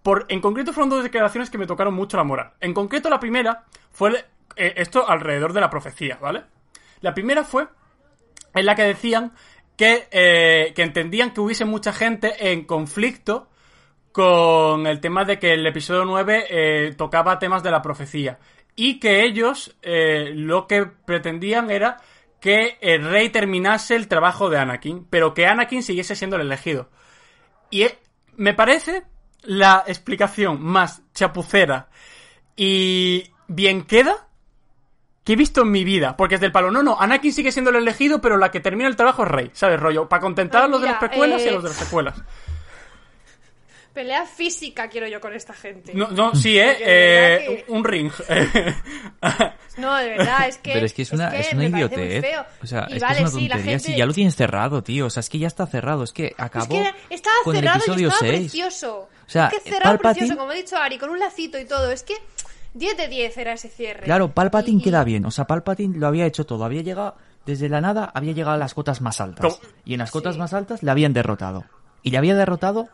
Por, 0.03 0.27
en 0.29 0.41
concreto 0.41 0.73
fueron 0.73 0.91
dos 0.91 1.05
declaraciones 1.05 1.49
que 1.49 1.59
me 1.59 1.67
tocaron 1.67 1.95
mucho 1.95 2.17
la 2.17 2.25
moral. 2.25 2.53
En 2.61 2.75
concreto 2.75 3.09
la 3.09 3.21
primera 3.21 3.65
fue 3.93 4.25
eh, 4.57 4.75
esto 4.77 5.09
alrededor 5.09 5.53
de 5.53 5.61
la 5.61 5.71
profecía, 5.71 6.19
¿vale? 6.21 6.43
La 7.03 7.15
primera 7.15 7.45
fue 7.45 7.69
en 8.55 8.67
la 8.67 8.75
que 8.75 8.83
decían 8.83 9.33
que, 9.77 10.09
eh, 10.11 10.73
que 10.75 10.83
entendían 10.83 11.33
que 11.33 11.41
hubiese 11.41 11.65
mucha 11.65 11.93
gente 11.93 12.53
en 12.53 12.65
conflicto 12.65 13.49
con 14.13 14.87
el 14.87 15.01
tema 15.01 15.25
de 15.25 15.39
que 15.39 15.55
el 15.55 15.67
episodio 15.67 16.05
9 16.05 16.47
eh, 16.49 16.95
tocaba 16.97 17.39
temas 17.39 17.63
de 17.63 17.71
la 17.71 17.83
profecía 17.83 18.39
y 18.77 19.01
que 19.01 19.25
ellos 19.25 19.77
eh, 19.83 20.33
lo 20.35 20.67
que 20.67 20.87
pretendían 20.87 21.71
era 21.71 21.99
que 22.41 22.79
el 22.81 23.05
rey 23.05 23.29
terminase 23.31 23.95
el 23.95 24.09
trabajo 24.09 24.51
de 24.51 24.59
Anakin, 24.59 25.07
pero 25.09 25.33
que 25.33 25.47
Anakin 25.47 25.83
siguiese 25.83 26.17
siendo 26.17 26.37
el 26.37 26.43
elegido. 26.43 26.91
Y 27.71 27.87
me 28.37 28.55
parece 28.55 29.05
la 29.43 29.85
explicación 29.87 30.61
más 30.63 31.03
chapucera 31.15 31.89
y 32.57 33.31
bien 33.49 33.83
queda 33.83 34.29
que 35.25 35.35
he 35.35 35.37
visto 35.37 35.63
en 35.63 35.71
mi 35.71 35.85
vida. 35.85 36.17
Porque 36.17 36.35
es 36.37 36.41
del 36.41 36.53
palo, 36.53 36.71
no, 36.71 36.83
no, 36.83 37.01
Anakin 37.01 37.33
sigue 37.33 37.53
siendo 37.53 37.71
el 37.71 37.77
elegido, 37.77 38.21
pero 38.21 38.37
la 38.37 38.51
que 38.51 38.61
termina 38.61 38.89
el 38.89 38.97
trabajo 38.97 39.23
es 39.25 39.29
Rey, 39.31 39.51
¿sabes? 39.53 39.79
Rollo, 39.81 40.09
para 40.09 40.21
contentar 40.21 40.63
a 40.65 40.69
los 40.69 40.81
de 40.81 40.89
las 40.89 40.99
precuelas 40.99 41.43
y 41.43 41.47
a 41.47 41.51
eh, 41.51 41.55
los 41.55 41.63
de 41.63 41.69
las 41.71 41.79
secuelas. 41.79 42.21
Pelea 43.93 44.25
física 44.25 44.89
quiero 44.89 45.07
yo 45.07 45.21
con 45.21 45.35
esta 45.35 45.53
gente. 45.53 45.93
No, 45.93 46.09
no, 46.09 46.35
sí, 46.35 46.59
¿eh? 46.59 46.77
Eh 46.81 47.65
que- 47.67 47.73
un 47.73 47.85
ring. 47.85 48.11
No, 49.79 49.97
de 49.97 50.11
verdad, 50.11 50.49
es 50.49 50.59
que. 50.59 50.73
Pero 50.75 50.85
es 50.85 50.93
que 50.93 51.01
es 51.03 51.13
una, 51.13 51.29
es 51.29 51.51
una 51.55 51.63
parece 51.63 51.71
muy 51.71 51.79
idiotez. 51.79 52.25
O 52.63 52.67
sea, 52.67 52.87
Y 52.91 52.97
es 52.97 53.03
vale, 53.03 53.17
que 53.19 53.25
es 53.25 53.31
sí, 53.31 53.37
una 53.39 53.49
la 53.49 53.55
tontería. 53.55 53.79
gente- 53.79 53.93
Si 53.93 53.97
ya 53.97 54.05
lo 54.07 54.13
tienes 54.13 54.37
cerrado, 54.37 54.83
tío. 54.83 55.07
O 55.07 55.11
sea, 55.11 55.21
es 55.21 55.31
que 55.31 55.39
ya 55.39 55.47
está 55.47 55.67
cerrado. 55.67 56.05
Es 56.05 56.13
que 56.13 56.35
acabó 56.37 56.65
Es 56.65 56.69
que 56.83 56.89
era- 56.89 56.97
estaba 57.09 57.37
con 57.45 57.57
el 57.57 57.61
cerrado 57.63 57.79
y 57.79 57.83
episodio 57.83 58.09
estaba 58.09 58.31
6. 58.33 58.41
precioso. 58.41 58.99
O 58.99 59.09
sea, 59.27 59.47
es 59.49 59.63
que 59.63 59.71
cerrado 59.71 59.99
Palpatine- 59.99 60.13
precioso, 60.15 60.37
como 60.37 60.51
ha 60.51 60.55
dicho 60.55 60.77
Ari, 60.77 60.99
con 60.99 61.09
un 61.11 61.19
lacito 61.19 61.59
y 61.59 61.65
todo. 61.65 61.91
Es 61.91 62.03
que 62.03 62.15
10 62.75 62.97
de 62.97 63.09
10 63.09 63.37
era 63.39 63.53
ese 63.53 63.69
cierre. 63.69 64.05
Claro, 64.05 64.33
Palpatine 64.33 64.81
Y- 64.81 64.83
queda 64.83 65.05
bien. 65.05 65.25
O 65.27 65.31
sea, 65.31 65.47
Palpatine 65.47 65.99
lo 65.99 66.07
había 66.07 66.27
hecho 66.27 66.47
todo. 66.47 66.65
Había 66.65 66.83
llegado, 66.83 67.17
desde 67.47 67.69
la 67.69 67.81
nada, 67.81 68.11
había 68.15 68.33
llegado 68.33 68.55
a 68.55 68.59
las 68.59 68.75
cotas 68.75 69.01
más 69.01 69.21
altas. 69.21 69.59
¿Cómo? 69.59 69.73
Y 69.85 69.95
en 69.95 69.99
las 69.99 70.11
cotas 70.11 70.35
Sí. 70.35 70.39
más 70.39 70.53
altas 70.55 70.83
le 70.83 70.91
habían 70.91 71.13
derrotado. 71.13 71.65
Y 72.03 72.11
le 72.11 72.19
había 72.19 72.35
derrotado 72.35 72.89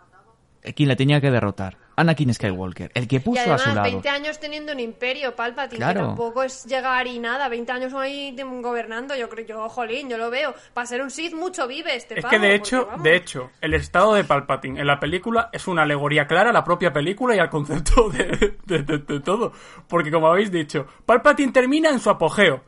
quien 0.75 0.89
le 0.89 0.97
tenía 0.97 1.21
que 1.21 1.31
derrotar. 1.31 1.77
Anakin 1.97 2.33
Skywalker, 2.33 2.93
el 2.95 3.09
que 3.09 3.17
Y 3.17 3.19
puso 3.19 3.41
a 3.41 3.43
además, 3.43 3.63
su 3.63 3.69
lado. 3.71 3.83
20 3.83 4.09
años 4.09 4.39
teniendo 4.39 4.73
un 4.73 4.79
imperio, 4.79 5.35
Palpatine, 5.35 5.79
Claro. 5.79 6.01
que 6.01 6.07
tampoco 6.07 6.43
es 6.45 6.65
llegar 6.65 7.07
y 7.09 7.19
nada. 7.19 7.49
20 7.49 7.73
años 7.73 7.93
ahí 7.95 8.37
gobernando, 8.63 9.17
yo 9.17 9.29
creo, 9.29 9.45
yo, 9.47 9.69
jolín, 9.69 10.09
yo 10.09 10.17
lo 10.17 10.31
veo. 10.31 10.55
Para 10.75 10.87
ser 10.87 11.03
un 11.03 11.11
Sith, 11.11 11.35
mucho 11.35 11.67
vive 11.67 11.97
este 11.97 12.15
Es 12.19 12.23
pavo, 12.23 12.31
que 12.31 12.39
de 12.39 12.55
hecho, 12.55 12.87
vamos. 12.87 13.03
de 13.03 13.17
hecho, 13.17 13.51
el 13.61 13.75
estado 13.75 14.15
de 14.15 14.23
Palpatine 14.23 14.81
en 14.81 14.87
la 14.87 15.01
película 15.01 15.51
es 15.53 15.67
una 15.67 15.83
alegoría 15.83 16.29
clara 16.29 16.51
a 16.51 16.53
la 16.53 16.63
propia 16.63 16.93
película 16.93 17.35
y 17.35 17.41
al 17.41 17.51
concepto 17.51 18.09
de, 18.11 18.59
de- 18.65 18.83
de- 18.85 18.99
de 18.99 19.21
todo. 19.21 19.53
Porque 19.89 20.13
como 20.13 20.29
habéis 20.29 20.53
dicho, 20.53 20.87
Palpatine 21.05 21.51
termina 21.51 21.91
en 21.91 21.99
su 21.99 22.11
apogeo. 22.11 22.63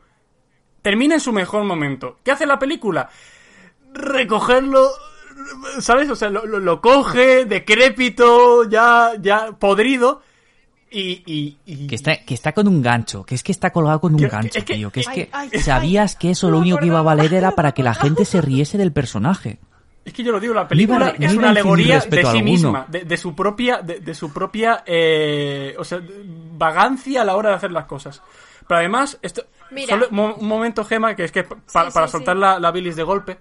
Termina 0.81 1.13
en 1.13 1.21
su 1.21 1.31
mejor 1.31 1.63
momento. 1.63 2.17
¿Qué 2.23 2.31
hace 2.31 2.45
la 2.45 2.59
película? 2.59 3.07
Recogerlo, 3.93 4.89
¿sabes? 5.79 6.09
O 6.09 6.15
sea, 6.15 6.29
lo, 6.29 6.45
lo- 6.45 6.59
lo 6.59 6.81
coge, 6.81 7.45
decrépito, 7.45 8.69
ya, 8.69 9.11
ya 9.19 9.51
podrido. 9.53 10.21
Y, 10.93 11.23
y, 11.25 11.57
y- 11.65 11.87
Que 11.87 11.95
está, 11.95 12.17
que 12.25 12.33
está 12.33 12.51
con 12.51 12.67
un 12.67 12.81
gancho, 12.81 13.23
que 13.23 13.35
es 13.35 13.43
que 13.43 13.51
está 13.53 13.69
colgado 13.71 14.01
con 14.01 14.13
un 14.13 14.19
Que- 14.19 14.27
gancho, 14.27 14.59
es 14.59 14.65
que- 14.65 14.73
tío. 14.73 14.91
Que 14.91 14.99
es 15.01 15.07
Ay, 15.07 15.15
que 15.15 15.29
ay, 15.31 15.49
sabías 15.61 16.15
que 16.15 16.31
eso 16.31 16.49
lo 16.51 16.59
único 16.59 16.77
que 16.77 16.87
iba 16.87 16.99
a 16.99 17.03
valer 17.03 17.33
era 17.33 17.51
para 17.51 17.71
que 17.71 17.81
la 17.83 17.93
gente 17.95 18.25
se 18.25 18.41
riese 18.41 18.77
del 18.77 18.91
personaje. 18.91 19.59
Es 20.03 20.13
que 20.13 20.23
yo 20.23 20.31
lo 20.31 20.39
digo, 20.39 20.53
la 20.53 20.61
No 20.61 20.65
iba 20.65 20.69
película 20.69 21.15
no 21.17 21.25
es 21.27 21.33
una 21.35 21.49
alegoría 21.51 21.99
de 21.99 22.25
sí 22.25 22.41
misma, 22.41 22.85
de, 22.89 23.05
de 23.05 23.17
su 23.17 23.35
propia, 23.35 23.81
de, 23.83 23.99
de 23.99 24.15
su 24.15 24.33
propia, 24.33 24.83
eh, 24.85 25.75
o 25.77 25.83
sea, 25.83 26.01
vagancia 26.57 27.21
a 27.21 27.25
la 27.25 27.35
hora 27.35 27.49
de 27.51 27.55
hacer 27.55 27.71
las 27.71 27.85
cosas. 27.85 28.21
Pero 28.67 28.79
además, 28.79 29.19
esto, 29.21 29.43
Mira. 29.69 29.89
solo 29.93 30.07
mo- 30.09 30.33
un 30.35 30.47
momento, 30.47 30.83
Gema, 30.83 31.15
que 31.15 31.23
es 31.25 31.31
que 31.31 31.43
pa- 31.43 31.55
para, 31.71 31.89
sí, 31.89 31.93
para 31.93 32.07
sí. 32.07 32.11
soltar 32.13 32.35
la, 32.35 32.59
la 32.59 32.71
bilis 32.71 32.95
de 32.95 33.03
golpe, 33.03 33.37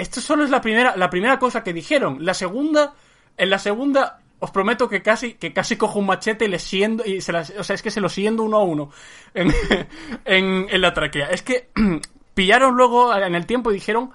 esto 0.00 0.20
solo 0.20 0.44
es 0.44 0.50
la 0.50 0.60
primera, 0.60 0.96
la 0.96 1.10
primera 1.10 1.38
cosa 1.38 1.62
que 1.62 1.72
dijeron. 1.72 2.24
La 2.24 2.34
segunda, 2.34 2.94
en 3.36 3.50
la 3.50 3.58
segunda, 3.58 4.20
os 4.38 4.50
prometo 4.50 4.88
que 4.88 5.02
casi, 5.02 5.34
que 5.34 5.52
casi 5.52 5.76
cojo 5.76 5.98
un 5.98 6.06
machete 6.06 6.46
y 6.46 6.48
le 6.48 6.58
siendo, 6.58 7.04
y 7.04 7.20
se 7.20 7.32
las, 7.32 7.50
o 7.50 7.62
sea, 7.64 7.74
es 7.74 7.82
que 7.82 7.90
se 7.90 8.00
lo 8.00 8.08
siendo 8.08 8.42
uno 8.42 8.56
a 8.56 8.64
uno 8.64 8.90
en, 9.34 9.52
en, 10.24 10.66
en 10.68 10.80
la 10.80 10.94
tráquea. 10.94 11.26
Es 11.28 11.42
que 11.42 11.68
pillaron 12.34 12.74
luego 12.74 13.14
en 13.14 13.34
el 13.34 13.46
tiempo 13.46 13.70
y 13.70 13.74
dijeron 13.74 14.10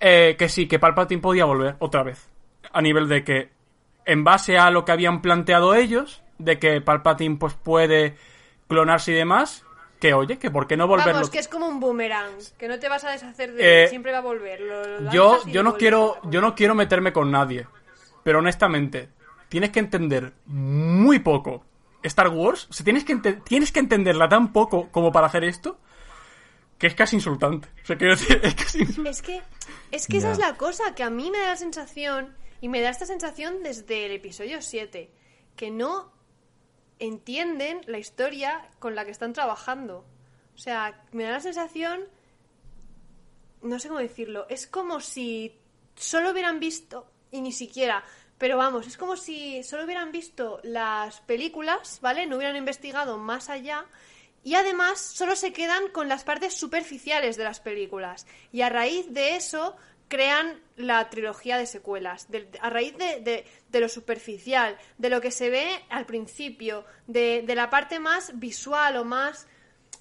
eh, 0.00 0.34
que 0.36 0.48
sí, 0.48 0.66
que 0.66 0.80
Palpatine 0.80 1.20
podía 1.20 1.44
volver 1.44 1.76
otra 1.78 2.02
vez. 2.02 2.28
A 2.72 2.82
nivel 2.82 3.08
de 3.08 3.22
que 3.22 3.50
en 4.04 4.24
base 4.24 4.58
a 4.58 4.70
lo 4.70 4.84
que 4.84 4.92
habían 4.92 5.22
planteado 5.22 5.74
ellos, 5.74 6.22
de 6.38 6.58
que 6.58 6.80
Palpatine 6.80 7.36
pues 7.36 7.54
puede 7.54 8.16
clonarse 8.66 9.12
y 9.12 9.14
demás, 9.14 9.64
que 10.02 10.14
oye, 10.14 10.36
que 10.36 10.50
por 10.50 10.66
qué 10.66 10.76
no 10.76 10.88
volverlo. 10.88 11.12
Vamos, 11.12 11.30
que 11.30 11.38
es 11.38 11.46
como 11.46 11.68
un 11.68 11.78
boomerang, 11.78 12.34
que 12.58 12.66
no 12.66 12.76
te 12.80 12.88
vas 12.88 13.04
a 13.04 13.10
deshacer 13.12 13.52
de 13.52 13.62
él, 13.62 13.84
Eh, 13.84 13.88
siempre 13.88 14.10
va 14.10 14.18
a 14.18 14.22
volver. 14.22 14.60
Lo- 14.60 14.98
lo 14.98 15.12
yo, 15.12 15.38
yo 15.46 15.62
no 15.62 15.76
quiero, 15.76 16.16
yo 16.24 16.40
no 16.40 16.56
quiero 16.56 16.74
meterme 16.74 17.12
con 17.12 17.30
nadie, 17.30 17.68
pero 18.24 18.40
honestamente, 18.40 19.10
tienes 19.48 19.70
que 19.70 19.78
entender 19.78 20.32
muy 20.46 21.20
poco 21.20 21.64
Star 22.02 22.30
Wars, 22.30 22.66
o 22.68 22.72
sea, 22.72 22.82
tienes 22.82 23.04
que, 23.04 23.14
tienes 23.44 23.70
que 23.70 23.78
entenderla 23.78 24.28
tan 24.28 24.52
poco 24.52 24.88
como 24.90 25.12
para 25.12 25.28
hacer 25.28 25.44
esto, 25.44 25.78
que 26.78 26.88
es 26.88 26.94
casi 26.96 27.14
insultante. 27.14 27.68
O 27.84 27.86
sea, 27.86 27.96
quiero 27.96 28.16
decir, 28.16 28.40
es 28.42 28.54
casi 28.56 28.80
insultante. 28.80 29.10
Es 29.10 29.22
que, 29.22 29.40
es 29.92 30.08
que 30.08 30.16
esa 30.16 30.32
es 30.32 30.38
la 30.38 30.56
cosa, 30.56 30.96
que 30.96 31.04
a 31.04 31.10
mí 31.10 31.30
me 31.30 31.38
da 31.38 31.46
la 31.50 31.56
sensación, 31.56 32.34
y 32.60 32.68
me 32.68 32.80
da 32.80 32.90
esta 32.90 33.06
sensación 33.06 33.62
desde 33.62 34.06
el 34.06 34.12
episodio 34.12 34.60
7, 34.62 35.12
que 35.54 35.70
no 35.70 36.10
entienden 37.02 37.80
la 37.86 37.98
historia 37.98 38.68
con 38.78 38.94
la 38.94 39.04
que 39.04 39.10
están 39.10 39.32
trabajando. 39.32 40.04
O 40.54 40.58
sea, 40.58 41.04
me 41.10 41.24
da 41.24 41.32
la 41.32 41.40
sensación, 41.40 42.04
no 43.60 43.78
sé 43.78 43.88
cómo 43.88 44.00
decirlo, 44.00 44.46
es 44.48 44.66
como 44.66 45.00
si 45.00 45.58
solo 45.96 46.30
hubieran 46.30 46.60
visto, 46.60 47.10
y 47.32 47.40
ni 47.40 47.52
siquiera, 47.52 48.04
pero 48.38 48.56
vamos, 48.56 48.86
es 48.86 48.96
como 48.96 49.16
si 49.16 49.62
solo 49.64 49.84
hubieran 49.84 50.12
visto 50.12 50.60
las 50.62 51.20
películas, 51.22 51.98
¿vale? 52.00 52.26
No 52.26 52.36
hubieran 52.36 52.56
investigado 52.56 53.18
más 53.18 53.48
allá. 53.48 53.86
Y 54.44 54.54
además 54.54 55.00
solo 55.00 55.36
se 55.36 55.52
quedan 55.52 55.88
con 55.88 56.08
las 56.08 56.24
partes 56.24 56.54
superficiales 56.54 57.36
de 57.36 57.44
las 57.44 57.60
películas. 57.60 58.26
Y 58.50 58.62
a 58.62 58.68
raíz 58.68 59.12
de 59.12 59.36
eso 59.36 59.76
crean 60.12 60.60
la 60.76 61.08
trilogía 61.08 61.56
de 61.56 61.64
secuelas. 61.64 62.28
A 62.60 62.68
raíz 62.68 62.94
de, 62.98 63.46
lo 63.72 63.88
superficial, 63.88 64.76
de 64.98 65.08
lo 65.08 65.22
que 65.22 65.30
se 65.30 65.48
ve 65.48 65.66
al 65.88 66.04
principio, 66.04 66.84
de, 67.06 67.50
la 67.54 67.70
parte 67.70 67.98
más 67.98 68.38
visual 68.38 68.98
o 68.98 69.04
más, 69.06 69.46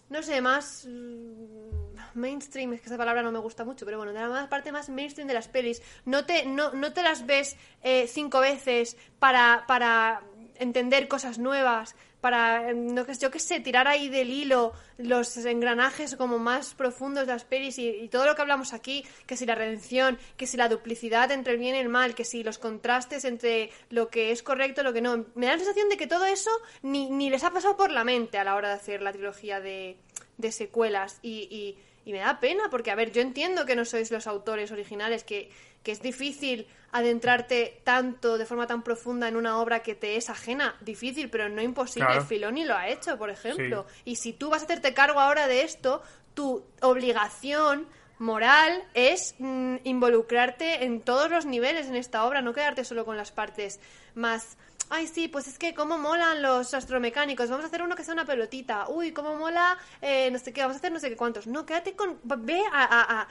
no 0.09 0.21
sé, 0.21 0.41
más 0.41 0.85
mm, 0.85 2.19
mainstream, 2.19 2.73
es 2.73 2.81
que 2.81 2.87
esa 2.87 2.97
palabra 2.97 3.23
no 3.23 3.31
me 3.31 3.39
gusta 3.39 3.63
mucho, 3.63 3.85
pero 3.85 3.99
bueno, 3.99 4.11
de 4.11 4.19
la 4.19 4.49
parte 4.49 4.73
más 4.73 4.89
mainstream 4.89 5.29
de 5.29 5.33
las 5.33 5.47
pelis. 5.47 5.81
No 6.03 6.25
te, 6.25 6.45
no, 6.45 6.73
no 6.73 6.91
te 6.91 7.03
las 7.03 7.25
ves 7.25 7.55
eh, 7.81 8.05
cinco 8.07 8.41
veces 8.41 8.97
para, 9.17 9.63
para 9.65 10.23
entender 10.55 11.07
cosas 11.07 11.39
nuevas, 11.39 11.95
para, 12.21 12.69
eh, 12.69 12.73
no, 12.73 13.05
yo 13.11 13.31
qué 13.31 13.39
sé, 13.39 13.59
tirar 13.59 13.87
ahí 13.87 14.07
del 14.09 14.29
hilo 14.29 14.73
los 14.97 15.35
engranajes 15.37 16.15
como 16.15 16.39
más 16.39 16.73
profundos 16.75 17.25
de 17.27 17.33
las 17.33 17.45
y, 17.51 18.07
todo 18.09 18.25
lo 18.25 18.35
que 18.35 18.41
hablamos 18.41 18.73
aquí, 18.73 19.03
que 19.25 19.35
si 19.35 19.45
la 19.45 19.55
redención, 19.55 20.17
que 20.37 20.47
si 20.47 20.55
la 20.57 20.69
duplicidad 20.69 21.31
entre 21.31 21.53
el 21.53 21.59
bien 21.59 21.75
y 21.75 21.79
el 21.79 21.89
mal, 21.89 22.15
que 22.15 22.23
si 22.23 22.43
los 22.43 22.57
contrastes 22.59 23.25
entre 23.25 23.71
lo 23.89 24.09
que 24.09 24.31
es 24.31 24.43
correcto 24.43 24.81
y 24.81 24.83
lo 24.83 24.93
que 24.93 25.01
no. 25.01 25.25
Me 25.35 25.47
da 25.47 25.53
la 25.53 25.57
sensación 25.57 25.89
de 25.89 25.97
que 25.97 26.07
todo 26.07 26.25
eso 26.25 26.51
ni, 26.83 27.09
ni 27.09 27.29
les 27.29 27.43
ha 27.43 27.51
pasado 27.51 27.75
por 27.75 27.91
la 27.91 28.03
mente 28.03 28.37
a 28.37 28.43
la 28.43 28.55
hora 28.55 28.69
de 28.69 28.75
hacer 28.75 29.01
la 29.01 29.11
trilogía 29.11 29.59
de, 29.59 29.97
de 30.37 30.51
secuelas 30.51 31.19
y, 31.21 31.47
y- 31.51 31.77
y 32.03 32.13
me 32.13 32.17
da 32.19 32.39
pena 32.39 32.63
porque, 32.71 32.89
a 32.89 32.95
ver, 32.95 33.11
yo 33.11 33.21
entiendo 33.21 33.63
que 33.67 33.75
no 33.75 33.85
sois 33.85 34.09
los 34.09 34.25
autores 34.25 34.71
originales, 34.71 35.23
que, 35.23 35.51
que 35.83 35.91
es 35.91 36.01
difícil 36.01 36.65
adentrarte 36.91 37.81
tanto, 37.83 38.37
de 38.37 38.45
forma 38.45 38.67
tan 38.67 38.83
profunda 38.83 39.27
en 39.27 39.35
una 39.35 39.59
obra 39.59 39.81
que 39.81 39.95
te 39.95 40.15
es 40.17 40.29
ajena, 40.29 40.75
difícil, 40.81 41.29
pero 41.29 41.49
no 41.49 41.61
imposible. 41.61 42.07
Claro. 42.07 42.25
Filoni 42.25 42.65
lo 42.65 42.75
ha 42.75 42.87
hecho, 42.89 43.17
por 43.17 43.29
ejemplo. 43.29 43.85
Y 44.05 44.17
si 44.17 44.33
tú 44.33 44.49
vas 44.49 44.61
a 44.61 44.65
hacerte 44.65 44.93
cargo 44.93 45.19
ahora 45.19 45.47
de 45.47 45.63
esto, 45.63 46.01
tu 46.33 46.63
obligación 46.81 47.87
moral 48.19 48.83
es 48.93 49.35
mm, 49.39 49.77
involucrarte 49.83 50.83
en 50.85 51.01
todos 51.01 51.29
los 51.31 51.45
niveles 51.45 51.87
en 51.87 51.95
esta 51.95 52.23
obra, 52.25 52.41
no 52.41 52.53
quedarte 52.53 52.83
solo 52.85 53.05
con 53.05 53.17
las 53.17 53.31
partes 53.31 53.79
más... 54.15 54.57
Ay, 54.93 55.07
sí, 55.07 55.29
pues 55.29 55.47
es 55.47 55.57
que 55.57 55.73
cómo 55.73 55.97
molan 55.97 56.41
los 56.41 56.73
astromecánicos. 56.73 57.49
Vamos 57.49 57.63
a 57.63 57.67
hacer 57.69 57.81
uno 57.81 57.95
que 57.95 58.03
sea 58.03 58.13
una 58.13 58.25
pelotita. 58.25 58.89
Uy, 58.89 59.13
cómo 59.13 59.37
mola, 59.37 59.77
eh, 60.01 60.29
no 60.31 60.37
sé 60.37 60.51
qué, 60.51 60.59
vamos 60.61 60.75
a 60.75 60.79
hacer 60.79 60.91
no 60.91 60.99
sé 60.99 61.09
qué 61.09 61.15
cuántos. 61.15 61.47
No, 61.47 61.65
quédate 61.65 61.93
con... 61.95 62.19
Ve 62.23 62.61
a, 62.73 62.83
a- 62.83 63.27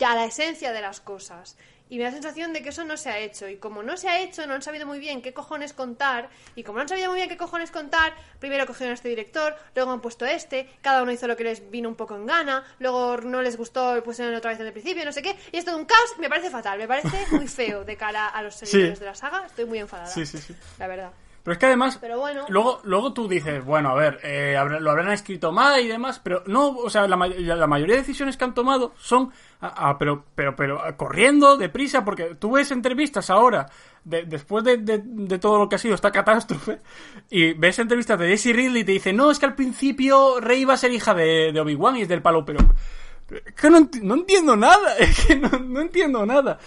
a 0.00 0.14
la 0.14 0.24
esencia 0.24 0.72
de 0.72 0.80
las 0.80 1.02
cosas. 1.02 1.58
Y 1.92 1.98
me 1.98 2.04
da 2.04 2.08
la 2.08 2.14
sensación 2.14 2.54
de 2.54 2.62
que 2.62 2.70
eso 2.70 2.84
no 2.84 2.96
se 2.96 3.10
ha 3.10 3.18
hecho. 3.18 3.46
Y 3.48 3.58
como 3.58 3.82
no 3.82 3.98
se 3.98 4.08
ha 4.08 4.18
hecho, 4.18 4.46
no 4.46 4.54
han 4.54 4.62
sabido 4.62 4.86
muy 4.86 4.98
bien 4.98 5.20
qué 5.20 5.34
cojones 5.34 5.74
contar. 5.74 6.30
Y 6.54 6.62
como 6.62 6.78
no 6.78 6.82
han 6.84 6.88
sabido 6.88 7.10
muy 7.10 7.18
bien 7.18 7.28
qué 7.28 7.36
cojones 7.36 7.70
contar, 7.70 8.14
primero 8.38 8.64
cogieron 8.64 8.92
a 8.92 8.94
este 8.94 9.10
director, 9.10 9.54
luego 9.74 9.92
han 9.92 10.00
puesto 10.00 10.24
este, 10.24 10.70
cada 10.80 11.02
uno 11.02 11.12
hizo 11.12 11.26
lo 11.26 11.36
que 11.36 11.44
les 11.44 11.70
vino 11.70 11.90
un 11.90 11.94
poco 11.94 12.16
en 12.16 12.24
gana, 12.24 12.64
luego 12.78 13.18
no 13.18 13.42
les 13.42 13.58
gustó 13.58 13.94
y 13.98 14.00
pusieron 14.00 14.34
otra 14.34 14.52
vez 14.52 14.58
desde 14.58 14.68
el 14.68 14.72
principio, 14.72 15.04
no 15.04 15.12
sé 15.12 15.20
qué. 15.20 15.36
Y 15.52 15.58
es 15.58 15.66
todo 15.66 15.76
un 15.76 15.84
caos, 15.84 16.14
me 16.18 16.30
parece 16.30 16.48
fatal, 16.48 16.78
me 16.78 16.88
parece 16.88 17.26
muy 17.32 17.46
feo 17.46 17.84
de 17.84 17.94
cara 17.94 18.28
a 18.28 18.42
los 18.42 18.54
seguidores 18.56 18.98
de 18.98 19.04
la 19.04 19.14
saga. 19.14 19.44
Estoy 19.44 19.66
muy 19.66 19.78
enfadada. 19.78 20.08
Sí, 20.08 20.24
sí, 20.24 20.38
sí. 20.38 20.56
La 20.78 20.86
verdad. 20.86 21.12
Pero 21.42 21.52
es 21.54 21.58
que 21.58 21.66
además, 21.66 21.98
Pero 22.00 22.20
bueno. 22.20 22.44
luego, 22.48 22.80
luego 22.84 23.12
tú 23.12 23.26
dices, 23.26 23.64
bueno, 23.64 23.88
a 23.90 23.94
ver, 23.94 24.20
eh, 24.22 24.56
lo 24.80 24.90
habrán 24.92 25.10
escrito 25.10 25.50
mal 25.50 25.80
y 25.80 25.88
demás, 25.88 26.20
pero 26.22 26.44
no, 26.46 26.68
o 26.68 26.88
sea, 26.88 27.08
la, 27.08 27.16
la 27.16 27.66
mayoría 27.66 27.96
de 27.96 28.02
decisiones 28.02 28.36
que 28.36 28.44
han 28.44 28.54
tomado 28.54 28.92
son, 28.96 29.32
ah, 29.60 29.74
ah, 29.76 29.98
pero, 29.98 30.24
pero, 30.36 30.54
pero, 30.54 30.80
ah, 30.80 30.96
corriendo, 30.96 31.56
deprisa, 31.56 32.04
porque 32.04 32.36
tú 32.36 32.52
ves 32.52 32.70
entrevistas 32.70 33.28
ahora, 33.28 33.66
de- 34.04 34.22
después 34.24 34.62
de, 34.62 34.76
de- 34.76 35.02
de 35.04 35.38
todo 35.40 35.58
lo 35.58 35.68
que 35.68 35.74
ha 35.74 35.78
sido 35.78 35.96
esta 35.96 36.12
catástrofe, 36.12 36.78
y 37.28 37.54
ves 37.54 37.76
entrevistas 37.80 38.20
de 38.20 38.26
Daisy 38.28 38.52
Ridley 38.52 38.82
y 38.82 38.84
te 38.84 38.92
dice, 38.92 39.12
no, 39.12 39.30
es 39.32 39.40
que 39.40 39.46
al 39.46 39.56
principio 39.56 40.38
Rey 40.40 40.60
iba 40.60 40.74
a 40.74 40.76
ser 40.76 40.92
hija 40.92 41.12
de, 41.12 41.52
Obi-Wan 41.60 41.96
y 41.96 42.02
es 42.02 42.08
del 42.08 42.22
palo, 42.22 42.44
pero, 42.44 42.60
es 43.30 43.52
que 43.54 43.68
no, 43.68 43.88
no 44.00 44.14
entiendo 44.14 44.54
nada, 44.54 44.96
es 44.96 45.26
que 45.26 45.34
no, 45.34 45.48
no 45.48 45.80
entiendo 45.80 46.24
nada. 46.24 46.60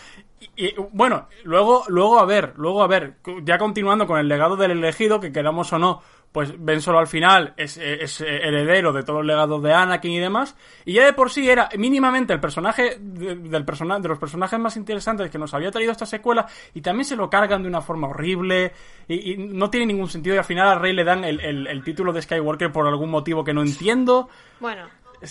Y, 0.55 0.73
bueno, 0.91 1.27
luego, 1.43 1.84
luego 1.88 2.19
a 2.19 2.26
ver, 2.26 2.53
luego 2.57 2.84
a 2.84 2.88
ver, 2.88 3.15
ya 3.43 3.57
continuando 3.57 4.07
con 4.07 4.19
el 4.19 4.27
legado 4.27 4.55
del 4.55 4.72
elegido, 4.72 5.19
que 5.19 5.31
queramos 5.31 5.72
o 5.73 5.80
no, 5.80 6.01
pues 6.31 6.53
Ben 6.57 6.81
Solo 6.81 6.99
al 6.99 7.07
final 7.07 7.53
es, 7.55 7.77
es 7.77 8.19
heredero 8.19 8.91
de 8.91 9.03
todos 9.03 9.19
los 9.19 9.26
legados 9.26 9.63
de 9.63 9.73
Anakin 9.73 10.11
y 10.11 10.19
demás, 10.19 10.55
y 10.84 10.93
ya 10.93 11.05
de 11.05 11.13
por 11.13 11.31
sí 11.31 11.49
era 11.49 11.69
mínimamente 11.77 12.34
el 12.34 12.41
personaje 12.41 12.97
de, 12.99 13.35
del 13.35 13.63
persona, 13.63 13.99
de 13.99 14.09
los 14.09 14.19
personajes 14.19 14.59
más 14.59 14.76
interesantes 14.76 15.31
que 15.31 15.38
nos 15.38 15.53
había 15.53 15.72
traído 15.72 15.93
esta 15.93 16.05
secuela, 16.05 16.45
y 16.73 16.81
también 16.81 17.05
se 17.05 17.15
lo 17.15 17.30
cargan 17.30 17.63
de 17.63 17.69
una 17.69 17.81
forma 17.81 18.09
horrible, 18.09 18.73
y, 19.07 19.31
y 19.34 19.38
no 19.38 19.69
tiene 19.69 19.85
ningún 19.85 20.09
sentido, 20.09 20.35
y 20.35 20.39
al 20.39 20.43
final 20.45 20.67
a 20.67 20.76
Rey 20.80 20.91
le 20.93 21.05
dan 21.05 21.23
el, 21.23 21.39
el- 21.39 21.67
el 21.67 21.84
título 21.84 22.11
de 22.11 22.22
Skywalker 22.22 22.72
por 22.72 22.85
algún 22.88 23.09
motivo 23.11 23.43
que 23.45 23.53
no 23.53 23.61
entiendo. 23.61 24.27
Bueno, 24.59 24.88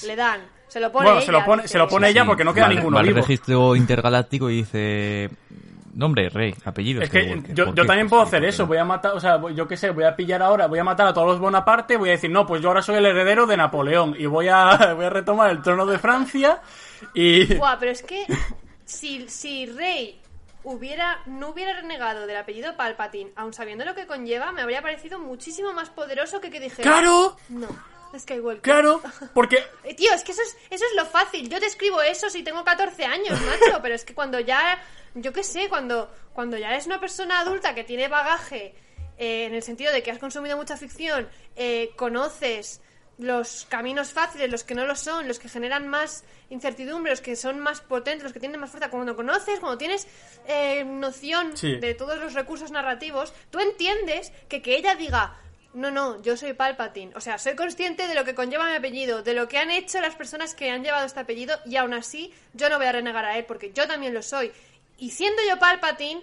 le 0.06 0.16
dan. 0.16 0.40
Se 0.74 0.80
lo 0.80 0.90
pone 0.90 1.04
Bueno, 1.04 1.18
ella, 1.18 1.26
se 1.26 1.30
lo 1.30 1.44
pone, 1.44 1.68
se 1.68 1.78
lo 1.78 1.86
pone 1.86 2.08
ella 2.08 2.22
Sí, 2.22 2.26
porque 2.26 2.42
no 2.42 2.52
queda 2.52 2.64
vale, 2.64 2.74
ninguno 2.74 2.96
vale, 2.96 3.08
vivo. 3.10 3.20
registro 3.20 3.76
intergaláctico 3.76 4.50
y 4.50 4.56
dice... 4.56 5.30
Nombre, 5.94 6.28
rey, 6.28 6.52
apellido. 6.64 7.00
Es 7.00 7.10
que 7.10 7.40
yo, 7.50 7.72
también 7.72 8.08
puedo 8.08 8.22
hacer 8.22 8.44
eso, 8.44 8.66
voy 8.66 8.78
a 8.78 8.84
matar, 8.84 9.12
o 9.12 9.20
sea, 9.20 9.40
yo 9.52 9.68
qué 9.68 9.76
sé, 9.76 9.90
voy 9.90 10.02
a 10.02 10.16
pillar 10.16 10.42
ahora, 10.42 10.66
voy 10.66 10.80
a 10.80 10.82
matar 10.82 11.06
a 11.06 11.14
todos 11.14 11.28
los 11.28 11.38
Bonaparte, 11.38 11.96
voy 11.96 12.08
a 12.08 12.12
decir, 12.12 12.28
no, 12.28 12.44
pues 12.44 12.60
yo 12.60 12.70
ahora 12.70 12.82
soy 12.82 12.96
el 12.96 13.06
heredero 13.06 13.46
de 13.46 13.56
Napoleón 13.56 14.16
y 14.18 14.26
voy 14.26 14.48
a, 14.48 14.94
voy 14.96 15.04
a 15.04 15.10
retomar 15.10 15.52
el 15.52 15.62
trono 15.62 15.86
de 15.86 15.96
Francia 16.00 16.60
y... 17.14 17.54
Buah, 17.54 17.78
pero 17.78 17.92
es 17.92 18.02
que 18.02 18.26
si, 18.84 19.28
si 19.28 19.66
Rey 19.66 20.20
hubiera, 20.64 21.20
no 21.26 21.50
hubiera 21.50 21.74
renegado 21.74 22.26
del 22.26 22.36
apellido 22.36 22.76
Palpatine, 22.76 23.30
aun 23.36 23.52
sabiendo 23.52 23.84
lo 23.84 23.94
que 23.94 24.08
conlleva, 24.08 24.50
me 24.50 24.62
habría 24.62 24.82
parecido 24.82 25.20
muchísimo 25.20 25.72
más 25.72 25.90
poderoso 25.90 26.40
que 26.40 26.50
que 26.50 26.58
dijera... 26.58 26.90
¡Claro! 26.90 27.36
No, 27.48 27.68
Skywalker. 28.18 28.62
Claro, 28.62 29.02
porque... 29.32 29.58
Tío, 29.96 30.12
es 30.12 30.22
que 30.24 30.32
eso 30.32 30.42
es, 30.42 30.56
eso 30.70 30.84
es 30.84 30.96
lo 30.96 31.06
fácil. 31.06 31.48
Yo 31.48 31.58
te 31.60 31.66
escribo 31.66 32.00
eso 32.02 32.28
si 32.30 32.42
tengo 32.42 32.64
14 32.64 33.04
años, 33.04 33.40
macho. 33.40 33.80
Pero 33.82 33.94
es 33.94 34.04
que 34.04 34.14
cuando 34.14 34.40
ya, 34.40 34.80
yo 35.14 35.32
qué 35.32 35.42
sé, 35.42 35.68
cuando, 35.68 36.10
cuando 36.32 36.56
ya 36.56 36.70
eres 36.70 36.86
una 36.86 37.00
persona 37.00 37.40
adulta 37.40 37.74
que 37.74 37.84
tiene 37.84 38.08
bagaje, 38.08 38.74
eh, 39.18 39.44
en 39.46 39.54
el 39.54 39.62
sentido 39.62 39.92
de 39.92 40.02
que 40.02 40.10
has 40.10 40.18
consumido 40.18 40.56
mucha 40.56 40.76
ficción, 40.76 41.28
eh, 41.56 41.90
conoces 41.96 42.80
los 43.16 43.64
caminos 43.68 44.12
fáciles, 44.12 44.50
los 44.50 44.64
que 44.64 44.74
no 44.74 44.86
lo 44.86 44.96
son, 44.96 45.28
los 45.28 45.38
que 45.38 45.48
generan 45.48 45.86
más 45.86 46.24
incertidumbre, 46.50 47.12
los 47.12 47.20
que 47.20 47.36
son 47.36 47.60
más 47.60 47.80
potentes, 47.80 48.24
los 48.24 48.32
que 48.32 48.40
tienen 48.40 48.58
más 48.60 48.70
fuerza. 48.70 48.90
Cuando 48.90 49.14
conoces, 49.14 49.60
cuando 49.60 49.78
tienes 49.78 50.08
eh, 50.48 50.82
noción 50.84 51.56
Sí. 51.56 51.76
de 51.76 51.94
todos 51.94 52.18
los 52.18 52.34
recursos 52.34 52.72
narrativos, 52.72 53.32
tú 53.50 53.60
entiendes 53.60 54.32
que 54.48 54.62
que 54.62 54.74
ella 54.76 54.96
diga, 54.96 55.36
no, 55.74 55.90
no, 55.90 56.22
yo 56.22 56.36
soy 56.36 56.52
Palpatine. 56.52 57.12
O 57.16 57.20
sea, 57.20 57.38
soy 57.38 57.56
consciente 57.56 58.06
de 58.06 58.14
lo 58.14 58.24
que 58.24 58.34
conlleva 58.34 58.68
mi 58.68 58.76
apellido, 58.76 59.22
de 59.22 59.34
lo 59.34 59.48
que 59.48 59.58
han 59.58 59.70
hecho 59.70 60.00
las 60.00 60.14
personas 60.14 60.54
que 60.54 60.70
han 60.70 60.84
llevado 60.84 61.04
este 61.04 61.20
apellido 61.20 61.58
y 61.66 61.76
aún 61.76 61.92
así 61.92 62.32
yo 62.54 62.68
no 62.70 62.78
voy 62.78 62.86
a 62.86 62.92
renegar 62.92 63.24
a 63.24 63.36
él 63.36 63.44
porque 63.44 63.72
yo 63.72 63.86
también 63.86 64.14
lo 64.14 64.22
soy. 64.22 64.52
Y 64.98 65.10
siendo 65.10 65.42
yo 65.48 65.58
Palpatine, 65.58 66.22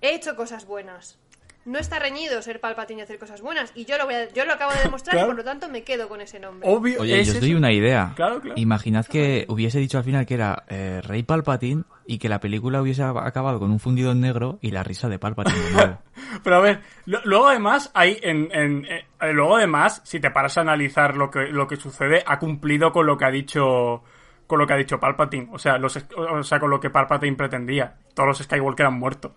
he 0.00 0.14
hecho 0.14 0.34
cosas 0.34 0.66
buenas. 0.66 1.18
No 1.68 1.78
está 1.78 1.98
reñido 1.98 2.40
ser 2.42 2.60
Palpatine 2.60 3.00
y 3.00 3.02
hacer 3.02 3.18
cosas 3.18 3.42
buenas. 3.42 3.72
Y 3.74 3.84
yo 3.84 3.98
lo, 3.98 4.06
voy 4.06 4.14
a- 4.14 4.28
yo 4.32 4.44
lo 4.44 4.54
acabo 4.54 4.72
de 4.72 4.78
demostrar 4.84 5.14
Claro. 5.14 5.26
y 5.26 5.30
por 5.30 5.36
lo 5.36 5.44
tanto 5.44 5.68
me 5.68 5.82
quedo 5.84 6.08
con 6.08 6.20
ese 6.20 6.40
nombre. 6.40 6.68
Obvio, 6.68 7.00
Oye, 7.00 7.20
es 7.20 7.28
yo 7.28 7.34
os 7.34 7.40
doy 7.40 7.54
una 7.54 7.72
idea. 7.72 8.12
Claro, 8.16 8.40
claro. 8.40 8.58
Imaginad 8.58 9.06
que 9.06 9.44
hubiese 9.48 9.78
dicho 9.78 9.98
al 9.98 10.04
final 10.04 10.24
que 10.26 10.34
era 10.34 10.64
eh, 10.68 11.00
Rey 11.02 11.22
Palpatine 11.22 11.84
y 12.06 12.18
que 12.18 12.28
la 12.28 12.40
película 12.40 12.80
hubiese 12.80 13.02
acabado 13.02 13.58
con 13.58 13.70
un 13.70 13.78
fundido 13.80 14.12
en 14.12 14.20
negro 14.20 14.58
y 14.62 14.70
la 14.70 14.82
risa 14.82 15.08
de 15.08 15.18
Palpatine. 15.18 15.58
de 15.58 15.72
nuevo. 15.72 15.98
Pero 16.42 16.56
a 16.56 16.60
ver, 16.60 16.80
lo- 17.04 17.20
luego 17.24 17.48
además 17.48 17.90
hay 17.94 18.18
en, 18.22 18.48
en- 18.52 18.86
eh, 18.86 19.04
luego 19.32 19.56
además, 19.58 20.00
si 20.04 20.20
te 20.20 20.30
paras 20.30 20.56
a 20.58 20.62
analizar 20.62 21.16
lo 21.16 21.30
que, 21.30 21.48
lo 21.48 21.66
que 21.68 21.76
sucede, 21.76 22.22
ha 22.26 22.38
cumplido 22.38 22.92
con 22.92 23.06
lo 23.06 23.16
que 23.18 23.24
ha 23.26 23.30
dicho 23.30 24.02
con 24.46 24.58
lo 24.58 24.66
que 24.66 24.72
ha 24.72 24.76
dicho 24.78 24.98
Palpatine, 24.98 25.48
o 25.52 25.58
sea, 25.58 25.76
los, 25.76 25.94
o 26.16 26.42
sea, 26.42 26.58
con 26.58 26.70
lo 26.70 26.80
que 26.80 26.88
Palpatine 26.88 27.36
pretendía. 27.36 27.96
Todos 28.14 28.28
los 28.28 28.38
Skywalker 28.38 28.86
han 28.86 28.94
muerto. 28.98 29.34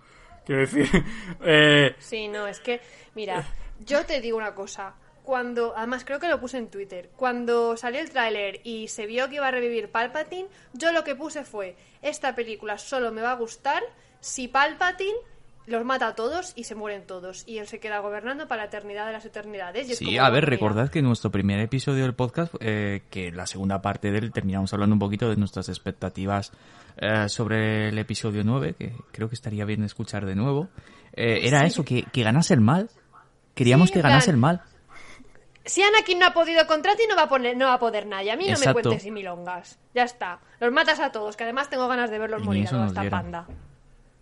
Quiero 0.51 0.67
decir, 0.67 1.05
eh, 1.45 1.95
Sí, 1.97 2.27
no, 2.27 2.45
es 2.45 2.59
que, 2.59 2.81
mira, 3.15 3.45
yo 3.85 4.05
te 4.05 4.19
digo 4.19 4.37
una 4.37 4.53
cosa. 4.53 4.95
Cuando, 5.23 5.73
además 5.77 6.03
creo 6.03 6.19
que 6.19 6.27
lo 6.27 6.41
puse 6.41 6.57
en 6.57 6.67
Twitter, 6.67 7.09
cuando 7.15 7.77
salió 7.77 8.01
el 8.01 8.09
tráiler 8.09 8.59
y 8.65 8.89
se 8.89 9.05
vio 9.05 9.29
que 9.29 9.35
iba 9.35 9.47
a 9.47 9.51
revivir 9.51 9.89
Palpatine, 9.89 10.49
yo 10.73 10.91
lo 10.91 11.05
que 11.05 11.15
puse 11.15 11.45
fue, 11.45 11.77
esta 12.01 12.35
película 12.35 12.77
solo 12.77 13.13
me 13.13 13.21
va 13.21 13.31
a 13.31 13.35
gustar 13.35 13.81
si 14.19 14.49
Palpatine 14.49 15.15
los 15.67 15.85
mata 15.85 16.07
a 16.07 16.15
todos 16.15 16.53
y 16.55 16.63
se 16.63 16.75
mueren 16.75 17.05
todos. 17.05 17.43
Y 17.47 17.59
él 17.59 17.67
se 17.67 17.79
queda 17.79 17.99
gobernando 17.99 18.47
para 18.47 18.63
la 18.63 18.67
eternidad 18.67 19.05
de 19.05 19.13
las 19.13 19.25
eternidades. 19.25 19.89
y 19.89 19.95
Sí, 19.95 20.17
a 20.17 20.29
ver, 20.29 20.43
mira, 20.43 20.49
recordad 20.49 20.89
que 20.89 20.99
en 20.99 21.05
nuestro 21.05 21.31
primer 21.31 21.59
episodio 21.59 22.03
del 22.03 22.15
podcast, 22.15 22.53
eh, 22.59 23.03
que 23.09 23.31
la 23.31 23.45
segunda 23.47 23.81
parte 23.81 24.11
de 24.11 24.17
él 24.19 24.31
terminamos 24.31 24.73
hablando 24.73 24.93
un 24.93 24.99
poquito 24.99 25.29
de 25.29 25.35
nuestras 25.35 25.69
expectativas 25.69 26.51
eh, 26.97 27.29
sobre 27.29 27.89
el 27.89 27.97
episodio 27.97 28.43
9, 28.43 28.75
que 28.77 28.93
creo 29.11 29.29
que 29.29 29.35
estaría 29.35 29.65
bien 29.65 29.83
escuchar 29.83 30.25
de 30.25 30.35
nuevo. 30.35 30.69
Eh, 31.13 31.41
era 31.43 31.65
eso, 31.65 31.83
que, 31.85 32.03
que 32.03 32.23
ganase 32.23 32.53
el 32.53 32.61
mal. 32.61 32.89
Queríamos 33.53 33.89
Sí, 33.89 33.93
que 33.95 34.01
ganase 34.01 34.27
plan, 34.27 34.35
el 34.35 34.39
mal. 34.41 34.61
Si 35.63 35.83
Anakin 35.83 36.17
no 36.19 36.25
ha 36.25 36.33
podido 36.33 36.65
contra 36.65 36.95
ti, 36.95 37.03
no 37.07 37.15
va 37.15 37.23
a, 37.23 37.29
poner, 37.29 37.55
no 37.55 37.65
va 37.65 37.73
a 37.73 37.79
poder 37.79 38.07
nadie. 38.07 38.31
A 38.31 38.35
mí 38.35 38.47
no 38.49 38.57
me 38.57 38.73
cuentes 38.73 39.05
y 39.05 39.11
milongas. 39.11 39.77
Ya 39.93 40.03
está. 40.03 40.39
Los 40.59 40.71
matas 40.71 40.99
a 40.99 41.11
todos, 41.11 41.37
que 41.37 41.43
además 41.43 41.69
tengo 41.69 41.87
ganas 41.87 42.09
de 42.09 42.17
verlos 42.17 42.41
Y 42.41 42.45
morir 42.45 42.67
a 42.67 42.69
toda 42.71 42.87
esta 42.87 43.01
dieron. 43.01 43.21
panda. 43.21 43.47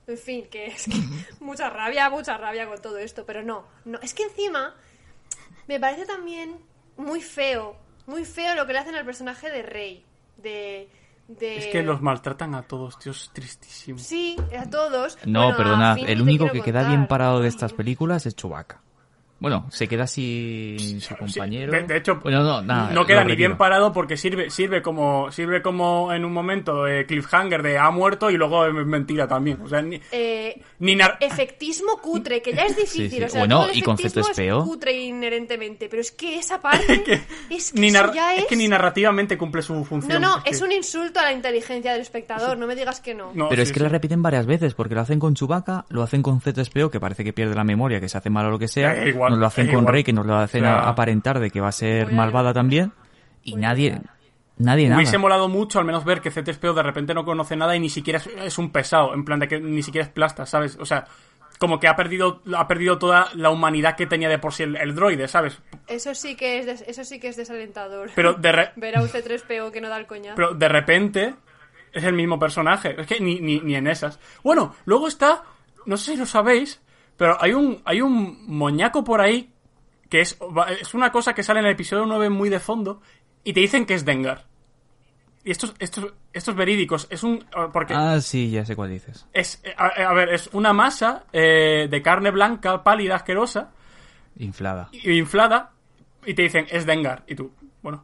En 0.10 0.18
fin, 0.18 0.48
que 0.50 0.66
es 0.68 0.86
que 0.86 0.98
mucha 1.40 1.70
rabia, 1.70 2.10
mucha 2.10 2.36
rabia 2.36 2.68
con 2.68 2.82
todo 2.82 2.98
esto. 2.98 3.26
Pero 3.26 3.44
no, 3.44 3.66
no. 3.86 4.00
Es 4.02 4.14
que 4.14 4.24
encima 4.24 4.74
me 5.68 5.80
parece 5.80 6.06
también 6.06 6.58
muy 6.98 7.22
feo, 7.22 7.78
muy 8.08 8.26
feo 8.26 8.56
lo 8.56 8.66
que 8.66 8.74
le 8.74 8.80
hacen 8.80 8.96
al 8.96 9.06
personaje 9.06 9.52
de 9.52 9.62
Rey. 9.62 10.04
De. 10.38 10.90
de... 11.28 11.58
es 11.58 11.68
que 11.68 11.84
los 11.84 12.02
maltratan 12.02 12.56
a 12.56 12.64
todos, 12.64 12.98
tío, 12.98 13.12
es 13.12 13.30
tristísimo. 13.32 14.00
Sí, 14.00 14.36
a 14.58 14.68
todos. 14.68 15.18
No, 15.26 15.42
Bueno, 15.42 15.54
a 15.54 15.58
perdonad, 15.58 15.96
Finn 15.96 16.10
el 16.10 16.22
único 16.22 16.50
que 16.50 16.62
queda 16.62 16.88
bien 16.88 17.08
parado 17.08 17.40
de 17.40 17.50
estas 17.50 17.74
películas 17.74 18.26
es 18.26 18.36
Chewbacca. 18.36 18.82
Bueno, 19.40 19.68
se 19.72 19.88
queda 19.88 20.06
sin 20.08 21.00
su 21.02 21.16
compañero. 21.16 21.72
De, 21.72 21.84
de 21.84 21.98
hecho, 21.98 22.18
bueno, 22.22 22.44
no, 22.44 22.62
nada, 22.62 22.92
no 22.92 23.06
queda 23.06 23.24
ni 23.24 23.36
bien 23.36 23.58
parado 23.58 23.94
porque 23.94 24.18
sirve, 24.18 24.50
sirve 24.50 24.82
como, 24.82 25.32
sirve 25.32 25.62
como 25.62 26.12
en 26.14 26.26
un 26.26 26.34
momento 26.34 26.84
de 26.84 27.06
cliffhanger 27.06 27.64
de 27.64 27.78
ha 27.78 27.90
muerto 27.92 28.30
y 28.30 28.38
luego 28.38 28.66
es 28.66 28.74
mentira 28.86 29.28
también. 29.28 29.60
O 29.64 29.68
sea, 29.70 29.82
ni, 29.82 30.00
Eh, 30.12 30.62
ni 30.80 30.96
nar- 30.96 31.18
efectismo 31.22 31.98
cutre, 32.02 32.42
que 32.42 32.54
ya 32.54 32.64
es 32.66 32.76
difícil. 32.76 33.10
Sí, 33.10 33.18
sí. 33.18 33.24
O 33.24 33.30
sea, 33.30 33.42
Bueno, 33.42 33.62
todo 33.62 33.70
el 33.72 33.78
y 33.78 33.82
concepto 33.82 34.20
es 34.20 34.54
cutre 34.64 34.94
inherentemente, 35.00 35.88
pero 35.90 36.02
es 36.02 36.12
que 36.12 36.38
esa 36.38 36.60
parte 36.62 37.04
es 37.50 37.72
que 37.72 37.80
ni 37.80 37.92
ya 37.92 38.34
es... 38.36 38.40
es 38.44 38.46
que 38.48 38.56
ni 38.56 38.68
narrativamente 38.68 39.38
cumple 39.38 39.62
su 39.62 39.74
No, 39.76 39.84
función. 39.86 40.22
no, 40.22 40.44
que- 40.44 40.50
es 40.52 40.62
un 40.62 40.72
insulto 40.72 41.20
a 41.20 41.24
la 41.24 41.34
inteligencia 41.34 41.92
del 41.94 42.02
espectador, 42.02 42.58
no 42.58 42.68
me 42.68 42.76
digas 42.76 43.00
que 43.00 43.14
no. 43.16 43.32
no, 43.34 43.50
Pero 43.50 43.62
sí, 43.64 43.70
es 43.70 43.72
que 43.72 43.80
sí. 43.80 43.84
la 43.84 43.90
repiten 43.90 44.22
varias 44.22 44.46
veces, 44.46 44.74
porque 44.74 44.96
lo 44.96 45.02
hacen 45.02 45.20
con 45.20 45.34
Chewbacca, 45.36 45.86
lo 45.90 46.04
hacen 46.04 46.22
con 46.22 46.42
Z-SPO, 46.42 46.90
que 46.92 47.00
parece 47.00 47.24
que 47.24 47.34
pierde 47.34 47.56
la 47.56 47.64
memoria, 47.64 48.00
que 48.00 48.10
se 48.10 48.18
hace 48.18 48.30
mal 48.30 48.46
o 48.48 48.52
lo 48.52 48.60
que 48.60 48.68
sea, 48.68 49.04
Eh, 49.04 49.10
igual, 49.10 49.29
nos 49.30 49.40
lo 49.40 49.46
hacen 49.48 49.68
con 49.68 49.80
igual. 49.80 49.94
Rey, 49.94 50.04
que 50.04 50.14
nos 50.14 50.26
lo 50.26 50.36
hacen 50.36 50.64
O 50.64 50.68
sea- 50.68 50.88
aparentar 50.90 51.40
de 51.40 51.50
que 51.52 51.62
va 51.62 51.70
a 51.70 51.72
ser 51.74 52.08
a- 52.08 52.12
malvada 52.12 52.54
también, 52.54 52.92
y 53.44 53.56
a 53.56 53.58
nadie, 53.58 54.02
nadie 54.58 54.86
nada. 54.90 54.98
Hubiese 54.98 55.18
molado 55.18 55.48
mucho 55.50 55.80
al 55.80 55.86
menos 55.86 56.04
ver 56.06 56.22
que 56.22 56.32
CTSPO 56.32 56.74
de 56.74 56.84
repente 56.84 57.14
no 57.14 57.24
conoce 57.26 57.56
nada 57.56 57.76
y 57.76 57.80
ni 57.80 57.90
siquiera 57.90 58.20
es, 58.20 58.28
es 58.28 58.58
un 58.58 58.72
pesado, 58.72 59.14
en 59.14 59.24
plan 59.26 59.40
de 59.40 59.48
que 59.48 59.60
ni 59.60 59.82
siquiera 59.84 60.06
es 60.06 60.12
plasta, 60.12 60.46
¿sabes? 60.46 60.78
O 60.80 60.86
sea, 60.86 61.06
como 61.58 61.80
que 61.80 61.88
ha 61.90 61.96
perdido, 61.98 62.42
ha 62.56 62.68
perdido 62.70 62.98
toda 63.00 63.28
la 63.36 63.50
humanidad 63.50 63.96
que 63.98 64.06
tenía 64.06 64.30
de 64.30 64.40
por 64.40 64.54
sí 64.54 64.64
el, 64.64 64.78
el 64.78 64.96
droide, 64.96 65.28
¿sabes? 65.28 65.60
Eso 65.88 66.16
sí 66.16 66.36
que 66.36 66.60
es 66.60 66.66
des- 66.66 66.86
eso 66.88 67.04
sí 67.04 67.20
que 67.20 67.28
es 67.28 67.36
desalentador. 67.36 68.12
Pero 68.16 68.34
de, 68.34 68.52
re- 68.52 68.72
Ver 68.78 68.98
a 68.98 69.02
un 69.02 69.10
C3PO 69.10 69.72
que 69.72 69.82
no 69.82 69.90
da 69.90 69.98
el 69.98 70.06
coñazo. 70.08 70.36
pero 70.36 70.54
de 70.54 70.70
repente 70.70 71.36
es 71.92 72.04
el 72.06 72.14
mismo 72.14 72.40
personaje. 72.40 72.96
Es 73.02 73.08
que 73.08 73.20
ni, 73.20 73.42
ni, 73.42 73.60
ni 73.60 73.76
en 73.76 73.88
esas. 73.88 74.20
Bueno, 74.44 74.74
luego 74.86 75.08
está, 75.10 75.44
no 75.86 75.98
sé 75.98 76.12
si 76.14 76.18
lo 76.18 76.26
sabéis, 76.26 76.80
pero 77.20 77.38
hay 77.40 77.54
un, 77.54 77.80
hay 77.86 78.02
un 78.02 78.46
moñaco 78.48 79.04
por 79.04 79.22
ahí 79.22 79.52
que 80.10 80.22
es, 80.22 80.40
es 80.82 80.94
una 80.96 81.12
cosa 81.12 81.36
que 81.36 81.44
sale 81.44 81.60
en 81.60 81.68
el 81.68 81.74
episodio 81.74 82.04
9 82.08 82.32
muy 82.32 82.50
de 82.50 82.60
fondo 82.60 83.00
y 83.44 83.54
te 83.54 83.60
dicen 83.60 83.86
que 83.86 83.94
es 83.94 84.04
Dengar. 84.06 84.46
Y 85.44 85.52
estos, 85.52 85.74
estos, 85.80 86.14
estos 86.34 86.56
verídicos, 86.56 87.08
es 87.12 87.24
un... 87.24 87.46
Porque 87.72 87.94
Ah, 87.96 88.20
sí, 88.20 88.50
ya 88.50 88.66
sé 88.66 88.76
cuál 88.76 88.90
dices. 88.90 89.26
es, 89.34 89.62
a, 89.78 89.86
a 89.88 90.14
ver, 90.14 90.30
es 90.30 90.50
una 90.54 90.74
masa 90.74 91.24
eh, 91.32 91.88
de 91.90 92.02
carne 92.02 92.32
blanca, 92.32 92.84
pálida, 92.84 93.16
asquerosa, 93.16 93.70
Inflada. 94.38 94.90
y- 94.92 95.12
inflada, 95.18 95.72
y 96.26 96.34
te 96.34 96.42
dicen, 96.44 96.66
es 96.70 96.86
Dengar. 96.86 97.24
Y 97.28 97.36
tú, 97.36 97.52
bueno, 97.82 98.04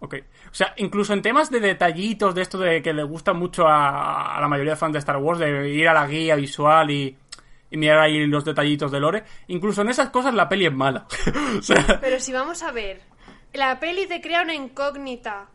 ok. 0.00 0.14
O 0.50 0.54
sea, 0.54 0.74
incluso 0.76 1.12
en 1.12 1.22
temas 1.22 1.50
de 1.50 1.60
detallitos, 1.60 2.34
de 2.34 2.42
esto 2.42 2.58
de 2.58 2.80
que 2.82 2.92
le 2.92 3.02
gusta 3.02 3.32
mucho 3.32 3.66
a, 3.66 4.36
a 4.36 4.40
la 4.40 4.48
mayoría 4.48 4.72
de 4.72 4.76
fans 4.76 4.92
de 4.92 4.98
Star 5.00 5.16
Wars, 5.16 5.38
de 5.40 5.68
ir 5.70 5.88
a 5.88 5.94
la 5.94 6.06
guía 6.06 6.36
visual 6.36 6.90
y, 6.90 7.16
y 7.70 7.76
mirar 7.76 7.98
ahí 7.98 8.26
los 8.26 8.44
detallitos 8.44 8.90
de 8.92 9.00
Lore, 9.00 9.24
incluso 9.48 9.82
en 9.82 9.88
esas 9.90 10.10
cosas 10.10 10.34
la 10.34 10.48
peli 10.48 10.66
es 10.66 10.72
mala. 10.72 11.06
o 11.58 11.62
sea, 11.62 11.98
Pero 12.00 12.20
si 12.20 12.32
vamos 12.32 12.62
a 12.62 12.70
ver, 12.72 13.00
la 13.52 13.78
peli 13.80 14.06
te 14.06 14.20
crea 14.20 14.42
una 14.42 14.54
incógnita 14.54 15.48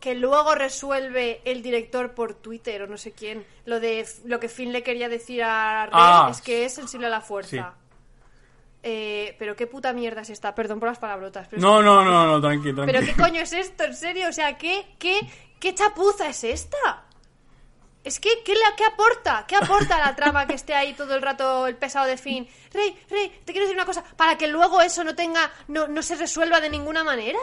que 0.00 0.14
luego 0.14 0.54
resuelve 0.54 1.40
el 1.44 1.62
director 1.62 2.14
por 2.14 2.34
Twitter 2.34 2.82
o 2.82 2.86
no 2.86 2.96
sé 2.96 3.12
quién. 3.12 3.44
Lo 3.64 3.80
de 3.80 4.06
lo 4.24 4.38
que 4.38 4.48
Finn 4.48 4.72
le 4.72 4.82
quería 4.82 5.08
decir 5.08 5.42
a 5.42 5.86
Rey 5.86 5.92
Ah, 5.94 6.28
es 6.30 6.40
que 6.40 6.64
es 6.64 6.74
sensible 6.74 7.06
a 7.06 7.10
la 7.10 7.20
fuerza. 7.20 7.50
sí. 7.50 7.82
Eh, 8.88 9.34
pero 9.40 9.56
qué 9.56 9.66
puta 9.66 9.92
mierda 9.92 10.20
es 10.20 10.30
esta, 10.30 10.54
perdón 10.54 10.78
por 10.78 10.88
las 10.88 10.98
palabrotas. 10.98 11.48
Pero 11.48 11.58
es 11.58 11.62
no, 11.62 11.82
no, 11.82 12.04
no, 12.04 12.24
no, 12.24 12.40
tranquilo, 12.40 12.84
¿Pero 12.86 13.00
qué 13.00 13.14
coño 13.14 13.40
es 13.40 13.52
esto? 13.52 13.82
¿En 13.82 13.96
serio? 13.96 14.28
O 14.28 14.32
sea, 14.32 14.56
¿qué, 14.56 14.86
qué, 15.00 15.18
qué 15.58 15.74
chapuza 15.74 16.28
es 16.28 16.44
esta? 16.44 17.05
Es 18.06 18.20
que, 18.20 18.30
¿qué, 18.44 18.54
la, 18.54 18.76
¿qué 18.76 18.84
aporta? 18.84 19.44
¿Qué 19.48 19.56
aporta 19.56 19.98
la 19.98 20.14
trama 20.14 20.46
que 20.46 20.54
esté 20.54 20.74
ahí 20.74 20.94
todo 20.94 21.14
el 21.16 21.22
rato 21.22 21.66
el 21.66 21.74
pesado 21.76 22.06
de 22.06 22.16
Finn? 22.16 22.46
Rey, 22.72 22.96
Rey, 23.10 23.28
te 23.44 23.52
quiero 23.52 23.66
decir 23.66 23.76
una 23.76 23.84
cosa, 23.84 24.04
para 24.16 24.38
que 24.38 24.46
luego 24.46 24.80
eso 24.80 25.02
no 25.02 25.16
tenga, 25.16 25.50
no, 25.66 25.88
no 25.88 26.02
se 26.02 26.14
resuelva 26.14 26.60
de 26.60 26.70
ninguna 26.70 27.02
manera. 27.02 27.38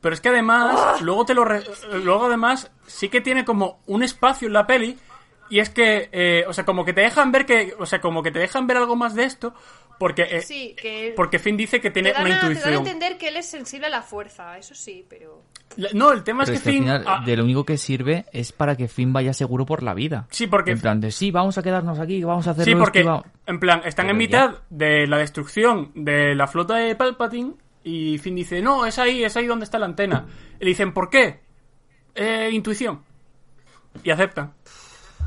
Pero 0.00 0.14
es 0.14 0.20
que 0.22 0.30
además, 0.30 1.02
luego 1.02 1.26
te 1.26 1.34
lo 1.34 1.44
re- 1.44 1.64
luego 2.02 2.26
además 2.26 2.70
sí 2.86 3.08
que 3.10 3.20
tiene 3.20 3.44
como 3.44 3.80
un 3.86 4.02
espacio 4.02 4.46
en 4.48 4.54
la 4.54 4.66
peli 4.66 4.98
y 5.50 5.60
es 5.60 5.68
que, 5.70 6.08
eh, 6.12 6.44
o 6.48 6.52
sea, 6.52 6.64
como 6.64 6.84
que 6.84 6.92
te 6.94 7.02
dejan 7.02 7.30
ver 7.30 7.44
que, 7.44 7.74
o 7.78 7.84
sea, 7.86 8.00
como 8.00 8.22
que 8.22 8.30
te 8.30 8.38
dejan 8.38 8.66
ver 8.66 8.78
algo 8.78 8.96
más 8.96 9.14
de 9.14 9.24
esto 9.24 9.52
porque, 9.98 10.22
eh, 10.30 10.40
Sí, 10.42 10.74
que 10.80 11.12
porque 11.16 11.38
Finn 11.38 11.56
dice 11.56 11.80
que 11.80 11.90
te 11.90 12.02
tiene 12.02 12.12
dan, 12.12 12.26
una 12.26 12.36
a, 12.36 12.40
te 12.40 12.46
dan 12.46 12.50
a 12.52 12.54
intuición. 12.58 12.86
entender 12.86 13.18
que 13.18 13.28
él 13.28 13.36
es 13.36 13.46
sensible 13.46 13.86
a 13.86 13.90
la 13.90 14.02
fuerza, 14.02 14.56
eso 14.58 14.74
sí, 14.74 15.04
pero... 15.08 15.42
La- 15.76 15.88
No, 15.94 16.12
el 16.12 16.22
tema 16.24 16.44
Pero 16.44 16.54
es 16.54 16.60
que 16.60 16.64
que 16.64 16.68
al 16.70 16.74
Finn, 16.74 16.84
final, 16.84 17.04
ah, 17.06 17.22
de 17.24 17.36
lo 17.36 17.44
único 17.44 17.64
que 17.64 17.76
sirve 17.76 18.24
es 18.32 18.52
para 18.52 18.76
que 18.76 18.88
Finn 18.88 19.12
vaya 19.12 19.32
seguro 19.32 19.66
por 19.66 19.82
la 19.82 19.94
vida. 19.94 20.26
Sí, 20.30 20.46
porque- 20.46 20.70
En 20.72 20.80
plan 20.80 21.00
de, 21.00 21.10
sí, 21.10 21.30
vamos 21.30 21.58
a 21.58 21.62
quedarnos 21.62 21.98
aquí, 21.98 22.22
vamos 22.24 22.46
a 22.46 22.50
hacer 22.52 22.64
sí, 22.64 22.74
porque 22.74 23.00
esto 23.00 23.24
en 23.46 23.58
plan 23.60 23.82
están 23.84 24.08
en 24.10 24.16
mitad 24.16 24.60
de 24.70 25.06
la 25.06 25.18
destrucción 25.18 25.90
de 25.94 26.34
la 26.34 26.46
flota 26.46 26.76
de 26.76 26.94
Palpatine 26.96 27.54
y 27.84 28.18
Finn 28.18 28.34
dice 28.34 28.60
no, 28.62 28.84
es 28.86 28.98
ahí, 28.98 29.22
es 29.24 29.36
ahí 29.36 29.46
donde 29.46 29.64
está 29.64 29.78
la 29.78 29.86
antena. 29.86 30.26
Y 30.60 30.64
le 30.64 30.68
dicen 30.70 30.92
¿por 30.92 31.08
qué? 31.10 31.40
Eh, 32.14 32.50
intuición. 32.52 33.02
Y 34.02 34.10
aceptan. 34.10 34.52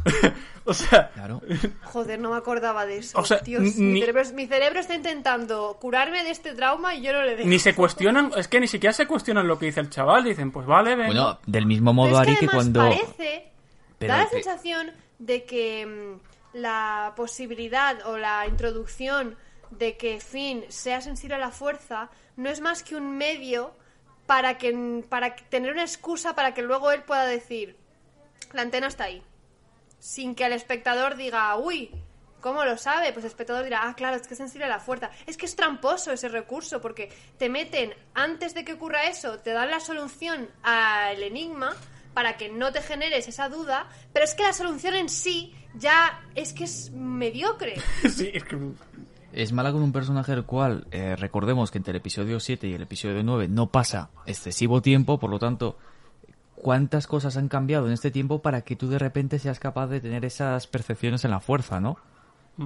o 0.69 0.73
sea, 0.73 1.09
Claro. 1.13 1.41
Joder, 1.83 2.19
no 2.19 2.31
me 2.31 2.37
acordaba 2.37 2.85
de 2.85 2.97
eso. 2.97 3.19
O 3.19 3.25
sea, 3.25 3.39
Dios, 3.39 3.61
ni- 3.61 3.71
mi, 3.93 3.99
cerebro, 3.99 4.23
mi 4.33 4.47
cerebro 4.47 4.79
está 4.79 4.95
intentando 4.95 5.77
curarme 5.81 6.23
de 6.23 6.31
este 6.31 6.53
trauma 6.53 6.95
y 6.95 7.01
yo 7.01 7.11
no 7.13 7.23
le 7.23 7.35
dejo. 7.35 7.49
ni 7.49 7.59
se 7.59 7.75
cuestionan, 7.75 8.31
es 8.37 8.47
que 8.47 8.59
ni 8.59 8.67
siquiera 8.67 8.93
se 8.93 9.07
cuestionan 9.07 9.47
lo 9.47 9.57
que 9.59 9.67
dice 9.67 9.79
el 9.79 9.89
chaval, 9.89 10.23
dicen, 10.23 10.51
pues 10.51 10.65
vale, 10.65 10.91
venga. 10.95 11.07
Bueno, 11.07 11.39
del 11.45 11.65
mismo 11.65 11.93
modo, 11.93 12.11
que 12.13 12.17
Ari, 12.17 12.31
que 12.33 12.45
además 12.45 12.55
cuando... 12.55 12.79
parece, 12.81 13.51
Pero 13.97 14.13
da 14.13 14.19
la 14.19 14.25
que- 14.29 14.35
sensación 14.43 14.91
de 15.19 15.43
que 15.45 15.85
mm, 15.85 16.57
la 16.57 17.13
posibilidad 17.15 18.05
o 18.07 18.17
la 18.17 18.45
introducción 18.47 19.35
de 19.71 19.97
que 19.97 20.19
Finn 20.19 20.63
sea 20.69 21.01
sensible 21.01 21.35
a 21.35 21.39
la 21.39 21.51
fuerza 21.51 22.09
no 22.37 22.49
es 22.49 22.59
más 22.61 22.81
que 22.83 22.95
un 22.95 23.17
medio 23.17 23.71
para 24.25 24.57
que 24.57 25.03
para 25.09 25.35
que- 25.35 25.43
tener 25.43 25.71
una 25.73 25.83
excusa 25.83 26.33
para 26.35 26.53
que 26.53 26.61
luego 26.61 26.91
él 26.91 27.03
pueda 27.03 27.25
decir 27.25 27.75
la 28.53 28.61
antena 28.63 28.87
está 28.87 29.03
ahí 29.05 29.21
sin 29.99 30.35
que 30.35 30.45
el 30.45 30.53
espectador 30.53 31.15
diga 31.15 31.55
uy 31.57 31.91
¿Cómo 32.41 32.63
lo 32.63 32.77
sabe? 32.77 33.11
Pues 33.11 33.26
el 33.26 33.31
espectador 33.31 33.65
dirá, 33.65 33.81
ah, 33.84 33.95
claro, 33.95 34.15
es 34.15 34.27
que 34.27 34.34
es 34.34 34.38
sensible 34.38 34.65
a 34.65 34.69
la 34.69 34.80
fuerza. 34.80 35.09
Es 35.27 35.35
que 35.35 35.45
es 35.45 35.55
tramposo 35.55 36.11
ese 36.11 36.30
recurso, 36.30 36.80
porque 36.80 37.11
te 37.38 37.49
meten, 37.49 37.93
antes 38.13 38.53
de 38.53 38.63
que 38.63 38.73
ocurra 38.73 39.09
eso, 39.09 39.39
te 39.39 39.51
dan 39.51 39.69
la 39.69 39.80
solución 39.80 40.49
al 40.63 41.21
enigma 41.21 41.76
para 42.13 42.38
que 42.38 42.49
no 42.49 42.71
te 42.71 42.81
generes 42.81 43.27
esa 43.27 43.49
duda, 43.49 43.89
pero 44.13 44.26
es 44.26 44.35
que 44.35 44.43
la 44.43 44.53
solución 44.53 44.95
en 44.95 45.09
sí 45.09 45.53
ya 45.76 46.21
es 46.35 46.53
que 46.53 46.63
es 46.63 46.91
mediocre. 46.91 47.76
sí, 48.09 48.30
es 48.34 48.43
que... 48.43 48.57
Es 49.31 49.51
mala 49.51 49.71
con 49.71 49.84
un 49.84 49.91
personaje 49.91 50.34
el 50.34 50.43
cual, 50.43 50.88
eh, 50.89 51.15
recordemos 51.15 51.69
que 51.69 51.77
entre 51.77 51.91
el 51.91 51.97
episodio 51.97 52.39
7 52.39 52.67
y 52.67 52.73
el 52.73 52.81
episodio 52.81 53.21
9 53.23 53.47
no 53.47 53.67
pasa 53.67 54.09
excesivo 54.26 54.81
tiempo, 54.81 55.19
por 55.19 55.30
lo 55.30 55.38
tanto, 55.38 55.77
¿cuántas 56.61 57.07
cosas 57.07 57.38
han 57.38 57.48
cambiado 57.48 57.88
en 57.88 57.94
este 57.94 58.11
tiempo 58.11 58.41
para 58.41 58.61
que 58.61 58.76
tú 58.76 58.90
de 58.90 58.99
repente 58.99 59.40
seas 59.40 59.60
capaz 59.60 59.88
de 59.88 59.99
tener 60.02 60.26
esas 60.26 60.68
percepciones 60.68 61.23
en 61.26 61.31
la 61.31 61.40
fuerza, 61.40 61.80
¿no? 61.80 61.98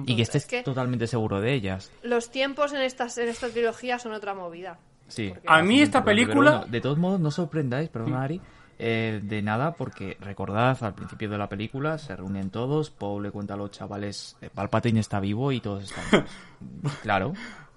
Y 0.06 0.16
que 0.16 0.22
estés 0.22 0.42
Es 0.42 0.48
que- 0.48 0.62
totalmente 0.62 1.06
seguro 1.06 1.40
de 1.40 1.54
ellas. 1.54 1.92
Los 2.02 2.30
tiempos 2.30 2.72
en, 2.72 2.82
estas, 2.82 3.16
en 3.18 3.28
esta 3.28 3.48
trilogía 3.48 3.98
son 4.00 4.12
otra 4.12 4.34
movida. 4.34 4.78
Sí. 5.06 5.32
A 5.46 5.62
mí 5.62 5.80
esta 5.80 6.02
película- 6.02 6.50
bueno, 6.58 6.66
de 6.66 6.80
todos 6.80 6.98
modos, 6.98 7.20
no 7.20 7.28
os 7.28 7.34
sorprendáis, 7.34 7.88
perdona 7.90 8.22
Ari, 8.24 8.40
Eh, 8.76 9.20
de 9.22 9.40
nada, 9.40 9.70
porque 9.76 10.16
recordad, 10.20 10.76
al 10.82 10.94
principio 10.94 11.30
de 11.30 11.38
la 11.38 11.48
película 11.48 11.96
se 11.96 12.16
reúnen 12.16 12.50
todos, 12.50 12.90
Paul 12.90 13.22
le 13.22 13.30
cuenta 13.30 13.54
a 13.54 13.56
los 13.56 13.70
chavales, 13.70 14.36
eh, 14.40 14.50
Palpatine 14.52 14.98
está 14.98 15.20
vivo 15.20 15.52
y 15.52 15.60
todos 15.60 15.84
están 15.84 16.04
vivos. 16.10 16.92
claro, 17.02 17.34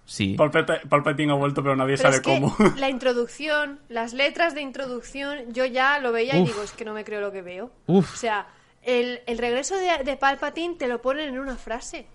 sí. 0.07 0.33
Palpatine, 0.35 0.79
Palpatine 0.89 1.31
ha 1.31 1.35
vuelto, 1.35 1.61
pero 1.61 1.75
nadie 1.75 1.97
Pero 1.97 2.03
sabe 2.11 2.15
es 2.15 2.21
que 2.21 2.41
cómo. 2.41 2.55
la 2.77 2.89
introducción, 2.89 3.79
las 3.89 4.13
letras 4.13 4.55
de 4.55 4.61
introducción, 4.61 5.53
yo 5.53 5.65
ya 5.65 5.99
lo 5.99 6.11
veía 6.11 6.35
y 6.37 6.45
digo, 6.45 6.63
es 6.63 6.71
que 6.71 6.83
no 6.85 6.93
me 6.93 7.03
creo 7.03 7.21
lo 7.21 7.31
que 7.31 7.41
veo. 7.43 7.69
Uf. 7.85 8.13
O 8.13 8.17
sea, 8.17 8.47
el, 8.81 9.19
el 9.27 9.37
regreso 9.37 9.75
de, 9.77 10.03
de 10.03 10.17
Palpatine 10.17 10.75
te 10.75 10.87
lo 10.87 11.01
ponen 11.01 11.29
en 11.29 11.39
una 11.39 11.55
frase. 11.57 12.07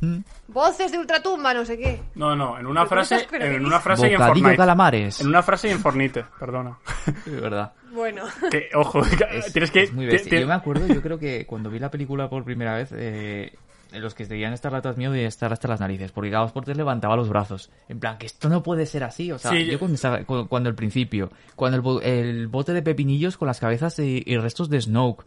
Mm. 0.00 0.18
Voces 0.48 0.90
de 0.92 0.98
ultratumba, 0.98 1.54
no 1.54 1.64
sé 1.64 1.78
qué. 1.78 2.00
No, 2.16 2.34
no, 2.36 2.58
en 2.58 2.66
una 2.66 2.84
¿Pero 2.86 3.04
frase, 3.04 3.26
en 3.32 3.64
una 3.64 3.78
frase 3.80 4.08
y 4.08 4.12
en 4.12 4.18
Bocadillo 4.18 4.34
Fortnite. 4.42 4.56
calamares. 4.56 5.20
En 5.20 5.28
una 5.28 5.42
frase 5.42 5.68
y 5.68 5.70
en 5.70 5.78
Fortnite, 5.80 6.24
perdona. 6.38 6.78
Es 7.26 7.40
verdad. 7.40 7.72
Bueno, 7.92 8.24
Que, 8.50 8.70
ojo, 8.74 9.02
Es, 9.30 9.52
tienes 9.52 9.70
que... 9.70 9.84
es 9.84 9.92
muy 9.92 10.06
ti- 10.06 10.12
bestia. 10.12 10.30
ti- 10.30 10.40
Yo 10.40 10.48
me 10.48 10.54
acuerdo, 10.54 10.86
yo 10.88 11.00
creo 11.00 11.16
que 11.18 11.46
cuando 11.46 11.70
vi 11.70 11.78
la 11.78 11.90
película 11.92 12.28
por 12.28 12.44
primera 12.44 12.74
vez, 12.74 12.90
eh, 12.92 13.54
los 14.00 14.14
que 14.14 14.24
debían 14.26 14.52
estar 14.52 14.74
atrás 14.74 14.96
mío 14.96 15.10
debían 15.10 15.28
estar 15.28 15.52
hasta 15.52 15.68
las 15.68 15.80
narices, 15.80 16.12
porque 16.12 16.30
Gabos 16.30 16.52
Portes 16.52 16.76
levantaba 16.76 17.16
los 17.16 17.28
brazos. 17.28 17.70
En 17.88 18.00
plan, 18.00 18.18
que 18.18 18.26
esto 18.26 18.48
no 18.48 18.62
puede 18.62 18.86
ser 18.86 19.04
así. 19.04 19.30
O 19.32 19.38
sea, 19.38 19.50
Sí, 19.50 19.66
yo 19.66 19.78
cuando, 19.78 19.94
estaba- 19.96 20.24
cu- 20.24 20.46
cuando 20.48 20.68
el 20.68 20.74
principio, 20.74 21.30
cuando 21.56 22.00
el, 22.02 22.06
el 22.08 22.48
bote 22.48 22.72
de 22.72 22.82
pepinillos 22.82 23.36
con 23.36 23.46
las 23.48 23.60
cabezas 23.60 23.98
y, 23.98 24.22
y 24.26 24.36
restos 24.36 24.68
de 24.70 24.80
Snoke. 24.80 25.24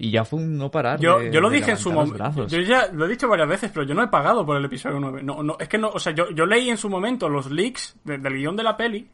Y 0.00 0.12
ya 0.12 0.24
fue 0.24 0.38
un 0.38 0.56
no 0.56 0.70
parar. 0.70 1.00
Yo, 1.00 1.18
de- 1.18 1.32
yo 1.32 1.40
lo 1.40 1.50
de 1.50 1.56
dije 1.56 1.72
en 1.72 1.76
su 1.76 1.90
momento. 1.92 2.46
Yo 2.46 2.60
ya 2.60 2.86
lo 2.92 3.06
he 3.06 3.08
dicho 3.08 3.26
varias 3.28 3.48
veces, 3.48 3.70
pero 3.74 3.84
yo 3.84 3.94
no 3.94 4.02
he 4.04 4.06
pagado 4.08 4.46
por 4.46 4.56
el 4.56 4.64
episodio 4.64 5.00
9. 5.00 5.22
No, 5.24 5.42
no, 5.42 5.56
es 5.58 5.68
que 5.68 5.76
no, 5.76 5.88
o 5.88 5.98
sea, 5.98 6.12
yo, 6.14 6.30
yo 6.30 6.46
leí 6.46 6.70
en 6.70 6.76
su 6.76 6.88
momento 6.88 7.28
los 7.28 7.50
leaks 7.50 7.96
de- 8.04 8.18
del 8.18 8.34
guion 8.34 8.54
de 8.54 8.62
la 8.62 8.76
peli 8.76 9.08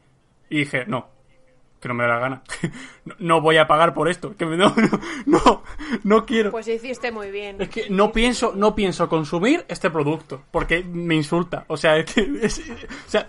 y 0.47 0.59
dije, 0.59 0.85
no, 0.85 1.07
que 1.79 1.87
no 1.87 1.93
me 1.93 2.03
da 2.03 2.09
la 2.09 2.19
gana. 2.19 2.43
no, 3.05 3.15
no 3.19 3.41
voy 3.41 3.57
a 3.57 3.67
pagar 3.67 3.93
por 3.93 4.09
esto. 4.09 4.35
Que 4.35 4.45
me- 4.45 4.57
no, 4.57 4.73
no, 4.75 4.99
no, 5.25 5.63
no 6.03 6.25
quiero. 6.25 6.51
pues 6.51 6.67
hiciste 6.67 7.11
muy 7.11 7.31
bien. 7.31 7.61
es 7.61 7.69
que 7.69 7.89
no 7.89 8.11
pienso, 8.11 8.53
no 8.55 8.73
pienso 8.75 9.07
consumir 9.09 9.65
este 9.67 9.89
producto 9.89 10.43
porque 10.51 10.83
me 10.83 11.15
insulta. 11.15 11.65
O 11.67 11.77
sea, 11.77 11.97
es 11.99 12.11
que, 12.13 12.29
es- 12.41 12.59
o 12.59 13.09
sea, 13.09 13.27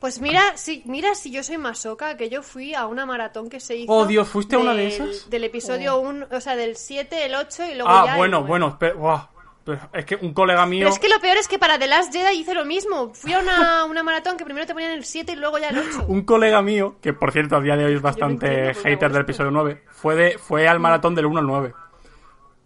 Pues 0.00 0.20
mira, 0.20 0.56
si, 0.56 0.82
mira 0.86 1.14
si 1.16 1.30
yo 1.32 1.42
soy 1.42 1.58
masoca, 1.58 2.16
que 2.16 2.30
yo 2.30 2.42
fui 2.42 2.72
a 2.72 2.86
una 2.86 3.04
maratón 3.04 3.48
que 3.50 3.58
se 3.60 3.76
hizo. 3.76 3.92
Oh, 3.92 4.06
Dios, 4.06 4.28
¿fuiste 4.28 4.54
a 4.56 4.60
una 4.60 4.72
de 4.72 4.86
esas? 4.86 5.28
Del 5.28 5.44
episodio 5.44 5.98
1, 5.98 6.28
o 6.30 6.40
sea, 6.40 6.54
del 6.56 6.76
7, 6.76 7.26
el 7.26 7.34
8 7.34 7.64
y 7.72 7.74
luego 7.74 7.90
ah, 7.90 8.04
ya. 8.06 8.16
bueno, 8.16 8.38
9. 8.38 8.48
bueno, 8.48 8.68
espera, 8.68 8.94
guau, 8.94 9.28
pero 9.68 9.80
es 9.92 10.06
que 10.06 10.16
un 10.16 10.32
colega 10.32 10.64
mío. 10.64 10.86
Pero 10.86 10.94
es 10.94 10.98
que 10.98 11.08
lo 11.10 11.20
peor 11.20 11.36
es 11.36 11.46
que 11.46 11.58
para 11.58 11.78
The 11.78 11.86
Last 11.86 12.10
Jedi 12.10 12.38
hice 12.38 12.54
lo 12.54 12.64
mismo. 12.64 13.12
Fui 13.12 13.34
a 13.34 13.40
una, 13.40 13.84
una 13.90 14.02
maratón 14.02 14.38
que 14.38 14.44
primero 14.46 14.66
te 14.66 14.72
ponían 14.72 14.92
el 14.92 15.04
7 15.04 15.32
y 15.32 15.36
luego 15.36 15.58
ya 15.58 15.68
el 15.68 15.78
8. 15.78 16.06
Un 16.08 16.22
colega 16.22 16.62
mío, 16.62 16.96
que 17.02 17.12
por 17.12 17.32
cierto 17.32 17.56
a 17.56 17.60
día 17.60 17.76
de 17.76 17.84
hoy 17.84 17.94
es 17.94 18.00
bastante 18.00 18.72
hater 18.72 19.12
del 19.12 19.22
episodio 19.22 19.50
9, 19.50 19.82
fue, 19.90 20.14
de, 20.14 20.38
fue 20.38 20.66
al 20.66 20.80
maratón 20.80 21.14
del 21.14 21.26
1 21.26 21.40
al 21.40 21.46
9. 21.46 21.74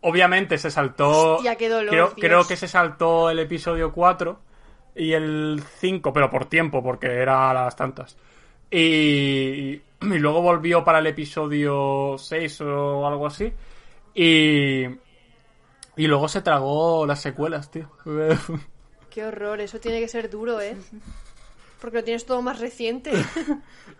Obviamente 0.03 0.59
se 0.59 0.71
saltó. 0.71 1.35
Hostia, 1.35 1.57
qué 1.57 1.69
dolor, 1.69 1.91
creo, 1.91 2.13
creo 2.15 2.47
que 2.47 2.57
se 2.57 2.69
saltó 2.69 3.31
el 3.31 3.41
episodio 3.41 3.93
4 3.93 4.39
y 4.95 5.13
el 5.13 5.61
5, 5.79 6.13
pero 6.13 6.31
por 6.31 6.45
tiempo, 6.45 6.85
porque 6.85 7.09
era 7.09 7.51
a 7.51 7.55
las 7.55 7.75
tantas. 7.75 8.17
Y, 8.71 8.79
y 8.79 9.83
luego 10.01 10.41
volvió 10.41 10.85
para 10.85 11.01
el 11.01 11.07
episodio 11.09 12.15
6 12.17 12.61
o 12.61 13.07
algo 13.09 13.27
así. 13.27 13.53
Y. 14.15 14.87
Y 15.97 16.07
luego 16.07 16.29
se 16.29 16.41
tragó 16.41 17.07
las 17.07 17.21
secuelas, 17.21 17.71
tío. 17.71 17.91
Qué 19.11 19.25
horror, 19.25 19.61
eso 19.61 19.79
tiene 19.79 20.01
que 20.01 20.09
ser 20.09 20.31
duro, 20.31 20.61
¿eh? 20.61 20.77
Porque 21.81 21.99
lo 21.99 22.05
tienes 22.05 22.25
todo 22.25 22.41
más 22.43 22.61
reciente. 22.61 23.13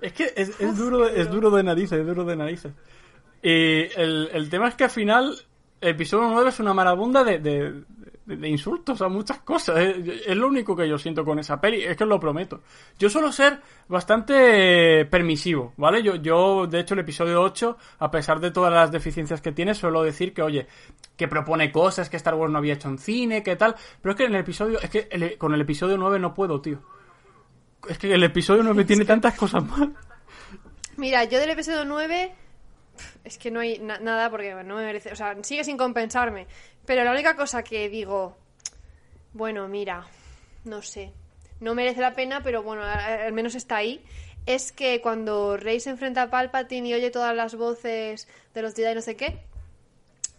Es 0.01 0.13
que 0.15 0.33
es, 0.35 0.61
es 0.61 0.77
duro, 0.77 1.07
es 1.07 1.31
duro 1.31 1.49
de 1.53 1.63
narices, 1.63 2.01
es 2.01 2.07
duro 2.07 2.25
de 2.25 2.35
narices. 2.35 2.73
Y 3.41 3.83
el, 3.95 4.31
el 4.33 4.51
tema 4.51 4.67
es 4.67 4.75
que 4.75 4.83
al 4.83 4.91
final, 4.91 5.37
el 5.81 5.91
episodio 5.91 6.29
9 6.29 6.49
es 6.49 6.59
una 6.59 6.75
marabunda 6.75 7.23
de, 7.23 7.39
de, 7.39 7.85
de- 8.27 8.49
insultos 8.49 9.01
a 9.03 9.09
muchas 9.09 9.39
cosas. 9.41 9.79
Es, 9.79 10.27
es 10.27 10.37
lo 10.37 10.49
único 10.49 10.75
que 10.77 10.89
yo 10.89 10.99
siento 10.99 11.25
con 11.25 11.39
esa 11.39 11.61
peli, 11.61 11.83
es 11.83 11.97
que 11.97 12.05
os 12.05 12.09
lo 12.11 12.21
prometo. 12.21 12.61
Yo 12.99 13.09
suelo 13.11 13.33
ser 13.33 13.61
bastante 13.89 15.05
permisivo, 15.07 15.73
¿vale? 15.77 16.03
Yo, 16.03 16.17
yo, 16.17 16.67
de 16.67 16.81
hecho, 16.81 16.95
el 16.95 17.01
episodio 17.01 17.41
8, 17.43 17.77
a 17.99 18.11
pesar 18.11 18.41
de 18.41 18.51
todas 18.51 18.73
las 18.73 18.91
deficiencias 18.93 19.41
que 19.41 19.53
tiene, 19.53 19.75
suelo 19.75 20.03
decir 20.03 20.33
que, 20.35 20.43
oye, 20.43 20.67
que 21.17 21.29
propone 21.29 21.71
cosas 21.73 22.09
que 22.11 22.17
Star 22.17 22.35
Wars 22.35 22.53
no 22.53 22.59
había 22.59 22.75
hecho 22.75 22.89
en 22.89 22.99
cine, 22.99 23.43
que 23.43 23.57
tal. 23.57 23.75
Pero 24.01 24.13
es 24.13 24.17
que 24.17 24.25
en 24.25 24.35
el 24.35 24.41
episodio, 24.41 24.81
es 24.81 24.91
que 24.91 25.09
el- 25.11 25.39
con 25.39 25.55
el 25.55 25.61
episodio 25.61 25.97
9 25.99 26.19
no 26.19 26.35
puedo, 26.35 26.61
tío. 26.61 26.79
Es 27.89 27.99
que 27.99 28.13
el 28.15 28.23
episodio 28.23 28.63
9 28.63 28.85
tiene 28.85 29.05
tantas 29.05 29.35
cosas 29.35 29.65
mal. 29.65 29.95
Mira, 30.97 31.25
yo 31.25 31.39
del 31.41 31.51
episodio 31.51 31.85
9 31.85 32.33
es 33.25 33.39
que 33.39 33.51
no 33.51 33.61
hay 33.61 33.79
na- 33.79 33.99
nada 33.99 34.31
porque 34.31 34.53
no 34.65 34.77
me 34.77 34.85
merece, 34.85 35.11
o 35.13 35.17
sea, 35.17 35.35
sigue 35.43 35.65
sin 35.65 35.77
compensarme, 35.77 36.47
pero 36.87 37.05
la 37.05 37.13
única 37.13 37.37
cosa 37.37 37.63
que 37.63 37.89
digo, 37.89 38.37
bueno, 39.33 39.69
mira, 39.69 40.07
no 40.65 40.83
sé, 40.83 41.13
no 41.61 41.75
merece 41.75 42.01
la 42.01 42.15
pena, 42.15 42.43
pero 42.43 42.63
bueno, 42.63 42.83
al 42.85 43.33
menos 43.33 43.55
está 43.55 43.77
ahí, 43.77 44.05
es 44.47 44.73
que 44.73 45.01
cuando 45.01 45.57
Rey 45.57 45.81
se 45.81 45.91
enfrenta 45.91 46.23
a 46.23 46.31
Palpatine 46.31 46.89
y 46.89 46.95
oye 46.95 47.11
todas 47.11 47.35
las 47.35 47.55
voces 47.55 48.29
de 48.55 48.63
los 48.63 48.75
Jedi 48.75 48.95
no 48.95 49.01
sé 49.01 49.17
qué, 49.17 49.41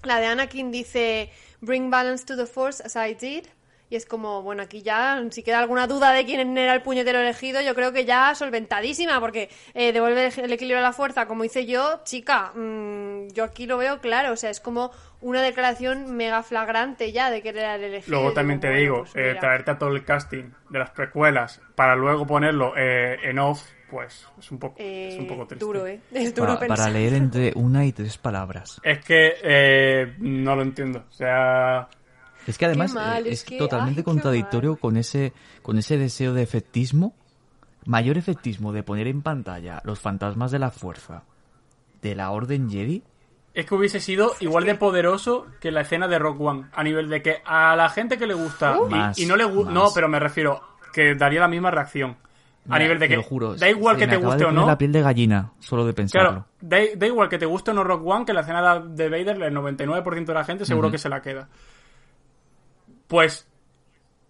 la 0.04 0.20
de 0.20 0.28
Anakin 0.28 0.72
dice 0.72 1.32
Bring 1.62 1.90
balance 1.90 2.26
to 2.26 2.36
the 2.36 2.46
Force 2.46 2.84
as 2.84 2.96
I 2.98 3.14
did. 3.14 3.46
Y 3.90 3.96
es 3.96 4.06
como, 4.08 4.42
bueno, 4.42 4.64
aquí 4.64 4.82
ya, 4.82 5.24
si 5.30 5.44
queda 5.44 5.60
alguna 5.60 5.86
duda 5.86 6.12
de 6.14 6.26
quién 6.26 6.58
era 6.58 6.74
el 6.74 6.82
puñetero 6.82 7.20
elegido, 7.20 7.62
yo 7.62 7.76
creo 7.76 7.92
que 7.94 8.06
ya 8.06 8.34
solventadísima, 8.34 9.20
porque 9.20 9.50
eh, 9.76 9.92
devuelve 9.94 10.28
el, 10.36 10.52
equilibrio 10.52 10.80
a 10.80 10.82
la 10.82 10.94
fuerza, 10.94 11.28
como 11.28 11.44
hice 11.44 11.68
yo, 11.68 12.02
chica, 12.04 12.52
mm, 12.56 13.28
yo 13.34 13.44
aquí 13.44 13.68
lo 13.68 13.78
veo 13.78 14.00
claro, 14.02 14.34
o 14.34 14.36
sea, 14.36 14.50
es 14.50 14.60
como 14.60 14.92
una 15.22 15.44
declaración 15.44 16.16
mega 16.16 16.42
flagrante 16.42 17.12
ya 17.12 17.30
de 17.30 17.42
que 17.44 17.50
era 17.50 17.76
el 17.76 17.84
elegido. 17.84 18.18
Luego 18.18 18.34
también 18.34 18.60
te 18.60 18.68
bueno, 18.68 18.82
digo, 18.82 18.98
pues 19.04 19.16
eh, 19.16 19.38
traerte 19.40 19.72
a 19.72 19.78
todo 19.78 19.90
el 19.90 20.04
casting 20.04 20.46
de 20.70 20.80
las 20.80 20.90
precuelas 20.90 21.62
para 21.76 21.96
luego 21.96 22.26
ponerlo 22.26 22.74
eh, 22.76 23.20
en 23.24 23.38
off, 23.38 23.62
pues 23.92 24.26
es 24.40 24.50
un 24.52 24.58
poco, 24.58 24.76
es 24.80 25.20
un 25.20 25.26
Eh, 25.26 25.28
poco 25.28 25.46
triste. 25.46 25.64
duro, 25.66 25.86
¿eh? 25.86 26.00
Es 26.12 26.34
duro 26.34 26.54
Pa- 26.54 26.66
para 26.66 26.68
pensar. 26.68 26.92
leer 26.94 27.14
entre 27.14 27.52
una 27.56 27.86
y 27.86 27.92
tres 27.92 28.18
palabras. 28.18 28.82
Es 28.84 29.06
que 29.06 29.36
eh, 29.44 30.16
no 30.18 30.56
lo 30.56 30.64
entiendo. 30.64 31.06
O 31.08 31.12
sea, 31.12 31.88
Es 32.48 32.58
que 32.58 32.66
además 32.66 32.94
mal, 32.94 33.26
eh, 33.26 33.30
es 33.32 33.40
es, 33.40 33.46
que- 33.46 33.58
totalmente 33.58 34.02
ay, 34.02 34.04
contradictorio 34.04 34.72
mal. 34.72 34.80
con 34.80 34.98
ese 34.98 35.34
con 35.62 35.78
ese 35.78 35.98
deseo 35.98 36.34
de 36.34 36.44
efectismo, 36.44 37.14
mayor 37.86 38.18
efectismo 38.18 38.72
de 38.74 38.84
poner 38.84 39.08
en 39.08 39.22
pantalla 39.22 39.82
los 39.86 40.00
fantasmas 40.00 40.52
de 40.52 40.60
la 40.60 40.72
fuerza 40.72 41.24
de 42.02 42.16
la 42.16 42.32
Orden 42.32 42.70
Jedi. 42.70 43.02
es 43.54 43.66
que 43.66 43.76
hubiese 43.76 44.00
sido 44.00 44.34
igual 44.40 44.66
de 44.66 44.76
poderoso 44.76 45.46
que 45.62 45.72
la 45.72 45.82
escena 45.82 46.08
de 46.08 46.18
Rock 46.20 46.42
One. 46.42 46.66
A 46.74 46.84
nivel 46.84 47.08
de 47.10 47.22
que 47.22 47.38
a 47.46 47.76
la 47.76 47.88
gente 47.90 48.18
que 48.18 48.26
le 48.28 48.34
gusta 48.34 48.78
Uh. 48.80 48.88
y, 48.88 48.90
Más, 48.90 49.20
y 49.20 49.26
no 49.26 49.36
le 49.38 49.46
gusta. 49.46 49.72
No, 49.72 49.90
pero 49.94 50.10
me 50.10 50.20
refiero 50.20 50.60
que 50.92 51.16
daría 51.16 51.40
la 51.42 51.48
misma 51.48 51.70
reacción. 51.72 52.18
A 52.70 52.80
nivel 52.80 52.98
de 52.98 53.06
te 53.08 53.10
que. 53.10 53.16
lo 53.18 53.24
juro, 53.24 53.56
da 53.56 53.70
igual 53.70 53.98
que 53.98 54.08
te 54.08 54.16
guste 54.16 54.38
de 54.40 54.46
o 54.46 54.52
no. 54.54 54.66
la 54.66 54.78
piel 54.78 54.92
de 54.94 55.02
gallina 55.02 55.52
solo 55.60 55.86
de 55.86 55.92
pensarlo. 55.94 56.30
Claro, 56.30 56.46
da, 56.62 56.78
da 56.96 57.06
igual 57.08 57.28
que 57.28 57.38
te 57.38 57.46
guste 57.46 57.72
o 57.72 57.74
no 57.74 57.84
Rock 57.84 58.08
One, 58.08 58.26
que 58.26 58.32
la 58.34 58.40
escena 58.42 58.80
de 58.80 59.10
Vader, 59.10 59.42
el 59.44 59.54
99% 59.54 60.26
de 60.26 60.34
la 60.34 60.46
gente 60.46 60.66
seguro 60.66 60.90
que 60.90 60.98
se 60.98 61.10
la 61.10 61.22
queda. 61.22 61.50
Pues, 63.08 63.48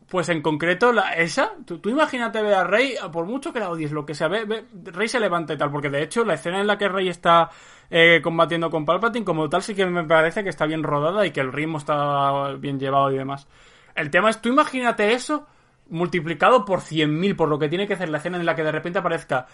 pues 0.09 0.29
en 0.29 0.41
concreto, 0.41 0.93
la, 0.93 1.13
esa, 1.13 1.53
tú, 1.65 1.81
imagínate 1.89 2.41
ver 2.41 2.53
a 2.55 2.63
Rey, 2.65 2.95
por 3.11 3.25
mucho 3.25 3.53
que 3.53 3.59
la 3.59 3.69
odies, 3.71 3.91
lo 3.91 4.05
que 4.05 4.15
sea, 4.15 4.27
ve- 4.29 4.65
Rey 4.85 5.07
se 5.07 5.19
levanta 5.19 5.53
y 5.53 5.57
tal, 5.57 5.71
porque 5.71 5.89
de 5.89 6.03
hecho 6.03 6.25
la 6.25 6.35
escena 6.35 6.61
en 6.61 6.67
la 6.67 6.77
que 6.77 6.89
Rey 6.89 7.09
está 7.09 7.49
eh, 7.89 8.21
combatiendo 8.23 8.69
con 8.69 8.85
Palpatine, 8.85 9.25
como 9.25 9.49
tal, 9.49 9.63
sí 9.63 9.75
que 9.75 9.85
me 9.87 10.03
parece 10.05 10.43
que 10.43 10.49
está 10.49 10.65
bien 10.67 10.83
rodada 10.83 11.25
y 11.25 11.31
que 11.31 11.41
el 11.41 11.53
ritmo 11.53 11.79
está 11.79 12.53
bien 12.59 12.79
llevado 12.79 13.11
y 13.11 13.17
demás. 13.17 13.47
El 13.95 14.09
tema 14.11 14.29
es, 14.29 14.41
tú 14.41 14.49
imagínate 14.49 15.13
eso 15.13 15.47
multiplicado 15.89 16.65
por 16.65 16.81
100.000, 16.81 17.35
por 17.35 17.49
lo 17.49 17.59
que 17.59 17.69
tiene 17.69 17.87
que 17.87 17.93
hacer 17.95 18.09
la 18.09 18.17
escena 18.19 18.37
en 18.37 18.45
la 18.45 18.55
que 18.55 18.63
de 18.63 18.71
repente 18.71 18.99
aparezca 18.99 19.47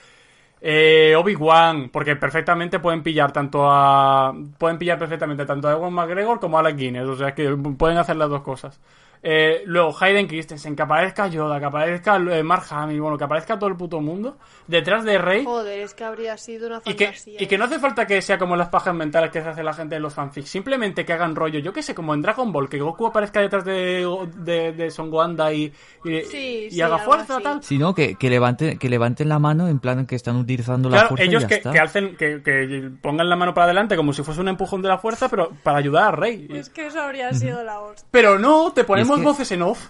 eh, 0.61 1.15
Obi-Wan, 1.17 1.89
porque 1.89 2.15
perfectamente 2.15 2.79
pueden 2.79 3.01
pillar 3.03 3.31
tanto 3.31 3.65
a. 3.69 4.33
Pueden 4.57 4.77
pillar 4.77 4.99
perfectamente 4.99 5.45
tanto 5.45 5.67
a 5.69 5.71
Ewan 5.73 5.93
McGregor 5.93 6.39
como 6.39 6.57
a 6.57 6.61
Alec 6.61 6.75
Guinness, 6.77 7.07
o 7.07 7.15
sea 7.15 7.33
que 7.33 7.49
pueden 7.77 7.97
hacer 7.97 8.17
las 8.17 8.29
dos 8.29 8.41
cosas. 8.41 8.79
Eh, 9.21 9.63
luego 9.65 9.93
Hayden 9.99 10.27
Christensen, 10.27 10.75
que 10.75 10.81
aparezca 10.83 11.27
Yoda, 11.27 11.59
que 11.59 11.65
aparezca 11.65 12.15
eh, 12.15 12.41
Mark 12.41 12.63
Hamill, 12.69 13.01
bueno, 13.01 13.17
que 13.17 13.25
aparezca 13.25 13.59
todo 13.59 13.69
el 13.69 13.75
puto 13.75 13.99
mundo 13.99 14.37
detrás 14.67 15.03
de 15.03 15.17
Rey. 15.17 15.43
Joder, 15.43 15.79
es 15.79 15.93
que 15.93 16.05
habría 16.05 16.37
sido 16.37 16.67
una 16.67 16.81
Y 16.85 16.93
que, 16.93 17.05
fantasía. 17.07 17.41
y 17.43 17.47
que 17.47 17.57
no 17.57 17.65
hace 17.65 17.79
falta 17.79 18.07
que 18.07 18.21
sea 18.21 18.37
como 18.37 18.55
las 18.55 18.69
pajas 18.69 18.95
mentales 18.95 19.31
que 19.31 19.41
se 19.41 19.49
hace 19.49 19.61
la 19.63 19.73
gente 19.73 19.97
en 19.97 20.01
los 20.03 20.13
fanfics. 20.13 20.49
Simplemente 20.49 21.03
que 21.05 21.11
hagan 21.13 21.35
rollo, 21.35 21.59
yo 21.59 21.73
que 21.73 21.83
sé, 21.83 21.93
como 21.93 22.13
en 22.13 22.21
Dragon 22.21 22.51
Ball, 22.53 22.69
que 22.69 22.79
Goku 22.79 23.07
aparezca 23.07 23.41
detrás 23.41 23.65
de, 23.65 24.07
de, 24.37 24.71
de 24.71 24.91
Son 24.91 25.09
Gohan 25.09 25.35
y, 25.53 25.71
y, 26.05 26.21
Sí, 26.23 26.67
y 26.67 26.71
sí, 26.71 26.81
haga 26.81 26.99
fuerza, 26.99 27.35
así. 27.35 27.43
tal. 27.43 27.63
Sino 27.63 27.93
que, 27.93 28.15
que, 28.15 28.29
levanten, 28.29 28.77
que 28.79 28.89
levanten 28.89 29.27
la 29.27 29.39
mano 29.39 29.67
en 29.67 29.79
plan 29.79 30.05
que 30.05 30.15
están 30.15 30.37
utilizando 30.37 30.89
la 30.89 30.95
Claro, 30.95 31.09
fuerza 31.09 31.23
ellos 31.25 31.41
y 31.41 31.43
ya 31.43 31.47
que, 31.49 31.55
está. 31.55 31.71
que 31.71 31.79
alcen, 31.79 32.15
que, 32.15 32.41
que 32.41 32.89
pongan 33.01 33.27
la 33.29 33.35
mano 33.35 33.53
para 33.53 33.65
adelante 33.65 33.95
como 33.97 34.13
si 34.13 34.23
fuese 34.23 34.39
un 34.41 34.47
empujón 34.47 34.81
de 34.81 34.87
la 34.87 34.97
fuerza, 34.97 35.27
pero 35.29 35.51
para 35.63 35.77
ayudar 35.79 36.03
a 36.05 36.11
Rey. 36.11 36.47
Es 36.51 36.69
que 36.69 36.87
eso 36.87 37.01
habría 37.01 37.33
sido 37.33 37.63
la 37.63 37.79
hostia. 37.81 38.07
Pero 38.11 38.39
no, 38.39 38.71
te 38.73 38.83
ponemos 39.09 39.35
que- 39.35 39.41
voces 39.41 39.51
en 39.51 39.61
off. 39.63 39.89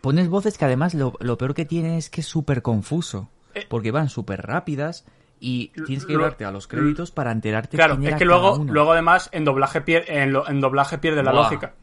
Pones 0.00 0.28
voces 0.28 0.56
que 0.58 0.64
además 0.64 0.94
lo, 0.94 1.14
lo 1.20 1.36
peor 1.38 1.54
que 1.54 1.64
tiene 1.64 1.98
es 1.98 2.08
que 2.08 2.20
es 2.20 2.26
súper 2.26 2.62
confuso. 2.62 3.28
Eh. 3.54 3.66
Porque 3.68 3.90
van 3.90 4.08
súper 4.08 4.42
rápidas 4.46 5.04
y 5.40 5.68
tienes 5.86 6.04
que 6.04 6.12
llevarte 6.12 6.44
a 6.44 6.50
los 6.52 6.66
créditos 6.68 7.10
para 7.10 7.32
enterarte 7.32 7.76
Claro, 7.76 7.94
quién 7.94 8.04
es 8.04 8.08
era 8.10 8.18
que 8.18 8.26
cada 8.26 8.38
luego, 8.40 8.56
uno. 8.58 8.72
luego 8.72 8.92
además 8.92 9.28
en 9.32 9.44
doblaje, 9.44 9.84
pier- 9.84 10.04
en, 10.08 10.32
lo- 10.32 10.48
en 10.48 10.60
doblaje 10.60 10.98
pierde 10.98 11.22
la 11.22 11.32
Buah. 11.32 11.42
lógica. 11.44 11.74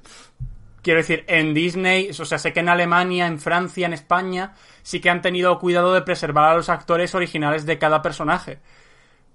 Quiero 0.81 0.99
decir, 0.99 1.25
en 1.27 1.53
Disney, 1.55 2.09
o 2.11 2.25
sea, 2.25 2.37
sé 2.37 2.53
que 2.53 2.59
en 2.59 2.69
Alemania, 2.69 3.25
en 3.27 3.39
Francia, 3.39 3.87
en 3.87 3.93
España, 3.93 4.53
sí 4.83 5.01
que 5.01 5.09
han 5.09 5.21
tenido 5.21 5.57
cuidado 5.57 5.93
de 5.93 6.01
preservar 6.03 6.51
a 6.51 6.55
los 6.55 6.69
actores 6.69 7.15
originales 7.15 7.65
de 7.65 7.79
cada 7.79 8.01
personaje. 8.03 8.59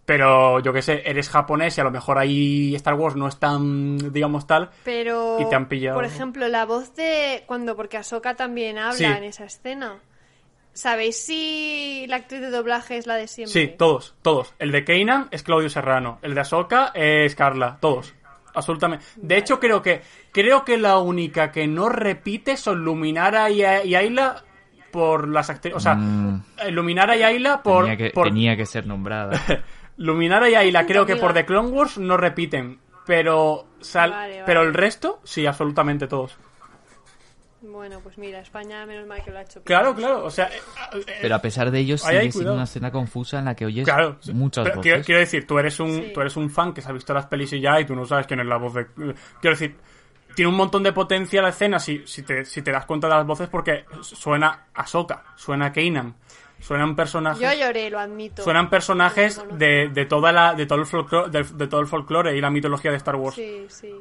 Pero 0.04 0.58
yo 0.60 0.72
que 0.72 0.82
sé, 0.82 1.02
eres 1.04 1.28
japonés 1.28 1.76
y 1.78 1.80
a 1.80 1.84
lo 1.84 1.90
mejor 1.92 2.18
ahí 2.18 2.74
Star 2.74 2.94
Wars 2.94 3.14
no 3.16 3.28
es 3.28 3.38
tan, 3.38 4.12
digamos 4.12 4.46
tal. 4.46 4.70
Pero, 4.84 5.38
Y 5.40 5.48
te 5.48 5.54
han 5.54 5.68
pillado. 5.68 5.94
por 5.96 6.04
ejemplo, 6.04 6.48
la 6.48 6.64
voz 6.64 6.94
de 6.96 7.44
cuando, 7.46 7.76
porque 7.76 7.96
Ahsoka 7.96 8.34
también 8.34 8.78
habla 8.78 8.94
Sí. 8.94 9.04
en 9.04 9.22
esa 9.24 9.44
escena. 9.44 9.98
¿Sabéis 10.72 11.20
si 11.24 12.06
la 12.08 12.16
actriz 12.16 12.40
de 12.40 12.50
doblaje 12.50 12.96
es 12.96 13.06
la 13.06 13.14
de 13.16 13.28
siempre? 13.28 13.52
Sí, 13.52 13.74
todos, 13.76 14.14
todos. 14.22 14.54
El 14.58 14.72
de 14.72 14.84
Kanan 14.84 15.28
es 15.30 15.42
Claudio 15.42 15.68
Serrano, 15.68 16.18
el 16.22 16.34
de 16.34 16.40
Ahsoka 16.40 16.92
es 16.94 17.34
Carla, 17.34 17.78
todos. 17.80 18.14
Absolutamente. 18.54 19.04
De 19.16 19.36
hecho, 19.36 19.60
creo 19.60 19.80
que 19.82 20.00
creo 20.32 20.64
que 20.64 20.76
la 20.78 20.98
única 20.98 21.52
que 21.52 21.66
no 21.68 21.88
repite 21.88 22.56
son 22.56 22.84
Luminara 22.84 23.48
y, 23.50 23.60
y 23.62 23.94
Ayla 23.94 24.42
por 24.90 25.28
las 25.28 25.50
actrices. 25.50 25.76
O 25.76 25.80
sea, 25.80 25.94
Mm. 25.94 26.42
Luminara 26.70 27.16
y 27.16 27.22
Ayla 27.22 27.62
por. 27.62 27.84
tenía, 27.84 27.96
que, 27.96 28.10
por- 28.10 28.26
tenía 28.26 28.56
que 28.56 28.66
ser 28.66 28.86
nombrada. 28.86 29.30
Luminara 30.00 30.48
y 30.48 30.54
Ayla 30.54 30.86
creo 30.86 31.04
que 31.06 31.16
por 31.16 31.34
The 31.34 31.44
Clone 31.44 31.68
Wars 31.68 31.98
no 31.98 32.16
repiten. 32.16 32.80
Pero. 33.06 33.66
sal- 33.80 34.10
Vale, 34.10 34.32
vale. 34.34 34.42
Pero 34.46 34.62
el 34.62 34.72
resto, 34.74 35.20
sí, 35.24 35.44
absolutamente 35.46 36.06
todos. 36.06 36.36
Bueno, 37.62 38.00
pues 38.02 38.16
mira, 38.16 38.40
España 38.40 38.86
menos 38.86 39.06
mal 39.06 39.22
que 39.22 39.30
lo 39.30 39.38
ha 39.38 39.42
hecho. 39.42 39.62
Claro, 39.62 39.94
claro. 39.94 40.24
O 40.24 40.30
sea. 40.30 40.46
eh, 40.46 40.60
eh, 41.06 41.18
Pero 41.20 41.34
a 41.34 41.40
pesar 41.42 41.70
de 41.70 41.78
ello, 41.80 41.98
sigue 41.98 42.32
siendo 42.32 42.54
una 42.54 42.62
escena 42.64 42.90
confusa 42.90 43.38
en 43.40 43.44
la 43.44 43.54
que 43.54 43.66
oyes 43.66 43.84
Claro, 43.84 44.16
muchas 44.32 44.64
Pero 44.64 44.76
voces. 44.76 44.82
quiero, 44.92 45.04
quiero 45.04 45.20
decir, 45.20 45.46
tú 45.46 45.58
eres 45.58 45.78
un 45.80 45.90
Sí. 45.92 46.10
tú 46.14 46.20
eres 46.22 46.36
un 46.38 46.48
fan 46.50 46.72
que 46.72 46.80
se 46.80 46.88
ha 46.88 46.92
visto 46.92 47.12
las 47.12 47.26
pelis 47.26 47.52
y 47.52 47.60
ya 47.60 47.78
y 47.78 47.84
tú 47.84 47.94
no 47.94 48.06
sabes 48.06 48.26
quién 48.26 48.40
es 48.40 48.46
la 48.46 48.56
voz 48.56 48.72
de 48.74 48.86
quiero 48.86 49.56
decir, 49.56 49.76
tiene 50.34 50.48
un 50.50 50.56
montón 50.56 50.82
de 50.82 50.92
potencia 50.94 51.42
la 51.42 51.50
escena 51.50 51.78
si, 51.78 52.06
si 52.06 52.22
te 52.22 52.46
si 52.46 52.62
te 52.62 52.70
das 52.72 52.86
cuenta 52.86 53.08
de 53.08 53.14
las 53.14 53.26
voces 53.26 53.48
porque 53.50 53.84
suena 54.00 54.66
a 54.74 54.80
Ahsoka, 54.82 55.24
suena 55.36 55.66
a 55.66 55.72
Kanan, 55.72 56.14
suenan 56.60 56.94
personajes 56.96 57.40
Yo 57.40 57.52
lloré, 57.52 57.90
lo 57.90 57.98
admito. 57.98 58.42
suenan 58.42 58.70
personajes 58.70 59.42
de, 59.54 59.88
de 59.88 60.04
toda 60.06 60.32
la 60.32 60.54
de 60.54 60.66
todo 60.66 60.78
el 60.80 60.86
folclore 60.86 61.30
de, 61.30 61.42
de 61.42 61.66
todo 61.66 61.80
el 61.80 61.86
folclore 61.86 62.36
y 62.36 62.40
la 62.40 62.50
mitología 62.50 62.90
de 62.90 62.96
Star 62.98 63.16
Wars. 63.16 63.34
Sí, 63.36 63.66
sí. 63.68 63.94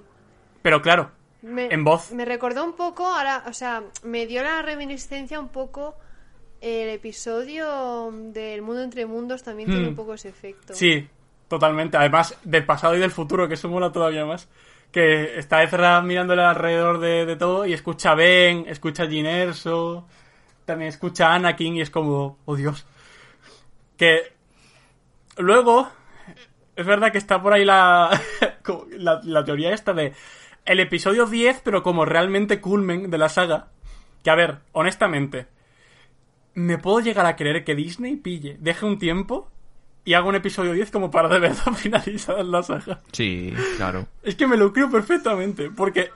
Pero 0.61 0.81
claro, 0.81 1.11
Me, 1.41 1.67
En 1.73 1.83
voz. 1.85 2.11
Me 2.11 2.25
recordó 2.25 2.65
un 2.65 2.73
poco, 2.73 3.07
ahora, 3.07 3.43
o 3.47 3.53
sea, 3.53 3.81
me 4.03 4.25
dio 4.25 4.43
la 4.43 4.61
reminiscencia 4.61 5.39
un 5.39 5.47
poco. 5.49 5.95
El 6.61 6.89
episodio 6.89 8.11
del 8.11 8.61
Mundo 8.61 8.81
entre 8.83 9.05
Mundos 9.05 9.43
también 9.43 9.69
tiene 9.69 9.85
Hmm. 9.85 9.89
un 9.89 9.95
poco 9.95 10.13
ese 10.15 10.27
efecto. 10.27 10.73
Sí, 10.73 11.07
totalmente. 11.47 11.95
Además, 11.95 12.37
del 12.43 12.65
pasado 12.65 12.95
y 12.97 12.99
del 12.99 13.11
futuro, 13.11 13.47
que 13.47 13.53
eso 13.53 13.69
mola 13.69 13.91
todavía 13.93 14.25
más. 14.25 14.49
Que 14.91 15.37
está 15.39 15.63
Ezra 15.63 16.01
mirándole 16.01 16.41
alrededor 16.41 16.99
de, 16.99 17.25
de 17.25 17.35
todo 17.37 17.65
y 17.65 17.71
escucha 17.73 18.11
a 18.11 18.15
Ben, 18.15 18.65
escucha 18.67 19.03
a 19.03 19.07
Jyn 19.07 19.25
Erso, 19.27 20.05
también 20.69 20.89
escucha 20.89 21.29
a 21.29 21.33
Anakin 21.33 21.77
y 21.77 21.81
es 21.81 21.89
como, 21.89 22.37
oh 22.45 22.55
Dios. 22.55 22.85
Que 23.97 24.33
luego, 25.35 25.89
es 26.75 26.85
verdad 26.85 27.11
que 27.11 27.17
está 27.17 27.41
por 27.41 27.53
ahí 27.53 27.65
la, 27.65 28.21
la, 28.91 29.19
la 29.23 29.43
teoría 29.43 29.73
esta 29.73 29.93
de 29.93 30.13
el 30.65 30.79
episodio 30.79 31.25
10, 31.25 31.61
pero 31.63 31.81
como 31.81 32.05
realmente 32.05 32.61
culmen 32.61 33.09
de 33.09 33.17
la 33.17 33.29
saga. 33.29 33.69
Que 34.23 34.29
a 34.29 34.35
ver, 34.35 34.59
honestamente, 34.73 35.47
me 36.53 36.77
puedo 36.77 36.99
llegar 36.99 37.25
a 37.25 37.35
creer 37.35 37.63
que 37.63 37.73
Disney 37.73 38.15
pille, 38.15 38.57
deje 38.59 38.85
un 38.85 38.99
tiempo 38.99 39.49
y 40.05 40.13
haga 40.13 40.27
un 40.27 40.35
episodio 40.35 40.73
10 40.73 40.91
como 40.91 41.09
para 41.09 41.29
de 41.29 41.39
verdad 41.39 41.73
finalizar 41.75 42.45
la 42.45 42.61
saga. 42.61 43.01
Sí, 43.11 43.51
claro. 43.77 44.05
Es 44.21 44.35
que 44.35 44.45
me 44.45 44.55
lo 44.55 44.71
creo 44.71 44.91
perfectamente, 44.91 45.71
porque... 45.71 46.11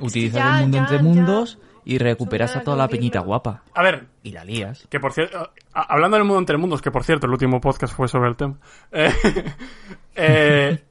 Utilizas 0.00 0.38
ya, 0.38 0.56
el 0.56 0.62
mundo 0.62 0.76
ya, 0.76 0.82
entre 0.84 0.96
ya. 0.96 1.69
Y 1.84 1.98
recuperas 1.98 2.56
a 2.56 2.62
toda 2.62 2.76
la 2.76 2.88
peñita 2.88 3.20
guapa. 3.20 3.62
A 3.74 3.82
ver, 3.82 4.06
Y 4.22 4.32
la 4.32 4.44
lías. 4.44 4.86
que 4.88 5.00
por 5.00 5.12
cierto, 5.12 5.50
hablando 5.72 6.16
del 6.16 6.24
mundo 6.24 6.40
entre 6.40 6.56
mundos, 6.56 6.82
que 6.82 6.90
por 6.90 7.04
cierto 7.04 7.26
el 7.26 7.32
último 7.32 7.60
podcast 7.60 7.94
fue 7.94 8.08
sobre 8.08 8.28
el 8.28 8.36
tema. 8.36 8.58
eh, 8.92 9.12
eh, 10.14 10.84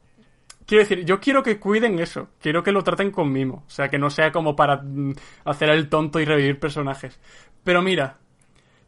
quiero 0.66 0.84
decir, 0.84 1.06
yo 1.06 1.20
quiero 1.20 1.44
que 1.44 1.60
cuiden 1.60 2.00
eso, 2.00 2.30
quiero 2.42 2.64
que 2.64 2.72
lo 2.72 2.84
traten 2.84 3.12
con 3.12 3.32
mimo, 3.32 3.64
o 3.68 3.70
sea, 3.70 3.90
que 3.90 3.98
no 3.98 4.10
sea 4.10 4.32
como 4.32 4.56
para 4.56 4.78
mm, 4.78 5.14
hacer 5.46 5.70
el 5.70 5.90
tonto 5.90 6.20
y 6.20 6.26
revivir 6.26 6.60
personajes. 6.60 7.20
Pero 7.64 7.82
mira, 7.82 8.18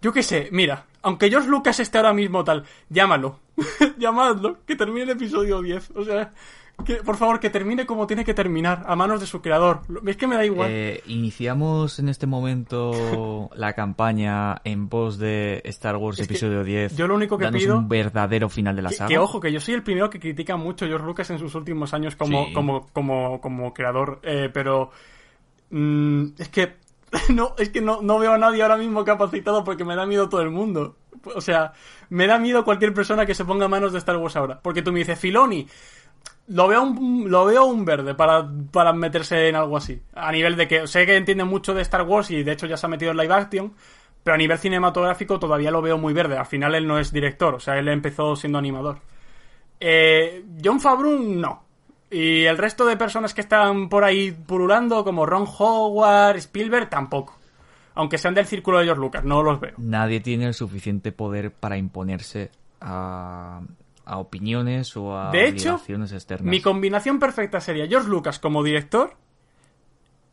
yo 0.01 0.13
qué 0.13 0.23
sé, 0.23 0.49
mira, 0.51 0.85
aunque 1.01 1.29
George 1.29 1.49
Lucas 1.49 1.79
esté 1.79 1.97
ahora 1.97 2.13
mismo 2.13 2.43
tal, 2.43 2.65
llámalo, 2.89 3.39
llamadlo, 3.97 4.59
que 4.65 4.75
termine 4.75 5.03
el 5.03 5.09
episodio 5.11 5.61
10, 5.61 5.91
o 5.95 6.03
sea, 6.03 6.31
que 6.83 6.95
por 6.95 7.17
favor 7.17 7.39
que 7.39 7.49
termine 7.49 7.85
como 7.85 8.07
tiene 8.07 8.23
que 8.25 8.33
terminar, 8.33 8.83
a 8.85 8.95
manos 8.95 9.19
de 9.21 9.25
su 9.27 9.41
creador. 9.41 9.81
Es 10.05 10.17
que 10.17 10.27
me 10.27 10.35
da 10.35 10.45
igual. 10.45 10.69
Eh, 10.71 11.01
iniciamos 11.07 11.99
en 11.99 12.09
este 12.09 12.27
momento 12.27 13.49
la 13.55 13.73
campaña 13.73 14.61
en 14.63 14.87
pos 14.89 15.17
de 15.17 15.61
Star 15.65 15.97
Wars 15.97 16.19
Es 16.19 16.25
episodio 16.25 16.63
10. 16.63 16.95
yo 16.97 17.07
lo 17.07 17.15
único 17.15 17.37
que 17.37 17.47
pido- 17.51 17.77
un 17.77 17.87
verdadero 17.89 18.49
final 18.49 18.75
de 18.75 18.81
la 18.81 18.89
Que, 18.89 18.95
saga. 18.95 19.07
que, 19.09 19.17
ojo, 19.17 19.39
que 19.39 19.51
yo 19.51 19.59
soy 19.59 19.73
el 19.75 19.83
primero 19.83 20.09
que 20.09 20.19
critica 20.19 20.55
mucho 20.57 20.85
a 20.85 20.87
George 20.87 21.05
Lucas 21.05 21.29
en 21.29 21.39
sus 21.39 21.55
últimos 21.55 21.93
años 21.93 22.15
como, 22.15 22.45
Sí. 22.47 22.53
como, 22.53 22.87
como, 22.93 23.41
como 23.41 23.73
creador, 23.73 24.19
eh, 24.23 24.49
pero 24.53 24.91
mm, 25.69 26.25
es 26.37 26.49
que 26.49 26.73
no, 27.33 27.55
es 27.57 27.69
que 27.69 27.81
no, 27.81 28.01
no 28.01 28.19
veo 28.19 28.33
a 28.33 28.37
nadie 28.37 28.61
ahora 28.61 28.77
mismo 28.77 29.03
capacitado 29.03 29.63
porque 29.63 29.83
me 29.83 29.95
da 29.95 30.05
miedo 30.05 30.29
todo 30.29 30.41
el 30.41 30.49
mundo. 30.49 30.95
O 31.35 31.41
sea, 31.41 31.73
me 32.09 32.25
da 32.25 32.39
miedo 32.39 32.63
cualquier 32.63 32.93
persona 32.93 33.25
que 33.25 33.35
se 33.35 33.45
ponga 33.45 33.65
a 33.65 33.69
manos 33.69 33.91
de 33.91 33.97
Star 33.99 34.17
Wars 34.17 34.35
ahora. 34.37 34.59
Porque 34.63 34.81
tú 34.81 34.91
me 34.91 34.99
dices, 34.99 35.19
Filoni, 35.19 35.67
lo 36.51 36.67
veo 36.67 36.83
un, 36.83 37.31
lo 37.31 37.45
veo 37.45 37.65
un 37.65 37.85
verde 37.85 38.13
para, 38.13 38.47
para 38.71 38.93
meterse 38.93 39.47
en 39.47 39.55
algo 39.55 39.77
así. 39.77 40.01
A 40.13 40.31
nivel 40.31 40.57
de 40.57 40.67
que 40.67 40.87
sé 40.87 41.05
que 41.05 41.15
entiende 41.15 41.45
mucho 41.45 41.73
de 41.73 41.81
Star 41.81 42.03
Wars 42.03 42.29
y 42.31 42.43
de 42.43 42.51
hecho 42.51 42.67
ya 42.67 42.77
se 42.77 42.85
ha 42.85 42.89
metido 42.89 43.11
en 43.11 43.17
live 43.17 43.33
action, 43.33 43.73
pero 44.23 44.35
a 44.35 44.37
nivel 44.37 44.57
cinematográfico 44.57 45.39
todavía 45.39 45.71
lo 45.71 45.81
veo 45.81 45.97
muy 45.97 46.13
verde. 46.13 46.37
Al 46.37 46.45
final 46.45 46.75
él 46.75 46.87
no 46.87 46.99
es 46.99 47.13
director, 47.13 47.55
o 47.55 47.59
sea, 47.59 47.77
él 47.77 47.87
empezó 47.87 48.35
siendo 48.35 48.57
animador. 48.57 48.99
Eh, 49.79 50.43
John 50.63 50.79
Favreau 50.79 51.19
no. 51.19 51.63
Y 52.09 52.43
el 52.43 52.57
resto 52.57 52.85
de 52.85 52.97
personas 52.97 53.33
que 53.33 53.41
están 53.41 53.87
por 53.87 54.03
ahí 54.03 54.31
purulando, 54.31 55.05
como 55.05 55.25
Ron 55.25 55.47
Howard, 55.57 56.35
Spielberg, 56.35 56.89
tampoco. 56.89 57.37
Aunque 57.93 58.17
sean 58.17 58.33
del 58.33 58.45
círculo 58.45 58.79
de 58.79 58.85
George 58.85 59.01
Lucas, 59.01 59.23
no 59.23 59.41
los 59.41 59.59
veo. 59.59 59.73
Nadie 59.77 60.19
tiene 60.19 60.47
el 60.47 60.53
suficiente 60.53 61.13
poder 61.13 61.51
para 61.51 61.77
imponerse 61.77 62.51
a, 62.81 63.61
a 64.05 64.17
opiniones 64.17 64.95
o 64.97 65.17
a 65.17 65.31
De 65.31 65.47
hecho, 65.47 65.79
externas. 66.11 66.49
Mi 66.49 66.61
combinación 66.61 67.19
perfecta 67.19 67.59
sería 67.61 67.87
George 67.87 68.09
Lucas 68.09 68.39
como 68.39 68.63
director 68.63 69.15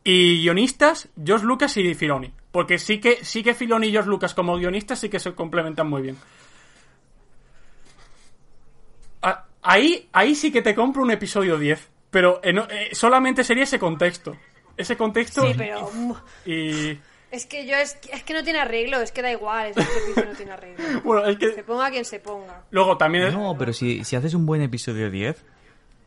y 0.03 0.41
guionistas, 0.41 1.09
George 1.23 1.45
Lucas 1.45 1.75
y 1.77 1.93
Filoni. 1.93 2.33
Porque 2.51 2.79
sí 2.79 2.99
que, 2.99 3.23
sí 3.23 3.43
que 3.43 3.53
Filoni 3.53 3.87
y 3.87 3.91
George 3.91 4.09
Lucas 4.09 4.33
como 4.33 4.57
guionistas 4.57 4.99
sí 4.99 5.09
que 5.09 5.19
se 5.19 5.33
complementan 5.35 5.87
muy 5.89 6.01
bien. 6.01 6.17
Ah, 9.21 9.45
Ahí, 9.61 10.07
ahí 10.13 10.35
sí 10.35 10.51
que 10.51 10.61
te 10.61 10.73
compro 10.73 11.03
un 11.03 11.11
episodio 11.11 11.57
10. 11.57 11.89
Pero 12.09 12.39
en- 12.43 12.57
eh, 12.59 12.89
solamente 12.93 13.43
sería 13.43 13.63
ese 13.63 13.77
contexto. 13.77 14.35
Ese 14.77 14.95
contexto 14.97 15.41
Sí, 15.45 15.53
pero. 15.57 15.91
mm, 15.93 16.13
y... 16.45 16.99
Es 17.31 17.45
que 17.45 17.65
yo. 17.67 17.75
Es 17.75 17.93
que, 17.95 18.11
es 18.11 18.23
que 18.23 18.33
no 18.33 18.43
tiene 18.43 18.59
arreglo, 18.59 18.97
es 19.01 19.11
que 19.11 19.21
da 19.21 19.31
igual, 19.31 19.67
es 19.67 19.75
que 20.15 20.25
no 20.25 20.31
tiene 20.35 20.51
arreglo. 20.51 20.83
Bueno, 21.03 21.25
es 21.27 21.37
Se 21.39 21.55
que 21.55 21.63
ponga 21.63 21.89
quien 21.91 22.05
se 22.05 22.19
ponga. 22.19 22.63
luego 22.71 22.97
también... 22.97 23.25
es- 23.25 23.33
No, 23.33 23.55
pero 23.57 23.71
si, 23.73 24.03
si 24.03 24.15
haces 24.15 24.33
un 24.33 24.45
buen 24.45 24.61
episodio 24.61 25.11
10, 25.11 25.45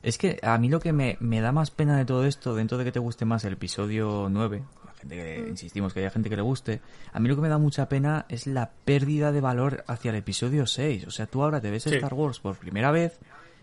es 0.02 0.18
que 0.18 0.38
a 0.42 0.58
mí 0.58 0.68
lo 0.68 0.80
que 0.80 0.92
me, 0.92 1.16
me 1.20 1.40
da 1.40 1.52
más 1.52 1.70
pena 1.70 1.96
de 1.96 2.04
todo 2.04 2.24
esto, 2.26 2.54
dentro 2.54 2.76
de 2.78 2.84
que 2.84 2.92
te 2.92 2.98
guste 2.98 3.24
más 3.24 3.44
el 3.44 3.52
episodio 3.52 4.26
9, 4.30 4.62
la 4.84 4.94
gente 4.94 5.14
que, 5.16 5.48
insistimos 5.48 5.94
que 5.94 6.00
haya 6.00 6.10
gente 6.10 6.28
que 6.28 6.34
le 6.36 6.42
guste, 6.42 6.80
a 7.12 7.20
mí 7.20 7.28
lo 7.28 7.36
que 7.36 7.42
me 7.42 7.48
da 7.48 7.58
mucha 7.58 7.88
pena 7.88 8.26
es 8.28 8.46
la 8.48 8.70
pérdida 8.84 9.30
de 9.30 9.40
valor 9.40 9.84
hacia 9.86 10.10
el 10.10 10.16
episodio 10.16 10.66
6. 10.66 11.06
O 11.06 11.10
sea, 11.12 11.26
tú 11.26 11.42
ahora 11.44 11.60
te 11.60 11.70
ves 11.70 11.84
Sí. 11.84 11.94
Star 11.94 12.14
Wars 12.14 12.40
por 12.40 12.56
primera 12.56 12.90
vez 12.90 13.18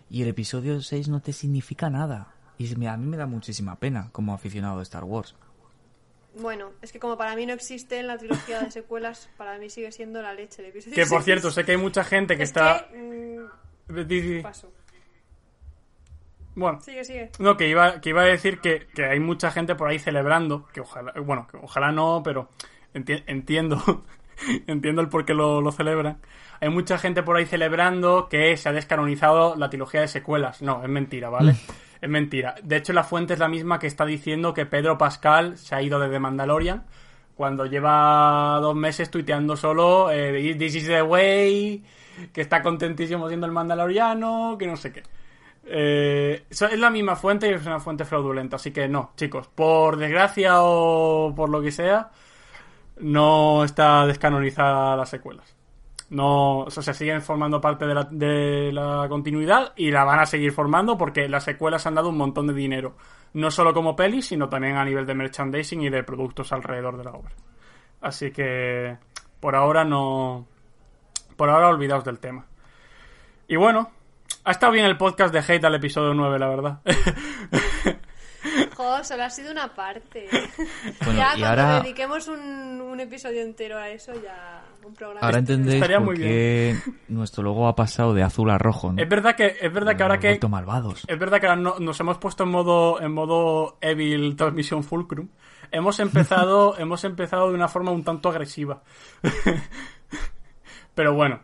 y 0.08 0.22
el 0.22 0.28
episodio 0.28 0.80
6 0.80 1.08
no 1.08 1.20
te 1.20 1.34
significa 1.34 1.90
nada. 1.90 2.28
Y 2.56 2.66
se 2.68 2.74
a 2.88 2.96
mí 2.96 3.06
me 3.06 3.16
da 3.18 3.26
muchísima 3.26 3.76
pena 3.76 4.08
como 4.12 4.32
aficionado 4.34 4.78
de 4.78 4.82
Star 4.84 5.04
Wars. 5.04 5.34
Bueno, 6.38 6.70
es 6.80 6.92
que 6.92 7.00
como 7.00 7.16
para 7.18 7.34
mí 7.34 7.44
no 7.46 7.52
existe 7.52 7.98
en 7.98 8.06
la 8.06 8.16
trilogía 8.18 8.60
de 8.60 8.70
secuelas, 8.70 9.28
para 9.36 9.58
mí 9.58 9.68
sigue 9.70 9.90
siendo 9.92 10.22
la 10.22 10.32
leche 10.34 10.62
de 10.62 10.68
episodio 10.68 10.94
Que 10.94 11.06
por 11.06 11.22
cierto, 11.22 11.50
sé 11.50 11.64
que 11.64 11.72
hay 11.72 11.76
mucha 11.78 12.04
gente 12.04 12.36
que 12.36 12.44
Es 12.44 12.50
está... 12.50 12.86
que, 12.90 12.96
mm, 12.98 14.42
paso. 14.42 14.72
Bueno, 16.54 16.80
Sigue, 16.80 17.04
sigue. 17.04 17.30
No, 17.38 17.56
que 17.56 17.68
iba, 17.68 18.00
que 18.00 18.10
iba 18.10 18.22
a 18.22 18.26
decir 18.26 18.60
que, 18.60 18.86
que 18.94 19.04
hay 19.04 19.20
mucha 19.20 19.50
gente 19.50 19.74
por 19.76 19.88
ahí 19.88 19.98
celebrando, 19.98 20.66
que 20.72 20.80
ojalá, 20.80 21.12
bueno, 21.20 21.46
que 21.50 21.56
ojalá 21.56 21.92
no, 21.92 22.22
pero 22.24 22.50
enti- 22.92 23.22
entiendo, 23.26 24.04
entiendo 24.66 25.00
el 25.00 25.08
por 25.08 25.24
qué 25.24 25.32
lo, 25.32 25.60
lo 25.60 25.72
celebran. 25.72 26.18
Hay 26.60 26.68
mucha 26.68 26.98
gente 26.98 27.22
por 27.22 27.36
ahí 27.36 27.46
celebrando 27.46 28.28
que 28.28 28.56
se 28.56 28.68
ha 28.68 28.72
descanonizado 28.72 29.56
la 29.56 29.70
trilogía 29.70 30.02
de 30.02 30.08
secuelas. 30.08 30.60
No, 30.60 30.82
es 30.82 30.88
mentira, 30.88 31.30
¿vale? 31.30 31.54
Es 32.00 32.08
mentira. 32.08 32.54
De 32.62 32.76
hecho, 32.76 32.92
la 32.92 33.04
fuente 33.04 33.34
es 33.34 33.38
la 33.38 33.48
misma 33.48 33.78
que 33.78 33.86
está 33.86 34.04
diciendo 34.06 34.54
que 34.54 34.66
Pedro 34.66 34.96
Pascal 34.98 35.58
se 35.58 35.74
ha 35.74 35.82
ido 35.82 35.98
de 35.98 36.08
The 36.08 36.18
Mandalorian, 36.18 36.84
cuando 37.40 37.64
lleva 37.64 38.58
dos 38.60 38.74
meses 38.74 39.10
tuiteando 39.10 39.56
solo 39.56 40.10
eh, 40.10 40.54
This 40.58 40.74
is 40.74 40.86
the 40.86 41.02
way, 41.02 41.82
que 42.32 42.42
está 42.42 42.62
contentísimo 42.62 43.28
siendo 43.28 43.46
el 43.46 43.52
mandaloriano, 43.52 44.56
que 44.58 44.66
no 44.66 44.76
sé 44.76 44.92
qué. 44.92 45.02
Eh, 45.64 46.44
es 46.50 46.78
la 46.78 46.90
misma 46.90 47.16
fuente 47.16 47.48
y 47.48 47.54
es 47.54 47.64
una 47.64 47.80
fuente 47.80 48.04
fraudulenta, 48.04 48.56
así 48.56 48.72
que 48.72 48.88
no, 48.88 49.12
chicos, 49.16 49.48
por 49.48 49.96
desgracia 49.96 50.62
o 50.62 51.34
por 51.34 51.48
lo 51.48 51.62
que 51.62 51.70
sea, 51.70 52.10
no 52.98 53.64
está 53.64 54.06
descanonizada 54.06 54.96
las 54.96 55.08
secuelas. 55.08 55.59
No, 56.10 56.66
se 56.68 56.92
siguen 56.92 57.22
formando 57.22 57.60
parte 57.60 57.86
de 57.86 57.94
la, 57.94 58.04
de 58.10 58.72
la 58.72 59.06
continuidad 59.08 59.72
y 59.76 59.92
la 59.92 60.02
van 60.02 60.18
a 60.18 60.26
seguir 60.26 60.52
formando 60.52 60.98
porque 60.98 61.28
las 61.28 61.44
secuelas 61.44 61.86
han 61.86 61.94
dado 61.94 62.08
un 62.08 62.16
montón 62.16 62.48
de 62.48 62.54
dinero. 62.54 62.96
No 63.32 63.50
solo 63.50 63.72
como 63.72 63.94
pelis, 63.94 64.26
sino 64.26 64.48
también 64.48 64.76
a 64.76 64.84
nivel 64.84 65.06
de 65.06 65.14
merchandising 65.14 65.82
y 65.82 65.88
de 65.88 66.02
productos 66.02 66.52
alrededor 66.52 66.96
de 66.96 67.04
la 67.04 67.12
obra. 67.12 67.30
Así 68.00 68.32
que 68.32 68.98
por 69.38 69.54
ahora 69.54 69.84
no. 69.84 70.46
Por 71.36 71.48
ahora 71.48 71.68
olvidaos 71.68 72.04
del 72.04 72.18
tema. 72.18 72.44
Y 73.46 73.56
bueno, 73.56 73.90
ha 74.44 74.50
estado 74.50 74.72
bien 74.72 74.86
el 74.86 74.96
podcast 74.96 75.32
de 75.32 75.40
Hate 75.40 75.64
al 75.64 75.76
episodio 75.76 76.12
9, 76.12 76.38
la 76.38 76.48
verdad. 76.48 76.80
Jo, 78.80 79.04
solo 79.04 79.24
ha 79.24 79.30
sido 79.30 79.52
una 79.52 79.68
parte. 79.74 80.28
Bueno, 81.04 81.18
ya 81.20 81.36
y 81.36 81.40
cuando 81.40 81.46
ahora- 81.48 81.80
dediquemos 81.82 82.28
un, 82.28 82.80
un 82.80 83.00
episodio 83.00 83.42
entero 83.42 83.78
a 83.78 83.88
eso, 83.90 84.12
ya 84.22 84.62
un 84.84 84.94
programa. 84.94 85.20
Ahora 85.26 85.38
entendéis 85.38 85.74
Estaría 85.76 85.98
por 85.98 86.06
muy 86.06 86.16
qué 86.16 86.76
nuestro 87.08 87.42
logo 87.42 87.68
ha 87.68 87.74
pasado 87.76 88.14
de 88.14 88.22
azul 88.22 88.48
a 88.50 88.58
rojo, 88.58 88.92
¿no? 88.92 89.02
es 89.02 89.08
verdad 89.08 89.34
que, 89.36 89.56
es 89.60 89.72
verdad 89.72 89.96
que 89.96 90.02
ahora 90.02 90.18
que. 90.18 90.38
malvados. 90.48 91.04
Es 91.06 91.18
verdad 91.18 91.40
que 91.40 91.46
ahora 91.46 91.60
no- 91.60 91.78
nos 91.78 92.00
hemos 92.00 92.18
puesto 92.18 92.44
en 92.44 92.50
modo, 92.50 93.00
en 93.00 93.12
modo 93.12 93.76
Evil 93.80 94.34
Transmisión 94.36 94.82
Fulcrum. 94.82 95.28
Hemos 95.72 96.00
empezado, 96.00 96.74
hemos 96.78 97.04
empezado 97.04 97.48
de 97.48 97.54
una 97.54 97.68
forma 97.68 97.90
un 97.92 98.02
tanto 98.04 98.28
agresiva. 98.30 98.82
Pero 100.94 101.14
bueno, 101.14 101.40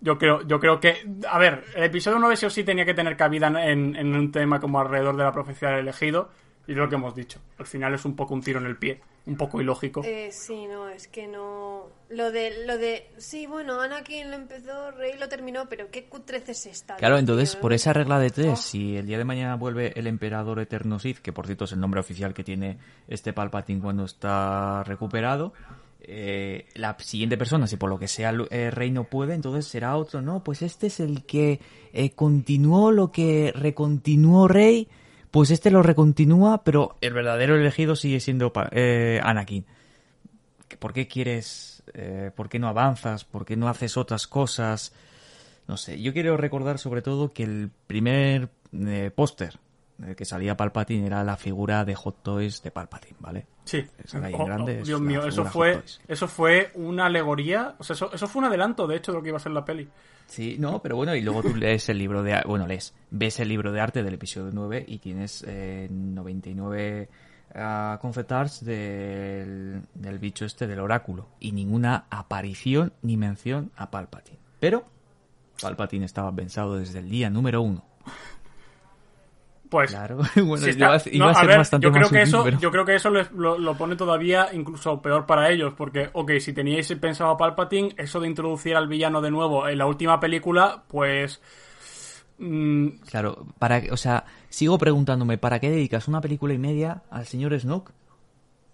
yo 0.00 0.18
creo, 0.18 0.42
yo 0.46 0.60
creo 0.60 0.80
que, 0.80 1.04
a 1.28 1.38
ver, 1.38 1.64
el 1.74 1.84
episodio 1.84 2.18
9 2.18 2.36
sí 2.36 2.46
o 2.46 2.50
sí 2.50 2.64
tenía 2.64 2.84
que 2.84 2.94
tener 2.94 3.16
cabida 3.16 3.48
en, 3.48 3.96
en 3.96 4.14
un 4.14 4.30
tema 4.32 4.60
como 4.60 4.80
alrededor 4.80 5.16
de 5.16 5.24
la 5.24 5.32
profecía 5.32 5.70
del 5.70 5.80
elegido. 5.80 6.30
Y 6.66 6.72
es 6.72 6.78
lo 6.78 6.88
que 6.88 6.94
hemos 6.94 7.14
dicho. 7.14 7.40
Al 7.58 7.66
final 7.66 7.94
es 7.94 8.04
un 8.04 8.14
poco 8.14 8.34
un 8.34 8.40
tiro 8.42 8.60
en 8.60 8.66
el 8.66 8.76
pie, 8.76 9.00
un 9.26 9.36
poco 9.36 9.60
ilógico. 9.60 10.02
Eh, 10.04 10.30
sí, 10.32 10.66
no, 10.66 10.88
es 10.88 11.08
que 11.08 11.26
no. 11.26 11.86
Lo 12.10 12.30
de, 12.30 12.64
lo 12.66 12.78
de. 12.78 13.08
Sí, 13.18 13.46
bueno, 13.46 13.80
Anakin 13.80 14.30
lo 14.30 14.36
empezó, 14.36 14.90
Rey 14.92 15.18
lo 15.18 15.28
terminó, 15.28 15.68
pero 15.68 15.90
qué 15.90 16.04
cutrez 16.04 16.48
es 16.48 16.66
esta. 16.66 16.96
Claro, 16.96 17.16
tío? 17.16 17.20
entonces, 17.20 17.56
por 17.56 17.72
esa 17.72 17.92
regla 17.92 18.18
de 18.20 18.30
tres, 18.30 18.52
Oh. 18.52 18.56
si 18.56 18.96
el 18.96 19.06
día 19.06 19.18
de 19.18 19.24
mañana 19.24 19.56
vuelve 19.56 19.92
el 19.96 20.06
emperador 20.06 20.60
Eterno 20.60 20.98
Sith, 20.98 21.18
que 21.18 21.32
por 21.32 21.46
cierto 21.46 21.64
es 21.64 21.72
el 21.72 21.80
nombre 21.80 22.00
oficial 22.00 22.32
que 22.32 22.44
tiene 22.44 22.78
este 23.08 23.32
Palpatine 23.32 23.80
cuando 23.80 24.04
está 24.04 24.84
recuperado, 24.84 25.52
eh, 26.04 26.66
la 26.74 26.96
siguiente 26.98 27.36
persona, 27.36 27.66
si 27.66 27.76
por 27.76 27.88
lo 27.88 27.98
que 27.98 28.08
sea 28.08 28.30
el 28.30 28.48
eh, 28.50 28.70
rey 28.70 28.90
no 28.90 29.04
puede, 29.04 29.34
entonces 29.34 29.66
será 29.66 29.96
otro, 29.96 30.20
no, 30.20 30.42
pues 30.42 30.62
este 30.62 30.88
es 30.88 30.98
el 31.00 31.24
que 31.24 31.60
eh, 31.92 32.10
continuó 32.10 32.90
lo 32.90 33.12
que 33.12 33.52
recontinuó 33.54 34.48
rey, 34.48 34.88
pues 35.32 35.50
este 35.50 35.70
lo 35.70 35.82
recontinúa, 35.82 36.62
pero 36.62 36.96
el 37.00 37.14
verdadero 37.14 37.56
elegido 37.56 37.96
sigue 37.96 38.20
siendo 38.20 38.52
eh, 38.70 39.18
Anakin. 39.24 39.64
¿Por 40.78 40.92
qué 40.92 41.08
quieres, 41.08 41.82
eh, 41.94 42.30
por 42.36 42.50
qué 42.50 42.58
no 42.58 42.68
avanzas, 42.68 43.24
por 43.24 43.46
qué 43.46 43.56
no 43.56 43.68
haces 43.68 43.96
otras 43.96 44.26
cosas? 44.26 44.92
No 45.66 45.78
sé, 45.78 46.00
yo 46.02 46.12
quiero 46.12 46.36
recordar 46.36 46.78
sobre 46.78 47.00
todo 47.00 47.32
que 47.32 47.44
el 47.44 47.70
primer 47.86 48.50
eh, 48.72 49.10
póster 49.14 49.58
eh, 50.04 50.14
que 50.14 50.24
salía 50.24 50.56
Palpatine 50.56 51.06
era 51.06 51.22
la 51.22 51.36
figura 51.36 51.84
de 51.84 51.94
Hot 51.94 52.22
Toys 52.22 52.62
de 52.62 52.70
Palpatine, 52.70 53.16
¿vale? 53.20 53.46
Sí. 53.64 53.84
Esa 54.02 54.18
Oh, 54.32 54.46
grande 54.46 54.78
oh, 54.78 54.80
es 54.80 54.88
Dios 54.88 55.00
mío, 55.00 55.24
eso 55.26 55.44
fue, 55.44 55.82
eso 56.08 56.28
fue 56.28 56.72
una 56.74 57.06
alegoría. 57.06 57.74
O 57.78 57.84
sea, 57.84 57.94
eso, 57.94 58.12
eso 58.12 58.26
fue 58.26 58.40
un 58.40 58.46
adelanto, 58.46 58.86
de 58.86 58.96
hecho, 58.96 59.12
de 59.12 59.18
lo 59.18 59.22
que 59.22 59.28
iba 59.28 59.36
a 59.36 59.40
ser 59.40 59.52
la 59.52 59.64
peli. 59.64 59.88
Sí, 60.26 60.56
no, 60.58 60.80
pero 60.80 60.96
bueno, 60.96 61.14
y 61.14 61.20
luego 61.20 61.42
tú 61.42 61.54
lees 61.54 61.88
el 61.88 61.98
libro 61.98 62.22
de... 62.22 62.40
Bueno, 62.46 62.66
lees, 62.66 62.94
ves 63.10 63.38
el 63.40 63.48
libro 63.48 63.70
de 63.70 63.80
arte 63.80 64.02
del 64.02 64.14
episodio 64.14 64.50
9 64.52 64.84
y 64.88 64.98
tienes 64.98 65.44
eh, 65.46 65.88
99 65.90 67.08
ah, 67.54 67.98
concept 68.00 68.32
arts 68.32 68.64
del, 68.64 69.82
del 69.94 70.18
bicho 70.18 70.44
este, 70.44 70.66
del 70.66 70.80
oráculo. 70.80 71.28
Y 71.38 71.52
ninguna 71.52 72.06
aparición 72.08 72.92
ni 73.02 73.16
mención 73.16 73.72
a 73.76 73.90
Palpatine. 73.90 74.38
Pero 74.58 74.84
Palpatine 75.60 76.06
estaba 76.06 76.34
pensado 76.34 76.76
desde 76.76 77.00
el 77.00 77.10
día 77.10 77.30
número 77.30 77.62
uno. 77.62 77.84
Pues 79.72 79.90
Claro, 79.90 80.18
bueno, 80.36 80.68
iba, 80.68 80.94
está- 80.96 81.10
a- 81.10 81.14
iba 81.14 81.24
no, 81.24 81.30
a 81.30 81.34
ser 81.34 81.46
ver, 81.48 81.56
bastante 81.58 81.84
yo 81.86 81.90
creo 81.92 82.02
más 82.02 82.12
que 82.12 82.26
sutil, 82.26 82.28
eso, 82.34 82.44
pero- 82.44 82.58
yo 82.60 82.70
creo 82.70 82.84
que 82.84 82.94
eso 82.94 83.08
les- 83.10 83.32
lo, 83.32 83.58
lo 83.58 83.74
pone 83.76 83.96
todavía 83.96 84.48
incluso 84.52 85.00
peor 85.00 85.24
para 85.24 85.50
ellos, 85.50 85.72
porque, 85.74 86.10
ok, 86.12 86.32
si 86.40 86.52
teníais 86.52 86.92
pensado 87.00 87.30
a 87.30 87.36
Palpatine, 87.38 87.94
eso 87.96 88.20
de 88.20 88.28
introducir 88.28 88.76
al 88.76 88.86
villano 88.86 89.22
de 89.22 89.30
nuevo 89.30 89.66
en 89.66 89.78
la 89.78 89.86
última 89.86 90.20
película, 90.20 90.84
pues... 90.88 91.40
mm, 92.38 92.88
Claro, 93.10 93.46
para, 93.58 93.80
o 93.90 93.96
sea, 93.96 94.24
sigo 94.50 94.76
preguntándome, 94.78 95.38
¿para 95.38 95.58
qué 95.58 95.70
dedicas 95.70 96.06
una 96.06 96.20
película 96.20 96.52
y 96.54 96.58
media 96.58 97.02
al 97.10 97.26
señor 97.26 97.58
Snoke? 97.58 97.92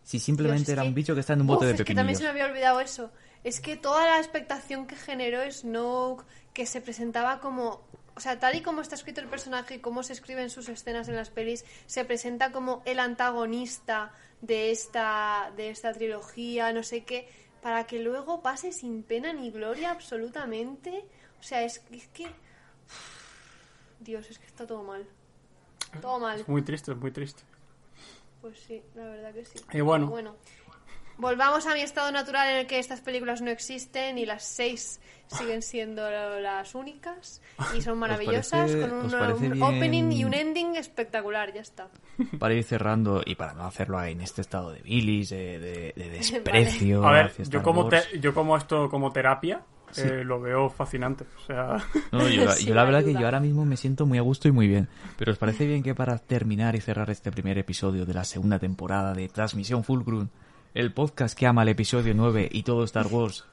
Si 0.03 0.19
simplemente 0.19 0.65
Dios, 0.65 0.69
era 0.73 0.83
que- 0.83 0.89
un 0.89 0.95
bicho 0.95 1.15
que 1.15 1.21
está 1.21 1.35
en 1.35 1.43
un 1.43 1.47
bote 1.47 1.67
Uf, 1.67 1.71
de 1.73 1.75
es 1.77 1.79
que 1.85 1.95
también 1.95 2.17
pepinillos. 2.17 2.19
se 2.19 2.25
me 2.25 2.31
había 2.31 2.47
olvidado 2.53 2.81
eso. 2.81 3.11
Es 3.45 3.61
que 3.61 3.77
toda 3.77 4.05
la 4.05 4.19
expectación 4.19 4.87
que 4.87 4.97
generó 4.97 5.39
Snoke, 5.51 6.25
que 6.53 6.67
se 6.67 6.81
presentaba 6.81 7.39
como... 7.41 7.87
O 8.19 8.21
sea, 8.21 8.37
tal 8.41 8.57
y 8.57 8.63
como 8.63 8.81
está 8.81 8.97
escrito 8.97 9.21
el 9.21 9.29
personaje 9.29 9.77
y 9.77 9.79
cómo 9.79 10.03
se 10.03 10.13
escriben 10.13 10.51
sus 10.51 10.69
escenas 10.69 11.09
en 11.09 11.15
las 11.15 11.31
pelis, 11.31 11.65
se 11.87 12.05
presenta 12.05 12.51
como 12.51 12.83
el 12.85 12.99
antagonista 12.99 14.13
de 14.41 14.73
esta, 14.73 15.53
de 15.57 15.71
esta 15.71 15.93
trilogía, 15.93 16.73
no 16.73 16.83
sé 16.83 17.05
qué, 17.05 17.29
para 17.63 17.87
que 17.87 18.01
luego 18.01 18.43
pase 18.43 18.73
sin 18.73 19.05
pena 19.05 19.33
ni 19.33 19.53
gloria 19.53 19.93
absolutamente. 19.93 21.05
O 21.39 21.45
sea, 21.45 21.63
es, 21.63 21.81
es 21.93 22.09
que... 22.09 22.27
Dios, 24.01 24.29
es 24.29 24.41
que 24.41 24.47
está 24.47 24.67
todo 24.67 24.83
mal. 24.83 25.07
Todo 26.01 26.19
mal. 26.19 26.41
es 26.41 26.49
muy 26.49 26.63
triste, 26.63 26.91
es 26.91 26.99
muy 26.99 27.13
triste. 27.13 27.45
Pues 28.41 28.59
sí, 28.59 28.83
la 28.97 29.05
verdad 29.05 29.33
que 29.33 29.45
sí. 29.45 29.61
Y 29.73 29.81
bueno. 29.81 30.09
Bueno, 30.09 30.35
volvamos 31.19 31.67
a 31.67 31.75
mi 31.75 31.81
estado 31.81 32.11
natural 32.13 32.49
en 32.51 32.57
el 32.59 32.67
que 32.67 32.79
estas 32.79 33.01
películas 33.01 33.43
no 33.43 33.51
existen 33.51 34.19
y 34.19 34.27
las 34.27 34.45
seis 34.45 35.01
siguen 35.27 35.61
siendo 35.61 36.09
las 36.11 36.75
únicas 36.75 37.43
y 37.77 37.83
son 37.83 37.99
maravillosas 37.99 38.71
parece- 38.71 38.81
con 38.89 38.93
un, 39.45 39.51
bien? 39.51 39.63
opening 39.63 40.13
y 40.13 40.25
un 40.25 40.33
ending 40.33 40.77
espectacular, 40.77 41.53
ya 41.53 41.61
está. 41.61 41.89
Para 42.39 42.55
ir 42.55 42.65
cerrando 42.65 43.21
y 43.27 43.35
para 43.35 43.53
no 43.53 43.65
hacerlo 43.67 44.03
en 44.03 44.21
este 44.23 44.41
estado 44.41 44.71
de 44.73 44.81
bilis, 44.81 45.29
de, 45.31 45.59
de- 45.59 45.93
de 45.95 46.09
desprecio. 46.19 47.07
A 47.07 47.13
ver, 47.13 47.27
hacia 47.27 47.45
yo 47.45 47.63
como, 47.63 47.89
te- 47.89 48.19
yo 48.21 48.33
como 48.33 48.57
esto 48.57 48.89
como 48.89 49.13
terapia, 49.13 49.61
eh, 49.97 50.23
lo 50.25 50.41
veo 50.41 50.71
fascinante. 50.71 51.25
O 51.43 51.47
sea, 51.47 51.77
No, 52.13 52.27
yo, 52.29 52.45
la- 52.47 52.53
Sí, 52.57 52.65
yo 52.67 52.75
la 52.75 52.85
verdad 52.85 53.01
ayuda. 53.01 53.13
que 53.13 53.21
yo 53.21 53.27
ahora 53.27 53.41
mismo 53.41 53.67
me 53.67 53.77
siento 53.77 54.07
muy 54.07 54.17
a 54.19 54.23
gusto 54.23 54.49
y 54.49 54.53
muy 54.53 54.67
bien. 54.67 54.89
Pero 55.19 55.33
¿os 55.33 55.39
parece 55.39 55.67
bien 55.67 55.83
que 55.83 55.95
para 55.95 56.17
terminar 56.19 56.75
y 56.75 56.81
cerrar 56.81 57.11
este 57.11 57.31
primer 57.31 57.59
episodio 57.59 58.07
de 58.07 58.15
la 58.15 58.25
segunda 58.25 58.59
temporada 58.59 59.13
de 59.13 59.29
Transmisión 59.29 59.85
Fulcrum, 59.85 60.29
el 60.79 60.93
podcast 60.93 61.37
que 61.37 61.47
ama 61.47 61.63
el 61.63 61.69
episodio 61.71 62.15
9 62.15 62.49
y 62.53 62.63
todo 62.63 62.85
Star 62.85 63.07
Wars, 63.09 63.45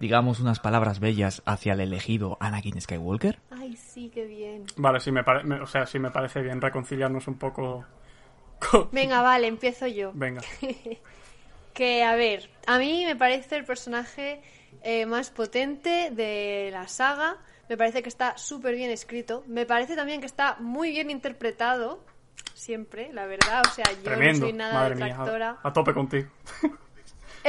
digamos 0.00 0.40
unas 0.40 0.60
palabras 0.60 0.98
bellas 0.98 1.42
hacia 1.44 1.74
el 1.74 1.80
elegido 1.80 2.38
Anakin 2.40 2.80
Skywalker? 2.80 3.38
Ay, 3.50 3.76
sí, 3.76 4.10
qué 4.12 4.24
bien. 4.24 4.64
vale, 4.76 4.98
sí 5.00 5.12
me, 5.12 5.22
pare- 5.24 5.44
me- 5.44 5.60
o 5.60 5.66
sea, 5.66 5.84
sí 5.86 5.98
me 5.98 6.10
parece 6.10 6.40
bien 6.40 6.60
reconciliarnos 6.60 7.28
un 7.28 7.34
poco. 7.38 7.84
con- 8.70 8.88
Venga, 8.92 9.20
vale, 9.22 9.46
empiezo 9.46 9.86
yo. 9.86 10.12
Venga. 10.14 10.40
Que, 11.74 12.02
a 12.02 12.16
ver, 12.16 12.50
a 12.66 12.76
mí 12.78 13.04
me 13.06 13.14
parece 13.14 13.54
el 13.54 13.64
personaje 13.64 14.42
eh, 14.82 15.06
más 15.06 15.30
potente 15.30 16.10
de 16.10 16.70
la 16.72 16.88
saga. 16.88 17.36
Me 17.68 17.76
parece 17.76 18.02
que 18.02 18.08
está 18.08 18.36
súper 18.36 18.74
bien 18.74 18.90
escrito. 18.90 19.44
Me 19.46 19.64
parece 19.64 19.94
también 19.94 20.18
que 20.18 20.26
está 20.26 20.56
muy 20.58 20.90
bien 20.90 21.08
interpretado. 21.08 22.04
Siempre, 22.54 23.12
la 23.12 23.26
verdad. 23.26 23.62
O 23.70 23.74
sea, 23.74 23.84
yo 23.90 24.02
Tremendo. 24.02 24.40
no 24.40 24.46
soy 24.46 24.52
nada 24.52 24.74
Madre 24.74 24.94
mía, 24.96 25.04
detractora. 25.06 25.56
a, 25.62 25.68
a 25.68 25.72
tope 25.72 25.94
contigo. 25.94 26.28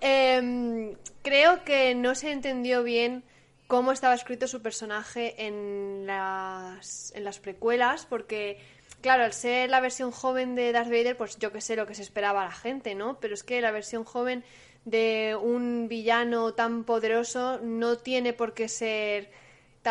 Em, 0.00 0.94
creo 1.22 1.64
que 1.64 1.94
no 1.94 2.14
se 2.14 2.30
entendió 2.30 2.84
bien 2.84 3.24
cómo 3.66 3.90
estaba 3.92 4.14
escrito 4.14 4.46
su 4.46 4.62
personaje 4.62 5.46
en 5.46 6.06
las, 6.06 7.12
en 7.16 7.24
las 7.24 7.40
precuelas, 7.40 8.06
porque, 8.06 8.60
claro, 9.00 9.24
al 9.24 9.32
ser 9.32 9.68
la 9.70 9.80
versión 9.80 10.12
joven 10.12 10.54
de 10.54 10.70
Darth 10.72 10.88
Vader, 10.88 11.16
pues 11.16 11.36
yo 11.38 11.52
que 11.52 11.60
sé 11.60 11.74
lo 11.76 11.86
que 11.86 11.94
se 11.94 12.02
esperaba 12.02 12.42
a 12.42 12.46
la 12.46 12.52
gente, 12.52 12.94
¿no? 12.94 13.18
Pero 13.20 13.34
es 13.34 13.42
que 13.42 13.60
la 13.60 13.72
versión 13.72 14.04
joven 14.04 14.44
de 14.84 15.36
un 15.40 15.88
villano 15.88 16.54
tan 16.54 16.84
poderoso 16.84 17.58
no 17.62 17.98
tiene 17.98 18.32
por 18.32 18.54
qué 18.54 18.68
ser 18.68 19.30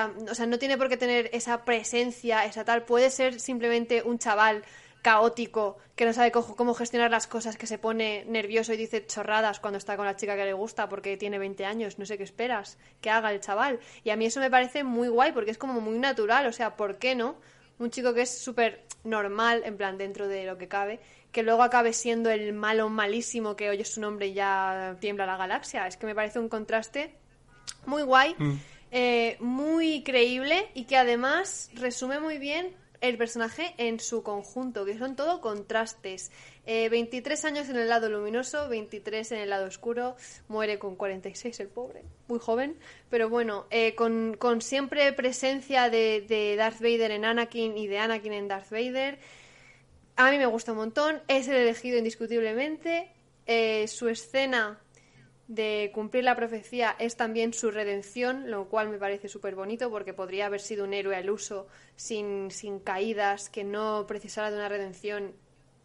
o 0.06 0.36
sea, 0.36 0.46
no 0.46 0.60
tiene 0.60 0.78
por 0.78 0.90
qué 0.90 0.98
tener 0.98 1.30
esa 1.34 1.66
presencia, 1.66 2.46
esa 2.46 2.64
tal, 2.64 2.84
puede 2.84 3.10
ser 3.10 3.40
simplemente 3.40 4.04
un 4.04 4.20
chaval 4.20 4.64
caótico 5.02 5.78
que 5.96 6.06
no 6.06 6.14
sabe 6.14 6.32
cómo 6.32 6.74
gestionar 6.74 7.10
las 7.10 7.28
cosas, 7.28 7.58
que 7.58 7.66
se 7.66 7.78
pone 7.78 8.26
nervioso 8.28 8.74
y 8.74 8.78
dice 8.78 9.06
chorradas 9.06 9.60
cuando 9.60 9.78
está 9.78 9.96
con 9.96 10.06
la 10.06 10.16
chica 10.16 10.36
que 10.36 10.46
le 10.46 10.54
gusta 10.54 10.90
porque 10.90 11.18
tiene 11.18 11.40
20 11.40 11.66
años, 11.66 11.98
no 11.98 12.06
sé 12.06 12.18
qué 12.18 12.24
esperas 12.24 12.78
que 13.02 13.10
haga 13.10 13.32
el 13.32 13.40
chaval. 13.40 13.80
Y 14.04 14.10
a 14.10 14.18
mí 14.18 14.26
eso 14.26 14.40
me 14.40 14.52
parece 14.52 14.84
muy 14.84 15.08
guay 15.08 15.32
porque 15.32 15.52
es 15.52 15.58
como 15.58 15.80
muy 15.80 15.98
natural, 15.98 16.46
o 16.48 16.52
sea, 16.52 16.76
¿por 16.76 16.98
qué 16.98 17.16
no? 17.16 17.38
Un 17.80 17.90
chico 17.90 18.14
que 18.14 18.24
es 18.24 18.38
súper 18.38 18.84
normal, 19.04 19.62
en 19.66 19.78
plan 19.78 19.98
dentro 19.98 20.28
de 20.28 20.46
lo 20.46 20.58
que 20.58 20.68
cabe, 20.68 21.00
que 21.32 21.44
luego 21.44 21.64
acabe 21.64 21.94
siendo 21.94 22.30
el 22.30 22.54
malo 22.54 22.90
malísimo 22.90 23.56
que 23.56 23.70
oye 23.70 23.86
su 23.86 24.02
nombre 24.02 24.28
y 24.28 24.34
ya 24.34 24.98
tiembla 25.00 25.26
la 25.26 25.38
galaxia. 25.38 25.88
Es 25.88 25.96
que 25.96 26.06
me 26.06 26.16
parece 26.16 26.40
un 26.40 26.50
contraste 26.50 27.16
muy 27.86 28.04
guay, 28.04 28.36
eh, 28.92 29.38
muy 29.40 30.04
creíble 30.04 30.70
y 30.74 30.86
que 30.86 30.98
además 30.98 31.70
resume 31.76 32.20
muy 32.20 32.38
bien 32.38 32.76
el 33.02 33.18
personaje 33.18 33.74
en 33.78 34.00
su 34.00 34.24
conjunto, 34.24 34.86
que 34.86 34.98
son 34.98 35.16
todo 35.16 35.42
contrastes. 35.42 36.32
Eh, 36.66 36.90
23 36.90 37.46
años 37.46 37.70
en 37.70 37.78
el 37.78 37.90
lado 37.90 38.10
luminoso, 38.10 38.68
23 38.70 39.32
en 39.34 39.40
el 39.40 39.50
lado 39.50 39.68
oscuro, 39.68 40.16
muere 40.48 40.80
con 40.80 40.96
46 40.96 41.60
el 41.60 41.68
pobre, 41.68 42.04
muy 42.28 42.40
joven, 42.40 42.78
pero 43.10 43.30
bueno, 43.30 43.66
eh, 43.70 43.96
con, 43.96 44.36
con 44.38 44.62
siempre 44.62 45.12
presencia 45.14 45.90
de, 45.90 46.56
Darth 46.58 46.80
Vader 46.80 47.12
en 47.12 47.26
Anakin 47.26 47.78
y 47.78 47.88
de 47.88 48.00
Anakin 48.00 48.34
en 48.34 48.48
Darth 48.48 48.70
Vader. 48.70 49.20
A 50.16 50.32
mí 50.32 50.38
me 50.38 50.48
gusta 50.48 50.72
un 50.72 50.80
montón, 50.80 51.22
es 51.28 51.48
el 51.48 51.56
elegido 51.56 51.98
indiscutiblemente. 51.98 53.12
Eh, 53.46 53.88
su 53.88 54.10
escena 54.10 54.82
de 55.48 55.92
cumplir 55.94 56.26
la 56.26 56.36
profecía 56.36 56.96
es 57.00 57.16
también 57.16 57.54
su 57.54 57.72
redención, 57.72 58.52
lo 58.52 58.68
cual 58.68 58.90
me 58.90 58.98
parece 58.98 59.30
súper 59.30 59.56
bonito 59.56 59.90
porque 59.90 60.14
podría 60.14 60.48
haber 60.48 60.60
sido 60.60 60.84
un 60.84 60.94
héroe 60.94 61.16
al 61.16 61.30
uso, 61.30 61.68
sin, 61.96 62.52
sin 62.52 62.80
caídas, 62.80 63.50
que 63.50 63.64
no 63.64 64.06
precisara 64.08 64.52
de 64.52 64.58
una 64.58 64.70
redención 64.70 65.34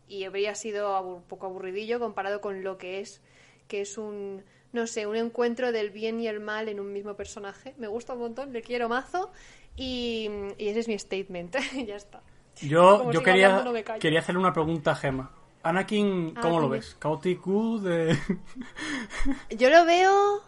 y 0.09 0.25
habría 0.25 0.55
sido 0.55 1.01
un 1.01 1.23
poco 1.23 1.47
aburridillo 1.47 2.01
comparado 2.01 2.41
con 2.41 2.65
lo 2.65 2.77
que 2.77 3.01
es, 3.01 3.23
que 3.69 3.81
es 3.81 3.99
un, 3.99 4.43
no 4.73 4.87
sé, 4.87 5.07
un 5.07 5.17
encuentro 5.17 5.71
del 5.71 5.91
bien 5.91 6.21
y 6.21 6.27
el 6.27 6.41
mal 6.41 6.69
en 6.69 6.81
un 6.81 6.93
mismo 6.93 7.15
personaje. 7.15 7.75
Me 7.79 7.87
gusta 7.87 8.15
un 8.15 8.21
montón, 8.21 8.53
le 8.53 8.63
quiero 8.63 8.89
mazo 8.89 9.31
y, 9.77 10.29
y 10.59 10.69
ese 10.69 10.81
es 10.81 10.89
mi 10.89 10.99
statement. 10.99 11.57
ya 11.87 11.97
está. 11.97 12.21
Yo, 12.61 12.99
Como 12.99 13.13
yo 13.13 13.23
quería, 13.23 13.57
hablando, 13.57 13.73
no 13.73 13.99
quería 13.99 14.19
hacerle 14.19 14.41
una 14.41 14.53
pregunta 14.53 14.91
a 14.91 14.97
Gema. 14.97 15.31
Anakin, 15.63 16.35
¿cómo 16.35 16.61
lo 16.61 16.69
ves? 16.69 16.97
¿Chaotic 17.01 17.41
Good? 17.43 17.87
eh, 17.91 18.19
Yo 19.51 19.71
lo 19.71 19.85
veo... 19.85 20.43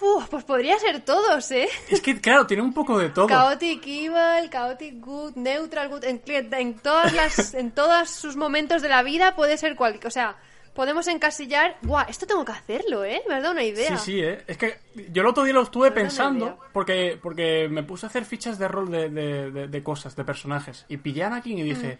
Uf, 0.00 0.28
pues 0.28 0.44
podría 0.44 0.78
ser 0.78 1.00
todos, 1.04 1.50
¿eh? 1.50 1.68
Es 1.90 2.00
que, 2.00 2.20
claro, 2.20 2.46
tiene 2.46 2.62
un 2.62 2.72
poco 2.72 2.96
de 2.98 3.08
todo. 3.08 3.26
Chaotic 3.26 3.82
Evil, 3.84 4.48
Chaotic 4.48 5.00
Good, 5.00 5.34
Neutral 5.34 5.88
Good, 5.88 6.04
en, 6.04 6.22
en 6.26 6.74
todas 6.78 7.12
las, 7.12 7.52
en 7.54 7.72
todos 7.72 8.08
sus 8.08 8.36
momentos 8.36 8.80
de 8.80 8.88
la 8.90 9.02
vida 9.02 9.34
puede 9.34 9.56
ser 9.58 9.74
cualquier, 9.74 10.06
o 10.06 10.10
sea, 10.12 10.36
podemos 10.72 11.08
encasillar, 11.08 11.78
guau, 11.82 12.06
esto 12.08 12.28
tengo 12.28 12.44
que 12.44 12.52
hacerlo, 12.52 13.04
¿eh? 13.04 13.22
Me 13.28 13.34
has 13.34 13.42
dado 13.42 13.54
una 13.54 13.64
idea. 13.64 13.96
Sí, 13.98 14.12
sí, 14.12 14.20
¿eh? 14.20 14.44
Es 14.46 14.56
que 14.56 14.78
yo 15.10 15.22
el 15.22 15.26
otro 15.28 15.42
día 15.42 15.52
lo 15.54 15.62
estuve 15.62 15.90
pensando 15.90 16.60
porque, 16.72 17.18
porque 17.20 17.66
me 17.68 17.82
puse 17.82 18.06
a 18.06 18.08
hacer 18.08 18.24
fichas 18.24 18.56
de 18.56 18.68
rol 18.68 18.88
de, 18.92 19.08
de- 19.08 19.50
de- 19.50 19.66
de 19.66 19.82
cosas, 19.82 20.14
de 20.14 20.24
personajes. 20.24 20.86
Y 20.88 20.98
pillé 20.98 21.24
a 21.24 21.26
Anakin 21.26 21.58
y 21.58 21.62
dije, 21.64 21.98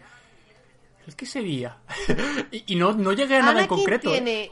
¿el 1.09 1.15
qué 1.15 1.25
sería? 1.25 1.77
y 2.51 2.63
y 2.73 2.75
no, 2.75 2.93
no 2.93 3.11
llegué 3.13 3.35
a 3.35 3.39
nada 3.39 3.51
en 3.51 3.57
Anakin 3.59 3.77
concreto. 3.77 4.09
¿eh? 4.09 4.13
tiene, 4.13 4.51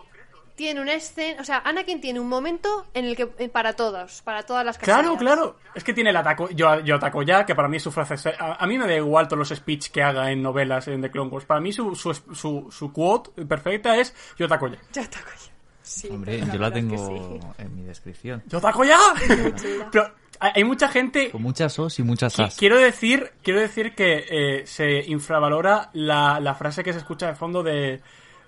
tiene 0.56 0.82
una 0.82 0.94
escena, 0.94 1.40
o 1.42 1.44
sea, 1.46 1.62
Anakin 1.64 2.02
tiene 2.02 2.20
un 2.20 2.28
momento 2.28 2.88
en 2.96 3.06
el 3.06 3.16
que, 3.16 3.30
eh, 3.38 3.48
para 3.50 3.74
todos, 3.74 4.22
para 4.24 4.44
todas 4.44 4.66
las 4.66 4.78
Claro, 4.80 5.14
casillas. 5.14 5.20
claro. 5.22 5.56
Es 5.76 5.84
que 5.84 5.94
tiene 5.94 6.10
el 6.10 6.18
ataco. 6.18 6.50
Yo, 6.50 6.80
yo 6.80 6.96
ataco 6.96 7.22
ya, 7.22 7.46
que 7.46 7.54
para 7.54 7.68
mí 7.68 7.78
es 7.78 7.84
su 7.84 7.92
frase. 7.92 8.16
A, 8.40 8.56
a 8.64 8.66
mí 8.68 8.78
me 8.78 8.88
da 8.88 8.96
igual 8.96 9.28
todos 9.28 9.38
los 9.50 9.58
speech 9.58 9.90
que 9.92 10.02
haga 10.02 10.32
en 10.32 10.42
novelas 10.42 10.88
en 10.88 11.02
The 11.02 11.12
Clone 11.12 11.30
Wars. 11.30 11.46
Para 11.46 11.60
mí 11.62 11.72
su, 11.72 11.96
su, 11.96 12.12
su, 12.14 12.68
su 12.72 12.92
quote 12.92 13.46
perfecta 13.46 13.96
es 13.98 14.16
yo 14.38 14.48
ataco 14.48 14.68
ya. 14.68 14.78
Ya 14.94 15.02
está, 15.04 15.20
coño. 15.22 15.56
Sí, 15.84 16.10
Hombre, 16.12 16.40
la 16.40 16.54
yo 16.54 16.60
la 16.60 16.68
es 16.68 16.74
que 16.74 16.80
tengo 16.82 17.40
sí. 17.40 17.48
en 17.60 17.76
mi 17.76 17.84
descripción. 17.84 18.44
¡Yo 18.48 18.58
ataco 18.58 18.84
ya! 18.84 18.98
Pero 19.92 20.12
hay 20.40 20.64
mucha 20.64 20.88
gente 20.88 21.30
Con 21.32 21.42
muchas 21.42 21.78
os 21.80 21.98
y 22.00 22.04
muchas 22.04 22.40
as. 22.40 22.56
Quiero 22.58 22.78
decir, 22.78 23.32
quiero 23.44 23.60
decir 23.60 23.94
que 23.96 24.26
eh, 24.30 24.68
se 24.68 25.00
infravalora 25.08 25.90
la, 25.94 26.40
la 26.40 26.56
frase 26.56 26.84
que 26.84 26.94
se 26.94 27.00
escucha 27.00 27.28
de 27.28 27.36
fondo 27.36 27.64
de, 27.64 28.02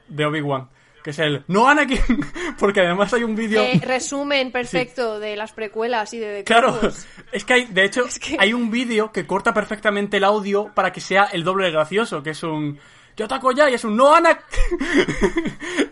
de 0.08 0.26
Obi-Wan, 0.26 0.70
que 1.04 1.12
es 1.12 1.20
el 1.20 1.44
no 1.48 1.68
Anakin, 1.68 2.00
porque 2.60 2.82
además 2.82 3.14
hay 3.14 3.24
un 3.24 3.36
vídeo. 3.36 3.62
Eh, 3.64 3.80
resumen 3.84 4.52
perfecto 4.52 5.20
de 5.20 5.36
las 5.36 5.52
precuelas 5.54 6.14
y 6.14 6.20
de 6.20 6.44
Claro, 6.44 6.80
es 7.32 7.46
que 7.46 7.54
hay, 7.54 7.66
de 7.66 7.86
hecho, 7.86 8.06
Es 8.06 8.20
que- 8.20 8.38
hay 8.40 8.54
un 8.54 8.70
vídeo 8.72 9.12
que 9.12 9.26
corta 9.26 9.54
perfectamente 9.54 10.18
el 10.18 10.24
audio 10.24 10.72
para 10.76 10.92
que 10.92 11.02
sea 11.02 11.26
el 11.26 11.44
doble 11.44 11.66
de 11.66 11.72
gracioso, 11.72 12.22
que 12.22 12.32
es 12.32 12.44
un 12.44 12.78
yo 13.18 13.26
ataco 13.26 13.52
ya 13.52 13.70
y 13.70 13.74
es 13.74 13.84
un 13.84 13.98
no 13.98 14.16
Anakin. 14.16 14.46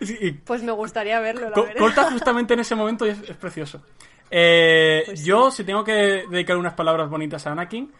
y 0.00 0.30
Pues 0.32 0.62
me 0.62 0.72
gustaría 0.72 1.20
verlo, 1.20 1.48
la 1.48 1.54
Co- 1.54 1.62
verdad. 1.64 1.78
corta 1.78 2.10
justamente 2.10 2.54
en 2.54 2.60
ese 2.60 2.74
momento 2.74 3.06
y 3.06 3.10
es, 3.10 3.18
es 3.28 3.36
precioso. 3.36 3.82
Eh, 4.30 5.02
Pues 5.06 5.20
sí. 5.20 5.26
yo, 5.26 5.50
si 5.50 5.64
tengo 5.64 5.84
que 5.84 6.24
dedicar 6.30 6.56
unas 6.56 6.74
palabras 6.74 7.08
bonitas 7.08 7.46
a 7.46 7.52
Anakin, 7.52 7.90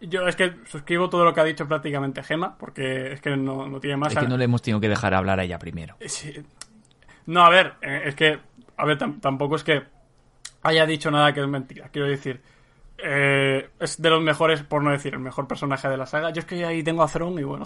yo 0.00 0.26
es 0.28 0.36
que 0.36 0.52
suscribo 0.66 1.08
todo 1.08 1.24
lo 1.24 1.32
que 1.32 1.40
ha 1.40 1.44
dicho 1.44 1.66
prácticamente 1.66 2.22
Gema, 2.22 2.56
porque 2.58 3.12
es 3.12 3.20
que 3.20 3.36
no, 3.36 3.66
no 3.68 3.80
tiene 3.80 3.96
más. 3.96 4.12
Es 4.12 4.18
que 4.18 4.28
no 4.28 4.36
le 4.36 4.44
hemos 4.44 4.62
tenido 4.62 4.80
que 4.80 4.88
dejar 4.88 5.14
hablar 5.14 5.40
a 5.40 5.44
ella 5.44 5.58
primero. 5.58 5.96
Eh, 6.00 6.08
sí. 6.08 6.34
No, 7.26 7.44
a 7.44 7.50
ver, 7.50 7.74
eh, 7.82 8.02
es 8.06 8.14
que, 8.14 8.38
a 8.76 8.84
ver, 8.84 8.98
tam- 8.98 9.20
tampoco 9.20 9.56
es 9.56 9.64
que 9.64 9.82
haya 10.62 10.84
dicho 10.86 11.10
nada 11.10 11.32
que 11.32 11.40
es 11.40 11.46
mentira. 11.48 11.88
Quiero 11.88 12.08
decir, 12.08 12.40
eh, 12.98 13.68
es 13.80 14.00
de 14.00 14.10
los 14.10 14.22
mejores, 14.22 14.62
por 14.62 14.82
no 14.82 14.90
decir 14.90 15.14
el 15.14 15.20
mejor 15.20 15.46
personaje 15.48 15.88
de 15.88 15.96
la 15.96 16.06
saga. 16.06 16.30
Yo 16.30 16.40
es 16.40 16.46
que 16.46 16.64
ahí 16.64 16.82
tengo 16.82 17.02
a 17.02 17.08
Thrawn 17.08 17.38
y 17.38 17.42
bueno, 17.44 17.64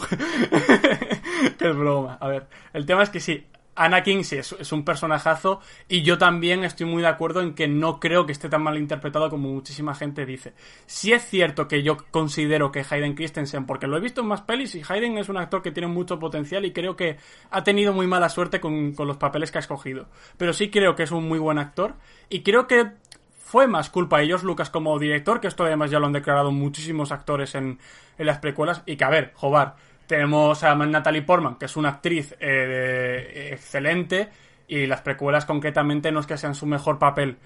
que 1.59 1.69
es 1.69 1.77
broma. 1.77 2.17
A 2.21 2.29
ver, 2.29 2.47
el 2.73 2.87
tema 2.87 3.03
es 3.03 3.11
que 3.11 3.21
sí, 3.21 3.47
Anakin 3.81 4.25
sí, 4.25 4.37
es, 4.37 4.73
un 4.73 4.85
personajazo 4.85 5.61
y 5.89 6.03
yo 6.03 6.19
también 6.19 6.65
estoy 6.65 6.85
muy 6.85 7.01
de 7.01 7.09
acuerdo 7.09 7.41
en 7.41 7.55
que 7.55 7.67
no 7.67 7.99
creo 7.99 8.27
que 8.27 8.33
esté 8.33 8.51
tan 8.51 8.63
mal 8.63 8.77
interpretado 8.77 9.31
como 9.31 9.49
muchísima 9.49 9.95
gente 9.95 10.27
dice. 10.27 10.53
Sí 10.85 11.15
es 11.15 11.25
cierto 11.25 11.67
que 11.67 11.83
yo 11.83 11.97
considero 12.11 12.71
que 12.73 12.85
Hayden 12.89 13.15
Christensen, 13.15 13.65
porque 13.65 13.87
lo 13.87 13.97
he 13.97 14.01
visto 14.01 14.21
en 14.21 14.27
más 14.27 14.43
pelis 14.43 14.75
y 14.75 14.83
Hayden 14.87 15.17
es 15.17 15.31
un 15.31 15.39
actor 15.39 15.63
que 15.63 15.73
tiene 15.73 15.87
mucho 15.87 16.19
potencial 16.19 16.67
y 16.67 16.75
creo 16.75 16.95
que 16.95 17.17
ha 17.51 17.65
tenido 17.65 17.95
muy 17.95 18.07
mala 18.07 18.29
suerte 18.29 18.61
con, 18.61 18.93
con 18.93 19.09
los 19.09 19.17
papeles 19.17 19.51
que 19.51 19.57
ha 19.57 19.61
escogido. 19.61 20.09
Pero 20.37 20.53
sí 20.53 20.69
creo 20.69 20.95
que 20.95 21.05
es 21.05 21.11
un 21.11 21.27
muy 21.27 21.39
buen 21.39 21.59
actor 21.59 21.95
y 22.29 22.43
creo 22.43 22.67
que 22.67 22.93
fue 23.39 23.67
más 23.67 23.89
culpa 23.89 24.19
de 24.19 24.27
George 24.27 24.45
Lucas 24.45 24.69
como 24.69 24.99
director, 24.99 25.41
que 25.41 25.49
esto 25.49 25.65
además 25.65 25.91
ya 25.91 25.99
lo 25.99 26.07
han 26.07 26.13
declarado 26.13 26.53
muchísimos 26.53 27.13
actores 27.13 27.55
en, 27.55 27.79
en 28.19 28.27
las 28.27 28.39
precuelas, 28.39 28.83
y 28.85 28.97
que 28.97 29.05
a 29.05 29.11
ver, 29.11 29.33
Jobar, 29.35 29.75
tenemos 30.11 30.65
a 30.65 30.75
Natalie 30.75 31.23
Portman, 31.23 31.55
que 31.55 31.67
es 31.67 31.77
una 31.77 31.91
actriz 31.91 32.35
eh, 32.41 33.51
excelente, 33.53 34.29
y 34.67 34.87
las 34.87 35.03
precuelas 35.03 35.45
concretamente 35.45 36.11
no 36.11 36.19
es 36.19 36.27
que 36.27 36.37
sean 36.37 36.57
su 36.57 36.67
mejor 36.67 36.99
papel. 36.99 37.37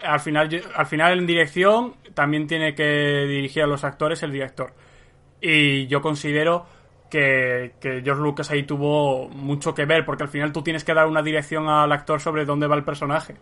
Al 0.00 0.20
final, 0.20 0.48
al 0.74 0.86
final 0.86 1.18
en 1.18 1.26
dirección 1.26 1.96
también 2.14 2.46
tiene 2.46 2.74
que 2.74 3.26
dirigir 3.28 3.64
a 3.64 3.66
los 3.66 3.84
actores 3.84 4.22
el 4.22 4.32
director. 4.32 4.72
Y 5.42 5.86
yo 5.86 6.00
considero 6.00 6.64
que, 7.10 7.74
George 7.82 8.22
Lucas 8.22 8.50
ahí 8.50 8.62
tuvo 8.62 9.28
mucho 9.28 9.74
que 9.74 9.84
ver, 9.84 10.06
porque 10.06 10.22
al 10.22 10.30
final 10.30 10.50
tú 10.50 10.62
tienes 10.62 10.82
que 10.82 10.94
dar 10.94 11.06
una 11.06 11.20
dirección 11.20 11.68
al 11.68 11.92
actor 11.92 12.22
sobre 12.22 12.46
dónde 12.46 12.66
va 12.66 12.76
el 12.76 12.84
personaje. 12.84 13.34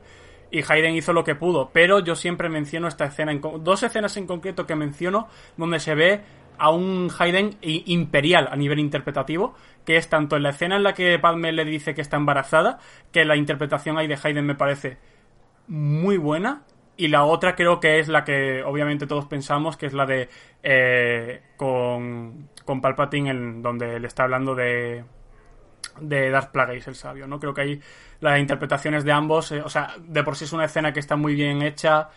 Y 0.51 0.61
Hayden 0.69 0.97
hizo 0.97 1.13
lo 1.13 1.23
que 1.23 1.37
pudo, 1.37 1.71
pero 1.73 2.01
yo 2.01 2.17
siempre 2.17 2.49
menciono 2.49 2.89
esta 2.89 3.05
escena, 3.05 3.31
en 3.31 3.41
dos 3.61 3.85
escenas 3.85 4.17
en 4.17 4.27
concreto 4.27 4.67
que 4.67 4.75
menciono, 4.75 5.29
donde 5.57 5.79
se 5.79 5.95
ve 5.95 6.21
a 6.59 6.71
un 6.71 7.11
Hayden 7.19 7.57
imperial 7.61 8.49
a 8.51 8.57
nivel 8.57 8.79
interpretativo, 8.79 9.55
que 9.85 9.97
es 9.97 10.09
tanto 10.09 10.37
en 10.37 10.43
la 10.43 10.51
escena 10.51 10.77
en 10.77 10.83
la 10.83 10.95
que 10.95 11.19
Padme 11.19 11.53
le 11.53 11.65
dice 11.65 11.95
que 11.95 12.01
está 12.01 12.17
embarazada, 12.17 12.79
que 13.11 13.25
la 13.25 13.37
interpretación 13.37 13.99
ahí 13.99 14.07
de 14.07 14.19
Hayden 14.23 14.47
me 14.47 14.55
parece 14.55 14.99
muy 15.67 16.17
buena. 16.17 16.63
Y 16.97 17.09
la 17.09 17.25
otra 17.25 17.57
creo 17.57 17.81
que 17.81 17.99
es 17.99 18.09
la 18.09 18.23
que 18.23 18.63
obviamente 18.63 19.07
todos 19.07 19.27
pensamos, 19.27 19.77
que 19.77 19.87
es 19.87 19.95
la 19.95 20.07
de 20.07 20.29
eh, 20.63 21.43
con, 21.57 22.51
con 22.65 22.81
Palpatine, 22.81 23.31
en 23.31 23.63
donde 23.63 23.99
le 23.99 24.07
está 24.07 24.25
hablando 24.25 24.55
de, 24.55 25.05
de 26.01 26.31
Darth 26.31 26.53
Plagueis, 26.53 26.87
el 26.89 26.95
sabio, 26.95 27.27
¿no? 27.27 27.41
Creo 27.41 27.55
que 27.55 27.61
ahí 27.63 27.81
las 28.21 28.39
interpretaciones 28.39 29.05
de 29.05 29.13
ambos, 29.13 29.53
eh, 29.53 29.63
o 29.63 29.69
sea, 29.69 29.95
de 29.99 30.23
por 30.23 30.37
sí 30.37 30.45
es 30.45 30.53
una 30.53 30.67
escena 30.67 30.93
que 30.93 31.01
está 31.01 31.17
muy 31.17 31.35
bien 31.35 31.63
hecha 31.63 32.11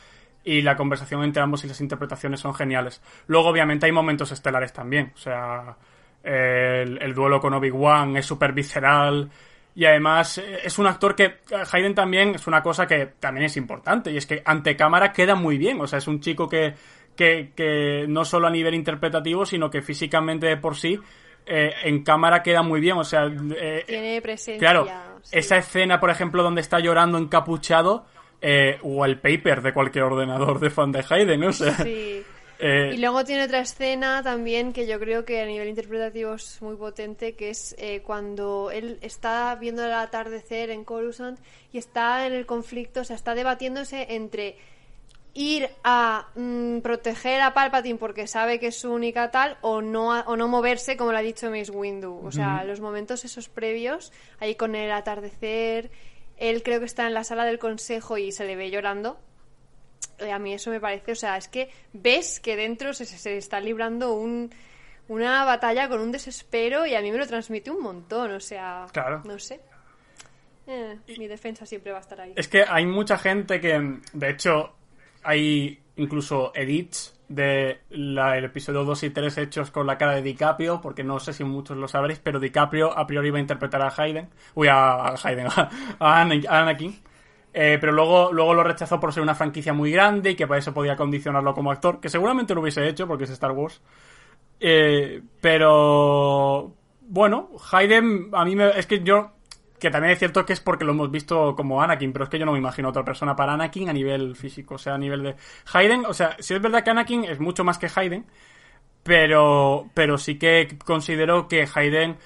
y 0.45 0.61
la 0.61 0.77
conversación 0.77 1.23
entre 1.23 1.41
ambos 1.41 1.65
y 1.65 1.67
las 1.67 1.81
interpretaciones 1.81 2.39
son 2.39 2.53
geniales. 2.53 3.01
Luego, 3.27 3.49
obviamente, 3.49 3.87
hay 3.87 3.91
momentos 3.91 4.31
estelares 4.31 4.71
también, 4.71 5.11
o 5.15 5.17
sea, 5.17 5.75
eh, 6.23 6.83
el, 6.85 7.01
el 7.01 7.13
duelo 7.13 7.41
con 7.41 7.53
Obi-Wan 7.53 8.15
es 8.15 8.25
súper 8.25 8.53
visceral 8.53 9.29
y 9.75 9.85
además 9.85 10.37
eh, 10.37 10.59
es 10.63 10.79
un 10.79 10.87
actor 10.87 11.15
que 11.15 11.23
eh, 11.25 11.39
Hayden 11.71 11.93
también 11.93 12.35
es 12.35 12.47
una 12.47 12.63
cosa 12.63 12.87
que 12.87 13.07
también 13.19 13.47
es 13.47 13.57
importante 13.57 14.11
y 14.11 14.17
es 14.17 14.25
que 14.25 14.41
ante 14.45 14.75
cámara 14.75 15.11
queda 15.11 15.35
muy 15.35 15.57
bien, 15.57 15.81
o 15.81 15.87
sea, 15.87 15.99
es 15.99 16.07
un 16.07 16.21
chico 16.21 16.47
que, 16.47 16.73
que, 17.15 17.51
que 17.55 18.05
no 18.07 18.23
solo 18.23 18.47
a 18.47 18.51
nivel 18.51 18.75
interpretativo, 18.75 19.45
sino 19.45 19.69
que 19.69 19.81
físicamente 19.81 20.47
de 20.47 20.57
por 20.57 20.75
sí 20.77 20.99
eh, 21.47 21.73
en 21.83 22.03
cámara 22.03 22.41
queda 22.41 22.63
muy 22.63 22.79
bien, 22.79 22.97
o 22.97 23.03
sea, 23.03 23.25
eh, 23.55 23.83
Tiene 23.85 24.19
presencia. 24.21 24.57
Claro, 24.59 24.87
sí. 25.21 25.37
esa 25.37 25.57
escena, 25.57 25.99
por 25.99 26.09
ejemplo, 26.09 26.41
donde 26.41 26.61
está 26.61 26.79
llorando 26.79 27.19
encapuchado, 27.19 28.07
eh, 28.41 28.77
o 28.83 29.05
el 29.05 29.19
paper 29.19 29.61
de 29.61 29.73
cualquier 29.73 30.03
ordenador 30.05 30.59
de 30.59 30.69
fan 30.69 30.91
de 30.91 31.03
Hayden, 31.09 31.43
o 31.43 31.53
sea, 31.53 31.75
Sí. 31.77 32.23
eh, 32.59 32.91
Y 32.93 32.97
luego 32.97 33.23
tiene 33.25 33.43
otra 33.43 33.59
escena 33.59 34.21
también 34.23 34.71
que 34.73 34.85
yo 34.87 34.99
creo 34.99 35.25
que 35.25 35.41
a 35.41 35.45
nivel 35.45 35.67
interpretativo 35.69 36.33
es 36.35 36.61
muy 36.61 36.75
potente, 36.75 37.33
que 37.35 37.49
es 37.49 37.75
eh, 37.77 38.01
cuando 38.05 38.71
él 38.71 38.97
está 39.01 39.55
viendo 39.55 39.83
el 39.85 39.91
atardecer 39.93 40.69
en 40.69 40.83
Coruscant 40.83 41.39
y 41.73 41.77
está 41.79 42.25
en 42.27 42.33
el 42.33 42.45
conflicto, 42.45 43.01
o 43.01 43.03
sea, 43.03 43.15
está 43.15 43.35
debatiéndose 43.35 44.07
entre 44.15 44.55
ir 45.37 45.67
a 45.83 46.27
mm, 46.35 46.79
proteger 46.79 47.41
a 47.41 47.53
Palpatine 47.53 47.97
porque 47.99 48.25
sabe 48.25 48.57
que 48.57 48.67
es 48.67 48.79
su 48.79 48.89
única 48.93 49.31
tal 49.31 49.57
o 49.59 49.81
no, 49.81 50.13
a- 50.13 50.21
o 50.27 50.37
no 50.37 50.47
moverse 50.47 50.95
como 50.95 51.11
lo 51.11 51.17
ha 51.17 51.21
dicho 51.21 51.49
Mace 51.51 51.71
Windu. 51.71 52.21
O 52.25 52.31
sea, 52.31 52.63
los 52.63 52.79
momentos 52.79 53.25
esos 53.25 53.49
previos, 53.49 54.13
ahí 54.39 54.55
con 54.55 54.75
el 54.75 54.89
atardecer, 54.91 55.91
él 56.37 56.63
creo 56.63 56.79
que 56.79 56.85
está 56.85 57.07
en 57.07 57.13
la 57.13 57.23
sala 57.23 57.45
del 57.45 57.59
consejo 57.59 58.17
y 58.17 58.31
se 58.31 58.45
le 58.45 58.55
ve 58.55 58.69
llorando. 58.71 59.19
Eh, 60.19 60.31
a 60.31 60.39
mí 60.39 60.53
eso 60.53 60.69
me 60.69 60.79
parece, 60.79 61.11
o 61.11 61.15
sea, 61.15 61.37
es 61.37 61.47
que 61.47 61.69
ves 61.93 62.39
que 62.39 62.55
dentro 62.55 62.93
se, 62.93 63.05
se 63.05 63.37
está 63.37 63.59
librando 63.59 64.13
un, 64.13 64.49
una 65.07 65.43
batalla 65.45 65.89
con 65.89 65.99
un 65.99 66.11
desespero 66.11 66.85
y 66.85 66.95
a 66.95 67.01
mí 67.01 67.11
me 67.11 67.17
lo 67.17 67.27
transmite 67.27 67.69
un 67.71 67.81
montón, 67.81 68.31
o 68.31 68.39
sea, 68.39 68.87
Claro. 68.93 69.21
no 69.25 69.37
sé. 69.39 69.59
Eh, 70.67 70.97
mi 71.17 71.27
defensa 71.27 71.65
siempre 71.65 71.91
va 71.91 71.99
a 71.99 72.01
estar 72.01 72.19
ahí. 72.21 72.33
Es 72.35 72.47
que 72.47 72.63
hay 72.67 72.85
mucha 72.85 73.17
gente 73.17 73.59
que, 73.61 73.99
de 74.13 74.29
hecho, 74.29 74.73
hay 75.23 75.79
incluso 75.97 76.51
edits 76.55 77.13
de 77.27 77.81
la- 77.89 78.37
el 78.37 78.45
episodio 78.45 78.83
2 78.83 79.03
y 79.03 79.09
3 79.09 79.37
hechos 79.37 79.71
con 79.71 79.87
la 79.87 79.97
cara 79.97 80.13
de 80.15 80.21
DiCaprio, 80.21 80.81
porque 80.81 81.03
no 81.03 81.19
sé 81.19 81.33
si 81.33 81.43
muchos 81.43 81.77
lo 81.77 81.87
sabréis, 81.87 82.19
pero 82.19 82.39
DiCaprio 82.39 82.97
a 82.97 83.07
priori 83.07 83.29
iba 83.29 83.37
a 83.37 83.41
interpretar 83.41 83.81
a 83.81 83.93
Hayden, 83.95 84.29
uy, 84.55 84.67
a, 84.67 84.93
a 85.07 85.15
Hayden, 85.23 85.47
a, 85.99 86.21
Ana- 86.21 86.41
a 86.49 86.61
Anakin, 86.61 86.99
eh, 87.53 87.77
pero 87.79 87.91
luego, 87.93 88.31
luego 88.33 88.53
lo 88.53 88.63
rechazó 88.63 88.99
por 88.99 89.13
ser 89.13 89.23
una 89.23 89.35
franquicia 89.35 89.73
muy 89.73 89.91
grande 89.91 90.31
y 90.31 90.35
que 90.35 90.47
para 90.47 90.59
eso 90.59 90.73
podía 90.73 90.95
condicionarlo 90.95 91.53
como 91.53 91.71
actor, 91.71 91.99
que 91.99 92.09
seguramente 92.09 92.53
lo 92.53 92.61
hubiese 92.61 92.87
hecho 92.87 93.07
porque 93.07 93.23
es 93.25 93.29
Star 93.31 93.51
Wars. 93.51 93.81
Eh, 94.59 95.21
pero 95.41 96.73
bueno, 97.01 97.49
Hayden 97.71 98.29
a 98.33 98.45
mí 98.45 98.55
me, 98.55 98.69
es 98.77 98.87
que 98.87 99.03
yo 99.03 99.31
que 99.79 99.89
también 99.89 100.13
es 100.13 100.19
cierto 100.19 100.45
que 100.45 100.53
es 100.53 100.59
porque 100.59 100.85
lo 100.85 100.91
hemos 100.91 101.11
visto 101.11 101.55
como 101.55 101.81
Anakin, 101.81 102.13
pero 102.13 102.25
es 102.25 102.29
que 102.29 102.39
yo 102.39 102.45
no 102.45 102.53
me 102.53 102.59
imagino 102.59 102.89
otra 102.89 103.03
persona 103.03 103.35
para 103.35 103.53
Anakin 103.53 103.89
a 103.89 103.93
nivel 103.93 104.35
físico, 104.35 104.75
o 104.75 104.77
sea, 104.77 104.95
a 104.95 104.97
nivel 104.97 105.23
de 105.23 105.35
Hayden, 105.73 106.05
o 106.05 106.13
sea, 106.13 106.35
si 106.39 106.53
es 106.53 106.61
verdad 106.61 106.83
que 106.83 106.91
Anakin 106.91 107.25
es 107.25 107.39
mucho 107.39 107.63
más 107.63 107.77
que 107.77 107.89
Hayden, 107.93 108.25
pero 109.03 109.89
pero 109.93 110.17
sí 110.17 110.37
que 110.39 110.77
considero 110.83 111.47
que 111.47 111.67
Hayden 111.73 112.17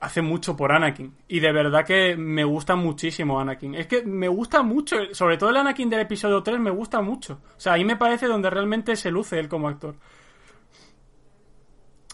hace 0.00 0.22
mucho 0.22 0.56
por 0.56 0.72
Anakin 0.72 1.14
y 1.28 1.40
de 1.40 1.52
verdad 1.52 1.84
que 1.84 2.16
me 2.16 2.44
gusta 2.44 2.74
muchísimo 2.74 3.38
Anakin. 3.38 3.74
Es 3.74 3.86
que 3.86 4.02
me 4.02 4.28
gusta 4.28 4.62
mucho, 4.62 4.96
sobre 5.12 5.36
todo 5.36 5.50
el 5.50 5.58
Anakin 5.58 5.90
del 5.90 6.00
episodio 6.00 6.42
3 6.42 6.58
me 6.58 6.70
gusta 6.70 7.02
mucho. 7.02 7.40
O 7.56 7.60
sea, 7.60 7.74
ahí 7.74 7.84
me 7.84 7.96
parece 7.96 8.26
donde 8.26 8.50
realmente 8.50 8.96
se 8.96 9.10
luce 9.10 9.38
él 9.38 9.48
como 9.48 9.68
actor. 9.68 9.94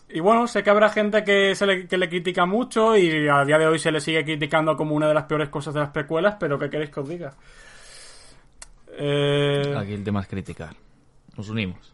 Y 0.08 0.20
bueno, 0.20 0.46
sé 0.46 0.62
que 0.62 0.70
habrá 0.70 0.88
gente 0.88 1.24
que, 1.24 1.54
se 1.54 1.66
le, 1.66 1.86
que 1.88 1.98
le 1.98 2.08
critica 2.08 2.46
mucho 2.46 2.96
y 2.96 3.28
a 3.28 3.44
día 3.44 3.58
de 3.58 3.66
hoy 3.66 3.78
se 3.78 3.90
le 3.90 4.00
sigue 4.00 4.24
criticando 4.24 4.76
como 4.76 4.94
una 4.94 5.08
de 5.08 5.14
las 5.14 5.24
peores 5.24 5.48
cosas 5.48 5.74
de 5.74 5.80
las 5.80 5.90
precuelas, 5.90 6.36
pero 6.38 6.58
¿qué 6.58 6.70
queréis 6.70 6.90
que 6.90 7.00
os 7.00 7.08
diga? 7.08 7.34
Eh, 8.98 9.74
Aquí 9.76 9.92
el 9.92 10.04
tema 10.04 10.20
es 10.20 10.26
criticar. 10.28 10.74
Nos 11.36 11.48
unimos. 11.50 11.92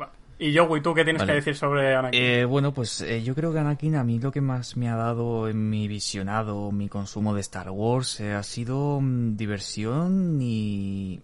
va. 0.00 0.10
Y 0.38 0.52
yo, 0.52 0.74
¿y 0.76 0.80
tú 0.80 0.94
qué 0.94 1.04
tienes 1.04 1.20
Vale. 1.20 1.32
que 1.32 1.36
decir 1.36 1.56
sobre 1.56 1.94
Anakin? 1.94 2.20
Eh, 2.22 2.44
bueno, 2.44 2.72
pues 2.72 3.00
eh, 3.02 3.22
yo 3.22 3.34
creo 3.34 3.52
que 3.52 3.58
Anakin 3.58 3.96
a 3.96 4.04
mí 4.04 4.18
lo 4.18 4.30
que 4.30 4.40
más 4.40 4.76
me 4.76 4.88
ha 4.88 4.96
dado 4.96 5.48
en 5.48 5.68
mi 5.68 5.86
visionado, 5.88 6.70
mi 6.72 6.88
consumo 6.88 7.34
de 7.34 7.40
Star 7.42 7.68
Wars, 7.70 8.20
eh, 8.20 8.32
ha 8.32 8.42
sido 8.42 9.00
mm, 9.00 9.36
diversión 9.36 10.38
y 10.40 11.20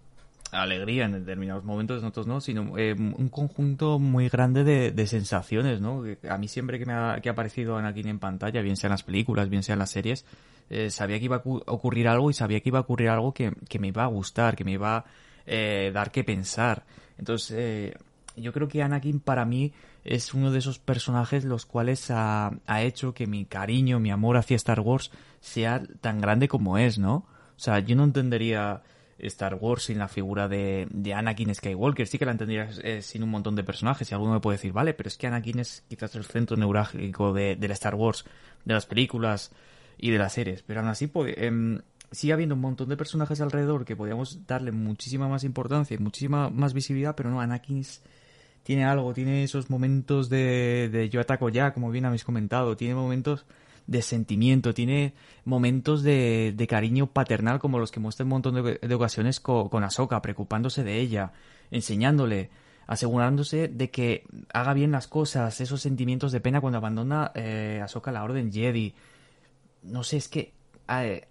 alegría 0.51 1.05
en 1.05 1.11
determinados 1.11 1.63
momentos, 1.63 2.01
en 2.01 2.07
otros 2.07 2.27
no, 2.27 2.39
sino 2.41 2.77
eh, 2.77 2.93
un 2.93 3.29
conjunto 3.29 3.99
muy 3.99 4.29
grande 4.29 4.63
de, 4.63 5.07
sensaciones, 5.07 5.81
¿no? 5.81 6.03
A 6.29 6.37
mí 6.37 6.47
siempre 6.47 6.79
que 6.79 6.85
me 6.85 6.93
ha, 6.93 7.13
aparecido 7.29 7.77
Anakin 7.77 8.07
en 8.07 8.19
pantalla, 8.19 8.61
bien 8.61 8.77
sea 8.77 8.87
en 8.87 8.91
las 8.93 9.03
películas, 9.03 9.49
bien 9.49 9.63
sea 9.63 9.73
en 9.73 9.79
las 9.79 9.91
series, 9.91 10.25
eh, 10.69 10.89
sabía 10.89 11.19
que 11.19 11.25
iba 11.25 11.37
a 11.37 11.41
cu- 11.41 11.63
ocurrir 11.65 12.07
algo 12.07 12.29
y 12.29 12.33
sabía 12.33 12.59
que 12.59 12.69
iba 12.69 12.79
a 12.79 12.81
ocurrir 12.81 13.09
algo 13.09 13.33
que, 13.33 13.51
que 13.69 13.79
me 13.79 13.87
iba 13.87 14.03
a 14.03 14.07
gustar, 14.07 14.55
que 14.55 14.63
me 14.63 14.71
iba 14.71 14.97
a 14.97 15.05
eh, 15.45 15.91
dar 15.93 16.11
que 16.11 16.23
pensar. 16.23 16.85
Entonces, 17.17 17.93
yo 18.35 18.53
creo 18.53 18.67
que 18.67 18.83
Anakin 18.83 19.19
para 19.19 19.45
mí 19.45 19.73
es 20.03 20.33
uno 20.33 20.51
de 20.51 20.59
esos 20.59 20.79
personajes 20.79 21.43
los 21.43 21.65
cuales 21.65 22.09
ha, 22.11 22.51
ha 22.65 22.81
hecho 22.81 23.13
que 23.13 23.27
mi 23.27 23.45
cariño, 23.45 23.99
mi 23.99 24.11
amor 24.11 24.37
hacia 24.37 24.55
Star 24.55 24.79
Wars 24.79 25.11
sea 25.41 25.81
tan 26.01 26.21
grande 26.21 26.47
como 26.47 26.77
es, 26.77 26.97
¿no? 26.97 27.15
O 27.15 27.59
sea, 27.59 27.79
yo 27.79 27.95
no 27.95 28.03
entendería 28.03 28.83
Star 29.19 29.55
Wars 29.55 29.83
sin 29.83 29.97
la 29.97 30.07
figura 30.07 30.47
de, 30.47 30.87
de 30.91 31.13
Anakin 31.13 31.53
Skywalker. 31.53 32.07
Sí 32.07 32.17
que 32.17 32.25
la 32.25 32.31
entendería 32.31 32.69
eh, 32.83 33.01
sin 33.01 33.23
un 33.23 33.29
montón 33.29 33.55
de 33.55 33.63
personajes. 33.63 34.09
Y 34.09 34.13
alguno 34.13 34.33
me 34.33 34.39
puede 34.39 34.57
decir, 34.57 34.73
vale, 34.73 34.93
pero 34.93 35.07
es 35.07 35.17
que 35.17 35.27
Anakin 35.27 35.59
es 35.59 35.83
quizás 35.87 36.15
el 36.15 36.25
centro 36.25 36.57
neurálgico 36.57 37.33
de, 37.33 37.55
de 37.55 37.67
la 37.67 37.73
Star 37.73 37.95
Wars, 37.95 38.25
de 38.65 38.73
las 38.73 38.85
películas 38.85 39.51
y 39.97 40.11
de 40.11 40.17
las 40.17 40.33
series. 40.33 40.61
Pero 40.63 40.81
aún 40.81 40.89
así, 40.89 41.07
pues, 41.07 41.33
em, 41.37 41.81
sigue 42.11 42.33
habiendo 42.33 42.55
un 42.55 42.61
montón 42.61 42.89
de 42.89 42.97
personajes 42.97 43.41
alrededor 43.41 43.85
que 43.85 43.95
podríamos 43.95 44.45
darle 44.45 44.71
muchísima 44.71 45.27
más 45.27 45.43
importancia 45.43 45.95
y 45.95 45.97
muchísima 45.97 46.49
más 46.49 46.73
visibilidad, 46.73 47.15
pero 47.15 47.29
no, 47.29 47.41
Anakin 47.41 47.83
tiene 48.63 48.85
algo, 48.85 49.13
tiene 49.13 49.43
esos 49.43 49.69
momentos 49.69 50.29
de, 50.29 50.89
de 50.91 51.09
yo 51.09 51.21
ataco 51.21 51.49
ya, 51.49 51.73
como 51.73 51.89
bien 51.89 52.05
habéis 52.05 52.23
comentado, 52.23 52.75
tiene 52.77 52.95
momentos 52.95 53.45
de 53.87 54.01
sentimiento, 54.01 54.73
tiene 54.73 55.13
momentos 55.45 56.03
de, 56.03 56.53
de 56.55 56.67
cariño 56.67 57.07
paternal 57.07 57.57
como 57.59 57.79
los 57.79 57.91
que 57.91 57.99
muestra 58.01 58.25
un 58.25 58.29
montón 58.29 58.55
de, 58.55 58.95
ocasiones 58.95 59.39
co- 59.39 59.69
con, 59.69 59.83
Ahsoka, 59.83 60.21
preocupándose 60.21 60.83
de 60.83 60.99
ella, 60.99 61.31
enseñándole, 61.71 62.49
asegurándose 62.85 63.69
de 63.69 63.89
que 63.89 64.23
haga 64.53 64.73
bien 64.73 64.91
las 64.91 65.07
cosas, 65.07 65.61
esos 65.61 65.81
sentimientos 65.81 66.31
de 66.31 66.41
pena 66.41 66.59
cuando 66.61 66.77
abandona 66.77 67.31
eh, 67.33 67.79
Ahsoka 67.83 68.11
la 68.11 68.23
Orden 68.23 68.51
Jedi. 68.51 68.93
No 69.83 70.03
sé, 70.03 70.17
es 70.17 70.27
que 70.27 70.53
eh, 70.89 71.27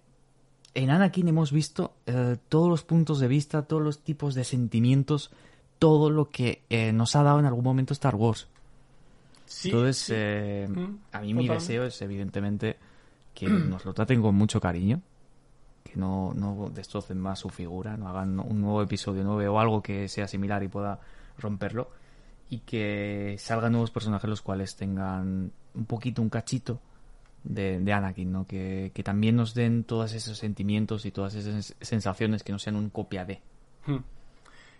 en 0.73 0.89
Anakin 0.89 1.27
hemos 1.27 1.51
visto 1.51 1.93
eh, 2.07 2.37
todos 2.49 2.69
los 2.69 2.83
puntos 2.83 3.19
de 3.19 3.27
vista, 3.27 3.63
todos 3.63 3.83
los 3.83 3.99
tipos 3.99 4.33
de 4.33 4.43
sentimientos, 4.43 5.31
todo 5.77 6.09
lo 6.09 6.29
que 6.29 6.63
eh, 6.69 6.91
nos 6.91 7.15
ha 7.15 7.21
dado 7.21 7.39
en 7.39 7.45
algún 7.45 7.63
momento 7.63 7.93
Star 7.93 8.15
Wars. 8.15 8.47
Sí, 9.47 9.69
Entonces, 9.69 9.97
sí. 9.97 10.13
eh, 10.15 10.67
Mm, 10.69 10.97
a 11.11 11.21
mí 11.21 11.33
mi 11.33 11.47
deseo 11.47 11.85
es 11.85 12.01
evidentemente 12.01 12.77
que 13.33 13.47
nos 13.49 13.85
lo 13.85 13.93
traten 13.93 14.21
con 14.21 14.35
mucho 14.35 14.59
cariño, 14.61 15.01
que 15.83 15.95
no, 15.95 16.33
no 16.35 16.69
destrocen 16.73 17.17
más 17.19 17.39
su 17.39 17.49
figura, 17.49 17.97
no 17.97 18.07
hagan 18.09 18.39
un 18.39 18.61
nuevo 18.61 18.81
episodio 18.81 19.23
9 19.23 19.47
o 19.47 19.59
algo 19.59 19.81
que 19.81 20.07
sea 20.09 20.27
similar 20.27 20.61
y 20.63 20.67
pueda 20.67 20.99
romperlo, 21.39 21.89
y 22.49 22.59
que 22.59 23.35
salgan 23.39 23.71
nuevos 23.71 23.91
personajes 23.91 24.29
los 24.29 24.41
cuales 24.41 24.75
tengan 24.75 25.51
un 25.73 25.85
poquito, 25.85 26.21
un 26.21 26.29
cachito 26.29 26.79
de, 27.43 27.79
de 27.79 27.93
Anakin, 27.93 28.31
¿no? 28.31 28.45
Que, 28.47 28.91
que 28.93 29.03
también 29.03 29.35
nos 29.37 29.53
den 29.53 29.83
todos 29.85 30.13
esos 30.13 30.37
sentimientos 30.37 31.05
y 31.05 31.11
todas 31.11 31.35
esas 31.35 31.75
sensaciones 31.79 32.43
que 32.43 32.51
no 32.51 32.59
sean 32.59 32.75
un 32.75 32.89
copia 32.89 33.23
de. 33.25 33.41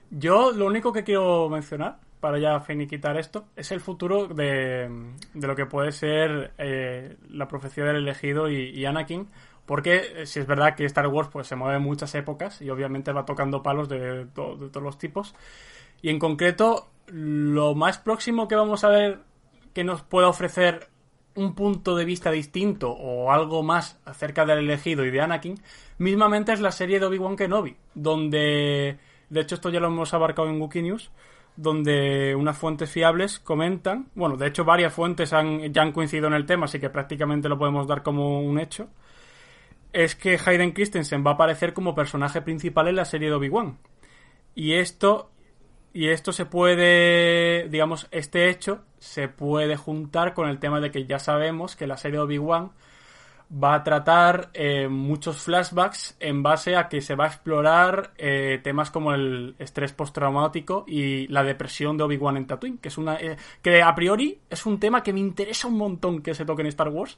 Yo 0.10 0.52
lo 0.52 0.66
único 0.66 0.92
que 0.94 1.04
quiero 1.04 1.50
mencionar, 1.50 2.00
para 2.20 2.40
ya 2.40 2.60
finiquitar 2.60 3.18
esto, 3.18 3.46
es 3.56 3.72
el 3.72 3.80
futuro 3.80 4.28
de, 4.28 4.90
de 5.34 5.48
lo 5.48 5.56
que 5.56 5.66
puede 5.66 5.92
ser 5.92 6.54
eh, 6.58 7.18
la 7.30 7.48
profecía 7.48 7.86
del 7.86 7.98
elegido 7.98 8.50
y, 8.50 8.86
Anakin, 8.86 9.28
porque 9.66 10.02
eh, 10.16 10.26
si 10.26 10.40
es 10.40 10.48
verdad 10.48 10.76
que 10.76 10.86
Star 10.86 11.08
Wars 11.08 11.30
pues, 11.32 11.48
se 11.48 11.56
mueve 11.56 11.78
en 11.78 11.84
muchas 11.84 12.16
épocas 12.16 12.62
y 12.62 12.70
obviamente 12.70 13.12
va 13.12 13.26
tocando 13.26 13.62
palos 13.62 13.88
de, 13.90 14.00
de 14.00 14.26
todos 14.26 14.84
los 14.84 14.98
tipos. 14.98 15.36
Y 16.02 16.10
en 16.10 16.20
concreto, 16.20 16.90
lo 17.08 17.76
más 17.76 17.98
próximo 18.00 18.48
que 18.48 18.56
vamos 18.56 18.84
a 18.84 18.90
ver 18.90 19.20
que 19.74 19.84
nos 19.84 20.02
pueda 20.02 20.28
ofrecer 20.28 20.90
un 21.38 21.54
punto 21.54 21.96
de 21.96 22.04
vista 22.04 22.32
distinto 22.32 22.92
o 22.92 23.32
algo 23.32 23.62
más 23.62 24.00
acerca 24.06 24.44
del 24.44 24.60
elegido 24.60 25.06
y 25.06 25.12
de 25.12 25.22
Anakin, 25.22 25.62
mismamente 26.00 26.52
es 26.52 26.60
la 26.60 26.72
serie 26.72 27.00
de 27.00 27.06
Obi-Wan 27.06 27.36
Kenobi, 27.36 27.78
donde, 27.94 28.98
de 29.30 29.40
hecho 29.40 29.54
esto 29.54 29.70
ya 29.70 29.80
lo 29.80 29.88
hemos 29.88 30.16
abarcado 30.16 30.50
en 30.50 30.60
Wookiee 30.60 30.82
News, 30.82 31.12
donde 31.58 32.36
unas 32.36 32.58
fuentes 32.58 32.90
fiables 32.90 33.40
comentan, 33.40 34.10
bueno, 34.16 34.38
de 34.38 34.48
hecho 34.48 34.64
varias 34.64 34.94
fuentes 34.94 35.34
han, 35.34 35.74
ya 35.74 35.82
han 35.82 35.92
coincidido 35.92 36.28
en 36.28 36.34
el 36.34 36.46
tema, 36.46 36.66
así 36.66 36.80
que 36.80 36.90
prácticamente 36.90 37.50
lo 37.50 37.58
podemos 37.58 37.88
dar 37.88 38.04
como 38.04 38.42
un 38.42 38.60
hecho, 38.60 38.88
es 39.92 40.16
que 40.16 40.40
Hayden 40.44 40.72
Christensen 40.72 41.26
va 41.26 41.32
a 41.32 41.34
aparecer 41.34 41.74
como 41.74 41.96
personaje 41.96 42.42
principal 42.42 42.88
en 42.88 42.96
la 42.96 43.06
serie 43.06 43.30
de 43.30 43.36
Obi-Wan. 43.36 43.80
Y 44.54 44.74
esto 44.74 45.32
y 45.94 46.10
esto 46.10 46.32
se 46.32 46.46
puede, 46.46 47.68
digamos, 47.70 48.08
este 48.12 48.50
hecho 48.50 48.84
se 49.00 49.28
puede 49.28 49.78
juntar 49.78 50.36
con 50.36 50.48
el 50.48 50.60
tema 50.60 50.80
de 50.80 50.92
que 50.92 51.06
ya 51.06 51.18
sabemos 51.18 51.76
que 51.76 51.88
la 51.88 51.98
serie 51.98 52.20
de 52.20 52.26
Obi-Wan 52.26 52.72
va 53.52 53.76
a 53.76 53.84
tratar 53.84 54.50
eh, 54.54 54.88
muchos 54.90 55.42
flashbacks 55.42 56.18
en 56.20 56.44
base 56.44 56.76
a 56.76 56.90
que 56.90 57.02
se 57.02 57.16
va 57.16 57.26
a 57.26 57.28
explorar 57.28 58.12
eh, 58.18 58.60
temas 58.62 58.92
como 58.92 59.14
el 59.14 59.56
estrés 59.58 59.94
postraumático 59.94 60.84
y 60.88 61.28
la 61.28 61.44
depresión 61.44 61.98
de 61.98 62.04
Obi-Wan 62.04 62.38
en 62.38 62.48
Tatooine, 62.48 62.78
que 62.78 62.90
es 62.90 62.98
una 62.98 63.16
eh, 63.16 63.38
que 63.62 63.82
a 63.82 63.96
priori 63.96 64.40
es 64.50 64.66
un 64.66 64.80
tema 64.80 65.02
que 65.02 65.14
me 65.14 65.22
interesa 65.22 65.68
un 65.68 65.78
montón 65.78 66.22
que 66.22 66.34
se 66.34 66.46
toque 66.46 66.62
en 66.62 66.68
Star 66.68 66.90
Wars, 66.90 67.18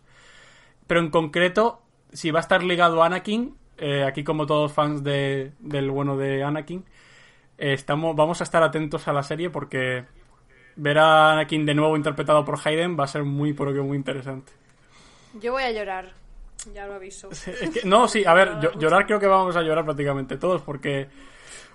pero 0.85 0.99
en 0.99 1.09
concreto 1.09 1.81
si 2.13 2.31
va 2.31 2.39
a 2.39 2.41
estar 2.41 2.63
ligado 2.63 3.01
a 3.01 3.07
Anakin, 3.07 3.55
eh, 3.77 4.03
aquí 4.03 4.23
como 4.23 4.45
todos 4.45 4.71
fans 4.71 5.03
de, 5.03 5.53
del 5.59 5.89
bueno 5.89 6.15
de 6.15 6.43
Anakin, 6.43 6.85
estamos, 7.57 8.15
vamos 8.15 8.41
a 8.41 8.43
estar 8.43 8.61
atentos 8.61 9.07
a 9.07 9.13
la 9.13 9.23
serie 9.23 9.49
porque 9.49 10.05
ver 10.75 10.99
a 10.99 11.33
Anakin 11.33 11.65
de 11.65 11.73
nuevo 11.73 11.97
interpretado 11.97 12.45
por 12.45 12.59
Hayden 12.63 12.97
va 12.99 13.05
a 13.05 13.07
ser 13.07 13.23
muy, 13.23 13.53
pero 13.53 13.73
que 13.73 13.81
muy 13.81 13.97
interesante. 13.97 14.53
Yo 15.39 15.51
voy 15.51 15.63
a 15.63 15.71
llorar, 15.71 16.18
ya 16.73 16.85
lo 16.87 16.95
aviso. 16.95 17.29
Es 17.61 17.69
que- 17.69 17.81
no, 17.85 18.07
sí, 18.07 18.23
a 18.25 18.33
ver, 18.33 18.59
yo- 18.61 18.73
llorar 18.79 19.05
creo 19.05 19.19
que 19.19 19.27
vamos 19.27 19.55
a 19.55 19.61
llorar 19.61 19.85
prácticamente 19.85 20.37
todos 20.37 20.61
porque 20.61 21.07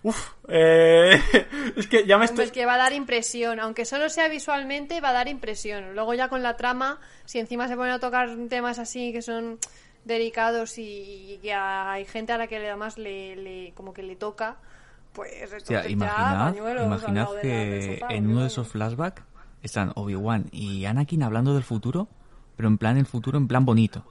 Uf, 0.03 0.33
eh, 0.49 1.19
es 1.77 1.87
que 1.87 2.07
ya 2.07 2.19
me 2.19 2.27
estoy... 2.27 2.45
es 2.45 2.53
que 2.53 2.67
va 2.67 2.75
a 2.75 2.77
dar 2.77 2.93
impresión, 2.93 3.59
aunque 3.59 3.87
solo 3.87 4.11
sea 4.11 4.29
visualmente, 4.29 5.01
va 5.01 5.09
a 5.09 5.13
dar 5.15 5.29
impresión. 5.29 5.95
Luego 5.95 6.13
ya 6.13 6.29
con 6.29 6.43
la 6.43 6.57
trama, 6.59 7.01
si 7.25 7.39
encima 7.39 7.69
se 7.69 7.77
ponen 7.77 7.93
a 7.95 7.99
tocar 8.01 8.29
temas 8.51 8.79
así 8.79 9.13
que 9.15 9.23
son 9.23 9.59
delicados 10.05 10.77
y, 10.77 11.41
y 11.43 11.49
hay 11.51 12.05
gente 12.05 12.35
a 12.35 12.39
la 12.39 12.47
que 12.49 12.57
además 12.59 12.99
le, 12.99 13.35
le- 13.37 13.73
como 13.75 13.95
que 13.95 14.03
le 14.03 14.15
toca, 14.17 14.57
pues 15.15 15.31
O 15.55 15.61
sea, 15.61 15.85
ya 15.85 15.89
imaginad, 15.89 16.53
de 17.33 17.41
que 17.41 17.99
sofá, 18.01 18.15
en 18.15 18.27
uno 18.31 18.43
de 18.43 18.49
esos 18.49 18.69
flashbacks 18.69 19.23
están 19.63 19.93
Obi-Wan 19.95 20.49
y 20.53 20.85
Anakin 20.85 21.23
hablando 21.23 21.55
del 21.55 21.63
futuro, 21.63 22.09
pero 22.59 22.69
en 22.69 22.77
plan 22.77 22.99
el 22.99 23.07
futuro, 23.07 23.39
en 23.39 23.49
plan 23.49 23.65
bonito. 23.65 24.05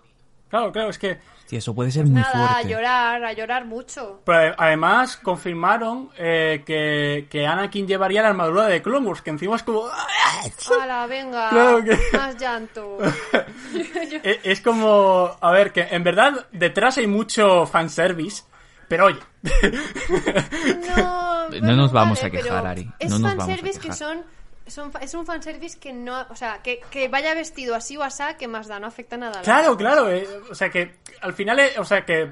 Claro, 0.54 0.72
claro, 0.72 0.90
es 0.92 1.00
que... 1.00 1.18
Hostia, 1.40 1.58
eso 1.58 1.74
puede 1.74 1.90
ser 1.90 2.06
muy 2.06 2.22
Nada, 2.22 2.30
a 2.46 2.48
fuerte. 2.54 2.70
llorar, 2.70 3.24
a 3.26 3.34
llorar 3.34 3.66
mucho. 3.66 4.22
Pero 4.24 4.54
además 4.56 5.18
confirmaron 5.18 6.12
eh, 6.16 6.62
que, 6.64 7.26
que 7.28 7.48
Anakin 7.48 7.88
llevaría 7.88 8.22
la 8.22 8.28
armadura 8.30 8.68
de 8.68 8.80
Clone 8.84 9.08
Wars, 9.08 9.24
que 9.24 9.32
encima 9.32 9.56
es 9.56 9.64
como... 9.64 9.88
¡Hala, 10.80 11.08
venga! 11.08 11.50
Claro 11.50 11.84
que- 11.84 11.98
Más 12.16 12.38
llanto. 12.38 13.00
E- 14.24 14.42
Es 14.44 14.62
como, 14.62 15.36
a 15.42 15.52
ver, 15.52 15.72
que 15.72 15.82
en 15.90 16.04
verdad 16.04 16.46
detrás 16.52 17.00
hay 17.00 17.08
mucho 17.08 17.66
fanservice, 17.66 18.44
pero 18.88 19.06
oye, 19.08 19.20
No, 20.96 21.50
No 21.50 21.76
nos 21.76 21.92
vamos 21.92 22.24
a 22.24 22.30
quejar, 22.30 22.68
Ari, 22.68 22.90
Es 23.00 23.10
no 23.10 23.18
nos 23.18 23.32
vamos 23.32 23.44
a 23.44 23.48
fanservice 23.48 23.80
que 23.80 23.88
quejar. 23.90 23.98
son, 23.98 24.24
son 24.68 24.92
es 25.02 25.14
un 25.14 25.26
fanservice 25.26 25.80
que 25.80 25.92
no, 25.94 26.26
o 26.30 26.36
sea, 26.36 26.62
que, 26.62 26.80
que 26.90 27.08
vaya 27.10 27.34
vestido 27.34 27.76
así 27.76 27.98
o 27.98 28.04
asá, 28.04 28.38
que 28.38 28.48
más 28.48 28.68
da, 28.68 28.80
no 28.80 28.88
afecta 28.88 29.18
nada. 29.18 29.42
claro, 29.42 29.76
claro, 29.78 30.10
eh, 30.10 30.28
o 30.50 30.56
sea 30.56 30.70
que 30.70 30.96
al 31.22 31.34
final, 31.34 31.60
eh, 31.60 31.74
o 31.78 31.86
sea 31.86 32.06
que 32.06 32.32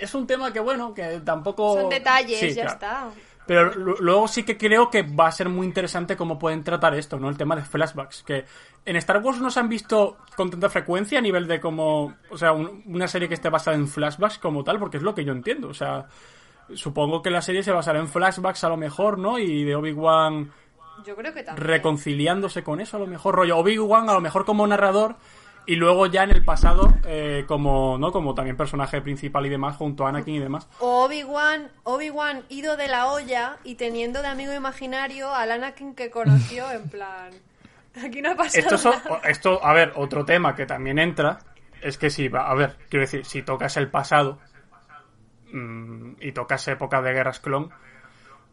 es 0.00 0.14
un 0.14 0.26
tema 0.26 0.52
que 0.52 0.60
bueno, 0.60 0.94
que 0.94 1.20
tampoco... 1.24 1.80
Son 1.80 1.90
detalles, 1.90 2.38
Sí, 2.40 2.54
ya 2.54 2.62
claro. 2.62 2.72
está. 2.72 3.10
Pero 3.46 3.74
lu- 3.74 3.96
luego 4.00 4.26
sí 4.26 4.42
que 4.42 4.56
creo 4.56 4.90
que 4.90 5.02
va 5.02 5.26
a 5.26 5.32
ser 5.32 5.50
muy 5.50 5.66
interesante 5.66 6.16
cómo 6.16 6.38
pueden 6.38 6.64
tratar 6.64 6.94
esto, 6.94 7.18
¿no? 7.18 7.28
El 7.28 7.36
tema 7.36 7.54
de 7.54 7.62
flashbacks. 7.62 8.22
Que 8.22 8.46
en 8.86 8.96
Star 8.96 9.18
Wars 9.22 9.38
no 9.38 9.50
se 9.50 9.60
han 9.60 9.68
visto 9.68 10.16
con 10.34 10.50
tanta 10.50 10.70
frecuencia 10.70 11.18
a 11.18 11.20
nivel 11.22 11.46
de 11.46 11.60
como. 11.60 12.14
O 12.30 12.38
sea, 12.38 12.52
un- 12.52 12.82
una 12.86 13.06
serie 13.06 13.28
que 13.28 13.34
esté 13.34 13.50
basada 13.50 13.76
en 13.76 13.86
flashbacks 13.86 14.38
como 14.38 14.64
tal, 14.64 14.78
porque 14.78 14.96
es 14.96 15.02
lo 15.02 15.14
que 15.14 15.26
yo 15.26 15.32
entiendo. 15.32 15.68
O 15.68 15.74
sea, 15.74 16.06
supongo 16.74 17.20
que 17.20 17.28
la 17.30 17.42
serie 17.42 17.62
se 17.62 17.70
basará 17.70 17.98
en 17.98 18.08
flashbacks 18.08 18.64
a 18.64 18.70
lo 18.70 18.78
mejor, 18.78 19.18
¿no? 19.18 19.38
Y 19.38 19.62
de 19.64 19.76
Obi-Wan 19.76 20.50
Yo 21.04 21.14
creo 21.16 21.32
que 21.34 21.42
también. 21.42 21.66
reconciliándose 21.66 22.62
con 22.62 22.80
eso, 22.80 22.96
a 22.96 23.00
lo 23.00 23.06
mejor. 23.06 23.34
Rollo 23.34 23.58
Obi-Wan, 23.58 24.08
a 24.08 24.14
lo 24.14 24.20
mejor 24.20 24.44
como 24.44 24.66
narrador. 24.66 25.16
Y 25.66 25.76
luego 25.76 26.04
ya 26.06 26.24
en 26.24 26.30
el 26.30 26.44
pasado, 26.44 26.92
eh, 27.06 27.44
como, 27.48 27.96
¿no? 27.96 28.12
Como 28.12 28.34
también 28.34 28.54
personaje 28.56 29.00
principal 29.00 29.46
y 29.46 29.48
demás, 29.48 29.76
junto 29.76 30.04
a 30.04 30.10
Anakin 30.10 30.34
y 30.34 30.38
demás. 30.38 30.68
O 30.78 31.04
Obi-Wan, 31.06 31.70
Obi-Wan 31.84 32.42
ido 32.50 32.76
de 32.76 32.86
la 32.88 33.10
olla 33.10 33.56
y 33.64 33.76
teniendo 33.76 34.20
de 34.20 34.28
amigo 34.28 34.52
imaginario 34.52 35.34
al 35.34 35.50
Anakin 35.52 35.94
que 35.94 36.10
conoció, 36.10 36.70
en 36.70 36.86
plan. 36.90 37.30
Aquí 38.04 38.20
no 38.20 38.32
ha 38.32 38.34
pasado 38.34 38.58
Esto, 38.60 38.76
so- 38.76 38.90
nada. 38.90 39.20
esto, 39.24 39.64
a 39.64 39.72
ver, 39.72 39.92
otro 39.96 40.26
tema 40.26 40.54
que 40.54 40.66
también 40.66 40.98
entra 40.98 41.38
es 41.80 41.96
que 41.96 42.10
si, 42.10 42.28
va- 42.28 42.50
a 42.50 42.54
ver, 42.54 42.76
quiero 42.90 43.02
decir, 43.04 43.24
si 43.24 43.40
tocas 43.42 43.76
el 43.78 43.88
pasado 43.88 44.38
mm, 45.52 46.12
y 46.20 46.32
tocas 46.32 46.66
época 46.68 47.00
de 47.02 47.12
guerras 47.12 47.40
clon, 47.40 47.70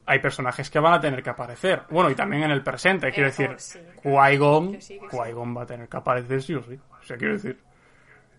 hay 0.06 0.20
personajes 0.20 0.70
que 0.70 0.80
van 0.80 0.94
a 0.94 1.00
tener 1.02 1.22
que 1.24 1.30
aparecer. 1.30 1.84
Bueno, 1.90 2.10
y 2.10 2.16
también 2.16 2.44
en 2.44 2.52
el 2.52 2.64
presente, 2.64 3.12
quiero 3.12 3.28
Eh, 3.30 3.32
decir, 3.32 3.50
oh, 3.54 3.60
sí. 3.60 3.80
Qui-Gon, 4.04 4.82
sí, 4.82 5.00
sí. 5.00 5.18
Va 5.18 5.62
a 5.62 5.66
tener 5.66 5.88
que 5.88 5.98
aparecer 5.98 6.42
sí 6.42 6.54
o 6.56 6.64
sí. 6.64 6.78
O 7.02 7.04
sea, 7.04 7.18
quiero 7.18 7.34
decir, 7.34 7.60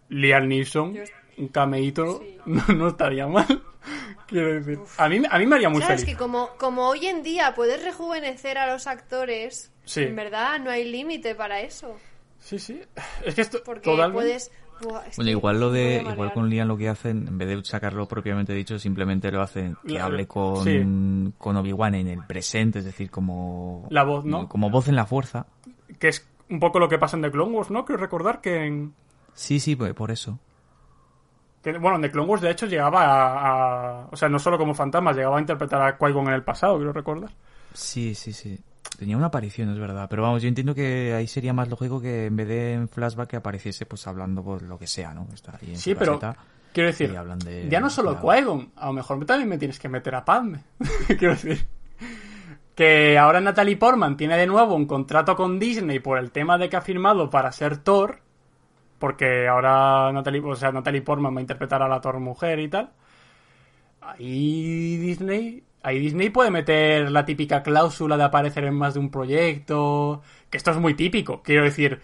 Liam 0.09 0.49
Neeson, 0.49 0.95
Yo- 0.95 1.03
un 1.39 1.49
cameíto, 1.49 2.23
no, 2.47 2.63
no 2.75 2.89
estaría 2.89 3.27
mal. 3.27 3.47
Quiero 4.27 4.55
decir, 4.55 4.79
a 4.97 5.09
mí, 5.09 5.23
a 5.29 5.39
mí 5.39 5.47
me 5.47 5.57
haría 5.57 5.69
muy 5.69 5.81
Claro, 5.81 5.95
es 5.95 6.01
feliz. 6.03 6.15
que 6.15 6.19
como, 6.19 6.51
como 6.57 6.89
hoy 6.89 7.07
en 7.07 7.23
día 7.23 7.55
puedes 7.55 7.83
rejuvenecer 7.85 8.57
a 8.57 8.67
los 8.67 8.87
actores, 8.87 9.73
Sí. 9.85 10.05
en 10.05 10.17
verdad 10.17 10.59
no 10.61 10.71
hay 10.71 10.85
límite 10.91 11.35
para 11.35 11.61
eso. 11.61 11.99
Sí, 12.39 12.59
sí. 12.59 12.81
Es 13.25 13.35
que 13.35 13.41
esto 13.43 13.63
Porque 13.65 13.81
totalmente... 13.83 14.15
puedes... 14.15 14.51
Buah, 14.83 15.03
Bueno, 15.17 15.31
igual 15.31 15.61
lo 15.61 15.71
de, 15.71 16.03
igual 16.13 16.33
con 16.33 16.49
Liam 16.51 16.69
lo 16.69 16.77
que 16.77 16.89
hacen, 16.89 17.27
en 17.29 17.39
vez 17.39 17.49
de 17.49 17.65
sacarlo 17.65 18.07
propiamente 18.09 18.53
dicho, 18.53 18.79
simplemente 18.79 19.31
lo 19.31 19.41
hacen 19.43 19.77
que 19.87 19.95
La- 19.95 20.05
hable 20.07 20.27
con, 20.27 20.65
sí. 20.65 21.33
con 21.39 21.57
Obi-Wan 21.57 21.95
en 21.95 22.09
el 22.09 22.25
presente, 22.27 22.81
es 22.81 22.85
decir, 22.85 23.11
como 23.11 23.87
La 23.91 24.03
voz, 24.05 24.25
¿no? 24.25 24.49
como 24.49 24.71
voz 24.71 24.89
en 24.89 24.97
la 24.97 25.07
fuerza. 25.07 25.47
que 25.99 26.09
es 26.09 26.27
un 26.51 26.59
poco 26.61 26.79
lo 26.79 26.89
que 26.89 26.99
pasa 26.99 27.17
en 27.17 27.23
The 27.23 27.31
Clone 27.31 27.53
Wars, 27.53 27.71
¿no? 27.71 27.85
Quiero 27.85 28.01
recordar 28.03 28.41
que 28.41 28.67
en... 28.67 28.95
Sí, 29.35 29.61
sí, 29.61 29.77
pues 29.77 29.95
por 29.95 30.11
eso. 30.11 30.39
que, 31.63 31.79
bueno, 31.79 31.97
en 31.97 32.03
The 32.03 32.11
Clone 32.11 32.29
Wars, 32.29 32.43
de 32.43 32.51
hecho, 32.51 32.67
llegaba 32.67 33.05
a, 33.05 34.03
a- 34.03 34.09
O 34.11 34.17
sea, 34.17 34.29
no 34.29 34.39
solo 34.39 34.59
como 34.59 34.75
fantasma, 34.75 35.13
llegaba 35.13 35.39
a 35.39 35.41
interpretar 35.41 35.81
a 35.81 35.97
Qui-Gon 35.99 36.27
en 36.29 36.35
el 36.35 36.43
pasado, 36.43 36.77
quiero 36.77 36.93
recordar. 36.93 37.31
Sí, 37.73 38.15
sí, 38.15 38.33
sí. 38.33 38.59
Tenía 38.99 39.17
una 39.17 39.27
aparición, 39.27 39.71
es 39.71 39.79
verdad. 39.79 40.07
Pero 40.09 40.23
vamos, 40.23 40.43
yo 40.43 40.49
entiendo 40.49 40.75
que 40.75 41.15
ahí 41.15 41.27
sería 41.27 41.53
más 41.53 41.69
lógico 41.69 42.01
que 42.01 42.27
en 42.27 42.37
vez 42.37 42.49
de 42.49 42.73
en 42.75 42.89
flashback 42.89 43.31
que 43.31 43.37
apareciese 43.37 43.87
pues 43.87 44.07
hablando 44.07 44.43
por 44.45 44.63
lo 44.63 44.79
que 44.79 44.87
sea, 44.87 45.13
¿no? 45.15 45.27
Está 45.35 45.59
ahí 45.61 45.71
en 45.71 45.77
Sí, 45.77 45.95
pero... 45.95 46.19
caseta 46.19 46.41
Quiero 46.73 46.87
decir, 46.87 47.13
de- 47.45 47.69
ya 47.69 47.81
no 47.81 47.91
solo. 47.91 48.19
Qui-Gon, 48.19 48.73
a 48.77 48.87
lo 48.87 48.93
mejor 48.95 49.23
también 49.27 49.47
me 49.49 49.59
tienes 49.59 49.79
que 49.79 49.91
meter 49.91 50.15
a 50.15 50.25
Padme. 50.25 50.61
quiero 51.19 51.35
decir... 51.35 51.67
Que 52.75 53.19
ahora 53.19 53.43
Natalie 53.43 53.77
Portman 53.77 54.17
tiene 54.17 54.39
de 54.39 54.47
nuevo 54.47 54.75
un 54.75 54.87
contrato 54.87 55.37
con 55.37 55.59
Disney 55.59 55.99
por 55.99 56.17
el 56.19 56.31
tema 56.31 56.57
de 56.57 56.71
que 56.71 56.77
ha 56.77 56.81
firmado 56.81 57.29
para 57.29 57.53
ser 57.53 57.77
Thor. 57.77 58.21
Porque 58.99 59.47
ahora 59.49 60.11
Natalie, 60.13 60.41
o 60.41 60.57
sea, 60.57 60.73
Natalie 60.73 61.03
Portman 61.03 61.35
va 61.35 61.39
a 61.39 61.43
interpretar 61.43 61.83
a 61.83 61.89
la 61.89 62.01
Thor 62.01 62.19
mujer 62.21 62.59
y 62.61 62.69
tal. 62.69 62.91
Ahí 64.01 64.97
Disney, 64.97 65.63
ahí 65.83 65.99
Disney 65.99 66.31
puede 66.31 66.51
meter 66.51 67.11
la 67.11 67.25
típica 67.25 67.63
cláusula 67.63 68.17
de 68.17 68.25
aparecer 68.25 68.65
en 68.65 68.75
más 68.75 68.95
de 68.95 69.01
un 69.01 69.11
proyecto. 69.11 70.23
Que 70.51 70.57
esto 70.59 70.71
es 70.71 70.77
muy 70.79 70.95
típico, 70.95 71.43
quiero 71.43 71.65
decir. 71.65 72.01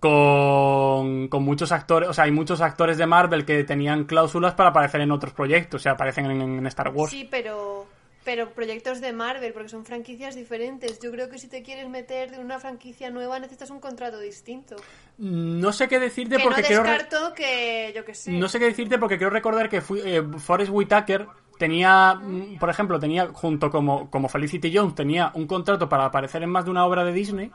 Con, 0.00 1.28
con 1.28 1.42
muchos 1.42 1.72
actores, 1.72 2.08
o 2.08 2.14
sea, 2.14 2.24
hay 2.24 2.30
muchos 2.30 2.62
actores 2.62 2.96
de 2.96 3.04
Marvel 3.04 3.44
que 3.44 3.64
tenían 3.64 4.04
cláusulas 4.04 4.54
para 4.54 4.70
aparecer 4.70 5.02
en 5.02 5.10
otros 5.10 5.34
proyectos, 5.34 5.80
o 5.80 5.82
sea, 5.82 5.92
aparecen 5.92 6.24
en, 6.30 6.40
en 6.40 6.66
Star 6.68 6.88
Wars. 6.88 7.10
Sí, 7.10 7.28
pero, 7.30 7.86
pero 8.24 8.48
proyectos 8.48 9.02
de 9.02 9.12
Marvel, 9.12 9.52
porque 9.52 9.68
son 9.68 9.84
franquicias 9.84 10.34
diferentes. 10.34 10.98
Yo 11.00 11.10
creo 11.10 11.28
que 11.28 11.36
si 11.38 11.48
te 11.48 11.62
quieres 11.62 11.86
meter 11.90 12.30
de 12.30 12.38
una 12.38 12.58
franquicia 12.58 13.10
nueva 13.10 13.38
necesitas 13.38 13.68
un 13.68 13.78
contrato 13.80 14.18
distinto. 14.18 14.76
No 15.18 15.70
sé 15.70 15.86
qué 15.86 15.98
decirte 15.98 16.38
Que 16.38 16.44
porque 16.44 16.62
no 16.62 16.66
quiero. 16.66 16.82
descarto 16.82 17.34
que, 17.34 17.92
yo 17.94 18.02
que 18.02 18.14
sé. 18.14 18.32
No 18.32 18.48
sé 18.48 18.58
qué 18.58 18.64
decirte 18.64 18.96
porque 18.98 19.18
quiero 19.18 19.30
recordar 19.30 19.68
que 19.68 19.82
fui, 19.82 20.00
eh, 20.02 20.22
Forrest 20.38 20.70
Whitaker 20.72 21.26
tenía, 21.60 22.14
mm, 22.14 22.58
por 22.58 22.68
ejemplo, 22.70 22.98
tenía 22.98 23.28
junto 23.32 23.70
como, 23.70 24.10
como 24.10 24.28
Felicity 24.28 24.76
Jones, 24.76 24.96
tenía 24.96 25.30
un 25.34 25.46
contrato 25.46 25.88
para 25.88 26.06
aparecer 26.06 26.42
en 26.42 26.50
más 26.50 26.64
de 26.64 26.72
una 26.72 26.84
obra 26.84 27.04
de 27.04 27.12
Disney. 27.12 27.52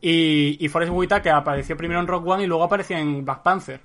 Y, 0.00 0.64
y 0.64 0.68
Forrest 0.68 0.92
Whitaker 0.92 1.32
apareció 1.32 1.76
primero 1.76 2.00
en 2.00 2.06
Rock 2.06 2.26
One 2.26 2.44
y 2.44 2.46
luego 2.46 2.62
apareció 2.64 2.96
en 2.96 3.24
Black 3.24 3.42
Panther. 3.42 3.80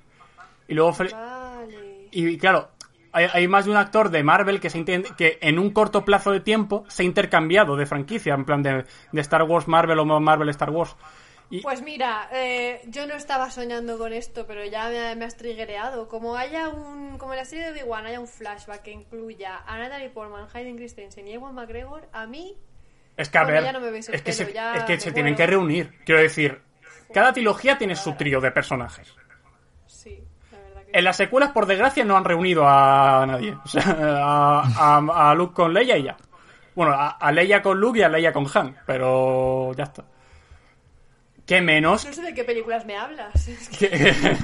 Y 0.68 0.74
luego 0.74 0.92
Fel- 0.92 1.12
Vale. 1.12 2.08
y 2.10 2.36
claro, 2.38 2.68
hay, 3.12 3.26
hay 3.32 3.48
más 3.48 3.64
de 3.64 3.70
un 3.70 3.76
actor 3.76 4.10
de 4.10 4.22
Marvel 4.22 4.60
que 4.60 4.68
se 4.68 4.84
que 4.84 5.38
en 5.40 5.58
un 5.58 5.70
corto 5.70 6.04
plazo 6.04 6.30
de 6.32 6.40
tiempo 6.40 6.84
se 6.88 7.02
ha 7.02 7.06
intercambiado 7.06 7.76
de 7.76 7.86
franquicia, 7.86 8.34
en 8.34 8.44
plan 8.44 8.62
de, 8.62 8.84
de 9.12 9.20
Star 9.20 9.42
Wars 9.44 9.66
Marvel 9.68 9.98
o 9.98 10.04
Marvel 10.20 10.48
Star 10.50 10.70
Wars. 10.70 10.94
Y, 11.50 11.60
Pues 11.62 11.82
mira, 11.82 12.28
eh, 12.32 12.82
yo 12.86 13.06
no 13.06 13.14
estaba 13.14 13.50
soñando 13.50 13.98
con 13.98 14.12
esto, 14.12 14.46
pero 14.46 14.64
ya 14.64 14.88
me, 14.90 15.16
me 15.16 15.24
has 15.24 15.36
triggereado. 15.36 16.08
Como 16.08 16.36
haya 16.36 16.68
un, 16.68 17.18
como 17.18 17.32
en 17.32 17.38
la 17.38 17.44
serie 17.44 17.64
de 17.64 17.72
Obi-Wan 17.72 18.06
haya 18.06 18.20
un 18.20 18.28
flashback 18.28 18.82
que 18.82 18.92
incluya 18.92 19.62
a 19.66 19.78
Natalie 19.78 20.10
Portman, 20.10 20.46
Hayden 20.52 20.76
Christensen 20.76 21.26
y 21.26 21.32
Ewan 21.32 21.54
McGregor, 21.54 22.08
a 22.12 22.26
mí 22.26 22.56
Es 23.16 23.28
que 23.28 23.38
a 23.38 23.44
Bueno, 23.44 23.60
ver, 23.60 23.64
ya 23.64 23.72
no 23.72 23.80
me 23.80 23.90
veis 23.90 24.08
el 24.08 24.14
es 24.14 24.22
que 24.22 24.32
se, 24.32 24.52
ya 24.52 24.76
es 24.76 24.84
que 24.84 25.00
se 25.00 25.12
tienen 25.12 25.34
que 25.34 25.46
reunir. 25.46 25.92
Quiero 26.04 26.20
decir, 26.20 26.60
cada 27.12 27.32
trilogía 27.32 27.76
tiene 27.78 27.96
su 27.96 28.12
trío 28.14 28.40
de 28.40 28.50
personajes. 28.52 29.12
sí, 29.86 30.22
la 30.52 30.58
verdad 30.58 30.82
que 30.84 30.98
En 30.98 31.04
las 31.04 31.16
secuelas, 31.16 31.50
por 31.52 31.66
desgracia, 31.66 32.04
no 32.04 32.16
han 32.16 32.24
reunido 32.24 32.66
a 32.66 33.24
nadie. 33.26 33.54
O 33.64 33.68
sea, 33.68 33.82
a, 33.88 34.96
a- 34.98 35.30
a 35.30 35.34
Luke 35.34 35.54
con 35.54 35.72
Leia 35.74 35.96
y 35.96 36.04
ya. 36.04 36.16
Bueno, 36.74 36.92
a, 36.92 37.10
a 37.10 37.32
Leia 37.32 37.60
con 37.62 37.78
Luke 37.80 37.98
y 37.98 38.02
a 38.02 38.08
Leia 38.08 38.32
con 38.32 38.46
Han, 38.54 38.76
pero 38.86 39.72
ya 39.74 39.84
está. 39.84 40.04
¿Qué 41.48 41.60
menos? 41.62 42.04
No 42.04 42.12
sé 42.12 42.22
de 42.22 42.34
qué 42.34 42.44
películas 42.44 42.84
me 42.86 42.96
hablas. 42.96 43.48
Es 43.48 43.68
que- 43.70 43.88
¿Qué, 43.88 44.36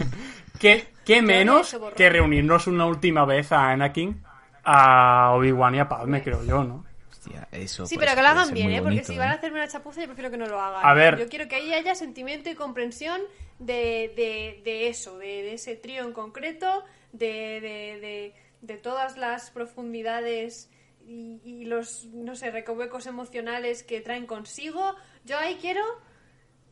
qué- 0.59 0.87
qué 1.05 1.23
menos 1.23 1.77
que 1.97 2.09
reunirnos 2.11 2.67
una 2.67 2.87
última 2.87 3.25
vez 3.27 3.53
a 3.53 3.71
Anakin, 3.71 4.23
a 4.65 5.33
Obi-Wan 5.35 5.75
y 5.75 5.79
a 5.81 5.89
Padme, 5.89 6.23
creo 6.23 6.43
yo, 6.45 6.65
¿no? 6.65 6.85
Hostia, 7.11 7.47
eso 7.53 7.87
Sí, 7.87 7.97
pues, 7.97 8.07
pero 8.07 8.17
que 8.17 8.23
lo 8.23 8.29
hagan 8.29 8.55
bien, 8.55 8.71
¿eh? 8.71 8.81
Porque 8.83 9.05
si 9.05 9.17
van 9.19 9.29
a 9.29 9.35
¿eh? 9.35 9.37
hacerme 9.37 9.59
una 9.59 9.69
chapuza, 9.69 10.01
yo 10.01 10.07
prefiero 10.07 10.31
que 10.31 10.37
no 10.39 10.47
lo 10.47 10.61
hagan. 10.61 10.81
A 10.85 10.95
ver. 10.95 11.19
Yo 11.19 11.29
quiero 11.29 11.47
que 11.49 11.57
ahí 11.57 11.73
haya 11.75 11.95
sentimiento 11.95 12.49
y 12.51 12.55
comprensión 12.55 13.21
de, 13.59 14.13
de, 14.17 14.63
de 14.65 14.89
eso, 14.89 15.19
de, 15.19 15.43
de 15.43 15.55
ese 15.55 15.77
trío 15.77 16.05
en 16.05 16.13
concreto, 16.13 16.85
de, 17.13 17.61
de, 17.61 17.99
de, 18.01 18.35
de 18.63 18.77
todas 18.79 19.17
las 19.19 19.51
profundidades 19.51 20.71
y, 21.07 21.41
y 21.45 21.65
los, 21.67 22.07
no 22.07 22.35
sé, 22.37 22.51
recovecos 22.51 23.07
emocionales 23.07 23.83
que 23.83 24.01
traen 24.01 24.27
consigo. 24.27 24.95
Yo 25.25 25.39
ahí 25.39 25.59
quiero 25.61 25.83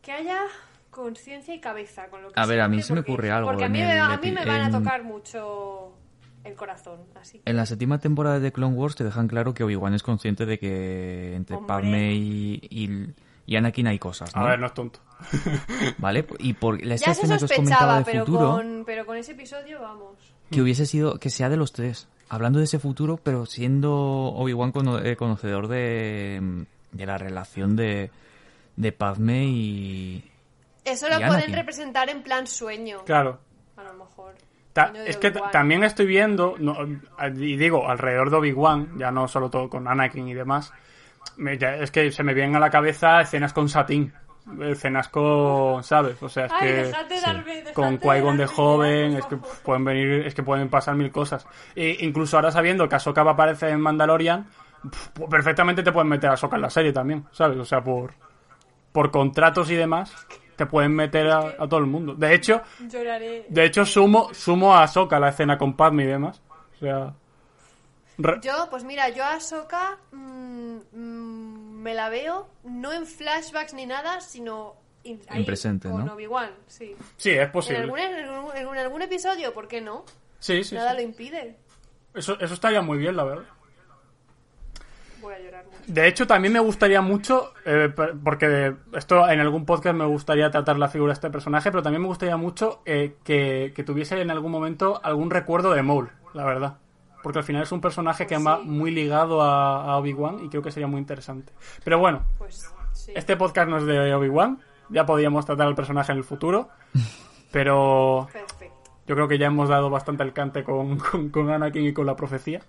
que 0.02 0.12
haya 0.12 0.40
conciencia 0.90 1.54
y 1.54 1.60
cabeza 1.60 2.08
con 2.08 2.22
lo 2.22 2.28
que 2.28 2.38
A 2.40 2.44
ver, 2.46 2.60
a 2.60 2.68
mí 2.68 2.82
se 2.82 2.92
me 2.92 3.00
ocurre 3.00 3.30
algo 3.30 3.48
Porque 3.48 3.64
a 3.64 3.66
en 3.66 3.72
mí, 3.72 3.80
el 3.80 3.86
me, 3.88 3.98
a 3.98 4.16
mí 4.18 4.30
me 4.32 4.44
van 4.44 4.60
a 4.62 4.70
tocar 4.70 5.02
mucho 5.04 5.92
el 6.44 6.54
corazón, 6.54 7.00
así. 7.20 7.40
En 7.44 7.56
la 7.56 7.64
séptima 7.66 7.98
temporada 7.98 8.40
de 8.40 8.52
Clone 8.52 8.74
Wars 8.76 8.96
te 8.96 9.04
dejan 9.04 9.28
claro 9.28 9.54
que 9.54 9.62
Obi-Wan 9.64 9.94
es 9.94 10.02
consciente 10.02 10.44
de 10.44 10.58
que 10.58 11.34
entre 11.36 11.56
Hombre. 11.56 11.68
Padme 11.68 12.14
y, 12.14 12.60
y, 12.68 13.06
y 13.46 13.56
Anakin 13.56 13.86
hay 13.86 13.98
cosas, 14.00 14.34
¿no? 14.34 14.42
A 14.42 14.48
ver, 14.50 14.58
no 14.58 14.66
es 14.66 14.74
tonto. 14.74 14.98
¿Vale? 15.98 16.26
Y 16.40 16.54
por 16.54 16.84
la 16.84 16.96
Ya 16.96 17.06
se 17.14 17.22
escena 17.22 17.38
que 17.38 17.44
os 17.44 17.52
comentaba 17.52 17.80
sospechaba, 17.80 17.98
de 17.98 18.04
pero 18.04 18.26
futuro, 18.26 18.50
con, 18.52 18.82
pero 18.84 19.06
con 19.06 19.16
ese 19.16 19.32
episodio, 19.32 19.80
vamos. 19.80 20.16
que 20.50 20.60
hubiese 20.60 20.84
sido, 20.84 21.18
que 21.18 21.30
sea 21.30 21.48
de 21.48 21.56
los 21.56 21.72
tres. 21.72 22.08
Hablando 22.28 22.58
de 22.58 22.64
ese 22.64 22.78
futuro, 22.78 23.18
pero 23.22 23.46
siendo 23.46 23.92
Obi-Wan 23.94 24.72
cono- 24.72 24.98
eh, 24.98 25.16
conocedor 25.16 25.68
de, 25.68 26.64
de 26.92 27.06
la 27.06 27.18
relación 27.18 27.76
de, 27.76 28.10
de 28.76 28.92
Padme 28.92 29.44
y... 29.44 30.30
Eso 30.84 31.06
Y 31.06 31.10
lo 31.10 31.16
pueden 31.18 31.32
Anakin. 31.34 31.54
representar 31.54 32.10
en 32.10 32.22
plan 32.22 32.46
sueño, 32.46 33.04
Claro. 33.04 33.38
a 33.76 33.82
lo 33.84 33.94
mejor. 33.94 34.34
Ta- 34.72 34.92
es 35.06 35.16
que 35.18 35.30
también 35.30 35.84
estoy 35.84 36.06
viendo, 36.06 36.54
no, 36.58 36.76
y 37.36 37.56
digo, 37.56 37.88
alrededor 37.88 38.30
de 38.30 38.36
Obi-Wan, 38.38 38.98
ya 38.98 39.10
no 39.10 39.28
solo 39.28 39.50
todo 39.50 39.68
con 39.68 39.86
Anakin 39.86 40.26
y 40.28 40.34
demás, 40.34 40.72
me- 41.36 41.58
ya- 41.58 41.76
es 41.76 41.90
que 41.90 42.10
se 42.10 42.22
me 42.24 42.32
vienen 42.34 42.56
a 42.56 42.60
la 42.60 42.70
cabeza 42.70 43.20
escenas 43.20 43.52
con 43.52 43.68
Satín, 43.68 44.12
escenas 44.62 45.08
con, 45.08 45.84
¿sabes? 45.84 46.20
O 46.22 46.28
sea, 46.28 46.46
es 46.46 46.52
Ay, 46.52 46.68
que 47.08 47.20
darme, 47.20 47.62
con 47.74 47.98
Qui-Gon 48.00 48.36
de 48.38 48.46
joven, 48.46 49.16
es 49.18 49.26
que 49.26 49.36
pueden 49.36 49.84
venir, 49.84 50.26
es 50.26 50.34
que 50.34 50.42
pueden 50.42 50.68
pasar 50.68 50.96
mil 50.96 51.12
cosas. 51.12 51.46
E 51.76 51.98
incluso 52.00 52.36
ahora 52.38 52.50
sabiendo 52.50 52.88
que 52.88 52.96
Ahsoka 52.96 53.22
va 53.22 53.32
a 53.32 53.34
aparecer 53.34 53.68
en 53.68 53.80
Mandalorian, 53.80 54.48
perfectamente 55.30 55.82
te 55.82 55.92
pueden 55.92 56.08
meter 56.08 56.30
a 56.30 56.32
Ahsoka 56.32 56.56
en 56.56 56.62
la 56.62 56.70
serie 56.70 56.92
también, 56.92 57.24
¿sabes? 57.30 57.58
O 57.58 57.64
sea, 57.64 57.82
por, 57.84 58.14
por 58.92 59.10
contratos 59.10 59.70
y 59.70 59.74
demás, 59.74 60.14
te 60.56 60.66
pueden 60.66 60.94
meter 60.94 61.28
a, 61.28 61.38
a 61.58 61.68
todo 61.68 61.78
el 61.80 61.86
mundo. 61.86 62.14
De 62.14 62.34
hecho, 62.34 62.62
Lloraré. 62.80 63.46
de 63.48 63.64
hecho, 63.64 63.84
sumo, 63.86 64.32
sumo 64.34 64.74
a 64.74 64.82
Ahsoka 64.84 65.18
la 65.18 65.30
escena 65.30 65.56
con 65.58 65.74
Padme 65.76 66.04
y 66.04 66.06
demás. 66.06 66.40
O 66.76 66.78
sea. 66.78 67.14
re- 68.18 68.38
Yo, 68.42 68.68
pues 68.70 68.84
mira, 68.84 69.08
yo 69.08 69.24
a 69.24 69.34
Ahsoka 69.34 69.98
mm, 70.12 70.76
mm, 70.92 71.80
me 71.82 71.94
la 71.94 72.08
veo 72.10 72.48
no 72.64 72.92
en 72.92 73.06
flashbacks 73.06 73.74
ni 73.74 73.86
nada, 73.86 74.20
sino 74.20 74.74
in- 75.04 75.20
ahí, 75.28 75.42
presente, 75.44 75.88
con 75.88 76.04
¿no? 76.06 76.12
Obi-Wan, 76.14 76.50
sí. 76.66 76.94
sí, 77.16 77.30
es 77.30 77.40
En 77.46 77.52
posible. 77.52 77.80
algún, 77.82 77.98
en, 77.98 78.14
algún, 78.28 78.56
en 78.56 78.78
algún 78.78 79.02
episodio, 79.02 79.52
¿por 79.54 79.66
qué 79.68 79.80
no? 79.80 80.04
Sí, 80.38 80.62
sí. 80.64 80.74
Nada 80.74 80.90
sí. 80.90 80.96
lo 80.98 81.02
impide. 81.02 81.56
Eso, 82.14 82.38
eso 82.40 82.54
estaría 82.54 82.82
muy 82.82 82.98
bien, 82.98 83.16
la 83.16 83.24
verdad. 83.24 83.44
Voy 85.22 85.34
a 85.34 85.38
llorar 85.38 85.64
mucho. 85.64 85.78
De 85.86 86.06
hecho, 86.08 86.26
también 86.26 86.52
me 86.52 86.60
gustaría 86.60 87.00
mucho, 87.00 87.52
eh, 87.64 87.90
porque 88.24 88.74
esto 88.94 89.28
en 89.28 89.40
algún 89.40 89.64
podcast 89.64 89.96
me 89.96 90.04
gustaría 90.04 90.50
tratar 90.50 90.78
la 90.78 90.88
figura 90.88 91.10
de 91.12 91.14
este 91.14 91.30
personaje, 91.30 91.70
pero 91.70 91.82
también 91.82 92.02
me 92.02 92.08
gustaría 92.08 92.36
mucho 92.36 92.82
eh, 92.84 93.16
que, 93.24 93.72
que 93.74 93.84
tuviese 93.84 94.20
en 94.20 94.30
algún 94.30 94.50
momento 94.52 95.00
algún 95.02 95.30
recuerdo 95.30 95.72
de 95.72 95.82
Maul, 95.82 96.10
la 96.34 96.44
verdad. 96.44 96.78
Porque 97.22 97.38
al 97.38 97.44
final 97.44 97.62
es 97.62 97.70
un 97.70 97.80
personaje 97.80 98.26
que 98.26 98.34
Pues 98.34 98.46
va 98.46 98.56
sí. 98.58 98.64
muy 98.66 98.90
ligado 98.90 99.42
a, 99.42 99.84
a 99.84 99.96
Obi-Wan 99.98 100.44
y 100.44 100.48
creo 100.48 100.60
que 100.62 100.72
sería 100.72 100.88
muy 100.88 100.98
interesante. 100.98 101.52
Pero 101.84 101.98
bueno, 102.00 102.24
Pues 102.38 102.68
sí. 102.92 103.12
Este 103.14 103.36
podcast 103.36 103.68
no 103.70 103.76
es 103.78 103.86
de 103.86 104.12
Obi-Wan, 104.12 104.58
ya 104.88 105.06
podíamos 105.06 105.46
tratar 105.46 105.68
al 105.68 105.74
personaje 105.76 106.10
en 106.10 106.18
el 106.18 106.24
futuro, 106.24 106.68
pero 107.52 108.28
Perfecto. 108.32 108.74
yo 109.06 109.14
creo 109.14 109.28
que 109.28 109.38
ya 109.38 109.46
hemos 109.46 109.68
dado 109.68 109.88
bastante 109.90 110.22
con, 110.64 110.98
con, 110.98 111.28
con 111.30 111.50
Anakin 111.50 111.86
y 111.86 111.92
con 111.92 112.06
la 112.06 112.16
profecía. 112.16 112.60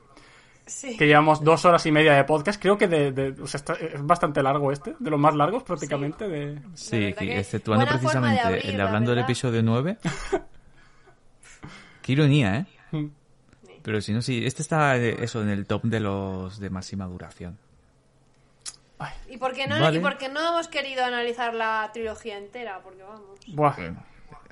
Sí. 0.66 0.96
Que 0.96 1.08
llevamos 1.08 1.44
dos 1.44 1.66
horas 1.66 1.86
y 1.86 1.92
media 1.92 2.14
de 2.14 2.24
podcast, 2.24 2.62
creo 2.62 2.78
que 2.78 2.88
de, 2.88 3.12
de- 3.12 3.42
o 3.42 3.48
sea, 3.48 3.58
está- 3.58 3.74
es 3.74 4.02
bastante 4.06 4.42
largo 4.42 4.72
este, 4.72 4.96
de 4.98 5.10
los 5.10 5.20
más 5.20 5.36
largos 5.36 5.64
prácticamente. 5.64 6.28
De... 6.28 6.58
Sí, 6.74 7.14
que 7.14 7.16
que 7.16 7.40
exceptuando 7.40 7.86
de 7.86 7.92
precisamente 7.92 8.40
abrir, 8.40 8.66
el 8.68 8.78
la 8.78 8.86
hablando 8.86 9.12
del 9.12 9.20
episodio 9.20 9.62
9. 9.62 9.98
Qué 12.02 12.12
ironía, 12.14 12.58
¿eh? 12.58 12.66
Mm. 12.98 13.08
Pero 13.82 14.00
si 14.02 14.14
no, 14.14 14.22
sí, 14.22 14.46
este 14.46 14.62
está 14.62 14.96
eh, 14.98 15.18
eso 15.20 15.42
en 15.42 15.50
el 15.50 15.66
top 15.66 15.84
de 15.84 16.00
los 16.00 16.60
de 16.60 16.70
máxima 16.70 17.06
duración. 17.08 17.58
¿Y 19.30 19.36
por, 19.36 19.52
qué 19.54 19.68
no, 19.68 19.78
Vale. 19.82 19.98
¿Y 19.98 20.02
por 20.02 20.18
qué 20.18 20.30
no 20.30 20.40
hemos 20.48 20.70
querido 20.70 21.04
analizar 21.04 21.54
la 21.54 21.90
trilogía 21.92 22.38
entera? 22.38 22.80
Porque 22.82 23.04
vamos. 23.04 23.38
Buah. 23.48 23.76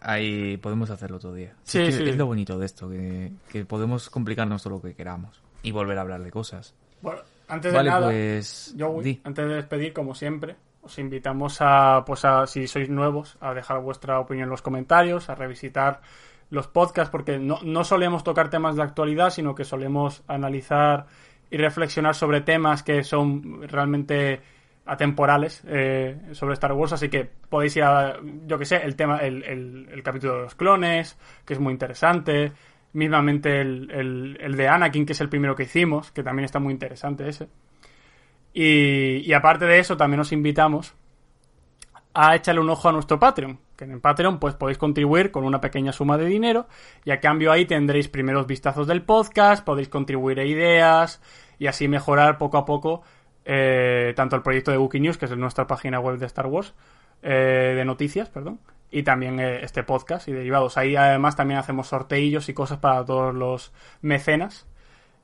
Ahí 0.01 0.57
podemos 0.57 0.89
hacerlo 0.89 1.17
otro 1.17 1.33
día. 1.33 1.55
Sí, 1.63 1.79
es, 1.79 1.95
sí. 1.95 2.03
es 2.09 2.17
lo 2.17 2.25
bonito 2.25 2.59
de 2.59 2.65
esto, 2.65 2.89
que, 2.89 3.31
que 3.49 3.63
podemos 3.63 4.09
complicarnos 4.09 4.61
todo 4.63 4.73
lo 4.73 4.81
que 4.81 4.93
queramos 4.93 5.39
y 5.63 5.71
volver 5.71 5.97
a 5.97 6.01
hablar 6.01 6.21
de 6.23 6.31
cosas. 6.31 6.73
Bueno, 7.01 7.21
antes 7.47 7.71
de 7.71 7.77
Vale, 7.77 7.89
nada, 7.89 8.07
pues. 8.07 8.73
yo, 8.75 9.01
di. 9.01 9.19
antes 9.23 9.47
de 9.47 9.55
despedir, 9.55 9.93
como 9.93 10.15
siempre, 10.15 10.55
os 10.83 10.97
invitamos 10.99 11.57
a, 11.61 12.03
pues 12.05 12.25
a, 12.25 12.47
si 12.47 12.67
sois 12.67 12.89
nuevos, 12.89 13.37
a 13.41 13.53
dejar 13.53 13.79
vuestra 13.81 14.19
opinión 14.19 14.45
en 14.45 14.49
los 14.51 14.61
comentarios, 14.61 15.29
a 15.29 15.35
revisitar 15.35 16.01
los 16.49 16.67
podcasts, 16.67 17.11
porque 17.11 17.39
no, 17.39 17.59
no 17.63 17.83
solemos 17.83 18.23
tocar 18.23 18.49
temas 18.49 18.75
de 18.75 18.83
actualidad, 18.83 19.29
sino 19.29 19.55
que 19.55 19.63
solemos 19.63 20.23
analizar 20.27 21.05
y 21.49 21.57
reflexionar 21.57 22.15
sobre 22.15 22.41
temas 22.41 22.83
que 22.83 23.03
son 23.03 23.61
realmente 23.67 24.41
atemporales 24.85 25.61
eh, 25.67 26.17
sobre 26.31 26.53
Star 26.55 26.73
Wars, 26.73 26.93
así 26.93 27.07
que 27.09 27.29
podéis 27.49 27.75
ir 27.77 27.83
a, 27.83 28.17
yo 28.47 28.57
que 28.57 28.65
sé, 28.65 28.77
el 28.77 28.95
tema, 28.95 29.17
el, 29.19 29.43
el- 29.43 29.87
el 29.91 30.03
capítulo 30.03 30.35
de 30.37 30.41
los 30.43 30.55
clones, 30.55 31.17
que 31.45 31.53
es 31.53 31.59
muy 31.59 31.71
interesante, 31.71 32.51
mismamente 32.93 33.61
el, 33.61 33.89
el- 33.91 34.37
el 34.41 34.55
de 34.55 34.67
Anakin, 34.67 35.05
que 35.05 35.13
es 35.13 35.21
el 35.21 35.29
primero 35.29 35.55
que 35.55 35.63
hicimos, 35.63 36.11
que 36.11 36.23
también 36.23 36.45
está 36.45 36.59
muy 36.59 36.73
interesante 36.73 37.27
ese. 37.29 37.47
Y, 38.53 39.31
aparte 39.33 39.65
de 39.65 39.79
eso, 39.79 39.95
también 39.95 40.19
os 40.19 40.31
invitamos 40.33 40.93
a 42.13 42.35
echarle 42.35 42.59
un 42.61 42.69
ojo 42.69 42.89
a 42.89 42.91
nuestro 42.91 43.17
Patreon. 43.19 43.59
Que 43.77 43.85
en 43.85 43.91
el 43.91 44.01
Patreon 44.01 44.39
pues 44.39 44.53
podéis 44.55 44.77
contribuir 44.77 45.31
con 45.31 45.45
una 45.45 45.61
pequeña 45.61 45.91
suma 45.93 46.17
de 46.17 46.25
dinero 46.25 46.67
y 47.05 47.11
a 47.11 47.19
cambio 47.19 47.51
ahí 47.51 47.65
tendréis 47.65 48.09
primeros 48.09 48.45
vistazos 48.45 48.85
del 48.87 49.01
podcast, 49.03 49.65
podéis 49.65 49.89
contribuir 49.89 50.39
a 50.39 50.43
ideas 50.43 51.21
y 51.57 51.67
así 51.67 51.87
mejorar 51.87 52.37
poco 52.37 52.57
a 52.57 52.65
poco 52.65 53.01
eh, 53.45 54.13
tanto 54.15 54.35
el 54.35 54.43
proyecto 54.43 54.69
de 54.71 54.77
Wookiee 54.77 55.01
News, 55.01 55.17
que 55.17 55.25
es 55.25 55.35
nuestra 55.35 55.65
página 55.65 55.99
web 55.99 56.17
de 56.17 56.27
Star 56.27 56.45
Wars, 56.45 56.75
eh, 57.23 57.73
de 57.75 57.85
noticias, 57.85 58.29
perdón, 58.29 58.59
y 58.91 59.03
también 59.03 59.39
eh, 59.39 59.63
este 59.63 59.83
podcast 59.83 60.27
y 60.27 60.31
derivados. 60.33 60.77
Ahí 60.77 60.95
además 60.95 61.35
también 61.35 61.59
hacemos 61.59 61.87
sorteillos 61.87 62.49
y 62.49 62.53
cosas 62.53 62.79
para 62.79 63.05
todos 63.05 63.33
los 63.33 63.71
mecenas. 64.01 64.67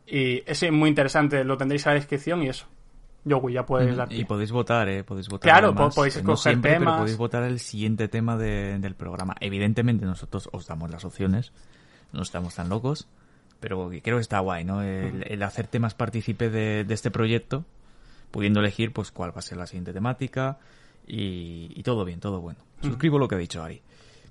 Y 0.06 0.42
es 0.50 0.69
muy 0.72 0.90
interesante, 0.90 1.43
lo 1.43 1.58
tendréis 1.58 1.85
a 1.85 1.90
la 1.90 1.95
descripción 1.95 2.42
y 2.43 2.50
eso. 2.50 2.66
Yo, 3.26 3.50
ya 3.50 3.66
puedes 3.66 3.93
dar. 3.98 4.11
Y 4.14 4.24
podéis 4.24 4.53
votar, 4.53 4.88
¿eh? 4.88 5.03
Podéis 5.03 5.27
votar. 5.27 5.51
Claro, 5.51 5.67
además, 5.69 5.93
podéis 5.95 6.16
eh, 6.16 6.24
no 6.24 6.34
escoger 6.35 6.61
pero 6.61 6.80
temas. 6.80 7.00
podéis 7.00 7.17
votar 7.17 7.43
el 7.43 7.59
siguiente 7.59 8.08
tema 8.08 8.38
de- 8.38 8.80
del 8.80 8.95
programa. 8.95 9.35
Evidentemente 9.42 10.06
nosotros 10.06 10.48
os 10.53 10.66
damos 10.66 10.90
las 10.92 11.03
opciones, 11.03 11.51
no 12.14 12.22
estamos 12.22 12.56
tan 12.56 12.69
locos, 12.69 13.09
pero 13.59 13.90
creo 14.01 14.16
que 14.16 14.22
está 14.22 14.40
guay, 14.40 14.64
¿no? 14.64 14.82
El, 14.82 15.26
el 15.27 15.43
hacer 15.43 15.67
temas 15.67 15.93
partícipe 15.93 16.50
de, 16.50 16.85
de 16.85 16.93
este 16.93 17.11
proyecto, 17.11 17.66
pudiendo 18.32 18.61
elegir 18.61 18.93
pues 18.93 19.11
cuál 19.11 19.35
va 19.35 19.40
a 19.40 19.42
ser 19.42 19.58
la 19.58 19.67
siguiente 19.67 19.92
temática 19.92 20.58
y, 21.07 21.71
y 21.75 21.83
todo 21.83 22.03
bien, 22.05 22.19
todo 22.19 22.41
bueno. 22.41 22.59
Suscribo 22.81 23.17
lo 23.17 23.27
que 23.27 23.35
ha 23.35 23.39
dicho 23.39 23.63
Ari. 23.63 23.81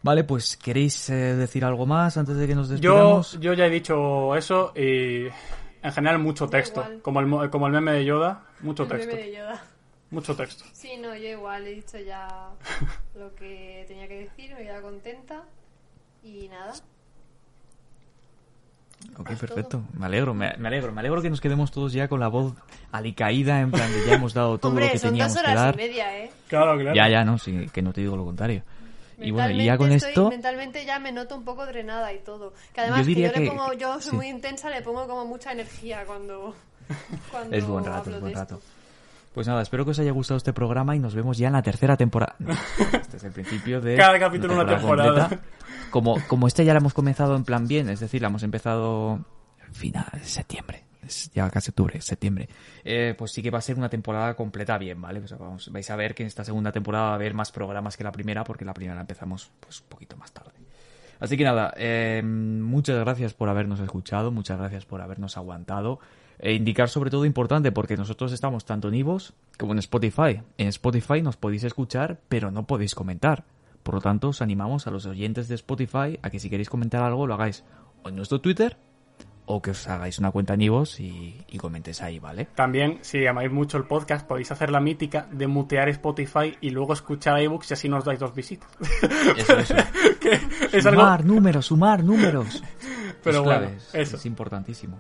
Vale, 0.03 0.23
pues 0.25 0.57
¿queréis 0.57 1.11
eh, 1.11 1.35
decir 1.35 1.65
algo 1.65 1.85
más 1.87 2.17
antes 2.17 2.37
de 2.37 2.47
que 2.47 2.55
nos 2.55 2.69
Yo, 2.69 2.75
despidamos? 2.75 3.41
yo 3.41 3.55
ya 3.55 3.67
he 3.67 3.71
dicho 3.71 4.37
eso 4.37 4.73
y 4.77 5.27
en 5.83 5.93
general 5.93 6.19
mucho 6.21 6.47
texto. 6.49 6.81
igual. 6.83 7.03
Como 7.03 7.21
el, 7.21 7.27
mo- 7.27 7.51
como 7.51 7.67
el 7.67 7.73
meme 7.73 7.93
de 7.93 8.05
Yoda, 8.05 8.45
mucho 8.61 8.85
El 8.85 8.91
meme 8.91 9.05
texto. 9.07 9.17
de 9.17 9.33
Yoda. 9.33 9.65
Mucho 10.11 10.37
texto. 10.37 10.65
Sí, 10.73 10.97
no, 11.01 11.17
yo 11.17 11.29
igual 11.31 11.67
he 11.67 11.75
dicho 11.75 11.99
ya 11.99 12.51
lo 13.17 13.35
que 13.35 13.85
tenía 13.89 14.07
que 14.07 14.21
decir, 14.21 14.55
me 14.55 14.61
he 14.61 14.65
quedado 14.65 14.83
contenta 14.83 15.43
y 16.23 16.49
nada. 16.49 16.75
Ok, 19.19 19.31
es 19.31 19.39
perfecto. 19.39 19.83
Me 19.99 20.07
alegro, 20.07 20.35
me, 20.35 20.55
me 20.59 20.69
alegro. 20.69 20.93
Me 20.93 21.01
alegro 21.01 21.23
que 21.23 21.31
nos 21.31 21.41
quedemos 21.41 21.71
todos 21.71 21.93
ya 21.93 22.09
con 22.09 22.21
la 22.21 22.29
voz 22.29 22.53
alicaída, 22.93 23.61
en 23.61 23.71
plan 23.71 23.91
de 23.93 24.07
ya 24.07 24.15
hemos 24.15 24.35
dado 24.35 24.59
todo 24.59 24.71
lo 24.73 24.77
Hombre, 24.77 24.93
que 24.93 24.99
son 24.99 25.11
teníamos 25.11 25.35
dos 25.35 25.43
que 25.43 25.51
horas 25.51 25.63
dar. 25.65 25.75
y 25.75 25.79
media, 25.79 26.19
¿eh? 26.19 26.31
Claro, 26.49 26.79
claro. 26.79 26.95
Ya, 26.95 27.09
ya, 27.09 27.25
no, 27.25 27.39
sí, 27.39 27.69
que 27.73 27.83
no 27.83 27.93
te 27.93 28.01
digo 28.03 28.17
lo 28.17 28.25
contrario. 28.25 28.63
Y 29.19 29.31
bueno, 29.31 29.51
y 29.51 29.65
ya 29.65 29.79
con 29.79 29.91
estoy- 29.93 30.11
esto, 30.11 30.29
Mentalmente 30.29 30.85
ya 30.85 30.99
me 30.99 31.11
noto 31.11 31.37
un 31.37 31.45
poco 31.45 31.65
drenada 31.65 32.13
y 32.13 32.19
todo. 32.19 32.53
Que 32.75 32.83
además 32.83 33.01
Yo 33.01 33.05
que 33.05 33.09
diría 33.09 33.29
yo 33.33 33.39
le 33.41 33.45
que- 33.45 33.49
pongo, 33.57 33.73
yo 33.73 33.95
soy 34.01 34.11
sí. 34.11 34.17
muy 34.17 34.29
intensa, 34.29 34.69
le 34.69 34.83
pongo 34.83 35.07
como 35.09 35.25
mucha 35.25 35.53
energía 35.53 36.05
cuando, 36.07 36.55
cuando 37.33 37.57
es 37.57 37.67
buen 37.67 37.85
rato, 37.85 37.99
hablo 38.01 38.17
es 38.17 38.21
buen 38.21 38.35
rato. 38.35 38.55
esto. 38.57 38.67
Pues 39.33 39.47
nada, 39.47 39.61
espero 39.63 39.85
que 39.85 39.91
os 39.91 39.99
haya 39.99 40.13
gustado 40.13 40.39
este 40.39 40.53
programa 40.55 40.97
y 40.97 40.99
nos 40.99 41.15
vemos 41.15 41.37
ya 41.37 41.47
en 41.49 41.55
la 41.55 41.63
tercera 41.63 41.97
temporada. 41.97 42.35
No, 42.39 42.53
este 42.93 43.17
es 43.19 43.25
el 43.25 43.33
principio 43.33 43.81
de 43.81 43.97
Cada 43.97 44.19
capítulo 44.19 44.55
una 44.55 44.67
temporada. 44.67 45.29
completa. 45.29 45.43
Como, 45.91 46.17
como 46.29 46.47
este 46.47 46.65
ya 46.65 46.73
la 46.73 46.81
hemos 46.81 46.95
comenzado 46.95 47.37
en 47.37 47.45
plan 47.45 47.67
bien, 47.67 47.89
es 47.89 48.01
decir, 48.01 48.21
la 48.23 48.29
hemos 48.29 48.43
empezado 48.43 49.25
final 49.73 50.07
de 50.13 50.25
septiembre. 50.25 50.85
Ya 51.35 51.49
casi 51.51 51.71
octubre, 51.71 52.01
septiembre. 52.01 52.49
Eh, 52.85 53.15
pues 53.17 53.31
sí 53.33 53.43
que 53.43 53.51
va 53.51 53.59
a 53.59 53.63
ser 53.63 53.77
una 53.77 53.89
temporada 53.89 54.35
completa 54.35 54.77
bien, 54.77 55.01
¿vale? 55.01 55.23
O 55.39 55.57
vais 55.71 55.91
a 55.91 55.97
ver 55.97 56.15
que 56.15 56.25
en 56.25 56.27
esta 56.27 56.45
segunda 56.45 56.73
temporada 56.73 57.07
va 57.07 57.13
a 57.13 57.15
haber 57.15 57.33
más 57.33 57.53
programas 57.53 57.97
que 57.97 58.05
la 58.05 58.11
primera, 58.11 58.43
porque 58.43 58.65
la 58.65 58.75
primera 58.75 58.97
la 58.97 59.03
empezamos 59.03 59.51
pues 59.61 59.81
un 59.81 59.87
poquito 59.89 60.17
más 60.17 60.33
tarde. 60.33 60.53
Así 61.21 61.37
que 61.37 61.45
nada, 61.45 61.73
eh, 61.77 62.23
muchas 62.25 62.99
gracias 62.99 63.35
por 63.35 63.49
habernos 63.49 63.81
escuchado, 63.81 64.31
muchas 64.31 64.59
gracias 64.59 64.85
por 64.85 65.01
habernos 65.01 65.37
aguantado. 65.37 66.01
E 66.39 66.53
indicar 66.53 66.91
sobre 66.91 67.11
todo 67.11 67.25
importante, 67.25 67.73
porque 67.73 67.97
nosotros 67.97 68.33
estamos 68.33 68.67
tanto 68.67 68.89
en 68.89 68.95
Ivos 68.95 69.33
como 69.59 69.73
en 69.73 69.79
Spotify. 69.79 70.43
En 70.59 70.69
Spotify 70.69 71.23
nos 71.23 71.37
podéis 71.37 71.65
escuchar, 71.65 72.19
pero 72.29 72.51
no 72.51 72.67
podéis 72.67 72.95
comentar. 72.95 73.45
Por 73.87 73.95
lo 73.95 74.01
tanto, 74.01 74.31
os 74.31 74.43
animamos 74.43 74.89
a 74.89 74.91
los 74.91 75.07
oyentes 75.07 75.47
de 75.47 75.55
Spotify 75.55 76.19
a 76.21 76.29
que 76.29 76.41
si 76.41 76.51
queréis 76.51 76.69
comentar 76.69 77.05
algo 77.05 77.25
lo 77.25 77.35
hagáis 77.35 77.63
o 78.03 78.09
en 78.09 78.17
nuestro 78.17 78.41
Twitter 78.41 78.77
o 79.45 79.63
que 79.63 79.71
os 79.71 79.87
hagáis 79.87 80.19
una 80.19 80.33
cuenta 80.33 80.55
en 80.55 80.63
Ivos 80.63 80.99
y, 80.99 81.45
y 81.47 81.57
comentéis 81.59 82.03
ahí, 82.03 82.19
¿vale? 82.19 82.47
También, 82.57 82.99
si 83.03 83.25
amáis 83.29 83.53
mucho 83.53 83.79
el 83.79 83.85
podcast, 83.85 84.27
podéis 84.27 84.51
hacer 84.51 84.73
la 84.73 84.81
mítica 84.81 85.29
de 85.31 85.47
mutear 85.47 85.89
Spotify 85.91 86.59
y 86.61 86.71
luego 86.71 86.95
escuchar 86.95 87.41
iBooks 87.41 87.71
y 87.71 87.75
así 87.75 87.89
nos 87.89 88.05
dais 88.05 88.19
dos 88.19 88.35
visitas. 88.35 88.69
Eso, 89.37 89.57
es 90.73 90.85
algo... 90.85 91.03
Sumar 91.03 91.25
números, 91.25 91.67
sumar 91.67 92.03
números. 92.03 92.65
Pero 93.23 93.45
bueno, 93.45 93.69
eso. 93.93 94.17
es 94.17 94.27
importantísimo. 94.27 94.99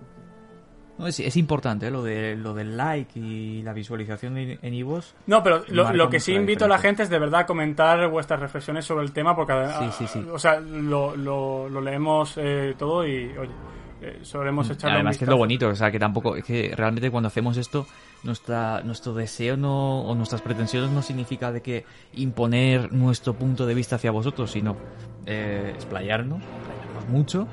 No, 0.99 1.07
es, 1.07 1.21
es 1.21 1.37
importante 1.37 1.89
¿eh? 1.89 1.91
lo, 1.91 2.03
de, 2.03 2.37
lo 2.37 2.55
del 2.55 2.77
like 2.77 3.19
y 3.19 3.63
la 3.63 3.73
visualización 3.73 4.39
en, 4.39 4.59
en 4.63 4.75
Ivos. 4.75 5.15
No, 5.27 5.43
pero 5.43 5.63
lo, 5.69 6.09
que 6.09 6.21
sí 6.21 6.33
invito 6.33 6.65
a 6.65 6.69
la 6.69 6.79
gente 6.79 7.03
es 7.03 7.11
de 7.11 7.19
verdad 7.19 7.41
a 7.41 7.47
comentar 7.47 8.09
vuestras 8.09 8.41
reflexiones 8.41 8.85
sobre 8.85 9.05
el 9.05 9.13
tema 9.13 9.37
porque, 9.37 9.53
ah, 9.53 9.91
Sí, 9.93 10.07
sí, 10.07 10.21
sí. 10.21 10.27
o 10.31 10.39
sea, 10.39 10.59
lo, 10.61 11.15
lo, 11.17 11.69
lo 11.69 11.81
leemos 11.81 12.35
eh, 12.37 12.75
todo 12.79 13.07
y, 13.07 13.27
oye, 13.37 13.53
eh, 14.01 14.21
solemos 14.23 14.69
echarle 14.69 14.97
un 14.97 14.97
Además 14.97 15.19
que 15.19 15.25
es 15.25 15.31
lo 15.31 15.37
bonito, 15.37 15.69
o 15.69 15.75
sea 15.75 15.91
que 15.91 15.99
tampoco, 15.99 16.37
es 16.37 16.45
que 16.45 16.73
realmente 16.77 17.11
cuando 17.11 17.29
hacemos 17.29 17.57
esto, 17.57 17.87
nuestra, 18.23 18.83
nuestro 18.83 19.15
deseo 19.15 19.57
no, 19.57 20.03
o 20.03 20.15
nuestras 20.15 20.43
pretensiones 20.43 20.91
no 20.91 21.03
significa 21.03 21.51
de 21.51 21.63
que 21.63 21.85
imponer 22.15 22.93
nuestro 22.93 23.35
punto 23.35 23.67
de 23.67 23.75
vista 23.75 23.97
hacia 23.97 24.11
vosotros, 24.11 24.51
sino 24.51 24.77
eh, 25.25 25.73
explayarnos, 25.75 26.43
explayarnos 26.43 27.09
mucho, 27.09 27.49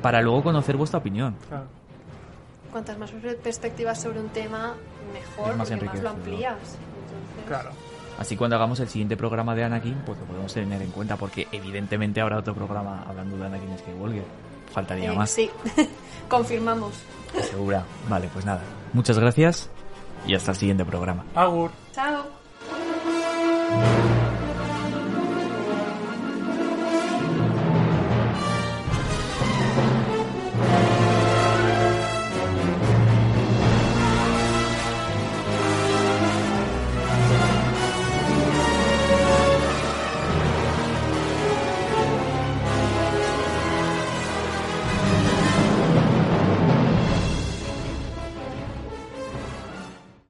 para 0.00 0.22
luego 0.22 0.42
conocer 0.42 0.76
vuestra 0.76 0.98
opinión. 0.98 1.36
Claro. 1.48 1.66
Cuantas 2.72 2.98
más 2.98 3.10
perspectivas 3.42 4.00
sobre 4.00 4.18
un 4.20 4.30
tema, 4.30 4.74
mejor, 5.12 5.52
Es 5.52 5.56
más 5.58 5.70
porque 5.70 5.84
más 5.84 6.02
lo 6.02 6.10
amplías. 6.10 6.56
Entonces, 6.56 7.46
Claro. 7.46 7.70
Así 8.18 8.36
cuando 8.36 8.56
hagamos 8.56 8.78
el 8.80 8.88
siguiente 8.88 9.16
programa 9.16 9.54
de 9.54 9.64
Anakin, 9.64 9.94
pues 10.06 10.18
lo 10.18 10.24
podemos 10.24 10.52
tener 10.52 10.80
en 10.80 10.90
cuenta, 10.90 11.16
porque 11.16 11.48
evidentemente 11.52 12.20
habrá 12.20 12.38
otro 12.38 12.54
programa 12.54 13.04
hablando 13.06 13.36
de 13.36 13.46
Anakin 13.46 13.78
Skywalker. 13.78 14.24
Faltaría 14.72 15.12
eh, 15.12 15.16
más. 15.16 15.30
sí, 15.30 15.50
confirmamos. 16.28 16.94
Segura. 17.50 17.84
Vale, 18.08 18.28
pues 18.32 18.44
nada. 18.44 18.62
Muchas 18.92 19.18
gracias 19.18 19.70
y 20.26 20.34
hasta 20.34 20.52
el 20.52 20.56
siguiente 20.56 20.84
programa. 20.84 21.24
Agur. 21.34 21.70
Chao. 21.92 22.24